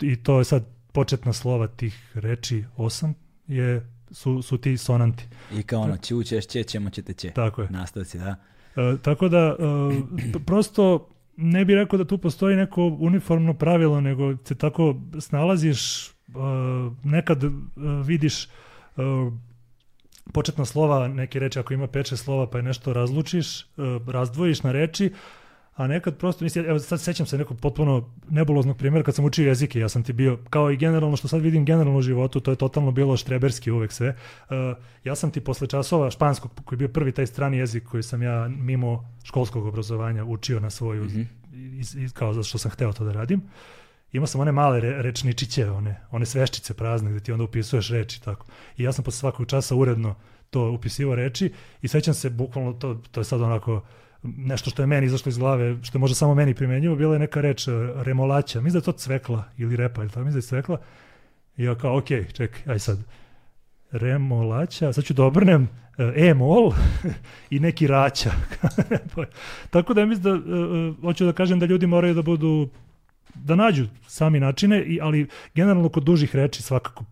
I 0.00 0.16
to 0.16 0.38
je 0.38 0.44
sad 0.44 0.64
početna 0.92 1.32
slova 1.32 1.66
tih 1.66 2.10
reči, 2.14 2.64
osam, 2.76 3.14
je, 3.46 3.86
su, 4.10 4.42
su 4.42 4.58
ti 4.58 4.76
sonanti. 4.76 5.24
I 5.52 5.62
kao 5.62 5.80
ono, 5.80 5.96
ćućeš, 5.96 6.46
će, 6.46 6.62
ćemo, 6.62 6.90
ćete, 6.90 7.12
će. 7.12 7.30
Tako 7.30 7.62
je. 7.62 7.68
Nastavci, 7.70 8.18
da. 8.18 8.36
E, 8.76 8.96
tako 9.02 9.28
da, 9.28 9.56
e, 9.58 10.38
prosto 10.46 11.08
ne 11.40 11.64
bih 11.64 11.74
rekao 11.74 11.98
da 11.98 12.04
tu 12.04 12.18
postoji 12.18 12.56
neko 12.56 12.96
uniformno 13.00 13.54
pravilo, 13.54 14.00
nego 14.00 14.36
se 14.44 14.54
tako 14.54 14.96
snalaziš, 15.20 16.08
e, 16.08 16.10
nekad 17.04 17.44
e, 17.44 17.48
vidiš 18.04 18.44
e, 18.44 18.48
početna 20.32 20.64
slova 20.64 21.08
neke 21.08 21.38
reči, 21.38 21.58
ako 21.58 21.74
ima 21.74 21.86
5-6 21.86 22.16
slova 22.16 22.50
pa 22.50 22.58
je 22.58 22.62
nešto 22.62 22.92
razlučiš, 22.92 23.66
razdvojiš 24.06 24.62
na 24.62 24.72
reči, 24.72 25.12
a 25.78 25.86
nekad 25.86 26.16
prosto, 26.16 26.44
mislim, 26.44 26.64
evo 26.66 26.78
sad 26.78 27.00
sećam 27.00 27.26
se 27.26 27.38
nekog 27.38 27.60
potpuno 27.60 28.10
nebuloznog 28.30 28.76
primjera 28.76 29.04
kad 29.04 29.14
sam 29.14 29.24
učio 29.24 29.48
jezike, 29.48 29.80
ja 29.80 29.88
sam 29.88 30.02
ti 30.02 30.12
bio, 30.12 30.38
kao 30.50 30.70
i 30.70 30.76
generalno 30.76 31.16
što 31.16 31.28
sad 31.28 31.40
vidim 31.40 31.64
generalno 31.64 31.98
u 31.98 32.02
životu, 32.02 32.40
to 32.40 32.50
je 32.50 32.56
totalno 32.56 32.90
bilo 32.90 33.16
štreberski 33.16 33.70
uvek 33.70 33.92
sve. 33.92 34.08
Uh, 34.08 34.56
ja 35.04 35.14
sam 35.14 35.30
ti 35.30 35.40
posle 35.40 35.66
časova 35.66 36.10
španskog, 36.10 36.50
koji 36.64 36.76
je 36.76 36.78
bio 36.78 36.88
prvi 36.88 37.12
taj 37.12 37.26
strani 37.26 37.58
jezik 37.58 37.84
koji 37.84 38.02
sam 38.02 38.22
ja 38.22 38.48
mimo 38.48 39.14
školskog 39.24 39.66
obrazovanja 39.66 40.24
učio 40.24 40.60
na 40.60 40.70
svoju, 40.70 41.04
Mhm. 41.04 41.22
iz, 41.52 41.96
iz, 41.96 42.12
kao 42.12 42.32
zato 42.32 42.44
što 42.44 42.58
sam 42.58 42.70
hteo 42.70 42.92
to 42.92 43.04
da 43.04 43.12
radim. 43.12 43.42
Imao 44.12 44.26
sam 44.26 44.40
one 44.40 44.52
male 44.52 44.80
re, 44.80 45.02
rečničiće, 45.02 45.70
one, 45.70 46.00
one 46.10 46.26
sveščice 46.26 46.74
prazne 46.74 47.10
gde 47.10 47.20
ti 47.20 47.32
onda 47.32 47.44
upisuješ 47.44 47.90
reči 47.90 48.22
tako. 48.22 48.46
I 48.76 48.82
ja 48.82 48.92
sam 48.92 49.04
posle 49.04 49.18
svakog 49.18 49.46
časa 49.46 49.74
uredno 49.74 50.14
to 50.50 50.70
upisivao 50.70 51.14
reči 51.14 51.52
i 51.82 51.88
sećam 51.88 52.14
se 52.14 52.30
bukvalno 52.30 52.72
to, 52.72 53.02
to 53.10 53.20
je 53.20 53.24
sad 53.24 53.40
onako 53.42 53.82
nešto 54.22 54.70
što 54.70 54.82
je 54.82 54.86
meni 54.86 55.06
izašlo 55.06 55.28
iz 55.28 55.38
glave, 55.38 55.76
što 55.82 55.98
je 55.98 56.00
možda 56.00 56.14
samo 56.14 56.34
meni 56.34 56.54
primenjivo, 56.54 56.96
bila 56.96 57.14
je 57.14 57.18
neka 57.18 57.40
reč 57.40 57.68
e, 57.68 57.72
remolaća, 57.94 58.60
mislim 58.60 58.72
da 58.72 58.78
je 58.78 58.92
to 58.92 58.92
cvekla 58.92 59.44
ili 59.56 59.76
repa, 59.76 60.02
ili 60.02 60.10
tako, 60.10 60.24
mislim 60.24 60.40
da 60.40 60.44
je 60.44 60.48
cvekla. 60.48 60.78
I 61.56 61.64
ja 61.64 61.74
kao, 61.74 61.98
ok, 61.98 62.08
čekaj, 62.32 62.72
aj 62.72 62.78
sad, 62.78 62.98
remolaća, 63.90 64.92
sad 64.92 65.04
ću 65.04 65.14
da 65.14 65.24
obrnem 65.24 65.68
e, 65.98 66.28
e-mol 66.28 66.72
i 67.50 67.60
neki 67.60 67.86
raća. 67.86 68.30
tako 69.70 69.94
da 69.94 70.06
mislim 70.06 70.22
da, 70.22 70.30
e, 70.30 70.92
hoću 71.02 71.24
da 71.24 71.32
kažem 71.32 71.58
da 71.58 71.66
ljudi 71.66 71.86
moraju 71.86 72.14
da 72.14 72.22
budu, 72.22 72.68
da 73.34 73.56
nađu 73.56 73.86
sami 74.06 74.40
načine, 74.40 74.98
ali 75.02 75.28
generalno 75.54 75.88
kod 75.88 76.02
dužih 76.02 76.36
reči 76.36 76.62
svakako 76.62 77.04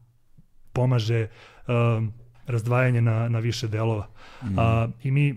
pomaže 0.72 1.28
um, 1.68 2.12
razdvajanje 2.46 3.00
na, 3.00 3.28
na 3.28 3.38
više 3.38 3.68
delova. 3.68 4.06
Mm. 4.42 4.58
A, 4.58 4.88
I 5.02 5.10
mi 5.10 5.36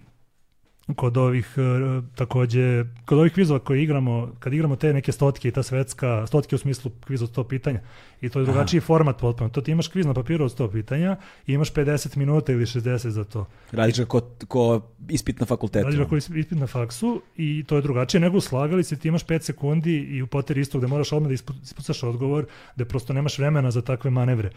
kod 0.96 1.18
ovih 1.18 1.56
e, 1.58 2.02
takođe, 2.16 2.86
kod 3.06 3.18
ovih 3.18 3.34
kvizova 3.34 3.60
koje 3.60 3.84
igramo, 3.84 4.32
kad 4.40 4.54
igramo 4.54 4.76
te 4.76 4.94
neke 4.94 5.12
stotke 5.12 5.48
i 5.48 5.52
ta 5.52 5.64
svetska, 5.64 6.28
stotke 6.28 6.56
u 6.56 6.58
smislu 6.58 6.92
kviz 7.06 7.24
od 7.24 7.36
100 7.36 7.48
pitanja, 7.48 7.80
i 8.22 8.30
to 8.30 8.40
je 8.40 8.46
drugačiji 8.46 8.82
format 8.82 9.18
potpuno. 9.18 9.50
To 9.50 9.62
ti 9.62 9.72
imaš 9.72 9.88
kviz 9.88 10.06
na 10.06 10.14
papiru 10.14 10.46
od 10.46 10.58
100 10.58 10.72
pitanja 10.72 11.16
i 11.48 11.54
imaš 11.54 11.74
50 11.74 12.18
minuta 12.18 12.52
ili 12.52 12.66
60 12.66 13.08
za 13.08 13.24
to. 13.24 13.46
Radiš 13.72 14.00
ga 14.00 14.06
ko, 14.06 14.22
ko 14.48 14.82
ispit 15.10 15.40
na 15.40 15.46
fakultetu. 15.46 15.86
Radiš 15.86 16.00
ako 16.00 16.16
ispit 16.16 16.52
na 16.52 16.68
faksu 16.68 17.22
i 17.38 17.64
to 17.68 17.76
je 17.76 17.82
drugačije 17.82 18.22
nego 18.22 18.38
u 18.38 18.42
slagalici, 18.42 19.00
ti 19.00 19.08
imaš 19.08 19.26
5 19.26 19.42
sekundi 19.42 19.98
i 19.98 20.22
u 20.22 20.28
poteri 20.28 20.62
isto 20.62 20.78
gde 20.78 20.88
moraš 20.88 21.12
odmah 21.12 21.30
da 21.30 21.34
ispu- 21.34 21.64
ispucaš 21.64 22.04
odgovor, 22.04 22.46
gde 22.76 22.86
prosto 22.86 23.14
nemaš 23.14 23.38
vremena 23.38 23.72
za 23.72 23.82
takve 23.82 24.12
manevre. 24.12 24.50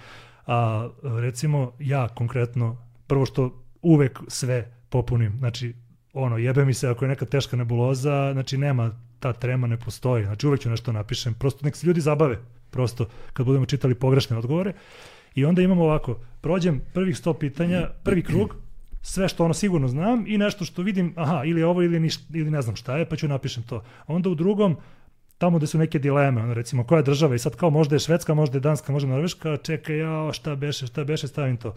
A 0.47 0.89
recimo 1.03 1.73
ja 1.79 2.09
konkretno, 2.09 2.77
prvo 3.07 3.27
što 3.27 3.63
uvek 3.83 4.21
sve 4.29 4.73
popunim, 4.89 5.33
znači 5.39 5.75
ono, 6.13 6.39
jebe 6.39 6.65
mi 6.65 6.75
se 6.75 6.89
ako 6.89 7.05
je 7.05 7.09
neka 7.09 7.27
teška 7.27 7.57
nebuloza, 7.57 8.33
znači 8.33 8.59
nema, 8.59 8.91
ta 9.21 9.33
trema 9.33 9.67
ne 9.67 9.77
postoji, 9.77 10.25
znači 10.25 10.47
uvek 10.47 10.61
ću 10.61 10.71
nešto 10.71 10.93
napišem, 10.93 11.35
prosto 11.35 11.65
nek 11.65 11.77
se 11.77 11.87
ljudi 11.87 12.01
zabave, 12.01 12.39
prosto 12.71 13.09
kad 13.33 13.47
budemo 13.47 13.67
čitali 13.67 13.95
pogrešne 13.95 14.37
odgovore. 14.37 14.73
I 15.35 15.45
onda 15.45 15.63
imamo 15.63 15.85
ovako, 15.85 16.19
prođem 16.41 16.81
prvih 16.95 17.17
100 17.17 17.39
pitanja, 17.39 17.91
prvi 18.03 18.23
krug, 18.23 18.57
sve 19.03 19.29
što 19.29 19.45
ono 19.45 19.55
sigurno 19.55 19.89
znam 19.89 20.25
i 20.27 20.39
nešto 20.39 20.65
što 20.65 20.83
vidim, 20.83 21.15
aha, 21.17 21.45
ili 21.45 21.63
ovo 21.63 21.83
ili, 21.83 22.01
niš, 22.01 22.19
ili 22.35 22.51
ne 22.51 22.63
znam 22.63 22.77
šta 22.77 22.97
je, 22.97 23.09
pa 23.09 23.17
ću 23.17 23.29
napišem 23.29 23.63
to. 23.63 23.83
Onda 24.07 24.31
u 24.31 24.35
drugom, 24.35 24.77
tamo 25.39 25.59
gde 25.59 25.67
su 25.67 25.79
neke 25.79 25.99
dileme, 25.99 26.43
ono 26.43 26.55
recimo 26.55 26.85
koja 26.85 26.99
je 26.99 27.03
država 27.03 27.35
i 27.35 27.39
sad 27.39 27.57
kao 27.57 27.71
možda 27.71 27.95
je 27.95 28.01
Švedska, 28.01 28.35
možda 28.35 28.57
je 28.57 28.61
Danska, 28.61 28.93
možda 28.93 29.09
je 29.09 29.13
Norveška, 29.13 29.57
čekaj, 29.57 29.99
ja, 29.99 30.33
šta 30.33 30.57
beše, 30.57 30.87
šta 30.87 31.05
beše, 31.05 31.29
stavim 31.29 31.57
to. 31.57 31.75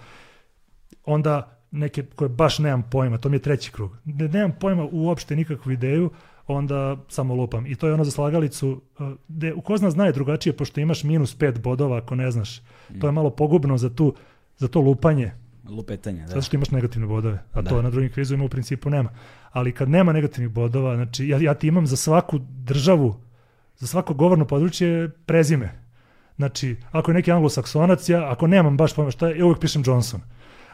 Onda 1.05 1.54
neke 1.75 2.03
koje 2.15 2.29
baš 2.29 2.59
nemam 2.59 2.83
pojma, 2.91 3.17
to 3.17 3.29
mi 3.29 3.35
je 3.35 3.41
treći 3.41 3.71
krug. 3.71 3.97
Ne, 4.05 4.27
nemam 4.27 4.51
pojma 4.59 4.87
uopšte 4.91 5.35
nikakvu 5.35 5.71
ideju, 5.71 6.09
onda 6.47 6.97
samo 7.07 7.35
lupam. 7.35 7.65
I 7.65 7.75
to 7.75 7.87
je 7.87 7.93
ono 7.93 8.03
za 8.03 8.11
slagalicu, 8.11 8.81
uh, 8.99 9.11
gde 9.27 9.53
u 9.53 9.61
ko 9.61 9.77
zna 9.77 9.91
zna 9.91 10.05
je 10.05 10.11
drugačije, 10.11 10.53
pošto 10.53 10.79
imaš 10.79 11.03
minus 11.03 11.35
pet 11.35 11.61
bodova 11.61 11.97
ako 11.97 12.15
ne 12.15 12.31
znaš. 12.31 12.61
To 13.01 13.07
je 13.07 13.11
malo 13.11 13.29
pogubno 13.29 13.77
za, 13.77 13.89
tu, 13.89 14.13
za 14.57 14.67
to 14.67 14.81
lupanje, 14.81 15.31
Lupetanje, 15.69 16.21
da. 16.21 16.27
zato 16.27 16.41
što 16.41 16.55
imaš 16.55 16.71
negativne 16.71 17.07
bodove, 17.07 17.39
a 17.53 17.61
Da. 17.61 17.69
to 17.69 17.81
na 17.81 17.89
drugim 17.89 18.11
kvizovima 18.11 18.45
u 18.45 18.49
principu 18.49 18.89
nema. 18.89 19.09
Ali 19.51 19.71
kad 19.71 19.89
nema 19.89 20.13
negativnih 20.13 20.49
bodova, 20.51 20.95
znači 20.95 21.27
ja, 21.27 21.37
ja 21.41 21.53
ti 21.53 21.67
imam 21.67 21.87
za 21.87 21.95
svaku 21.95 22.39
državu, 22.39 23.15
za 23.77 23.87
svako 23.87 24.13
govorno 24.13 24.45
područje 24.45 25.09
prezime. 25.25 25.71
Znači, 26.35 26.75
ako 26.91 27.11
je 27.11 27.15
neki 27.15 27.31
anglosaksonac, 27.31 28.09
ja, 28.09 28.31
ako 28.31 28.47
nemam 28.47 28.77
baš 28.77 28.95
pojma 28.95 29.11
šta 29.11 29.27
je, 29.27 29.37
ja 29.39 29.45
uvijek 29.45 29.59
pišem 29.59 29.83
Johnson. 29.85 30.21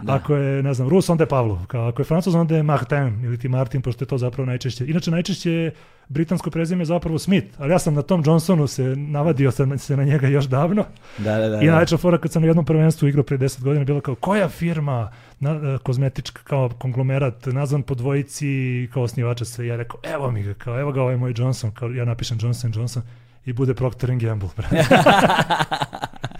Da. 0.02 0.14
Ako 0.14 0.36
je, 0.36 0.64
ne 0.64 0.74
znam, 0.74 0.90
Rus, 0.90 1.10
onda 1.10 1.24
je 1.24 1.28
Pavlov. 1.28 1.66
Kao, 1.68 1.88
ako 1.88 2.02
je 2.02 2.06
Francuz, 2.06 2.36
onda 2.36 2.56
je 2.56 2.64
Martin 2.64 3.26
ili 3.26 3.38
ti 3.38 3.48
Martin, 3.48 3.82
pošto 3.82 4.04
je 4.04 4.08
to 4.08 4.18
zapravo 4.18 4.46
najčešće. 4.46 4.86
Inače, 4.88 5.12
najčešće 5.12 5.52
je 5.52 5.72
britansko 6.08 6.50
prezime 6.50 6.86
zapravo 6.86 7.20
Smith, 7.20 7.48
ali 7.58 7.72
ja 7.72 7.80
sam 7.80 7.94
na 7.94 8.02
tom 8.02 8.24
Johnsonu 8.26 8.68
se 8.68 8.84
navadio 8.96 9.52
sam 9.52 9.80
se 9.80 9.98
na 9.98 10.04
njega 10.04 10.28
još 10.28 10.46
davno. 10.46 10.86
Da, 11.18 11.38
da, 11.38 11.50
da. 11.50 11.62
I 11.62 11.66
da. 11.66 11.72
najveća 11.72 11.98
fora 11.98 12.18
kad 12.18 12.32
sam 12.32 12.42
na 12.42 12.48
jednom 12.48 12.66
prvenstvu 12.66 13.08
igrao 13.08 13.24
pre 13.24 13.38
10 13.38 13.64
godina 13.64 13.86
bila 13.86 14.02
kao 14.02 14.16
koja 14.16 14.50
firma 14.50 15.12
na, 15.40 15.52
e, 15.52 15.78
kozmetička 15.84 16.42
kao 16.44 16.70
konglomerat 16.70 17.46
nazvan 17.46 17.84
po 17.84 17.96
dvojici 17.96 18.90
kao 18.94 19.04
osnivača 19.04 19.46
sve. 19.46 19.68
Ja 19.68 19.76
rekao 19.76 20.00
evo 20.04 20.32
mi 20.32 20.44
ga, 20.44 20.54
kao 20.54 20.80
evo 20.80 20.92
ga 20.92 21.02
ovaj 21.02 21.18
moj 21.18 21.34
Johnson, 21.38 21.72
kao 21.72 21.90
ja 21.90 22.06
napišem 22.06 22.38
Johnson 22.42 22.72
Johnson 22.76 23.04
i 23.46 23.54
bude 23.54 23.74
Procter 23.74 24.16
Gamble. 24.16 24.50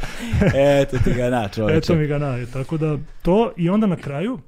Eto 0.56 0.98
ti 0.98 1.14
ga 1.14 1.30
na 1.30 1.48
čoveče. 1.48 1.78
Eto 1.78 1.96
mi 1.96 2.08
ga 2.08 2.18
na, 2.18 2.46
tako 2.46 2.78
da 2.78 2.98
to 3.22 3.54
i 3.58 3.70
onda 3.70 3.88
na 3.88 3.96
kraju 3.96 4.40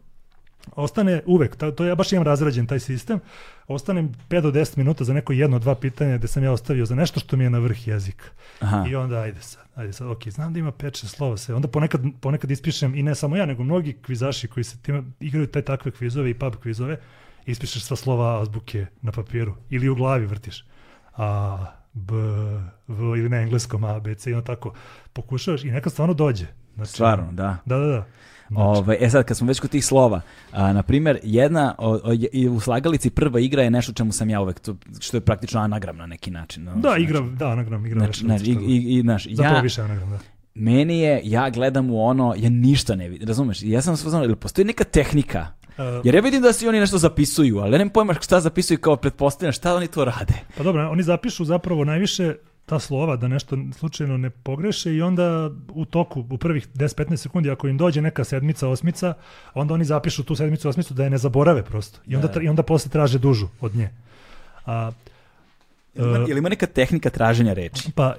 ostane 0.72 1.22
uvek, 1.26 1.56
ta- 1.56 1.72
to 1.72 1.86
ja 1.86 1.95
baš 1.95 2.12
imam 2.12 2.24
razrađen 2.24 2.68
taj 2.68 2.80
sistem, 2.80 3.20
ostanem 3.68 4.14
5 4.30 4.41
do 4.41 4.52
10 4.52 4.78
minuta 4.78 5.04
za 5.04 5.14
neko 5.14 5.34
jedno, 5.34 5.60
dva 5.60 5.76
pitanja 5.76 6.18
gde 6.18 6.28
sam 6.28 6.44
ja 6.44 6.52
ostavio 6.52 6.86
za 6.86 6.95
nešto 6.95 7.20
što 7.20 7.38
mi 7.38 7.44
je 7.44 7.50
na 7.50 7.60
vrh 7.60 7.88
jezika. 7.88 8.26
Aha. 8.60 8.86
I 8.90 8.95
onda 8.95 9.18
ajde 9.18 9.41
sad, 9.41 9.64
ajde 9.76 9.94
sad, 9.94 10.08
ok, 10.08 10.28
znam 10.28 10.54
da 10.54 10.60
ima 10.60 10.72
5-6 10.72 11.06
slova 11.06 11.38
se, 11.38 11.54
onda 11.54 11.68
ponekad, 11.68 12.02
ponekad 12.22 12.52
ispišem 12.52 12.95
i 12.95 13.04
ne 13.04 13.16
samo 13.16 13.36
ja, 13.36 13.45
nego 13.45 13.64
mnogi 13.64 13.94
kvizaši 13.95 14.48
koji 14.48 14.64
se 14.64 14.78
time 14.78 15.04
igraju 15.20 15.48
te 15.48 15.62
takve 15.62 15.91
kvizove 15.91 16.30
i 16.30 16.34
pub 16.34 16.56
kvizove, 16.56 16.98
ispišeš 17.45 17.84
sva 17.84 17.98
slova 17.98 18.41
azbuke 18.41 18.86
na 19.02 19.12
papiru 19.12 19.56
ili 19.70 19.90
u 19.90 19.95
glavi 19.95 20.26
vrtiš. 20.26 20.66
A, 21.16 21.66
B, 21.94 22.14
V 22.88 23.20
ili 23.20 23.30
na 23.30 23.38
engleskom 23.38 23.84
A, 23.84 23.99
B, 23.99 24.15
C 24.15 24.30
i 24.30 24.34
onda 24.34 24.45
tako 24.45 24.74
pokušavaš 25.14 25.64
i 25.64 25.72
nekad 25.72 25.91
stvarno 25.91 26.14
dođe. 26.14 26.45
Znači, 26.76 26.91
Stvarno, 26.91 27.32
da. 27.32 27.57
Da, 27.65 27.78
da, 27.78 27.86
da. 27.86 28.06
Znači, 28.48 28.80
Ovaj, 28.80 28.98
e 28.99 29.10
sad, 29.10 29.26
kad 29.26 29.38
smo 29.38 29.48
već 29.48 29.60
kod 29.60 29.70
tih 29.70 29.86
slova, 29.86 30.22
a, 30.52 30.74
na 30.74 30.84
primjer, 30.84 31.20
jedna, 31.24 31.76
o, 31.78 31.99
o, 32.03 32.11
je- 32.32 32.49
u 32.49 32.60
slagalici 32.60 33.10
prva 33.10 33.40
igra 33.40 33.64
je 33.64 33.72
nešto 33.72 33.94
čemu 33.94 34.11
sam 34.11 34.30
ja 34.30 34.41
uvek, 34.41 34.60
to, 34.60 34.76
što 34.99 35.18
je 35.18 35.22
praktično 35.22 35.61
anagram 35.61 35.98
na 35.98 36.06
neki 36.06 36.32
način. 36.32 36.64
no, 36.64 36.72
da, 36.76 36.80
znači, 36.82 37.02
igra, 37.02 37.20
da, 37.20 37.48
anagram, 37.48 37.86
igra. 37.86 37.99
Znači, 37.99 38.20
znači, 38.20 38.45
i, 38.45 38.53
i, 38.53 38.98
i, 38.98 39.02
znaš, 39.02 39.28
Zapravo 39.32 39.56
ja, 39.57 39.61
više 39.61 39.82
anagram, 39.82 40.10
da. 40.10 40.20
meni 40.56 40.99
je, 40.99 41.22
ja 41.24 41.49
gledam 41.49 41.90
u 41.91 42.06
ono, 42.06 42.36
ja 42.38 42.49
ništa 42.49 42.95
ne 42.95 43.10
vidim, 43.10 43.28
razumeš? 43.28 43.64
Ja 43.64 43.82
sam 43.82 43.98
sve 43.98 44.24
ili 44.24 44.36
postoji 44.36 44.65
neka 44.65 44.84
tehnika, 44.84 45.48
jer 46.04 46.16
ja 46.16 46.22
vidim 46.22 46.41
da 46.41 46.54
si 46.54 46.68
oni 46.68 46.80
nešto 46.80 46.98
zapisuju, 46.98 47.60
ali 47.60 47.72
ja 47.72 47.78
nemam 47.78 47.90
pojma 47.90 48.14
šta 48.14 48.40
zapisuju 48.40 48.78
kao 48.78 48.95
pretpostavljam, 48.95 49.54
šta 49.54 49.76
oni 49.76 49.88
to 49.88 50.06
rade. 50.06 50.34
Pa 50.58 50.64
dobro, 50.64 50.90
oni 50.90 51.04
zapišu 51.04 51.45
zapravo 51.45 51.84
najviše 51.86 52.36
ta 52.66 52.80
slova 52.80 53.16
da 53.16 53.28
nešto 53.28 53.58
slučajno 53.78 54.18
ne 54.18 54.30
pogreše 54.30 54.94
i 54.94 55.02
onda 55.02 55.50
u 55.70 55.86
toku, 55.86 56.26
u 56.30 56.38
prvih 56.38 56.68
10-15 56.76 57.16
sekundi, 57.16 57.50
ako 57.52 57.68
im 57.68 57.78
dođe 57.78 58.02
neka 58.02 58.24
sedmica, 58.24 58.68
osmica, 58.68 59.14
onda 59.54 59.74
oni 59.74 59.86
zapišu 59.86 60.24
tu 60.24 60.36
sedmicu, 60.36 60.70
osmicu 60.70 60.94
da 60.94 61.04
je 61.04 61.10
ne 61.10 61.18
zaborave 61.18 61.64
prosto. 61.64 62.00
I 62.08 62.16
onda, 62.16 62.28
Da. 62.28 62.41
i 62.41 62.48
onda 62.48 62.64
posle 62.64 62.91
traže 62.91 63.20
dužu 63.20 63.48
od 63.62 63.76
nje. 63.76 63.90
A, 64.66 64.91
Jel 65.95 66.08
ima, 66.08 66.18
E, 66.18 66.26
jel 66.28 66.38
ima 66.38 66.50
neka 66.50 66.66
tehnika 66.66 67.10
traženja 67.10 67.54
reči? 67.54 67.91
Pa 67.95 68.16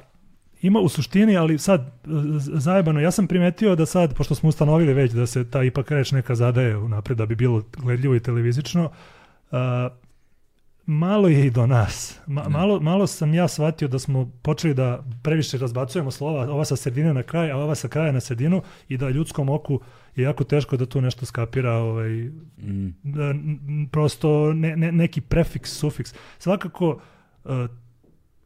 ima 0.65 0.81
u 0.81 0.89
suštini, 0.89 1.37
ali 1.37 1.59
sad 1.59 1.93
z- 2.05 2.51
zajebano, 2.55 3.01
ja 3.01 3.11
sam 3.11 3.27
primetio 3.27 3.77
da 3.77 3.87
sad, 3.87 4.15
pošto 4.15 4.35
smo 4.35 4.49
ustanovili 4.49 4.95
već 4.95 5.13
da 5.13 5.27
se 5.27 5.51
ta 5.51 5.63
ipak 5.63 5.91
reč 5.91 6.13
neka 6.13 6.35
zadaje 6.35 6.77
unapred 6.77 7.19
da 7.19 7.27
bi 7.27 7.35
bilo 7.35 7.63
gledljivo 7.75 8.15
i 8.15 8.21
televizično, 8.21 8.91
a, 9.51 9.89
malo 10.87 11.29
je 11.29 11.47
i 11.47 11.51
do 11.51 11.67
nas. 11.67 12.19
Ma- 12.27 12.49
malo, 12.49 12.81
malo 12.81 13.07
sam 13.07 13.35
ja 13.35 13.49
shvatio 13.49 13.89
da 13.89 13.99
smo 13.99 14.31
počeli 14.43 14.75
da 14.75 14.89
previše 15.23 15.59
razbacujemo 15.59 16.11
slova, 16.11 16.43
ova 16.45 16.65
sa 16.65 16.77
sredine 16.77 17.15
na 17.15 17.23
kraj, 17.23 17.51
a 17.51 17.57
ova 17.57 17.75
sa 17.75 17.89
kraja 17.89 18.13
na 18.13 18.21
sredinu 18.21 18.63
i 18.89 18.97
da 18.97 19.11
ljudskom 19.11 19.49
oku 19.49 19.81
je 20.17 20.25
jako 20.25 20.45
teško 20.45 20.77
da 20.77 20.87
tu 20.87 21.01
nešto 21.01 21.27
skapira 21.27 21.73
ovaj, 21.73 22.11
Mm. 22.59 22.89
da, 23.03 23.35
prosto 23.91 24.53
ne, 24.53 24.77
ne, 24.77 24.93
neki 24.93 25.21
prefiks, 25.21 25.71
sufiks. 25.73 26.15
Svakako 26.39 26.99
uh, 27.45 27.53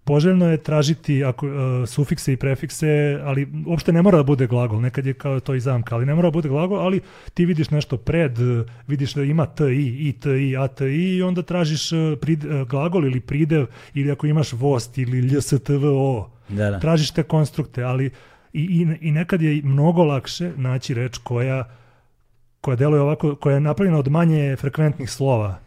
poželjno 0.09 0.49
je 0.51 0.57
tražiti 0.57 1.25
ako, 1.25 1.47
uh, 1.47 1.53
sufikse 1.87 2.33
i 2.33 2.37
prefikse, 2.37 3.21
ali 3.25 3.49
uopšte 3.67 3.93
ne 3.93 4.03
mora 4.03 4.17
da 4.17 4.25
bude 4.25 4.47
glagol, 4.47 4.81
nekad 4.81 5.07
je 5.07 5.15
kao 5.15 5.41
to 5.41 5.55
i 5.55 5.61
zamka, 5.61 5.95
ali 5.95 6.07
ne 6.07 6.15
mora 6.15 6.31
da 6.31 6.33
bude 6.33 6.49
glagol, 6.49 6.81
ali 6.81 7.01
ti 7.35 7.45
vidiš 7.45 7.71
nešto 7.71 7.97
pred, 7.97 8.39
uh, 8.39 8.65
vidiš 8.87 9.15
da 9.15 9.23
ima 9.23 9.47
t, 9.47 9.69
i, 9.69 10.09
i, 10.09 10.13
t, 10.13 10.31
i, 10.31 10.57
a, 10.57 10.69
t, 10.69 10.89
i, 10.89 11.23
onda 11.23 11.43
tražiš 11.43 11.93
uh, 11.93 11.99
prid, 12.21 12.45
uh, 12.45 12.69
glagol 12.69 13.05
ili 13.07 13.21
pridev, 13.21 13.67
ili 13.95 14.11
ako 14.11 14.27
imaš 14.27 14.53
vost 14.53 14.99
ili 14.99 15.21
lj, 15.21 15.41
s, 15.41 15.61
t, 15.65 15.77
v, 15.77 15.93
o, 15.93 16.31
Da, 16.49 16.71
da. 16.71 16.79
tražiš 16.81 17.11
te 17.11 17.23
konstrukte, 17.23 17.83
ali 17.85 18.07
i, 18.53 18.63
i, 18.63 19.09
i 19.09 19.13
nekad 19.13 19.43
je 19.43 19.61
mnogo 19.65 20.05
lakše 20.05 20.53
naći 20.57 20.95
reč 20.95 21.19
koja 21.19 21.69
koja 22.61 22.77
deluje 22.77 23.01
ovako, 23.01 23.35
koja 23.37 23.55
je 23.55 23.61
napravljena 23.61 23.99
od 23.99 24.09
manje 24.09 24.57
frekventnih 24.57 25.11
slova. 25.11 25.59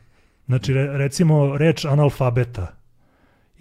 Znači, 0.46 0.74
re, 0.74 0.98
recimo, 0.98 1.58
reč 1.58 1.86
analfabeta. 1.86 2.81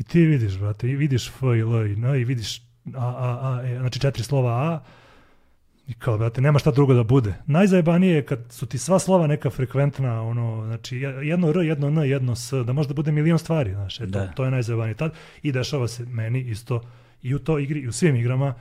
I 0.00 0.04
ti 0.04 0.20
vidiš, 0.26 0.58
brate, 0.58 0.88
i 0.88 0.96
vidiš 0.96 1.28
F 1.28 1.42
i 1.56 1.60
L 1.60 1.86
i 1.86 1.92
N 1.92 2.20
i 2.20 2.24
vidiš 2.24 2.62
A, 2.94 3.06
A, 3.06 3.38
A, 3.42 3.62
E, 3.64 3.78
znači 3.78 4.00
četiri 4.00 4.24
slova 4.24 4.50
A 4.52 4.80
i 5.86 5.94
kao, 5.94 6.18
brate, 6.18 6.40
nema 6.40 6.58
šta 6.58 6.70
drugo 6.70 6.94
da 6.94 7.02
bude. 7.02 7.34
Najzajebanije 7.46 8.14
je 8.14 8.26
kad 8.26 8.38
su 8.50 8.66
ti 8.66 8.78
sva 8.78 8.98
slova 8.98 9.26
neka 9.26 9.50
frekventna, 9.50 10.22
ono, 10.22 10.64
znači 10.66 10.96
jedno 10.98 11.48
R, 11.50 11.56
jedno 11.56 11.86
N, 11.88 11.98
jedno 11.98 12.36
S, 12.36 12.52
da 12.66 12.72
može 12.72 12.88
da 12.88 12.94
bude 12.94 13.12
milion 13.12 13.38
stvari, 13.38 13.72
znaš, 13.72 14.00
eto, 14.00 14.10
Da. 14.10 14.26
to 14.26 14.44
je 14.44 14.50
najzajebanije 14.50 14.94
tad. 14.94 15.12
I 15.42 15.52
dešava 15.52 15.88
se 15.88 16.04
meni 16.06 16.40
isto 16.40 16.82
i 17.22 17.34
u 17.34 17.38
toj 17.38 17.62
igri, 17.62 17.80
i 17.80 17.88
u 17.88 17.92
svim 17.92 18.16
igrama, 18.16 18.54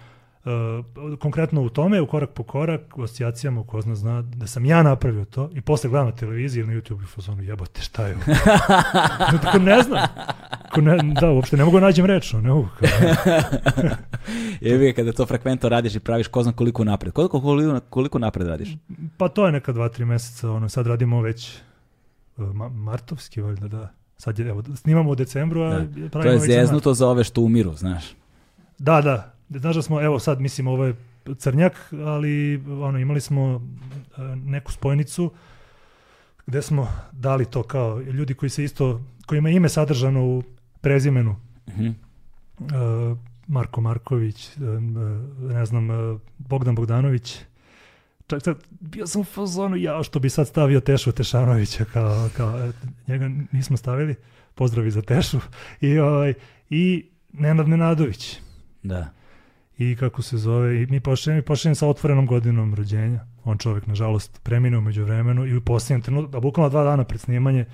konkretno 1.20 1.62
u 1.62 1.70
tome, 1.70 2.02
u 2.02 2.08
korak 2.08 2.30
po 2.30 2.44
korak, 2.44 2.98
u 2.98 3.04
asocijacijama, 3.04 3.64
ko 3.68 3.82
zna 3.82 3.96
zna, 3.96 4.22
da 4.22 4.48
sam 4.48 4.66
ja 4.66 4.84
napravio 4.84 5.26
to 5.26 5.50
i 5.54 5.62
posle 5.62 5.90
gledam 5.90 6.08
na 6.08 6.16
televiziji 6.16 6.62
ili 6.62 6.74
na 6.76 6.82
YouTube 6.82 7.04
i 7.04 7.06
fazonu, 7.06 7.44
jebote, 7.44 7.82
šta 7.82 8.08
je 8.08 8.16
ovo? 8.16 8.24
Tako 9.44 9.60
ne 9.60 9.82
znam. 9.84 10.08
Ko 10.74 10.82
ne, 10.82 10.98
da, 11.22 11.30
uopšte 11.32 11.58
ne 11.58 11.66
mogu 11.66 11.80
da 11.80 11.86
nađem 11.86 12.06
reč, 12.06 12.34
no, 12.34 12.42
ne 12.42 12.50
mogu. 12.50 12.68
Kao, 12.80 12.90
Jebi 14.62 14.86
ga, 14.86 14.94
kada 14.94 15.12
to 15.12 15.26
frekventno 15.26 15.70
radiš 15.70 15.96
i 15.96 16.00
praviš 16.00 16.28
ko 16.28 16.44
zna 16.44 16.52
koliko 16.52 16.84
napred. 16.84 17.14
Koliko, 17.14 17.42
koliko, 17.42 17.80
koliko 17.90 18.20
napred 18.20 18.48
radiš? 18.48 18.70
pa 19.18 19.30
to 19.30 19.46
je 19.46 19.52
neka 19.52 19.72
dva, 19.74 19.90
tri 19.90 20.06
meseca, 20.06 20.52
ono, 20.52 20.70
sad 20.70 20.88
radimo 20.88 21.22
već 21.22 21.58
uh, 22.38 22.46
ma- 22.46 22.70
martovski, 22.70 23.42
valjda, 23.42 23.68
da. 23.68 23.94
Sad 24.18 24.40
je, 24.40 24.50
evo, 24.50 24.64
snimamo 24.76 25.10
u 25.10 25.16
decembru, 25.16 25.62
a 25.62 25.70
Da. 25.70 26.10
pravimo 26.10 26.40
To 26.40 26.44
je 26.46 26.62
zeznuto 26.62 26.94
za 26.94 27.08
ove 27.08 27.24
što 27.24 27.42
umiru, 27.42 27.74
znaš. 27.74 28.04
Da, 28.80 29.02
da. 29.02 29.39
Znaš 29.50 29.76
da 29.76 29.82
smo, 29.82 30.02
evo 30.02 30.20
sad, 30.20 30.42
mislim, 30.42 30.68
ovo 30.68 30.86
je 30.86 30.96
crnjak, 31.38 31.94
ali 32.06 32.64
ono, 32.68 33.00
imali 33.00 33.22
smo 33.22 33.68
e, 34.18 34.22
neku 34.36 34.72
spojnicu 34.72 35.32
gde 36.50 36.62
smo 36.62 36.88
dali 37.12 37.46
to 37.46 37.64
kao 37.64 38.00
ljudi 38.00 38.34
koji 38.34 38.50
se 38.50 38.64
isto, 38.64 39.02
kojima 39.26 39.50
je 39.50 39.56
ime 39.56 39.70
sadržano 39.70 40.26
u 40.26 40.44
prezimenu. 40.82 41.36
Mhm. 41.70 41.88
E, 41.88 41.94
Marko 43.48 43.82
Marković, 43.82 44.58
e, 44.58 44.60
ne 45.40 45.66
znam, 45.66 45.88
Bogdan 46.38 46.76
Bogdanović. 46.76 47.40
Čak 48.28 48.44
sad, 48.44 48.58
bio 48.80 49.08
sam 49.08 49.22
u 49.22 49.24
fazonu, 49.24 49.76
ja 49.76 50.04
što 50.04 50.20
bi 50.20 50.30
sad 50.30 50.48
stavio 50.48 50.80
Tešu 50.80 51.12
Tešanovića, 51.12 51.86
kao, 51.86 52.30
kao 52.38 52.72
njega 53.08 53.30
nismo 53.52 53.78
stavili, 53.78 54.16
pozdravi 54.56 54.92
za 54.92 55.02
Tešu, 55.02 55.40
i, 55.82 56.00
ovaj, 56.00 56.34
i 56.70 57.06
Nenad 57.34 57.68
Nenadović 57.68 58.38
Da. 58.84 59.19
I 59.80 59.96
kako 59.96 60.22
se 60.22 60.38
zove, 60.38 60.82
i 60.82 60.88
mi 60.88 61.00
počinjem, 61.00 61.38
mi 61.38 61.42
počinjem 61.42 61.76
sa 61.76 61.88
otvorenom 61.88 62.26
godinom 62.26 62.76
rođenja. 62.76 63.20
On 63.44 63.58
čovjek, 63.58 63.88
nažalost, 63.88 64.40
preminuo 64.44 64.82
među 64.82 65.04
vremenu 65.04 65.46
i 65.46 65.56
u 65.56 65.62
posljednjem 65.62 66.02
trenutku, 66.02 66.38
a 66.38 66.40
bukvalno 66.40 66.70
dva 66.70 66.84
dana 66.84 67.04
pred 67.04 67.22
snimanje, 67.22 67.66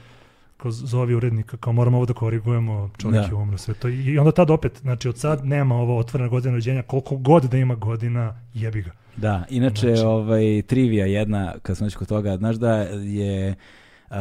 ko 0.57 0.71
zovi 0.71 1.15
urednika, 1.15 1.57
kao 1.57 1.73
moramo 1.73 1.97
ovo 1.97 2.05
da 2.05 2.13
korigujemo, 2.13 2.89
čovjek 2.97 3.21
Da. 3.21 3.27
je 3.27 3.33
umro, 3.33 3.57
sve 3.57 3.73
to. 3.73 3.87
I 3.89 4.17
onda 4.17 4.31
tad 4.31 4.49
opet, 4.49 4.79
znači 4.81 5.09
od 5.09 5.17
sad 5.17 5.45
nema 5.45 5.75
ovo 5.75 5.97
otvorena 5.97 6.29
godina 6.29 6.53
rođenja, 6.55 6.81
koliko 6.81 7.15
god 7.17 7.43
da 7.43 7.57
ima 7.57 7.75
godina, 7.75 8.41
jebi 8.53 8.81
ga. 8.81 8.91
Da, 9.17 9.43
inače, 9.49 9.87
Znači- 9.87 10.01
ovaj, 10.01 10.61
trivija 10.61 11.05
jedna, 11.05 11.53
kad 11.61 11.77
već 11.81 11.95
kod 11.95 12.07
toga, 12.07 12.37
znaš 12.37 12.55
da 12.55 12.75
je 12.93 13.55
uh, 14.09 14.15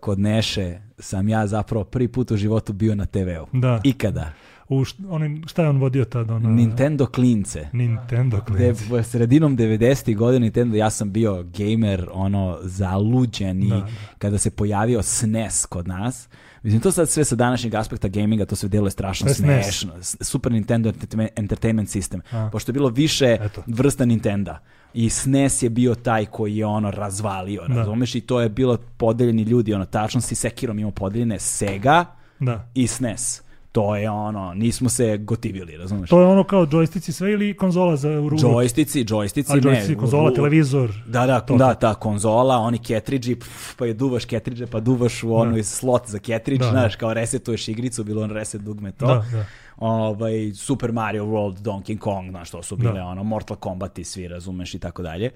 kod 0.00 0.18
Neše 0.18 0.78
sam 0.98 1.28
ja 1.28 1.46
zapravo 1.46 1.84
prvi 1.84 2.08
put 2.08 2.30
u 2.30 2.36
životu 2.36 2.72
bio 2.72 2.94
na 2.94 3.06
TV-u. 3.06 3.46
Da, 3.52 3.80
Ikada. 3.84 4.32
U 4.68 4.82
oni, 5.08 5.42
šta 5.46 5.62
je 5.62 5.68
on 5.68 5.78
vodio 5.78 6.04
tad? 6.04 6.30
Ono, 6.30 6.48
Nintendo 6.48 7.06
klince. 7.06 7.68
Nintendo 7.72 8.40
Gde 8.46 8.56
klinci. 8.56 8.94
je 8.94 9.02
sredinom 9.02 9.56
90. 9.56 10.16
godina 10.16 10.40
Nintendo, 10.40 10.76
ja 10.76 10.90
sam 10.90 11.12
bio 11.12 11.44
gamer, 11.48 12.08
ono, 12.12 12.58
zaluđen 12.62 13.62
i 13.62 13.68
Da, 13.68 13.76
da. 13.76 13.86
kada 14.18 14.38
se 14.38 14.50
pojavio 14.50 15.02
SNES 15.02 15.66
kod 15.66 15.88
nas, 15.88 16.28
mislim, 16.62 16.80
to 16.80 16.92
sad 16.92 17.08
sve 17.08 17.24
sa 17.24 17.36
današnjeg 17.36 17.74
aspekta 17.74 18.08
gaminga, 18.08 18.44
to 18.44 18.56
sve 18.56 18.68
deluje 18.68 18.90
strašno 18.90 19.28
SNES. 19.28 19.36
smešno. 19.66 19.92
Super 20.20 20.52
Nintendo 20.52 20.90
Entertainment- 20.90 21.88
System. 21.88 22.20
A. 22.32 22.48
Pošto 22.52 22.70
je 22.70 22.74
bilo 22.74 22.88
više 22.88 23.36
Eto. 23.40 23.62
vrsta 23.66 24.04
Nintenda. 24.04 24.58
I 24.94 25.10
SNES 25.10 25.62
je 25.62 25.70
bio 25.70 25.94
taj 25.94 26.26
koji 26.26 26.56
je 26.56 26.66
ono 26.66 26.90
razvalio, 26.90 27.62
Da. 27.62 27.74
razumeš? 27.74 28.14
I 28.14 28.20
to 28.20 28.40
je 28.40 28.48
bilo 28.48 28.76
podeljeni 28.96 29.42
ljudi, 29.42 29.74
ono, 29.74 29.84
tačno 29.84 30.20
si 30.20 30.34
Sekirom 30.34 30.78
imao 30.78 30.90
podeljene 30.90 31.38
Sega 31.38 32.04
Da. 32.40 32.68
i 32.74 32.86
SNES. 32.86 33.42
To 33.72 33.96
je 33.96 34.10
ono, 34.10 34.54
nismo 34.54 34.88
se 34.88 35.16
gotivili, 35.18 35.76
razumeš? 35.76 36.10
To 36.10 36.20
je 36.20 36.26
ono 36.26 36.44
kao 36.44 36.66
džojstici 36.66 37.12
sve 37.12 37.32
ili 37.32 37.54
konzola 37.54 37.96
za 37.96 38.16
ruku? 38.20 38.36
Džojstici, 38.36 39.04
džojstici, 39.04 39.52
ne. 39.54 39.60
džojstici, 39.60 39.94
konzola, 39.96 40.30
u- 40.30 40.34
televizor. 40.34 40.90
Da, 41.06 41.26
da, 41.26 41.40
To. 41.40 41.56
da, 41.56 41.74
ta 41.74 41.94
konzola, 41.94 42.56
oni 42.56 42.78
ketridži, 42.78 43.34
pf, 43.36 43.48
pa 43.76 43.86
je 43.86 43.94
duvaš 43.94 44.24
ketridže, 44.24 44.66
pa 44.66 44.80
duvaš 44.80 45.22
u 45.22 45.34
onoj 45.34 45.62
slot 45.64 46.02
za 46.06 46.18
ketridž, 46.18 46.60
Da, 46.60 46.70
znaš, 46.70 46.92
da. 46.92 46.98
kao 46.98 47.14
resetuješ 47.14 47.68
igricu, 47.68 48.04
bilo 48.04 48.22
on 48.22 48.30
reset 48.30 48.60
dugme 48.60 48.92
to. 48.92 49.06
Da, 49.06 49.24
da. 49.32 49.44
Ovaj, 49.78 50.32
Super 50.54 50.92
Mario 50.92 51.24
World, 51.24 51.56
Donkey 51.56 51.98
Kong, 51.98 52.30
znaš, 52.30 52.50
to 52.50 52.62
su 52.62 52.76
bile 52.76 52.92
Da. 52.92 53.04
ono, 53.04 53.22
Mortal 53.24 53.56
Kombat 53.56 53.98
i 53.98 54.04
svi, 54.04 54.28
razumeš, 54.28 54.74
i 54.74 54.78
tako 54.78 55.02
dalje. 55.02 55.30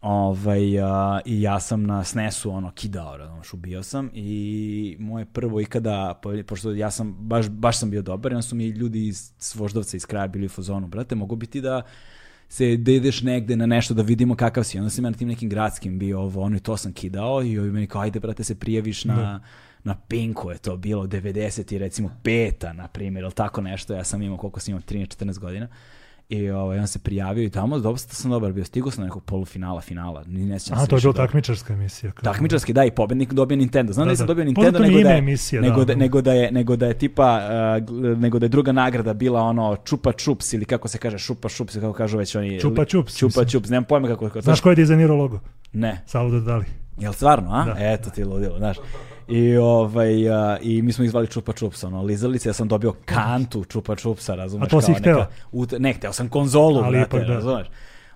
Ovaj, 0.00 0.80
a, 0.80 1.20
I 1.24 1.42
ja 1.42 1.60
sam 1.60 1.82
na 1.82 2.04
SNES-u 2.04 2.50
ono 2.50 2.70
kidao, 2.70 3.16
razumeš, 3.16 3.52
ubio 3.52 3.82
sam 3.82 4.10
i 4.14 4.96
moje 4.98 5.24
prvo 5.24 5.60
ikada, 5.60 6.20
po- 6.22 6.42
pošto 6.46 6.72
ja 6.72 6.90
sam, 6.90 7.16
baš, 7.20 7.48
baš 7.48 7.78
sam 7.78 7.90
bio 7.90 8.02
dobar, 8.02 8.32
onda 8.32 8.42
su 8.42 8.56
mi 8.56 8.68
ljudi 8.68 9.06
iz 9.06 9.32
s 9.38 9.54
Voždovca 9.54 9.96
iz 9.96 10.06
kraja 10.06 10.26
bili 10.26 10.46
u 10.46 10.48
fazonu, 10.48 10.86
brate, 10.86 11.14
mogu 11.14 11.36
biti 11.36 11.60
da 11.60 11.82
se 12.48 12.76
da 12.76 12.92
ideš 12.92 13.22
negde 13.22 13.56
na 13.56 13.66
nešto 13.66 13.94
da 13.94 14.02
vidimo 14.02 14.34
kakav 14.36 14.64
si. 14.64 14.78
Onda 14.78 14.90
sam 14.90 15.04
ja 15.04 15.10
na 15.10 15.16
tim 15.16 15.28
nekim 15.28 15.48
gradskim 15.48 15.98
bio 15.98 16.20
ovo, 16.20 16.42
ono 16.42 16.56
i 16.56 16.60
to 16.60 16.76
sam 16.76 16.92
kidao 16.92 17.42
i 17.42 17.58
ovi 17.58 17.70
meni 17.70 17.86
kao, 17.86 18.00
ajde 18.02 18.20
brate 18.20 18.44
se 18.44 18.54
prijaviš 18.54 19.04
na, 19.04 19.16
Da. 19.16 19.40
na 19.84 19.94
Pinku 20.08 20.50
je 20.50 20.58
to 20.58 20.76
bilo 20.76 21.06
90 21.06 21.74
i 21.74 21.78
recimo 21.78 22.10
peta, 22.22 22.72
na 22.72 22.88
primjer, 22.88 23.22
ili 23.24 23.32
tako 23.32 23.60
nešto. 23.60 23.94
Ja 23.94 24.04
sam 24.04 24.22
imao, 24.22 24.38
koliko 24.38 24.60
sam 24.60 24.72
imao, 24.72 24.82
13-14 24.82 25.38
godina. 25.38 25.68
I 26.30 26.50
ovaj, 26.50 26.78
on 26.78 26.86
se 26.86 26.98
prijavio 26.98 27.44
i 27.44 27.50
tamo, 27.50 27.78
dosta 27.78 28.14
sam 28.14 28.30
dobar 28.30 28.52
bio. 28.52 28.64
Stigao 28.64 28.90
sam 28.90 29.00
na 29.00 29.06
nekog 29.06 29.24
polufinala, 29.24 29.80
finala. 29.80 30.24
Ni 30.26 30.44
ne 30.44 30.58
sjećam 30.58 30.78
A, 30.78 30.80
se 30.80 30.86
to 30.86 30.96
je 30.96 31.00
bila 31.00 31.12
dobro. 31.12 31.26
takmičarska 31.26 31.72
emisija. 31.72 32.12
kao- 32.12 32.24
Takmičarski, 32.24 32.72
da, 32.72 32.84
i 32.84 32.90
pobednik 32.90 33.32
dobio 33.32 33.56
Nintendo. 33.56 33.92
Znam 33.92 34.08
da, 34.08 34.14
Da, 34.14 34.18
da. 34.18 34.26
dobio 34.26 34.44
Poznato 34.44 34.60
Nintendo, 34.62 34.84
je 34.84 34.90
nego 34.90 35.02
da, 35.02 35.10
je, 35.10 35.18
emisije, 35.18 35.62
nego, 35.62 35.76
da. 35.76 35.84
da, 35.84 35.94
nego, 35.94 36.20
da 36.22 36.32
je, 36.32 36.52
nego 36.52 36.76
da 36.76 36.86
je 36.86 36.94
tipa, 36.94 37.40
uh, 37.80 38.18
nego 38.18 38.38
da 38.38 38.44
je 38.44 38.50
druga 38.50 38.72
nagrada 38.72 39.14
bila 39.14 39.40
ono 39.42 39.76
čupa 39.78 40.12
čups 40.12 40.52
ili 40.52 40.64
kako 40.64 40.88
se 40.88 40.98
kaže 40.98 41.18
šupa 41.18 41.48
šups, 41.48 41.74
kako 41.74 41.92
kažu 41.92 42.18
već 42.18 42.34
oni. 42.34 42.60
Čupa 42.60 42.84
čups, 42.84 43.16
Čupa 43.16 43.44
čups, 43.44 43.68
nemam 43.68 43.84
pojma 43.84 44.08
kako. 44.08 44.26
kako 44.26 44.40
Znaš 44.40 44.60
ko 44.60 44.70
je 44.70 44.76
dizajnirao 44.76 45.16
logo? 45.16 45.40
Ne. 45.72 46.02
Salvador 46.06 46.42
Dali. 46.42 46.64
Jel 46.98 47.12
stvarno, 47.12 47.50
a? 47.52 47.64
Da. 47.64 47.74
Eto 47.78 48.10
ti 48.10 48.24
ludilo, 48.24 48.58
znaš. 48.58 48.76
I, 49.28 49.56
ovaj, 49.56 50.30
a, 50.30 50.58
I 50.62 50.82
mi 50.82 50.92
smo 50.92 51.04
ih 51.04 51.10
zvali 51.10 51.26
Čupa 51.26 51.52
Čups, 51.52 51.84
ono, 51.84 52.02
lizalice, 52.02 52.48
ja 52.48 52.52
sam 52.52 52.68
dobio 52.68 52.94
kantu 53.04 53.64
Čupa 53.64 53.96
Čupsa, 53.96 54.34
razumeš? 54.34 54.66
A 54.66 54.70
to 54.70 54.80
si 54.80 54.94
hteo? 54.94 55.26
neka 55.52 55.78
ne, 55.78 55.92
hteo 55.92 56.12
sam 56.12 56.28
konzolu, 56.28 56.80
Ali 56.84 56.96
brate, 56.96 57.16
ipak 57.16 57.28
da. 57.28 57.34
razumeš? 57.34 57.66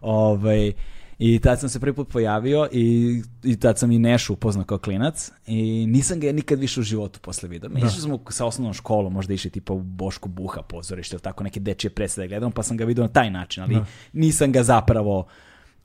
Ovaj, 0.01 0.73
I 1.19 1.39
tad 1.39 1.61
sam 1.61 1.69
se 1.69 1.81
prvi 1.81 1.95
put 1.95 2.09
pojavio 2.09 2.69
i, 2.73 3.23
i 3.45 3.57
tad 3.57 3.79
sam 3.79 3.91
i 3.91 3.99
Nešu 3.99 4.33
upoznao 4.33 4.65
kao 4.65 4.79
klinac 4.79 5.31
i 5.47 5.87
nisam 5.87 6.21
ga 6.21 6.33
nikad 6.33 6.59
više 6.59 6.81
u 6.81 6.83
životu 6.83 7.21
posle 7.21 7.49
vidio. 7.49 7.69
Mi 7.71 7.81
Da. 7.81 7.87
išli 7.87 8.01
smo 8.01 8.19
sa 8.29 8.47
osnovnom 8.47 8.75
školom, 8.75 9.13
možda 9.13 9.35
išli 9.35 9.51
tipa 9.51 9.73
u 9.73 9.83
Bošku 9.83 10.29
Buha 10.29 10.63
pozorište 10.63 11.15
ili 11.17 11.23
tako 11.23 11.45
neke 11.45 11.61
dečije 11.61 11.91
predstave 11.91 12.29
gledamo, 12.29 12.53
pa 12.53 12.63
sam 12.63 12.77
ga 12.77 12.85
vidio 12.85 13.05
na 13.05 13.09
taj 13.09 13.31
način, 13.31 13.63
ali 13.63 13.75
Da. 13.75 13.85
nisam 14.13 14.53
ga 14.53 14.63
zapravo 14.63 15.27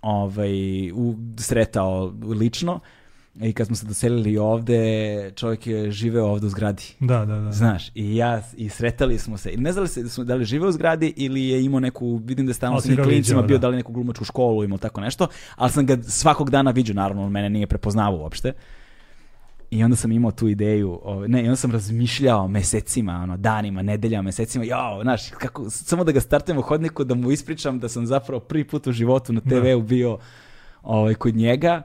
ovaj, 0.02 0.92
u, 0.92 1.16
sretao 1.38 2.14
lično. 2.24 2.80
I 3.42 3.54
kad 3.54 3.68
smo 3.68 3.76
se 3.76 3.86
doselili 3.86 4.38
ovde, 4.38 5.32
čovjek 5.36 5.68
je 5.68 5.92
živeo 5.92 6.26
ovde 6.26 6.48
u 6.48 6.50
zgradi. 6.50 6.84
Da, 7.00 7.26
da, 7.26 7.40
da. 7.40 7.52
Znaš, 7.52 7.92
i 7.96 8.16
ja, 8.16 8.42
i 8.58 8.70
sretali 8.70 9.20
smo 9.20 9.38
se. 9.38 9.54
I 9.54 9.58
ne 9.58 9.72
znali 9.72 9.88
se 9.88 10.04
da, 10.04 10.10
smo, 10.10 10.24
da 10.24 10.36
li 10.36 10.46
žive 10.46 10.68
u 10.68 10.72
zgradi 10.72 11.14
ili 11.16 11.48
je 11.48 11.64
imao 11.64 11.80
neku, 11.80 12.22
vidim 12.26 12.46
da 12.46 12.50
je 12.50 12.54
stalno 12.54 12.82
sa 12.82 12.88
klincima 12.88 13.10
viđao, 13.10 13.44
bio, 13.44 13.58
da. 13.58 13.62
da 13.62 13.68
li 13.68 13.76
neku 13.76 13.92
glumačku 13.92 14.26
školu 14.26 14.64
imao 14.64 14.78
tako 14.78 15.02
nešto, 15.02 15.28
ali 15.56 15.72
sam 15.72 15.86
ga 15.86 15.98
svakog 16.04 16.50
dana 16.50 16.72
viđao, 16.72 16.94
naravno, 16.94 17.26
on 17.26 17.32
mene 17.32 17.50
nije 17.50 17.68
prepoznavao 17.68 18.20
uopšte. 18.20 18.54
I 19.72 19.84
onda 19.84 19.96
sam 19.96 20.12
imao 20.12 20.32
tu 20.32 20.48
ideju, 20.48 21.02
ne, 21.28 21.42
i 21.42 21.44
onda 21.44 21.56
sam 21.56 21.72
razmišljao 21.72 22.48
mesecima, 22.48 23.14
ono, 23.24 23.38
danima, 23.38 23.82
nedeljama, 23.82 24.22
mesecima, 24.22 24.66
jao, 24.66 25.02
znaš, 25.04 25.30
kako, 25.30 25.70
samo 25.70 26.04
da 26.04 26.12
ga 26.12 26.20
startujem 26.20 26.58
u 26.58 26.62
hodniku, 26.62 27.04
da 27.04 27.16
mu 27.16 27.32
ispričam 27.32 27.80
da 27.80 27.90
sam 27.90 28.06
zapravo 28.06 28.40
prvi 28.40 28.64
put 28.64 28.88
u 28.88 28.92
životu 28.92 29.34
na 29.34 29.42
TV-u 29.42 29.82
bio 29.82 30.18
ovaj, 30.84 31.14
kod 31.14 31.36
njega 31.36 31.84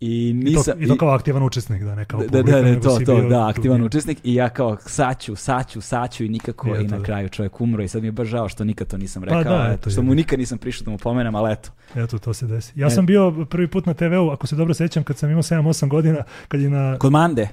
i 0.00 0.28
I 0.30 0.44
to, 0.44 0.58
nisam... 0.58 0.82
I 0.82 0.88
to 0.88 0.96
kao 0.96 1.08
aktivan 1.08 1.42
učesnik, 1.42 1.82
da 1.82 1.94
ne 1.94 2.04
kao 2.04 2.20
Da, 2.20 2.26
publika, 2.28 2.50
da, 2.50 2.56
da, 2.56 2.62
nego 2.62 2.80
to, 2.80 2.98
to, 2.98 3.14
bio 3.14 3.28
da, 3.28 3.48
aktivan 3.48 3.82
učesnik 3.82 4.18
i 4.24 4.34
ja 4.34 4.48
kao 4.48 4.76
saću, 4.80 5.36
saću, 5.36 5.80
saću 5.80 6.24
i 6.24 6.28
nikako 6.28 6.68
I 6.68 6.80
i 6.80 6.86
na 6.86 6.96
da. 6.98 7.02
kraju 7.04 7.28
čovjek 7.28 7.60
umro 7.60 7.82
i 7.82 7.88
sad 7.88 8.02
mi 8.02 8.08
je 8.08 8.12
baš 8.12 8.28
žao 8.28 8.48
što 8.48 8.64
nikad 8.64 8.86
to 8.86 8.96
nisam 8.98 9.22
Pa 9.22 9.26
rekao, 9.28 9.58
da, 9.58 9.70
eto, 9.72 9.90
što 9.90 10.00
je. 10.00 10.04
mu 10.04 10.14
nikad 10.14 10.38
nisam 10.38 10.58
prišao 10.58 10.84
da 10.84 10.90
mu 10.90 10.98
pomenem, 10.98 11.34
ali 11.34 11.52
eto. 11.52 11.70
Eto, 11.96 12.18
to 12.18 12.34
se 12.34 12.46
desi. 12.46 12.72
Ja 12.76 12.86
E. 12.86 12.90
sam 12.90 13.06
bio 13.06 13.46
prvi 13.50 13.68
put 13.68 13.86
na 13.86 13.94
TV-u, 13.94 14.30
ako 14.30 14.46
se 14.46 14.56
dobro 14.56 14.74
sećam, 14.74 15.04
kad 15.04 15.18
sam 15.18 15.30
imao 15.30 15.42
7-8 15.42 15.88
godina, 15.88 16.18
kad 16.48 16.60
je 16.60 16.70
na 16.70 16.96
Kod 16.98 17.12
Mande, 17.12 17.48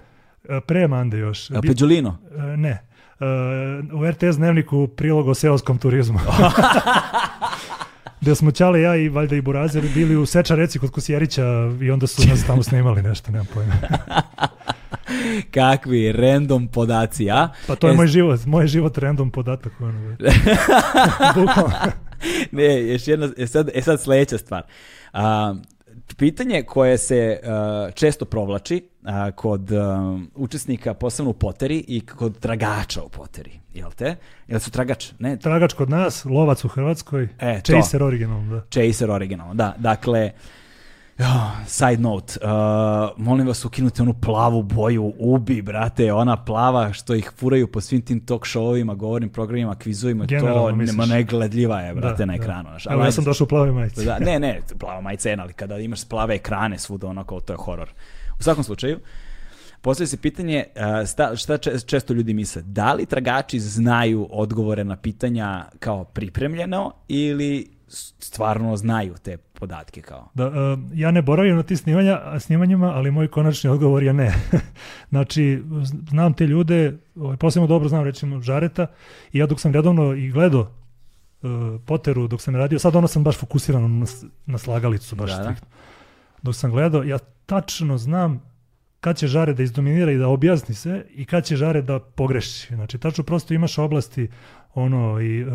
e, 0.46 0.60
pre 0.62 0.88
Mande 0.88 1.18
još. 1.18 1.52
a 1.52 1.62
Peđulino. 1.62 2.18
e, 2.38 2.58
ne. 2.58 2.82
E, 3.20 3.26
u 3.94 4.12
RTS 4.12 4.38
dnevniku 4.38 4.88
prilog 4.88 5.28
o 5.28 5.34
seoskom 5.34 5.78
turizmu. 5.78 6.20
Gde 8.26 8.36
smo 8.36 8.52
Ćale, 8.52 8.82
ja 8.82 8.96
i 8.96 9.10
valjda 9.10 9.36
i 9.36 9.42
Burazer 9.42 9.84
bili 9.94 10.16
u 10.16 10.26
Seča 10.26 10.56
reci 10.56 10.80
kod 10.80 10.92
Kusjerića 10.92 11.44
i 11.82 11.92
onda 11.92 12.08
su 12.08 12.28
nas 12.30 12.46
tamo 12.48 12.64
snimali 12.64 13.02
nešto, 13.02 13.32
nemam 13.32 13.48
pojma. 13.54 13.74
Kakvi 15.54 16.12
random 16.12 16.68
podaci, 16.68 17.30
a? 17.30 17.50
Pa 17.68 17.76
to 17.76 17.88
je 17.88 17.94
E, 17.94 17.96
moj 17.96 18.08
život, 18.08 18.46
moj 18.46 18.68
život 18.68 18.98
random 18.98 19.32
podatak. 19.32 19.74
Ono. 19.82 20.16
Ne, 22.52 22.88
još 22.88 23.08
jedna, 23.08 23.30
e 23.38 23.48
sad, 23.48 23.70
e 23.74 23.82
sad 23.82 24.02
sledeća 24.02 24.38
stvar. 24.38 24.64
A, 25.14 25.56
pitanje 26.18 26.64
koje 26.64 26.98
se 26.98 27.40
a, 27.44 27.90
često 27.94 28.26
provlači 28.26 28.90
a, 29.04 29.32
kod 29.32 29.72
a, 29.72 30.18
učesnika, 30.36 30.94
posebno 30.94 31.32
u 31.32 31.34
poteri 31.34 31.86
i 31.88 32.06
kod 32.06 32.40
tragača 32.40 33.04
u 33.04 33.10
poteri, 33.10 33.60
jel 33.74 33.92
te? 33.92 34.16
Jel 34.48 34.60
su 34.60 34.72
tragač? 34.72 35.12
Ne, 35.20 35.38
Tragač 35.38 35.74
kod 35.74 35.90
nas, 35.90 36.26
lovac 36.26 36.64
u 36.66 36.68
Hrvatskoj, 36.68 37.28
E, 37.40 37.62
to. 37.62 37.74
Chaser 37.74 38.04
originalno, 38.04 38.56
da. 38.56 38.62
Chaser 38.82 39.12
originalno, 39.12 39.54
da. 39.54 39.76
Dakle, 39.78 40.20
jo, 40.22 40.30
side 41.68 41.98
note, 42.00 42.40
uh, 42.42 42.50
molim 43.18 43.48
vas 43.48 43.66
ukinuti 43.66 44.02
onu 44.02 44.14
plavu 44.16 44.64
boju, 44.64 45.14
ubi, 45.18 45.62
brate, 45.62 46.14
ona 46.14 46.38
plava 46.38 46.94
što 46.94 47.16
ih 47.16 47.32
furaju 47.36 47.68
po 47.68 47.82
svim 47.82 48.02
tim 48.02 48.20
talk 48.20 48.44
showovima, 48.44 48.96
govornim 48.96 49.30
programima, 49.30 49.76
kvizovima, 49.76 50.24
to 50.24 50.28
Generalno, 50.30 50.76
misliš? 50.76 50.92
nema 50.92 51.06
negledljiva 51.08 51.80
je, 51.80 51.94
brate, 51.94 52.18
Da, 52.18 52.26
na 52.26 52.34
da. 52.34 52.44
ekranu. 52.44 52.70
znaš. 52.70 52.86
Evo, 52.86 52.96
Ali 52.96 53.08
ja 53.08 53.12
sam 53.12 53.24
došao 53.24 53.46
u 53.46 53.48
plavoj 53.48 53.72
majici. 53.72 54.06
da, 54.06 54.20
ne, 54.20 54.40
ne, 54.40 54.62
plava 54.80 55.02
majica 55.02 55.30
je, 55.30 55.38
ali 55.40 55.54
kada 55.54 55.78
imaš 55.78 56.06
plave 56.06 56.36
ekrane 56.36 56.78
svuda, 56.78 57.08
onako, 57.08 57.40
to 57.40 57.54
je 57.54 57.58
horor. 57.58 57.90
U 58.40 58.44
svakom 58.44 58.64
slučaju, 58.64 59.00
Postavlja 59.82 60.08
se 60.08 60.18
pitanje 60.18 60.64
uh, 60.76 61.08
šta 61.36 61.58
če- 61.58 61.80
često 61.80 62.14
ljudi 62.14 62.34
misle, 62.34 62.62
da 62.62 62.94
li 62.94 63.06
tragači 63.06 63.60
znaju 63.60 64.28
odgovore 64.32 64.84
na 64.84 64.96
pitanja 64.96 65.66
kao 65.80 66.04
pripremljeno 66.04 66.92
ili 67.08 67.70
stvarno 68.20 68.78
znaju 68.78 69.16
te 69.16 69.38
podatke 69.60 70.02
kao? 70.02 70.30
Da, 70.34 70.44
e, 70.44 70.78
ja 70.94 71.12
ne 71.12 71.22
boravim 71.22 71.56
na 71.56 71.64
tim 71.64 71.78
snimanja, 71.78 72.40
snimanjima, 72.40 72.88
ali 72.88 73.12
moj 73.12 73.28
konačni 73.28 73.70
odgovor 73.70 74.04
je 74.04 74.14
ne. 74.14 74.34
znači, 75.10 75.64
znam 76.10 76.34
te 76.34 76.48
ljude, 76.48 76.98
ovaj, 77.16 77.38
posebno 77.38 77.68
dobro 77.68 77.90
znam 77.90 78.04
recimo 78.04 78.42
Žareta, 78.42 78.88
i 79.32 79.38
ja 79.38 79.46
dok 79.46 79.60
sam 79.60 79.74
redovno 79.74 80.14
i 80.14 80.32
gledao 80.32 80.62
e, 80.62 81.48
Poteru 81.86 82.28
dok 82.28 82.42
sam 82.42 82.56
radio, 82.56 82.80
sad 82.80 82.96
ono 82.96 83.08
sam 83.08 83.24
baš 83.24 83.38
fokusiran 83.38 84.00
na, 84.00 84.06
na 84.46 84.58
slagalicu, 84.58 85.16
baš 85.16 85.32
Da, 85.32 85.38
da. 85.38 85.44
striktno. 85.44 85.68
Dok 86.42 86.56
sam 86.56 86.72
gledao, 86.72 87.04
ja 87.04 87.18
tačno 87.46 87.98
znam 87.98 88.42
kad 89.00 89.18
će 89.18 89.28
Žare 89.28 89.54
da 89.54 89.64
izdominira 89.64 90.12
i 90.12 90.18
da 90.18 90.28
objasni 90.28 90.76
se 90.76 91.06
i 91.10 91.26
kad 91.26 91.46
će 91.46 91.56
Žare 91.56 91.82
da 91.82 92.00
pogreši. 92.00 92.76
Znači, 92.76 92.98
tačno 92.98 93.24
prosto 93.24 93.54
imaš 93.54 93.78
oblasti, 93.78 94.28
ono, 94.74 95.22
i 95.22 95.44
uh, 95.44 95.50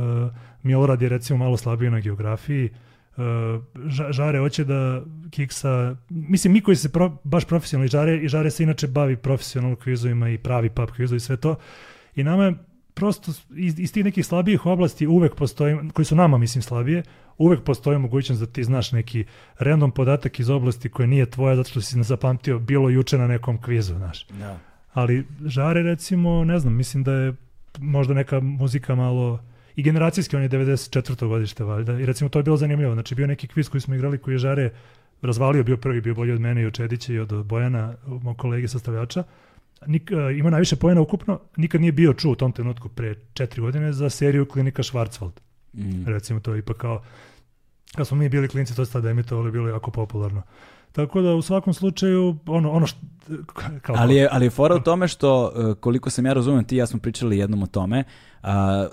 Milorad 0.62 1.02
je 1.02 1.08
recimo 1.08 1.38
malo 1.38 1.56
slabiji 1.56 1.90
na 1.90 2.00
geografiji, 2.00 2.64
uh, 2.64 2.76
Žare 4.10 4.38
hoće 4.38 4.64
da 4.64 5.02
kiksa, 5.30 5.96
mislim, 6.08 6.52
mi 6.52 6.60
koji 6.60 6.76
se 6.76 6.92
pro, 6.92 7.16
baš 7.24 7.44
profesionalni 7.44 7.88
Žare, 7.88 8.16
i 8.16 8.28
Žare 8.28 8.50
se 8.50 8.62
inače 8.62 8.86
bavi 8.86 9.16
profesionalno 9.16 9.76
kvizovima 9.76 10.28
i 10.28 10.38
pravi 10.38 10.70
pub 10.70 10.90
kvizovi 10.90 11.16
i 11.16 11.20
sve 11.20 11.36
to, 11.36 11.56
i 12.14 12.24
nama 12.24 12.44
je 12.44 12.54
prosto 12.94 13.32
iz, 13.56 13.78
iz 13.78 13.92
tih 13.92 14.04
nekih 14.04 14.26
slabijih 14.26 14.66
oblasti 14.66 15.06
uvek 15.06 15.34
postoji, 15.34 15.76
koji 15.92 16.06
su 16.06 16.16
nama, 16.16 16.38
mislim, 16.38 16.62
slabije, 16.62 17.02
uvek 17.38 17.62
postoji 17.62 17.98
mogućnost 17.98 18.40
da 18.40 18.46
ti 18.46 18.64
znaš 18.64 18.92
neki 18.92 19.24
random 19.58 19.90
podatak 19.90 20.40
iz 20.40 20.50
oblasti 20.50 20.88
koja 20.88 21.06
nije 21.06 21.30
tvoja 21.30 21.56
zato 21.56 21.70
što 21.70 21.80
si 21.80 21.96
ne 21.96 22.02
zapamtio 22.02 22.58
bilo 22.58 22.90
juče 22.90 23.18
na 23.18 23.26
nekom 23.26 23.62
kvizu, 23.62 23.94
znaš. 23.94 24.26
Da. 24.26 24.58
Ali 24.92 25.26
Žare 25.44 25.82
recimo, 25.82 26.44
ne 26.44 26.58
znam, 26.58 26.74
mislim 26.74 27.04
da 27.04 27.12
je 27.12 27.34
možda 27.78 28.14
neka 28.14 28.40
muzika 28.40 28.94
malo 28.94 29.40
i 29.80 29.82
generacijski, 29.82 30.36
on 30.36 30.42
je 30.42 30.48
94. 30.48 31.28
godište 31.28 31.64
valjda 31.64 32.00
i 32.00 32.06
recimo 32.06 32.30
to 32.30 32.38
je 32.38 32.42
bilo 32.42 32.56
zanimljivo, 32.56 32.94
znači 32.94 33.14
bio 33.14 33.26
neki 33.26 33.48
kviz 33.48 33.68
koji 33.68 33.80
smo 33.80 33.94
igrali 33.94 34.18
koji 34.18 34.34
je 34.34 34.38
Žare 34.38 34.70
razvalio, 35.22 35.64
bio 35.64 35.76
prvi, 35.76 36.00
bio 36.00 36.14
bolji 36.14 36.32
od 36.32 36.40
mene 36.40 36.62
i 36.62 36.66
od 36.66 36.72
Čedića 36.72 37.12
i 37.12 37.18
od 37.18 37.46
Bojana, 37.46 37.94
mog 38.06 38.36
kolege 38.36 38.68
sastavljača. 38.68 39.24
Nik, 39.86 40.10
e, 40.10 40.38
ima 40.38 40.50
najviše 40.50 40.76
pojena 40.76 41.00
ukupno, 41.00 41.40
nikad 41.56 41.80
nije 41.80 41.92
bio 41.92 42.12
čuo 42.12 42.32
u 42.32 42.34
tom 42.34 42.52
trenutku 42.52 42.88
pre 42.88 43.14
četiri 43.32 43.60
godine 43.60 43.92
za 43.92 44.10
seriju 44.10 44.46
Klinika 44.46 44.82
Schwarzwald. 44.82 45.40
Mm. 45.72 46.04
Recimo 46.06 46.40
to 46.40 46.52
je 46.52 46.58
ipak 46.58 46.76
kao, 46.76 47.02
kad 47.96 48.06
smo 48.06 48.16
mi 48.16 48.28
bili 48.28 48.48
klinci, 48.48 48.76
to 48.76 48.84
se 48.84 48.92
tada 48.92 49.10
emitovali, 49.10 49.50
bilo 49.50 49.68
je 49.68 49.72
jako 49.72 49.90
popularno. 49.90 50.42
Tako 50.92 51.20
da 51.22 51.34
u 51.34 51.42
svakom 51.42 51.74
slučaju, 51.74 52.36
ono, 52.46 52.70
ono 52.70 52.86
što, 52.86 52.98
kao, 53.82 53.96
Ali 53.98 54.14
je, 54.14 54.28
ali 54.30 54.46
je 54.46 54.50
fora 54.50 54.74
u 54.74 54.80
tome 54.80 55.08
što, 55.08 55.52
uh, 55.56 55.74
koliko 55.74 56.10
sam 56.10 56.26
ja 56.26 56.32
razumem, 56.32 56.64
ti 56.64 56.74
i 56.74 56.78
ja 56.78 56.86
smo 56.86 57.00
pričali 57.00 57.38
jednom 57.38 57.62
o 57.62 57.66
tome, 57.66 58.04
uh, 58.42 58.48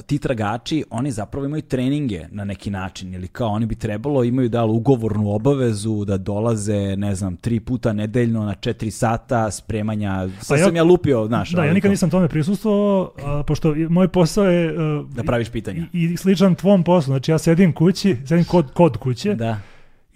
ti 0.05 0.17
tragači, 0.17 0.83
oni 0.89 1.11
zapravo 1.11 1.45
imaju 1.45 1.61
treninge 1.61 2.25
na 2.31 2.43
neki 2.43 2.69
način, 2.69 3.13
ili 3.13 3.27
kao 3.27 3.47
oni 3.47 3.65
bi 3.65 3.75
trebalo, 3.75 4.23
imaju 4.23 4.49
da 4.49 4.65
ugovornu 4.65 5.31
obavezu 5.31 6.05
da 6.05 6.17
dolaze, 6.17 6.95
ne 6.95 7.15
znam, 7.15 7.35
tri 7.35 7.59
puta 7.59 7.93
nedeljno 7.93 8.45
na 8.45 8.55
četiri 8.55 8.91
sata 8.91 9.51
spremanja, 9.51 10.29
sad 10.39 10.47
Pa 10.47 10.57
ja- 10.57 10.65
sam 10.65 10.75
ja 10.75 10.83
lupio, 10.83 11.25
znaš. 11.27 11.51
Da, 11.51 11.63
ja 11.65 11.73
nikad 11.73 11.91
nisam 11.91 12.09
tome 12.09 12.27
prisustvovao, 12.27 13.11
a, 13.25 13.43
pošto 13.43 13.75
moj 13.89 14.07
posao 14.07 14.45
je 14.45 14.71
uh, 14.99 15.09
Da 15.09 15.23
praviš 15.23 15.49
pitanja. 15.49 15.85
i, 15.93 16.03
i 16.03 16.17
sličan 16.17 16.55
tvom 16.55 16.83
poslu. 16.83 17.11
Znači 17.11 17.31
ja 17.31 17.37
sedim 17.37 17.73
kući, 17.73 18.17
sedim 18.25 18.45
kod, 18.45 18.73
kod 18.73 18.97
kuće 18.97 19.35
Da. 19.35 19.57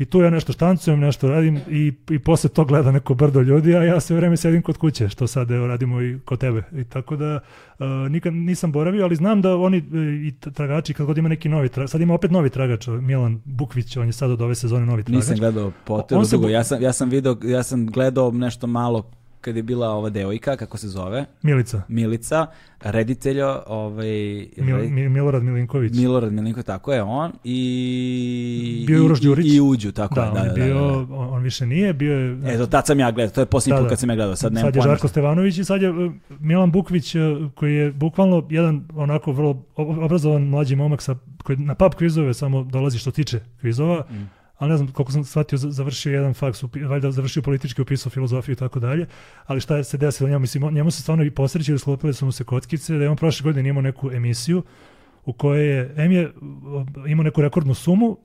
I 0.02 0.06
tu 0.06 0.22
ja 0.22 0.30
nešto 0.30 0.53
štancujem, 0.53 0.99
nešto 0.99 1.30
radim 1.30 1.60
i, 1.69 1.94
i 2.10 2.19
posle 2.19 2.49
to 2.49 2.65
gleda 2.65 2.91
neko 2.91 3.14
brdo 3.14 3.41
ljudi, 3.41 3.76
a 3.76 3.84
ja 3.84 3.99
sve 3.99 4.15
vreme 4.15 4.38
sedim 4.38 4.61
kod 4.61 4.78
kuće, 4.78 5.10
što 5.10 5.28
sad 5.28 5.52
evo 5.52 5.68
radimo 5.68 6.02
i 6.02 6.19
kod 6.26 6.40
tebe. 6.40 6.64
I 6.73 6.84
tako 6.84 7.15
da 7.15 7.40
uh, 7.80 7.86
nikad 8.10 8.34
nisam 8.34 8.72
boravio, 8.72 9.03
ali 9.03 9.15
znam 9.15 9.41
da 9.41 9.57
oni 9.57 9.78
e, 9.78 9.82
i 10.28 10.34
tragači, 10.53 10.94
kad 10.94 11.06
god 11.06 11.18
ima 11.18 11.30
neki 11.30 11.49
novi 11.49 11.69
tragač, 11.69 11.90
sad 11.90 12.02
ima 12.02 12.14
opet 12.14 12.32
novi 12.32 12.49
tragač, 12.49 12.88
Milan 12.88 13.41
Bukvić, 13.45 13.98
on 13.98 14.06
je 14.06 14.14
sad 14.14 14.32
od 14.32 14.41
ove 14.41 14.56
sezone 14.56 14.86
novi 14.86 15.03
tragač. 15.03 15.15
Nisam 15.15 15.38
gledao 15.38 15.72
Potteru 15.86 16.22
dugo, 16.32 16.48
ja 16.48 16.64
sam, 16.64 16.82
ja 16.82 16.94
sam 16.94 17.10
video, 17.10 17.38
ja 17.44 17.64
sam 17.64 17.88
gledao 17.88 18.32
nešto 18.32 18.68
malo 18.68 19.11
kad 19.42 19.56
je 19.56 19.64
bila 19.64 19.90
ova 19.90 20.10
devojka, 20.10 20.56
kako 20.56 20.78
se 20.78 20.88
zove? 20.88 21.26
Milica. 21.42 21.82
Milica, 21.88 22.48
reditelja, 22.82 23.60
ovaj... 23.68 24.48
Mil, 24.58 24.90
Mi, 24.90 25.10
Milorad 25.10 25.44
Milinković. 25.44 25.94
Milorad 25.94 26.34
Milinković, 26.34 26.66
tako 26.66 26.94
je 26.94 27.04
on. 27.04 27.32
I... 27.44 28.84
Bio 28.88 28.96
je 28.96 29.02
Uroš 29.02 29.22
Đurić. 29.22 29.46
I, 29.46 29.56
I 29.56 29.62
Uđu, 29.62 29.92
tako 29.92 30.16
da, 30.16 30.22
je. 30.22 30.32
Da, 30.32 30.42
on, 30.42 30.48
je 30.48 30.54
bio, 30.54 30.74
da, 30.74 30.82
da. 30.82 31.16
On, 31.16 31.34
on, 31.34 31.44
više 31.44 31.66
nije, 31.66 31.94
bio 31.94 32.14
je... 32.14 32.40
Eto, 32.46 32.66
tad 32.68 32.88
sam 32.88 33.00
ja 33.00 33.12
gledao, 33.12 33.34
to 33.34 33.42
je 33.42 33.46
posljednji 33.46 33.78
da, 33.78 33.82
put 33.82 33.90
kad 33.90 34.00
sam 34.00 34.10
ja 34.10 34.16
gledao, 34.16 34.36
sad 34.36 34.54
nemam 34.54 34.68
Sad 34.68 34.76
je 34.76 34.82
Žarko 34.82 35.08
Stevanović 35.08 35.58
i 35.58 35.64
sad 35.64 35.82
je 35.82 35.90
uh, 35.90 36.14
Milan 36.40 36.72
Bukvić, 36.72 37.16
uh, 37.16 37.22
koji 37.56 37.76
je 37.76 37.92
bukvalno 37.92 38.48
jedan 38.50 38.88
onako 38.96 39.32
vrlo 39.32 39.64
obrazovan 39.76 40.42
mlađi 40.42 40.76
momak 40.76 41.02
sa, 41.02 41.16
koji 41.44 41.58
na 41.58 41.76
pub 41.76 41.94
kvizove 41.94 42.34
samo 42.34 42.64
dolazi 42.64 42.98
što 42.98 43.12
tiče 43.12 43.40
kvizova. 43.62 44.06
Mm 44.12 44.41
ali 44.62 44.72
ne 44.72 44.78
znam 44.78 44.88
koliko 44.88 45.12
sam 45.12 45.24
shvatio, 45.24 45.58
završio 45.58 46.14
jedan 46.14 46.34
faks, 46.34 46.64
valjda 46.88 47.12
završio 47.12 47.42
politički, 47.42 47.82
upisao 47.82 48.10
filozofiju 48.10 48.54
i 48.54 48.56
tako 48.56 48.80
dalje, 48.80 49.08
ali 49.46 49.62
šta 49.62 49.78
je 49.78 49.84
se 49.84 49.98
desilo 49.98 50.30
njemu, 50.30 50.40
mislim, 50.40 50.74
njemu 50.74 50.92
se 50.92 51.02
stvarno 51.02 51.24
i 51.24 51.32
posrećili, 51.32 51.80
sklopili 51.80 52.14
su 52.14 52.26
mu 52.26 52.32
se 52.32 52.44
kockice, 52.44 52.98
da 52.98 53.04
je 53.04 53.10
on 53.10 53.18
prošle 53.18 53.44
godine 53.44 53.70
imao 53.70 53.82
neku 53.82 54.12
emisiju 54.12 54.64
u 55.26 55.34
kojoj 55.34 55.66
je, 55.66 55.94
M 55.98 56.12
je 56.12 56.32
imao 57.08 57.24
neku 57.24 57.42
rekordnu 57.42 57.74
sumu, 57.74 58.18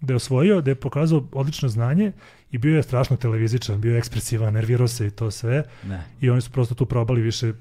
da 0.00 0.12
je 0.12 0.16
osvojio, 0.16 0.60
da 0.60 0.70
je 0.70 0.74
pokazao 0.74 1.28
odlično 1.32 1.68
znanje 1.68 2.12
i 2.50 2.58
bio 2.58 2.76
je 2.76 2.82
strašno 2.82 3.16
televizičan, 3.16 3.80
bio 3.80 3.92
je 3.92 3.98
ekspresivan, 3.98 4.54
nervirao 4.54 4.88
se 4.88 5.06
i 5.06 5.10
to 5.10 5.30
sve. 5.30 5.64
Ne. 5.88 6.04
I 6.20 6.30
oni 6.30 6.40
su 6.40 6.50
prosto 6.50 6.74
tu 6.74 6.86
probali 6.86 7.22
više 7.22 7.52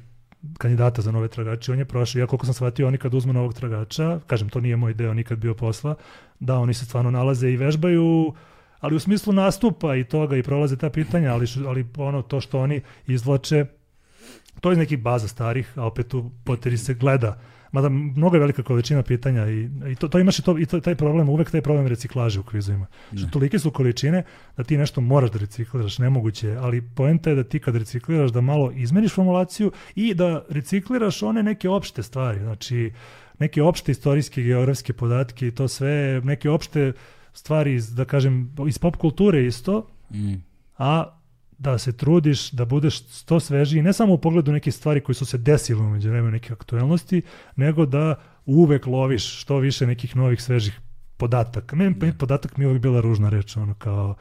kandidata 0.57 1.01
za 1.01 1.11
nove 1.11 1.27
tragače, 1.27 1.71
on 1.71 1.79
je 1.79 1.85
prošao, 1.85 2.19
ja 2.19 2.27
koliko 2.27 2.45
sam 2.45 2.53
shvatio, 2.53 2.87
oni 2.87 2.97
kad 2.97 3.13
uzmu 3.13 3.33
novog 3.33 3.53
tragača, 3.53 4.19
kažem, 4.27 4.49
to 4.49 4.61
nije 4.61 4.75
moj 4.75 4.93
deo 4.93 5.13
nikad 5.13 5.39
bio 5.39 5.53
posla, 5.53 5.95
da, 6.41 6.57
oni 6.59 6.73
se 6.73 6.85
stvarno 6.85 7.11
nalaze 7.11 7.49
i 7.49 7.57
vežbaju, 7.57 8.33
ali 8.79 8.95
u 8.95 8.99
smislu 8.99 9.33
nastupa 9.33 9.95
i 9.95 10.03
toga 10.03 10.37
i 10.37 10.43
prolaze 10.43 10.77
ta 10.77 10.89
pitanja, 10.89 11.33
ali, 11.33 11.45
ali 11.67 11.85
ono 11.97 12.21
to 12.21 12.41
što 12.41 12.59
oni 12.59 12.81
izvlače, 13.07 13.65
to 14.61 14.71
iz 14.71 14.77
nekih 14.77 14.99
baza 14.99 15.27
starih, 15.27 15.77
a 15.77 15.85
opet 15.85 16.13
u 16.13 16.31
poteri 16.43 16.77
se 16.77 16.93
gleda. 16.93 17.39
Mada 17.71 17.89
mnogo 17.89 18.35
je 18.35 18.39
velika 18.39 18.63
količina 18.63 19.03
pitanja 19.03 19.47
i, 19.47 19.69
i 19.91 19.95
to, 19.95 20.07
to 20.07 20.19
imaš 20.19 20.39
i, 20.39 20.41
to, 20.41 20.57
i 20.59 20.65
to, 20.65 20.79
taj 20.79 20.95
problem, 20.95 21.29
uvek 21.29 21.51
taj 21.51 21.61
problem 21.61 21.87
reciklaže 21.87 22.39
u 22.39 22.43
kvizovima. 22.43 22.87
Što 23.17 23.27
tolike 23.27 23.59
su 23.59 23.71
količine 23.71 24.23
da 24.57 24.63
ti 24.63 24.77
nešto 24.77 25.01
moraš 25.01 25.31
da 25.31 25.39
recikliraš, 25.39 25.97
nemoguće 25.99 26.47
je, 26.47 26.57
ali 26.57 26.81
poenta 26.81 27.29
je 27.29 27.35
da 27.35 27.43
ti 27.43 27.59
kad 27.59 27.75
recikliraš 27.75 28.31
da 28.31 28.41
malo 28.41 28.71
izmeniš 28.71 29.13
formulaciju 29.13 29.71
i 29.95 30.13
da 30.13 30.45
recikliraš 30.49 31.23
one 31.23 31.43
neke 31.43 31.69
opšte 31.69 32.03
stvari, 32.03 32.39
znači 32.39 32.91
neke 33.41 33.63
opšte 33.63 33.91
istorijske, 33.91 34.43
geografske 34.43 34.93
podatke 34.93 35.47
i 35.47 35.51
to 35.51 35.67
sve, 35.67 36.21
neke 36.23 36.49
opšte 36.49 36.91
stvari 37.33 37.73
iz, 37.73 37.95
da 37.95 38.05
kažem, 38.05 38.55
iz 38.67 38.77
pop 38.77 38.95
kulture 38.95 39.45
isto, 39.45 39.87
mm. 40.13 40.35
a 40.77 41.17
da 41.57 41.77
se 41.77 41.93
trudiš 41.97 42.51
da 42.51 42.65
budeš 42.65 43.03
sto 43.07 43.39
svežiji, 43.39 43.81
ne 43.81 43.93
samo 43.93 44.13
u 44.13 44.17
pogledu 44.17 44.51
neke 44.51 44.71
stvari 44.71 45.01
koje 45.01 45.15
su 45.15 45.25
se 45.25 45.37
desile 45.37 45.81
umeđu 45.81 46.09
vremena 46.09 46.31
neke 46.31 46.53
aktuelnosti, 46.53 47.21
nego 47.55 47.85
da 47.85 48.15
uvek 48.45 48.85
loviš 48.85 49.41
što 49.41 49.57
više 49.57 49.87
nekih 49.87 50.15
novih 50.15 50.41
svežih 50.41 50.79
podataka. 51.17 51.75
Meni 51.75 51.95
da. 51.95 52.13
podatak 52.17 52.57
mi 52.57 52.65
je 52.65 52.69
uvek 52.69 52.81
bila 52.81 53.01
ružna 53.01 53.29
reč, 53.29 53.57
ono 53.57 53.73
kao 53.73 54.15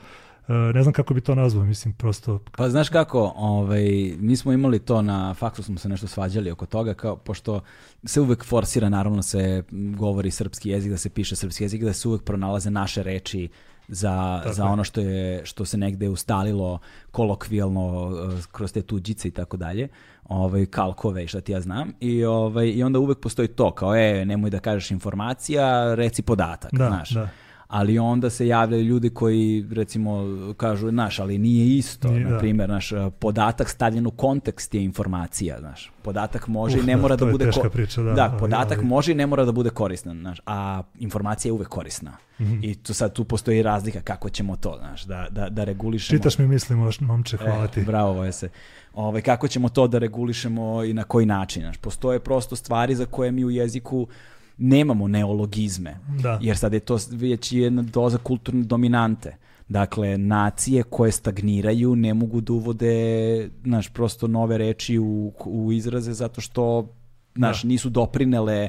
ne 0.55 0.83
znam 0.83 0.93
kako 0.93 1.15
bi 1.15 1.21
to 1.21 1.35
nazvao, 1.35 1.65
mislim 1.65 1.95
prosto... 1.95 2.41
Pa 2.57 2.69
znaš 2.69 2.89
kako, 2.89 3.33
ovaj, 3.37 4.15
mi 4.19 4.37
smo 4.37 4.53
imali 4.53 4.79
to 4.79 5.03
na 5.03 5.35
faksu, 5.35 5.63
smo 5.63 5.79
se 5.79 5.89
nešto 5.89 6.07
svađali 6.07 6.51
oko 6.51 6.67
toga, 6.67 6.95
kao, 6.95 7.17
pošto 7.17 7.61
se 8.05 8.21
uvek 8.21 8.45
forsira, 8.45 8.89
naravno 8.89 9.23
se 9.23 9.63
govori 9.71 10.31
srpski 10.31 10.71
jezik, 10.71 10.91
da 10.91 10.99
se 10.99 11.11
piše 11.11 11.37
srpski 11.37 11.65
jezik, 11.65 11.83
da 11.83 11.93
se 11.93 12.09
uvek 12.09 12.23
pronalaze 12.23 12.71
naše 12.71 13.03
reči 13.03 13.49
za, 13.89 14.43
za 14.53 14.65
ono 14.65 14.85
što 14.85 15.01
je 15.01 15.47
što 15.47 15.65
se 15.65 15.77
negde 15.77 16.09
ustalilo 16.09 16.79
kolokvijalno 17.11 18.07
uh, 18.07 18.45
kroz 18.53 18.73
te 18.73 18.83
tuđice 18.83 19.29
i 19.29 19.31
tako 19.31 19.57
dalje 19.57 19.89
ovaj 20.25 20.67
kalkove 20.67 21.25
i 21.25 21.27
šta 21.27 21.41
ti 21.41 21.53
ja 21.53 21.61
znam. 21.61 21.93
I 22.01 22.25
ovaj 22.25 22.69
i 22.69 22.83
onda 22.83 22.99
uvek 22.99 23.19
postoji 23.19 23.49
to 23.49 23.71
kao 23.71 23.97
e 23.97 24.25
nemoj 24.25 24.51
da 24.51 24.59
kažeš 24.59 24.91
informacija 24.91 25.95
reci 25.95 26.23
podatak 26.23 26.73
da, 26.73 26.89
znaš. 26.89 27.11
da 27.11 27.29
ali 27.71 27.99
onda 27.99 28.31
se 28.31 28.47
javljaju 28.47 28.85
ljudi 28.85 29.11
koji 29.11 29.67
recimo 29.73 30.25
kažu 30.57 30.93
naš 30.93 31.19
ali 31.19 31.39
nije 31.39 31.77
isto. 31.77 32.09
Nije, 32.09 32.25
na 32.25 32.31
da. 32.31 32.39
primjer 32.39 32.69
naš 32.69 32.93
podatak 33.19 33.69
stavljen 33.69 34.07
u 34.07 34.11
kontekst 34.11 34.75
je 34.75 34.85
informacija 34.85 35.59
znaš. 35.61 35.93
Podatak 36.03 36.49
može 36.49 36.79
uh, 36.79 36.85
i 36.85 36.87
ne 36.87 36.97
mora 36.97 37.17
da, 37.17 37.27
bude 37.27 37.51
ko... 37.51 37.69
priča, 37.69 38.03
da, 38.03 38.13
da 38.13 38.37
podatak 38.41 38.79
ali... 38.79 38.87
može 38.87 39.13
i 39.13 39.15
ne 39.15 39.27
mora 39.27 39.45
da 39.45 39.53
bude 39.53 39.71
koristan 39.71 40.19
znaš 40.21 40.41
a 40.47 40.83
informacija 40.99 41.49
je 41.49 41.53
uvek 41.53 41.69
korisna. 41.69 42.11
Mm 42.39 42.45
-hmm. 42.45 42.59
i 42.63 42.75
tu 42.75 42.95
sad 42.95 43.13
tu 43.13 43.25
postoji 43.25 43.63
razlika 43.63 44.01
kako 44.01 44.29
ćemo 44.29 44.57
to 44.57 44.77
znaš 44.79 45.05
da 45.05 45.27
da 45.31 45.49
da 45.49 45.65
regulišemo. 45.65 46.19
Čitaš 46.19 46.39
mi 46.39 46.47
misli 46.47 46.77
momče 47.01 47.37
hvala 47.37 47.67
ti. 47.67 47.81
e, 47.81 47.85
bravo 47.85 48.33
se 48.33 48.49
ovaj 48.95 49.23
kako 49.23 49.49
ćemo 49.49 49.69
to 49.69 49.87
da 49.87 49.99
regulišemo 49.99 50.85
i 50.85 50.93
na 50.93 51.05
koji 51.05 51.27
način 51.27 51.63
znaš? 51.63 51.77
Postoje 51.77 52.21
prosto 52.21 52.57
stvari 52.57 52.95
za 52.95 53.07
koje 53.07 53.33
mi 53.33 53.45
u 53.45 53.51
jeziku 53.51 54.09
nemamo 54.61 55.09
neologizme, 55.09 55.97
da. 56.23 56.39
jer 56.43 56.57
sad 56.57 56.73
je 56.73 56.81
to 56.81 56.99
već 57.11 57.53
jedna 57.53 57.83
doza 57.83 58.19
kulturne 58.19 58.63
dominante. 58.63 59.37
Dakle, 59.69 60.19
nacije 60.19 60.83
koje 60.83 61.13
stagniraju 61.13 61.97
ne 61.97 62.15
mogu 62.15 62.41
da 62.41 62.53
uvode, 62.53 63.51
znaš, 63.65 63.89
prosto 63.89 64.27
nove 64.27 64.59
reči 64.59 64.99
u, 64.99 65.33
u 65.45 65.73
izraze 65.73 66.13
zato 66.13 66.41
što 66.41 66.95
znaš, 67.35 67.63
da. 67.63 67.69
nisu 67.69 67.91
doprinele 67.91 68.69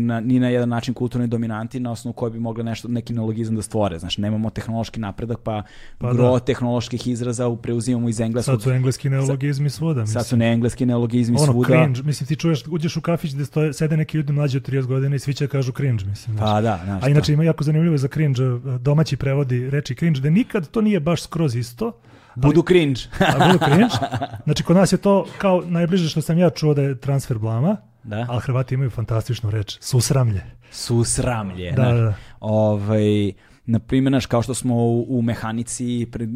na, 0.00 0.20
ni 0.20 0.40
na 0.40 0.48
jedan 0.48 0.68
način 0.68 0.94
kulturni 0.94 1.26
dominanti 1.26 1.80
na 1.80 1.92
osnovu 1.92 2.12
koje 2.12 2.30
bi 2.30 2.40
mogle 2.40 2.64
nešto, 2.64 2.88
neki 2.88 3.12
neologizam 3.12 3.56
da 3.56 3.62
stvore. 3.62 3.98
Znaš, 3.98 4.18
nemamo 4.18 4.50
tehnološki 4.50 5.00
napredak, 5.00 5.38
pa, 5.38 5.62
pa 5.98 6.12
gro 6.12 6.32
da. 6.32 6.38
tehnoloških 6.38 7.06
izraza 7.06 7.56
preuzimamo 7.62 8.08
iz 8.08 8.20
engleskog. 8.20 8.54
Sad 8.54 8.62
su 8.62 8.70
engleski 8.70 9.10
neologizmi 9.10 9.70
svuda. 9.70 10.00
Mislim. 10.00 10.12
Sad 10.12 10.26
su 10.26 10.36
ne 10.36 10.52
engleski 10.52 10.86
neologizmi 10.86 11.36
ono, 11.36 11.52
svuda. 11.52 11.68
cringe, 11.68 12.02
mislim, 12.02 12.28
ti 12.28 12.36
čuješ, 12.36 12.62
uđeš 12.70 12.96
u 12.96 13.00
kafić 13.00 13.34
gde 13.34 13.44
stoje, 13.44 13.72
sede 13.72 13.96
neki 13.96 14.16
ljudi 14.16 14.32
mlađi 14.32 14.56
od 14.56 14.68
30 14.68 14.86
godina 14.86 15.16
i 15.16 15.18
svi 15.18 15.34
će 15.34 15.48
kažu 15.48 15.72
cringe, 15.72 16.04
mislim. 16.04 16.36
Znaš. 16.36 16.50
Pa 16.50 16.60
da, 16.60 16.80
znaš. 16.84 17.02
A 17.04 17.08
inače 17.08 17.32
ima 17.32 17.44
jako 17.44 17.64
zanimljivo 17.64 17.98
za 17.98 18.08
cringe, 18.08 18.42
domaći 18.80 19.16
prevodi 19.16 19.70
reči 19.70 19.94
cringe, 19.94 20.20
da 20.20 20.30
nikad 20.30 20.68
to 20.70 20.80
nije 20.80 21.00
baš 21.00 21.22
skroz 21.22 21.56
isto, 21.56 21.92
Budu 22.34 22.62
cringe. 22.62 23.00
a 23.20 23.46
budu 23.46 23.58
cringe. 23.64 23.94
Znači, 24.44 24.62
kod 24.62 24.76
nas 24.76 24.92
je 24.92 24.96
to 24.96 25.26
kao 25.38 25.62
najbliže 25.66 26.08
što 26.08 26.20
sam 26.20 26.38
ja 26.38 26.50
čuo 26.50 26.74
da 26.74 26.82
je 26.82 27.00
transfer 27.00 27.38
blama, 27.38 27.76
da. 28.04 28.26
ali 28.28 28.40
Hrvati 28.40 28.74
imaju 28.74 28.90
fantastičnu 28.90 29.50
reč, 29.50 29.78
susramlje. 29.80 30.42
Susramlje. 30.70 31.72
Da, 31.72 31.82
da, 31.82 31.92
da. 31.92 32.14
Ovaj, 32.40 33.32
na 33.68 33.78
primjer, 33.78 34.12
naš, 34.12 34.26
kao 34.26 34.42
što 34.42 34.54
smo 34.54 34.74
u, 34.74 35.18
u 35.18 35.22
mehanici 35.22 36.06
pre, 36.12 36.28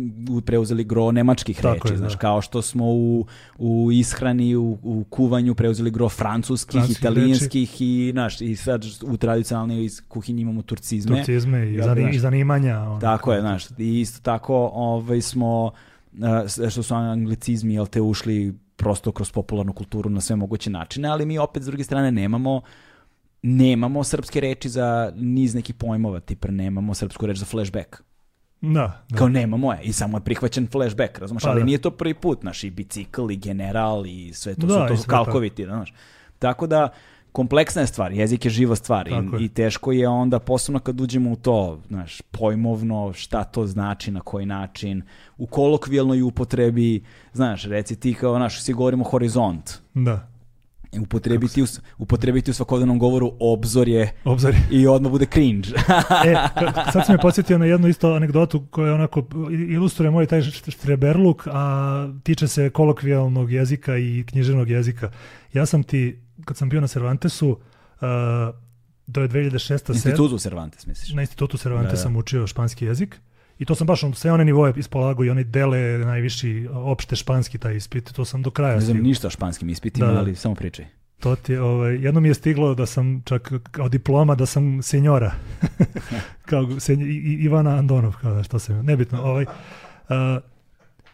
preuzeli 0.47 0.85
gro 0.85 1.13
nemačkih 1.13 1.57
Tako 1.57 1.73
reči, 1.73 1.95
je, 1.95 1.99
znaš, 1.99 2.13
da. 2.13 2.19
kao 2.19 2.43
što 2.43 2.63
smo 2.63 2.85
u, 2.87 3.27
u 3.59 3.93
ishrani, 3.93 4.57
u, 4.57 4.79
u 4.83 5.05
kuvanju 5.11 5.55
preuzeli 5.55 5.91
gro 5.91 6.09
francuskih, 6.09 6.73
Francuskih 6.73 6.99
italijanskih 6.99 7.71
reči. 7.71 7.85
i, 7.85 8.13
naš, 8.15 8.41
i 8.41 8.57
sad 8.57 8.85
u 9.03 9.17
tradicionalnoj 9.17 9.89
kuhinji 10.09 10.43
imamo 10.43 10.63
turcizme. 10.63 11.17
Turcizme 11.17 11.73
i, 11.73 11.83
zani, 11.83 12.11
i 12.13 12.19
zanimanja. 12.19 12.81
Ono, 12.81 13.01
tako 13.01 13.33
je, 13.33 13.41
znaš, 13.41 13.65
i 13.79 14.01
isto 14.01 14.21
tako 14.23 14.71
ovaj, 14.75 15.21
smo, 15.21 15.71
što 16.71 16.83
su 16.83 16.95
anglicizmi, 16.95 17.75
jel 17.75 17.87
te, 17.87 18.01
ušli 18.01 18.55
prosto 18.83 19.13
kroz 19.13 19.33
popularnu 19.33 19.73
kulturu 19.73 20.11
na 20.11 20.21
sve 20.21 20.37
moguće 20.37 20.71
načine, 20.71 21.09
ali 21.09 21.27
mi 21.27 21.39
opet 21.39 21.63
s 21.63 21.67
druge 21.67 21.85
strane 21.85 22.13
nemamo 22.13 22.61
nemamo 23.43 24.05
srpske 24.05 24.41
reči 24.41 24.69
za 24.69 25.13
niz 25.17 25.55
nekih 25.55 25.75
pojmova, 25.75 26.21
tipa 26.21 26.51
nemamo 26.51 26.95
srpsku 26.95 27.27
reč 27.27 27.39
za 27.39 27.45
flashback. 27.45 28.03
Da, 28.61 29.05
da. 29.09 29.17
Kao 29.19 29.29
nemamo 29.29 29.73
je 29.73 29.79
i 29.83 29.93
samo 29.93 30.17
je 30.19 30.25
prihvaćen 30.25 30.67
flashback, 30.67 31.19
razumiješ, 31.19 31.43
pa, 31.43 31.51
ali 31.51 31.61
da. 31.61 31.65
nije 31.65 31.79
to 31.79 31.91
prvi 31.91 32.15
put, 32.15 32.43
naš 32.43 32.65
i 32.65 32.71
bicikl 32.71 33.31
i 33.31 33.37
general 33.37 34.07
i 34.07 34.33
sve 34.35 34.55
to, 34.55 34.67
da, 34.67 34.97
su, 34.97 35.03
to 35.03 35.11
kalkoviti, 35.11 35.65
znaš. 35.65 35.95
Tako 36.39 36.67
da, 36.67 36.89
kompleksna 37.33 37.81
je 37.81 37.87
stvar, 37.87 38.13
jezik 38.13 38.45
je 38.45 38.51
živa 38.51 38.77
stvar 38.77 39.09
i, 39.09 39.45
i, 39.45 39.49
teško 39.49 39.93
je 39.93 40.09
onda, 40.09 40.39
posebno 40.39 40.81
kad 40.81 41.01
uđemo 41.01 41.31
u 41.31 41.37
to, 41.37 41.81
znaš, 41.89 42.21
pojmovno, 42.21 43.13
šta 43.13 43.45
to 43.45 43.67
znači, 43.67 44.11
na 44.11 44.21
koji 44.21 44.47
način, 44.47 45.03
u 45.39 45.47
kolokvijalnoj 45.47 46.23
upotrebi, 46.23 47.03
znaš, 47.33 47.65
reci 47.65 47.97
ti 47.97 48.15
kao, 48.15 48.37
znaš, 48.37 48.63
svi 48.63 48.73
govorimo 48.73 49.05
horizont. 49.05 49.79
Da. 49.95 50.29
Upotrebiti 51.01 51.63
u, 51.63 51.67
upotrebiti 51.99 52.51
u 52.51 52.55
svakodnevnom 52.55 52.99
govoru 52.99 53.33
obzorje, 53.41 54.13
obzorje. 54.25 54.61
i 54.71 54.87
odmah 54.87 55.13
bude 55.13 55.27
cringe. 55.27 55.69
e, 56.27 56.35
sad 56.93 57.07
sam 57.07 57.15
me 57.15 57.19
podsjetio 57.19 57.59
na 57.59 57.67
jednu 57.67 57.89
isto 57.89 58.13
anegdotu 58.13 58.67
koja 58.71 58.95
onako 58.95 59.23
ilustruje 59.69 60.11
moj 60.11 60.27
taj 60.27 60.43
štreberluk, 60.43 61.47
a 61.47 62.09
tiče 62.23 62.49
se 62.49 62.71
kolokvijalnog 62.71 63.53
jezika 63.53 63.97
i 63.97 64.25
književnog 64.29 64.71
jezika. 64.71 65.11
Ja 65.53 65.67
sam 65.67 65.83
ti 65.83 66.19
kad 66.45 66.57
sam 66.57 66.69
bio 66.69 66.81
na 66.81 66.89
Cervantesu, 66.89 67.51
uh, 67.51 67.59
do 69.07 69.21
je 69.21 69.29
2006. 69.29 69.93
Institutu 69.95 70.39
Cervantes, 70.39 70.87
misliš? 70.87 71.13
Na 71.13 71.21
institutu 71.21 71.57
Cervantes 71.59 71.91
da, 71.91 71.97
da. 71.97 72.03
sam 72.03 72.17
učio 72.17 72.47
španski 72.47 72.85
jezik 72.85 73.21
I 73.59 73.65
to 73.65 73.75
sam 73.75 73.87
baš 73.87 74.03
on, 74.03 74.15
sve 74.15 74.33
one 74.33 74.45
nivoje 74.45 74.73
ispolagao 74.77 75.25
i 75.25 75.31
oni 75.31 75.45
dele 75.45 75.79
najviši 75.99 76.69
opšte 76.73 77.17
španski 77.17 77.59
taj 77.59 77.77
ispit, 77.77 78.13
to 78.13 78.25
sam 78.25 78.43
do 78.43 78.51
kraja 78.51 78.75
Ne 78.75 78.81
znam 78.81 78.95
stigao. 78.95 79.09
ništa 79.09 79.27
o 79.27 79.31
španskim 79.31 79.69
ispitima, 79.69 80.07
Da, 80.07 80.13
da. 80.13 80.19
ali 80.19 80.35
samo 80.37 80.55
pričaj. 80.55 80.87
To 81.21 81.37
ti 81.37 81.53
je, 81.53 81.61
ovaj, 81.63 81.95
jedno 81.95 82.21
mi 82.21 82.29
je 82.29 82.35
stiglo 82.35 82.75
da 82.75 82.87
sam 82.87 83.23
čak 83.25 83.53
kao 83.63 83.89
diploma 83.89 84.35
da 84.35 84.47
sam 84.47 84.83
senjora. 84.83 85.33
kao 86.51 86.81
senj, 86.81 87.03
I- 87.03 87.39
Ivana 87.41 87.71
Andonov, 87.71 88.17
kao 88.21 88.35
da 88.35 88.43
što 88.43 88.59
sam, 88.59 88.85
nebitno. 88.85 89.23
Ovaj, 89.23 89.47
a, 90.09 90.41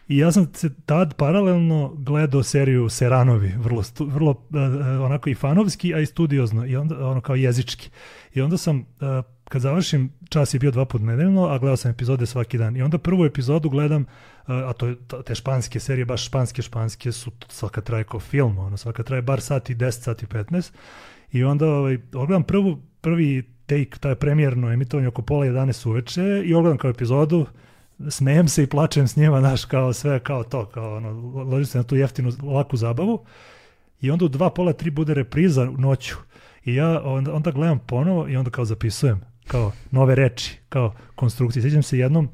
I 0.09 0.17
ja 0.17 0.31
sam 0.31 0.47
se 0.53 0.69
tad 0.85 1.13
paralelno 1.13 1.93
gledao 1.97 2.43
seriju 2.43 2.89
Seranovi, 2.89 3.53
vrlo, 3.57 3.83
stu, 3.83 4.05
vrlo 4.05 4.47
a, 4.53 5.03
onako 5.05 5.29
i 5.29 5.35
fanovski, 5.35 5.93
a 5.93 5.99
i 5.99 6.05
studiozno, 6.05 6.65
i 6.65 6.75
onda 6.75 7.07
ono 7.07 7.21
kao 7.21 7.35
jezički. 7.35 7.89
I 8.33 8.41
onda 8.41 8.57
sam, 8.57 8.85
a, 8.99 9.21
kad 9.43 9.61
završim, 9.61 10.13
čas 10.29 10.53
je 10.53 10.59
bio 10.59 10.71
dva 10.71 10.85
put 10.85 11.01
nedeljno, 11.01 11.45
a 11.45 11.57
gledao 11.57 11.77
sam 11.77 11.91
epizode 11.91 12.25
svaki 12.25 12.57
dan. 12.57 12.77
I 12.77 12.81
onda 12.81 12.97
prvu 12.97 13.25
epizodu 13.25 13.69
gledam, 13.69 14.05
a, 14.45 14.69
a 14.69 14.73
to 14.73 14.87
je 14.87 14.95
te 15.25 15.35
španske 15.35 15.79
serije, 15.79 16.05
baš 16.05 16.25
španske, 16.25 16.61
španske 16.61 17.11
su, 17.11 17.31
svaka 17.47 17.81
traje 17.81 18.03
kao 18.03 18.19
film, 18.19 18.57
ono, 18.57 18.77
svaka 18.77 19.03
traje 19.03 19.21
bar 19.21 19.41
sat 19.41 19.69
i 19.69 19.75
10, 19.75 19.91
sat 19.91 20.23
i 20.23 20.25
15. 20.25 20.71
I 21.31 21.43
onda 21.43 21.67
ovaj, 21.67 21.97
ogledam 22.13 22.43
prvu, 22.43 22.81
prvi 23.01 23.43
take, 23.65 23.99
taj 23.99 24.15
premijerno 24.15 24.71
emitovanje 24.71 25.07
oko 25.07 25.21
pola 25.21 25.45
11 25.45 25.89
uveče 25.89 26.41
i 26.45 26.53
ogledam 26.53 26.77
kao 26.77 26.89
epizodu, 26.89 27.45
smejem 28.09 28.47
se 28.47 28.63
i 28.63 28.67
plačem 28.67 29.07
s 29.07 29.15
njima, 29.15 29.39
znaš, 29.39 29.65
kao 29.65 29.93
sve, 29.93 30.19
kao 30.19 30.43
to, 30.43 30.65
kao 30.65 30.95
ono, 30.95 31.09
ložim 31.43 31.65
se 31.65 31.77
na 31.77 31.83
tu 31.83 31.95
jeftinu, 31.95 32.31
laku 32.43 32.77
zabavu 32.77 33.25
i 34.01 34.11
onda 34.11 34.25
u 34.25 34.27
dva, 34.27 34.49
pola, 34.49 34.73
tri 34.73 34.91
bude 34.91 35.13
repriza 35.13 35.65
noću 35.77 36.15
i 36.65 36.75
ja 36.75 37.01
onda, 37.03 37.33
onda 37.33 37.51
gledam 37.51 37.79
ponovo 37.79 38.27
i 38.27 38.35
onda 38.35 38.51
kao 38.51 38.65
zapisujem, 38.65 39.21
kao 39.47 39.71
nove 39.91 40.15
reči, 40.15 40.57
kao 40.69 40.93
konstrukcije. 41.15 41.63
Sjećam 41.63 41.83
se 41.83 41.97
jednom, 41.97 42.29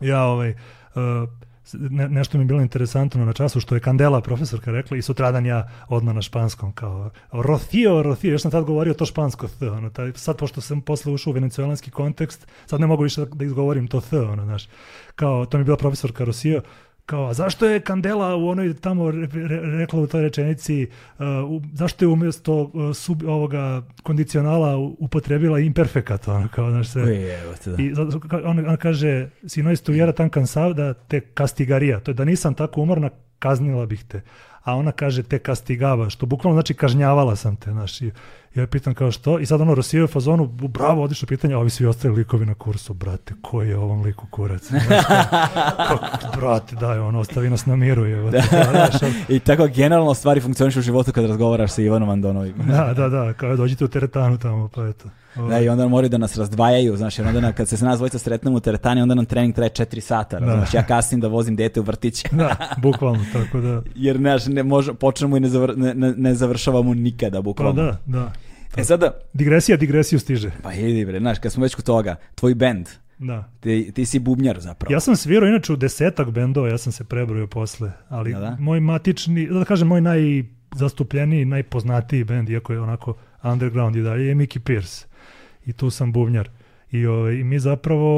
ja 0.00 0.24
ovaj, 0.24 0.50
uh, 0.50 1.28
ne, 1.72 2.08
nešto 2.08 2.38
mi 2.38 2.44
je 2.44 2.46
bilo 2.46 2.60
interesantno 2.60 3.24
na 3.24 3.32
času 3.32 3.60
što 3.60 3.74
je 3.74 3.80
Kandela 3.80 4.20
profesorka 4.20 4.70
rekla 4.70 4.96
i 4.96 5.02
sutradan 5.02 5.46
ja 5.46 5.68
odmah 5.88 6.14
na 6.14 6.22
španskom 6.22 6.72
kao 6.72 7.10
Rocio, 7.32 8.02
Rocio, 8.02 8.32
još 8.32 8.42
sam 8.42 8.50
tad 8.50 8.64
govorio 8.64 8.94
to 8.94 9.06
špansko 9.06 9.48
th, 9.48 9.62
ono, 9.62 9.90
taj, 9.90 10.12
sad 10.14 10.36
pošto 10.36 10.60
sam 10.60 10.80
posle 10.80 11.12
ušao 11.12 11.30
u 11.30 11.34
venecuelanski 11.34 11.90
kontekst, 11.90 12.46
sad 12.66 12.80
ne 12.80 12.86
mogu 12.86 13.02
više 13.02 13.24
da 13.24 13.44
izgovorim 13.44 13.88
to 13.88 14.00
th, 14.00 14.14
ono, 14.14 14.44
znaš, 14.44 14.68
kao, 15.14 15.46
to 15.46 15.58
mi 15.58 15.60
je 15.60 15.64
bila 15.64 15.76
profesorka 15.76 16.24
Rocio, 16.24 16.62
kao, 17.10 17.26
a 17.26 17.34
zašto 17.34 17.66
je 17.66 17.80
Kandela 17.80 18.36
u 18.36 18.48
onoj 18.48 18.74
tamo 18.74 19.10
re, 19.10 19.26
re- 19.32 19.60
rekla 19.78 20.00
u 20.00 20.06
toj 20.06 20.22
rečenici, 20.22 20.86
uh, 21.18 21.24
u- 21.50 21.62
zašto 21.74 22.04
je 22.04 22.08
umjesto 22.08 22.54
uh, 22.62 22.96
sub, 22.96 23.22
ovoga 23.26 23.82
kondicionala 24.02 24.76
upotrebila 24.78 25.58
imperfekat, 25.58 26.28
ono, 26.28 26.48
kao, 26.48 26.70
znaš, 26.70 26.88
se, 26.88 27.00
te 27.64 27.70
da. 27.70 27.82
i 27.82 27.94
zato 27.94 28.20
on, 28.44 28.58
on 28.68 28.76
kaže, 28.76 29.28
si 29.46 29.62
no 29.62 29.70
estuviera 29.70 30.12
tan 30.12 30.30
cansado 30.30 30.74
da 30.74 30.94
te 30.94 31.20
castigaría. 31.38 32.00
To 32.00 32.10
je 32.10 32.14
da 32.14 32.24
nisam 32.24 32.54
tako 32.54 32.80
umorna, 32.80 33.10
kaznila 33.38 33.86
bih 33.86 34.04
te. 34.04 34.22
A 34.62 34.76
ona 34.76 34.92
kaže 34.92 35.22
te 35.22 35.38
castigava, 35.38 36.10
što 36.10 36.26
bukvalno 36.26 36.56
znači 36.56 36.74
kažnjavala 36.74 37.36
sam 37.36 37.56
te, 37.56 37.70
znaš. 37.70 38.00
I 38.00 38.10
ja 38.54 38.66
pitam 38.66 38.94
kao 38.94 39.10
što, 39.10 39.38
i 39.38 39.46
sad 39.46 39.60
ono 39.60 39.74
Rosio 39.74 39.98
je 39.98 40.04
u 40.04 40.08
fazonu, 40.08 40.46
"Bu- 40.46 40.68
bravo, 40.68 41.02
odlično 41.02 41.26
pitanje, 41.28 41.54
a 41.54 41.58
ovi 41.58 41.70
svi 41.70 41.86
ostali 41.86 42.14
likovi 42.14 42.46
na 42.46 42.54
kursu, 42.54 42.94
brate, 42.94 43.34
ko 43.42 43.62
je 43.62 43.76
ovom 43.78 44.02
liku 44.02 44.26
kurac? 44.30 44.70
Kako, 45.88 46.06
brate, 46.36 46.76
daj, 46.76 46.98
ono, 46.98 47.20
ostavi 47.20 47.50
nas 47.50 47.66
na 47.66 47.76
miru, 47.76 48.04
je, 48.04 48.30
znaš, 48.30 49.02
ono, 49.02 49.12
I 49.28 49.40
tako 49.40 49.66
generalno 49.66 50.14
stvari 50.14 50.40
funkcionišu 50.40 50.78
u 50.78 50.82
životu 50.82 51.12
kad 51.12 51.24
razgovaraš 51.24 51.70
sa 51.72 51.82
Ivanom 51.82 52.08
Andonovim. 52.08 52.54
da, 52.58 52.94
da, 52.94 53.08
da, 53.08 53.32
kao 53.32 53.56
dođite 53.56 53.84
u 53.84 53.88
teretanu 53.88 54.38
tamo, 54.38 54.68
pa 54.74 54.86
eto. 54.86 55.08
Da, 55.38 55.60
i 55.60 55.68
onda 55.68 55.88
moraju 55.88 56.08
da 56.08 56.18
nas 56.18 56.36
razdvajaju, 56.36 56.96
znaš, 56.96 57.18
jer 57.18 57.28
onda 57.28 57.40
na- 57.40 57.52
kad 57.52 57.68
se 57.68 57.84
nas 57.84 57.98
dvojica 57.98 58.18
sretnemo 58.18 58.56
u 58.56 58.60
teretani, 58.60 59.02
onda 59.02 59.14
nam 59.14 59.24
trening 59.24 59.54
traje 59.54 59.70
4 59.70 60.00
sata, 60.00 60.38
razumeš, 60.38 60.74
ja 60.74 60.82
kasnim 60.82 61.20
da 61.20 61.28
vozim 61.28 61.56
dete 61.56 61.80
u 61.80 61.82
vrtić. 61.82 62.24
Da, 62.32 62.56
bukvalno, 62.78 63.24
tako 63.32 63.60
da, 63.60 63.82
Jer, 63.94 64.16
znaš, 64.16 64.46
ne 64.46 64.62
može, 64.62 64.94
počnemo 64.94 65.36
i 65.36 65.40
ne, 65.40 65.48
zavr, 65.48 65.72
ne, 65.76 65.94
ne, 65.94 66.34
završavamo 66.34 66.94
nikada, 66.94 67.38
pa 67.38 67.42
bukvalno. 67.42 67.72
da, 67.74 67.96
da. 68.06 68.32
E 68.76 68.84
sada, 68.84 69.10
Digresija 69.32 69.76
digresiju 69.76 70.18
stiže. 70.18 70.50
pa 70.62 70.72
idi 70.74 71.04
bre, 71.04 71.18
znaš, 71.18 71.38
kad 71.38 71.52
smo 71.52 71.62
već 71.62 71.74
kod 71.74 71.84
toga, 71.84 72.16
tvoj 72.34 72.54
bend, 72.54 72.88
Da. 73.18 73.44
ti, 73.60 73.92
ti 73.92 74.06
si 74.06 74.18
bubnjar 74.18 74.60
zapravo. 74.60 74.92
Ja 74.92 75.00
sam 75.00 75.16
svirao 75.16 75.48
inače 75.48 75.72
u 75.72 75.76
desetak 75.76 76.30
bendova, 76.30 76.68
ja 76.68 76.78
sam 76.78 76.92
se 76.92 77.04
prebrojio 77.04 77.46
posle, 77.46 77.92
ali 78.08 78.32
Da, 78.32 78.40
da. 78.40 78.56
moj 78.58 78.80
matični, 78.80 79.46
da 79.48 79.64
kažem, 79.64 79.88
moj 79.88 80.00
najzastupljeniji, 80.00 81.44
najpoznatiji 81.44 82.24
bend, 82.24 82.50
iako 82.50 82.72
je 82.72 82.80
onako 82.80 83.14
underground 83.44 83.96
i 83.96 84.02
dalje, 84.02 84.26
je 84.26 84.34
Mickey 84.34 84.58
Pierce. 84.58 85.06
I 85.66 85.72
tu 85.72 85.90
sam 85.90 86.12
bubnjar. 86.12 86.48
I, 86.90 87.06
ovaj, 87.06 87.34
I 87.34 87.44
mi 87.44 87.58
zapravo 87.58 88.12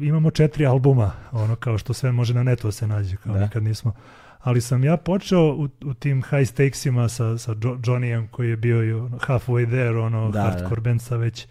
imamo 0.00 0.30
četiri 0.30 0.66
albuma, 0.66 1.12
ono 1.32 1.56
kao 1.56 1.78
što 1.78 1.92
sve 1.92 2.12
može 2.12 2.34
na 2.34 2.42
netu 2.42 2.68
da 2.68 2.72
se 2.72 2.86
nađe, 2.86 3.16
kao 3.16 3.34
Da. 3.34 3.40
nikad 3.40 3.62
nismo. 3.62 3.92
Ali 4.40 4.60
sam 4.60 4.84
ja 4.84 4.96
počeo 4.96 5.40
u, 5.42 5.68
u 5.84 5.94
tim 5.94 6.22
high 6.22 6.46
stakesima 6.46 7.08
sa, 7.08 7.38
sa 7.38 7.52
Jo- 7.52 7.76
Johnnyem 7.76 8.26
koji 8.28 8.50
je 8.50 8.56
bio 8.56 8.84
i 8.84 8.92
ono, 8.92 9.18
halfway 9.18 9.66
there, 9.66 9.98
ono, 9.98 10.30
Da, 10.30 10.42
hardcore 10.42 10.80
band 10.80 11.02
sa 11.02 11.16
već, 11.16 11.46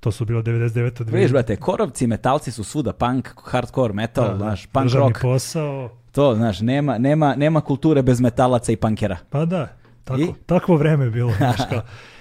to 0.00 0.12
su 0.12 0.24
bilo 0.24 0.42
99. 0.42 1.04
Vidiš, 1.04 1.30
brate, 1.30 1.56
korovci, 1.56 2.06
metalci 2.06 2.52
su 2.52 2.64
svuda, 2.64 2.92
punk, 2.92 3.28
hardcore, 3.44 3.94
metal, 3.94 4.28
Da, 4.28 4.36
znaš, 4.36 4.66
punk 4.66 4.92
rock, 4.92 5.18
posao, 5.22 5.90
to, 6.12 6.34
znaš, 6.34 6.60
nema, 6.60 6.98
nema, 6.98 7.34
nema 7.36 7.60
kulture 7.60 8.02
bez 8.02 8.20
metalaca 8.20 8.72
i 8.72 8.76
punkera. 8.76 9.16
Pa 9.30 9.44
da, 9.44 9.68
tako, 10.04 10.20
I? 10.20 10.28
takvo 10.46 10.76
vreme 10.76 11.04
je 11.04 11.10
bilo. 11.10 11.32
znaš. 11.38 11.56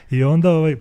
I 0.10 0.24
onda 0.24 0.52
ovaj, 0.52 0.76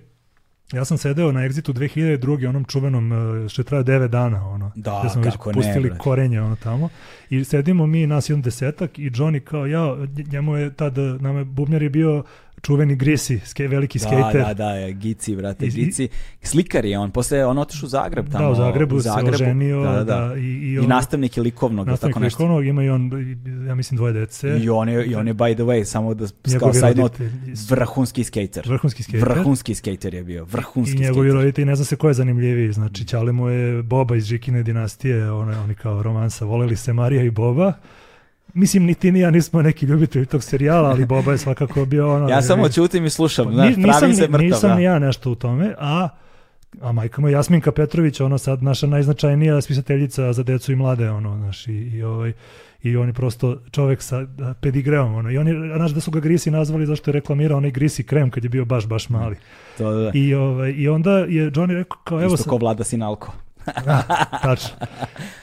ja 0.72 0.84
sam 0.84 0.98
sedeo 0.98 1.32
na 1.32 1.40
Exitu 1.40 1.72
2002. 1.72 2.48
onom 2.48 2.64
čuvenom 2.64 3.12
eh, 3.12 3.48
što 3.48 3.62
je 3.62 3.66
trajao 3.66 3.84
9 3.84 4.08
dana, 4.08 4.48
ono, 4.48 4.72
Da, 4.74 5.00
gde 5.00 5.10
smo 5.12 5.22
već 5.22 5.34
ne, 5.34 5.52
pustili 5.52 5.88
brate. 5.88 5.98
korenje 5.98 6.40
ono 6.42 6.56
tamo. 6.56 6.88
I 7.30 7.44
sedimo 7.44 7.86
mi, 7.86 8.06
nas 8.06 8.30
jedan 8.30 8.42
desetak 8.42 8.98
i 8.98 9.10
Johnny 9.10 9.40
kao, 9.40 9.66
ja, 9.66 9.96
njemu 10.32 10.56
je 10.56 10.72
tad, 10.74 10.98
nama 10.98 11.38
je 11.38 11.44
bubnjar 11.44 11.82
je 11.82 11.90
bio 11.90 12.24
čuveni 12.62 12.96
Grisi, 12.96 13.40
ske, 13.40 13.68
veliki 13.68 13.98
Da, 13.98 14.02
skater. 14.02 14.40
da, 14.42 14.54
da, 14.54 14.90
Gici, 14.90 15.36
brate, 15.36 15.66
I- 15.66 15.70
Gici. 15.70 16.08
Slikar 16.42 16.84
je 16.84 16.98
on, 16.98 17.10
posle 17.10 17.46
on 17.46 17.58
otišao 17.58 17.86
u 17.86 17.90
Zagreb 17.90 18.26
tamo. 18.28 18.44
Da, 18.44 18.50
u 18.50 18.54
Zagrebu, 18.54 18.96
se 18.96 19.02
Zagrebu. 19.02 19.34
oženio, 19.34 19.82
Da, 19.82 19.90
da, 19.90 20.04
da, 20.04 20.04
da. 20.18 20.36
i, 20.36 20.40
i, 20.40 20.72
I, 20.72 20.78
ono- 20.78 20.88
nastavnik 20.88 21.36
je 21.36 21.42
likovnog, 21.42 21.86
nastavnik 21.86 22.14
tako 22.14 22.24
nešto. 22.24 22.38
likovnog, 22.38 22.66
ima 22.66 22.82
i 22.82 22.88
on, 22.88 23.10
ja 23.68 23.74
mislim, 23.74 23.96
dvoje 23.96 24.12
dece. 24.12 24.58
I 24.58 24.68
on 24.70 24.88
je, 24.88 25.06
i 25.06 25.14
on 25.14 25.28
je 25.28 25.34
by 25.34 25.54
the 25.54 25.62
way, 25.62 25.84
samo 25.84 26.14
da 26.14 26.26
kao 26.26 26.52
Njegovi 26.52 26.74
side 26.74 26.94
note, 26.94 27.30
vrhunski 27.70 28.24
skater. 28.24 28.68
Vrhunski 28.68 29.02
skater. 29.02 29.20
Vrhunski 29.22 29.74
skater 29.74 30.14
je 30.14 30.24
bio, 30.24 30.44
vrhunski 30.44 30.96
I 30.96 31.00
njegovi 31.00 31.28
skater. 31.28 31.34
roditelji, 31.34 31.64
ne 31.64 31.76
zna 31.76 31.84
se 31.84 31.96
ko 31.96 32.08
je 32.08 32.14
zanimljiviji, 32.14 32.72
znači 32.72 33.04
Ćale 33.04 33.32
mu 33.32 33.48
je 33.48 33.82
Boba 33.82 34.16
iz 34.16 34.24
Žikine 34.24 34.62
dinastije, 34.62 35.32
ono, 35.32 35.62
oni 35.62 35.74
kao 35.74 36.02
romansa, 36.02 36.44
voleli 36.44 36.76
se 36.76 36.92
Marija 36.92 37.22
i 37.22 37.30
Boba. 37.30 37.72
Mislim, 38.54 38.84
ni 38.84 38.94
ti 38.94 39.12
ni 39.12 39.20
ja 39.20 39.30
nismo 39.30 39.62
neki 39.62 39.86
ljubitelji 39.86 40.26
tog 40.26 40.42
serijala, 40.42 40.88
ali 40.88 41.04
Boba 41.04 41.32
je 41.32 41.38
svakako 41.38 41.84
bio 41.84 42.14
ono... 42.14 42.28
Ja 42.28 42.42
samo 42.42 42.68
ćutim 42.68 43.04
i 43.04 43.10
slušam, 43.10 43.52
znaš, 43.52 43.74
pravim 43.74 43.82
nisam, 43.82 44.14
se 44.14 44.28
mrtav. 44.28 44.40
nisam 44.40 44.70
da. 44.70 44.76
ni 44.76 44.82
ja 44.82 44.98
nešto 44.98 45.30
u 45.30 45.34
tome, 45.34 45.74
a 45.78 46.08
a 46.80 46.92
majka 46.92 47.20
mu 47.20 47.28
je 47.28 47.32
Jasminka 47.32 47.72
Petrović, 47.72 48.20
ono 48.20 48.38
sad 48.38 48.62
naša 48.62 48.86
najznačajnija 48.86 49.60
spisateljica 49.60 50.32
za 50.32 50.42
decu 50.42 50.72
i 50.72 50.76
mlade, 50.76 51.10
ono, 51.10 51.36
znaš, 51.36 51.66
i, 51.66 51.72
i 51.72 52.02
ovaj, 52.02 52.32
i 52.82 52.96
on 52.96 53.06
je 53.06 53.12
prosto 53.12 53.58
čovek 53.70 54.02
sa 54.02 54.18
a, 54.18 54.54
pedigreom, 54.60 55.14
ono, 55.14 55.30
i 55.30 55.38
oni, 55.38 55.52
znaš 55.76 55.90
da 55.90 56.00
su 56.00 56.10
ga 56.10 56.20
Grisi 56.20 56.50
nazvali 56.50 56.86
zašto 56.86 57.10
je 57.10 57.12
reklamirao 57.12 57.58
onaj 57.58 57.70
Grisi 57.70 58.02
krem 58.02 58.30
kad 58.30 58.44
je 58.44 58.50
bio 58.50 58.64
baš, 58.64 58.86
baš 58.86 59.08
mali. 59.08 59.36
To, 59.78 59.90
da, 59.90 60.00
da. 60.00 60.10
I, 60.14 60.34
ovaj, 60.34 60.70
I 60.76 60.88
onda 60.88 61.18
je 61.18 61.50
Johnny 61.50 61.72
rekao 61.72 61.98
kao, 62.04 62.18
evo 62.18 62.34
Isto 62.34 62.36
sad, 62.36 62.50
ko 62.50 62.56
vlada 62.56 62.84
sinalko. 62.84 63.32
Da, 63.84 64.02
tačno. 64.42 64.76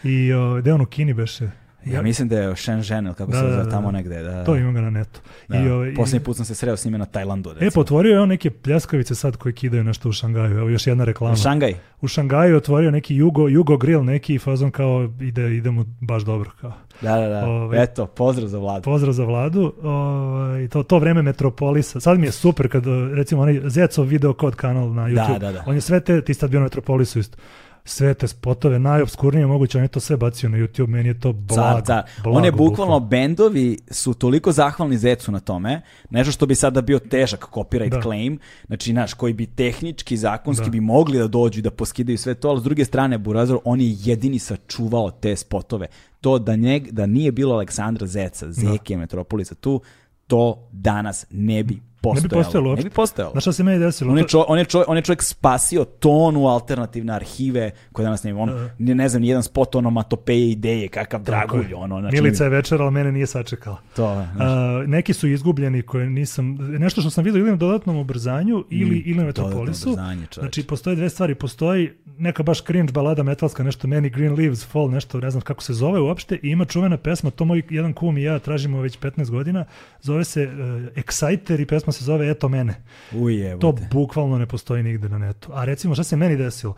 I 0.04 0.34
o, 0.34 0.56
gde 0.56 0.74
on 0.74 0.82
u 0.82 0.86
Kini 0.86 1.14
beše? 1.14 1.50
Ja 1.86 2.02
mislim 2.02 2.28
da 2.28 2.38
je 2.38 2.56
Shenzhen 2.56 3.06
ili 3.06 3.16
kako 3.16 3.32
Da, 3.32 3.38
se 3.38 3.44
da, 3.44 3.52
zove 3.52 3.64
da, 3.64 3.70
tamo 3.70 3.88
da. 3.88 3.92
negde. 3.92 4.24
Da, 4.24 4.44
To 4.44 4.56
imam 4.56 4.74
ga 4.74 4.82
na 4.82 4.90
netu. 4.90 5.20
Da. 5.48 5.58
I, 5.58 5.70
ovaj, 5.70 5.94
Posljednji 5.94 6.26
put 6.26 6.36
sam 6.36 6.46
se 6.46 6.56
sreo 6.56 6.78
s 6.78 6.86
njime 6.86 6.98
na 6.98 7.06
Tajlandu. 7.06 7.50
E, 7.50 7.54
recimo. 7.54 7.72
potvorio 7.74 8.12
je 8.12 8.20
on 8.20 8.30
neke 8.30 8.50
pljeskavice 8.52 9.16
sad 9.16 9.36
koje 9.38 9.54
kidaju 9.54 9.84
nešto 9.84 10.10
u 10.10 10.12
Šangaju. 10.12 10.58
Evo 10.58 10.70
još 10.70 10.88
jedna 10.88 11.04
reklama. 11.04 11.36
Šangaj. 11.36 11.74
u 12.02 12.08
Šangaju 12.08 12.52
je 12.52 12.58
otvorio 12.58 12.92
neki 12.92 13.16
Jugo, 13.16 13.48
Jugo 13.48 13.78
grill, 13.78 14.04
neki 14.04 14.40
fazon 14.40 14.72
kao 14.72 15.10
ide, 15.22 15.56
ide 15.56 15.72
mu 15.72 15.86
baš 16.02 16.24
dobro. 16.24 16.52
Kao. 16.62 16.74
Da, 17.02 17.16
da, 17.16 17.28
da. 17.28 17.46
Ovaj- 17.46 17.84
Eto, 17.84 18.06
pozdrav 18.08 18.48
za 18.48 18.58
vladu. 18.60 18.84
Pozdrav 18.84 19.14
za 19.14 19.24
vladu. 19.26 19.74
Ovaj, 19.84 20.68
to, 20.68 20.84
to 20.84 21.00
vreme 21.00 21.22
Metropolisa. 21.22 22.00
Sad 22.00 22.20
mi 22.20 22.26
je 22.26 22.32
super 22.32 22.70
kad, 22.70 22.84
recimo, 23.14 23.42
onaj 23.42 23.62
Zecov 23.66 24.06
video 24.06 24.34
kod 24.34 24.56
kanal 24.56 24.94
na 24.94 25.04
YouTube. 25.04 25.40
da, 25.40 25.52
da. 25.52 25.64
On 25.68 25.76
je 25.76 25.82
sve 25.82 26.00
te, 26.00 26.22
ti 26.22 26.34
si 26.34 26.40
tad 26.40 26.50
bio 26.50 26.60
na 26.60 26.64
Metropolisu 26.64 27.20
isto. 27.20 27.38
Sve 27.86 28.14
te 28.14 28.28
spotove, 28.28 28.80
najobskurnije 28.80 29.48
moguće, 29.48 29.78
on 29.78 29.84
je 29.84 29.88
to 29.88 30.00
sve 30.00 30.18
bacio 30.18 30.50
na 30.50 30.58
YouTube, 30.58 30.88
meni 30.88 31.10
je 31.10 31.20
to 31.20 31.34
blago. 31.34 31.62
Car, 31.78 31.86
car. 31.86 32.04
blago, 32.24 32.38
On 32.38 32.46
je 32.46 32.52
bukvalno, 32.52 32.70
bukvalno. 32.70 33.00
bendovi 33.00 33.78
su 33.92 34.14
toliko 34.14 34.52
zahvalni 34.52 34.98
Zecu 34.98 35.32
na 35.32 35.40
tome, 35.40 35.82
nešto 36.10 36.32
što 36.32 36.46
bi 36.46 36.56
sada 36.56 36.82
bio 36.82 37.00
težak 37.00 37.46
copyright 37.52 37.90
Da. 37.90 38.02
claim, 38.02 38.40
znači, 38.68 38.94
naš, 38.94 39.14
koji 39.14 39.34
bi 39.34 39.46
tehnički, 39.46 40.18
zakonski 40.18 40.66
Da. 40.66 40.70
bi 40.72 40.80
mogli 40.80 41.18
da 41.18 41.28
dođu 41.28 41.60
i 41.60 41.64
da 41.64 41.72
poskidaju 41.72 42.18
sve 42.18 42.34
to, 42.34 42.50
ali 42.50 42.60
s 42.60 42.64
druge 42.64 42.86
strane, 42.86 43.18
Burazor, 43.18 43.60
on 43.64 43.82
je 43.82 43.96
jedini 44.00 44.40
sačuvao 44.40 45.12
te 45.12 45.36
spotove. 45.36 45.88
To 46.22 46.40
da, 46.40 46.56
njeg, 46.56 46.92
da 46.92 47.06
nije 47.06 47.32
bilo 47.32 47.56
Aleksandra 47.56 48.08
Zeca, 48.08 48.52
Zeke 48.52 48.98
Metropolisa 48.98 49.56
tu, 49.56 49.82
to 50.28 50.68
danas 50.72 51.26
ne 51.30 51.64
bi 51.64 51.89
postojalo. 52.02 52.44
postojalo 52.44 52.70
uopšte. 52.70 52.84
Ne 52.84 52.90
bi 52.90 52.96
postojalo. 52.96 53.32
Znaš 53.32 53.44
šta 53.44 53.54
se 53.54 53.64
meni 53.64 53.80
desilo? 53.80 54.12
On 54.12 54.18
je, 54.18 54.28
čo, 54.28 54.46
on, 54.48 54.60
je 54.60 54.66
čo, 54.66 54.84
on 54.88 54.98
je 54.98 55.04
čovjek 55.04 55.24
spasio 55.24 55.86
tonu 55.86 56.48
alternativne 56.48 57.14
arhive 57.14 57.72
koje 57.92 58.04
danas 58.04 58.24
nema. 58.24 58.42
On, 58.42 58.70
ne, 58.78 58.96
ne 58.96 59.10
znam, 59.10 59.22
nijedan 59.22 59.44
spot 59.44 59.76
onomatopeje 59.76 60.50
ideje, 60.52 60.88
kakav 60.88 61.24
dragulj. 61.24 61.74
Ono, 61.74 62.00
znači, 62.00 62.16
Milica 62.16 62.44
je 62.44 62.50
večer, 62.50 62.82
ali 62.82 62.92
mene 62.92 63.12
nije 63.12 63.28
sačekala. 63.28 63.78
To, 63.96 64.12
je, 64.12 64.28
znaš. 64.36 64.48
A, 64.48 64.84
neki 64.88 65.14
su 65.14 65.28
izgubljeni 65.28 65.82
koje 65.82 66.10
nisam, 66.10 66.58
nešto 66.60 67.02
što 67.02 67.10
sam 67.10 67.24
vidio 67.24 67.40
ili 67.40 67.52
na 67.52 67.58
dodatnom 67.58 67.98
ubrzanju 67.98 68.66
ili, 68.70 68.98
ili 68.98 69.18
na 69.18 69.24
Metropolisu. 69.24 69.90
Mm, 69.90 69.92
ubrzanje, 69.92 70.22
čoveče. 70.22 70.40
znači, 70.40 70.64
postoje 70.64 70.96
dve 70.96 71.10
stvari. 71.10 71.36
Postoji 71.36 71.92
neka 72.18 72.44
baš 72.44 72.62
cringe 72.64 72.92
balada 72.92 73.24
metalska, 73.24 73.64
nešto 73.64 73.88
Many 73.88 74.10
Green 74.10 74.34
Leaves 74.34 74.68
Fall, 74.68 74.90
nešto 74.92 75.20
ne 75.20 75.32
znam 75.32 75.42
kako 75.42 75.64
se 75.64 75.74
zove 75.74 76.00
uopšte 76.00 76.36
i 76.44 76.50
ima 76.50 76.66
čuvena 76.66 76.98
pesma, 76.98 77.32
to 77.32 77.46
moj 77.46 77.62
jedan 77.70 77.94
kum 77.94 78.18
i 78.18 78.24
ja 78.24 78.40
tražimo 78.40 78.82
već 78.82 79.00
15 79.00 79.30
godina, 79.30 79.66
zove 80.02 80.24
se 80.24 80.44
uh, 80.44 81.04
Exciter 81.04 81.62
i 81.62 81.66
pesma 81.66 81.89
se 81.92 82.04
zove 82.06 82.30
Eto 82.30 82.50
mene. 82.50 82.84
Ujebote. 83.14 83.62
To 83.62 83.76
bukvalno 83.92 84.38
ne 84.38 84.46
postoji 84.46 84.84
nigde 84.84 85.10
na 85.10 85.18
netu. 85.18 85.50
A 85.54 85.66
recimo 85.66 85.94
šta 85.94 86.04
se 86.04 86.16
meni 86.16 86.38
desilo? 86.38 86.76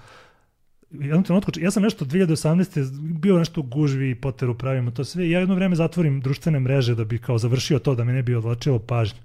Jednom 0.92 1.24
trenutku, 1.24 1.52
ja 1.56 1.72
sam 1.72 1.84
nešto 1.84 2.06
2018. 2.06 3.20
bio 3.20 3.38
nešto 3.38 3.62
u 3.62 3.64
gužvi, 3.64 4.16
poteru 4.16 4.58
pravimo 4.58 4.92
to 4.92 5.04
sve. 5.04 5.28
i 5.28 5.32
Ja 5.32 5.40
jedno 5.40 5.56
vreme 5.56 5.76
zatvorim 5.76 6.22
društvene 6.22 6.60
mreže 6.60 6.96
da 6.96 7.04
bi 7.04 7.18
kao 7.18 7.38
završio 7.38 7.80
to, 7.80 7.96
da 7.96 8.04
me 8.04 8.14
ne 8.14 8.24
bi 8.24 8.36
odlačilo 8.36 8.80
pažnju. 8.80 9.20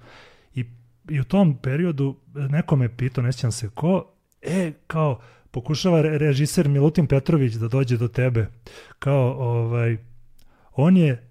I, 0.55 0.65
I 1.09 1.19
u 1.19 1.23
tom 1.23 1.57
periodu 1.57 2.15
neko 2.33 2.75
me 2.75 2.97
pitao, 2.97 3.23
ne 3.23 3.31
sjećam 3.31 3.51
se 3.51 3.69
ko, 3.69 4.05
e, 4.41 4.71
kao, 4.87 5.19
pokušava 5.51 6.01
re- 6.01 6.17
režiser 6.17 6.69
Milutin 6.69 7.07
Petrović 7.07 7.53
da 7.53 7.67
dođe 7.67 7.97
do 7.97 8.07
tebe. 8.07 8.47
Kao, 8.99 9.33
ovaj, 9.39 9.97
on 10.71 10.97
je 10.97 11.29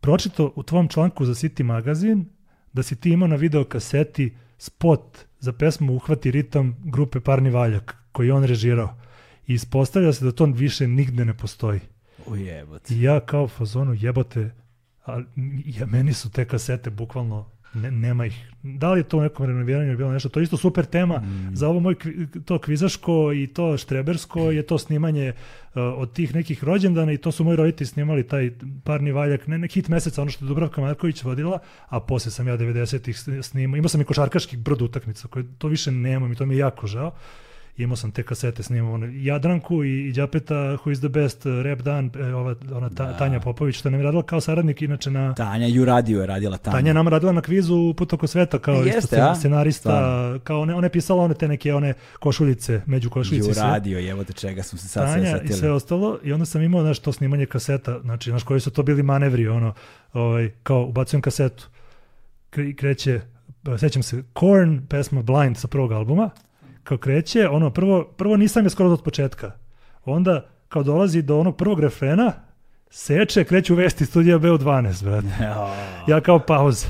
pročito 0.00 0.52
u 0.56 0.62
tvom 0.62 0.88
članku 0.88 1.24
za 1.24 1.34
City 1.34 1.62
magazin 1.62 2.24
da 2.76 2.82
si 2.82 2.96
ti 2.96 3.10
imao 3.10 3.28
na 3.28 3.36
videokaseti 3.36 4.34
spot 4.58 5.18
za 5.38 5.52
pesmu 5.52 5.94
Uhvati 5.94 6.30
ritam 6.30 6.76
grupe 6.84 7.20
Parni 7.20 7.50
Valjak, 7.50 7.96
koji 8.12 8.26
je 8.26 8.32
on 8.32 8.44
režirao. 8.44 8.94
I 9.46 9.54
ispostavlja 9.54 10.12
se 10.12 10.24
da 10.24 10.32
to 10.32 10.44
više 10.44 10.88
nigde 10.88 11.24
ne 11.24 11.34
postoji. 11.34 11.80
Ujebote. 12.26 12.94
I 12.94 13.02
ja 13.02 13.20
kao 13.20 13.48
fazonu 13.48 13.94
jebote, 14.00 14.50
a 15.06 15.22
ja, 15.64 15.86
meni 15.86 16.12
su 16.12 16.30
te 16.30 16.44
kasete 16.44 16.90
bukvalno 16.90 17.46
ne, 17.74 17.90
nema 17.90 18.26
ih. 18.26 18.52
Da 18.62 18.92
li 18.92 19.00
je 19.00 19.04
to 19.04 19.18
u 19.18 19.20
nekom 19.20 19.46
renoviranju 19.46 19.96
bilo 19.96 20.12
nešto? 20.12 20.28
To 20.28 20.40
je 20.40 20.44
isto 20.44 20.56
super 20.56 20.84
tema 20.84 21.22
za 21.52 21.68
ovo 21.68 21.80
moj 21.80 21.94
to 22.44 22.58
kvizaško 22.58 23.32
i 23.32 23.46
to 23.46 23.76
štrebersko 23.76 24.50
je 24.50 24.62
to 24.62 24.78
snimanje 24.78 25.32
uh, 25.32 25.82
od 25.82 26.12
tih 26.12 26.34
nekih 26.34 26.64
rođendana 26.64 27.12
i 27.12 27.18
to 27.18 27.32
su 27.32 27.44
moji 27.44 27.56
roditelji 27.56 27.88
snimali 27.88 28.26
taj 28.26 28.50
parni 28.84 29.12
valjak, 29.12 29.46
ne, 29.46 29.58
ne 29.58 29.68
hit 29.68 29.88
meseca, 29.88 30.22
ono 30.22 30.30
što 30.30 30.44
je 30.44 30.48
Dubravka 30.48 30.80
Marković 30.80 31.22
vodila, 31.22 31.58
a 31.88 32.00
posle 32.00 32.30
sam 32.30 32.48
ja 32.48 32.58
90-ih 32.58 33.16
sn- 33.16 33.42
snimao. 33.42 33.76
Imao 33.76 33.88
sam 33.88 34.00
i 34.00 34.04
košarkaških 34.04 34.58
brd 34.58 34.82
utakmica, 34.82 35.28
koje 35.28 35.44
to 35.58 35.68
više 35.68 35.90
nemam 35.90 36.32
i 36.32 36.36
to 36.36 36.46
mi 36.46 36.54
je 36.54 36.58
jako 36.58 36.86
žao. 36.86 37.12
Imao 37.78 37.96
sam 37.96 38.10
te 38.10 38.22
kasete 38.22 38.62
snimao 38.62 38.98
Jadranku 39.12 39.84
i, 39.84 40.08
i 40.08 40.12
Đapeta 40.12 40.54
Who 40.54 40.92
is 40.92 40.98
the 40.98 41.08
best 41.08 41.46
uh, 41.46 41.52
rap 41.64 41.78
dan, 41.80 42.10
e, 42.18 42.34
ova, 42.34 42.54
ona 42.72 42.90
ta, 42.90 43.16
Tanja 43.16 43.40
Popović, 43.40 43.76
što 43.76 43.90
nam 43.90 44.00
je 44.00 44.04
radila 44.04 44.22
kao 44.22 44.40
saradnik 44.40 44.82
inače 44.82 45.10
na... 45.10 45.34
Tanja 45.34 45.66
Ju 45.66 45.84
radio 45.84 46.20
je 46.20 46.26
radila. 46.26 46.56
Tanja 46.58 46.88
je 46.90 46.94
nama 46.94 47.10
radila 47.10 47.32
na 47.32 47.40
kvizu 47.40 47.94
Put 47.96 48.12
oko 48.12 48.26
sveta 48.26 48.58
kao 48.58 48.74
Jeste, 48.74 48.98
isto 48.98 49.16
a? 49.16 49.18
scen- 49.18 49.38
scenarista, 49.38 49.80
Stvarno. 49.90 50.38
kao 50.44 50.60
one, 50.60 50.74
one 50.74 50.88
pisala 50.88 51.22
one 51.24 51.34
te 51.34 51.48
neke 51.48 51.74
one 51.74 51.94
košuljice, 52.18 52.80
među 52.86 53.10
košuljice 53.10 53.46
Ju 53.46 53.50
i 53.50 53.54
sve. 53.54 53.62
radio, 53.62 53.98
jebote 53.98 54.32
čega 54.32 54.62
smo 54.62 54.78
se 54.78 54.88
sad 54.88 55.12
sve 55.12 55.22
Tanja 55.24 55.42
i 55.42 55.48
sve 55.52 55.70
ostalo 55.72 56.18
i 56.24 56.32
onda 56.32 56.44
sam 56.46 56.62
imao 56.62 56.82
znaš, 56.82 56.98
to 56.98 57.12
snimanje 57.12 57.46
kaseta, 57.46 58.00
znači 58.00 58.30
znaš 58.30 58.42
koji 58.42 58.60
su 58.60 58.70
to 58.70 58.82
bili 58.82 59.02
manevri, 59.02 59.48
ono, 59.48 59.74
ovaj, 60.12 60.50
kao 60.62 60.84
ubacujem 60.84 61.22
kasetu, 61.22 61.68
kre- 62.50 62.76
kreće, 62.76 63.20
sećam 63.78 64.02
se, 64.02 64.22
Korn, 64.32 64.86
pesma 64.88 65.22
Blind 65.22 65.56
sa 65.56 65.68
prvog 65.68 65.92
albuma, 65.92 66.30
kao 66.86 66.98
kreće, 66.98 67.48
ono, 67.48 67.70
prvo, 67.70 68.04
prvo 68.04 68.36
nisam 68.36 68.64
je 68.64 68.70
skoro 68.70 68.90
od 68.90 69.02
početka, 69.02 69.52
onda 70.04 70.46
kao 70.68 70.82
dolazi 70.82 71.22
do 71.22 71.38
onog 71.38 71.56
prvog 71.56 71.80
refrena, 71.80 72.32
seče, 72.90 73.44
kreću 73.44 73.74
vesti 73.74 74.06
studija 74.06 74.38
BO12, 74.38 75.04
brate. 75.04 75.28
Ja 76.08 76.20
kao 76.20 76.38
pauza. 76.38 76.86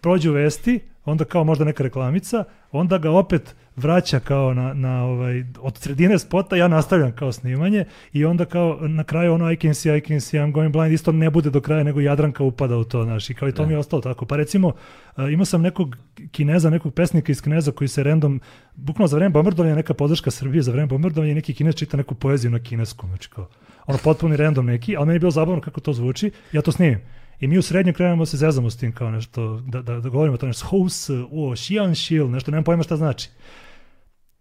Prođu 0.00 0.32
vesti, 0.32 0.80
onda 1.04 1.24
kao 1.24 1.44
možda 1.44 1.64
neka 1.64 1.82
reklamica, 1.82 2.44
onda 2.72 2.98
ga 2.98 3.10
opet 3.10 3.56
vraća 3.76 4.20
kao 4.20 4.54
na, 4.54 4.74
na 4.74 5.04
ovaj, 5.04 5.44
od 5.60 5.76
sredine 5.78 6.18
spota, 6.18 6.56
ja 6.56 6.68
nastavljam 6.68 7.12
kao 7.12 7.32
snimanje 7.32 7.84
i 8.12 8.24
onda 8.24 8.44
kao 8.44 8.78
na 8.80 9.04
kraju 9.04 9.34
ono 9.34 9.52
I 9.52 9.56
can 9.56 9.74
see, 9.74 9.98
I 9.98 10.00
can 10.00 10.20
see, 10.20 10.40
I'm 10.40 10.52
going 10.52 10.72
blind, 10.72 10.92
isto 10.92 11.12
ne 11.12 11.30
bude 11.30 11.50
do 11.50 11.60
kraja, 11.60 11.82
nego 11.82 12.00
Jadranka 12.00 12.44
upada 12.44 12.76
u 12.76 12.84
to, 12.84 13.04
znaš, 13.04 13.30
i 13.30 13.34
kao 13.34 13.48
i 13.48 13.52
to 13.52 13.66
mi 13.66 13.72
je 13.72 13.78
ostalo 13.78 14.02
tako. 14.02 14.26
Pa 14.26 14.36
recimo, 14.36 14.68
uh, 14.68 15.32
imao 15.32 15.44
sam 15.44 15.62
nekog 15.62 15.96
kineza, 16.30 16.70
nekog 16.70 16.94
pesnika 16.94 17.32
iz 17.32 17.42
Kneza 17.42 17.72
koji 17.72 17.88
se 17.88 18.02
random, 18.02 18.40
bukvalno 18.74 19.08
za 19.08 19.16
vreme 19.16 19.30
bombardovanja 19.30 19.74
neka 19.74 19.94
podrška 19.94 20.30
Srbije, 20.30 20.62
za 20.62 20.72
vreme 20.72 20.86
bombardovanja 20.86 21.34
neki 21.34 21.54
kinez 21.54 21.74
čita 21.74 21.96
neku 21.96 22.14
poeziju 22.14 22.50
na 22.50 22.58
kineskom, 22.58 23.08
znači 23.08 23.30
kao, 23.30 23.48
ono 23.86 23.98
potpuni 24.04 24.36
random 24.36 24.66
neki, 24.66 24.96
ali 24.96 25.06
meni 25.06 25.14
je 25.14 25.20
bilo 25.20 25.30
zabavno 25.30 25.60
kako 25.60 25.80
to 25.80 25.92
zvuči, 25.92 26.30
ja 26.52 26.62
to 26.62 26.72
snimim. 26.72 27.00
I 27.40 27.46
mi 27.46 27.58
u 27.58 27.62
srednjem 27.62 27.94
krenemo 27.94 28.22
da 28.22 28.26
se 28.26 28.36
zezamo 28.36 28.70
s 28.70 28.76
tim 28.76 28.92
kao 28.92 29.10
nešto, 29.10 29.62
da, 29.66 29.82
da, 29.82 30.00
da 30.00 30.08
govorimo 30.08 30.34
o 30.34 30.38
tome, 30.38 30.52
hous, 30.64 31.10
o, 31.10 31.52
xian 31.52 31.94
shil, 31.94 32.30
nešto, 32.30 32.50
nemam 32.50 32.64
pojma 32.64 32.82
šta 32.82 32.96
znači. 32.96 33.28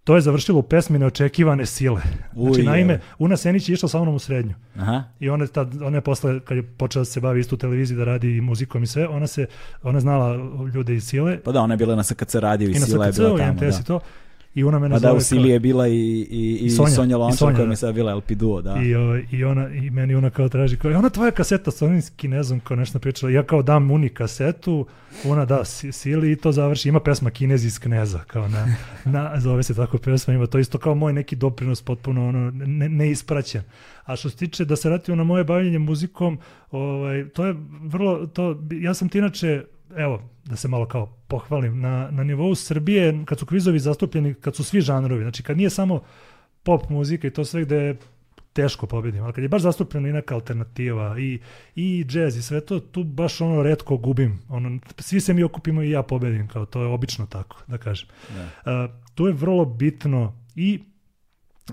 To 0.05 0.15
je 0.15 0.21
završilo 0.21 0.59
u 0.59 0.63
pesmi 0.63 0.99
Neočekivane 0.99 1.65
sile. 1.65 2.01
Znači, 2.33 2.59
Uj, 2.61 2.63
naime. 2.63 2.99
Una 3.19 3.37
Senić 3.37 3.69
je 3.69 3.73
išla 3.73 3.89
sa 3.89 4.01
mnom 4.01 4.15
u 4.15 4.19
srednju. 4.19 4.53
Aha. 4.77 5.03
I 5.19 5.29
ona 5.29 5.43
je, 5.43 5.47
tad, 5.47 5.81
ona 5.81 5.97
je 5.97 6.01
posle, 6.01 6.39
kad 6.39 6.57
je 6.57 6.63
počela 6.63 7.01
da 7.01 7.05
se 7.05 7.19
bavi 7.19 7.39
isto 7.39 7.55
u 7.55 7.57
televiziji, 7.57 7.97
da 7.97 8.03
radi 8.03 8.37
i 8.37 8.41
muzikom 8.41 8.83
i 8.83 8.87
sve, 8.87 9.07
ona 9.07 9.27
se, 9.27 9.45
ona 9.83 9.99
znala 9.99 10.37
ljude 10.73 10.95
iz 10.95 11.07
sile. 11.07 11.39
Pa 11.39 11.51
da, 11.51 11.61
ona 11.61 11.73
je 11.73 11.77
bila 11.77 11.95
na 11.95 12.03
SKC 12.03 12.35
radio 12.35 12.69
i, 12.69 12.71
I 12.71 12.79
na 12.79 12.85
Sila 12.85 13.05
je 13.05 13.13
SKC, 13.13 13.19
bila 13.19 13.35
i 13.35 13.37
tamo. 13.37 13.53
MTS 13.53 13.61
Da. 13.75 13.81
i 13.81 13.83
to. 13.83 13.99
I 14.55 14.63
ona 14.63 14.79
me 14.79 14.89
Pa 14.89 14.99
da, 14.99 15.13
u 15.13 15.19
Sili 15.19 15.49
je 15.49 15.59
bila 15.59 15.87
i, 15.87 15.93
i, 16.31 16.59
i, 16.61 16.69
Sonja, 16.69 16.89
Sonja 16.89 17.17
Lončar 17.17 17.37
koja 17.47 17.57
mi 17.57 17.65
da. 17.65 17.71
je 17.71 17.75
sad 17.75 17.95
bila 17.95 18.15
LP 18.15 18.31
duo, 18.31 18.61
da. 18.61 18.75
I, 18.77 18.95
ovaj, 18.95 19.25
I 19.31 19.43
ona 19.43 19.69
i 19.69 19.89
meni 19.89 20.15
ona 20.15 20.29
kao 20.29 20.49
traži 20.49 20.77
kao 20.77 20.91
"Je 20.91 20.97
ona 20.97 21.09
tvoja 21.09 21.31
kaseta 21.31 21.71
sa 21.71 21.85
onim 21.85 22.01
kinezom 22.15 22.59
kao 22.59 22.77
nešto 22.77 22.99
pričala. 22.99 23.31
Ja 23.31 23.43
kao 23.43 23.61
dam 23.61 23.91
uni 23.91 24.09
kasetu, 24.09 24.85
ona 25.25 25.45
da 25.45 25.65
si- 25.65 25.91
sili 25.91 26.31
i 26.31 26.35
to 26.35 26.51
završi. 26.51 26.89
Ima 26.89 26.99
pesma 26.99 27.29
Kinez 27.29 27.65
iz 27.65 27.79
Kneza 27.79 28.19
kao 28.19 28.47
na, 28.47 28.67
na 29.05 29.39
zove 29.39 29.63
se 29.63 29.75
tako 29.75 29.97
pesma, 29.97 30.33
ima 30.33 30.47
to 30.47 30.59
isto 30.59 30.77
kao 30.77 30.95
moj 30.95 31.13
neki 31.13 31.35
doprinos 31.35 31.81
potpuno 31.81 32.27
ono 32.27 32.51
ne, 32.51 32.89
neispraćen. 32.89 33.61
A 34.03 34.15
što 34.15 34.29
se 34.29 34.37
tiče 34.37 34.65
da 34.65 34.75
se 34.75 34.89
vratimo 34.89 35.15
na 35.15 35.23
moje 35.23 35.43
bavljenje 35.43 35.79
muzikom, 35.79 36.37
ovaj 36.71 37.29
to 37.29 37.45
je 37.45 37.55
vrlo 37.81 38.25
to 38.25 38.59
ja 38.71 38.93
sam 38.93 39.09
ti 39.09 39.17
inače 39.17 39.63
evo, 39.95 40.21
da 40.45 40.55
se 40.55 40.67
malo 40.67 40.85
kao 40.85 41.05
pohvalim, 41.27 41.79
na, 41.79 42.11
na 42.11 42.23
nivou 42.23 42.55
Srbije, 42.55 43.23
kad 43.25 43.39
su 43.39 43.45
kvizovi 43.45 43.79
zastupljeni, 43.79 44.33
kad 44.33 44.55
su 44.55 44.63
svi 44.63 44.81
žanrovi, 44.81 45.23
znači 45.23 45.43
kad 45.43 45.57
nije 45.57 45.69
samo 45.69 46.01
pop 46.63 46.89
muzika 46.89 47.27
i 47.27 47.31
to 47.31 47.45
sve 47.45 47.61
gde 47.61 47.75
je 47.75 47.97
teško 48.53 48.87
pobedim, 48.87 49.23
ali 49.23 49.33
kad 49.33 49.43
je 49.43 49.49
baš 49.49 49.61
zastupljena 49.61 50.09
i 50.09 50.13
neka 50.13 50.35
alternativa 50.35 51.19
i, 51.19 51.39
i 51.75 52.05
jazz 52.09 52.37
i 52.37 52.41
sve 52.41 52.61
to, 52.61 52.79
tu 52.79 53.03
baš 53.03 53.41
ono 53.41 53.63
redko 53.63 53.97
gubim. 53.97 54.39
Ono, 54.49 54.79
svi 54.99 55.19
se 55.19 55.33
mi 55.33 55.43
okupimo 55.43 55.83
i 55.83 55.89
ja 55.89 56.03
pobedim, 56.03 56.47
kao 56.47 56.65
to 56.65 56.81
je 56.81 56.87
obično 56.87 57.25
tako, 57.25 57.57
da 57.67 57.77
kažem. 57.77 58.07
Da. 58.35 58.83
Uh, 58.85 58.91
tu 59.15 59.27
je 59.27 59.33
vrlo 59.33 59.65
bitno 59.65 60.33
i, 60.55 60.79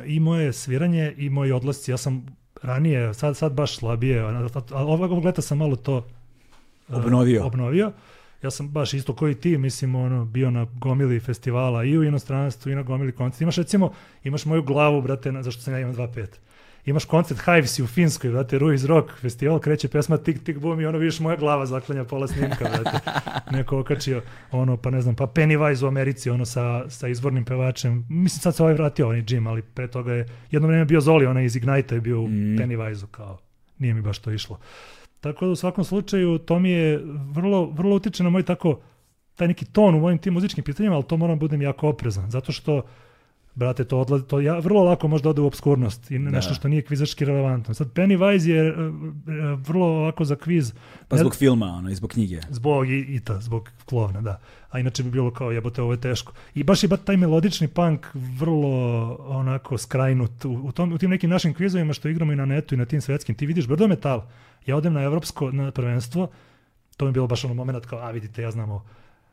i 0.05 0.20
moje 0.20 0.52
sviranje 0.52 1.15
i 1.17 1.31
moji 1.31 1.52
odlasci. 1.52 1.91
Ja 1.91 1.97
sam 1.97 2.26
ranije, 2.62 3.15
sad, 3.15 3.36
sad 3.36 3.52
baš 3.52 3.76
slabije, 3.76 4.20
a 4.20 4.49
a 4.70 4.84
ovog 4.84 5.10
ovog 5.12 5.25
leta 5.25 5.42
sam 5.42 5.59
malo 5.59 5.76
to 5.76 5.97
uh, 5.97 6.97
Obnovio. 7.44 7.92
Ja 8.43 8.51
sam 8.51 8.69
baš 8.69 8.95
isto 8.95 9.15
koji 9.15 9.35
ti, 9.35 9.59
mislim, 9.59 9.95
ono, 9.95 10.25
bio 10.25 10.51
na 10.51 10.67
gomili 10.75 11.21
festivala 11.21 11.85
i 11.85 11.99
u 11.99 12.05
inostranstvu 12.05 12.73
i 12.73 12.75
na 12.75 12.83
gomili 12.83 13.12
koncerta. 13.12 13.45
Imaš 13.45 13.57
recimo, 13.57 13.93
imaš 14.25 14.45
moju 14.45 14.62
glavu, 14.62 15.03
brate, 15.03 15.33
na, 15.33 15.43
zašto 15.43 15.62
sam 15.62 15.75
ja 15.75 15.81
imam 15.81 15.95
2.5. 15.95 16.27
Imaš 16.85 17.05
koncert 17.05 17.41
Hivesi 17.41 17.83
u 17.83 17.87
Finskoj, 17.87 18.31
brate, 18.31 18.59
Ruiz 18.59 18.85
Rock 18.85 19.11
festival, 19.21 19.59
kreće 19.59 19.89
pesma 19.89 20.17
Tik 20.17 20.45
Tik 20.45 20.59
Boom 20.59 20.81
i 20.81 20.87
ono 20.87 20.99
vidiš 20.99 21.21
moja 21.21 21.37
glava 21.37 21.67
zaklanja 21.67 22.05
pola 22.05 22.29
snimka, 22.29 22.69
brate. 22.69 22.99
Neko 23.57 23.81
okačio, 23.81 24.23
ono, 24.51 24.77
pa 24.77 24.91
ne 24.91 25.01
znam, 25.03 25.15
pa 25.15 25.27
Pennywise 25.27 25.85
u 25.85 25.89
Americi, 25.89 26.31
ono, 26.31 26.45
sa, 26.45 26.91
sa 26.91 27.09
izvornim 27.09 27.45
pevačem. 27.45 28.07
Mislim, 28.09 28.41
sad 28.41 28.57
se 28.57 28.62
ovaj 28.62 28.75
vratio, 28.75 29.09
onaj 29.09 29.25
Jim, 29.29 29.47
ali 29.47 29.62
pre 29.62 29.89
toga 29.89 30.12
je, 30.12 30.29
jedno 30.51 30.69
vreme 30.69 30.85
bio 30.85 31.01
Zoli, 31.01 31.27
onaj 31.27 31.45
iz 31.45 31.57
Ignite 31.57 31.95
je 31.95 32.01
bio 32.01 32.21
u 32.21 32.29
Mm. 32.29 32.57
Pennywise-u, 32.59 33.07
kao, 33.07 33.39
nije 33.79 33.95
mi 33.95 34.03
baš 34.03 34.19
to 34.19 34.31
išlo. 34.33 34.59
Tako 35.23 35.47
da 35.47 35.52
u 35.52 35.57
svakom 35.57 35.84
slučaju 35.84 36.39
to 36.39 36.59
mi 36.59 36.70
je 36.70 37.01
vrlo, 37.31 37.65
vrlo 37.65 37.97
utiče 37.97 38.25
na 38.25 38.31
moj 38.31 38.42
tako, 38.42 38.81
taj 39.34 39.49
neki 39.49 39.65
ton 39.65 39.94
u 39.94 40.01
mojim 40.01 40.18
tim 40.18 40.34
muzičkim 40.34 40.65
pitanjima, 40.65 40.94
ali 40.94 41.05
to 41.05 41.17
moram 41.17 41.39
budem 41.39 41.62
jako 41.62 41.89
oprezan, 41.89 42.31
zato 42.31 42.52
što 42.52 42.83
brate, 43.55 43.85
to, 43.85 44.01
odla, 44.01 44.19
to 44.19 44.41
ja, 44.41 44.59
vrlo 44.59 44.85
lako 44.85 45.09
može 45.09 45.23
da 45.23 45.31
ode 45.31 45.41
u 45.41 45.47
obskurnost 45.47 46.11
i 46.11 46.19
nešto 46.19 46.51
Da. 46.51 46.55
što 46.55 46.69
nije 46.69 46.83
kvizački 46.83 47.25
relevantno. 47.25 47.75
Sad, 47.75 47.93
Pennywise 47.93 48.49
je 48.49 48.61
e, 48.61 48.71
e, 48.71 48.75
vrlo 49.57 49.87
ovako 49.87 50.25
za 50.25 50.37
kviz, 50.37 50.73
Pa 51.09 51.17
ne- 51.17 51.21
zbog 51.21 51.37
filma, 51.37 51.67
ono, 51.67 51.91
i 51.91 51.95
zbog 51.95 52.11
knjige. 52.11 52.41
Zbog 52.51 52.91
i, 52.91 52.99
i 52.99 53.21
ta, 53.21 53.41
zbog 53.41 53.71
klovna, 53.85 54.21
da. 54.21 54.41
A 54.71 54.79
inače 54.79 55.03
bi 55.03 55.11
bilo 55.11 55.31
kao 55.31 55.51
jebote, 55.51 55.83
ovo 55.83 55.93
je 55.93 56.01
teško. 56.01 56.33
I 56.55 56.63
baš 56.63 56.83
je 56.83 56.89
ba 56.89 56.97
taj 56.97 57.17
melodični 57.17 57.69
punk 57.69 58.07
vrlo 58.15 58.71
onako 59.21 59.79
skrajnut. 59.79 60.45
U, 60.45 60.51
u, 60.53 60.73
tom, 60.73 60.93
u 60.93 60.99
tim 60.99 61.11
nekim 61.11 61.31
našim 61.31 61.55
kvizovima 61.55 61.93
što 61.93 62.09
igramo 62.09 62.33
i 62.33 62.37
na 62.37 62.47
netu 62.47 62.75
i 62.75 62.79
na 62.79 62.85
tim 62.85 63.01
svetskim, 63.01 63.35
ti 63.35 63.47
vidiš 63.47 63.67
brdo 63.67 63.89
metal. 63.89 64.23
Ja 64.67 64.77
odem 64.77 64.93
na 64.93 65.03
evropsko 65.03 65.51
na 65.51 65.71
prvenstvo, 65.71 66.29
to 66.97 67.05
mi 67.05 67.09
je 67.09 67.13
bilo 67.13 67.27
baš 67.27 67.45
ono 67.45 67.55
moment 67.55 67.87
kao, 67.87 67.99
a 67.99 68.11
vidite, 68.11 68.43
ja 68.43 68.51
znamo 68.51 68.85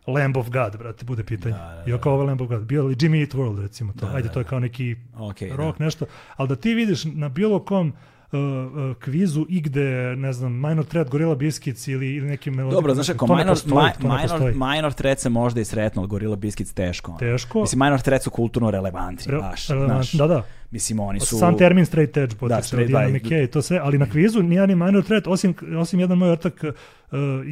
Lamb 0.09 0.37
of 0.37 0.49
God, 0.49 0.77
brate, 0.77 1.05
bude 1.05 1.23
pitanje. 1.23 1.55
Da, 1.55 1.83
da, 1.85 1.95
I 1.95 1.99
kao 2.01 2.13
ovo 2.13 2.23
Lamb 2.23 2.41
of 2.41 2.47
God. 2.47 2.65
Bio 2.65 2.83
li 2.83 2.95
Jimmy 2.95 3.19
Eat 3.19 3.33
World, 3.33 3.61
recimo 3.61 3.93
to. 3.93 4.05
Da, 4.05 4.15
Ajde, 4.15 4.27
da, 4.27 4.33
to 4.33 4.39
je 4.39 4.43
kao 4.43 4.59
neki 4.59 4.95
Okay, 5.17 5.55
rock, 5.55 5.79
nešto. 5.79 6.05
Ali 6.35 6.49
da 6.49 6.55
ti 6.55 6.73
vidiš 6.73 7.03
na 7.05 7.29
bilo 7.29 7.65
kom 7.65 7.93
uh, 8.31 8.39
uh, 8.39 8.95
kvizu 8.97 9.45
igde, 9.49 10.15
ne 10.15 10.33
znam, 10.33 10.53
Minor 10.53 10.85
Threat, 10.85 11.09
Gorilla 11.09 11.35
Biscuits 11.35 11.87
ili, 11.87 12.15
ili 12.15 12.27
neki 12.27 12.51
melodij. 12.51 12.75
Dobro, 12.75 12.93
znaš 12.93 13.09
ako 13.09 13.27
to 13.27 13.35
ne 13.35 13.43
minor, 13.43 13.53
postoji, 13.53 13.73
ma, 13.73 14.17
minor, 14.17 14.53
minor 14.73 14.93
threat 14.93 15.19
se 15.19 15.29
možda 15.29 15.61
i 15.61 15.65
sretno, 15.65 16.01
ali 16.01 16.09
Gorilla 16.09 16.35
Biscuits 16.35 16.73
teško. 16.73 17.15
Teško. 17.19 17.61
Mislim, 17.61 17.79
minor 17.79 18.01
threat 18.01 18.23
su 18.23 18.29
kulturno 18.29 18.71
relevantni, 18.71 19.31
Re- 19.31 19.37
baš. 19.39 19.67
relevant-. 19.67 20.17
Da, 20.17 20.27
da. 20.27 20.43
Mislim, 20.71 20.99
oni 20.99 21.19
su... 21.19 21.37
Sam 21.37 21.57
termin 21.57 21.85
straight 21.85 22.17
edge 22.17 22.35
potiče 22.35 22.63
straight 22.63 22.95
od. 22.95 23.01
McKay 23.01 23.43
i 23.43 23.47
to 23.47 23.61
sve, 23.61 23.79
ali 23.83 23.97
na 23.97 24.05
kvizu 24.05 24.43
nije 24.43 24.67
ni 24.67 24.75
Minor 24.75 25.03
Threat, 25.03 25.27
osim, 25.27 25.53
osim 25.79 25.99
jedan 25.99 26.17
moj 26.17 26.29
ortak 26.29 26.63
uh, 26.63 26.69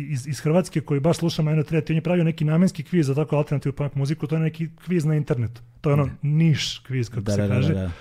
iz, 0.10 0.28
iz 0.28 0.40
Hrvatske 0.40 0.82
koji 0.82 1.00
baš 1.00 1.18
sluša 1.18 1.42
Minor 1.42 1.64
Threat 1.64 1.90
i 1.90 1.94
on 1.94 1.98
je 1.98 2.02
pravio 2.02 2.24
neki 2.24 2.46
namenski 2.46 2.84
kviz 2.84 3.06
za 3.08 3.16
tako 3.16 3.36
alternativnu 3.36 3.74
punk 3.76 3.96
muziku, 3.96 4.28
to 4.28 4.36
je 4.36 4.42
neki 4.42 4.70
kviz 4.86 5.06
na 5.06 5.16
internetu. 5.16 5.62
To 5.82 5.90
je 5.90 5.94
ono 5.94 6.10
niš 6.22 6.80
kviz, 6.88 7.10
kako 7.10 7.22
Da, 7.22 7.32
se 7.32 7.42
da, 7.42 7.48
da, 7.48 7.54
kaže. 7.54 7.74
da, 7.74 7.82
da. 7.82 7.92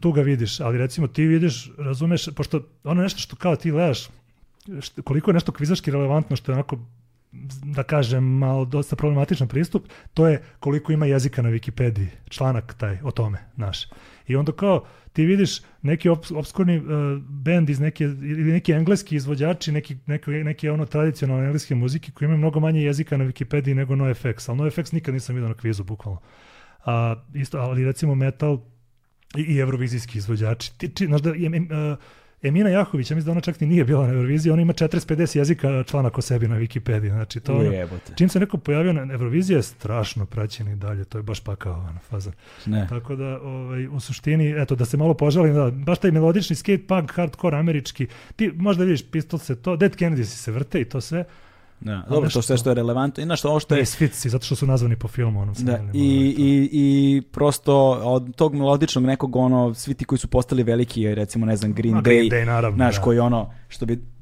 Tu 0.00 0.12
ga 0.12 0.22
vidiš, 0.22 0.60
ali 0.60 0.78
recimo 0.78 1.06
ti 1.06 1.26
vidiš, 1.26 1.70
razumeš, 1.78 2.28
pošto 2.36 2.62
ono 2.84 3.02
nešto 3.02 3.20
što 3.20 3.36
kao 3.36 3.56
ti 3.56 3.70
gledaš, 3.70 4.08
što, 4.80 5.02
koliko 5.02 5.30
je 5.30 5.34
nešto 5.34 5.52
kvizaški 5.52 5.90
relevantno, 5.90 6.36
što 6.36 6.52
je 6.52 6.54
onako 6.54 6.78
da 7.62 7.82
kažem, 7.82 8.24
malo 8.24 8.64
dosta 8.64 8.96
problematičan 8.96 9.48
pristup, 9.48 9.88
to 10.14 10.28
je 10.28 10.42
koliko 10.60 10.92
ima 10.92 11.06
jezika 11.06 11.42
na 11.42 11.50
Wikipediji, 11.50 12.06
članak 12.28 12.74
taj 12.78 12.98
o 13.02 13.10
tome, 13.10 13.38
naš. 13.56 13.86
I 14.26 14.36
onda 14.36 14.52
kao 14.52 14.84
ti 15.12 15.24
vidiš 15.26 15.60
neki 15.82 16.08
obs, 16.08 16.30
obskurni 16.30 16.78
uh, 16.78 16.84
bend 17.28 17.70
iz 17.70 17.80
neke, 17.80 18.04
ili 18.04 18.52
neki 18.52 18.72
engleski 18.72 19.16
izvođači, 19.16 19.72
neki, 19.72 19.96
neki, 20.06 20.30
neki 20.30 20.68
ono 20.68 20.86
tradicionalne 20.86 21.44
engleske 21.44 21.74
muzike 21.74 22.12
koji 22.12 22.26
imaju 22.26 22.38
mnogo 22.38 22.60
manje 22.60 22.82
jezika 22.82 23.16
na 23.16 23.24
Wikipediji 23.24 23.74
nego 23.74 23.96
NoFX, 23.96 24.48
ali 24.48 24.58
NoFX 24.58 24.92
nikad 24.92 25.14
nisam 25.14 25.34
vidio 25.34 25.48
na 25.48 25.54
kvizu, 25.54 25.84
bukvalno. 25.84 26.20
A, 26.84 27.14
isto, 27.34 27.58
ali 27.58 27.84
recimo 27.84 28.14
metal 28.14 28.58
i, 29.36 29.40
i 29.42 29.58
evrovizijski 29.58 30.18
izvođači. 30.18 30.78
Ti, 30.78 30.88
či, 30.94 31.06
znaš 31.06 31.20
da, 31.20 31.30
em, 31.30 31.54
em, 31.54 31.68
uh, 31.92 31.98
Emina 32.42 32.70
Jahović, 32.70 33.10
ja 33.10 33.14
mislim 33.14 33.26
da 33.26 33.32
ona 33.32 33.40
čak 33.40 33.60
ni 33.60 33.66
nije 33.66 33.84
bila 33.84 34.06
na 34.06 34.12
Euroviziji, 34.12 34.52
ona 34.52 34.62
ima 34.62 34.72
40-50 34.72 35.38
jezika 35.38 35.84
članak 35.86 36.18
o 36.18 36.22
sebi 36.22 36.48
na 36.48 36.56
Wikipediji. 36.56 37.10
Znači, 37.10 37.40
to 37.40 37.56
Ujebote. 37.58 38.12
čim 38.16 38.28
se 38.28 38.40
neko 38.40 38.58
pojavio 38.58 38.92
na 38.92 39.12
Euroviziji 39.12 39.56
je 39.56 39.62
strašno 39.62 40.26
praćen 40.26 40.68
i 40.68 40.76
dalje, 40.76 41.04
to 41.04 41.18
je 41.18 41.22
baš 41.22 41.40
pakao 41.40 41.72
ono, 41.72 41.98
fazan. 42.08 42.32
Ne. 42.66 42.86
Tako 42.88 43.16
da, 43.16 43.40
ovaj, 43.40 43.86
u 43.86 44.00
suštini, 44.00 44.62
eto, 44.62 44.74
da 44.74 44.84
se 44.84 44.96
malo 44.96 45.14
požalim, 45.14 45.54
da, 45.54 45.70
baš 45.70 45.98
taj 45.98 46.10
melodični 46.10 46.56
skate 46.56 46.86
punk, 46.86 47.12
hardcore 47.12 47.56
američki, 47.56 48.06
ti 48.36 48.52
možda 48.54 48.84
vidiš 48.84 49.10
Pistol 49.10 49.38
se 49.38 49.62
to, 49.62 49.76
Dead 49.76 49.96
Kennedy 49.96 50.24
se 50.24 50.52
vrte 50.52 50.80
i 50.80 50.84
to 50.84 51.00
sve, 51.00 51.24
Da. 51.80 52.02
Dobro, 52.08 52.30
to 52.30 52.42
sve 52.42 52.56
što 52.56 52.70
je 52.70 52.74
relevantno. 52.74 53.22
I 53.22 53.24
znaš, 53.24 53.44
ovo 53.44 53.60
što 53.60 53.74
je... 53.74 53.80
Misfitsi, 53.80 54.28
zato 54.28 54.44
što 54.44 54.56
su 54.56 54.66
nazvani 54.66 54.96
po 54.96 55.08
filmu. 55.08 55.40
Onom 55.40 55.54
Da, 55.58 55.78
i, 55.94 56.34
i, 56.38 56.68
i 56.72 57.22
prosto 57.32 57.90
od 57.90 58.36
tog 58.36 58.54
melodičnog 58.54 59.04
nekog 59.04 59.36
ono, 59.36 59.74
svi 59.74 59.94
ti 59.94 60.04
koji 60.04 60.18
su 60.18 60.28
postali 60.28 60.62
veliki, 60.62 61.14
recimo 61.14 61.46
ne 61.46 61.56
znam, 61.56 61.72
Green 61.72 61.94
A, 61.94 61.98
Day, 61.98 62.02
Green 62.02 62.30
Day, 62.30 62.46
naravno, 62.46 62.76
znaš, 62.76 62.96
da. 62.96 63.02
koji 63.02 63.18
ono, 63.18 63.52
što 63.68 63.86
bi, 63.86 63.94
što, 63.94 64.17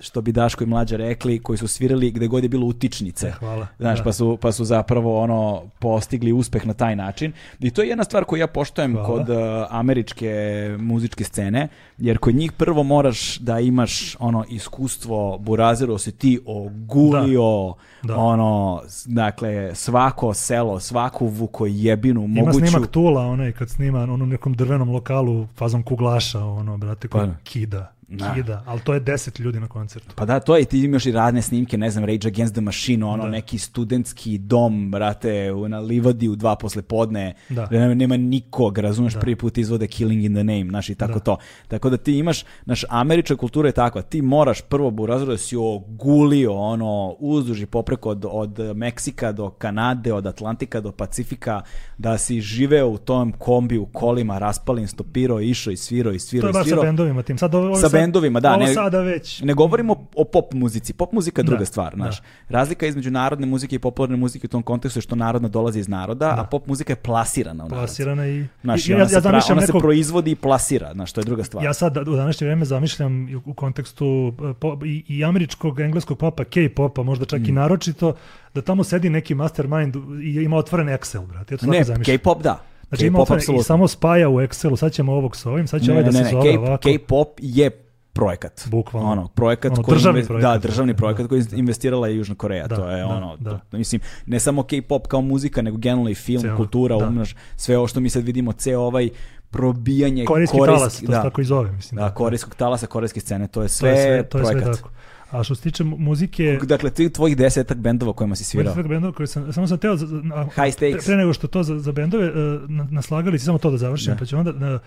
što 0.00 0.20
bi 0.20 0.32
Daško 0.32 0.64
i 0.64 0.68
mlađa 0.68 0.96
rekli, 0.96 1.38
koji 1.38 1.56
su 1.56 1.68
svirali 1.68 2.10
gde 2.10 2.26
god 2.26 2.42
je 2.42 2.48
bilo 2.48 2.66
utičnice. 2.66 3.26
E, 3.26 3.30
hvala. 3.30 3.66
Znaš, 3.78 3.98
Da. 3.98 4.04
pa, 4.04 4.12
su, 4.12 4.38
pa 4.38 4.52
su 4.52 4.64
zapravo 4.64 5.20
ono 5.20 5.40
postigli 5.78 6.32
uspeh 6.32 6.66
na 6.66 6.74
taj 6.74 6.96
način. 6.96 7.32
I 7.60 7.70
to 7.70 7.82
je 7.82 7.88
jedna 7.88 8.04
stvar 8.04 8.24
koju 8.24 8.40
ja 8.40 8.46
poštojem 8.46 8.92
Hvala. 8.92 9.06
kod 9.08 9.28
uh, 9.28 9.36
američke 9.70 10.34
muzičke 10.80 11.24
scene, 11.24 11.68
jer 11.98 12.18
kod 12.18 12.34
njih 12.34 12.52
prvo 12.52 12.82
moraš 12.82 13.10
da 13.36 13.60
imaš 13.60 13.90
ono 14.18 14.44
iskustvo 14.48 15.38
burazero 15.38 15.98
si 15.98 16.12
ti 16.12 16.40
ogulio 16.46 17.74
Da. 18.02 18.16
ono 18.16 18.50
s- 18.86 19.06
dakle 19.06 19.74
svako 19.74 20.34
selo, 20.34 20.80
svaku 20.80 21.26
vukojebinu 21.26 22.24
Ima 22.24 22.40
moguću 22.40 22.58
snimak 22.60 22.90
Tula, 22.90 23.22
onaj 23.22 23.52
kad 23.52 23.70
snima 23.70 24.06
na 24.06 24.12
onom 24.14 24.28
nekom 24.28 24.54
drvenom 24.54 24.90
lokalu 24.90 25.46
fazom 25.48 25.82
kuglaša, 25.82 26.40
ono, 26.40 26.76
brate, 26.76 27.08
koji 27.08 27.26
Pa. 27.26 27.34
kida, 27.44 27.92
Da. 28.10 28.34
kida, 28.34 28.62
ali 28.66 28.80
to 28.80 28.94
je 28.94 29.00
deset 29.00 29.38
ljudi 29.38 29.60
na 29.60 29.68
koncertu. 29.68 30.14
Pa 30.16 30.24
da, 30.24 30.40
to 30.40 30.56
je, 30.56 30.64
ti 30.64 30.80
imaš 30.80 31.06
i 31.06 31.12
radne 31.12 31.42
snimke, 31.42 31.78
ne 31.78 31.90
znam, 31.90 32.04
Rage 32.04 32.28
Against 32.28 32.54
the 32.54 32.60
Machine, 32.60 33.04
ono, 33.04 33.22
Da. 33.22 33.30
neki 33.30 33.58
studentski 33.58 34.38
dom, 34.38 34.90
brate, 34.90 35.30
u- 35.52 35.68
na 35.68 35.78
livadi 35.80 36.28
u 36.28 36.36
dva 36.36 36.56
posle 36.56 36.82
podne, 36.82 37.34
Da. 37.48 37.68
nema, 37.70 37.94
nema 37.94 38.16
nikog, 38.16 38.78
razumeš, 38.78 39.14
Da. 39.14 39.20
prvi 39.20 39.36
put 39.36 39.58
izvode 39.58 39.86
Killing 39.86 40.24
in 40.24 40.34
the 40.34 40.44
Name, 40.44 40.64
znaš, 40.64 40.88
i 40.88 40.94
tako 40.94 41.12
Da. 41.12 41.18
to. 41.20 41.36
Tako 41.68 41.90
da 41.90 41.96
ti 41.96 42.12
imaš, 42.14 42.44
naš, 42.66 42.84
američka 42.90 43.36
kultura 43.36 43.68
je 43.68 43.72
takva, 43.74 44.02
ti 44.02 44.22
moraš 44.22 44.60
prvo 44.62 44.90
burazero 44.90 45.30
da 45.30 45.38
si 45.38 45.56
ogulio, 45.56 46.52
ono, 46.54 47.16
uzduž 47.20 47.62
i 47.62 47.66
popreko 47.66 48.10
od, 48.10 48.26
od 48.28 48.58
Meksika 48.74 49.32
do 49.32 49.50
Kanade, 49.50 50.12
od 50.12 50.26
Atlantika 50.26 50.80
do 50.80 50.92
Pacifika, 50.92 51.60
da 51.98 52.18
si 52.18 52.40
živeo 52.40 52.88
u 52.88 52.98
tom 52.98 53.32
kombi 53.32 53.78
u 53.78 53.86
kolima, 53.86 54.38
raspalin, 54.38 54.88
stopirao, 54.88 55.40
išao 55.40 55.70
i 55.70 55.76
svirao 55.76 56.12
i 56.12 56.18
To 56.18 56.20
svirao 56.20 56.46
je 56.46 56.50
i 56.50 56.52
baš 56.52 56.60
sa 56.60 56.64
svirao. 56.64 56.84
bendovima 56.84 57.22
tim. 57.22 57.38
Sad, 57.38 57.54
ovo, 57.54 57.76
Sa 57.76 57.88
bendovima, 58.00 58.40
da, 58.40 58.50
Ovo 58.50 58.60
ne- 58.60 58.74
sada 58.74 59.00
već. 59.00 59.42
Ne 59.42 59.54
govorimo 59.54 59.96
o 60.14 60.24
pop 60.24 60.52
muzici. 60.54 60.92
Pop 60.92 61.12
muzika 61.12 61.40
je 61.40 61.44
druga 61.44 61.58
Da, 61.58 61.64
stvar, 61.66 61.92
znaš. 61.94 62.18
da. 62.18 62.24
Razlika 62.50 62.86
između 62.86 63.10
narodne 63.10 63.46
muzike 63.46 63.76
i 63.76 63.78
popularne 63.78 64.16
muzike 64.16 64.46
u 64.46 64.50
tom 64.50 64.62
kontekstu 64.62 64.98
je 64.98 65.02
što 65.02 65.16
narodna 65.16 65.48
dolazi 65.48 65.78
iz 65.80 65.88
naroda, 65.88 66.34
a 66.38 66.44
pop 66.44 66.66
muzika 66.66 66.92
je 66.92 66.96
plasirana 66.96 67.64
u 67.64 67.68
narod. 67.68 67.78
Plasirana 67.80 68.26
i... 68.26 68.46
Znaš, 68.62 68.80
i 68.80 68.88
i 68.88 68.92
ja, 68.92 68.96
ona, 68.96 69.04
ja 69.04 69.08
se, 69.10 69.16
pra- 69.18 69.28
ona 69.28 69.60
se 69.60 69.66
nekog, 69.66 69.80
proizvodi 69.80 70.30
i 70.30 70.36
plasira, 70.36 70.92
znaš, 70.92 71.12
to 71.12 71.20
je 71.20 71.24
druga 71.24 71.44
stvar. 71.44 71.64
ja 71.64 71.74
sad 71.74 71.96
u 71.98 72.16
današnje 72.16 72.44
vrijeme 72.44 72.64
zamišljam 72.64 73.10
u, 73.44 73.54
kontekstu 73.54 74.06
uh, 74.40 74.56
po- 74.56 74.78
i, 74.84 75.04
i 75.08 75.24
američkog, 75.24 75.80
engleskog 75.80 76.18
popa, 76.18 76.44
K-popa, 76.44 77.02
možda 77.02 77.24
čak 77.24 77.40
Mm. 77.40 77.44
i 77.44 77.52
naročito, 77.52 78.14
da 78.54 78.62
tamo 78.62 78.84
sedi 78.84 79.10
neki 79.10 79.34
mastermind 79.34 79.96
i 80.22 80.34
ima 80.34 80.56
otvoren 80.56 80.88
Excel, 80.88 81.26
brate. 81.26 81.54
Ja 81.54 81.58
to 81.58 81.66
ne. 81.66 81.84
K-pop 82.06 82.42
da. 82.42 82.60
Znači 82.88 83.06
ima 83.06 83.18
otvoren, 83.20 83.42
i 83.50 83.62
samo 83.62 83.88
spaja 83.88 84.28
u 84.28 84.34
Excelu, 84.34 84.76
sad 84.76 84.92
ćemo 84.92 85.12
ovog 85.12 85.36
s 85.36 85.46
ovim, 85.46 85.66
sad 85.66 85.80
će 85.80 85.86
Ne, 85.86 85.92
ovaj 85.92 86.04
da 86.04 86.10
ne, 86.10 86.18
se 86.18 86.24
ne, 86.24 86.30
zove 86.30 86.58
ovako. 86.58 86.88
K-pop 86.88 87.28
je 87.38 87.70
projekat. 88.12 88.66
Bukvalno. 88.66 89.10
Ono, 89.10 89.28
projekat 89.28 89.72
Ono, 89.72 89.82
koji 89.82 89.94
državni 89.94 90.24
projekat. 90.24 90.52
Da, 90.52 90.58
državni 90.60 90.92
Da, 90.92 90.96
projekat 90.96 91.22
da, 91.22 91.28
koji 91.28 91.42
da. 91.42 91.56
investirala 91.56 92.08
je 92.08 92.16
Južna 92.16 92.34
Koreja. 92.34 92.66
Da, 92.66 92.76
to 92.76 92.88
je 92.88 92.98
da, 92.98 93.06
ono, 93.06 93.36
da. 93.36 93.58
to- 93.60 93.76
mislim, 93.76 94.00
ne 94.26 94.40
samo 94.40 94.62
K-pop 94.62 95.06
kao 95.06 95.20
muzika, 95.22 95.62
nego 95.62 95.76
generalno 95.76 96.10
i 96.10 96.14
film, 96.14 96.40
Cijelo, 96.40 96.56
kultura, 96.56 96.96
da. 96.96 97.06
umnaš, 97.06 97.34
sve 97.56 97.78
ovo 97.78 97.86
što 97.86 98.00
mi 98.00 98.10
sad 98.10 98.22
vidimo, 98.22 98.52
ceo 98.52 98.80
ovaj 98.80 99.08
probijanje 99.50 100.24
Korejski 100.24 100.56
korejski- 100.56 100.66
talas, 100.68 100.94
to 100.94 101.00
se 101.00 101.06
da, 101.06 101.22
tako 101.22 101.40
i 101.40 101.44
zove, 101.44 101.72
mislim. 101.72 101.96
da, 101.96 102.10
korejskog 102.10 102.54
talasa, 102.54 102.86
korejske 102.86 103.20
scene, 103.20 103.48
to 103.48 103.62
je 103.62 103.68
to 103.68 103.72
sve, 103.72 103.90
je 103.90 103.96
sve, 103.96 104.22
to 104.22 104.38
je 104.38 104.44
sve 104.44 104.52
projekat. 104.52 104.76
tako. 104.76 104.90
A 105.30 105.42
što 105.42 105.54
se 105.54 105.62
tiče 105.62 105.84
mu- 105.84 105.96
muzike, 105.98 106.58
Dakle, 106.62 106.90
ti 106.90 107.10
tvojih 107.10 107.36
desetak 107.36 107.78
bendova 107.78 108.12
kojima 108.12 108.36
si 108.36 108.44
svirao. 108.44 108.74
Sveg 108.74 108.88
bendova 108.88 109.12
koji 109.12 109.26
sam, 109.26 109.52
samo 109.52 109.66
sam 109.66 109.78
teo, 109.78 109.96
za, 109.96 110.06
za- 110.06 110.22
a, 110.34 110.44
High 110.56 110.72
stakes. 110.72 111.04
pre 111.06 111.16
nego 111.16 111.32
što 111.32 111.46
to 111.46 111.62
za, 111.62 111.78
za 111.78 111.92
bendove, 111.92 112.26
uh, 112.26 112.34
na- 112.70 112.86
naslagali 112.90 113.38
si 113.38 113.44
samo 113.44 113.58
to 113.58 113.70
da 113.70 113.76
završim, 113.76 114.12
Da. 114.12 114.18
pa 114.18 114.24
ću 114.24 114.36
onda, 114.36 114.52
na- 114.52 114.78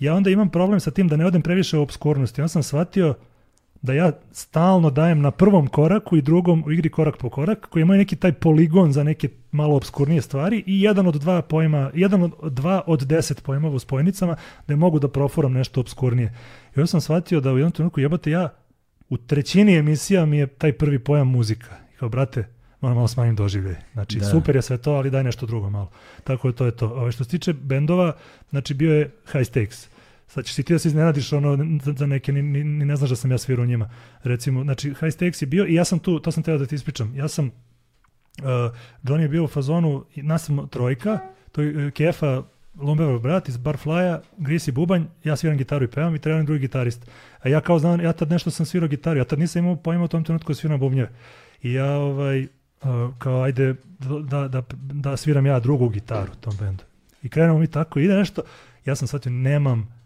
ja 0.00 0.14
onda 0.14 0.30
imam 0.30 0.50
problem 0.50 0.80
sa 0.80 0.90
tim 0.90 1.08
da 1.08 1.16
ne 1.16 1.26
odem 1.26 1.42
previše 1.42 1.78
u 1.78 1.82
obskurnosti. 1.82 2.40
Ja 2.40 2.48
sam 2.48 2.62
shvatio 2.62 3.14
da 3.82 3.92
ja 3.92 4.12
stalno 4.32 4.90
dajem 4.90 5.20
na 5.20 5.30
prvom 5.30 5.66
koraku 5.66 6.16
i 6.16 6.22
drugom 6.22 6.64
u 6.66 6.72
igri 6.72 6.90
korak 6.90 7.16
po 7.16 7.30
korak, 7.30 7.66
koji 7.70 7.82
imaju 7.82 7.98
neki 7.98 8.16
taj 8.16 8.32
poligon 8.32 8.92
za 8.92 9.02
neke 9.02 9.28
malo 9.50 9.76
obskurnije 9.76 10.22
stvari 10.22 10.62
i 10.66 10.82
jedan 10.82 11.06
od 11.06 11.14
dva 11.14 11.42
pojma, 11.42 11.90
jedan 11.94 12.22
od 12.22 12.52
dva 12.52 12.82
od 12.86 13.02
deset 13.02 13.42
pojmova 13.42 13.74
u 13.74 13.78
spojnicama 13.78 14.36
da 14.68 14.76
mogu 14.76 14.98
da 14.98 15.08
profuram 15.08 15.52
nešto 15.52 15.80
obskurnije. 15.80 16.34
I 16.76 16.80
onda 16.80 16.86
sam 16.86 17.00
shvatio 17.00 17.40
da 17.40 17.52
u 17.52 17.58
jednom 17.58 17.72
trenutku 17.72 18.00
jebate 18.00 18.30
ja 18.30 18.48
u 19.08 19.16
trećini 19.16 19.76
emisija 19.76 20.26
mi 20.26 20.38
je 20.38 20.46
taj 20.46 20.72
prvi 20.72 20.98
pojam 20.98 21.28
muzika. 21.28 21.76
I 21.94 21.96
kao, 21.96 22.08
brate, 22.08 22.57
moram 22.80 22.96
malo 22.96 23.08
smanjim 23.08 23.36
doživljaj. 23.36 23.74
Znači, 23.92 24.18
Da. 24.18 24.24
super 24.24 24.56
je 24.56 24.62
sve 24.62 24.78
to, 24.78 24.92
ali 24.92 25.10
daj 25.10 25.24
nešto 25.24 25.46
drugo 25.46 25.70
malo. 25.70 25.90
Tako 26.24 26.48
je, 26.48 26.54
to 26.54 26.64
je 26.64 26.70
to. 26.70 26.88
Ove, 26.88 27.12
što 27.12 27.24
se 27.24 27.30
tiče 27.30 27.52
bendova, 27.52 28.12
znači 28.50 28.74
bio 28.74 28.94
je 28.94 29.10
High 29.32 29.46
Stakes. 29.46 29.88
Sad 30.26 30.44
ćeš 30.44 30.54
ti 30.54 30.72
da 30.72 30.78
se 30.78 30.88
iznenadiš 30.88 31.32
ono, 31.32 31.78
za, 31.96 32.06
neke, 32.06 32.32
ni, 32.32 32.42
ni, 32.42 32.64
ni 32.64 32.84
ne 32.84 32.96
znaš 32.96 33.10
da 33.10 33.16
sam 33.16 33.30
ja 33.30 33.38
svirao 33.38 33.62
u 33.62 33.66
njima. 33.66 33.90
Recimo, 34.22 34.64
znači, 34.64 34.88
High 34.88 35.12
Stakes 35.12 35.42
je 35.42 35.46
bio 35.46 35.66
i 35.66 35.74
ja 35.74 35.84
sam 35.84 35.98
tu, 35.98 36.20
to 36.20 36.32
sam 36.32 36.42
teo 36.42 36.58
da 36.58 36.66
ti 36.66 36.74
ispričam. 36.74 37.16
Ja 37.16 37.28
sam, 37.28 37.46
uh, 37.46 38.44
Johnny 39.02 39.20
je 39.20 39.28
bio 39.28 39.44
u 39.44 39.48
fazonu, 39.48 40.04
nas 40.16 40.44
smo 40.44 40.66
trojka, 40.66 41.18
to 41.52 41.62
je 41.62 41.86
uh, 41.86 41.92
Kefa, 41.92 42.42
Lumbevar 42.74 43.18
brat 43.18 43.48
iz 43.48 43.56
Barflya, 43.56 44.20
Grisi 44.36 44.72
Bubanj, 44.72 45.04
ja 45.24 45.36
sviram 45.36 45.58
gitaru 45.58 45.84
i 45.84 45.88
pevam 45.88 46.14
i 46.14 46.18
treba 46.18 46.38
mi 46.38 46.46
drugi 46.46 46.60
gitarist. 46.60 47.10
A 47.40 47.48
ja 47.48 47.60
kao 47.60 47.78
znam, 47.78 48.00
ja 48.00 48.12
tad 48.12 48.30
nešto 48.30 48.50
sam 48.50 48.66
svirao 48.66 48.88
gitaru, 48.88 49.18
ja 49.18 49.24
tad 49.24 49.38
nisam 49.38 49.64
imao 49.64 49.76
pojma 49.76 50.04
u 50.04 50.08
tom 50.08 50.24
trenutku 50.24 50.52
da 50.52 50.54
sviram 50.54 50.80
bubnjeve. 50.80 51.10
I 51.62 51.72
ja 51.72 51.92
ovaj, 51.92 52.46
kao 53.18 53.42
ajde 53.42 53.74
da, 54.22 54.48
da, 54.48 54.62
da 54.80 55.16
sviram 55.16 55.46
ja 55.46 55.60
drugu 55.60 55.88
gitaru 55.88 56.34
tom 56.40 56.56
bendu. 56.60 56.84
I 57.22 57.28
krenemo 57.28 57.58
mi 57.58 57.66
tako, 57.66 57.98
ide 57.98 58.14
nešto, 58.14 58.42
ja 58.84 58.96
sam 58.96 59.08
shvatio, 59.08 59.32
nemam 59.32 59.98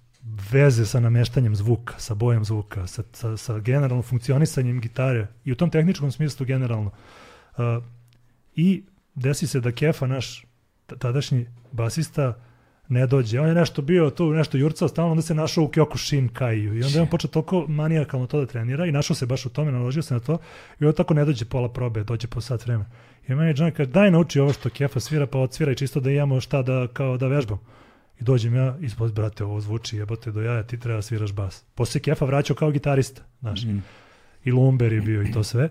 veze 0.53 0.87
sa 0.87 1.01
nameštanjem 1.01 1.57
zvuka, 1.57 1.95
sa 1.99 2.15
bojom 2.15 2.45
zvuka, 2.45 2.87
sa, 2.87 3.03
sa, 3.13 3.37
sa 3.37 3.59
generalno 3.59 4.03
funkcionisanjem 4.03 4.81
gitare 4.81 5.27
i 5.45 5.53
u 5.53 5.55
tom 5.55 5.71
tehničkom 5.71 6.13
smislu 6.13 6.47
generalno. 6.47 6.91
Uh, 7.57 7.85
I 8.55 8.83
desi 9.15 9.47
se 9.47 9.61
da 9.61 9.73
Kefa, 9.73 10.07
naš 10.07 10.45
tadašnji 10.99 11.47
basista, 11.73 12.35
ne 12.93 13.07
dođe. 13.07 13.41
On 13.41 13.49
je 13.49 13.55
nešto 13.55 13.83
bio 13.83 14.11
tu, 14.11 14.31
nešto 14.33 14.59
jurcao 14.59 14.89
stalno, 14.89 15.11
onda 15.11 15.23
se 15.23 15.35
našao 15.35 15.65
u 15.65 15.69
Kyokushin 15.69 16.29
Kaiju 16.33 16.75
i 16.79 16.83
onda 16.83 16.99
je 16.99 17.03
on 17.03 17.09
počeo 17.09 17.31
toliko 17.31 17.67
manijakalno 17.69 18.27
to 18.27 18.41
da 18.41 18.47
trenira 18.47 18.87
i 18.87 18.93
našao 18.93 19.17
se 19.17 19.27
baš 19.27 19.47
u 19.47 19.49
tome, 19.49 19.73
naložio 19.73 20.03
se 20.03 20.15
na 20.15 20.21
to 20.21 20.39
i 20.81 20.85
onda 20.85 20.97
tako 20.97 21.15
ne 21.15 21.25
dođe 21.25 21.45
pola 21.45 21.69
probe, 21.69 22.05
dođe 22.05 22.29
po 22.29 22.41
sat 22.41 22.67
vremena. 22.67 22.91
I 23.29 23.35
meni 23.35 23.55
John 23.57 23.71
kaže, 23.71 23.91
daj 23.91 24.11
nauči 24.11 24.41
ovo 24.41 24.53
što 24.53 24.71
Kefa 24.71 25.01
svira, 25.01 25.27
pa 25.27 25.39
odsviraj 25.39 25.75
čisto 25.75 26.01
da 26.01 26.11
imamo 26.11 26.41
šta 26.41 26.63
da, 26.63 26.87
kao 26.93 27.17
da 27.17 27.27
vežbam. 27.27 27.59
I 28.21 28.25
dođem 28.25 28.55
ja, 28.55 28.77
ispod, 28.81 29.13
brate, 29.13 29.45
ovo 29.45 29.61
zvuči, 29.61 29.97
jebote 29.97 30.31
do 30.31 30.43
jaja, 30.43 30.63
ti 30.63 30.81
treba 30.81 30.97
da 30.97 31.03
sviraš 31.03 31.33
bas. 31.33 31.65
Posle 31.75 32.01
Kefa 32.01 32.25
vraćao 32.25 32.57
kao 32.57 32.71
gitarista, 32.71 33.23
znaš. 33.41 33.65
Mhm. 33.65 33.79
I 34.45 34.53
Lumber 34.53 34.93
je 34.93 35.01
bio 35.01 35.23
i 35.23 35.33
to 35.33 35.43
sve. 35.43 35.69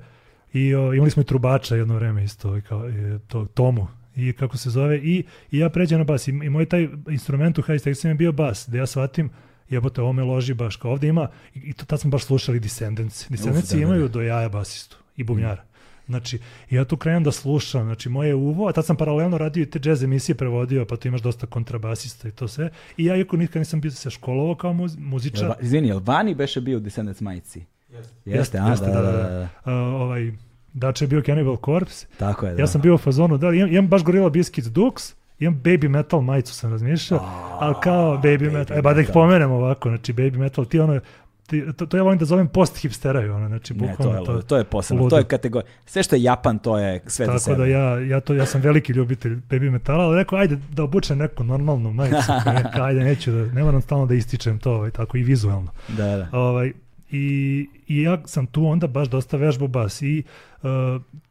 I 0.53 0.75
o, 0.75 0.93
imali 0.93 1.11
smo 1.11 1.21
i 1.21 1.25
trubača 1.25 1.75
jedno 1.75 1.95
vreme 1.95 2.23
isto, 2.23 2.57
i 2.57 2.61
kao, 2.61 2.89
i, 2.89 3.19
to, 3.27 3.45
Tomu, 3.45 3.87
i 4.15 4.33
kako 4.33 4.57
se 4.57 4.69
zove, 4.69 4.97
i, 4.97 5.23
i 5.51 5.57
ja 5.57 5.69
pređem 5.69 5.97
na 5.99 6.03
bas. 6.03 6.27
I, 6.27 6.31
i 6.31 6.49
moj 6.49 6.65
taj 6.65 6.87
instrument 7.09 7.57
u 7.57 7.61
High 7.61 8.05
je 8.05 8.13
bio 8.13 8.31
bas, 8.31 8.69
da 8.69 8.77
ja 8.77 8.85
shvatim, 8.85 9.29
jebote, 9.69 10.01
ovo 10.01 10.13
me 10.13 10.23
loži 10.23 10.53
baš, 10.53 10.75
kao 10.75 10.91
ovde 10.91 11.07
ima, 11.07 11.27
i, 11.55 11.59
i 11.59 11.73
to, 11.73 11.85
tad 11.85 11.99
smo 11.99 12.09
baš 12.09 12.23
slušali 12.23 12.59
Descendants. 12.59 13.29
Descendants 13.29 13.69
da, 13.69 13.77
da, 13.77 13.83
imaju 13.83 14.01
da. 14.01 14.07
do 14.07 14.21
jaja 14.21 14.49
basistu 14.49 14.97
i 15.17 15.23
bubnjara. 15.23 15.63
Znači, 16.07 16.39
i 16.69 16.75
ja 16.75 16.85
tu 16.85 16.97
krenem 16.97 17.23
da 17.23 17.31
slušam, 17.31 17.83
znači 17.83 18.09
moje 18.09 18.35
uvo, 18.35 18.67
a 18.67 18.71
tad 18.71 18.85
sam 18.85 18.95
paralelno 18.95 19.37
radio 19.37 19.61
i 19.61 19.65
te 19.65 19.79
jazz 19.83 20.03
emisije 20.03 20.35
prevodio, 20.35 20.85
pa 20.85 20.97
tu 20.97 21.07
imaš 21.07 21.21
dosta 21.21 21.47
kontrabasista 21.47 22.27
i 22.27 22.31
to 22.31 22.47
sve. 22.47 22.69
I 22.97 23.05
ja 23.05 23.15
iako 23.15 23.37
nikad 23.37 23.59
nisam 23.59 23.81
bio 23.81 23.91
se 23.91 24.09
školovao 24.09 24.55
kao 24.55 24.73
muz, 24.73 24.97
muzičar. 24.97 25.43
Jel, 25.43 25.53
izvini, 25.61 25.87
jel 25.87 25.99
Vani 26.05 26.35
beše 26.35 26.61
bio 26.61 26.77
u 26.77 26.79
Descendants 26.79 27.21
majici? 27.21 27.65
Jeste, 27.89 28.13
Jeste, 28.25 28.59
a, 28.59 28.69
jeste, 28.69 28.85
da, 28.85 29.01
da, 29.01 29.11
da. 29.11 29.49
A, 29.63 29.73
ovaj, 29.73 30.31
Dače 30.73 31.05
je 31.05 31.09
bio 31.09 31.21
Cannibal 31.21 31.57
Corpse. 31.65 32.07
Tako 32.17 32.45
je, 32.45 32.53
da. 32.53 32.61
Ja 32.61 32.67
sam 32.67 32.81
bio 32.81 32.95
u 32.95 32.97
fazonu, 32.97 33.37
da, 33.37 33.47
imam, 33.47 33.69
imam 33.73 33.87
baš 33.87 34.03
Gorilla 34.03 34.29
Biscuits 34.29 34.69
Dukes, 34.69 35.15
imam 35.39 35.61
Baby 35.63 35.87
Metal 35.87 36.21
majicu 36.21 36.53
sam 36.53 36.71
razmišljao, 36.71 37.19
A, 37.19 37.57
ali 37.59 37.75
kao 37.83 38.17
Baby, 38.17 38.37
Baby 38.37 38.51
Metal, 38.53 38.77
e 38.77 38.81
ba 38.81 38.93
da 38.93 39.01
ih 39.01 39.09
pomenem 39.13 39.51
ovako, 39.51 39.89
znači 39.89 40.13
Baby 40.13 40.37
Metal, 40.37 40.65
ti 40.65 40.79
ono, 40.79 40.99
ti, 41.47 41.63
to, 41.77 41.85
to 41.85 41.97
ja 41.97 42.03
volim 42.03 42.19
da 42.19 42.25
zovem 42.25 42.47
post 42.47 42.77
hipsteraju, 42.77 43.33
ono, 43.33 43.47
znači 43.47 43.73
Ne, 43.73 43.79
to 43.79 43.85
bukvalno 43.87 44.19
je, 44.19 44.25
to, 44.25 44.41
to 44.41 44.57
je 44.57 44.63
posebno, 44.63 45.09
to 45.09 45.17
je 45.17 45.23
kategorija. 45.23 45.71
Sve 45.85 46.03
što 46.03 46.15
je 46.15 46.23
Japan, 46.23 46.59
to 46.59 46.77
je 46.77 47.01
sve 47.07 47.25
za 47.25 47.31
Tako 47.31 47.43
sebe. 47.43 47.57
da 47.57 47.65
ja, 47.65 47.99
ja, 47.99 48.19
to, 48.19 48.33
ja 48.33 48.45
sam 48.45 48.61
veliki 48.61 48.93
ljubitelj 48.93 49.39
baby 49.49 49.71
metala, 49.71 50.03
ali 50.03 50.17
rekao, 50.17 50.39
ajde 50.39 50.57
da 50.69 50.83
obučem 50.83 51.17
neku 51.17 51.43
normalnu 51.43 51.93
majicu, 51.93 52.31
neka, 52.55 52.83
ajde, 52.83 52.99
neću 53.03 53.31
da, 53.31 53.45
ne 53.45 53.63
moram 53.63 53.81
stalno 53.81 54.05
da 54.05 54.13
ističem 54.13 54.59
to, 54.59 54.73
ovaj, 54.73 54.91
tako 54.91 55.17
i 55.17 55.23
vizualno. 55.23 55.71
Da, 55.87 56.17
da. 56.17 56.29
Ovaj, 56.31 56.73
i, 57.11 57.67
I 57.87 58.01
ja 58.01 58.21
sam 58.25 58.47
tu 58.47 58.65
onda 58.65 58.87
baš 58.87 59.07
dosta 59.07 59.37
vežbao 59.37 59.67
bas 59.67 60.01
i 60.01 60.23
uh, 60.61 60.69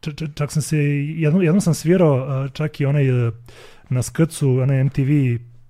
č, 0.00 0.12
č, 0.12 0.25
čak 0.34 0.52
sam 0.52 0.62
se, 0.62 0.78
jednom, 0.78 1.42
jednom 1.42 1.60
sam 1.60 1.75
svirao 1.75 2.44
uh, 2.44 2.52
čak 2.52 2.81
i 2.81 2.86
onaj 2.86 3.26
uh, 3.26 3.34
na 3.89 4.02
skrcu, 4.02 4.50
onaj 4.50 4.84
MTV 4.84 5.10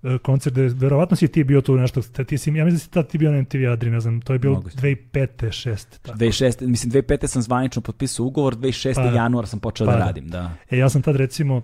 uh, 0.03 0.19
koncert, 0.23 0.55
gde 0.55 0.69
verovatno 0.69 1.17
si 1.17 1.29
ti 1.29 1.45
bio 1.45 1.61
tu 1.61 1.77
nešto, 1.77 2.03
te- 2.03 2.25
ti 2.25 2.39
si, 2.39 2.51
ja 2.51 2.65
mislim 2.65 2.75
da 2.75 2.79
si 2.79 2.91
tad 2.91 3.09
ti 3.09 3.19
bio 3.19 3.33
na 3.33 3.43
MTV 3.43 3.71
Adri, 3.73 3.91
ne 3.91 4.01
znam, 4.01 4.21
to 4.21 4.33
je 4.33 4.39
bilo 4.39 4.55
Moguće. 4.55 4.77
2005. 4.77 5.27
6. 5.41 5.99
Tako. 6.03 6.19
2006, 6.19 6.67
mislim 6.67 6.93
2005. 6.93 7.27
sam 7.27 7.43
zvanično 7.43 7.83
potpisao 7.83 8.27
ugovor, 8.27 8.57
2006. 8.57 8.95
Pa, 8.95 9.03
januar 9.03 9.47
sam 9.47 9.61
počeo 9.61 9.87
pa 9.87 9.93
da 9.93 9.99
da. 9.99 10.05
radim, 10.05 10.29
da. 10.29 10.53
E, 10.71 10.79
ja 10.79 10.89
sam 10.89 11.03
tad 11.03 11.17
recimo 11.17 11.63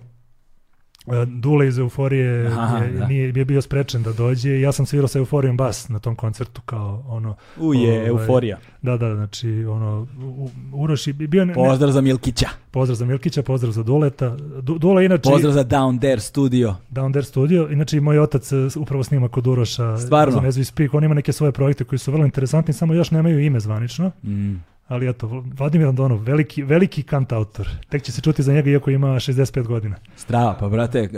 Dule 1.27 1.67
iz 1.67 1.77
Euforije 1.77 2.47
Aha, 2.47 2.77
je, 2.77 2.91
da. 2.91 3.07
nije, 3.07 3.33
je 3.35 3.45
bio 3.45 3.61
sprečen 3.61 4.03
da 4.03 4.13
dođe 4.13 4.61
ja 4.61 4.71
sam 4.71 4.85
svirao 4.85 5.07
sa 5.07 5.19
Euforijom 5.19 5.57
bas 5.57 5.89
na 5.89 5.99
tom 5.99 6.15
koncertu 6.15 6.61
kao 6.61 7.03
ono, 7.07 7.35
Uje, 7.57 7.91
Ovaj, 7.91 8.07
euforija. 8.07 8.57
da, 8.81 8.97
da, 8.97 9.15
znači 9.15 9.49
ono, 9.65 10.07
U- 10.19 10.49
Uroš 10.73 11.07
je 11.07 11.13
bio, 11.13 11.45
ne, 11.45 11.53
Pozdrav 11.53 11.91
za 11.91 12.01
Milkića. 12.01 12.47
pozdrav 12.71 12.95
za 12.95 13.05
Milkića, 13.05 13.43
pozdrav 13.43 13.71
za 13.71 13.83
Duleta, 13.83 14.29
Du, 14.61 14.77
Dule 14.77 15.05
inači, 15.05 15.21
Pozdrav 15.23 15.53
za 15.53 15.63
Down 15.65 15.99
There 15.99 16.19
studio. 16.19 16.75
Down 16.91 17.11
There 17.11 17.23
Studio, 17.23 17.67
inače 17.71 17.97
i 17.97 18.01
moj 18.01 18.19
otac 18.19 18.51
e, 18.51 18.55
upravo 18.77 19.03
snima 19.03 19.27
kod 19.27 19.47
Uroša 19.47 19.97
Stvarno? 19.97 20.51
za 20.51 20.63
Speak, 20.63 20.93
on 20.93 21.03
ima 21.03 21.13
neke 21.13 21.33
svoje 21.33 21.51
projekte 21.51 21.83
koji 21.83 21.99
su 21.99 22.11
vrlo 22.11 22.25
interesantni, 22.25 22.73
samo 22.73 22.93
još 22.93 23.11
nemaju 23.11 23.39
ime 23.39 23.59
zvanično, 23.59 24.11
Mm. 24.23 24.55
Ali 24.87 25.09
eto, 25.09 25.43
Vladimir 25.57 25.87
Andonov, 25.87 26.17
veliki, 26.19 26.63
veliki 26.63 27.03
kantautor, 27.03 27.69
tek 27.89 28.03
će 28.03 28.11
se 28.11 28.21
čuti 28.21 28.43
za 28.43 28.53
njega 28.53 28.69
iako 28.69 28.89
ima 28.91 29.07
65 29.07 29.67
godina. 29.67 29.95
Strava, 30.15 30.55
pa 30.59 30.69
brate, 30.69 31.01
uh, 31.01 31.09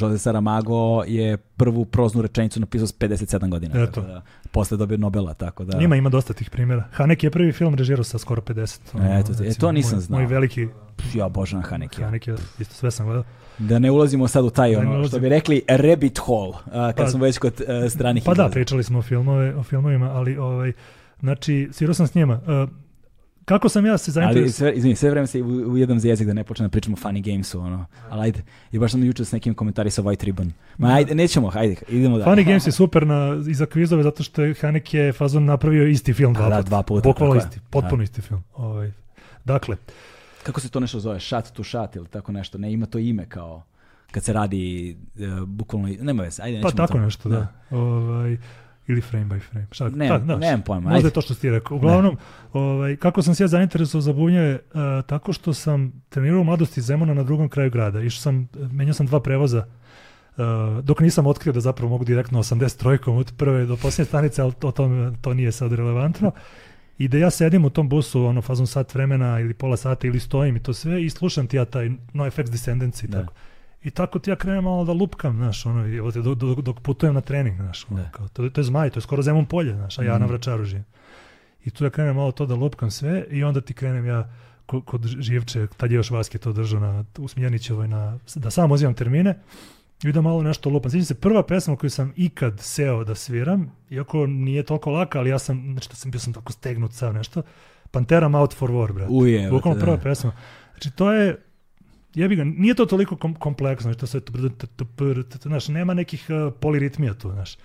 Jose 0.00 0.18
Saramago 0.18 1.02
je 1.06 1.36
prvu 1.36 1.84
proznu 1.84 2.22
rečenicu 2.22 2.60
napisao 2.60 2.86
s 2.86 2.94
57 2.98 3.48
godina. 3.48 3.82
Eto. 3.82 3.86
Tako 4.00 4.06
da, 4.06 4.22
posle 4.50 4.76
dobio 4.76 4.96
Nobela, 4.98 5.34
tako 5.34 5.64
da... 5.64 5.78
Ima, 5.78 5.96
ima 5.96 6.08
dosta 6.08 6.32
tih 6.32 6.50
primjera. 6.50 6.84
Haneke 6.92 7.26
je 7.26 7.30
prvi 7.30 7.52
film 7.52 7.74
režirao 7.74 8.04
sa 8.04 8.18
skoro 8.18 8.42
50. 8.42 8.78
ono, 8.94 9.18
Eto 9.18 9.34
ti, 9.34 9.46
e, 9.46 9.54
to 9.54 9.72
nisam 9.72 9.96
moj, 9.98 10.00
znao. 10.02 10.20
Moj 10.20 10.26
veliki 10.26 10.68
Pff, 10.96 11.14
Ja 11.14 11.26
obožavam 11.26 11.64
Haneke. 11.64 12.04
Haneke, 12.04 12.34
isto 12.58 12.74
sve 12.74 12.90
sam 12.90 13.06
gledao. 13.06 13.24
Da 13.58 13.78
ne 13.78 13.90
ulazimo 13.90 14.28
sad 14.28 14.44
u 14.44 14.50
taj, 14.50 14.72
Da 14.72 14.78
ono, 14.80 15.08
što 15.08 15.18
bi 15.18 15.28
rekli, 15.28 15.62
rabbit 15.68 16.18
hole, 16.18 16.48
uh, 16.48 16.56
kad 16.72 16.96
Pa- 16.96 17.06
smo 17.06 17.24
već 17.24 17.38
kod 17.38 17.52
uh, 17.60 17.90
stranih 17.90 18.22
Pa 18.24 18.30
da, 18.30 18.34
izraza. 18.34 18.52
pričali 18.52 18.82
smo 18.84 18.98
o, 18.98 19.02
filmove, 19.02 19.54
o 19.56 19.62
filmovima, 19.62 20.10
ali 20.10 20.36
ovaj, 20.36 20.72
znači, 21.20 21.68
svirao 21.72 21.94
sam 21.94 22.06
s 22.06 22.14
njima. 22.14 22.34
Uh, 22.64 22.70
kako 23.44 23.68
sam 23.68 23.86
ja 23.86 23.98
se 23.98 24.10
Ali 24.10 24.12
zainteresovao? 24.12 24.52
sve, 24.52 24.72
izvini, 24.72 24.96
sve 24.96 25.10
vreme 25.10 25.26
se 25.26 25.42
u- 25.42 25.46
ujedam 25.72 26.00
za 26.00 26.08
jezik 26.08 26.26
da 26.26 26.32
ne 26.32 26.44
počnem 26.44 26.66
da 26.68 26.70
pričamo 26.70 26.96
o 26.96 27.06
funny 27.06 27.32
gamesu, 27.32 27.60
ono. 27.60 27.86
Ali 28.10 28.22
ajde, 28.22 28.42
i 28.72 28.78
baš 28.78 28.90
sam 28.92 29.04
juče 29.04 29.24
s 29.24 29.32
nekim 29.32 29.54
komentari 29.54 29.90
sa 29.90 30.02
White 30.02 30.24
Ribbon. 30.24 30.52
Ma 30.78 30.88
ajde, 30.88 31.14
nećemo, 31.14 31.50
ajde, 31.54 31.76
idemo 31.88 32.18
da. 32.18 32.24
Funny 32.24 32.44
Games 32.44 32.66
je 32.66 32.72
super 32.72 33.06
na, 33.06 33.42
i 33.48 33.54
za 33.54 33.66
kvizove 33.66 34.02
zato 34.02 34.22
što 34.22 34.42
je 34.42 34.54
Haneke 34.54 35.12
fazon 35.16 35.44
napravio 35.44 35.86
isti 35.86 36.12
film 36.12 36.34
dva 36.34 36.48
da, 36.48 36.56
puta. 36.56 36.68
dva 36.68 36.82
puta, 36.82 37.24
je. 37.24 37.38
isti, 37.38 37.60
potpuno 37.70 38.02
isti 38.02 38.20
film. 38.20 38.42
Ovaj, 38.54 38.92
dakle, 39.44 39.76
Kako 40.42 40.60
se 40.60 40.68
to 40.68 40.80
nešto 40.80 41.00
zove? 41.00 41.20
Shot 41.20 41.44
to 41.52 41.64
shot 41.64 41.96
ili 41.96 42.06
tako 42.08 42.32
nešto? 42.32 42.58
Ne, 42.58 42.72
ima 42.72 42.86
to 42.86 42.98
ime 42.98 43.26
kao 43.26 43.62
kad 44.10 44.24
se 44.24 44.32
radi 44.32 44.96
uh, 45.14 45.44
bukvalno, 45.44 45.88
nema 46.00 46.22
veze, 46.22 46.42
ajde, 46.42 46.60
pa 46.62 46.68
nećemo 46.68 46.86
tako 46.86 46.92
to. 46.92 47.04
nešto, 47.04 47.28
da. 47.28 47.46
Ovaj, 47.70 48.36
ili 48.90 49.00
frame 49.00 49.24
by 49.24 49.40
frame. 49.40 49.66
Šta, 49.70 49.88
Ne, 49.88 50.08
tak, 50.08 50.22
da, 50.22 50.36
nemam 50.36 50.62
pojma, 50.62 50.90
Možda 50.90 51.08
je 51.08 51.12
to 51.12 51.20
što 51.20 51.34
ti 51.34 51.50
rekao. 51.50 51.76
Uglavnom, 51.76 52.16
ovaj, 52.52 52.96
kako 52.96 53.22
sam 53.22 53.34
se 53.34 53.44
ja 53.44 53.48
zainteresovao 53.48 54.02
za 54.02 54.12
bunjeve, 54.12 54.54
uh, 54.54 54.80
tako 55.06 55.32
što 55.32 55.54
sam 55.54 56.02
trenirao 56.08 56.40
u 56.40 56.44
mladosti 56.44 56.80
Zemuna 56.80 57.14
na 57.14 57.22
drugom 57.22 57.48
kraju 57.48 57.70
grada. 57.70 58.00
Išao 58.00 58.20
sam, 58.20 58.48
menjao 58.72 58.94
sam 58.94 59.06
dva 59.06 59.20
prevoza 59.20 59.66
uh, 60.36 60.84
dok 60.84 61.00
nisam 61.00 61.26
otkrio 61.26 61.52
da 61.52 61.60
zapravo 61.60 61.90
mogu 61.90 62.04
direktno 62.04 62.42
83-kom 62.42 63.16
od 63.16 63.32
prve 63.36 63.66
do 63.66 63.76
posljednje 63.76 64.08
stanice, 64.08 64.42
ali 64.42 64.52
to, 64.52 64.70
to, 64.70 65.12
to 65.20 65.34
nije 65.34 65.52
sad 65.52 65.72
relevantno. 65.72 66.32
I 66.98 67.08
da 67.08 67.18
ja 67.18 67.30
sedim 67.30 67.64
u 67.64 67.70
tom 67.70 67.88
busu, 67.88 68.24
ono, 68.24 68.42
fazom 68.42 68.66
sat 68.66 68.94
vremena 68.94 69.40
ili 69.40 69.54
pola 69.54 69.76
sata 69.76 70.06
ili 70.06 70.20
stojim 70.20 70.56
i 70.56 70.62
to 70.62 70.74
sve 70.74 71.04
i 71.04 71.10
slušam 71.10 71.46
ti 71.46 71.56
ja 71.56 71.64
taj 71.64 71.90
NoFX 72.12 72.50
Descendants 72.50 73.02
i 73.02 73.08
Da. 73.08 73.20
tako. 73.20 73.32
I 73.82 73.90
tako 73.90 74.18
ti 74.18 74.30
ja 74.30 74.36
krenem 74.36 74.64
malo 74.64 74.84
da 74.84 74.92
lupkam, 74.92 75.36
znaš, 75.36 75.66
ono, 75.66 75.84
dok, 76.12 76.34
dok, 76.36 76.60
dok 76.60 76.80
putujem 76.80 77.14
na 77.14 77.20
trening, 77.20 77.56
znaš, 77.56 77.86
ono, 77.90 78.02
Da. 78.02 78.10
kao, 78.10 78.28
to, 78.28 78.50
to 78.50 78.60
je 78.60 78.64
zmaj, 78.64 78.90
to 78.90 78.98
je 78.98 79.02
skoro 79.02 79.22
Zemun 79.22 79.46
polje, 79.46 79.74
znaš, 79.74 79.98
a 79.98 80.02
ja 80.02 80.12
Mhm. 80.12 80.20
na 80.20 80.26
Vračaru 80.26 80.64
živim. 80.64 80.84
I 81.64 81.70
tu 81.70 81.84
ja 81.84 81.90
krenem 81.90 82.16
malo 82.16 82.32
to 82.32 82.46
da 82.46 82.54
lupkam 82.54 82.90
sve 82.90 83.24
i 83.30 83.44
onda 83.44 83.60
ti 83.60 83.74
krenem 83.74 84.06
ja 84.06 84.30
ko- 84.66 84.80
kod 84.82 85.06
Živče, 85.06 85.66
tad 85.68 85.90
je 85.90 85.96
još 85.96 86.10
Vaske 86.10 86.38
to 86.38 86.52
držao 86.52 86.80
na, 86.80 87.04
u 87.18 87.28
Smjernićevoj, 87.28 87.88
na, 87.88 88.18
da 88.34 88.50
sam 88.50 88.72
uzimam 88.72 88.94
termine 88.94 89.38
i 90.02 90.12
da 90.12 90.20
malo 90.20 90.42
nešto 90.42 90.70
lupam. 90.70 90.90
Sjećam 90.90 91.04
se, 91.04 91.14
prva 91.14 91.42
pesma 91.42 91.76
koju 91.76 91.90
sam 91.90 92.12
ikad 92.16 92.60
seo 92.60 93.04
da 93.04 93.14
sviram, 93.14 93.70
iako 93.90 94.26
nije 94.26 94.62
toliko 94.62 94.90
laka, 94.90 95.18
ali 95.18 95.30
ja 95.30 95.38
sam, 95.38 95.68
znači 95.72 95.88
da 95.88 95.94
sam 95.94 96.10
bio 96.10 96.20
sam 96.20 96.32
tako 96.32 96.52
stegnut 96.52 96.92
sav 96.92 97.14
nešto, 97.14 97.42
Pantera 97.90 98.30
Out 98.30 98.54
for 98.54 98.70
War, 98.70 98.92
brate. 98.92 99.12
Uje, 99.12 99.50
Bukvalno 99.50 99.78
da. 99.78 99.84
prva 99.84 99.96
pesma. 99.98 100.32
Znači 100.72 100.90
to 100.90 101.12
je, 101.12 101.36
jebi 102.14 102.36
ga, 102.36 102.44
nije 102.44 102.74
to 102.74 102.86
toliko 102.86 103.16
kom, 103.16 103.34
kompleksno, 103.34 103.92
što 103.92 104.06
se, 104.06 104.20
znaš, 105.42 105.68
nema 105.68 105.94
nekih 105.94 106.26
uh, 106.28 106.52
poliritmija 106.60 107.14
tu, 107.14 107.30
znaš. 107.30 107.56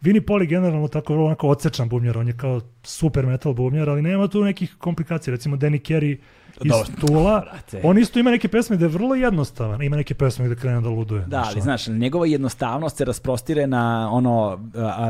Vini 0.00 0.20
Poli 0.20 0.46
generalno 0.46 0.88
tako 0.88 1.24
onako 1.24 1.48
odsečan 1.48 1.88
bubnjar, 1.88 2.18
on 2.18 2.28
je 2.28 2.36
kao 2.36 2.60
super 2.82 3.26
metal 3.26 3.52
bubnjar, 3.52 3.88
ali 3.90 4.02
nema 4.02 4.28
tu 4.28 4.44
nekih 4.44 4.74
komplikacija. 4.78 5.32
Recimo 5.34 5.56
Danny 5.56 5.80
Carey 5.80 6.18
iz 6.62 6.70
Dobro, 6.70 6.88
Tula, 7.00 7.40
brate. 7.40 7.80
on 7.82 7.98
isto 7.98 8.18
ima 8.18 8.30
neke 8.30 8.48
pesme 8.48 8.76
da 8.76 8.84
je 8.84 8.88
vrlo 8.88 9.14
jednostavan, 9.14 9.82
ima 9.82 9.96
neke 9.96 10.14
pesme 10.14 10.46
gde 10.46 10.54
krene 10.54 10.80
da 10.80 10.88
luduje. 10.88 11.20
Da, 11.20 11.26
znaš, 11.26 11.46
ali 11.52 11.60
znaš, 11.60 11.86
njegova 11.86 12.26
jednostavnost 12.26 12.96
se 12.96 13.04
rasprostire 13.04 13.66
na 13.66 14.08
ono 14.12 14.58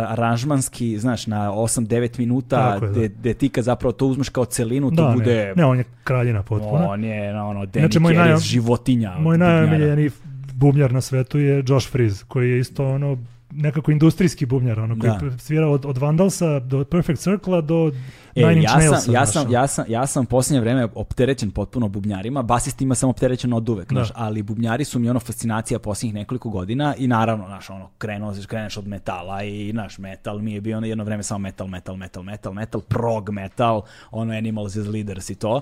aranžmanski, 0.08 0.98
znaš, 0.98 1.26
na 1.26 1.52
8-9 1.52 2.18
minuta, 2.18 2.74
je, 2.74 2.80
da. 2.80 2.86
gde, 2.86 3.08
gde 3.08 3.34
ti 3.34 3.48
kad 3.48 3.64
zapravo 3.64 3.92
to 3.92 4.06
uzmeš 4.06 4.28
kao 4.28 4.44
celinu, 4.44 4.90
to 4.90 5.06
da, 5.06 5.12
bude... 5.14 5.34
ne, 5.34 5.52
ne, 5.56 5.64
on 5.64 5.78
je 5.78 5.84
kraljina 6.04 6.42
potpuno. 6.42 6.86
On 6.88 7.04
je 7.04 7.32
na 7.32 7.46
ono, 7.46 7.66
Danny 7.66 7.98
moj 7.98 8.14
Carey 8.14 8.40
životinja. 8.40 9.10
Moj 9.18 9.38
bubnjara. 9.38 9.54
najomiljeniji 9.54 10.10
bubnjar 10.54 10.92
na 10.92 11.00
svetu 11.00 11.38
je 11.38 11.64
Josh 11.66 11.90
Freeze, 11.90 12.24
koji 12.28 12.50
je 12.50 12.58
isto 12.58 12.88
ono 12.88 13.18
nekako 13.54 13.90
industrijski 13.90 14.46
bubnjar, 14.46 14.80
ono 14.80 14.98
koji 15.00 15.30
Da. 15.30 15.38
svira 15.38 15.68
od, 15.68 15.86
od 15.86 15.98
Vandalsa 15.98 16.58
do 16.60 16.84
Perfect 16.84 17.20
Circle 17.20 17.62
do 17.62 17.92
E, 18.34 18.40
Nine 18.40 18.52
Inch 18.54 18.64
ja 18.64 18.76
Nailsa. 18.76 19.00
sam, 19.00 19.14
ja, 19.14 19.26
sam, 19.26 19.52
ja, 19.52 19.66
sam, 19.66 19.84
ja 19.88 20.06
sam 20.06 20.24
u 20.24 20.26
posljednje 20.26 20.60
vreme 20.60 20.88
opterećen 20.94 21.50
potpuno 21.50 21.88
bubnjarima, 21.88 22.42
basistima 22.42 22.94
sam 22.94 23.10
opterećen 23.10 23.52
od 23.52 23.68
uvek, 23.68 23.88
Da. 23.88 23.94
znaš, 23.94 24.08
ali 24.14 24.42
bubnjari 24.42 24.84
su 24.84 24.98
mi 24.98 25.10
ono 25.10 25.20
fascinacija 25.20 25.78
posljednjih 25.78 26.14
nekoliko 26.14 26.50
godina 26.50 26.94
i 26.98 27.06
naravno, 27.06 27.46
znaš, 27.46 27.70
ono, 27.70 27.90
krenuo, 27.98 28.34
kreneš 28.46 28.76
od 28.76 28.88
metala 28.88 29.42
i, 29.42 29.72
naš, 29.72 29.98
metal 29.98 30.38
mi 30.38 30.52
je 30.52 30.60
bio 30.60 30.76
ono 30.76 30.86
jedno 30.86 31.04
vreme 31.04 31.22
samo 31.22 31.38
metal, 31.38 31.66
metal, 31.66 31.96
metal, 31.96 32.22
metal, 32.22 32.52
metal, 32.52 32.80
prog 32.80 33.30
metal, 33.30 33.82
ono, 34.10 34.32
Animals 34.34 34.76
as 34.76 34.86
Leaders 34.86 35.30
i 35.30 35.34
to, 35.34 35.60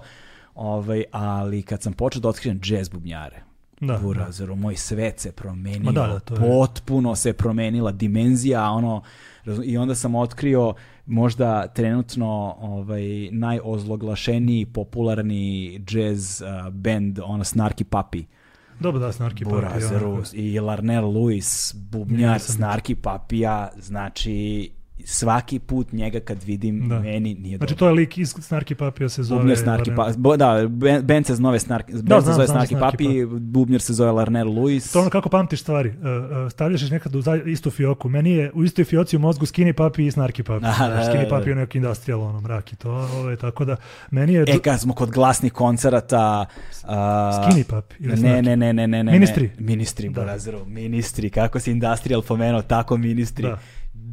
ovaj, 0.54 1.04
ali 1.10 1.62
kad 1.62 1.82
sam 1.82 1.92
počeo 1.92 2.20
da 2.20 2.28
otkrijem 2.28 2.60
jazz 2.64 2.88
bubnjare, 2.88 3.42
Da, 3.82 3.98
Burazeru, 3.98 4.56
moj 4.56 4.76
svet 4.76 5.20
se 5.20 5.32
promenio, 5.32 5.92
da, 5.92 6.06
da, 6.06 6.18
to 6.18 6.34
je- 6.34 6.40
potpuno 6.40 7.14
se 7.14 7.32
promenila 7.32 7.92
dimenzija, 7.92 8.70
ono, 8.70 9.02
i 9.64 9.76
onda 9.76 9.94
sam 9.94 10.14
otkrio 10.14 10.74
možda 11.06 11.66
trenutno 11.66 12.26
ovaj, 12.60 13.02
najozloglašeniji 13.32 14.66
popularni 14.66 15.72
jazz 15.88 16.42
uh, 16.42 16.48
band, 16.70 17.18
ono, 17.18 17.44
Snarky 17.44 17.84
Puppy. 17.84 18.24
Dobro 18.80 19.00
da, 19.00 19.08
Snarky 19.08 19.44
Burazeru 19.44 20.08
onako. 20.08 20.26
i 20.32 20.60
Larnell 20.60 21.06
Lewis, 21.06 21.74
bubnjar 21.76 22.38
Snarky 22.38 22.94
Papija, 22.94 23.70
znači 23.78 24.70
svaki 25.04 25.58
put 25.58 25.92
njega 25.92 26.20
kad 26.20 26.42
vidim, 26.42 26.88
Da. 26.88 27.00
meni 27.00 27.34
nije 27.34 27.56
Znači 27.56 27.72
dobro. 27.72 27.78
to 27.78 27.86
je 27.86 27.92
lik 27.92 28.18
iz 28.18 28.34
Snarky 28.34 28.74
Papija 28.74 29.08
se 29.08 29.22
zove... 29.22 29.38
Bubnjar 29.40 29.58
Snarky 29.58 29.78
Larnell- 29.80 29.96
Papi, 29.96 30.18
bo- 30.18 30.36
da, 30.36 30.66
ben- 31.02 31.24
se 31.24 31.34
zove 31.34 31.58
Snarky, 31.58 31.92
band 31.92 32.02
Da, 32.02 32.16
se 32.16 32.24
znam, 32.24 32.34
zove 32.34 32.46
znam 32.46 32.58
Snarky 32.58 32.68
Snarky 32.68 32.80
Papi, 32.80 33.06
bubnjar 33.26 33.80
se 33.80 33.92
zove 33.92 34.10
Larnell 34.12 34.50
Lewis. 34.50 34.92
To 34.92 35.00
ono 35.00 35.10
kako 35.10 35.28
pamtiš 35.28 35.60
stvari. 35.60 35.88
Uh, 35.88 35.94
stavljaš 36.50 36.90
nekad 36.90 37.14
u 37.14 37.22
istu 37.46 37.70
fioku. 37.70 38.08
Meni 38.08 38.30
je 38.30 38.50
u 38.54 38.64
istoj 38.64 38.84
fioci 38.84 39.16
u 39.16 39.20
mozgu 39.20 39.46
Skinny 39.46 39.72
Papi 39.72 40.06
i 40.06 40.10
Snarky 40.10 40.42
Papi. 40.42 40.62
Da, 40.62 40.76
da, 40.80 40.88
da, 40.88 41.02
Skinny 41.02 41.22
da. 41.22 41.28
Papi 41.28 41.50
je 41.50 41.54
neki 41.56 41.78
industrial 41.78 42.20
ono, 42.20 42.40
mrak 42.40 42.72
i 42.72 42.76
to. 42.76 42.90
Ove, 42.90 43.36
tako 43.36 43.64
da, 43.64 43.76
meni 44.10 44.32
je... 44.32 44.42
E, 44.42 44.58
kad 44.58 44.80
smo 44.80 44.94
kod 44.94 45.10
glasnih 45.10 45.52
koncerata... 45.52 46.44
Uh, 46.84 46.88
Skinny 46.88 47.64
Papi 47.64 47.94
ili 48.00 48.16
Ne, 48.16 48.42
ne, 48.42 48.56
ne, 48.56 48.72
ne, 48.72 48.86
ne, 48.86 49.04
ne. 49.04 49.12
Ministri. 49.12 49.44
Ne. 49.48 49.66
Ministri, 49.66 50.08
Da. 50.08 50.20
Burazeru, 50.20 50.64
ministri. 50.66 51.30
Kako 51.30 51.60
si 51.60 51.70
industrial 51.70 52.22
pomenuo, 52.22 52.62
tako 52.62 52.96
ministri. 52.96 53.42
Da. 53.42 53.58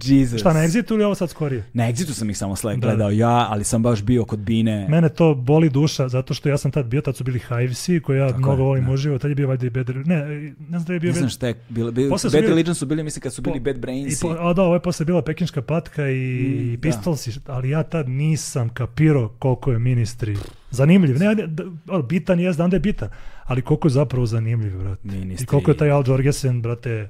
Jesus. 0.01 0.39
Šta, 0.39 0.53
na 0.53 0.59
Exitu 0.59 0.91
ili 0.91 1.03
ovo 1.03 1.15
sad 1.15 1.29
skorije? 1.29 1.63
Na 1.73 1.83
Exitu 1.85 2.11
sam 2.11 2.29
ih 2.29 2.37
samo 2.37 2.55
sle 2.55 2.73
Da. 2.73 2.79
gledao 2.79 3.11
ja, 3.11 3.47
ali 3.49 3.63
sam 3.63 3.83
baš 3.83 4.03
bio 4.03 4.25
kod 4.25 4.39
Bine. 4.39 4.87
Mene 4.89 5.09
to 5.09 5.35
boli 5.35 5.69
duša, 5.69 6.07
zato 6.07 6.33
što 6.33 6.49
ja 6.49 6.57
sam 6.57 6.71
tad 6.71 6.85
bio, 6.85 7.01
tad 7.01 7.15
su 7.15 7.23
bili 7.23 7.39
Hivesi, 7.41 7.99
koje 7.99 8.19
ja 8.19 8.27
Tako 8.27 8.39
mnogo 8.39 8.53
je, 8.53 8.57
volim 8.59 8.85
da. 8.85 8.91
uživo, 8.91 9.17
tad 9.17 9.31
je 9.31 9.35
bio 9.35 9.47
valjda 9.47 9.65
i 9.65 9.69
Bad... 9.69 9.89
Ne, 9.89 10.25
ne 10.59 10.69
znam 10.69 10.83
da 10.83 10.93
je 10.93 10.99
bio 10.99 11.09
Ne 11.09 11.17
znam 11.17 11.29
šta 11.29 11.47
je 11.47 11.55
bilo. 11.69 11.91
Su 12.17 12.27
Bad 12.27 12.33
bili- 12.33 12.47
Religion 12.47 12.75
su 12.75 12.85
bili, 12.85 13.03
mislim, 13.03 13.21
kad 13.21 13.33
su 13.33 13.41
bili 13.41 13.59
Po- 13.59 13.63
Bad 13.63 13.75
I 13.75 13.79
Brains. 13.79 14.19
po, 14.19 14.29
a 14.29 14.53
da, 14.53 14.61
ovo 14.61 14.73
je 14.73 14.81
posle 14.81 15.05
bila 15.05 15.21
pekinška 15.21 15.61
patka 15.61 16.09
i, 16.09 16.13
Mm, 16.13 16.63
i 16.63 16.77
da. 16.77 16.81
Pistolsi, 16.81 17.39
ali 17.47 17.69
ja 17.69 17.83
tad 17.83 18.09
nisam 18.09 18.69
kapirao 18.69 19.27
koliko 19.29 19.71
je 19.71 19.79
ministri 19.79 20.37
zanimljiv. 20.71 21.17
Ne, 21.17 21.35
da, 21.37 21.63
ono, 21.87 22.01
bitan 22.03 22.39
je, 22.39 22.53
znam 22.53 22.69
da 22.69 22.75
je 22.75 22.79
bitan, 22.81 23.09
ali 23.43 23.61
koliko 23.61 23.87
je 23.87 23.91
zapravo 23.91 24.25
zanimljiv, 24.25 24.77
brate. 24.77 25.01
Ministri. 25.05 25.43
I 25.43 25.47
koliko 25.47 25.71
je 25.71 25.77
taj 25.77 25.91
Al 25.91 26.03
Jorgensen, 26.07 26.61
brate, 26.61 27.09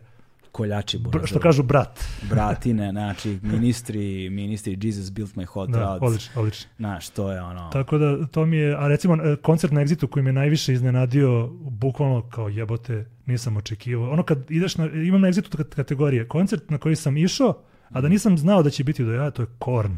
Koljači, 0.52 0.98
Burazeru. 1.00 1.28
što 1.28 1.40
kažu 1.40 1.64
brat. 1.64 2.00
Bratine, 2.24 2.92
znači, 2.92 3.40
ministri, 3.44 4.00
ministri, 4.30 4.78
Jesus 4.82 5.12
built 5.12 5.32
my 5.32 5.46
hot 5.46 5.70
Da, 5.70 5.80
rods. 5.80 6.02
odlično, 6.04 6.32
odlično. 6.36 6.70
Znaš, 6.78 7.10
to 7.10 7.32
je 7.32 7.42
ono... 7.42 7.70
Tako 7.70 7.98
da 7.98 8.26
to 8.28 8.46
mi 8.46 8.58
je, 8.58 8.76
a 8.76 8.88
recimo 8.88 9.16
e, 9.16 9.36
koncert 9.36 9.74
na 9.74 9.82
Exitu 9.82 10.08
koji 10.08 10.24
me 10.24 10.34
najviše 10.34 10.74
iznenadio, 10.74 11.48
bukvalno 11.62 12.22
kao 12.24 12.50
jebote, 12.50 13.06
nisam 13.26 13.58
očekivao. 13.58 14.12
Ono 14.12 14.24
kad 14.24 14.52
ideš 14.52 14.78
na, 14.78 14.86
imam 14.88 15.22
na 15.22 15.28
Exitu 15.28 15.58
kat- 15.58 15.76
kategorije, 15.76 16.28
koncert 16.28 16.70
na 16.70 16.78
koji 16.78 16.96
sam 16.96 17.18
išao, 17.18 17.62
a 17.90 18.02
da 18.02 18.08
nisam 18.08 18.38
znao 18.38 18.64
da 18.64 18.70
će 18.70 18.84
biti 18.84 19.04
do 19.04 19.14
jaja, 19.14 19.32
to 19.32 19.42
je 19.42 19.48
Korn 19.60 19.98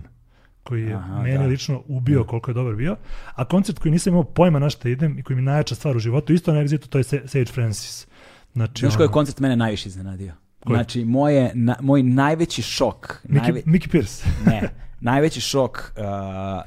koji 0.63 0.83
je 0.83 0.93
Aha, 0.93 1.21
meni 1.21 1.37
da. 1.37 1.45
lično 1.45 1.83
ubio 1.87 2.23
koliko 2.23 2.51
je 2.51 2.55
dobar 2.55 2.75
bio, 2.75 2.95
a 3.33 3.45
koncert 3.45 3.79
koji 3.79 3.91
nisam 3.91 4.13
imao 4.13 4.23
pojma 4.23 4.59
na 4.59 4.69
šta 4.69 4.89
idem 4.89 5.19
i 5.19 5.23
koji 5.23 5.35
mi 5.37 5.43
najjača 5.43 5.75
stvar 5.75 5.95
u 5.95 5.99
životu, 5.99 6.33
isto 6.33 6.53
na 6.53 6.59
Exitu, 6.59 6.87
to 6.87 6.97
je 6.97 7.03
Sa- 7.03 7.27
Sage 7.27 7.45
Francis. 7.45 8.07
Znači, 8.53 8.79
Znaš 8.79 8.95
koji 8.95 9.05
je 9.05 9.11
koncert 9.11 9.39
mene 9.39 9.55
najviše 9.55 9.89
iznenadio? 9.89 10.33
Koji? 10.59 10.75
Znači, 10.75 11.05
moje, 11.05 11.51
na, 11.55 11.75
moj 11.81 12.03
najveći 12.03 12.61
šok, 12.61 13.21
Mickey, 13.23 13.41
najve- 13.41 13.63
Mickey 13.63 13.91
Pierce. 13.91 14.23
ne, 14.45 14.69
najveći 14.99 15.41
šok 15.41 15.77
uh, 15.97 16.03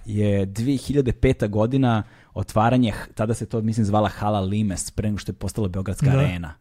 je 0.06 0.46
2005. 0.46 1.48
godina 1.48 2.02
otvaranje, 2.34 2.92
tada 3.14 3.34
se 3.34 3.46
to 3.46 3.60
mislim 3.60 3.84
zvala 3.86 4.08
Hala 4.08 4.40
Limes, 4.40 4.90
pre 4.90 5.08
nego 5.08 5.18
što 5.18 5.30
je 5.30 5.36
postala 5.36 5.68
Beogradska 5.68 6.06
Da. 6.06 6.18
arena. 6.18 6.54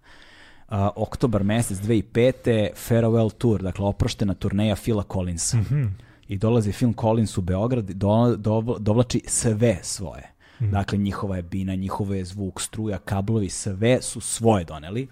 Uh, 0.70 0.78
oktobar 0.96 1.44
mesec 1.44 1.78
2005. 1.80 2.68
Farewell 2.90 3.32
Tour, 3.32 3.62
dakle 3.62 3.86
oproštena 3.86 4.34
turneja 4.34 4.76
Phila 4.76 5.04
Collinsa. 5.04 5.58
Mhm. 5.58 5.84
I 6.28 6.38
dolazi 6.38 6.72
Phil 6.72 6.94
Collins 6.94 7.38
u 7.38 7.42
Beograd 7.42 7.90
i 7.90 7.94
do, 7.94 8.36
do- 8.38 8.78
dovlači 8.80 9.22
sve 9.28 9.80
svoje. 9.82 10.33
Mhm. 10.64 10.72
Dakle, 10.72 10.98
njihova 10.98 11.36
je 11.36 11.42
bina, 11.42 11.76
njihovo 11.76 12.14
je 12.14 12.26
zvuk, 12.26 12.62
struja, 12.62 12.98
kablovi, 12.98 13.50
sve 13.50 14.02
su 14.02 14.22
svoje 14.22 14.66
doneli. 14.66 15.08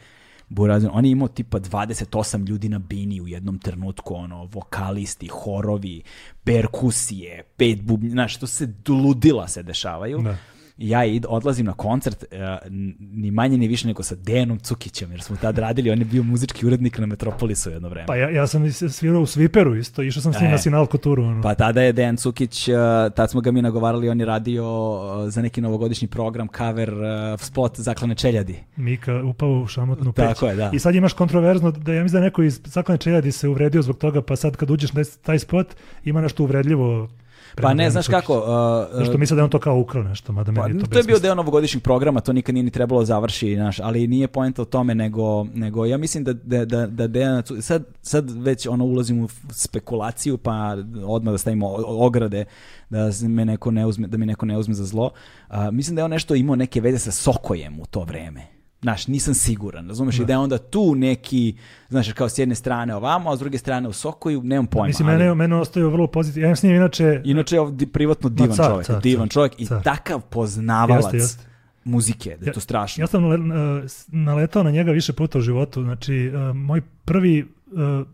Burazin, 0.50 0.90
on 0.94 1.06
je 1.06 1.12
imao 1.12 1.28
tipa 1.28 1.60
28 1.60 2.48
ljudi 2.48 2.70
na 2.70 2.80
bini 2.80 3.22
u 3.22 3.28
jednom 3.28 3.60
trenutku, 3.60 4.16
ono, 4.16 4.46
vokalisti, 4.46 5.28
horovi, 5.28 6.02
perkusije, 6.44 7.44
pet 7.58 7.82
bubnja, 7.82 8.10
znaš, 8.10 8.38
to 8.38 8.48
se 8.48 8.74
ludila 8.88 9.48
se 9.48 9.64
dešavaju. 9.64 10.22
Da. 10.22 10.38
Ja 10.78 11.06
id, 11.06 11.26
odlazim 11.30 11.66
na 11.66 11.74
koncert, 11.74 12.24
uh, 12.24 12.38
n- 12.66 12.96
ni 13.00 13.32
manje 13.32 13.58
ni 13.58 13.68
više 13.68 13.88
nego 13.88 14.04
sa 14.04 14.16
Dejanom 14.16 14.60
Cukićem, 14.60 15.12
jer 15.12 15.22
smo 15.22 15.36
tad 15.36 15.58
radili, 15.58 15.92
on 15.92 16.00
je 16.00 16.06
bio 16.06 16.24
muzički 16.24 16.66
urednik 16.66 16.98
na 16.98 17.06
Metropolisu 17.06 17.70
jedno 17.70 17.90
vreme. 17.90 18.08
Pa 18.08 18.16
ja, 18.16 18.30
ja 18.30 18.48
sam 18.48 18.72
svirao 18.72 19.22
u 19.22 19.26
Sviperu 19.26 19.76
isto, 19.76 20.02
išao 20.02 20.22
sam 20.22 20.34
s 20.34 20.40
njim 20.40 20.48
E. 20.48 20.52
na 20.52 20.58
Sinalko 20.58 20.98
turu. 20.98 21.24
Ono. 21.24 21.42
Pa 21.42 21.56
tada 21.56 21.82
je 21.82 21.94
Dejan 21.94 22.18
Cukić, 22.18 22.68
uh, 22.68 22.76
tad 23.16 23.32
smo 23.32 23.42
ga 23.42 23.52
mi 23.52 23.62
nagovarali, 23.62 24.10
on 24.10 24.20
je 24.20 24.26
radio 24.26 24.66
uh, 24.94 25.30
za 25.30 25.42
neki 25.42 25.62
novogodišnji 25.62 26.08
program, 26.08 26.48
cover 26.58 26.94
uh, 26.94 27.00
spot 27.40 27.80
Zaklane 27.80 28.16
čeljadi. 28.16 28.56
Mika 28.76 29.24
upao 29.24 29.50
u 29.52 29.68
šamotnu 29.68 30.14
peć. 30.14 30.26
Tako 30.26 30.48
je, 30.48 30.56
da. 30.56 30.70
I 30.74 30.80
sad 30.80 30.96
imaš 30.96 31.14
kontroverzno 31.14 31.72
da 31.72 31.94
ja 31.94 32.04
mislim 32.04 32.22
da 32.22 32.26
neko 32.26 32.44
iz 32.44 32.62
Saklane 32.66 32.98
čeljadi 32.98 33.32
se 33.32 33.48
uvredio 33.48 33.82
zbog 33.82 33.98
toga, 33.98 34.22
pa 34.22 34.36
sad 34.36 34.56
kad 34.56 34.70
uđeš 34.72 34.94
na 34.94 35.04
taj 35.22 35.40
spot 35.40 35.68
ima 36.04 36.22
nešto 36.22 36.44
uvredljivo. 36.44 37.10
Pa 37.56 37.74
ne, 37.74 37.90
znaš 37.90 38.08
kako... 38.08 38.38
Uh, 38.38 38.98
Zašto 38.98 39.18
misle 39.18 39.36
da 39.36 39.40
je 39.40 39.44
on 39.44 39.50
to 39.50 39.60
kao 39.60 39.80
ukrao 39.80 40.04
nešto, 40.04 40.34
mada 40.34 40.52
Pa, 40.54 40.62
meni 40.62 40.80
je 40.80 40.84
to 40.84 40.90
to 40.90 40.98
je 40.98 41.04
bio 41.04 41.20
deo 41.20 41.36
novogodišnjeg 41.36 41.84
programa, 41.84 42.20
to 42.20 42.34
nikad 42.34 42.56
nije 42.56 42.64
ni 42.64 42.72
trebalo 42.72 43.06
završi, 43.06 43.56
znaš, 43.56 43.80
ali 43.80 44.08
nije 44.08 44.28
poenta 44.28 44.62
o 44.62 44.66
tome, 44.66 44.96
nego, 44.96 45.44
nego 45.44 45.86
ja 45.86 45.98
mislim 45.98 46.24
da, 46.24 46.34
da, 46.34 46.66
da, 46.66 46.88
da 46.88 47.08
Dejan 47.08 47.44
sad, 47.60 47.84
sad 48.02 48.32
već 48.32 48.68
ono 48.68 48.86
ulazim 48.86 49.24
u 49.24 49.28
spekulaciju, 49.50 50.38
pa 50.38 50.76
odmah 51.06 51.32
da 51.32 51.38
stavimo 51.38 51.76
ograde, 51.86 52.46
da 52.90 53.10
me 53.22 53.46
neko 53.46 53.72
ne 53.72 53.86
uzme, 53.86 54.08
da 54.08 54.18
mi 54.18 54.26
neko 54.26 54.46
ne 54.46 54.58
uzme 54.58 54.74
za 54.74 54.86
zlo. 54.86 55.12
A, 55.48 55.72
mislim 55.72 55.96
da 55.96 56.02
je 56.02 56.06
on 56.06 56.12
nešto 56.12 56.36
imao 56.36 56.56
neke 56.56 56.82
veze 56.82 57.00
sa 57.00 57.12
Sokojem 57.12 57.80
u 57.80 57.86
to 57.86 58.04
vreme. 58.04 58.61
Znaš, 58.82 59.08
nisam 59.08 59.34
siguran, 59.34 59.88
razumeš, 59.88 60.20
i 60.20 60.26
da 60.26 60.34
je 60.34 60.38
onda 60.38 60.58
tu 60.58 60.96
neki, 60.96 61.56
znaš, 61.90 62.14
kao 62.14 62.30
s 62.30 62.38
jedne 62.38 62.56
strane 62.56 62.96
ovamo, 62.96 63.32
a 63.32 63.36
s 63.36 63.40
druge 63.40 63.58
strane 63.58 63.90
u 63.90 63.94
Sokoju, 63.94 64.44
nemam 64.44 64.68
pojma. 64.68 64.88
Mislim, 64.88 65.08
ali- 65.08 65.18
mene, 65.18 65.36
mene 65.36 65.56
ostaju 65.56 65.90
vrlo 65.90 66.08
pozitivno. 66.08 66.50
Ja 66.50 66.56
sam 66.56 66.60
s 66.60 66.64
njim 66.64 66.76
inače... 66.76 67.22
Inače 67.26 67.56
je 67.56 67.60
ovdje 67.60 67.88
privatno 67.88 68.30
divan 68.30 68.52
car, 68.52 68.66
čovjek, 68.68 68.86
car, 68.86 69.02
divan 69.02 69.28
car. 69.28 69.34
čovjek 69.34 69.54
i 69.58 69.68
takav 69.84 70.22
poznavalac 70.22 71.04
Jeste, 71.04 71.18
jeste. 71.18 71.44
muzike, 71.84 72.38
da 72.40 72.46
je 72.46 72.54
to 72.54 72.60
strašno. 72.60 73.04
Ja 73.04 73.08
sam 73.08 73.24
nale- 73.24 73.36
uh, 73.80 73.90
s- 73.90 74.06
naletao 74.08 74.64
na 74.64 74.72
njega 74.72 74.92
više 74.92 75.14
puta 75.14 75.38
u 75.38 75.42
životu. 75.42 75.84
Znači, 75.84 76.32
uh, 76.50 76.56
moj 76.56 76.82
prvi 77.06 77.42
uh, 77.68 78.08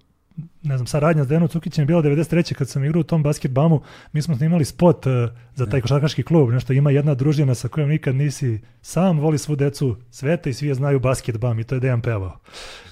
ne 0.63 0.77
znam, 0.77 0.87
saradnja 0.87 1.23
s 1.23 1.27
Dejanom 1.27 1.47
Cukićem 1.49 1.81
je 1.81 1.85
bila 1.85 2.01
93. 2.01 2.53
kad 2.53 2.69
sam 2.69 2.83
igrao 2.83 2.99
u 2.99 3.03
tom 3.03 3.23
basketbamu. 3.23 3.81
Mi 4.13 4.21
smo 4.21 4.35
snimali 4.35 4.65
spot 4.65 5.05
uh, 5.05 5.13
za 5.55 5.65
taj 5.65 5.81
košarkaški 5.81 6.23
klub. 6.23 6.49
Nešto 6.49 6.73
ima 6.73 6.91
jedna 6.91 7.15
družina 7.15 7.55
sa 7.55 7.67
kojom 7.67 7.89
nikad 7.89 8.15
nisi 8.15 8.59
sam, 8.81 9.19
voli 9.19 9.37
svu 9.37 9.55
decu 9.55 9.97
sveta 10.11 10.49
i 10.49 10.53
svi 10.53 10.67
je 10.67 10.73
znaju 10.73 10.99
basketbam 10.99 11.59
i 11.59 11.63
to 11.63 11.75
je 11.75 11.79
Dejan 11.79 12.01
pevao. 12.01 12.39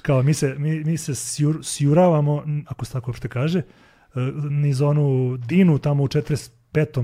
Kao 0.02 0.24
mi 0.24 0.34
se, 0.34 0.56
mi, 0.58 0.84
mi 0.84 0.98
se 0.98 1.16
sjur, 1.16 1.60
sjuravamo, 1.64 2.44
ako 2.68 2.86
se 2.86 2.92
tako 2.92 3.12
uopšte 3.12 3.28
kaže, 3.28 3.62
uh, 4.16 4.22
niz 4.50 4.82
onu 4.82 5.38
dinu 5.38 5.78
tamo 5.78 6.04
u 6.04 6.08
45. 6.08 6.50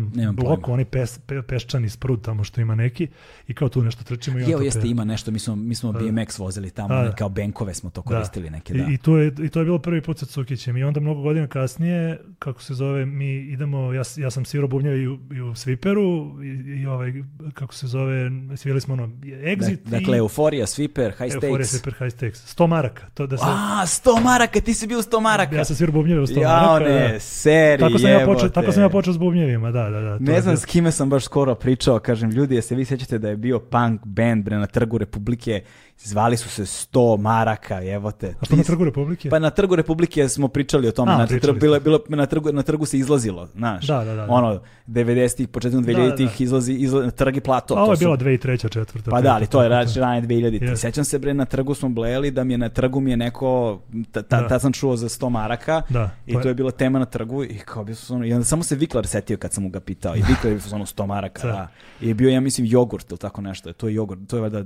Nemam 0.10 0.36
bloku, 0.36 0.62
pojma. 0.62 0.74
oni 0.74 0.86
pes, 0.86 1.20
pe, 1.20 1.42
peščani 1.42 1.90
sprud 1.90 2.22
tamo 2.22 2.44
što 2.44 2.62
ima 2.62 2.76
neki 2.76 3.08
i 3.48 3.54
kao 3.54 3.70
tu 3.70 3.82
nešto 3.82 4.04
trčimo 4.06 4.40
i 4.40 4.44
Evo 4.44 4.62
jeste 4.62 4.80
peva. 4.80 4.92
ima 4.92 5.04
nešto, 5.06 5.32
mi 5.32 5.40
smo, 5.40 5.56
mi 5.58 5.76
smo 5.76 5.92
BMX 5.94 6.40
vozili 6.40 6.70
tamo, 6.72 6.88
Da, 6.90 7.02
da. 7.02 7.12
kao 7.12 7.30
benkove 7.30 7.74
smo 7.74 7.90
to 7.90 8.02
koristili 8.02 8.50
neke, 8.50 8.74
da. 8.74 8.84
I, 8.84 8.94
i, 8.94 8.98
to 8.98 9.18
je, 9.18 9.32
I 9.40 9.50
to 9.50 9.60
je 9.60 9.66
bilo 9.66 9.80
prvi 9.80 10.02
put 10.02 10.20
sa 10.20 10.26
Cukićem 10.26 10.78
i 10.78 10.84
onda 10.84 11.00
mnogo 11.00 11.22
godina 11.22 11.48
kasnije, 11.48 12.02
kako 12.40 12.62
se 12.62 12.74
zove, 12.74 13.06
mi 13.06 13.26
idemo, 13.28 13.94
ja, 13.94 14.04
ja 14.18 14.32
sam 14.32 14.46
svirao 14.46 14.68
bubnjeva 14.68 14.96
i, 14.96 15.08
u- 15.08 15.20
i 15.32 15.42
u 15.42 15.56
Sviperu 15.56 16.02
i, 16.44 16.48
i 16.74 16.86
ovaj, 16.86 17.14
kako 17.54 17.74
se 17.74 17.88
zove, 17.88 18.32
svirali 18.56 18.82
smo 18.82 18.94
ono 18.94 19.08
Exit 19.24 19.78
Da- 19.82 19.90
dakle, 19.92 20.18
Euforija, 20.18 20.66
Sweeper, 20.66 21.12
High 21.12 21.28
i 21.28 21.32
Stakes. 21.32 21.70
Sviper 21.70 21.94
High 21.96 22.12
Stakes. 22.12 22.46
100 22.50 22.68
maraka. 22.68 23.06
To 23.10 23.28
da 23.28 23.38
se, 23.38 23.44
A, 23.48 23.82
100 23.84 24.24
maraka, 24.24 24.62
ti 24.62 24.74
si 24.74 24.88
bio 24.88 24.98
100 25.00 25.22
maraka. 25.22 25.56
ja 25.56 25.66
sam 25.66 25.76
svirao 25.76 25.94
bubnjeve 25.94 26.22
u 26.22 26.28
100 26.28 26.42
Jao, 26.42 26.66
maraka. 26.68 26.92
ne, 26.92 27.20
seri, 27.20 27.80
tako 27.80 28.00
sam, 28.00 28.10
ja 28.12 28.26
počeo, 28.26 28.50
tako 28.50 28.72
sam 28.72 28.84
ja 28.84 28.90
počeo 28.90 29.14
s 29.14 29.18
bubnjevima, 29.18 29.61
da, 29.62 29.90
da, 29.90 30.02
da. 30.02 30.18
to 30.18 30.24
Ne 30.24 30.42
znam 30.42 30.58
s 30.58 30.66
kime 30.66 30.92
sam 30.92 31.10
baš 31.10 31.24
skoro 31.24 31.56
pričao, 31.56 32.00
kažem, 32.00 32.30
ljudi, 32.30 32.56
jeste 32.56 32.76
vi 32.76 32.86
sjećate 32.86 33.18
da 33.18 33.30
je 33.30 33.38
bio 33.38 33.60
punk 33.60 34.06
band 34.06 34.44
bre, 34.44 34.58
na 34.58 34.68
trgu 34.68 34.98
Republike, 34.98 35.64
zvali 36.04 36.38
su 36.38 36.50
se 36.50 36.64
100 36.64 37.18
maraka, 37.18 37.84
evote. 37.86 38.36
A 38.40 38.46
to 38.46 38.56
na 38.56 38.64
trgu 38.64 38.86
Republike? 38.86 39.30
Pa 39.30 39.40
na 39.40 39.50
trgu 39.50 39.76
Republike 39.76 40.30
smo 40.30 40.48
pričali 40.48 40.88
o 40.88 40.92
tome, 40.92 41.12
A, 41.12 41.16
znači, 41.16 41.30
pričali 41.30 41.54
tr- 41.54 41.62
bilo, 41.62 41.80
bilo, 41.80 42.00
na, 42.10 42.26
trgu, 42.26 42.52
na 42.52 42.64
trgu 42.64 42.86
se 42.86 42.98
izlazilo, 42.98 43.46
znaš. 43.48 43.88
Da, 43.88 43.98
da, 43.98 44.06
da, 44.06 44.16
da. 44.16 44.28
Ono, 44.30 44.60
90-ih, 44.88 45.48
početkom 45.48 45.84
2000-ih 45.84 46.10
Da, 46.10 46.26
da. 46.28 46.32
izlazi, 46.40 46.74
izlazi 46.74 47.06
na 47.06 47.12
trg 47.12 47.38
i 47.38 47.42
plato. 47.42 47.76
A 47.76 47.84
ovo 47.84 47.92
je 47.92 47.98
su- 47.98 48.02
bila 48.02 48.18
2003. 48.18 48.70
četvrta. 48.70 49.12
Pa 49.12 49.22
da, 49.22 49.34
ali 49.34 49.48
to 49.48 49.64
je 49.64 49.70
rač 49.70 49.96
rane 49.96 50.22
2000. 50.22 50.62
Jeste. 50.62 50.78
Sećam 50.78 51.06
se 51.06 51.20
bre 51.20 51.34
na 51.34 51.46
trgu 51.46 51.74
smo 51.74 51.90
blejali 51.90 52.32
da 52.32 52.44
mi 52.44 52.54
je 52.54 52.58
na 52.58 52.70
trgu 52.70 53.00
mi 53.00 53.12
je 53.12 53.18
neko 53.18 53.80
ta, 54.12 54.22
ta, 54.22 54.42
Da. 54.42 54.48
tad 54.48 54.62
sam 54.62 54.72
čuo 54.74 54.96
za 54.96 55.10
100 55.10 55.30
maraka 55.30 55.82
Da, 55.90 56.10
i 56.28 56.34
pa- 56.34 56.42
to 56.42 56.48
je 56.48 56.54
bila 56.54 56.72
tema 56.72 57.00
na 57.00 57.06
trgu 57.06 57.44
i 57.44 57.60
kao 57.60 57.84
bi 57.84 57.96
su 57.96 58.16
ono, 58.16 58.26
i 58.26 58.34
onda 58.34 58.46
samo 58.46 58.64
se 58.64 58.76
Viklar 58.76 59.08
setio 59.08 59.38
kad 59.38 59.54
sam 59.54 59.64
mu 59.64 59.70
ga 59.70 59.80
pitao 59.80 60.16
i 60.16 60.22
Viklar 60.22 60.54
je 60.54 60.60
ono 60.74 60.86
100 60.86 61.06
maraka 61.06 61.48
Da. 61.48 61.68
i 62.02 62.08
je 62.08 62.14
bio 62.14 62.30
ja 62.30 62.40
mislim 62.42 62.68
jogurt 62.68 63.12
ili 63.12 63.18
tako 63.18 63.42
nešto 63.42 63.74
to 63.74 63.88
je 63.88 63.94
jogurt 63.94 64.20
to 64.28 64.36
je 64.38 64.42
valjda 64.42 64.60
uh, 64.60 64.66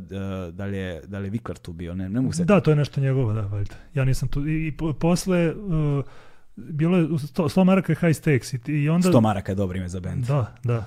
da 1.06 1.20
li 1.26 1.32
Viklar 1.32 1.58
tu 1.58 1.74
bio, 1.74 1.96
ne, 1.96 2.10
ne 2.10 2.22
mogu 2.22 2.34
se... 2.34 2.46
Da, 2.46 2.60
to 2.60 2.70
je 2.72 2.76
nešto 2.76 3.02
njegovo, 3.02 3.34
da, 3.34 3.42
valjda. 3.42 3.76
Ja 3.94 4.06
nisam 4.06 4.30
tu. 4.30 4.48
I, 4.48 4.68
i 4.68 4.72
po- 4.72 4.94
posle, 4.94 5.56
uh, 5.56 6.04
bilo 6.56 6.98
je 6.98 7.04
u 7.04 7.18
100, 7.18 7.50
100 7.50 7.64
maraka 7.64 7.92
je 7.92 7.98
high 8.00 8.16
stakes 8.16 8.54
i, 8.54 8.60
i 8.68 8.90
onda... 8.90 9.10
100 9.10 9.22
maraka 9.22 9.52
je 9.52 9.56
dobro 9.56 9.78
ime 9.78 9.88
za 9.90 10.00
band. 10.00 10.26
Da, 10.26 10.56
da. 10.64 10.86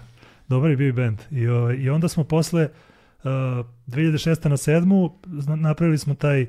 Dobar 0.49 0.71
je 0.71 0.77
bio 0.77 0.89
i 0.89 0.93
band. 0.93 1.19
I, 1.31 1.49
ovaj, 1.49 1.77
I 1.77 1.91
onda 1.91 2.09
smo 2.09 2.25
posle 2.25 2.69
uh, 3.19 3.25
2006. 3.87 4.49
na 4.49 4.57
sedmu 4.57 5.19
zna- 5.27 5.57
napravili 5.57 5.99
smo 5.99 6.15
taj 6.15 6.47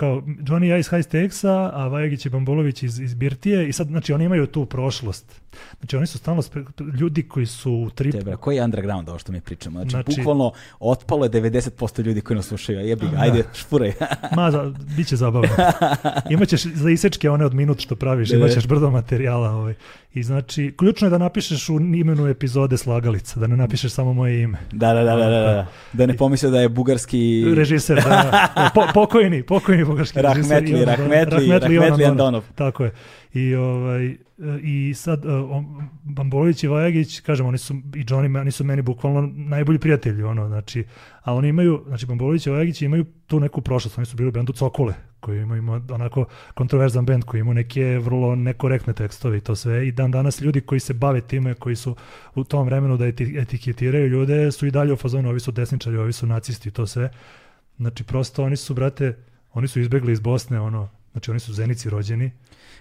kao 0.00 0.22
Johnny 0.40 0.64
i 0.64 0.68
ja 0.68 0.76
iz 0.78 0.88
High 0.88 1.02
Stakesa, 1.02 1.70
a 1.74 1.88
Vajagić 1.88 2.26
i 2.26 2.30
Bambolović 2.30 2.82
iz, 2.82 3.00
iz 3.00 3.14
Birtije 3.14 3.68
i 3.68 3.72
sad, 3.72 3.86
znači 3.86 4.12
oni 4.12 4.24
imaju 4.24 4.46
tu 4.46 4.66
prošlost. 4.66 5.40
Znači 5.80 5.96
oni 5.96 6.06
su 6.06 6.18
stalno 6.18 6.42
spre- 6.42 6.64
ljudi 7.00 7.22
koji 7.22 7.46
su 7.46 7.72
u 7.72 7.90
trip... 7.90 8.12
Tebe, 8.12 8.36
koji 8.36 8.56
je 8.56 8.64
underground 8.64 9.08
ovo 9.08 9.18
što 9.18 9.32
mi 9.32 9.40
pričamo? 9.40 9.78
Znači, 9.78 9.90
Znači- 9.90 10.12
bukvalno 10.16 10.52
otpalo 10.80 11.24
je 11.24 11.30
90% 11.30 12.02
ljudi 12.02 12.20
koji 12.20 12.36
nas 12.36 12.46
slušaju. 12.46 12.80
Jebi 12.80 13.06
ga, 13.08 13.16
ajde, 13.18 13.44
špuraj. 13.54 13.92
Ma, 14.36 14.50
za, 14.50 14.72
bit 14.96 15.08
će 15.08 15.16
zabavno. 15.16 15.48
Imaćeš 16.30 16.62
za 16.64 16.90
isečke 16.90 17.30
one 17.30 17.44
od 17.44 17.54
minut 17.54 17.80
što 17.80 17.96
praviš, 17.96 18.28
Da, 18.28 18.36
da. 18.36 18.44
imaćeš 18.44 18.66
brdo 18.66 18.90
materijala. 18.90 19.50
Ovaj. 19.50 19.74
I 20.14 20.22
znači, 20.22 20.74
ključno 20.78 21.06
je 21.06 21.10
da 21.10 21.18
napišeš 21.18 21.68
u 21.68 21.80
imenu 21.80 22.26
epizode 22.26 22.76
slagalica, 22.76 23.40
da 23.40 23.46
ne 23.46 23.56
napišeš 23.56 23.92
samo 23.92 24.12
moje 24.12 24.42
ime. 24.42 24.58
da, 24.72 24.94
da, 24.94 25.04
da, 25.04 25.16
da, 25.16 25.24
da, 25.30 25.40
da. 25.40 25.66
Da 25.92 26.06
ne 26.06 26.16
pomisle 26.16 26.50
da 26.50 26.60
je 26.60 26.68
bugarski... 26.68 27.44
Režiser, 27.54 27.96
da, 27.96 28.08
da. 28.08 28.70
Po, 28.74 28.82
pokojni, 28.94 29.42
pokojni 29.42 29.84
bugarski 29.84 30.22
režiser. 30.22 30.52
Rahmetli, 30.52 30.78
Ivan- 30.78 30.96
Rahmetli, 30.96 31.38
Rahmetli 31.38 31.76
Rahmetli 31.78 32.04
Andonov. 32.04 32.44
Tako 32.54 32.84
je. 32.84 32.92
I, 33.34 33.54
ovaj, 33.54 34.06
e, 34.06 34.16
i 34.62 34.94
sad, 34.94 35.24
e, 35.24 35.28
Bambolović 36.04 36.64
i 36.64 36.68
Vajagić, 36.68 37.20
kažem, 37.20 37.46
oni 37.46 37.58
su, 37.58 37.74
i 37.74 38.04
Johnny, 38.04 38.40
oni 38.40 38.50
su 38.50 38.64
meni 38.64 38.82
bukvalno 38.82 39.30
najbolji 39.34 39.78
prijatelji, 39.78 40.22
ono, 40.22 40.48
znači, 40.48 40.84
a 41.22 41.34
oni 41.34 41.48
imaju, 41.48 41.82
znači, 41.86 42.06
Bambolović 42.06 42.46
i 42.46 42.50
Vajagić 42.50 42.82
imaju 42.82 43.04
tu 43.26 43.40
neku 43.40 43.60
prošlost, 43.60 43.98
oni 43.98 44.06
su 44.06 44.16
bili 44.16 44.28
u 44.28 44.32
bendu 44.32 44.52
Cokule, 44.52 44.94
koji 45.20 45.40
ima, 45.42 45.56
ima 45.56 45.80
onako 45.90 46.24
kontroverzan 46.54 47.06
bend, 47.06 47.24
koji 47.24 47.40
ima 47.40 47.54
neke 47.54 47.98
vrlo 47.98 48.34
nekorektne 48.36 48.92
tekstove 48.92 49.38
i 49.38 49.40
to 49.40 49.56
sve, 49.56 49.88
i 49.88 49.92
dan 49.92 50.10
danas 50.10 50.40
ljudi 50.40 50.60
koji 50.60 50.80
se 50.80 50.94
bave 50.94 51.20
time, 51.20 51.54
koji 51.54 51.76
su 51.76 51.96
u 52.34 52.44
tom 52.44 52.66
vremenu 52.66 52.96
da 52.96 53.04
eti- 53.06 53.40
etiketiraju 53.42 54.08
ljude, 54.08 54.52
su 54.52 54.66
i 54.66 54.70
dalje 54.70 54.92
u 54.92 54.96
fazonu, 54.96 55.28
ovi 55.28 55.40
su 55.40 55.52
desničari, 55.52 55.96
ovi 55.96 56.12
su 56.12 56.26
nacisti 56.26 56.68
i 56.68 56.72
to 56.72 56.86
sve, 56.86 57.10
znači, 57.76 58.04
prosto 58.04 58.44
oni 58.44 58.56
su, 58.56 58.74
brate, 58.74 59.16
oni 59.52 59.68
su 59.68 59.80
izbegli 59.80 60.12
iz 60.12 60.20
Bosne, 60.20 60.60
ono, 60.60 60.88
znači, 61.12 61.30
oni 61.30 61.40
su 61.40 61.52
zenici 61.52 61.90
rođeni, 61.90 62.30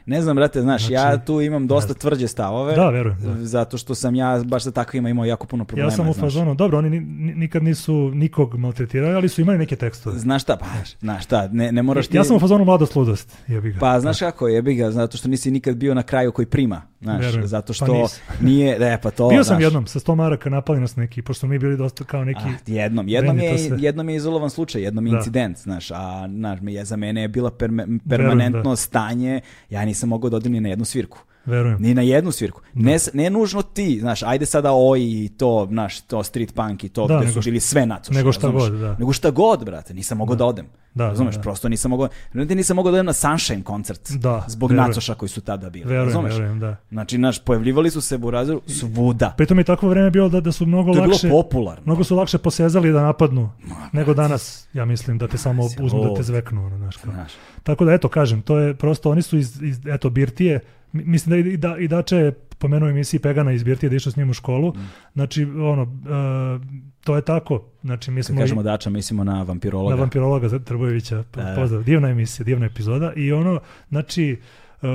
Ne 0.05 0.21
znam, 0.21 0.35
brate, 0.35 0.61
znaš, 0.61 0.81
Znači, 0.81 0.93
ja 0.93 1.25
tu 1.25 1.41
imam 1.41 1.67
dosta 1.67 1.87
ne 1.87 1.93
znam. 1.93 1.99
tvrđe 2.01 2.27
stavove. 2.27 2.75
Da, 2.75 2.89
verujem, 2.89 3.17
da. 3.19 3.45
Zato 3.45 3.77
što 3.77 3.95
sam 3.95 4.15
ja 4.15 4.41
baš 4.45 4.63
sa 4.63 4.71
takvima 4.71 5.09
imao 5.09 5.25
jako 5.25 5.47
puno 5.47 5.65
problema. 5.65 5.87
Ja 5.87 5.91
sam 5.91 6.09
u 6.09 6.13
fazonu, 6.13 6.55
dobro, 6.55 6.77
oni 6.77 6.89
ni- 6.89 6.99
ni- 6.99 7.35
nikad 7.35 7.63
nisu 7.63 8.11
nikog 8.13 8.55
maltretirali, 8.55 9.13
ali 9.13 9.29
su 9.29 9.41
imali 9.41 9.57
neke 9.57 9.75
tekstove. 9.75 10.19
Znaš 10.19 10.41
šta, 10.41 10.57
pa, 10.57 10.65
znaš 10.99 11.23
šta, 11.23 11.47
ne, 11.47 11.71
ne 11.71 11.83
moraš 11.83 12.07
ti... 12.07 12.17
Ja 12.17 12.23
sam 12.23 12.35
u 12.35 12.39
fazonu 12.39 12.65
mladost 12.65 12.95
ludost, 12.95 13.37
jebi 13.47 13.71
ga. 13.71 13.79
Pa 13.79 13.99
znaš 13.99 14.19
kako 14.19 14.47
je, 14.47 14.61
ga, 14.61 14.91
zato 14.91 15.17
što 15.17 15.27
nisi 15.27 15.51
nikad 15.51 15.75
bio 15.77 15.93
na 15.93 16.03
kraju 16.03 16.31
koji 16.31 16.45
prima, 16.45 16.81
znaš, 17.01 17.21
Verujem. 17.21 17.47
zato 17.47 17.67
Pa 17.67 17.73
što 17.75 17.93
nisam. 17.93 18.19
nije, 18.41 18.79
ne, 18.79 18.99
pa 19.01 19.11
to, 19.11 19.29
Bio 19.29 19.43
sam 19.43 19.49
znaš, 19.49 19.63
jednom, 19.63 19.87
sa 19.87 19.99
100 19.99 20.15
maraka 20.15 20.49
napali 20.49 20.79
nas 20.79 20.95
neki, 20.95 21.21
pošto 21.21 21.47
mi 21.47 21.59
bili 21.59 21.77
dosta 21.77 22.03
kao 22.03 22.25
neki... 22.25 22.41
Ah, 22.41 22.51
jednom, 22.67 23.07
jednom 23.07 23.39
je, 23.39 23.57
sve. 23.59 23.77
jednom 23.79 24.09
je 24.09 24.15
izolovan 24.15 24.49
slučaj, 24.49 24.81
jednom 24.81 25.07
je 25.07 25.11
Da. 25.11 25.17
incident, 25.17 25.57
znaš, 25.57 25.91
a 25.91 26.27
znaš, 26.29 26.59
me 26.61 26.73
je, 26.73 26.85
za 26.85 26.95
mene 26.95 27.21
je 27.21 27.27
bila 27.27 27.51
perme- 27.51 27.99
permanentno 28.09 28.61
da. 28.63 28.75
stanje, 28.75 29.41
ja 29.69 29.85
nisam 29.85 30.09
mogao 30.09 30.29
da 30.29 30.37
odim 30.37 30.51
ni 30.51 30.61
na 30.61 30.69
jednu 30.69 30.85
svirku. 30.85 31.17
Verujem. 31.45 31.81
Ni 31.81 31.93
na 31.93 32.01
jednu 32.01 32.31
svirku. 32.31 32.61
Ne, 32.73 32.93
s- 32.93 33.13
ne 33.13 33.29
nužno 33.29 33.61
ti, 33.63 33.97
znaš, 33.99 34.23
ajde 34.23 34.45
sada 34.45 34.69
oj 34.73 34.99
i 35.01 35.29
to, 35.29 35.67
znaš, 35.69 36.01
to 36.01 36.23
street 36.23 36.53
punk 36.53 36.83
i 36.83 36.89
to 36.89 37.07
Da, 37.07 37.15
gde 37.15 37.25
nego 37.25 37.41
su 37.41 37.45
bili 37.45 37.59
sve 37.59 37.85
nacoši. 37.85 38.13
nego 38.13 38.31
šta 38.31 38.47
razumeš? 38.47 38.69
god, 38.69 38.79
da. 38.79 38.95
Nego 38.95 39.13
šta 39.13 39.31
god, 39.31 39.65
brate, 39.65 39.93
nisam 39.93 40.17
mogao 40.17 40.35
da, 40.35 40.45
odem. 40.45 40.65
Da, 40.93 41.03
da, 41.03 41.09
razumeš, 41.09 41.35
da. 41.35 41.41
prosto 41.41 41.69
nisam 41.69 41.89
mogao, 41.89 42.07
ne, 42.33 42.45
nisam 42.45 42.75
mogao 42.75 42.91
da 42.91 42.95
odem 42.95 43.05
na 43.05 43.13
Sunshine 43.13 43.63
koncert 43.63 44.11
Da, 44.11 44.45
zbog 44.47 44.69
verujem. 44.71 44.87
nacoša 44.87 45.15
koji 45.15 45.29
su 45.29 45.41
tada 45.41 45.69
bili. 45.69 45.85
Verujem, 45.85 46.05
razumeš? 46.05 46.33
verujem, 46.33 46.59
da. 46.59 46.75
Znači, 46.91 47.15
znaš, 47.15 47.39
pojavljivali 47.39 47.91
su 47.91 48.01
se 48.01 48.17
Burazeru 48.17 48.61
svuda. 48.67 49.33
Pritom 49.37 49.57
je 49.57 49.63
takvo 49.63 49.89
vreme 49.89 50.09
bilo 50.11 50.29
da, 50.29 50.41
da 50.41 50.51
su 50.51 50.65
mnogo 50.65 50.93
To 50.93 50.99
je 50.99 51.07
lakše... 51.07 51.27
bilo 51.27 51.41
popularno. 51.41 51.83
Mnogo 51.85 52.03
su 52.03 52.15
lakše 52.15 52.37
posezali 52.37 52.91
da 52.91 53.01
napadnu 53.03 53.49
nego 53.91 54.13
danas, 54.13 54.67
ja 54.73 54.85
mislim, 54.85 55.17
da 55.17 55.27
te 55.27 55.37
samo 55.37 55.63
uzmu 55.79 56.03
da 56.03 56.13
te 56.15 56.23
zveknu. 56.23 56.65
Ono, 56.65 56.77
znaš, 56.77 56.97
kao. 56.97 57.13
Znaš. 57.13 57.31
Tako 57.63 57.85
da, 57.85 57.93
eto, 57.93 58.09
kažem, 58.09 58.41
to 58.41 58.57
je 58.57 58.75
prosto, 58.75 59.11
oni 59.11 59.21
su 59.21 59.37
iz, 59.37 59.61
iz 59.61 59.79
eto, 59.87 60.09
Birtije, 60.09 60.59
Mi- 60.91 61.03
mislim 61.05 61.43
da 61.43 61.49
i, 61.49 61.57
da, 61.57 61.77
i 61.77 61.87
Dače 61.87 62.15
je 62.17 62.31
pomenuo 62.59 62.87
u 62.87 62.91
emisiji 62.91 63.19
Pegana 63.19 63.51
iz 63.51 63.63
Birtije 63.63 63.89
da 63.89 63.95
išao 63.95 64.11
s 64.11 64.15
njim 64.15 64.29
u 64.29 64.33
školu, 64.33 64.73
znači, 65.13 65.43
ono, 65.43 65.81
e, 65.83 66.89
to 67.03 67.15
je 67.15 67.21
tako, 67.21 67.63
znači, 67.81 68.11
mi 68.11 68.19
Kad 68.19 68.25
smo 68.25 68.35
i- 68.35 68.39
kažemo 68.39 68.63
dača, 68.63 68.89
mislimo 68.89 69.23
na 69.23 69.43
vampirologa. 69.43 69.95
na 69.95 70.01
vampirologa 70.01 70.59
Trbojevića, 70.59 71.23
Da, 71.33 71.53
pozdrav, 71.57 71.83
divna 71.83 72.09
emisija, 72.09 72.43
divna 72.43 72.65
epizoda. 72.65 73.13
I 73.15 73.31
ono, 73.31 73.59
znači, 73.89 74.39
e, 74.81 74.87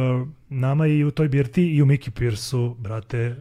nama 0.49 0.86
i 0.86 1.05
u 1.05 1.10
toj 1.10 1.28
Birti 1.28 1.67
i 1.67 1.83
u 1.83 1.86
Miki 1.86 2.10
Pirsu, 2.10 2.76
brate, 2.78 3.36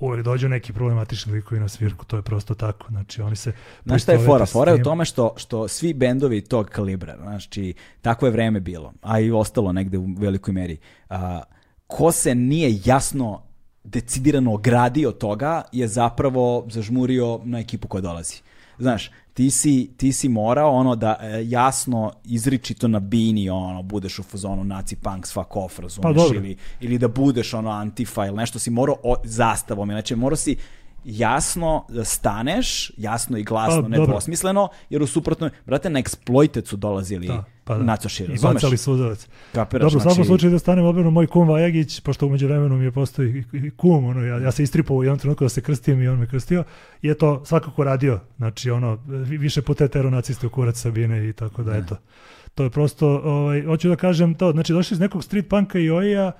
uvek 0.00 0.24
dođu 0.24 0.48
neki 0.48 0.72
problematični 0.72 1.32
likovi 1.32 1.60
na 1.60 1.68
svirku, 1.68 2.04
to 2.04 2.16
je 2.16 2.22
prosto 2.22 2.54
tako, 2.54 2.86
znači 2.90 3.22
oni 3.22 3.36
se... 3.36 3.52
Znaš 3.84 4.02
šta 4.02 4.12
je 4.12 4.18
fora? 4.18 4.46
Fora 4.46 4.72
je 4.72 4.80
u 4.80 4.84
tome 4.84 5.04
što, 5.04 5.34
što 5.36 5.68
svi 5.68 5.94
bendovi 5.94 6.40
tog 6.40 6.66
kalibra, 6.66 7.16
znači, 7.16 7.74
takvo 8.00 8.28
je 8.28 8.32
vreme 8.32 8.60
bilo, 8.60 8.92
a 9.02 9.20
i 9.20 9.30
ostalo 9.30 9.72
negde 9.72 9.98
u 9.98 10.06
velikoj 10.18 10.54
meri. 10.54 10.76
A, 11.10 11.42
ko 11.86 12.12
se 12.12 12.34
nije 12.34 12.80
jasno 12.84 13.42
decidirano 13.84 14.54
ogradio 14.54 15.12
toga 15.12 15.62
je 15.72 15.88
zapravo 15.88 16.66
zažmurio 16.70 17.40
na 17.44 17.58
ekipu 17.58 17.88
koja 17.88 18.00
dolazi. 18.00 18.34
Znaš, 18.78 19.10
ti 19.34 19.50
si, 19.50 19.90
ti 19.96 20.12
si 20.12 20.28
morao 20.28 20.70
ono 20.70 20.96
da 20.96 21.18
e, 21.20 21.42
jasno 21.44 22.12
izričito 22.24 22.88
na 22.88 23.00
bini 23.00 23.50
ono, 23.50 23.82
budeš 23.82 24.18
u 24.18 24.22
fazonu 24.22 24.64
naci 24.64 24.96
punk 24.96 25.26
fuck 25.26 25.56
off, 25.56 25.78
razumeš, 25.78 26.02
Pa 26.02 26.12
dobro. 26.12 26.38
ili, 26.38 26.56
ili 26.80 26.98
da 26.98 27.08
budeš 27.08 27.54
ono 27.54 27.70
antifa 27.70 28.26
ili 28.26 28.36
nešto 28.36 28.58
si 28.58 28.70
morao 28.70 28.96
o, 29.02 29.14
zastavom, 29.24 29.88
znači 29.88 30.16
morao 30.16 30.36
si 30.36 30.56
jasno 31.04 31.84
staneš, 32.04 32.92
jasno 32.96 33.38
i 33.38 33.42
glasno, 33.42 33.82
Pa, 33.82 33.88
nedvosmisleno, 33.88 34.68
jer 34.90 35.02
u 35.02 35.06
suprotnoj, 35.06 35.50
brate, 35.66 35.90
na 35.90 36.00
Exploited 36.00 36.66
su 36.66 36.76
dolazili 36.76 37.26
Da, 37.26 37.44
pa 37.64 37.74
da. 37.74 37.84
nacoši, 37.84 38.22
I 38.22 38.26
razumeš? 38.26 38.54
bacali 38.54 38.76
suzavac. 38.76 39.28
Kapiraš, 39.52 39.82
Dobro, 39.82 39.96
u 39.96 40.00
svakom 40.00 40.14
znači- 40.14 40.26
slučaju 40.26 40.50
da 40.50 40.58
stanem 40.58 40.84
u 40.84 40.88
odbranu 40.88 41.10
moj 41.10 41.26
kum 41.26 41.48
Vajagić, 41.48 42.00
pošto 42.00 42.26
umeđu 42.26 42.46
vremenu 42.46 42.76
mi 42.76 42.84
je 42.84 42.92
postoji 42.92 43.30
i- 43.52 43.56
i 43.56 43.70
kum, 43.70 44.04
ono, 44.04 44.20
ja, 44.22 44.38
ja 44.38 44.50
se 44.52 44.62
istripao 44.62 44.96
u 44.96 45.04
jednom 45.04 45.18
trenutku 45.18 45.44
da 45.44 45.48
se 45.48 45.60
krstim 45.60 46.02
i 46.02 46.08
on 46.08 46.18
me 46.18 46.26
krstio, 46.26 46.64
je 47.02 47.14
to 47.14 47.44
svakako 47.44 47.84
radio. 47.84 48.20
Znači, 48.36 48.70
ono, 48.70 48.98
vi- 49.06 49.38
više 49.38 49.62
puta 49.62 49.84
je 49.84 49.88
tero 49.88 50.10
naciste 50.10 50.46
u 50.46 50.50
kurac 50.50 50.76
Sabine 50.76 51.28
i 51.28 51.32
tako 51.32 51.62
da, 51.62 51.76
eto. 51.76 51.96
To 52.54 52.62
je 52.62 52.70
prosto, 52.70 53.08
ovaj, 53.16 53.62
hoću 53.62 53.88
da 53.88 53.96
kažem 53.96 54.34
to, 54.34 54.52
znači 54.52 54.72
došli 54.72 54.94
iz 54.94 55.00
nekog 55.00 55.24
street 55.24 55.48
punka 55.48 55.78
i 55.78 55.90
oija 55.90 56.32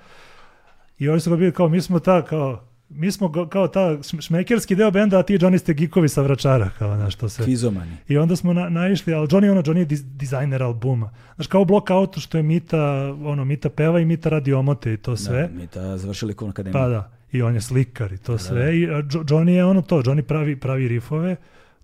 i 0.98 1.08
oni 1.08 1.20
su 1.20 1.30
ga 1.30 1.36
bili 1.36 1.52
kao, 1.52 1.68
mi 1.68 1.80
smo 1.80 1.98
ta, 1.98 2.22
kao, 2.22 2.64
mi 2.94 3.12
smo 3.12 3.46
kao 3.46 3.68
ta 3.68 3.80
šm- 3.80 4.20
šmekerski 4.20 4.74
deo 4.74 4.90
benda, 4.90 5.18
a 5.18 5.22
ti 5.22 5.34
Johnny 5.34 5.58
ste 5.58 5.74
gikovi 5.74 6.08
sa 6.08 6.22
vračara, 6.22 6.70
kao, 6.78 6.96
znaš, 6.96 7.14
to 7.14 7.28
se... 7.28 7.44
Kvizomani. 7.44 7.96
I 8.08 8.18
onda 8.18 8.36
smo 8.36 8.52
na, 8.52 8.68
naišli, 8.68 9.14
ali 9.14 9.28
Johnny 9.28 9.50
ono, 9.50 9.62
Johnny 9.62 9.78
je 9.78 9.86
diz- 9.86 10.04
dizajner 10.06 10.62
albuma. 10.62 11.10
Znaš, 11.34 11.46
kao 11.46 11.64
Block 11.64 11.90
Out, 11.90 12.18
što 12.18 12.36
je 12.36 12.42
Mita, 12.42 12.82
ono, 13.14 13.44
Mita 13.44 13.70
peva 13.70 14.00
i 14.00 14.04
Mita 14.04 14.28
radi 14.28 14.52
omote 14.52 14.92
i 14.92 14.96
to 14.96 15.16
sve. 15.16 15.42
Da, 15.42 15.54
mi 15.54 15.66
ta 15.66 15.98
završili 15.98 16.28
likovnu 16.28 16.50
akademiju. 16.50 16.72
Pa 16.74 16.88
da, 16.88 17.10
i 17.32 17.42
on 17.42 17.54
je 17.54 17.60
slikar 17.60 18.12
i 18.12 18.18
to 18.18 18.38
sve. 18.38 18.78
I 18.78 18.86
a, 18.86 18.92
Jo- 18.92 19.02
Johnny 19.02 19.48
je 19.48 19.64
ono 19.64 19.82
to, 19.82 20.02
Johnny 20.02 20.22
pravi, 20.22 20.56
pravi 20.56 20.88
rifove. 20.88 21.36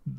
Uh, 0.07 0.15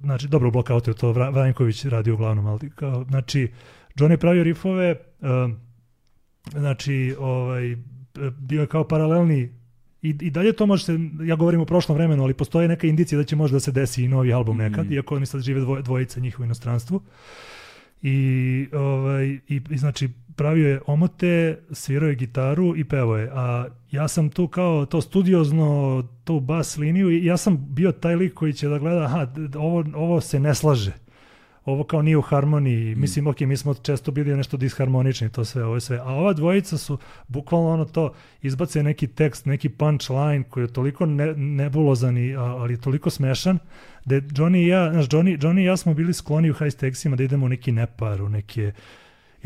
znači, 0.00 0.28
dobro, 0.28 0.48
u 0.48 0.52
Block 0.52 0.70
Outu 0.70 0.90
je 0.90 0.94
to 0.94 1.12
Vra- 1.12 1.32
Vranjković 1.32 1.84
radi 1.84 2.10
uglavnom, 2.10 2.46
ali 2.46 2.70
kao, 2.70 3.04
znači, 3.04 3.48
Johnny 3.96 4.10
je 4.10 4.18
pravio 4.18 4.42
rifove, 4.42 4.94
uh, 5.20 5.28
znači, 6.50 7.16
ovaj, 7.18 7.76
bio 8.32 8.60
je 8.60 8.66
kao 8.66 8.84
paralelni 8.84 9.52
i, 10.02 10.08
I 10.20 10.30
dalje 10.30 10.52
to 10.52 10.66
može 10.66 10.84
se, 10.84 10.98
ja 11.24 11.36
govorim 11.36 11.60
o 11.60 11.64
prošlom 11.64 11.98
vremenu, 11.98 12.22
ali 12.22 12.34
postoje 12.34 12.68
neka 12.68 12.86
indicija 12.86 13.18
da 13.18 13.24
će 13.24 13.36
možda 13.36 13.54
da 13.56 13.60
se 13.60 13.72
desi 13.72 14.04
i 14.04 14.08
novi 14.08 14.32
album 14.32 14.56
nekad, 14.56 14.84
Mhm. 14.84 14.94
iako 14.94 15.16
oni 15.16 15.26
sad 15.26 15.40
žive 15.40 15.60
dvoj, 15.60 15.82
dvojica 15.82 16.20
njih 16.20 16.40
u 16.40 16.44
inostranstvu. 16.44 17.00
I, 18.02 18.18
ovaj, 18.72 19.24
i, 19.26 19.60
i 19.70 19.78
znači 19.78 20.08
pravio 20.36 20.68
je 20.68 20.80
omote, 20.86 21.58
svirao 21.70 22.08
je 22.08 22.14
gitaru 22.14 22.76
i 22.76 22.84
pevao 22.84 23.16
je. 23.16 23.30
A 23.32 23.66
ja 23.90 24.08
sam 24.08 24.28
tu 24.30 24.48
kao 24.48 24.86
to 24.86 25.00
studiozno, 25.00 26.02
tu 26.24 26.40
bas 26.40 26.76
liniju 26.76 27.10
i 27.10 27.24
ja 27.24 27.36
sam 27.36 27.66
bio 27.70 27.92
taj 27.92 28.16
lik 28.16 28.34
koji 28.34 28.52
će 28.52 28.68
da 28.68 28.78
gleda, 28.78 29.04
aha, 29.04 29.26
ovo, 29.58 29.84
ovo 29.94 30.20
se 30.20 30.40
ne 30.40 30.54
slaže. 30.54 30.92
Ovo 31.66 31.84
kao 31.84 32.02
nije 32.02 32.16
u 32.16 32.22
harmoniji. 32.22 32.94
Mislim, 32.94 33.26
ok, 33.26 33.40
mi 33.40 33.56
smo 33.56 33.74
često 33.74 34.10
bili 34.10 34.36
nešto 34.36 34.56
disharmonični, 34.56 35.28
to 35.28 35.44
sve, 35.44 35.64
ovo 35.64 35.80
sve. 35.80 35.98
A 35.98 36.04
ova 36.04 36.32
dvojica 36.32 36.78
su 36.78 36.98
bukvalno 37.28 37.68
ono 37.68 37.84
to, 37.84 38.14
izbace 38.42 38.82
neki 38.82 39.06
tekst, 39.06 39.46
neki 39.46 39.68
punchline 39.68 40.42
koji 40.50 40.64
je 40.64 40.72
toliko 40.72 41.06
ne, 41.06 41.34
nebulozan, 41.34 42.18
i, 42.18 42.36
ali 42.36 42.74
je 42.74 42.80
toliko 42.80 43.10
smešan, 43.10 43.58
da 44.04 44.14
Johnny 44.14 44.64
i 44.64 44.66
ja, 44.66 44.92
znaš, 44.92 45.08
Johnny, 45.08 45.38
Johnny 45.38 45.60
i 45.60 45.64
ja 45.64 45.76
smo 45.76 45.94
bili 45.94 46.14
skloni 46.14 46.50
u 46.50 46.54
high 46.54 46.72
stakesima 46.72 47.16
da 47.16 47.22
idemo 47.22 47.46
u 47.46 47.48
neki 47.48 47.72
nepar, 47.72 48.22
u 48.22 48.28
neke, 48.28 48.72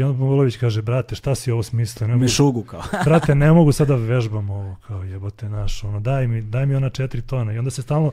I 0.00 0.02
onda 0.02 0.18
Pavulović 0.18 0.56
kaže, 0.56 0.82
brate, 0.82 1.14
šta 1.14 1.34
si 1.34 1.50
ovo 1.50 1.62
smislio? 1.62 2.06
Ne 2.08 2.14
mogu, 2.14 2.22
Mešugu 2.22 2.62
kao. 2.62 2.82
brate, 3.06 3.34
ne 3.34 3.52
mogu 3.52 3.72
sada 3.72 3.94
vežbam 3.94 4.50
ovo, 4.50 4.76
kao 4.86 5.02
jebote 5.02 5.48
naš, 5.48 5.84
ono, 5.84 6.00
daj 6.00 6.26
mi, 6.26 6.42
daj 6.42 6.66
mi 6.66 6.74
ona 6.74 6.90
četiri 6.90 7.22
tona. 7.22 7.52
I 7.52 7.58
onda 7.58 7.70
se 7.70 7.82
stalno 7.82 8.12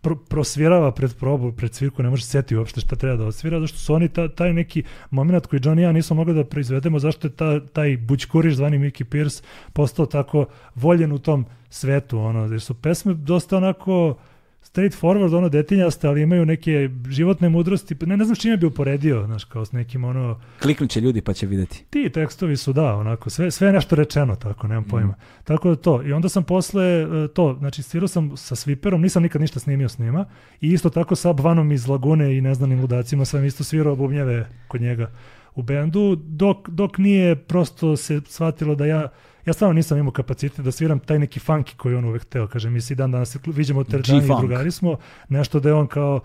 pro, 0.00 0.16
prosvirava 0.16 0.92
pred 0.92 1.14
probu, 1.14 1.52
pred 1.52 1.74
svirku, 1.74 2.02
ne 2.02 2.10
može 2.10 2.24
se 2.24 2.30
sjetiti 2.30 2.56
uopšte 2.56 2.80
šta 2.80 2.96
treba 2.96 3.16
da 3.16 3.24
odsvira, 3.24 3.60
zašto 3.60 3.78
su 3.78 3.94
oni 3.94 4.08
ta, 4.08 4.28
taj 4.28 4.52
neki 4.52 4.82
moment 5.10 5.46
koji 5.46 5.60
John 5.64 5.78
i 5.78 5.82
ja 5.82 5.92
nismo 5.92 6.16
mogli 6.16 6.34
da 6.34 6.44
proizvedemo, 6.44 6.98
zašto 6.98 7.26
je 7.26 7.32
ta, 7.32 7.66
taj 7.66 7.96
bućkuriš 7.96 8.54
zvani 8.54 8.78
Mickey 8.78 9.04
Pierce 9.04 9.42
postao 9.72 10.06
tako 10.06 10.46
voljen 10.74 11.12
u 11.12 11.18
tom 11.18 11.46
svetu, 11.70 12.18
ono, 12.18 12.44
jer 12.44 12.60
su 12.60 12.74
pesme 12.74 13.14
dosta 13.14 13.56
onako 13.56 14.16
straight 14.62 15.00
forward, 15.00 15.34
ono 15.34 15.48
detinjaste, 15.48 16.08
ali 16.08 16.22
imaju 16.22 16.46
neke 16.46 16.90
životne 17.08 17.48
mudrosti, 17.48 17.96
ne, 18.00 18.16
ne 18.16 18.24
znam 18.24 18.36
s 18.36 18.40
čime 18.40 18.56
bi 18.56 18.66
uporedio, 18.66 19.26
znaš, 19.26 19.44
kao 19.44 19.64
s 19.64 19.72
nekim 19.72 20.04
ono, 20.04 20.40
Kliknut 20.62 20.90
će 20.90 21.00
ljudi 21.00 21.20
pa 21.20 21.32
će 21.32 21.46
videti. 21.46 21.84
ti 21.90 22.10
tekstovi 22.10 22.56
su 22.56 22.72
da, 22.72 22.94
onako, 22.96 23.30
sve, 23.30 23.50
sve 23.50 23.68
je 23.68 23.72
nešto 23.72 23.96
rečeno, 23.96 24.36
tako, 24.36 24.68
nemam 24.68 24.84
pojma. 24.84 25.14
Tako 25.44 25.68
da 25.68 25.76
to, 25.76 26.02
i 26.02 26.12
onda 26.12 26.28
sam 26.28 26.44
posle 26.44 26.84
e, 26.84 27.28
to, 27.34 27.56
znači 27.58 27.82
svirao 27.82 28.08
sam 28.08 28.36
sa 28.36 28.54
Sviperom, 28.56 29.02
nisam 29.02 29.22
nikad 29.22 29.40
ništa 29.40 29.60
snimio 29.60 29.88
s 29.88 29.98
njima, 29.98 30.24
i 30.60 30.68
isto 30.68 30.90
tako 30.90 31.16
sa 31.16 31.32
Bvanom 31.32 31.72
iz 31.72 31.88
Lagune 31.88 32.36
i 32.36 32.40
neznanim 32.40 32.80
ludacima 32.80 33.24
sam 33.24 33.44
isto 33.44 33.64
svirao 33.64 33.96
bubnjeve 33.96 34.48
kod 34.68 34.80
njega 34.80 35.10
u 35.54 35.62
bendu, 35.62 36.16
dok, 36.16 36.68
dok 36.68 36.98
nije 36.98 37.36
prosto 37.36 37.96
se 37.96 38.20
shvatilo 38.26 38.74
da 38.74 38.86
ja, 38.86 39.08
ja 39.46 39.52
stvarno 39.52 39.72
nisam 39.72 39.98
imao 39.98 40.12
kapacitet 40.12 40.64
da 40.64 40.72
sviram 40.72 40.98
taj 40.98 41.18
neki 41.18 41.40
funky 41.40 41.76
koji 41.76 41.94
on 41.94 42.04
uvek 42.04 42.24
teo, 42.24 42.46
kaže 42.46 42.70
mi 42.70 42.80
se 42.80 42.94
i 42.94 42.96
dan 42.96 43.10
danas 43.10 43.36
u 43.36 43.84
teretani 43.84 44.24
i 44.24 44.28
drugari 44.40 44.70
smo, 44.70 44.96
nešto 45.28 45.60
da 45.60 45.68
je 45.68 45.74
on 45.74 45.86
kao, 45.86 46.20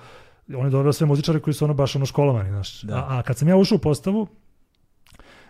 on 0.56 0.66
je 0.66 0.70
doveo 0.70 0.94
sve 0.94 1.08
muzičare 1.08 1.40
koji 1.40 1.54
su 1.54 1.66
ono 1.66 1.74
baš 1.74 1.96
ono 1.96 2.06
školovani, 2.06 2.50
znaš. 2.50 2.82
Da. 2.82 2.96
A, 2.96 3.18
a 3.18 3.22
kad 3.22 3.38
sam 3.38 3.48
ja 3.48 3.56
ušao 3.56 3.76
u 3.76 3.80
postavu, 3.80 4.28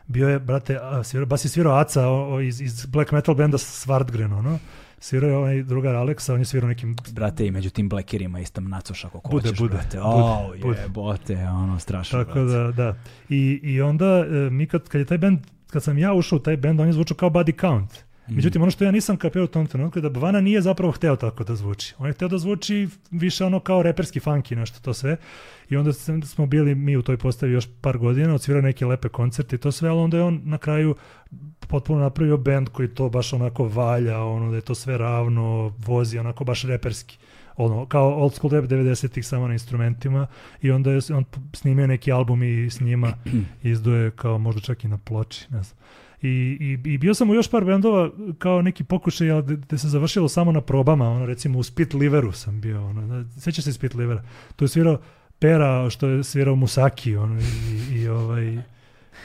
bio 0.07 0.29
je, 0.29 0.39
brate, 0.39 0.79
a, 0.81 1.03
svirao, 1.03 1.25
bas 1.25 1.45
je 1.45 1.49
svirao 1.49 1.75
Aca 1.75 2.07
o, 2.07 2.33
o, 2.33 2.41
iz, 2.41 2.61
iz 2.61 2.85
black 2.85 3.11
metal 3.11 3.35
benda 3.35 3.57
Svartgren, 3.57 4.33
ono. 4.33 4.59
Svirao 4.99 5.29
je 5.29 5.37
onaj 5.37 5.63
drugar 5.63 5.95
Aleksa, 5.95 6.33
on 6.33 6.39
je 6.39 6.45
svirao 6.45 6.67
nekim 6.67 6.95
Brate, 7.11 7.45
i 7.45 7.51
među 7.51 7.69
tim 7.69 7.89
blekerima 7.89 8.39
istam 8.39 8.69
nacoš 8.69 9.05
ako 9.05 9.21
Bude, 9.29 9.47
hoćeš, 9.47 9.59
bude, 9.59 9.73
brate. 9.73 9.97
bude, 9.97 10.03
O, 10.03 10.53
bude. 10.61 10.79
jebote, 10.81 11.35
ono, 11.35 11.79
strašno, 11.79 12.23
Tako 12.23 12.33
brate. 12.33 12.51
da, 12.51 12.71
da. 12.71 12.95
I, 13.29 13.59
i 13.63 13.81
onda 13.81 14.05
e, 14.05 14.49
mi 14.49 14.67
kad, 14.67 14.87
kad 14.87 15.01
je 15.01 15.05
taj 15.05 15.17
band, 15.17 15.39
kad 15.67 15.83
sam 15.83 15.97
ja 15.97 16.13
ušao 16.13 16.37
u 16.37 16.39
taj 16.39 16.57
band, 16.57 16.79
on 16.79 16.87
je 16.87 16.93
zvučao 16.93 17.17
kao 17.17 17.29
Buddy 17.29 17.59
Count. 17.59 18.07
Mhm. 18.27 18.35
Međutim, 18.35 18.61
ono 18.61 18.71
što 18.71 18.83
ja 18.83 18.91
nisam 18.91 19.17
kapio 19.17 19.43
u 19.43 19.47
tom 19.47 19.67
trenutku 19.67 19.99
je 19.99 20.01
da 20.01 20.09
Bvana 20.09 20.41
nije 20.41 20.61
zapravo 20.61 20.91
hteo 20.91 21.15
tako 21.15 21.43
da 21.43 21.55
zvuči. 21.55 21.93
On 21.97 22.07
je 22.07 22.13
hteo 22.13 22.27
da 22.27 22.37
zvuči 22.37 22.87
više 23.11 23.45
ono 23.45 23.59
kao 23.59 23.83
reperski 23.83 24.19
funky, 24.19 24.55
nešto 24.55 24.79
to 24.79 24.93
sve. 24.93 25.17
I 25.69 25.77
onda 25.77 25.93
smo 26.25 26.45
bili 26.45 26.75
mi 26.75 26.97
u 26.97 27.01
toj 27.01 27.17
postavi 27.17 27.51
još 27.51 27.67
par 27.81 27.97
godina, 27.97 28.33
odsvirao 28.33 28.61
neke 28.61 28.85
lepe 28.85 29.09
koncerte 29.09 29.55
i 29.55 29.59
to 29.59 29.71
sve, 29.71 29.89
ali 29.89 29.99
onda 29.99 30.17
je 30.17 30.23
on 30.23 30.41
na 30.43 30.57
kraju 30.57 30.95
potpuno 31.67 31.99
napravio 31.99 32.37
band 32.37 32.69
koji 32.69 32.87
to 32.87 33.09
baš 33.09 33.33
onako 33.33 33.63
valja, 33.63 34.23
ono 34.23 34.49
da 34.49 34.55
je 34.55 34.61
to 34.61 34.75
sve 34.75 34.97
ravno, 34.97 35.73
vozi 35.77 36.17
onako 36.17 36.43
baš 36.43 36.63
reperski 36.63 37.17
ono, 37.57 37.85
kao 37.85 38.15
old 38.15 38.33
school 38.33 38.51
rap 38.53 38.65
90-ih 38.65 39.25
samo 39.27 39.47
na 39.47 39.53
instrumentima 39.53 40.27
i 40.61 40.71
onda 40.71 40.91
je 40.91 40.99
on 41.13 41.23
snimio 41.53 41.87
neki 41.87 42.11
album 42.11 42.43
i 42.43 42.69
s 42.69 42.79
njima 42.81 43.13
izduje 43.63 44.11
kao 44.11 44.37
možda 44.37 44.61
čak 44.61 44.83
i 44.83 44.87
na 44.87 44.97
ploči, 44.97 45.45
ne 45.49 45.63
znam. 45.63 45.77
I, 46.21 46.27
i, 46.61 46.91
i 46.93 46.97
bio 46.97 47.13
sam 47.13 47.29
u 47.29 47.33
još 47.33 47.47
par 47.51 47.65
bendova 47.65 48.09
kao 48.37 48.61
neki 48.61 48.83
pokušaj, 48.83 49.31
ali 49.31 49.55
gde 49.57 49.77
se 49.77 49.87
završilo 49.89 50.29
samo 50.29 50.51
na 50.51 50.61
probama, 50.61 51.09
ono 51.09 51.25
recimo 51.25 51.59
u 51.59 51.63
Spit 51.63 51.93
Liveru 51.93 52.31
sam 52.31 52.61
bio, 52.61 52.85
ono, 52.85 53.25
sećaš 53.39 53.63
se 53.63 53.73
Spit 53.73 53.93
Livera? 53.93 54.23
Tu 54.55 54.65
je 54.65 54.69
svirao 54.69 54.99
Pera, 55.39 55.89
što 55.89 56.07
je 56.07 56.23
svirao 56.23 56.55
Musaki, 56.55 57.15
ono, 57.15 57.39
i, 57.41 57.95
i, 57.95 58.07
ovaj, 58.07 58.57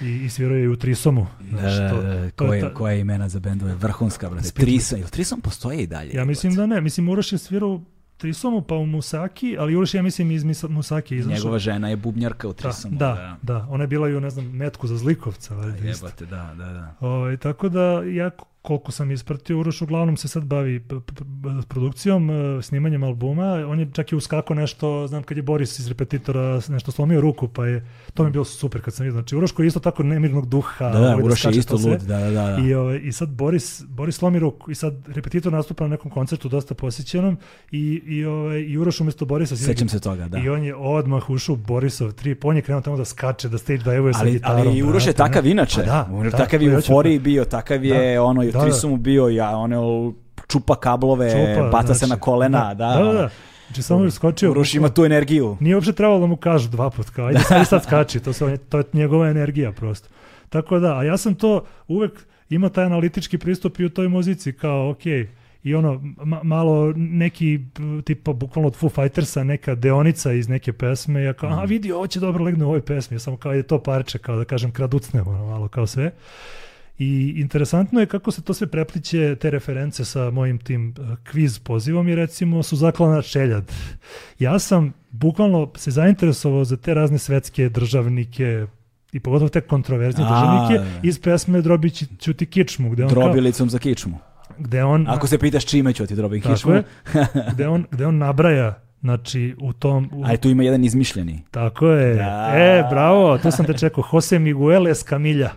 i, 0.01 0.25
i 0.25 0.29
svirao 0.29 0.57
je 0.57 0.69
u 0.69 0.77
Trisomu. 0.77 1.27
Da, 1.41 1.59
znaš, 1.59 1.75
da, 1.75 1.91
to- 1.91 2.03
da, 2.03 2.13
je 2.13 2.31
koje, 2.31 2.61
ta- 2.61 2.75
koje 2.75 3.01
imena 3.01 3.29
za 3.29 3.41
bendove, 3.41 3.75
vrhunska, 3.75 4.31
brate. 4.31 4.51
Trisom, 4.51 4.99
ili 4.99 5.11
Trisom 5.11 5.41
postoje 5.41 5.83
i 5.83 5.87
dalje? 5.87 6.11
Ja 6.15 6.25
mislim 6.25 6.55
da 6.55 6.67
ne, 6.67 6.81
mislim 6.81 7.09
Uroš 7.09 7.33
je 7.33 7.39
svirao 7.39 7.81
Trisomu 8.23 8.63
pa 8.63 8.75
u 8.75 8.87
Musaki, 8.87 9.57
ali 9.59 9.77
Uroš 9.77 9.95
ja 9.95 10.03
mislim 10.03 10.31
iz 10.31 10.45
Musaki 10.65 11.17
izašao. 11.17 11.35
Njegova 11.35 11.59
žena 11.59 11.89
je 11.89 11.97
bubnjarka 11.97 12.49
u 12.49 12.53
da, 12.53 12.57
Trisomu. 12.59 12.97
da, 12.97 13.37
da, 13.43 13.67
ona 13.71 13.85
je 13.85 13.89
bila 13.89 14.09
i 14.09 14.15
u, 14.15 14.21
ne 14.21 14.31
znam, 14.31 14.47
metku 14.47 14.87
za 14.87 14.97
Zlikovca. 14.97 15.55
valjda 15.55 15.89
isto. 15.89 16.07
Jebote, 16.07 16.27
da, 16.27 16.55
da, 16.57 16.65
da. 16.65 16.95
Ovaj, 17.01 17.37
tako 17.37 17.69
da 17.69 17.83
ja 18.05 18.31
k- 18.31 18.43
koliko 18.63 18.93
sam 18.93 19.11
ispratio, 19.11 19.61
Uroš 19.61 19.83
uglavnom 19.83 20.17
se 20.17 20.29
sad 20.29 20.45
bavi 20.45 20.85
produkcijom, 21.69 22.31
e, 22.31 22.63
snimanjem 22.63 23.03
albuma. 23.03 23.67
On 23.69 23.81
je 23.81 23.89
čak 23.93 24.13
i 24.13 24.17
uskako 24.17 24.55
nešto, 24.55 25.07
znam 25.07 25.23
kad 25.23 25.37
je 25.37 25.43
Boris 25.43 25.79
iz 25.79 25.89
repetitora 25.89 26.61
nešto 26.69 26.93
slomio 26.93 27.21
ruku, 27.21 27.49
pa 27.49 27.67
je, 27.67 27.87
to 28.15 28.23
mi 28.23 28.29
je 28.29 28.33
bilo 28.33 28.45
super 28.45 28.81
kad 28.81 28.95
sam 28.95 29.05
vidio. 29.05 29.13
Znači 29.13 29.37
Uroš 29.37 29.53
koji 29.53 29.67
je 29.67 29.69
isto 29.69 29.81
tako 29.81 30.03
nemirnog 30.03 30.49
duha. 30.49 30.85
Da, 30.85 30.99
da, 30.99 30.99
ovaj, 30.99 31.23
Uroš 31.23 31.39
je 31.39 31.43
skače 31.43 31.59
isto 31.59 31.75
lud, 31.75 32.01
da, 32.01 32.19
da, 32.19 32.31
da. 32.31 32.31
da. 32.31 32.59
I, 32.67 32.75
ovaj, 32.75 33.01
I 33.03 33.13
sad 33.13 33.29
Boris, 33.29 33.83
Boris 33.89 34.17
slomi 34.17 34.39
ruku 34.39 34.71
i 34.71 34.75
sad 34.75 35.09
repetitor 35.09 35.53
nastupa 35.53 35.85
na 35.85 35.91
nekom 35.91 36.11
koncertu 36.11 36.49
dosta 36.49 36.75
posjećenom 36.75 37.39
i, 37.71 38.03
i, 38.07 38.25
ovaj, 38.25 38.61
i 38.61 38.79
Uroš 38.79 39.01
umjesto 39.01 39.25
Borisa 39.25 39.57
Sećam 39.57 39.89
se 39.89 40.01
toga, 40.01 40.29
da. 40.29 40.39
I 40.39 40.49
on 40.49 40.65
je 40.65 40.75
odmah 40.75 41.31
ušao 41.31 41.53
u 41.53 41.57
Borisov 41.57 42.13
tri, 42.13 42.37
on 42.43 42.57
je 42.57 42.63
krenuo 42.63 42.83
tamo 42.83 42.97
da 42.97 43.05
skače, 43.05 43.49
da 43.49 43.59
stage 43.59 43.83
dive 43.85 44.13
sa 44.13 44.21
Ali, 44.21 44.33
gitarom. 44.33 44.69
ali 44.69 44.83
Uroš 44.83 45.07
je 45.07 45.13
takav 45.13 45.47
inače. 45.47 45.77
Pa 45.77 45.83
da, 45.83 46.09
da, 46.31 46.37
takav 46.37 46.63
je 46.63 46.71
u 46.71 46.73
euforiji 46.73 47.19
bio, 47.19 47.45
takav 47.45 47.85
je 47.85 48.15
Da, 48.15 48.23
ono 48.23 48.52
da, 48.53 48.59
da. 48.59 48.65
Trisomu 48.65 48.97
bio, 48.97 49.29
ja, 49.29 49.57
ono, 49.57 50.13
čupa 50.49 50.75
kablove, 50.77 51.31
Čupa, 51.31 51.69
baca 51.69 51.87
se 51.89 51.99
znači, 51.99 52.11
na 52.11 52.17
kolena, 52.17 52.75
da. 52.75 52.87
Da, 52.89 53.05
da, 53.05 53.13
da. 53.13 53.29
Znači 53.67 53.83
samo 53.83 54.05
je 54.05 54.11
skočio. 54.11 54.51
Uroš 54.51 54.75
ima 54.75 54.89
tu 54.89 55.05
energiju. 55.05 55.57
Nije 55.61 55.75
uopšte 55.75 55.93
trebalo 55.93 56.21
da 56.21 56.27
mu 56.27 56.37
kažu 56.37 56.69
dva 56.69 56.91
put, 56.91 57.11
kao 57.11 57.27
ajde 57.27 57.39
sad, 57.41 57.69
sad 57.69 57.85
skači, 57.85 58.21
to, 58.21 58.33
se, 58.33 58.57
to 58.59 58.79
je 58.79 58.85
njegova 58.93 59.29
energija 59.29 59.73
prosto. 59.73 60.09
Tako 60.49 60.79
da, 60.79 60.99
a 60.99 61.05
ja 61.05 61.17
sam 61.17 61.35
to 61.35 61.65
uvek 61.89 62.13
imao 62.49 62.71
taj 62.71 62.85
analitički 62.85 63.39
pristup 63.39 63.79
i 63.79 63.85
u 63.85 63.91
toj 63.91 64.09
muzici, 64.09 64.53
kao 64.53 64.91
ok, 64.91 65.07
i 65.63 65.75
ono, 65.75 65.93
ma- 66.17 66.43
malo 66.43 66.93
neki, 66.97 67.61
tipa, 68.05 68.33
bukvalno 68.33 68.67
od 68.67 68.77
Foo 68.77 68.89
Fightersa, 68.91 69.45
neka 69.45 69.75
deonica 69.75 70.33
iz 70.33 70.49
neke 70.49 70.73
pesme, 70.73 71.23
ja 71.23 71.33
kao, 71.33 71.51
Mhm. 71.51 71.59
a 71.59 71.65
vidi, 71.65 71.93
ovo 71.93 72.07
će 72.07 72.21
dobro 72.21 72.45
legne 72.45 72.65
u 72.65 72.69
ovoj 72.69 72.81
pesmi, 72.83 73.15
ja 73.15 73.19
samo 73.19 73.37
kao, 73.37 73.53
ajde 73.53 73.63
to 73.63 73.79
parče, 73.79 74.19
kao 74.19 74.37
da 74.37 74.45
kažem, 74.45 74.71
kraducnemo, 74.71 75.31
ono, 75.31 75.47
malo 75.47 75.69
kao 75.69 75.87
sve. 75.87 76.11
I 76.99 77.35
interesantno 77.37 78.01
je 78.01 78.07
kako 78.07 78.31
se 78.31 78.43
to 78.43 78.55
sve 78.55 78.67
prepliće, 78.67 79.37
te 79.41 79.51
reference 79.51 80.05
sa 80.05 80.31
mojim 80.31 80.59
tim 80.59 80.95
uh, 80.99 81.19
kviz 81.31 81.59
pozivom 81.59 82.09
i 82.09 82.15
recimo 82.15 82.63
su 82.63 82.77
zaklana 82.77 83.23
čeljad. 83.23 83.73
Ja 84.39 84.59
sam 84.59 84.93
bukvalno 85.11 85.71
se 85.77 85.91
zainteresovao 85.91 86.65
za 86.65 86.77
te 86.77 86.95
razne 86.95 87.19
svetske 87.19 87.69
državnike 87.69 88.67
i 89.13 89.21
pogotovo 89.21 89.49
te 89.49 89.61
kontroverzne 89.61 90.25
A, 90.25 90.29
državnike 90.29 90.91
da. 90.91 91.09
iz 91.09 91.21
pesme 91.21 91.61
Drobić 91.61 92.05
ću 92.21 92.33
ti 92.33 92.47
kičmu, 92.47 92.91
gde 92.91 93.05
on, 93.05 93.15
kao, 93.15 93.23
Drobilicom 93.23 93.71
za 93.71 93.79
kičmu. 93.79 94.19
gde 94.59 94.85
on, 94.85 95.07
Ako 95.09 95.27
se 95.27 95.39
pitaš 95.39 95.67
čime 95.67 95.93
ću 95.93 96.07
ti 96.07 96.17
tako 96.17 96.31
kičmu, 96.31 96.73
je, 96.73 96.85
gde 97.53 97.69
on, 97.69 97.85
gde 97.91 98.07
on 98.07 98.19
nabraja 98.19 98.83
Znači, 99.03 99.55
u 99.61 99.73
tom... 99.73 100.11
U, 100.13 100.25
ali 100.27 100.39
tu 100.39 100.49
ima 100.49 100.63
jedan 100.63 100.85
izmišljeni. 100.85 101.43
Tako 101.51 101.89
je. 101.89 102.15
Da. 102.15 102.53
E, 102.55 102.85
bravo, 102.91 103.39
tu 103.39 103.51
sam 103.51 103.67
te 103.67 103.79
čekao. 103.79 104.05
Jose 104.13 104.39
Miguel 104.39 104.89
Escamilla. 104.89 105.51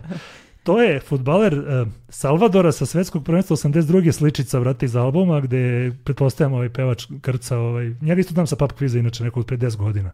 To 0.66 0.82
je 0.82 1.00
futbaler 1.00 1.54
uh, 1.58 1.88
Salvadora 2.08 2.72
sa 2.72 2.86
svetskog 2.86 3.24
prvenstva 3.24 3.56
82. 3.56 4.12
sličica, 4.12 4.58
vrate, 4.58 4.86
iz 4.86 4.96
albuma, 4.96 5.40
gde, 5.40 5.92
pretpostavljam, 6.04 6.54
ovaj 6.54 6.68
pevač 6.68 7.06
Krca, 7.20 7.58
ovaj, 7.58 7.94
njega 8.00 8.20
isto 8.20 8.34
znam 8.34 8.46
sa 8.46 8.56
pub 8.56 8.72
kviza, 8.72 8.98
inače, 8.98 9.24
nekog 9.24 9.40
od 9.40 9.46
pre 9.46 9.56
10 9.56 9.76
godina. 9.76 10.10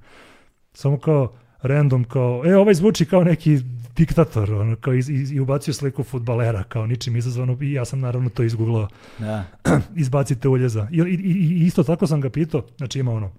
Samo 0.75 0.99
kao 0.99 1.33
random, 1.63 2.05
kao, 2.05 2.43
e, 2.45 2.57
ovaj 2.57 2.75
zvuči 2.75 3.05
kao 3.05 3.25
neki 3.25 3.59
diktator, 3.97 4.53
ono, 4.53 4.77
kao 4.77 4.95
iz, 4.95 5.11
iz, 5.11 5.33
i 5.33 5.41
ubacio 5.41 5.75
sliku 5.75 6.03
futbalera, 6.03 6.63
kao 6.63 6.87
ničim 6.87 7.17
izazvano, 7.17 7.57
i 7.61 7.73
ja 7.73 7.85
sam 7.85 8.01
naravno 8.01 8.29
to 8.29 8.43
izgooglao 8.43 8.89
Da. 9.19 9.45
izbacite 9.97 10.49
uljeza. 10.49 10.89
I, 10.91 11.01
i, 11.01 11.63
i 11.63 11.67
isto 11.67 11.83
tako 11.83 12.07
sam 12.07 12.21
ga 12.21 12.31
pitao, 12.31 12.63
znači 12.77 12.99
ima 12.99 13.13
ono 13.13 13.31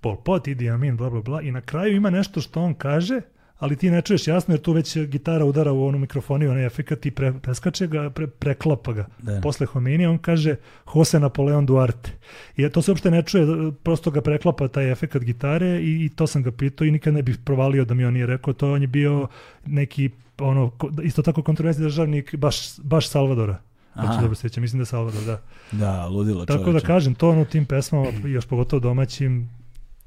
Pol 0.00 0.16
Pot, 0.16 0.48
Idi 0.48 0.70
Amin, 0.70 0.96
bla, 0.96 1.10
bla, 1.10 1.20
bla, 1.20 1.40
i 1.42 1.52
na 1.52 1.60
kraju 1.60 1.96
ima 1.96 2.10
nešto 2.10 2.40
što 2.40 2.62
on 2.62 2.74
kaže, 2.74 3.20
ali 3.58 3.76
ti 3.76 3.90
ne 3.90 4.02
čuješ 4.02 4.28
jasno 4.28 4.54
jer 4.54 4.60
tu 4.60 4.72
već 4.72 4.98
gitara 4.98 5.44
udara 5.44 5.72
u 5.72 5.86
onu 5.86 5.98
mikrofoniju, 5.98 6.50
onaj 6.50 6.66
efekat 6.66 7.06
i 7.06 7.10
pre, 7.10 7.32
preskače 7.32 7.86
ga, 7.86 8.10
pre, 8.10 8.26
preklapa 8.26 8.92
ga. 8.92 9.06
Da. 9.18 9.40
Posle 9.40 9.66
Homini 9.66 10.06
on 10.06 10.18
kaže 10.18 10.56
Jose 10.94 11.20
Napoleon 11.20 11.66
Duarte. 11.66 12.12
I 12.56 12.68
to 12.68 12.82
se 12.82 12.90
uopšte 12.90 13.10
ne 13.10 13.22
čuje, 13.22 13.72
prosto 13.82 14.10
ga 14.10 14.20
preklapa 14.20 14.68
taj 14.68 14.92
efekat 14.92 15.22
gitare 15.22 15.80
i, 15.80 16.04
i 16.04 16.08
to 16.08 16.26
sam 16.26 16.42
ga 16.42 16.52
pitao 16.52 16.84
i 16.84 16.90
nikad 16.90 17.14
ne 17.14 17.22
bih 17.22 17.38
provalio 17.44 17.84
da 17.84 17.94
mi 17.94 18.04
on 18.04 18.12
nije 18.14 18.26
rekao 18.26 18.52
to. 18.52 18.72
On 18.72 18.82
je 18.82 18.88
bio 18.88 19.28
neki 19.66 20.10
ono, 20.38 20.70
isto 21.02 21.22
tako 21.22 21.42
kontroverzni 21.42 21.82
državnik 21.82 22.36
baš, 22.36 22.78
baš 22.78 23.08
Salvadora. 23.08 23.58
Aha. 23.94 24.14
se 24.14 24.20
dobro 24.20 24.34
sjećam, 24.34 24.62
mislim 24.62 24.78
da 24.78 24.82
je 24.82 24.86
Salvador, 24.86 25.22
da. 25.24 25.40
Da, 25.72 26.06
ludilo 26.06 26.46
Tako 26.46 26.58
da 26.58 26.64
čoveče. 26.64 26.86
kažem, 26.86 27.14
to 27.14 27.30
ono 27.30 27.44
tim 27.44 27.64
pesmama, 27.66 28.06
još 28.24 28.46
pogotovo 28.46 28.80
domaćim, 28.80 29.50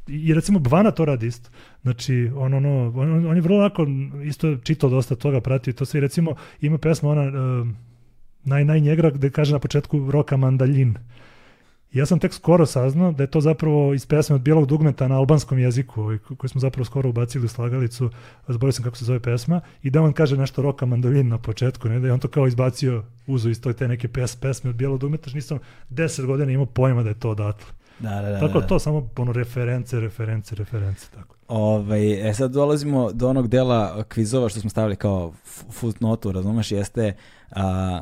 i 0.08 0.34
recimo 0.34 0.60
Bvana 0.60 0.92
to 0.92 1.06
radi 1.06 1.28
isto. 1.28 1.50
Znači, 1.88 2.32
on, 2.36 2.54
ono, 2.54 2.94
on, 2.96 3.28
on 3.28 3.36
je 3.36 3.42
vrlo 3.42 3.58
lako, 3.58 3.88
isto 4.24 4.58
čitao 4.58 4.90
dosta 4.90 5.16
toga, 5.16 5.42
pratio 5.42 5.74
to 5.74 5.86
sve. 5.86 6.00
Recimo, 6.00 6.36
ima 6.62 6.78
pesma 6.78 7.10
ona, 7.10 7.24
uh, 7.62 7.68
naj, 8.44 8.66
najnjegra, 8.66 9.10
gde 9.10 9.30
kaže 9.30 9.54
na 9.54 9.60
početku 9.60 10.12
roka 10.12 10.38
mandaljin. 10.38 10.96
Ja 11.94 12.06
sam 12.06 12.20
tek 12.20 12.34
skoro 12.34 12.66
saznao 12.66 13.12
da 13.12 13.24
je 13.24 13.32
to 13.32 13.42
zapravo 13.42 13.94
iz 13.94 14.06
pesme 14.06 14.36
od 14.36 14.42
Bijelog 14.42 14.66
dugmeta 14.66 15.08
na 15.08 15.16
albanskom 15.16 15.60
jeziku, 15.60 16.02
ovaj, 16.02 16.18
koji 16.18 16.50
smo 16.50 16.62
zapravo 16.62 16.86
skoro 16.86 17.10
ubacili 17.10 17.46
u 17.46 17.48
slagalicu, 17.48 18.10
zaboravio 18.48 18.72
sam 18.72 18.84
kako 18.84 18.98
se 18.98 19.06
zove 19.06 19.20
pesma, 19.20 19.62
i 19.84 19.90
da 19.90 20.02
on 20.02 20.14
kaže 20.14 20.38
nešto 20.38 20.62
roka 20.62 20.86
mandolin 20.86 21.28
na 21.28 21.38
početku, 21.38 21.90
ne, 21.90 22.00
da 22.00 22.08
je 22.08 22.14
on 22.14 22.20
to 22.20 22.28
kao 22.28 22.48
izbacio, 22.48 23.04
uzo 23.28 23.50
iz 23.50 23.62
te 23.78 23.88
neke 23.88 24.08
pes, 24.08 24.36
pesme 24.36 24.70
od 24.70 24.76
Bijelog 24.76 25.00
dugmeta, 25.00 25.30
što 25.30 25.38
nisam 25.38 25.60
deset 25.90 26.26
godina 26.26 26.52
imao 26.52 26.66
pojma 26.66 27.04
da 27.04 27.10
je 27.10 27.20
to 27.20 27.30
odatle. 27.30 27.78
Da, 28.00 28.22
da, 28.22 28.30
da. 28.30 28.40
Tako 28.40 28.60
da. 28.60 28.68
to 28.68 28.80
samo 28.80 29.10
ono 29.18 29.32
reference, 29.32 30.00
reference, 30.00 30.56
reference, 30.56 31.08
tako. 31.16 31.36
Ovaj, 31.48 32.30
e 32.30 32.34
sad 32.34 32.52
dolazimo 32.52 33.12
do 33.12 33.30
onog 33.30 33.48
dela 33.48 34.04
kvizova 34.04 34.50
što 34.50 34.60
smo 34.60 34.70
stavili 34.70 34.96
kao 34.96 35.34
footnotu, 35.72 36.32
razumeš, 36.32 36.72
jeste 36.72 37.14
a, 37.52 38.02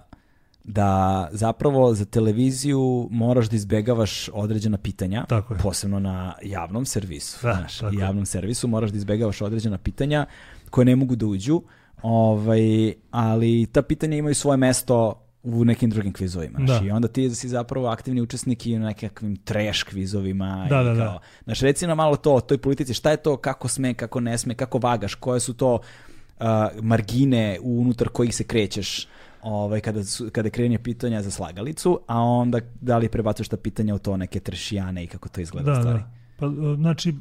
da 0.63 1.27
zapravo 1.31 1.93
za 1.93 2.05
televiziju 2.05 3.07
moraš 3.11 3.49
da 3.49 3.55
izbegavaš 3.55 4.29
određena 4.33 4.77
pitanja, 4.77 5.25
Tako 5.29 5.53
je. 5.53 5.59
posebno 5.59 5.99
na 5.99 6.33
javnom 6.43 6.85
servisu. 6.85 7.39
Da, 7.43 7.53
znaš, 7.53 7.77
tako 7.77 7.95
je. 7.95 7.99
javnom 7.99 8.25
servisu 8.25 8.67
moraš 8.67 8.89
da 8.91 8.97
izbegavaš 8.97 9.41
određena 9.41 9.77
pitanja 9.77 10.25
koje 10.69 10.85
ne 10.85 10.95
mogu 10.95 11.15
da 11.15 11.25
uđu, 11.25 11.61
ovaj, 12.01 12.93
ali 13.11 13.65
ta 13.65 13.81
pitanja 13.81 14.17
imaju 14.17 14.35
svoje 14.35 14.57
mesto 14.57 15.24
u 15.45 15.65
nekim 15.65 15.89
drugim 15.89 16.13
kvizovima. 16.13 16.59
Da. 16.59 16.81
I 16.83 16.91
onda 16.91 17.07
ti 17.07 17.35
si 17.35 17.49
zapravo 17.49 17.87
aktivni 17.87 18.21
učesnik 18.21 18.65
i 18.65 18.75
u 18.75 18.79
nekakvim 18.79 19.35
trash 19.35 19.83
kvizovima. 19.83 20.67
Da, 20.69 20.81
i 20.81 20.83
da, 20.83 20.93
da. 20.93 21.05
kao, 21.05 21.19
Znaš, 21.43 21.59
reci 21.59 21.87
nam 21.87 21.97
malo 21.97 22.15
to 22.15 22.33
o 22.33 22.41
toj 22.41 22.57
politici, 22.57 22.93
šta 22.93 23.11
je 23.11 23.17
to, 23.17 23.37
kako 23.37 23.67
sme, 23.67 23.93
kako 23.93 24.19
ne 24.19 24.37
sme, 24.37 24.53
kako 24.55 24.77
vagaš, 24.77 25.15
koje 25.15 25.39
su 25.39 25.53
to 25.53 25.73
uh, 25.75 26.45
margine 26.81 27.57
unutar 27.61 28.09
kojih 28.09 28.35
se 28.35 28.43
krećeš 28.43 29.07
ovaj, 29.41 29.79
kada, 29.81 30.03
su, 30.03 30.29
kada 30.31 30.49
krenje 30.49 30.79
pitanja 30.79 31.21
za 31.21 31.31
slagalicu, 31.31 31.99
a 32.07 32.19
onda 32.19 32.59
da 32.81 32.97
li 32.97 33.09
prebacuješ 33.09 33.47
ta 33.47 33.57
pitanja 33.57 33.95
u 33.95 33.99
to 33.99 34.17
neke 34.17 34.39
trešijane 34.39 35.03
i 35.03 35.07
kako 35.07 35.29
to 35.29 35.41
izgleda 35.41 35.71
u 35.71 35.75
Da, 35.75 35.81
stvari. 35.81 35.99
da. 35.99 36.09
Pa, 36.37 36.45
e, 36.45 36.75
znači, 36.75 37.15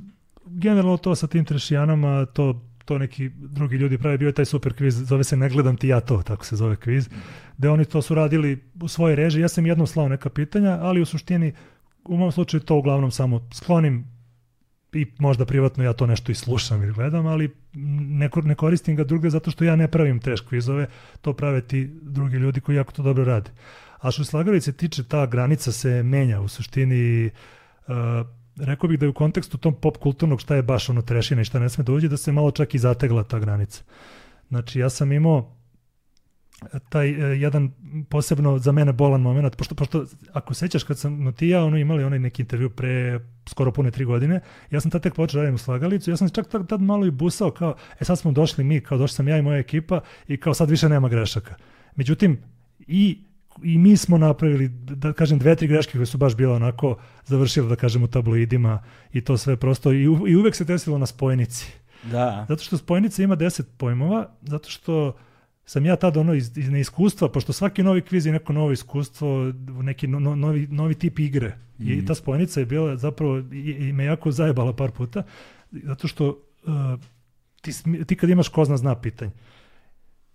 generalno 0.47 0.97
to 0.97 1.15
sa 1.15 1.27
tim 1.27 1.45
trešijanama, 1.45 2.27
to, 2.27 2.61
to 2.85 2.99
neki 2.99 3.31
drugi 3.35 3.77
ljudi 3.77 3.99
pravi, 3.99 4.19
bio 4.19 4.27
je 4.27 4.33
taj 4.33 4.45
super 4.45 4.75
kviz, 4.75 5.07
zove 5.07 5.25
se 5.25 5.37
Ne 5.37 5.49
gledam 5.49 5.77
ti 5.77 5.89
ja 5.89 6.01
to, 6.01 6.23
tako 6.23 6.45
se 6.45 6.57
zove 6.57 6.77
kviz, 6.77 7.09
gde 7.59 7.71
oni 7.71 7.85
to 7.85 8.03
su 8.03 8.15
radili 8.15 8.63
u 8.83 8.89
svojoj 8.89 9.17
režiji. 9.17 9.43
Ja 9.43 9.49
sam 9.49 9.67
jednom 9.67 9.87
slao 9.87 10.09
neka 10.09 10.31
pitanja, 10.31 10.79
ali 10.81 11.01
u 11.01 11.05
suštini, 11.05 11.53
u 12.05 12.17
mom 12.17 12.33
slučaju 12.33 12.61
to 12.61 12.77
uglavnom 12.77 13.11
samo 13.11 13.49
sklonim 13.53 14.15
i 14.93 15.07
možda 15.19 15.45
privatno 15.45 15.85
ja 15.85 15.93
to 15.93 16.07
nešto 16.07 16.33
i 16.33 16.35
slušam 16.35 16.83
ili 16.83 16.93
gledam, 16.93 17.27
ali 17.27 17.55
ne, 17.75 18.31
ne 18.45 18.55
koristim 18.55 18.97
ga 18.97 19.05
drugde 19.05 19.31
zato 19.31 19.51
što 19.51 19.65
ja 19.65 19.77
ne 19.77 19.89
pravim 19.89 20.21
teš 20.21 20.41
kvizove, 20.41 20.87
to 21.21 21.33
prave 21.33 21.61
ti 21.61 21.91
drugi 22.03 22.37
ljudi 22.37 22.61
koji 22.61 22.77
jako 22.77 22.93
to 22.93 23.03
dobro 23.03 23.25
rade. 23.25 23.51
A 24.01 24.11
što 24.11 24.25
slagalice 24.25 24.73
tiče, 24.73 25.05
ta 25.05 25.27
granica 25.27 25.73
se 25.73 26.03
menja 26.03 26.41
u 26.41 26.49
suštini 26.49 27.31
uh, 27.87 27.95
rekao 28.57 28.89
bih 28.89 28.99
da 28.99 29.07
je 29.07 29.11
u 29.11 29.15
kontekstu 29.15 29.59
tom 29.59 29.75
pop 29.75 29.97
kulturnog 29.97 30.41
šta 30.41 30.57
je 30.57 30.63
baš 30.63 30.89
ono 30.89 31.03
trešina 31.03 31.43
i 31.43 31.45
šta 31.45 31.59
ne 31.59 31.69
sme 31.69 31.85
da 31.85 31.93
uđe, 31.93 32.09
da 32.09 32.17
se 32.17 32.33
malo 32.33 32.51
čak 32.51 32.75
i 32.75 32.79
zategla 32.79 33.25
ta 33.25 33.39
granica. 33.39 33.83
Znači 34.49 34.79
ja 34.79 34.91
sam 34.91 35.13
imao 35.13 35.57
taj 36.89 37.09
e, 37.09 37.41
jedan 37.41 37.73
posebno 38.09 38.59
za 38.59 38.73
mene 38.73 38.93
bolan 38.93 39.21
moment, 39.21 39.57
pošto, 39.57 39.75
pošto 39.75 40.05
ako 40.33 40.55
sećaš 40.55 40.85
kad 40.85 40.99
sam 40.99 41.23
no 41.23 41.33
ti 41.33 41.49
ja 41.49 41.65
ono 41.65 41.77
imali 41.77 42.05
onaj 42.05 42.19
neki 42.19 42.43
intervju 42.43 42.71
pre 42.71 43.21
skoro 43.49 43.73
pune 43.73 43.91
tri 43.91 44.05
godine, 44.05 44.41
ja 44.71 44.81
sam 44.81 44.91
tad 44.91 45.03
tek 45.03 45.15
počeo 45.15 45.41
radim 45.41 45.55
u 45.55 45.59
slagalicu, 45.59 46.11
ja 46.11 46.17
sam 46.17 46.31
čak 46.31 46.49
tad, 46.49 46.69
tad 46.69 46.81
malo 46.81 47.07
i 47.07 47.11
busao 47.11 47.51
kao, 47.51 47.75
e 48.01 48.05
sad 48.05 48.19
smo 48.19 48.33
došli 48.33 48.65
mi, 48.65 48.81
kao 48.81 48.99
došli 48.99 49.15
sam 49.15 49.29
ja 49.29 49.39
i 49.39 49.43
moja 49.43 49.59
ekipa 49.59 50.01
i 50.29 50.37
kao 50.37 50.55
sad 50.55 50.71
više 50.71 50.89
nema 50.89 51.09
grešaka. 51.09 51.55
Međutim, 51.97 52.43
i 52.79 53.25
i 53.63 53.79
mi 53.79 53.97
smo 53.97 54.19
napravili, 54.19 54.69
da 54.69 55.13
kažem, 55.13 55.39
dve, 55.39 55.57
tri 55.57 55.67
greške 55.67 55.99
koje 55.99 56.07
su 56.07 56.19
baš 56.19 56.37
bile 56.37 56.53
onako 56.53 56.97
završile, 57.25 57.69
da 57.69 57.77
kažem, 57.77 58.03
u 58.03 58.07
tabloidima 58.07 58.83
i 59.13 59.21
to 59.21 59.37
sve 59.37 59.57
prosto. 59.57 59.93
I, 59.93 60.09
u, 60.09 60.29
i 60.29 60.37
uvek 60.37 60.55
se 60.55 60.65
desilo 60.65 60.99
na 60.99 61.07
spojnici. 61.07 61.73
Da. 62.11 62.47
Zato 62.49 62.65
što 62.65 62.77
spojnica 62.77 63.23
ima 63.23 63.37
10 63.37 63.63
pojmova, 63.77 64.29
zato 64.43 64.71
što 64.71 65.17
sam 65.67 65.87
ja 65.87 65.97
tad 65.97 66.17
ono 66.17 66.35
iz, 66.35 66.59
iz 66.59 66.69
neiskustva, 66.69 67.29
pošto 67.29 67.53
svaki 67.53 67.83
novi 67.83 68.01
kviz 68.01 68.27
je 68.27 68.33
neko 68.33 68.53
novo 68.53 68.73
iskustvo, 68.73 69.53
neki 69.83 70.07
no, 70.07 70.21
no- 70.21 70.37
novi, 70.37 70.67
novi 70.67 70.95
tip 70.95 71.19
igre. 71.19 71.57
Mhm. 71.79 71.93
I 71.93 72.07
ta 72.07 72.15
spojnica 72.15 72.61
je 72.61 72.67
bila 72.67 72.97
zapravo, 72.97 73.39
i, 73.39 73.71
i 73.71 73.93
me 73.93 74.05
jako 74.05 74.31
zajebala 74.31 74.73
par 74.73 74.91
puta, 74.91 75.23
zato 75.73 76.09
što 76.09 76.29
uh, 76.29 77.01
ti, 77.61 77.73
ti 78.07 78.17
kad 78.17 78.31
imaš 78.31 78.49
ko 78.49 78.65
zna 78.65 78.77
zna 78.77 78.95
pitanje, 78.95 79.31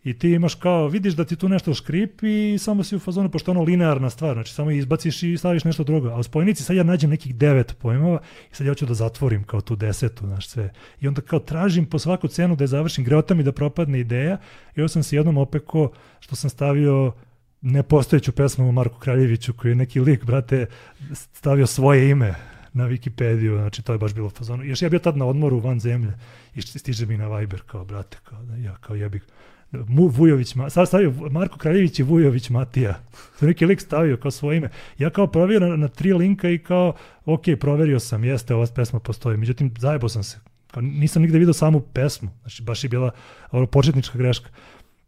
i 0.03 0.19
ti 0.19 0.29
imaš 0.29 0.55
kao, 0.55 0.87
vidiš 0.87 1.13
da 1.13 1.25
ti 1.25 1.35
tu 1.35 1.49
nešto 1.49 1.73
škripi 1.73 2.53
i 2.53 2.57
samo 2.57 2.83
si 2.83 2.95
u 2.95 2.99
fazonu, 2.99 3.29
pošto 3.29 3.51
je 3.51 3.57
ono 3.57 3.65
linearna 3.65 4.09
stvar, 4.09 4.33
znači 4.33 4.53
samo 4.53 4.71
izbaciš 4.71 5.23
i 5.23 5.37
staviš 5.37 5.63
nešto 5.63 5.83
drugo. 5.83 6.09
A 6.09 6.17
u 6.17 6.23
spojnici 6.23 6.63
sad 6.63 6.75
ja 6.75 6.83
nađem 6.83 7.09
nekih 7.09 7.35
devet 7.35 7.77
pojmova 7.79 8.19
i 8.51 8.55
sad 8.55 8.67
ja 8.67 8.71
hoću 8.71 8.85
da 8.85 8.93
zatvorim 8.93 9.43
kao 9.43 9.61
tu 9.61 9.75
desetu, 9.75 10.25
znaš 10.25 10.47
sve. 10.47 10.73
I 11.01 11.07
onda 11.07 11.21
kao 11.21 11.39
tražim 11.39 11.85
po 11.85 11.99
svaku 11.99 12.27
cenu 12.27 12.55
da 12.55 12.63
je 12.63 12.67
završim, 12.67 13.03
greota 13.03 13.33
mi 13.33 13.43
da 13.43 13.51
propadne 13.51 13.99
ideja 13.99 14.37
i 14.75 14.81
onda 14.81 14.87
sam 14.87 15.03
se 15.03 15.15
jednom 15.15 15.37
opeko 15.37 15.91
što 16.19 16.35
sam 16.35 16.49
stavio 16.49 17.13
nepostojeću 17.61 18.31
pesmu 18.31 18.69
o 18.69 18.71
Marku 18.71 18.99
Kraljeviću 18.99 19.53
koji 19.53 19.71
je 19.71 19.75
neki 19.75 19.99
lik, 19.99 20.25
brate, 20.25 20.65
stavio 21.13 21.67
svoje 21.67 22.09
ime 22.09 22.35
na 22.73 22.87
Wikipediju, 22.87 23.57
znači 23.57 23.81
to 23.81 23.91
je 23.91 23.99
baš 23.99 24.13
bilo 24.13 24.29
fazonu. 24.29 24.63
Još 24.63 24.81
ja 24.81 24.89
bio 24.89 24.99
tad 24.99 25.17
na 25.17 25.25
odmoru 25.25 25.59
van 25.59 25.79
zemlje 25.79 26.13
i 26.55 26.61
stiže 26.61 27.05
mi 27.05 27.17
na 27.17 27.37
Viber 27.37 27.61
kao, 27.65 27.85
brate, 27.85 28.17
kao, 28.23 28.43
da, 28.43 28.55
ja 28.55 28.75
kao 28.75 28.95
jebik. 28.95 29.23
Mu, 29.71 30.07
Vujović, 30.07 30.55
sad 30.69 30.87
stavio 30.87 31.13
Marko 31.31 31.57
Kraljević 31.57 31.99
i 31.99 32.03
Vujović 32.03 32.49
Matija. 32.49 32.99
To 33.39 33.45
neki 33.45 33.65
lik 33.65 33.81
stavio 33.81 34.17
kao 34.17 34.31
svoje 34.31 34.57
ime. 34.57 34.69
Ja 34.97 35.09
kao 35.09 35.27
provjerio 35.27 35.69
na, 35.69 35.75
na 35.75 35.87
tri 35.87 36.13
linka 36.13 36.49
i 36.49 36.57
kao, 36.57 36.93
ok, 37.25 37.41
proverio 37.59 37.99
sam, 37.99 38.23
jeste, 38.23 38.55
ova 38.55 38.65
pesma 38.75 38.99
postoji. 38.99 39.37
Međutim, 39.37 39.73
zajebao 39.77 40.09
sam 40.09 40.23
se. 40.23 40.39
Kao, 40.71 40.81
nisam 40.81 41.21
nigde 41.21 41.39
vidio 41.39 41.53
samu 41.53 41.79
pesmu. 41.79 42.29
Znači, 42.41 42.63
baš 42.63 42.83
je 42.83 42.89
bila 42.89 43.11
ono, 43.51 43.65
početnička 43.65 44.17
greška. 44.17 44.49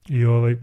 I 0.09 0.25
ovaj, 0.25 0.57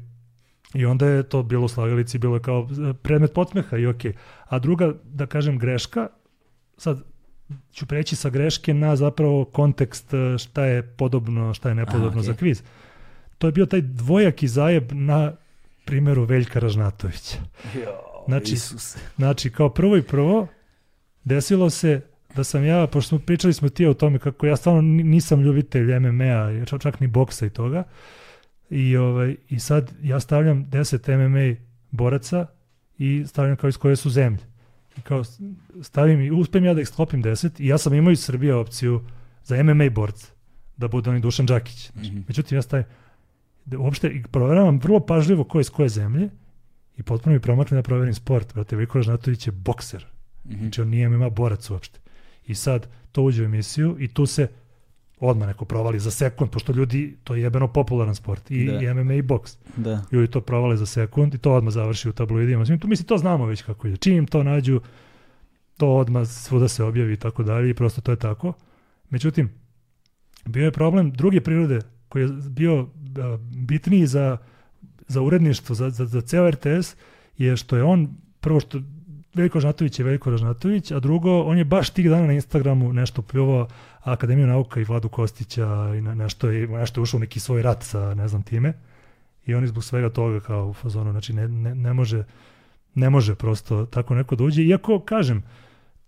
I 0.74 0.84
onda 0.84 1.06
je 1.06 1.22
to 1.22 1.42
bilo 1.42 1.64
u 1.64 1.68
slagalici, 1.68 2.18
bilo 2.18 2.36
je 2.36 2.42
kao 2.42 2.68
e, 2.90 2.92
predmet 2.92 3.32
podsmeha 3.32 3.76
i 3.76 3.86
ok. 3.86 4.02
A 4.44 4.58
druga, 4.58 4.94
da 5.04 5.26
kažem, 5.26 5.58
greška, 5.58 6.08
sad 6.76 7.02
ću 7.72 7.86
preći 7.86 8.16
sa 8.16 8.30
greške 8.30 8.74
na 8.74 8.96
zapravo 8.96 9.44
kontekst 9.44 10.14
e, 10.14 10.38
šta 10.38 10.64
je 10.64 10.82
podobno, 10.82 11.54
šta 11.54 11.68
je 11.68 11.74
nepodobno 11.74 12.20
A, 12.20 12.22
za 12.22 12.32
okej. 12.32 12.38
kviz. 12.38 12.62
To 13.38 13.46
je 13.46 13.52
bio 13.52 13.66
taj 13.66 13.80
dvojaki 13.80 14.48
zajeb 14.48 14.92
na 14.92 15.32
primjeru 15.84 16.24
Veljka 16.24 16.58
Ražnatovića. 16.60 17.36
Znači, 18.26 18.54
Isus. 18.54 18.96
Znači, 19.16 19.50
kao 19.50 19.68
prvo 19.68 19.96
i 19.96 20.02
prvo, 20.02 20.46
desilo 21.24 21.70
se 21.70 22.00
da 22.34 22.44
sam 22.44 22.64
ja, 22.64 22.86
pošto 22.86 23.08
smo 23.08 23.18
pričali 23.18 23.52
smo 23.52 23.68
ti 23.68 23.86
o 23.86 23.94
tome 23.94 24.18
kako 24.18 24.46
ja 24.46 24.56
stvarno 24.56 24.82
ni- 24.82 25.02
nisam 25.04 25.40
ljubitelj 25.40 25.94
MMA, 25.94 26.64
čak, 26.66 26.80
čak 26.80 27.00
ni 27.00 27.06
boksa 27.06 27.46
i 27.46 27.50
toga, 27.50 27.84
i, 28.70 28.96
ovaj, 28.96 29.36
i 29.48 29.58
sad 29.58 29.92
ja 30.02 30.20
stavljam 30.20 30.66
10 30.66 31.16
MMA 31.18 31.56
boraca 31.90 32.46
i 32.98 33.24
stavljam 33.26 33.56
kao 33.56 33.68
iz 33.68 33.76
koje 33.76 33.96
su 33.96 34.10
zemlje. 34.10 34.40
I 34.96 35.00
kao 35.00 35.22
stavim 35.82 36.20
i 36.20 36.30
uspem 36.30 36.64
ja 36.64 36.74
da 36.74 36.80
ih 36.80 36.88
sklopim 36.88 37.22
10 37.22 37.50
i 37.58 37.66
ja 37.66 37.78
sam 37.78 37.94
imao 37.94 38.12
iz 38.12 38.20
Srbije 38.20 38.54
opciju 38.54 39.04
za 39.44 39.56
MMA 39.56 39.90
borca, 39.90 40.26
da 40.76 40.88
bude 40.88 41.10
oni 41.10 41.20
Dušan 41.20 41.46
Đakić. 41.46 41.90
Znači, 41.92 42.08
Mhm. 42.08 42.20
Međutim, 42.28 42.58
ja 42.58 42.62
stavim, 42.62 42.86
da 43.68 43.78
uopšte 43.78 44.08
i 44.08 44.22
proveravam 44.22 44.78
vrlo 44.78 45.00
pažljivo 45.00 45.44
ko 45.44 45.58
je 45.58 45.60
iz 45.60 45.70
koje 45.70 45.88
zemlje 45.88 46.28
i 46.96 47.02
potpuno 47.02 47.34
mi 47.34 47.40
promakne 47.40 47.76
da 47.76 47.82
proverim 47.82 48.14
sport. 48.14 48.54
Brate, 48.54 48.76
Veljko 48.76 48.98
Ražnatović 48.98 49.46
je 49.46 49.52
bokser. 49.52 50.06
Mhm. 50.46 50.58
Znači 50.58 50.80
on 50.80 50.88
nije 50.88 51.08
MMA 51.08 51.30
borac 51.30 51.70
uopšte. 51.70 52.00
I 52.46 52.54
sad 52.54 52.88
to 53.12 53.22
uđe 53.22 53.42
u 53.42 53.44
emisiju 53.44 53.96
i 53.98 54.08
tu 54.08 54.26
se 54.26 54.48
odmah 55.20 55.48
neko 55.48 55.64
provali 55.64 55.98
za 55.98 56.10
sekund, 56.10 56.50
pošto 56.50 56.72
ljudi, 56.72 57.16
to 57.24 57.34
je 57.34 57.42
jebeno 57.42 57.68
popularan 57.68 58.14
sport. 58.14 58.50
I, 58.50 58.66
Da. 58.66 58.80
i 58.80 58.94
MMA 58.94 59.14
i 59.14 59.22
boks. 59.22 59.56
Da. 59.76 60.02
Ljudi 60.12 60.30
to 60.30 60.40
provale 60.40 60.76
za 60.76 60.86
sekund 60.86 61.34
i 61.34 61.38
to 61.38 61.52
odmah 61.52 61.72
završi 61.72 62.08
u 62.08 62.12
tabloidima. 62.12 62.60
Mislim, 62.60 62.78
tu, 62.78 62.88
mislim, 62.88 63.06
to 63.06 63.18
znamo 63.18 63.46
već 63.46 63.62
kako 63.62 63.88
ide. 63.88 63.96
Čim 63.96 64.16
im 64.16 64.26
to 64.26 64.42
nađu, 64.42 64.80
to 65.76 65.96
odmah 65.96 66.28
svuda 66.28 66.68
se 66.68 66.84
objavi 66.84 67.12
i 67.12 67.16
tako 67.16 67.42
dalje 67.42 67.70
i 67.70 67.74
prosto 67.74 68.00
to 68.00 68.12
je 68.12 68.16
tako. 68.16 68.52
Međutim, 69.10 69.50
bio 70.46 70.64
je 70.64 70.72
problem 70.72 71.10
druge 71.10 71.40
prirode 71.40 71.80
koji 72.08 72.22
je 72.22 72.28
bio 72.48 72.80
a, 72.80 73.38
bitniji 73.40 74.06
za, 74.06 74.36
za 75.08 75.22
uredništvo, 75.22 75.74
za, 75.74 75.90
za, 75.90 76.06
za 76.06 76.20
ceo 76.20 76.50
RTS, 76.50 76.96
je 77.38 77.56
što 77.56 77.76
je 77.76 77.82
on, 77.82 78.08
prvo 78.40 78.60
što 78.60 78.80
Veljko 79.34 79.58
Ražnatović 79.58 79.98
je 79.98 80.04
Veljko 80.04 80.30
Ražnatović, 80.30 80.90
a 80.90 81.00
drugo, 81.00 81.42
on 81.42 81.58
je 81.58 81.64
baš 81.64 81.90
tih 81.90 82.10
dana 82.10 82.26
na 82.26 82.32
Instagramu 82.32 82.92
nešto 82.92 83.22
pljuvao 83.22 83.68
Akademiju 84.00 84.46
nauka 84.46 84.80
i 84.80 84.84
Vladu 84.84 85.08
Kostića 85.08 85.94
i 85.98 86.00
na, 86.00 86.14
nešto, 86.14 86.50
je, 86.50 86.68
nešto 86.68 87.00
je 87.00 87.02
ušao 87.02 87.20
neki 87.20 87.40
svoj 87.40 87.62
rat 87.62 87.82
sa 87.82 88.14
ne 88.14 88.28
znam 88.28 88.42
time. 88.42 88.72
I 89.46 89.54
on 89.54 89.66
zbog 89.66 89.84
svega 89.84 90.10
toga 90.10 90.40
kao 90.40 90.68
u 90.68 90.72
fazonu, 90.72 91.10
znači 91.12 91.32
ne, 91.32 91.48
ne, 91.48 91.74
ne 91.74 91.92
može 91.92 92.24
ne 92.94 93.10
može 93.10 93.34
prosto 93.34 93.86
tako 93.86 94.14
neko 94.14 94.36
da 94.36 94.44
uđe, 94.44 94.62
iako 94.62 95.00
kažem 95.00 95.42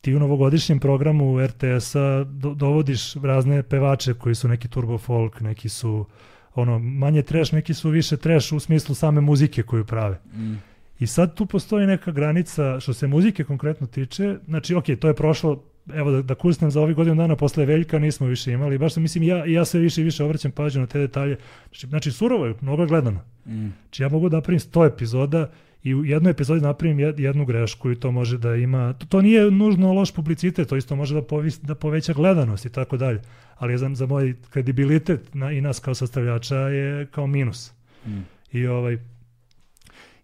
ti 0.01 0.15
u 0.15 0.19
novogodišnjem 0.19 0.79
programu 0.79 1.47
RTS-a 1.47 2.25
do, 2.25 2.55
dovodiš 2.55 3.15
razne 3.15 3.63
pevače 3.63 4.15
koji 4.15 4.35
su 4.35 4.49
neki 4.49 4.69
turbo 4.69 4.99
folk, 4.99 5.41
neki 5.41 5.69
su 5.69 6.07
ono 6.55 6.79
manje 6.79 7.23
trash, 7.23 7.55
neki 7.55 7.75
su 7.75 7.91
više 7.91 8.17
trash 8.17 8.53
u 8.53 8.61
smislu 8.61 8.95
same 8.95 9.21
muzike 9.21 9.63
koju 9.63 9.85
prave. 9.85 10.21
Mm. 10.35 10.55
I 10.99 11.07
sad 11.07 11.35
tu 11.35 11.47
postoji 11.47 11.87
neka 11.87 12.13
granica 12.13 12.81
što 12.81 12.93
se 12.93 13.07
muzike 13.07 13.45
konkretno 13.45 13.87
tiče, 13.87 14.37
znači 14.47 14.75
ok, 14.75 14.85
to 15.01 15.09
je 15.09 15.15
prošlo, 15.15 15.63
evo 15.95 16.11
da, 16.11 16.23
da 16.23 16.35
kusnem 16.35 16.71
za 16.71 16.81
ovih 16.81 16.97
godinu 16.97 17.17
dana 17.17 17.37
posle 17.37 17.67
Veljka 17.67 17.99
nismo 17.99 18.27
više 18.27 18.53
imali, 18.53 18.79
baš 18.79 18.95
sam 18.95 19.03
mislim 19.03 19.25
ja, 19.25 19.45
ja 19.45 19.65
sve 19.65 19.81
više 19.81 20.01
i 20.01 20.05
više 20.05 20.25
obraćam 20.25 20.51
pažnju 20.51 20.81
na 20.81 20.87
te 20.87 20.99
detalje, 20.99 21.37
znači, 21.69 21.87
znači 21.87 22.13
surovo 22.13 22.47
je, 22.47 22.55
mnogo 22.61 22.83
je 22.83 22.89
gledano. 22.89 23.21
Mm. 23.47 23.69
Znači 23.83 24.03
ja 24.03 24.09
mogu 24.09 24.29
da 24.29 24.37
napravim 24.37 24.61
100 24.61 24.87
epizoda 24.87 25.51
i 25.83 25.95
u 25.95 26.05
jednoj 26.05 26.31
epizodi 26.31 26.61
napravim 26.61 26.99
jed- 26.99 27.21
jednu 27.21 27.45
grešku 27.45 27.91
i 27.91 28.01
to 28.01 28.13
može 28.13 28.39
da 28.39 28.55
ima, 28.55 28.93
to, 28.93 29.07
to 29.07 29.23
nije 29.23 29.51
nužno 29.51 29.93
loš 29.93 30.15
publicitet, 30.15 30.69
to 30.69 30.77
isto 30.77 30.97
može 30.97 31.15
da, 31.15 31.23
povis, 31.23 31.61
da 31.61 31.75
poveća 31.75 32.13
gledanost 32.13 32.67
i 32.67 32.73
tako 32.73 32.97
dalje, 32.97 33.21
ali 33.57 33.79
za, 33.79 33.91
za 33.95 34.07
moj 34.07 34.35
kredibilitet 34.51 35.35
na, 35.35 35.53
i 35.53 35.61
nas 35.61 35.79
kao 35.79 35.95
sastavljača 35.95 36.57
je 36.57 37.07
kao 37.07 37.27
minus. 37.27 37.73
Mm. 38.07 38.21
I 38.53 38.67
ovaj 38.67 38.99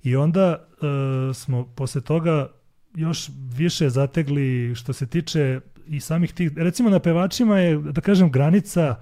i 0.02 0.16
onda 0.16 0.58
e, 0.60 1.34
smo 1.34 1.64
posle 1.64 2.00
toga 2.00 2.48
još 2.94 3.30
više 3.56 3.90
zategli 3.90 4.74
što 4.74 4.92
se 4.92 5.06
tiče 5.06 5.60
i 5.88 6.00
samih 6.00 6.32
tih, 6.32 6.52
recimo 6.56 6.90
na 6.90 6.98
pevačima 6.98 7.58
je, 7.58 7.78
da 7.78 8.00
kažem, 8.00 8.30
granica, 8.30 8.96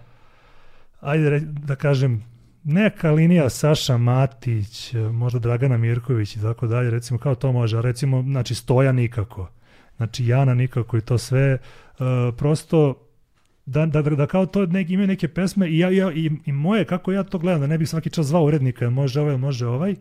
ajde 1.00 1.40
da 1.40 1.76
kažem, 1.76 2.24
neka 2.64 3.10
linija 3.10 3.50
Saša 3.50 3.96
Matić, 3.96 4.94
možda 5.12 5.38
Dragana 5.38 5.76
Mirković 5.76 6.36
i 6.36 6.40
tako 6.40 6.66
dalje, 6.66 6.90
recimo 6.90 7.18
kao 7.18 7.34
to 7.34 7.52
može, 7.52 7.82
recimo, 7.82 8.22
znači 8.22 8.54
Stoja 8.54 8.92
nikako, 8.92 9.50
znači 9.96 10.26
Jana 10.26 10.54
nikako 10.54 10.96
i 10.96 11.00
to 11.00 11.18
sve, 11.18 11.42
e, 11.42 11.58
prosto 12.36 13.00
da, 13.66 13.86
da, 13.86 14.02
da, 14.02 14.10
da 14.10 14.26
kao 14.26 14.46
to 14.46 14.66
neki, 14.66 14.92
imaju 14.92 15.08
neke 15.08 15.28
pesme 15.28 15.68
i, 15.68 15.78
ja, 15.78 15.90
ja, 15.90 16.12
i, 16.12 16.30
i 16.46 16.52
moje, 16.52 16.84
kako 16.84 17.12
ja 17.12 17.22
to 17.22 17.38
gledam, 17.38 17.60
da 17.60 17.66
ne 17.66 17.78
bih 17.78 17.88
svaki 17.88 18.10
čas 18.10 18.26
zvao 18.26 18.44
urednika, 18.44 18.90
može 18.90 19.20
ovaj, 19.20 19.36
može 19.36 19.66
ovaj, 19.66 19.94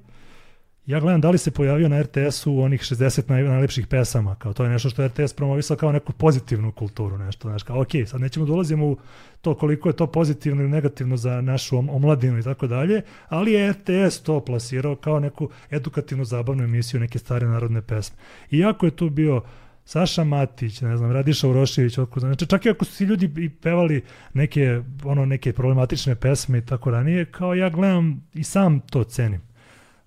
ja 0.85 0.99
gledam 0.99 1.21
da 1.21 1.29
li 1.29 1.37
se 1.37 1.51
pojavio 1.51 1.89
na 1.89 2.01
RTS-u 2.01 2.61
onih 2.61 2.81
60 2.81 3.29
naj, 3.29 3.43
najlepših 3.43 3.87
pesama, 3.87 4.35
kao 4.35 4.53
to 4.53 4.63
je 4.63 4.69
nešto 4.69 4.89
što 4.89 5.01
je 5.01 5.07
RTS 5.07 5.33
promovisao 5.33 5.77
kao 5.77 5.91
neku 5.91 6.13
pozitivnu 6.13 6.71
kulturu, 6.71 7.17
nešto, 7.17 7.47
znaš, 7.47 7.63
kao 7.63 7.81
ok, 7.81 7.89
sad 8.07 8.21
nećemo 8.21 8.45
da 8.45 8.53
ulazimo 8.53 8.87
u 8.87 8.97
to 9.41 9.55
koliko 9.55 9.89
je 9.89 9.95
to 9.95 10.07
pozitivno 10.07 10.61
ili 10.61 10.71
negativno 10.71 11.17
za 11.17 11.41
našu 11.41 11.77
om- 11.77 11.89
omladinu 11.89 12.39
i 12.39 12.43
tako 12.43 12.67
dalje, 12.67 13.01
ali 13.29 13.51
je 13.51 13.71
RTS 13.71 14.19
to 14.23 14.39
plasirao 14.39 14.95
kao 14.95 15.19
neku 15.19 15.49
edukativnu 15.71 16.25
zabavnu 16.25 16.63
emisiju, 16.63 16.99
neke 16.99 17.19
stare 17.19 17.47
narodne 17.47 17.81
pesme. 17.81 18.17
Iako 18.51 18.85
je 18.85 18.95
tu 18.95 19.09
bio 19.09 19.41
Saša 19.85 20.23
Matić, 20.23 20.81
ne 20.81 20.97
znam, 20.97 21.11
Radiša 21.11 21.47
Urošević, 21.47 21.97
otkud, 21.97 22.19
znači 22.19 22.45
čak 22.45 22.65
i 22.65 22.69
ako 22.69 22.85
su 22.85 22.97
ti 22.97 23.03
ljudi 23.03 23.31
i 23.37 23.49
pevali 23.49 24.03
neke, 24.33 24.81
ono, 25.03 25.25
neke 25.25 25.53
problematične 25.53 26.15
pesme 26.15 26.57
i 26.57 26.65
tako 26.65 26.91
ranije, 26.91 27.25
kao 27.25 27.53
ja 27.53 27.69
gledam 27.69 28.27
i 28.33 28.43
sam 28.43 28.79
to 28.79 29.03
cenim 29.03 29.52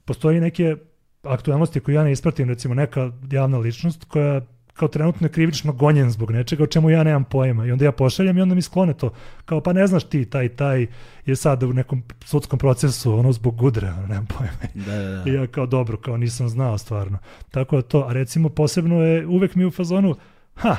postoji 0.07 0.41
neke 0.41 0.77
aktualnosti 1.23 1.81
koje 1.81 1.95
ja 1.95 2.05
ne 2.05 2.13
ispratim, 2.13 2.49
recimo 2.49 2.75
neka 2.75 3.13
javna 3.31 3.59
ličnost 3.59 4.05
koja 4.05 4.41
kao 4.77 4.89
trenutno 4.89 5.27
je 5.27 5.33
krivično 5.33 5.73
gonjen 5.73 6.11
zbog 6.11 6.31
nečega 6.31 6.65
o 6.65 6.67
čemu 6.67 6.91
ja 6.91 7.05
nemam 7.05 7.25
pojma. 7.25 7.67
I 7.67 7.73
onda 7.73 7.85
ja 7.85 7.93
pošaljem 7.93 8.39
i 8.39 8.41
onda 8.41 8.55
mi 8.55 8.63
sklone 8.63 8.95
to. 8.95 9.13
Kao 9.45 9.61
pa 9.61 9.73
ne 9.73 9.87
znaš 9.87 10.05
ti 10.05 10.25
taj 10.25 10.49
taj 10.49 10.87
je 11.27 11.37
sad 11.37 11.63
u 11.63 11.73
nekom 11.73 12.03
sudskom 12.25 12.59
procesu 12.59 13.19
ono 13.19 13.33
zbog 13.33 13.57
gudre 13.57 13.89
ono, 13.89 14.07
nemam 14.07 14.27
pojma. 14.27 14.53
Da, 14.75 14.97
da, 14.97 15.23
da. 15.25 15.31
i 15.31 15.35
ja 15.35 15.47
kao 15.47 15.67
dobro 15.67 15.97
kao 15.97 16.17
nisam 16.17 16.49
znao 16.49 16.79
stvarno. 16.79 17.19
Tako 17.51 17.77
da 17.77 17.83
to 17.83 18.05
a 18.09 18.13
recimo 18.13 18.49
posebno 18.49 19.03
je 19.03 19.27
uvek 19.27 19.55
mi 19.55 19.65
u 19.65 19.71
fazonu 19.71 20.15
ha 20.55 20.77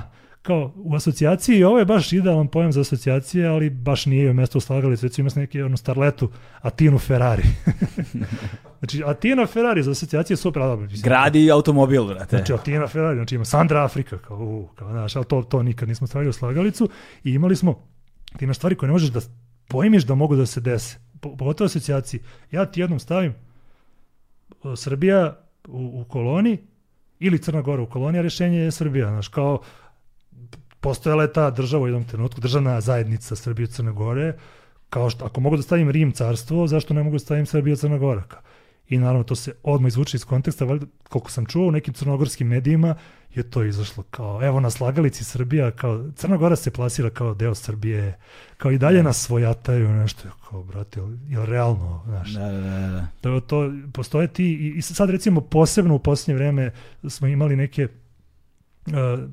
kao 0.48 0.74
u 0.76 0.96
asocijaciji 0.96 1.64
ovo 1.64 1.80
je 1.80 1.86
baš 1.86 2.14
idealan 2.14 2.48
pojam 2.48 2.72
za 2.72 2.82
asocijacije 2.82 3.48
ali 3.48 3.70
baš 3.70 4.06
nije 4.06 4.32
u 4.32 4.34
mesto 4.34 4.58
u 4.58 4.62
slagalicu 4.62 5.06
recimo 5.06 5.30
ima 5.30 5.42
neki 5.42 5.62
ono 5.62 5.78
starletu 5.78 6.30
Atinu 6.62 7.00
Ferrari 7.00 7.44
znači 8.80 9.04
Atina 9.06 9.46
Ferrari 9.46 9.84
za 9.84 9.92
asocijacije 9.92 10.34
je 10.36 10.38
super 10.38 10.62
dobro, 10.62 10.86
mislim, 10.86 11.02
Gradi 11.02 11.52
automobil, 11.52 12.06
brate. 12.06 12.38
Znači, 12.38 12.54
Altina 12.54 12.88
Ferrari, 12.88 13.16
znači 13.16 13.36
ima 13.36 13.46
Sandra 13.46 13.84
Afrika, 13.84 14.18
kao, 14.18 14.38
u, 14.38 14.68
kao, 14.76 14.92
znaš, 14.92 15.16
ali 15.16 15.26
to, 15.26 15.44
to 15.44 15.64
nikad 15.64 15.90
nismo 15.90 16.08
stavili 16.08 16.30
u 16.30 16.34
slagalicu 16.34 16.90
i 17.24 17.32
imali 17.32 17.56
smo, 17.56 17.88
ti 18.38 18.46
imaš 18.46 18.58
stvari 18.58 18.76
koje 18.76 18.88
ne 18.88 18.92
možeš 18.92 19.10
da 19.10 19.20
pojmiš 19.68 20.04
da 20.04 20.16
mogu 20.16 20.36
da 20.36 20.46
se 20.46 20.62
dese, 20.62 20.98
po- 21.22 21.38
pogotovo 21.38 21.66
asocijaciji. 21.66 22.20
Ja 22.52 22.66
ti 22.66 22.82
jednom 22.82 23.00
stavim 23.00 23.36
o, 24.64 24.76
Srbija 24.76 25.40
u, 25.68 26.02
u 26.02 26.06
koloni 26.10 26.58
ili 27.20 27.42
Crna 27.42 27.62
Gora 27.62 27.82
u 27.82 27.86
koloni, 27.86 28.20
a 28.20 28.22
rešenje 28.22 28.58
je 28.58 28.72
Srbija, 28.72 29.10
znaš, 29.10 29.28
kao 29.28 29.62
postojala 30.88 31.24
je 31.24 31.34
ta 31.34 31.50
država 31.52 31.84
u 31.84 31.88
jednom 31.88 32.04
trenutku, 32.04 32.42
državna 32.42 32.82
zajednica 32.82 33.36
Srbije 33.36 33.64
i 33.64 33.68
Crne 33.68 33.92
Gore, 33.92 34.34
kao 34.90 35.10
što, 35.10 35.26
ako 35.26 35.42
mogu 35.42 35.58
da 35.58 35.64
stavim 35.64 35.90
Rim 35.92 36.12
carstvo, 36.12 36.68
zašto 36.68 36.94
ne 36.94 37.04
mogu 37.04 37.16
da 37.16 37.20
stavim 37.20 37.46
Srbija 37.46 37.74
i 37.74 37.78
Crna 37.78 37.98
Gora? 37.98 38.24
I 38.90 38.98
naravno 38.98 39.24
to 39.24 39.36
se 39.36 39.54
odmah 39.64 39.88
izvuče 39.88 40.18
iz 40.18 40.26
konteksta, 40.26 40.66
valjda 40.66 40.86
koliko 41.10 41.32
sam 41.32 41.46
čuo 41.46 41.68
u 41.68 41.72
nekim 41.72 41.94
crnogorskim 41.94 42.48
medijima 42.48 42.96
je 43.36 43.44
to 43.44 43.64
izašlo 43.64 44.04
kao, 44.12 44.44
evo 44.44 44.60
na 44.60 44.70
slagalici 44.70 45.24
Srbija, 45.24 45.72
kao 45.72 46.12
Crna 46.16 46.38
Gora 46.38 46.56
se 46.56 46.72
plasira 46.72 47.10
kao 47.10 47.34
deo 47.34 47.56
Srbije, 47.56 48.18
kao 48.58 48.72
i 48.72 48.78
dalje 48.78 49.04
nas 49.04 49.22
svojataju, 49.22 49.90
nešto, 49.90 50.24
kao 50.50 50.64
brate, 50.64 51.00
jel, 51.00 51.10
jel 51.30 51.46
realno, 51.46 52.04
znaš, 52.08 52.34
Da, 52.34 52.52
da, 52.52 52.62
da, 52.62 52.88
da. 52.88 53.08
to, 53.22 53.40
to 53.40 53.72
postoje 53.94 54.28
ti 54.28 54.46
i, 54.46 54.74
i 54.78 54.82
sad 54.82 55.10
recimo 55.10 55.42
posebno 55.42 55.96
u 55.96 56.00
posljednje 56.00 56.36
vreme 56.36 56.72
smo 57.10 57.28
imali 57.28 57.56
neke 57.56 57.88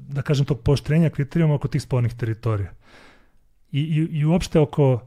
da 0.09 0.23
kažem 0.23 0.47
tog 0.47 0.61
poštrenja 0.61 1.11
kriterijuma 1.11 1.55
oko 1.55 1.69
tih 1.69 1.83
spornih 1.83 2.15
teritorija 2.15 2.71
i, 3.73 3.81
i, 3.81 4.19
i 4.19 4.25
uopšte 4.25 4.61
oko 4.61 5.01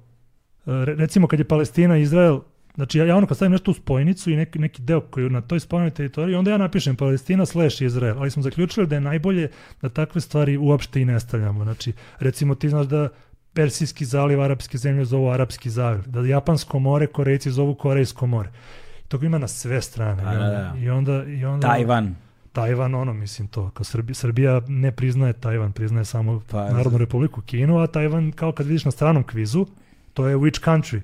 re- 0.66 0.96
recimo 0.96 1.28
kad 1.28 1.40
je 1.40 1.48
Palestina 1.48 1.98
i 1.98 2.02
Izrael 2.02 2.40
Znači 2.78 2.98
ja, 2.98 3.06
ja 3.06 3.16
ono 3.16 3.28
kad 3.28 3.38
stavim 3.38 3.52
nešto 3.52 3.72
u 3.72 3.74
spojnicu 3.74 4.32
i 4.32 4.36
neki, 4.36 4.60
neki 4.60 4.82
deo 4.82 5.02
koji 5.02 5.24
je 5.24 5.30
na 5.30 5.42
toj 5.42 5.60
spojnoj 5.60 5.90
teritoriji, 5.90 6.36
onda 6.36 6.52
ja 6.52 6.58
napišem 6.58 6.96
Palestina 6.96 7.46
slash 7.46 7.82
Izrael, 7.82 8.20
ali 8.20 8.32
smo 8.32 8.44
zaključili 8.44 8.88
da 8.88 8.96
je 8.96 9.02
najbolje 9.02 9.50
da 9.82 9.90
takve 9.90 10.22
stvari 10.22 10.58
uopšte 10.58 11.02
i 11.02 11.06
ne 11.06 11.20
stavljamo. 11.20 11.64
Znači, 11.64 11.94
recimo 12.20 12.56
ti 12.56 12.70
znaš 12.70 12.88
da 12.88 13.10
Persijski 13.54 14.06
zaliv, 14.06 14.42
arapske 14.42 14.78
zemlje 14.78 15.06
zovu 15.06 15.30
arapski 15.30 15.70
zaliv, 15.70 16.02
da 16.06 16.20
Japansko 16.20 16.80
more, 16.80 17.08
Korejci 17.08 17.52
zovu 17.52 17.76
Korejsko 17.76 18.28
more. 18.28 18.50
Toga 19.08 19.26
ima 19.26 19.38
na 19.38 19.48
sve 19.48 19.82
strane. 19.82 20.22
I 20.22 20.26
da, 20.26 20.32
da. 20.32 20.76
i 20.80 20.90
onda, 20.90 21.24
i 21.24 21.46
onda 21.46 21.68
Tajvan. 21.68 22.16
Tajvan, 22.58 22.96
ono, 22.96 23.14
mislim 23.14 23.48
to, 23.48 23.70
kao 23.70 23.84
Srbija, 23.84 24.16
Srbija 24.16 24.62
ne 24.68 24.92
priznaje 24.92 25.34
Tajvan, 25.34 25.72
priznaje 25.72 26.06
samo 26.06 26.42
Pa, 26.52 26.70
Narodnu 26.72 26.98
republiku 26.98 27.42
Kinu, 27.42 27.80
a 27.80 27.88
Tajvan, 27.88 28.32
kao 28.32 28.52
kad 28.52 28.66
vidiš 28.66 28.86
na 28.86 28.92
stranom 28.92 29.24
kvizu, 29.24 29.66
to 30.14 30.28
je 30.28 30.38
which 30.38 30.64
country. 30.66 31.02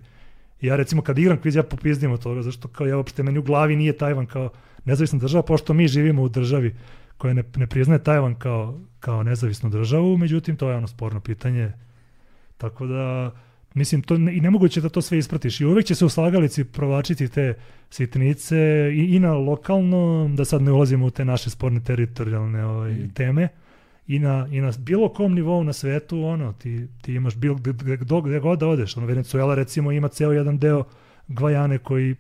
Ja 0.62 0.76
recimo 0.76 1.02
kad 1.02 1.18
igram 1.18 1.38
kviz, 1.38 1.56
ja 1.56 1.64
popizdim 1.64 2.12
od 2.12 2.24
toga, 2.24 2.42
zašto 2.42 2.68
kao 2.68 2.88
ja 2.88 2.98
uopšte 2.98 3.24
meni 3.24 3.40
u 3.40 3.44
glavi 3.44 3.76
nije 3.76 3.98
Tajvan 3.98 4.26
kao 4.26 4.50
nezavisna 4.86 5.20
država, 5.20 5.44
pošto 5.44 5.74
mi 5.74 5.88
živimo 5.88 6.24
u 6.24 6.30
državi 6.30 6.76
koja 7.18 7.34
ne, 7.34 7.44
ne 7.56 7.68
priznaje 7.68 8.04
Tajvan 8.04 8.36
kao, 8.36 8.80
kao 9.00 9.24
nezavisnu 9.24 9.70
državu, 9.70 10.18
međutim 10.18 10.58
to 10.58 10.70
je 10.70 10.76
ono 10.76 10.88
sporno 10.88 11.20
pitanje. 11.20 11.72
Tako 12.58 12.88
da, 12.88 13.32
mislim, 13.74 14.02
to 14.02 14.18
ne, 14.18 14.36
i 14.36 14.42
nemoguće 14.42 14.82
da 14.82 14.90
to 14.90 15.02
sve 15.02 15.18
ispratiš. 15.18 15.62
I 15.62 15.66
uvek 15.66 15.86
će 15.86 15.96
se 15.96 16.06
u 16.06 16.10
slagalici 16.10 16.64
provlačiti 16.64 17.28
te 17.28 17.54
sitnice 17.90 18.58
i, 18.96 19.16
i 19.16 19.20
na 19.20 19.34
lokalno, 19.34 20.30
da 20.36 20.46
sad 20.46 20.62
ne 20.62 20.72
ulazimo 20.72 21.06
u 21.06 21.10
te 21.10 21.26
naše 21.26 21.50
sporne 21.50 21.84
teritorijalne 21.84 22.66
ovaj, 22.66 22.92
Mm. 22.92 23.10
teme, 23.14 23.48
i 24.08 24.20
na, 24.20 24.48
i 24.52 24.62
na 24.62 24.72
bilo 24.80 25.10
kom 25.10 25.34
nivou 25.34 25.64
na 25.64 25.74
svetu, 25.74 26.24
ono, 26.24 26.54
ti, 26.54 26.88
ti 27.02 27.14
imaš 27.14 27.36
bilo 27.36 27.56
gde, 27.56 27.74
gde, 27.74 27.98
gde, 27.98 28.22
gde 28.26 28.40
god 28.40 28.60
da 28.60 28.68
odeš. 28.68 28.98
Ono, 28.98 29.06
Venezuela 29.06 29.56
recimo 29.56 29.92
ima 29.92 30.08
ceo 30.08 30.32
jedan 30.32 30.58
deo 30.58 30.84
Gvajane 31.28 31.78
koji, 31.78 32.16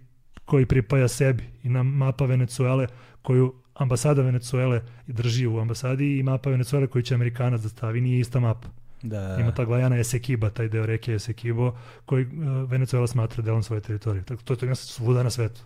koji 0.46 0.66
pripaja 0.66 1.08
sebi 1.08 1.44
i 1.64 1.70
na 1.70 1.84
mapa 1.84 2.26
Venezuele 2.26 2.88
koju 3.22 3.54
ambasada 3.74 4.22
Venezuele 4.22 4.82
drži 5.08 5.48
u 5.48 5.60
ambasadi 5.60 6.20
i 6.20 6.24
mapa 6.24 6.50
Venezuele 6.50 6.88
koju 6.88 7.02
će 7.02 7.16
Amerikanac 7.16 7.62
da 7.62 7.70
stavi, 7.70 8.02
nije 8.02 8.20
ista 8.20 8.40
mapa. 8.40 8.68
Da, 9.04 9.28
da, 9.28 9.36
Ima 9.36 9.50
da. 9.50 9.56
ta 9.56 9.66
Gvajana 9.66 9.96
Esequiba, 9.96 10.50
taj 10.50 10.68
deo 10.68 10.86
reke 10.86 11.14
Esequibo, 11.14 11.72
koji 12.06 12.26
uh, 12.26 12.70
Venezuela 12.70 13.08
smatra 13.08 13.44
delom 13.44 13.64
svoje 13.64 13.82
teritorije. 13.82 14.24
Tako 14.24 14.42
to, 14.44 14.56
to 14.56 14.66
ima 14.66 14.76
svuda 14.76 15.24
na 15.24 15.30
svetu. 15.30 15.62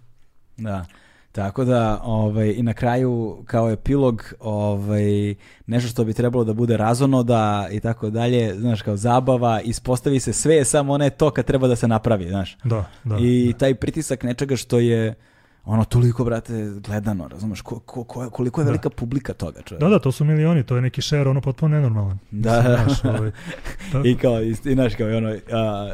Da. 0.57 0.85
Tako 1.31 1.65
da, 1.65 2.01
ovaj, 2.03 2.53
i 2.57 2.63
na 2.63 2.73
kraju, 2.73 3.43
kao 3.45 3.71
epilog, 3.71 4.33
ovaj, 4.39 5.35
nešto 5.67 5.89
što 5.89 6.03
bi 6.03 6.13
trebalo 6.13 6.43
da 6.43 6.53
bude 6.53 6.77
razonoda 6.77 7.67
i 7.71 7.79
tako 7.79 8.09
dalje, 8.09 8.55
znaš, 8.59 8.81
kao 8.81 8.97
zabava, 8.97 9.61
ispostavi 9.61 10.19
se 10.19 10.33
sve, 10.33 10.55
je 10.55 10.65
samo 10.65 10.97
ne 10.97 11.09
to 11.09 11.31
kad 11.31 11.45
treba 11.45 11.67
da 11.67 11.75
se 11.75 11.87
napravi, 11.87 12.29
znaš. 12.29 12.57
Da, 12.63 12.85
da. 13.03 13.17
I 13.21 13.53
taj 13.59 13.75
pritisak 13.75 14.23
nečega 14.23 14.55
što 14.55 14.79
je, 14.79 15.15
ono, 15.67 15.83
toliko, 15.85 16.23
brate, 16.23 16.53
gledano, 16.77 17.27
razumeš, 17.27 17.61
ko, 17.61 17.79
ko, 17.79 18.03
ko, 18.03 18.29
koliko 18.29 18.61
je 18.61 18.65
Da. 18.65 18.69
velika 18.69 18.89
publika 18.89 19.33
toga, 19.33 19.61
čovječ. 19.61 19.81
Da, 19.81 19.89
da, 19.89 19.99
to 19.99 20.11
su 20.11 20.25
milioni, 20.25 20.63
to 20.63 20.75
je 20.75 20.81
neki 20.81 21.01
share, 21.01 21.29
ono 21.29 21.41
potpuno 21.41 21.75
nenormalan. 21.75 22.17
Da, 22.31 22.51
da. 22.53 22.61
znaš, 22.85 23.03
ovaj, 23.05 23.31
tako- 23.91 24.07
I 24.09 24.15
kao, 24.15 24.41
i, 24.41 24.49
i 24.49 24.73
znaš, 24.73 24.95
kao, 24.95 25.09
i 25.09 25.15
ono, 25.15 25.35
a, 25.51 25.89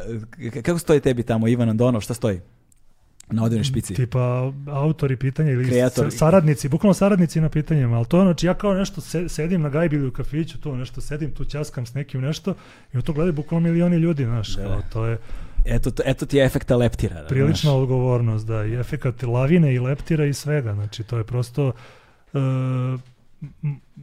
kako 0.62 0.78
stoji 0.78 1.00
tebi 1.00 1.22
tamo, 1.22 1.48
Ivan 1.48 1.68
Andonov, 1.68 2.00
šta 2.00 2.14
stoji? 2.14 2.40
Na 3.28 3.44
odjevnoj 3.44 3.64
špici. 3.64 3.94
tipa 3.94 4.18
autori 4.68 5.16
pitanja 5.16 5.50
ili 5.50 5.64
Kreatori. 5.64 6.10
sa- 6.10 6.16
saradnici, 6.18 6.68
bukvalno 6.68 6.94
saradnici 6.94 7.40
na 7.40 7.48
pitanjima, 7.48 7.96
ali 7.96 8.06
to 8.06 8.18
je, 8.18 8.24
znači 8.24 8.46
ja 8.46 8.54
kao 8.54 8.74
nešto 8.74 9.00
se, 9.00 9.28
sedim 9.28 9.62
na 9.62 9.68
gajbi 9.68 9.96
ili 9.96 10.06
u 10.08 10.12
kafiću, 10.12 10.60
tu 10.60 10.76
nešto 10.76 11.00
sedim, 11.00 11.30
tu 11.30 11.44
ćaskam 11.44 11.86
s 11.86 11.94
nekim 11.94 12.20
nešto 12.20 12.54
i 12.94 13.02
to 13.02 13.12
gledaju 13.12 13.32
bukvalno 13.32 13.68
milioni 13.68 13.96
ljudi, 13.96 14.24
znaš, 14.24 14.56
Da. 14.56 14.62
kao, 14.64 14.82
to 14.92 15.06
je 15.06 15.18
eto, 15.64 15.90
eto 16.04 16.26
ti 16.26 16.36
je 16.36 16.44
efekta 16.44 16.76
leptira. 16.76 17.24
Prilična 17.28 17.70
znaš. 17.70 17.80
odgovornost, 17.80 18.46
da, 18.46 18.64
i 18.64 18.74
efekat 18.74 19.22
lavine 19.22 19.74
i 19.74 19.78
leptira 19.78 20.26
i 20.26 20.34
svega, 20.34 20.74
znači 20.74 21.02
to 21.02 21.18
je 21.18 21.24
prosto... 21.24 21.72
Uh, 22.32 22.40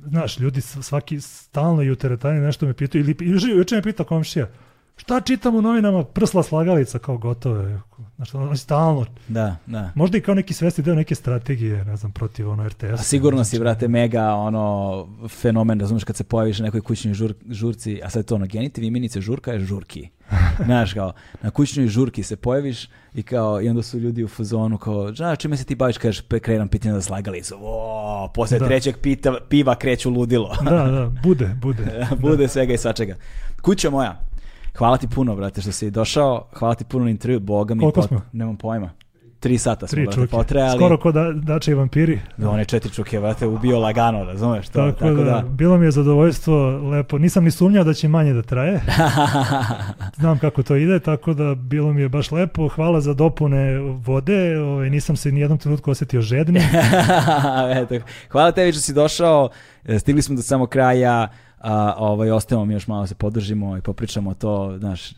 znaš, 0.07 0.40
ljudi 0.40 0.61
svaki 0.61 1.22
stalno 1.22 1.83
i 1.83 1.91
u 1.91 1.95
teretani 1.95 2.40
nešto 2.40 2.65
me 2.65 2.73
pitaju, 2.73 3.03
ili 3.03 3.57
juče 3.57 3.75
me 3.75 3.81
pita 3.81 4.03
komšija, 4.03 4.48
šta 4.98 5.22
čitam 5.22 5.56
u 5.56 5.61
novinama, 5.61 6.03
prsla 6.03 6.43
slagalica, 6.43 6.99
kao 6.99 7.17
gotove. 7.17 7.81
Znaš, 8.15 8.33
ono 8.33 8.56
stalno. 8.56 9.06
Da, 9.27 9.57
da. 9.65 9.91
Možda 9.95 10.17
i 10.17 10.22
kao 10.22 10.35
neki 10.35 10.53
svesti 10.53 10.81
deo 10.81 10.95
neke 10.95 11.15
strategije, 11.15 11.85
ne 11.85 11.95
znam, 11.95 12.11
protiv 12.11 12.49
ono 12.49 12.67
RTS. 12.67 12.83
A 12.83 12.98
sigurno 12.98 13.43
si, 13.43 13.59
brate, 13.59 13.88
mega 13.88 14.33
ono 14.33 15.07
fenomen, 15.30 15.80
razumeš, 15.80 16.03
kad 16.03 16.15
se 16.15 16.23
pojaviš 16.23 16.59
na 16.59 16.65
nekoj 16.65 16.81
kućnoj 16.81 17.14
žur, 17.14 17.33
žurci, 17.49 18.01
a 18.03 18.09
sad 18.09 18.25
to 18.25 18.35
ono, 18.35 18.45
genitiv 18.45 18.83
imenice 18.83 19.22
žurka 19.22 19.51
je 19.51 19.59
žurki. 19.59 20.09
Znaš, 20.66 20.93
kao, 20.93 21.14
na 21.42 21.51
kućnoj 21.51 21.88
žurki 21.88 22.24
se 22.24 22.35
pojaviš 22.35 22.90
i 23.14 23.24
kao, 23.24 23.61
i 23.61 23.69
onda 23.69 23.84
su 23.84 24.00
ljudi 24.00 24.24
u 24.24 24.27
fazonu 24.27 24.77
kao, 24.77 25.14
znaš, 25.14 25.38
čime 25.38 25.58
se 25.58 25.64
ti 25.64 25.76
baviš, 25.76 25.98
kažeš, 25.98 26.24
krenem 26.42 26.68
pitanje 26.68 26.93
za 26.93 27.01
slagalicu. 27.01 27.58
O, 27.61 28.32
posle 28.35 28.60
da. 28.60 28.66
trećeg 28.68 28.98
pita, 28.98 29.38
piva 29.50 29.76
kreću 29.76 30.10
ludilo. 30.10 30.56
da, 30.64 30.92
da, 30.92 31.11
bude, 31.24 31.56
bude. 31.61 32.08
bude 32.22 32.43
da. 32.43 32.48
svega 32.48 32.74
i 32.74 32.77
svačega. 32.77 33.16
Kuća 33.61 33.90
moja, 33.90 34.32
Hvala 34.77 34.98
ti 34.98 35.08
puno, 35.08 35.35
brate, 35.35 35.61
što 35.61 35.72
si 35.72 35.92
došao. 35.92 36.48
Hvala 36.53 36.76
ti 36.76 36.84
puno 36.84 37.06
na 37.06 37.11
intervju, 37.11 37.40
boga 37.40 37.76
mi. 37.76 37.82
Koliko 37.82 38.01
smo? 38.01 38.22
Nemam 38.32 38.58
pojma. 38.58 38.90
Tri 39.42 39.58
sata 39.58 39.88
smo, 39.88 39.95
Tri 39.95 40.06
brate, 40.06 40.28
potrejali. 40.28 40.78
Skoro 40.78 40.98
ko 40.98 41.11
da, 41.11 41.32
dače 41.34 41.72
i 41.72 41.74
vampiri. 41.74 42.20
Da, 42.38 42.50
one 42.50 42.66
četiri 42.66 42.92
čuke, 42.92 43.20
brate, 43.20 43.48
ubio 43.48 43.80
lagano, 43.80 44.24
razumeš? 44.24 44.68
To, 44.68 44.72
tako, 44.72 45.00
tako 45.00 45.14
da, 45.14 45.24
da, 45.24 45.42
bilo 45.42 45.78
mi 45.78 45.86
je 45.86 45.92
zadovoljstvo, 45.92 46.78
lepo. 46.90 47.18
Nisam 47.18 47.44
ni 47.44 47.52
sumnjao 47.52 47.84
da 47.84 47.94
će 47.94 48.08
manje 48.08 48.34
da 48.34 48.42
traje. 48.42 48.82
Znam 50.20 50.40
kako 50.40 50.64
to 50.64 50.76
ide, 50.76 51.00
tako 51.00 51.34
da 51.34 51.56
bilo 51.56 51.94
mi 51.94 52.02
je 52.02 52.10
baš 52.10 52.32
lepo. 52.32 52.68
Hvala 52.68 53.02
za 53.02 53.14
dopune 53.14 53.80
vode, 53.80 54.60
ovaj, 54.60 54.90
nisam 54.90 55.16
se 55.16 55.32
nijednom 55.32 55.58
trenutku 55.58 55.92
osetio 55.92 56.22
žedni. 56.22 56.60
Eto, 57.82 57.95
hvala 58.30 58.52
tebi 58.52 58.72
što 58.72 58.82
si 58.82 58.94
došao, 58.94 59.50
stigli 60.00 60.22
smo 60.22 60.36
do 60.36 60.42
samog 60.42 60.70
kraja 60.70 61.28
a, 61.58 61.94
ovaj, 61.98 62.32
ostajemo 62.32 62.66
mi 62.66 62.74
još 62.74 62.88
malo 62.88 63.08
se 63.08 63.16
podržimo 63.16 63.78
i 63.78 63.82
popričamo 63.82 64.34
to, 64.34 64.78
znaš, 64.80 65.14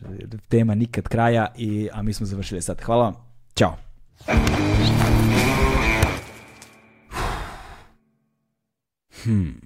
tema 0.48 0.74
nikad 0.74 1.08
kraja, 1.08 1.46
i, 1.56 1.88
a 1.92 2.02
mi 2.02 2.12
smo 2.12 2.26
završili 2.26 2.62
sad. 2.62 2.80
Hvala 2.80 3.04
vam. 3.04 3.14
Ćao. 3.56 3.83
Hmm. 9.24 9.64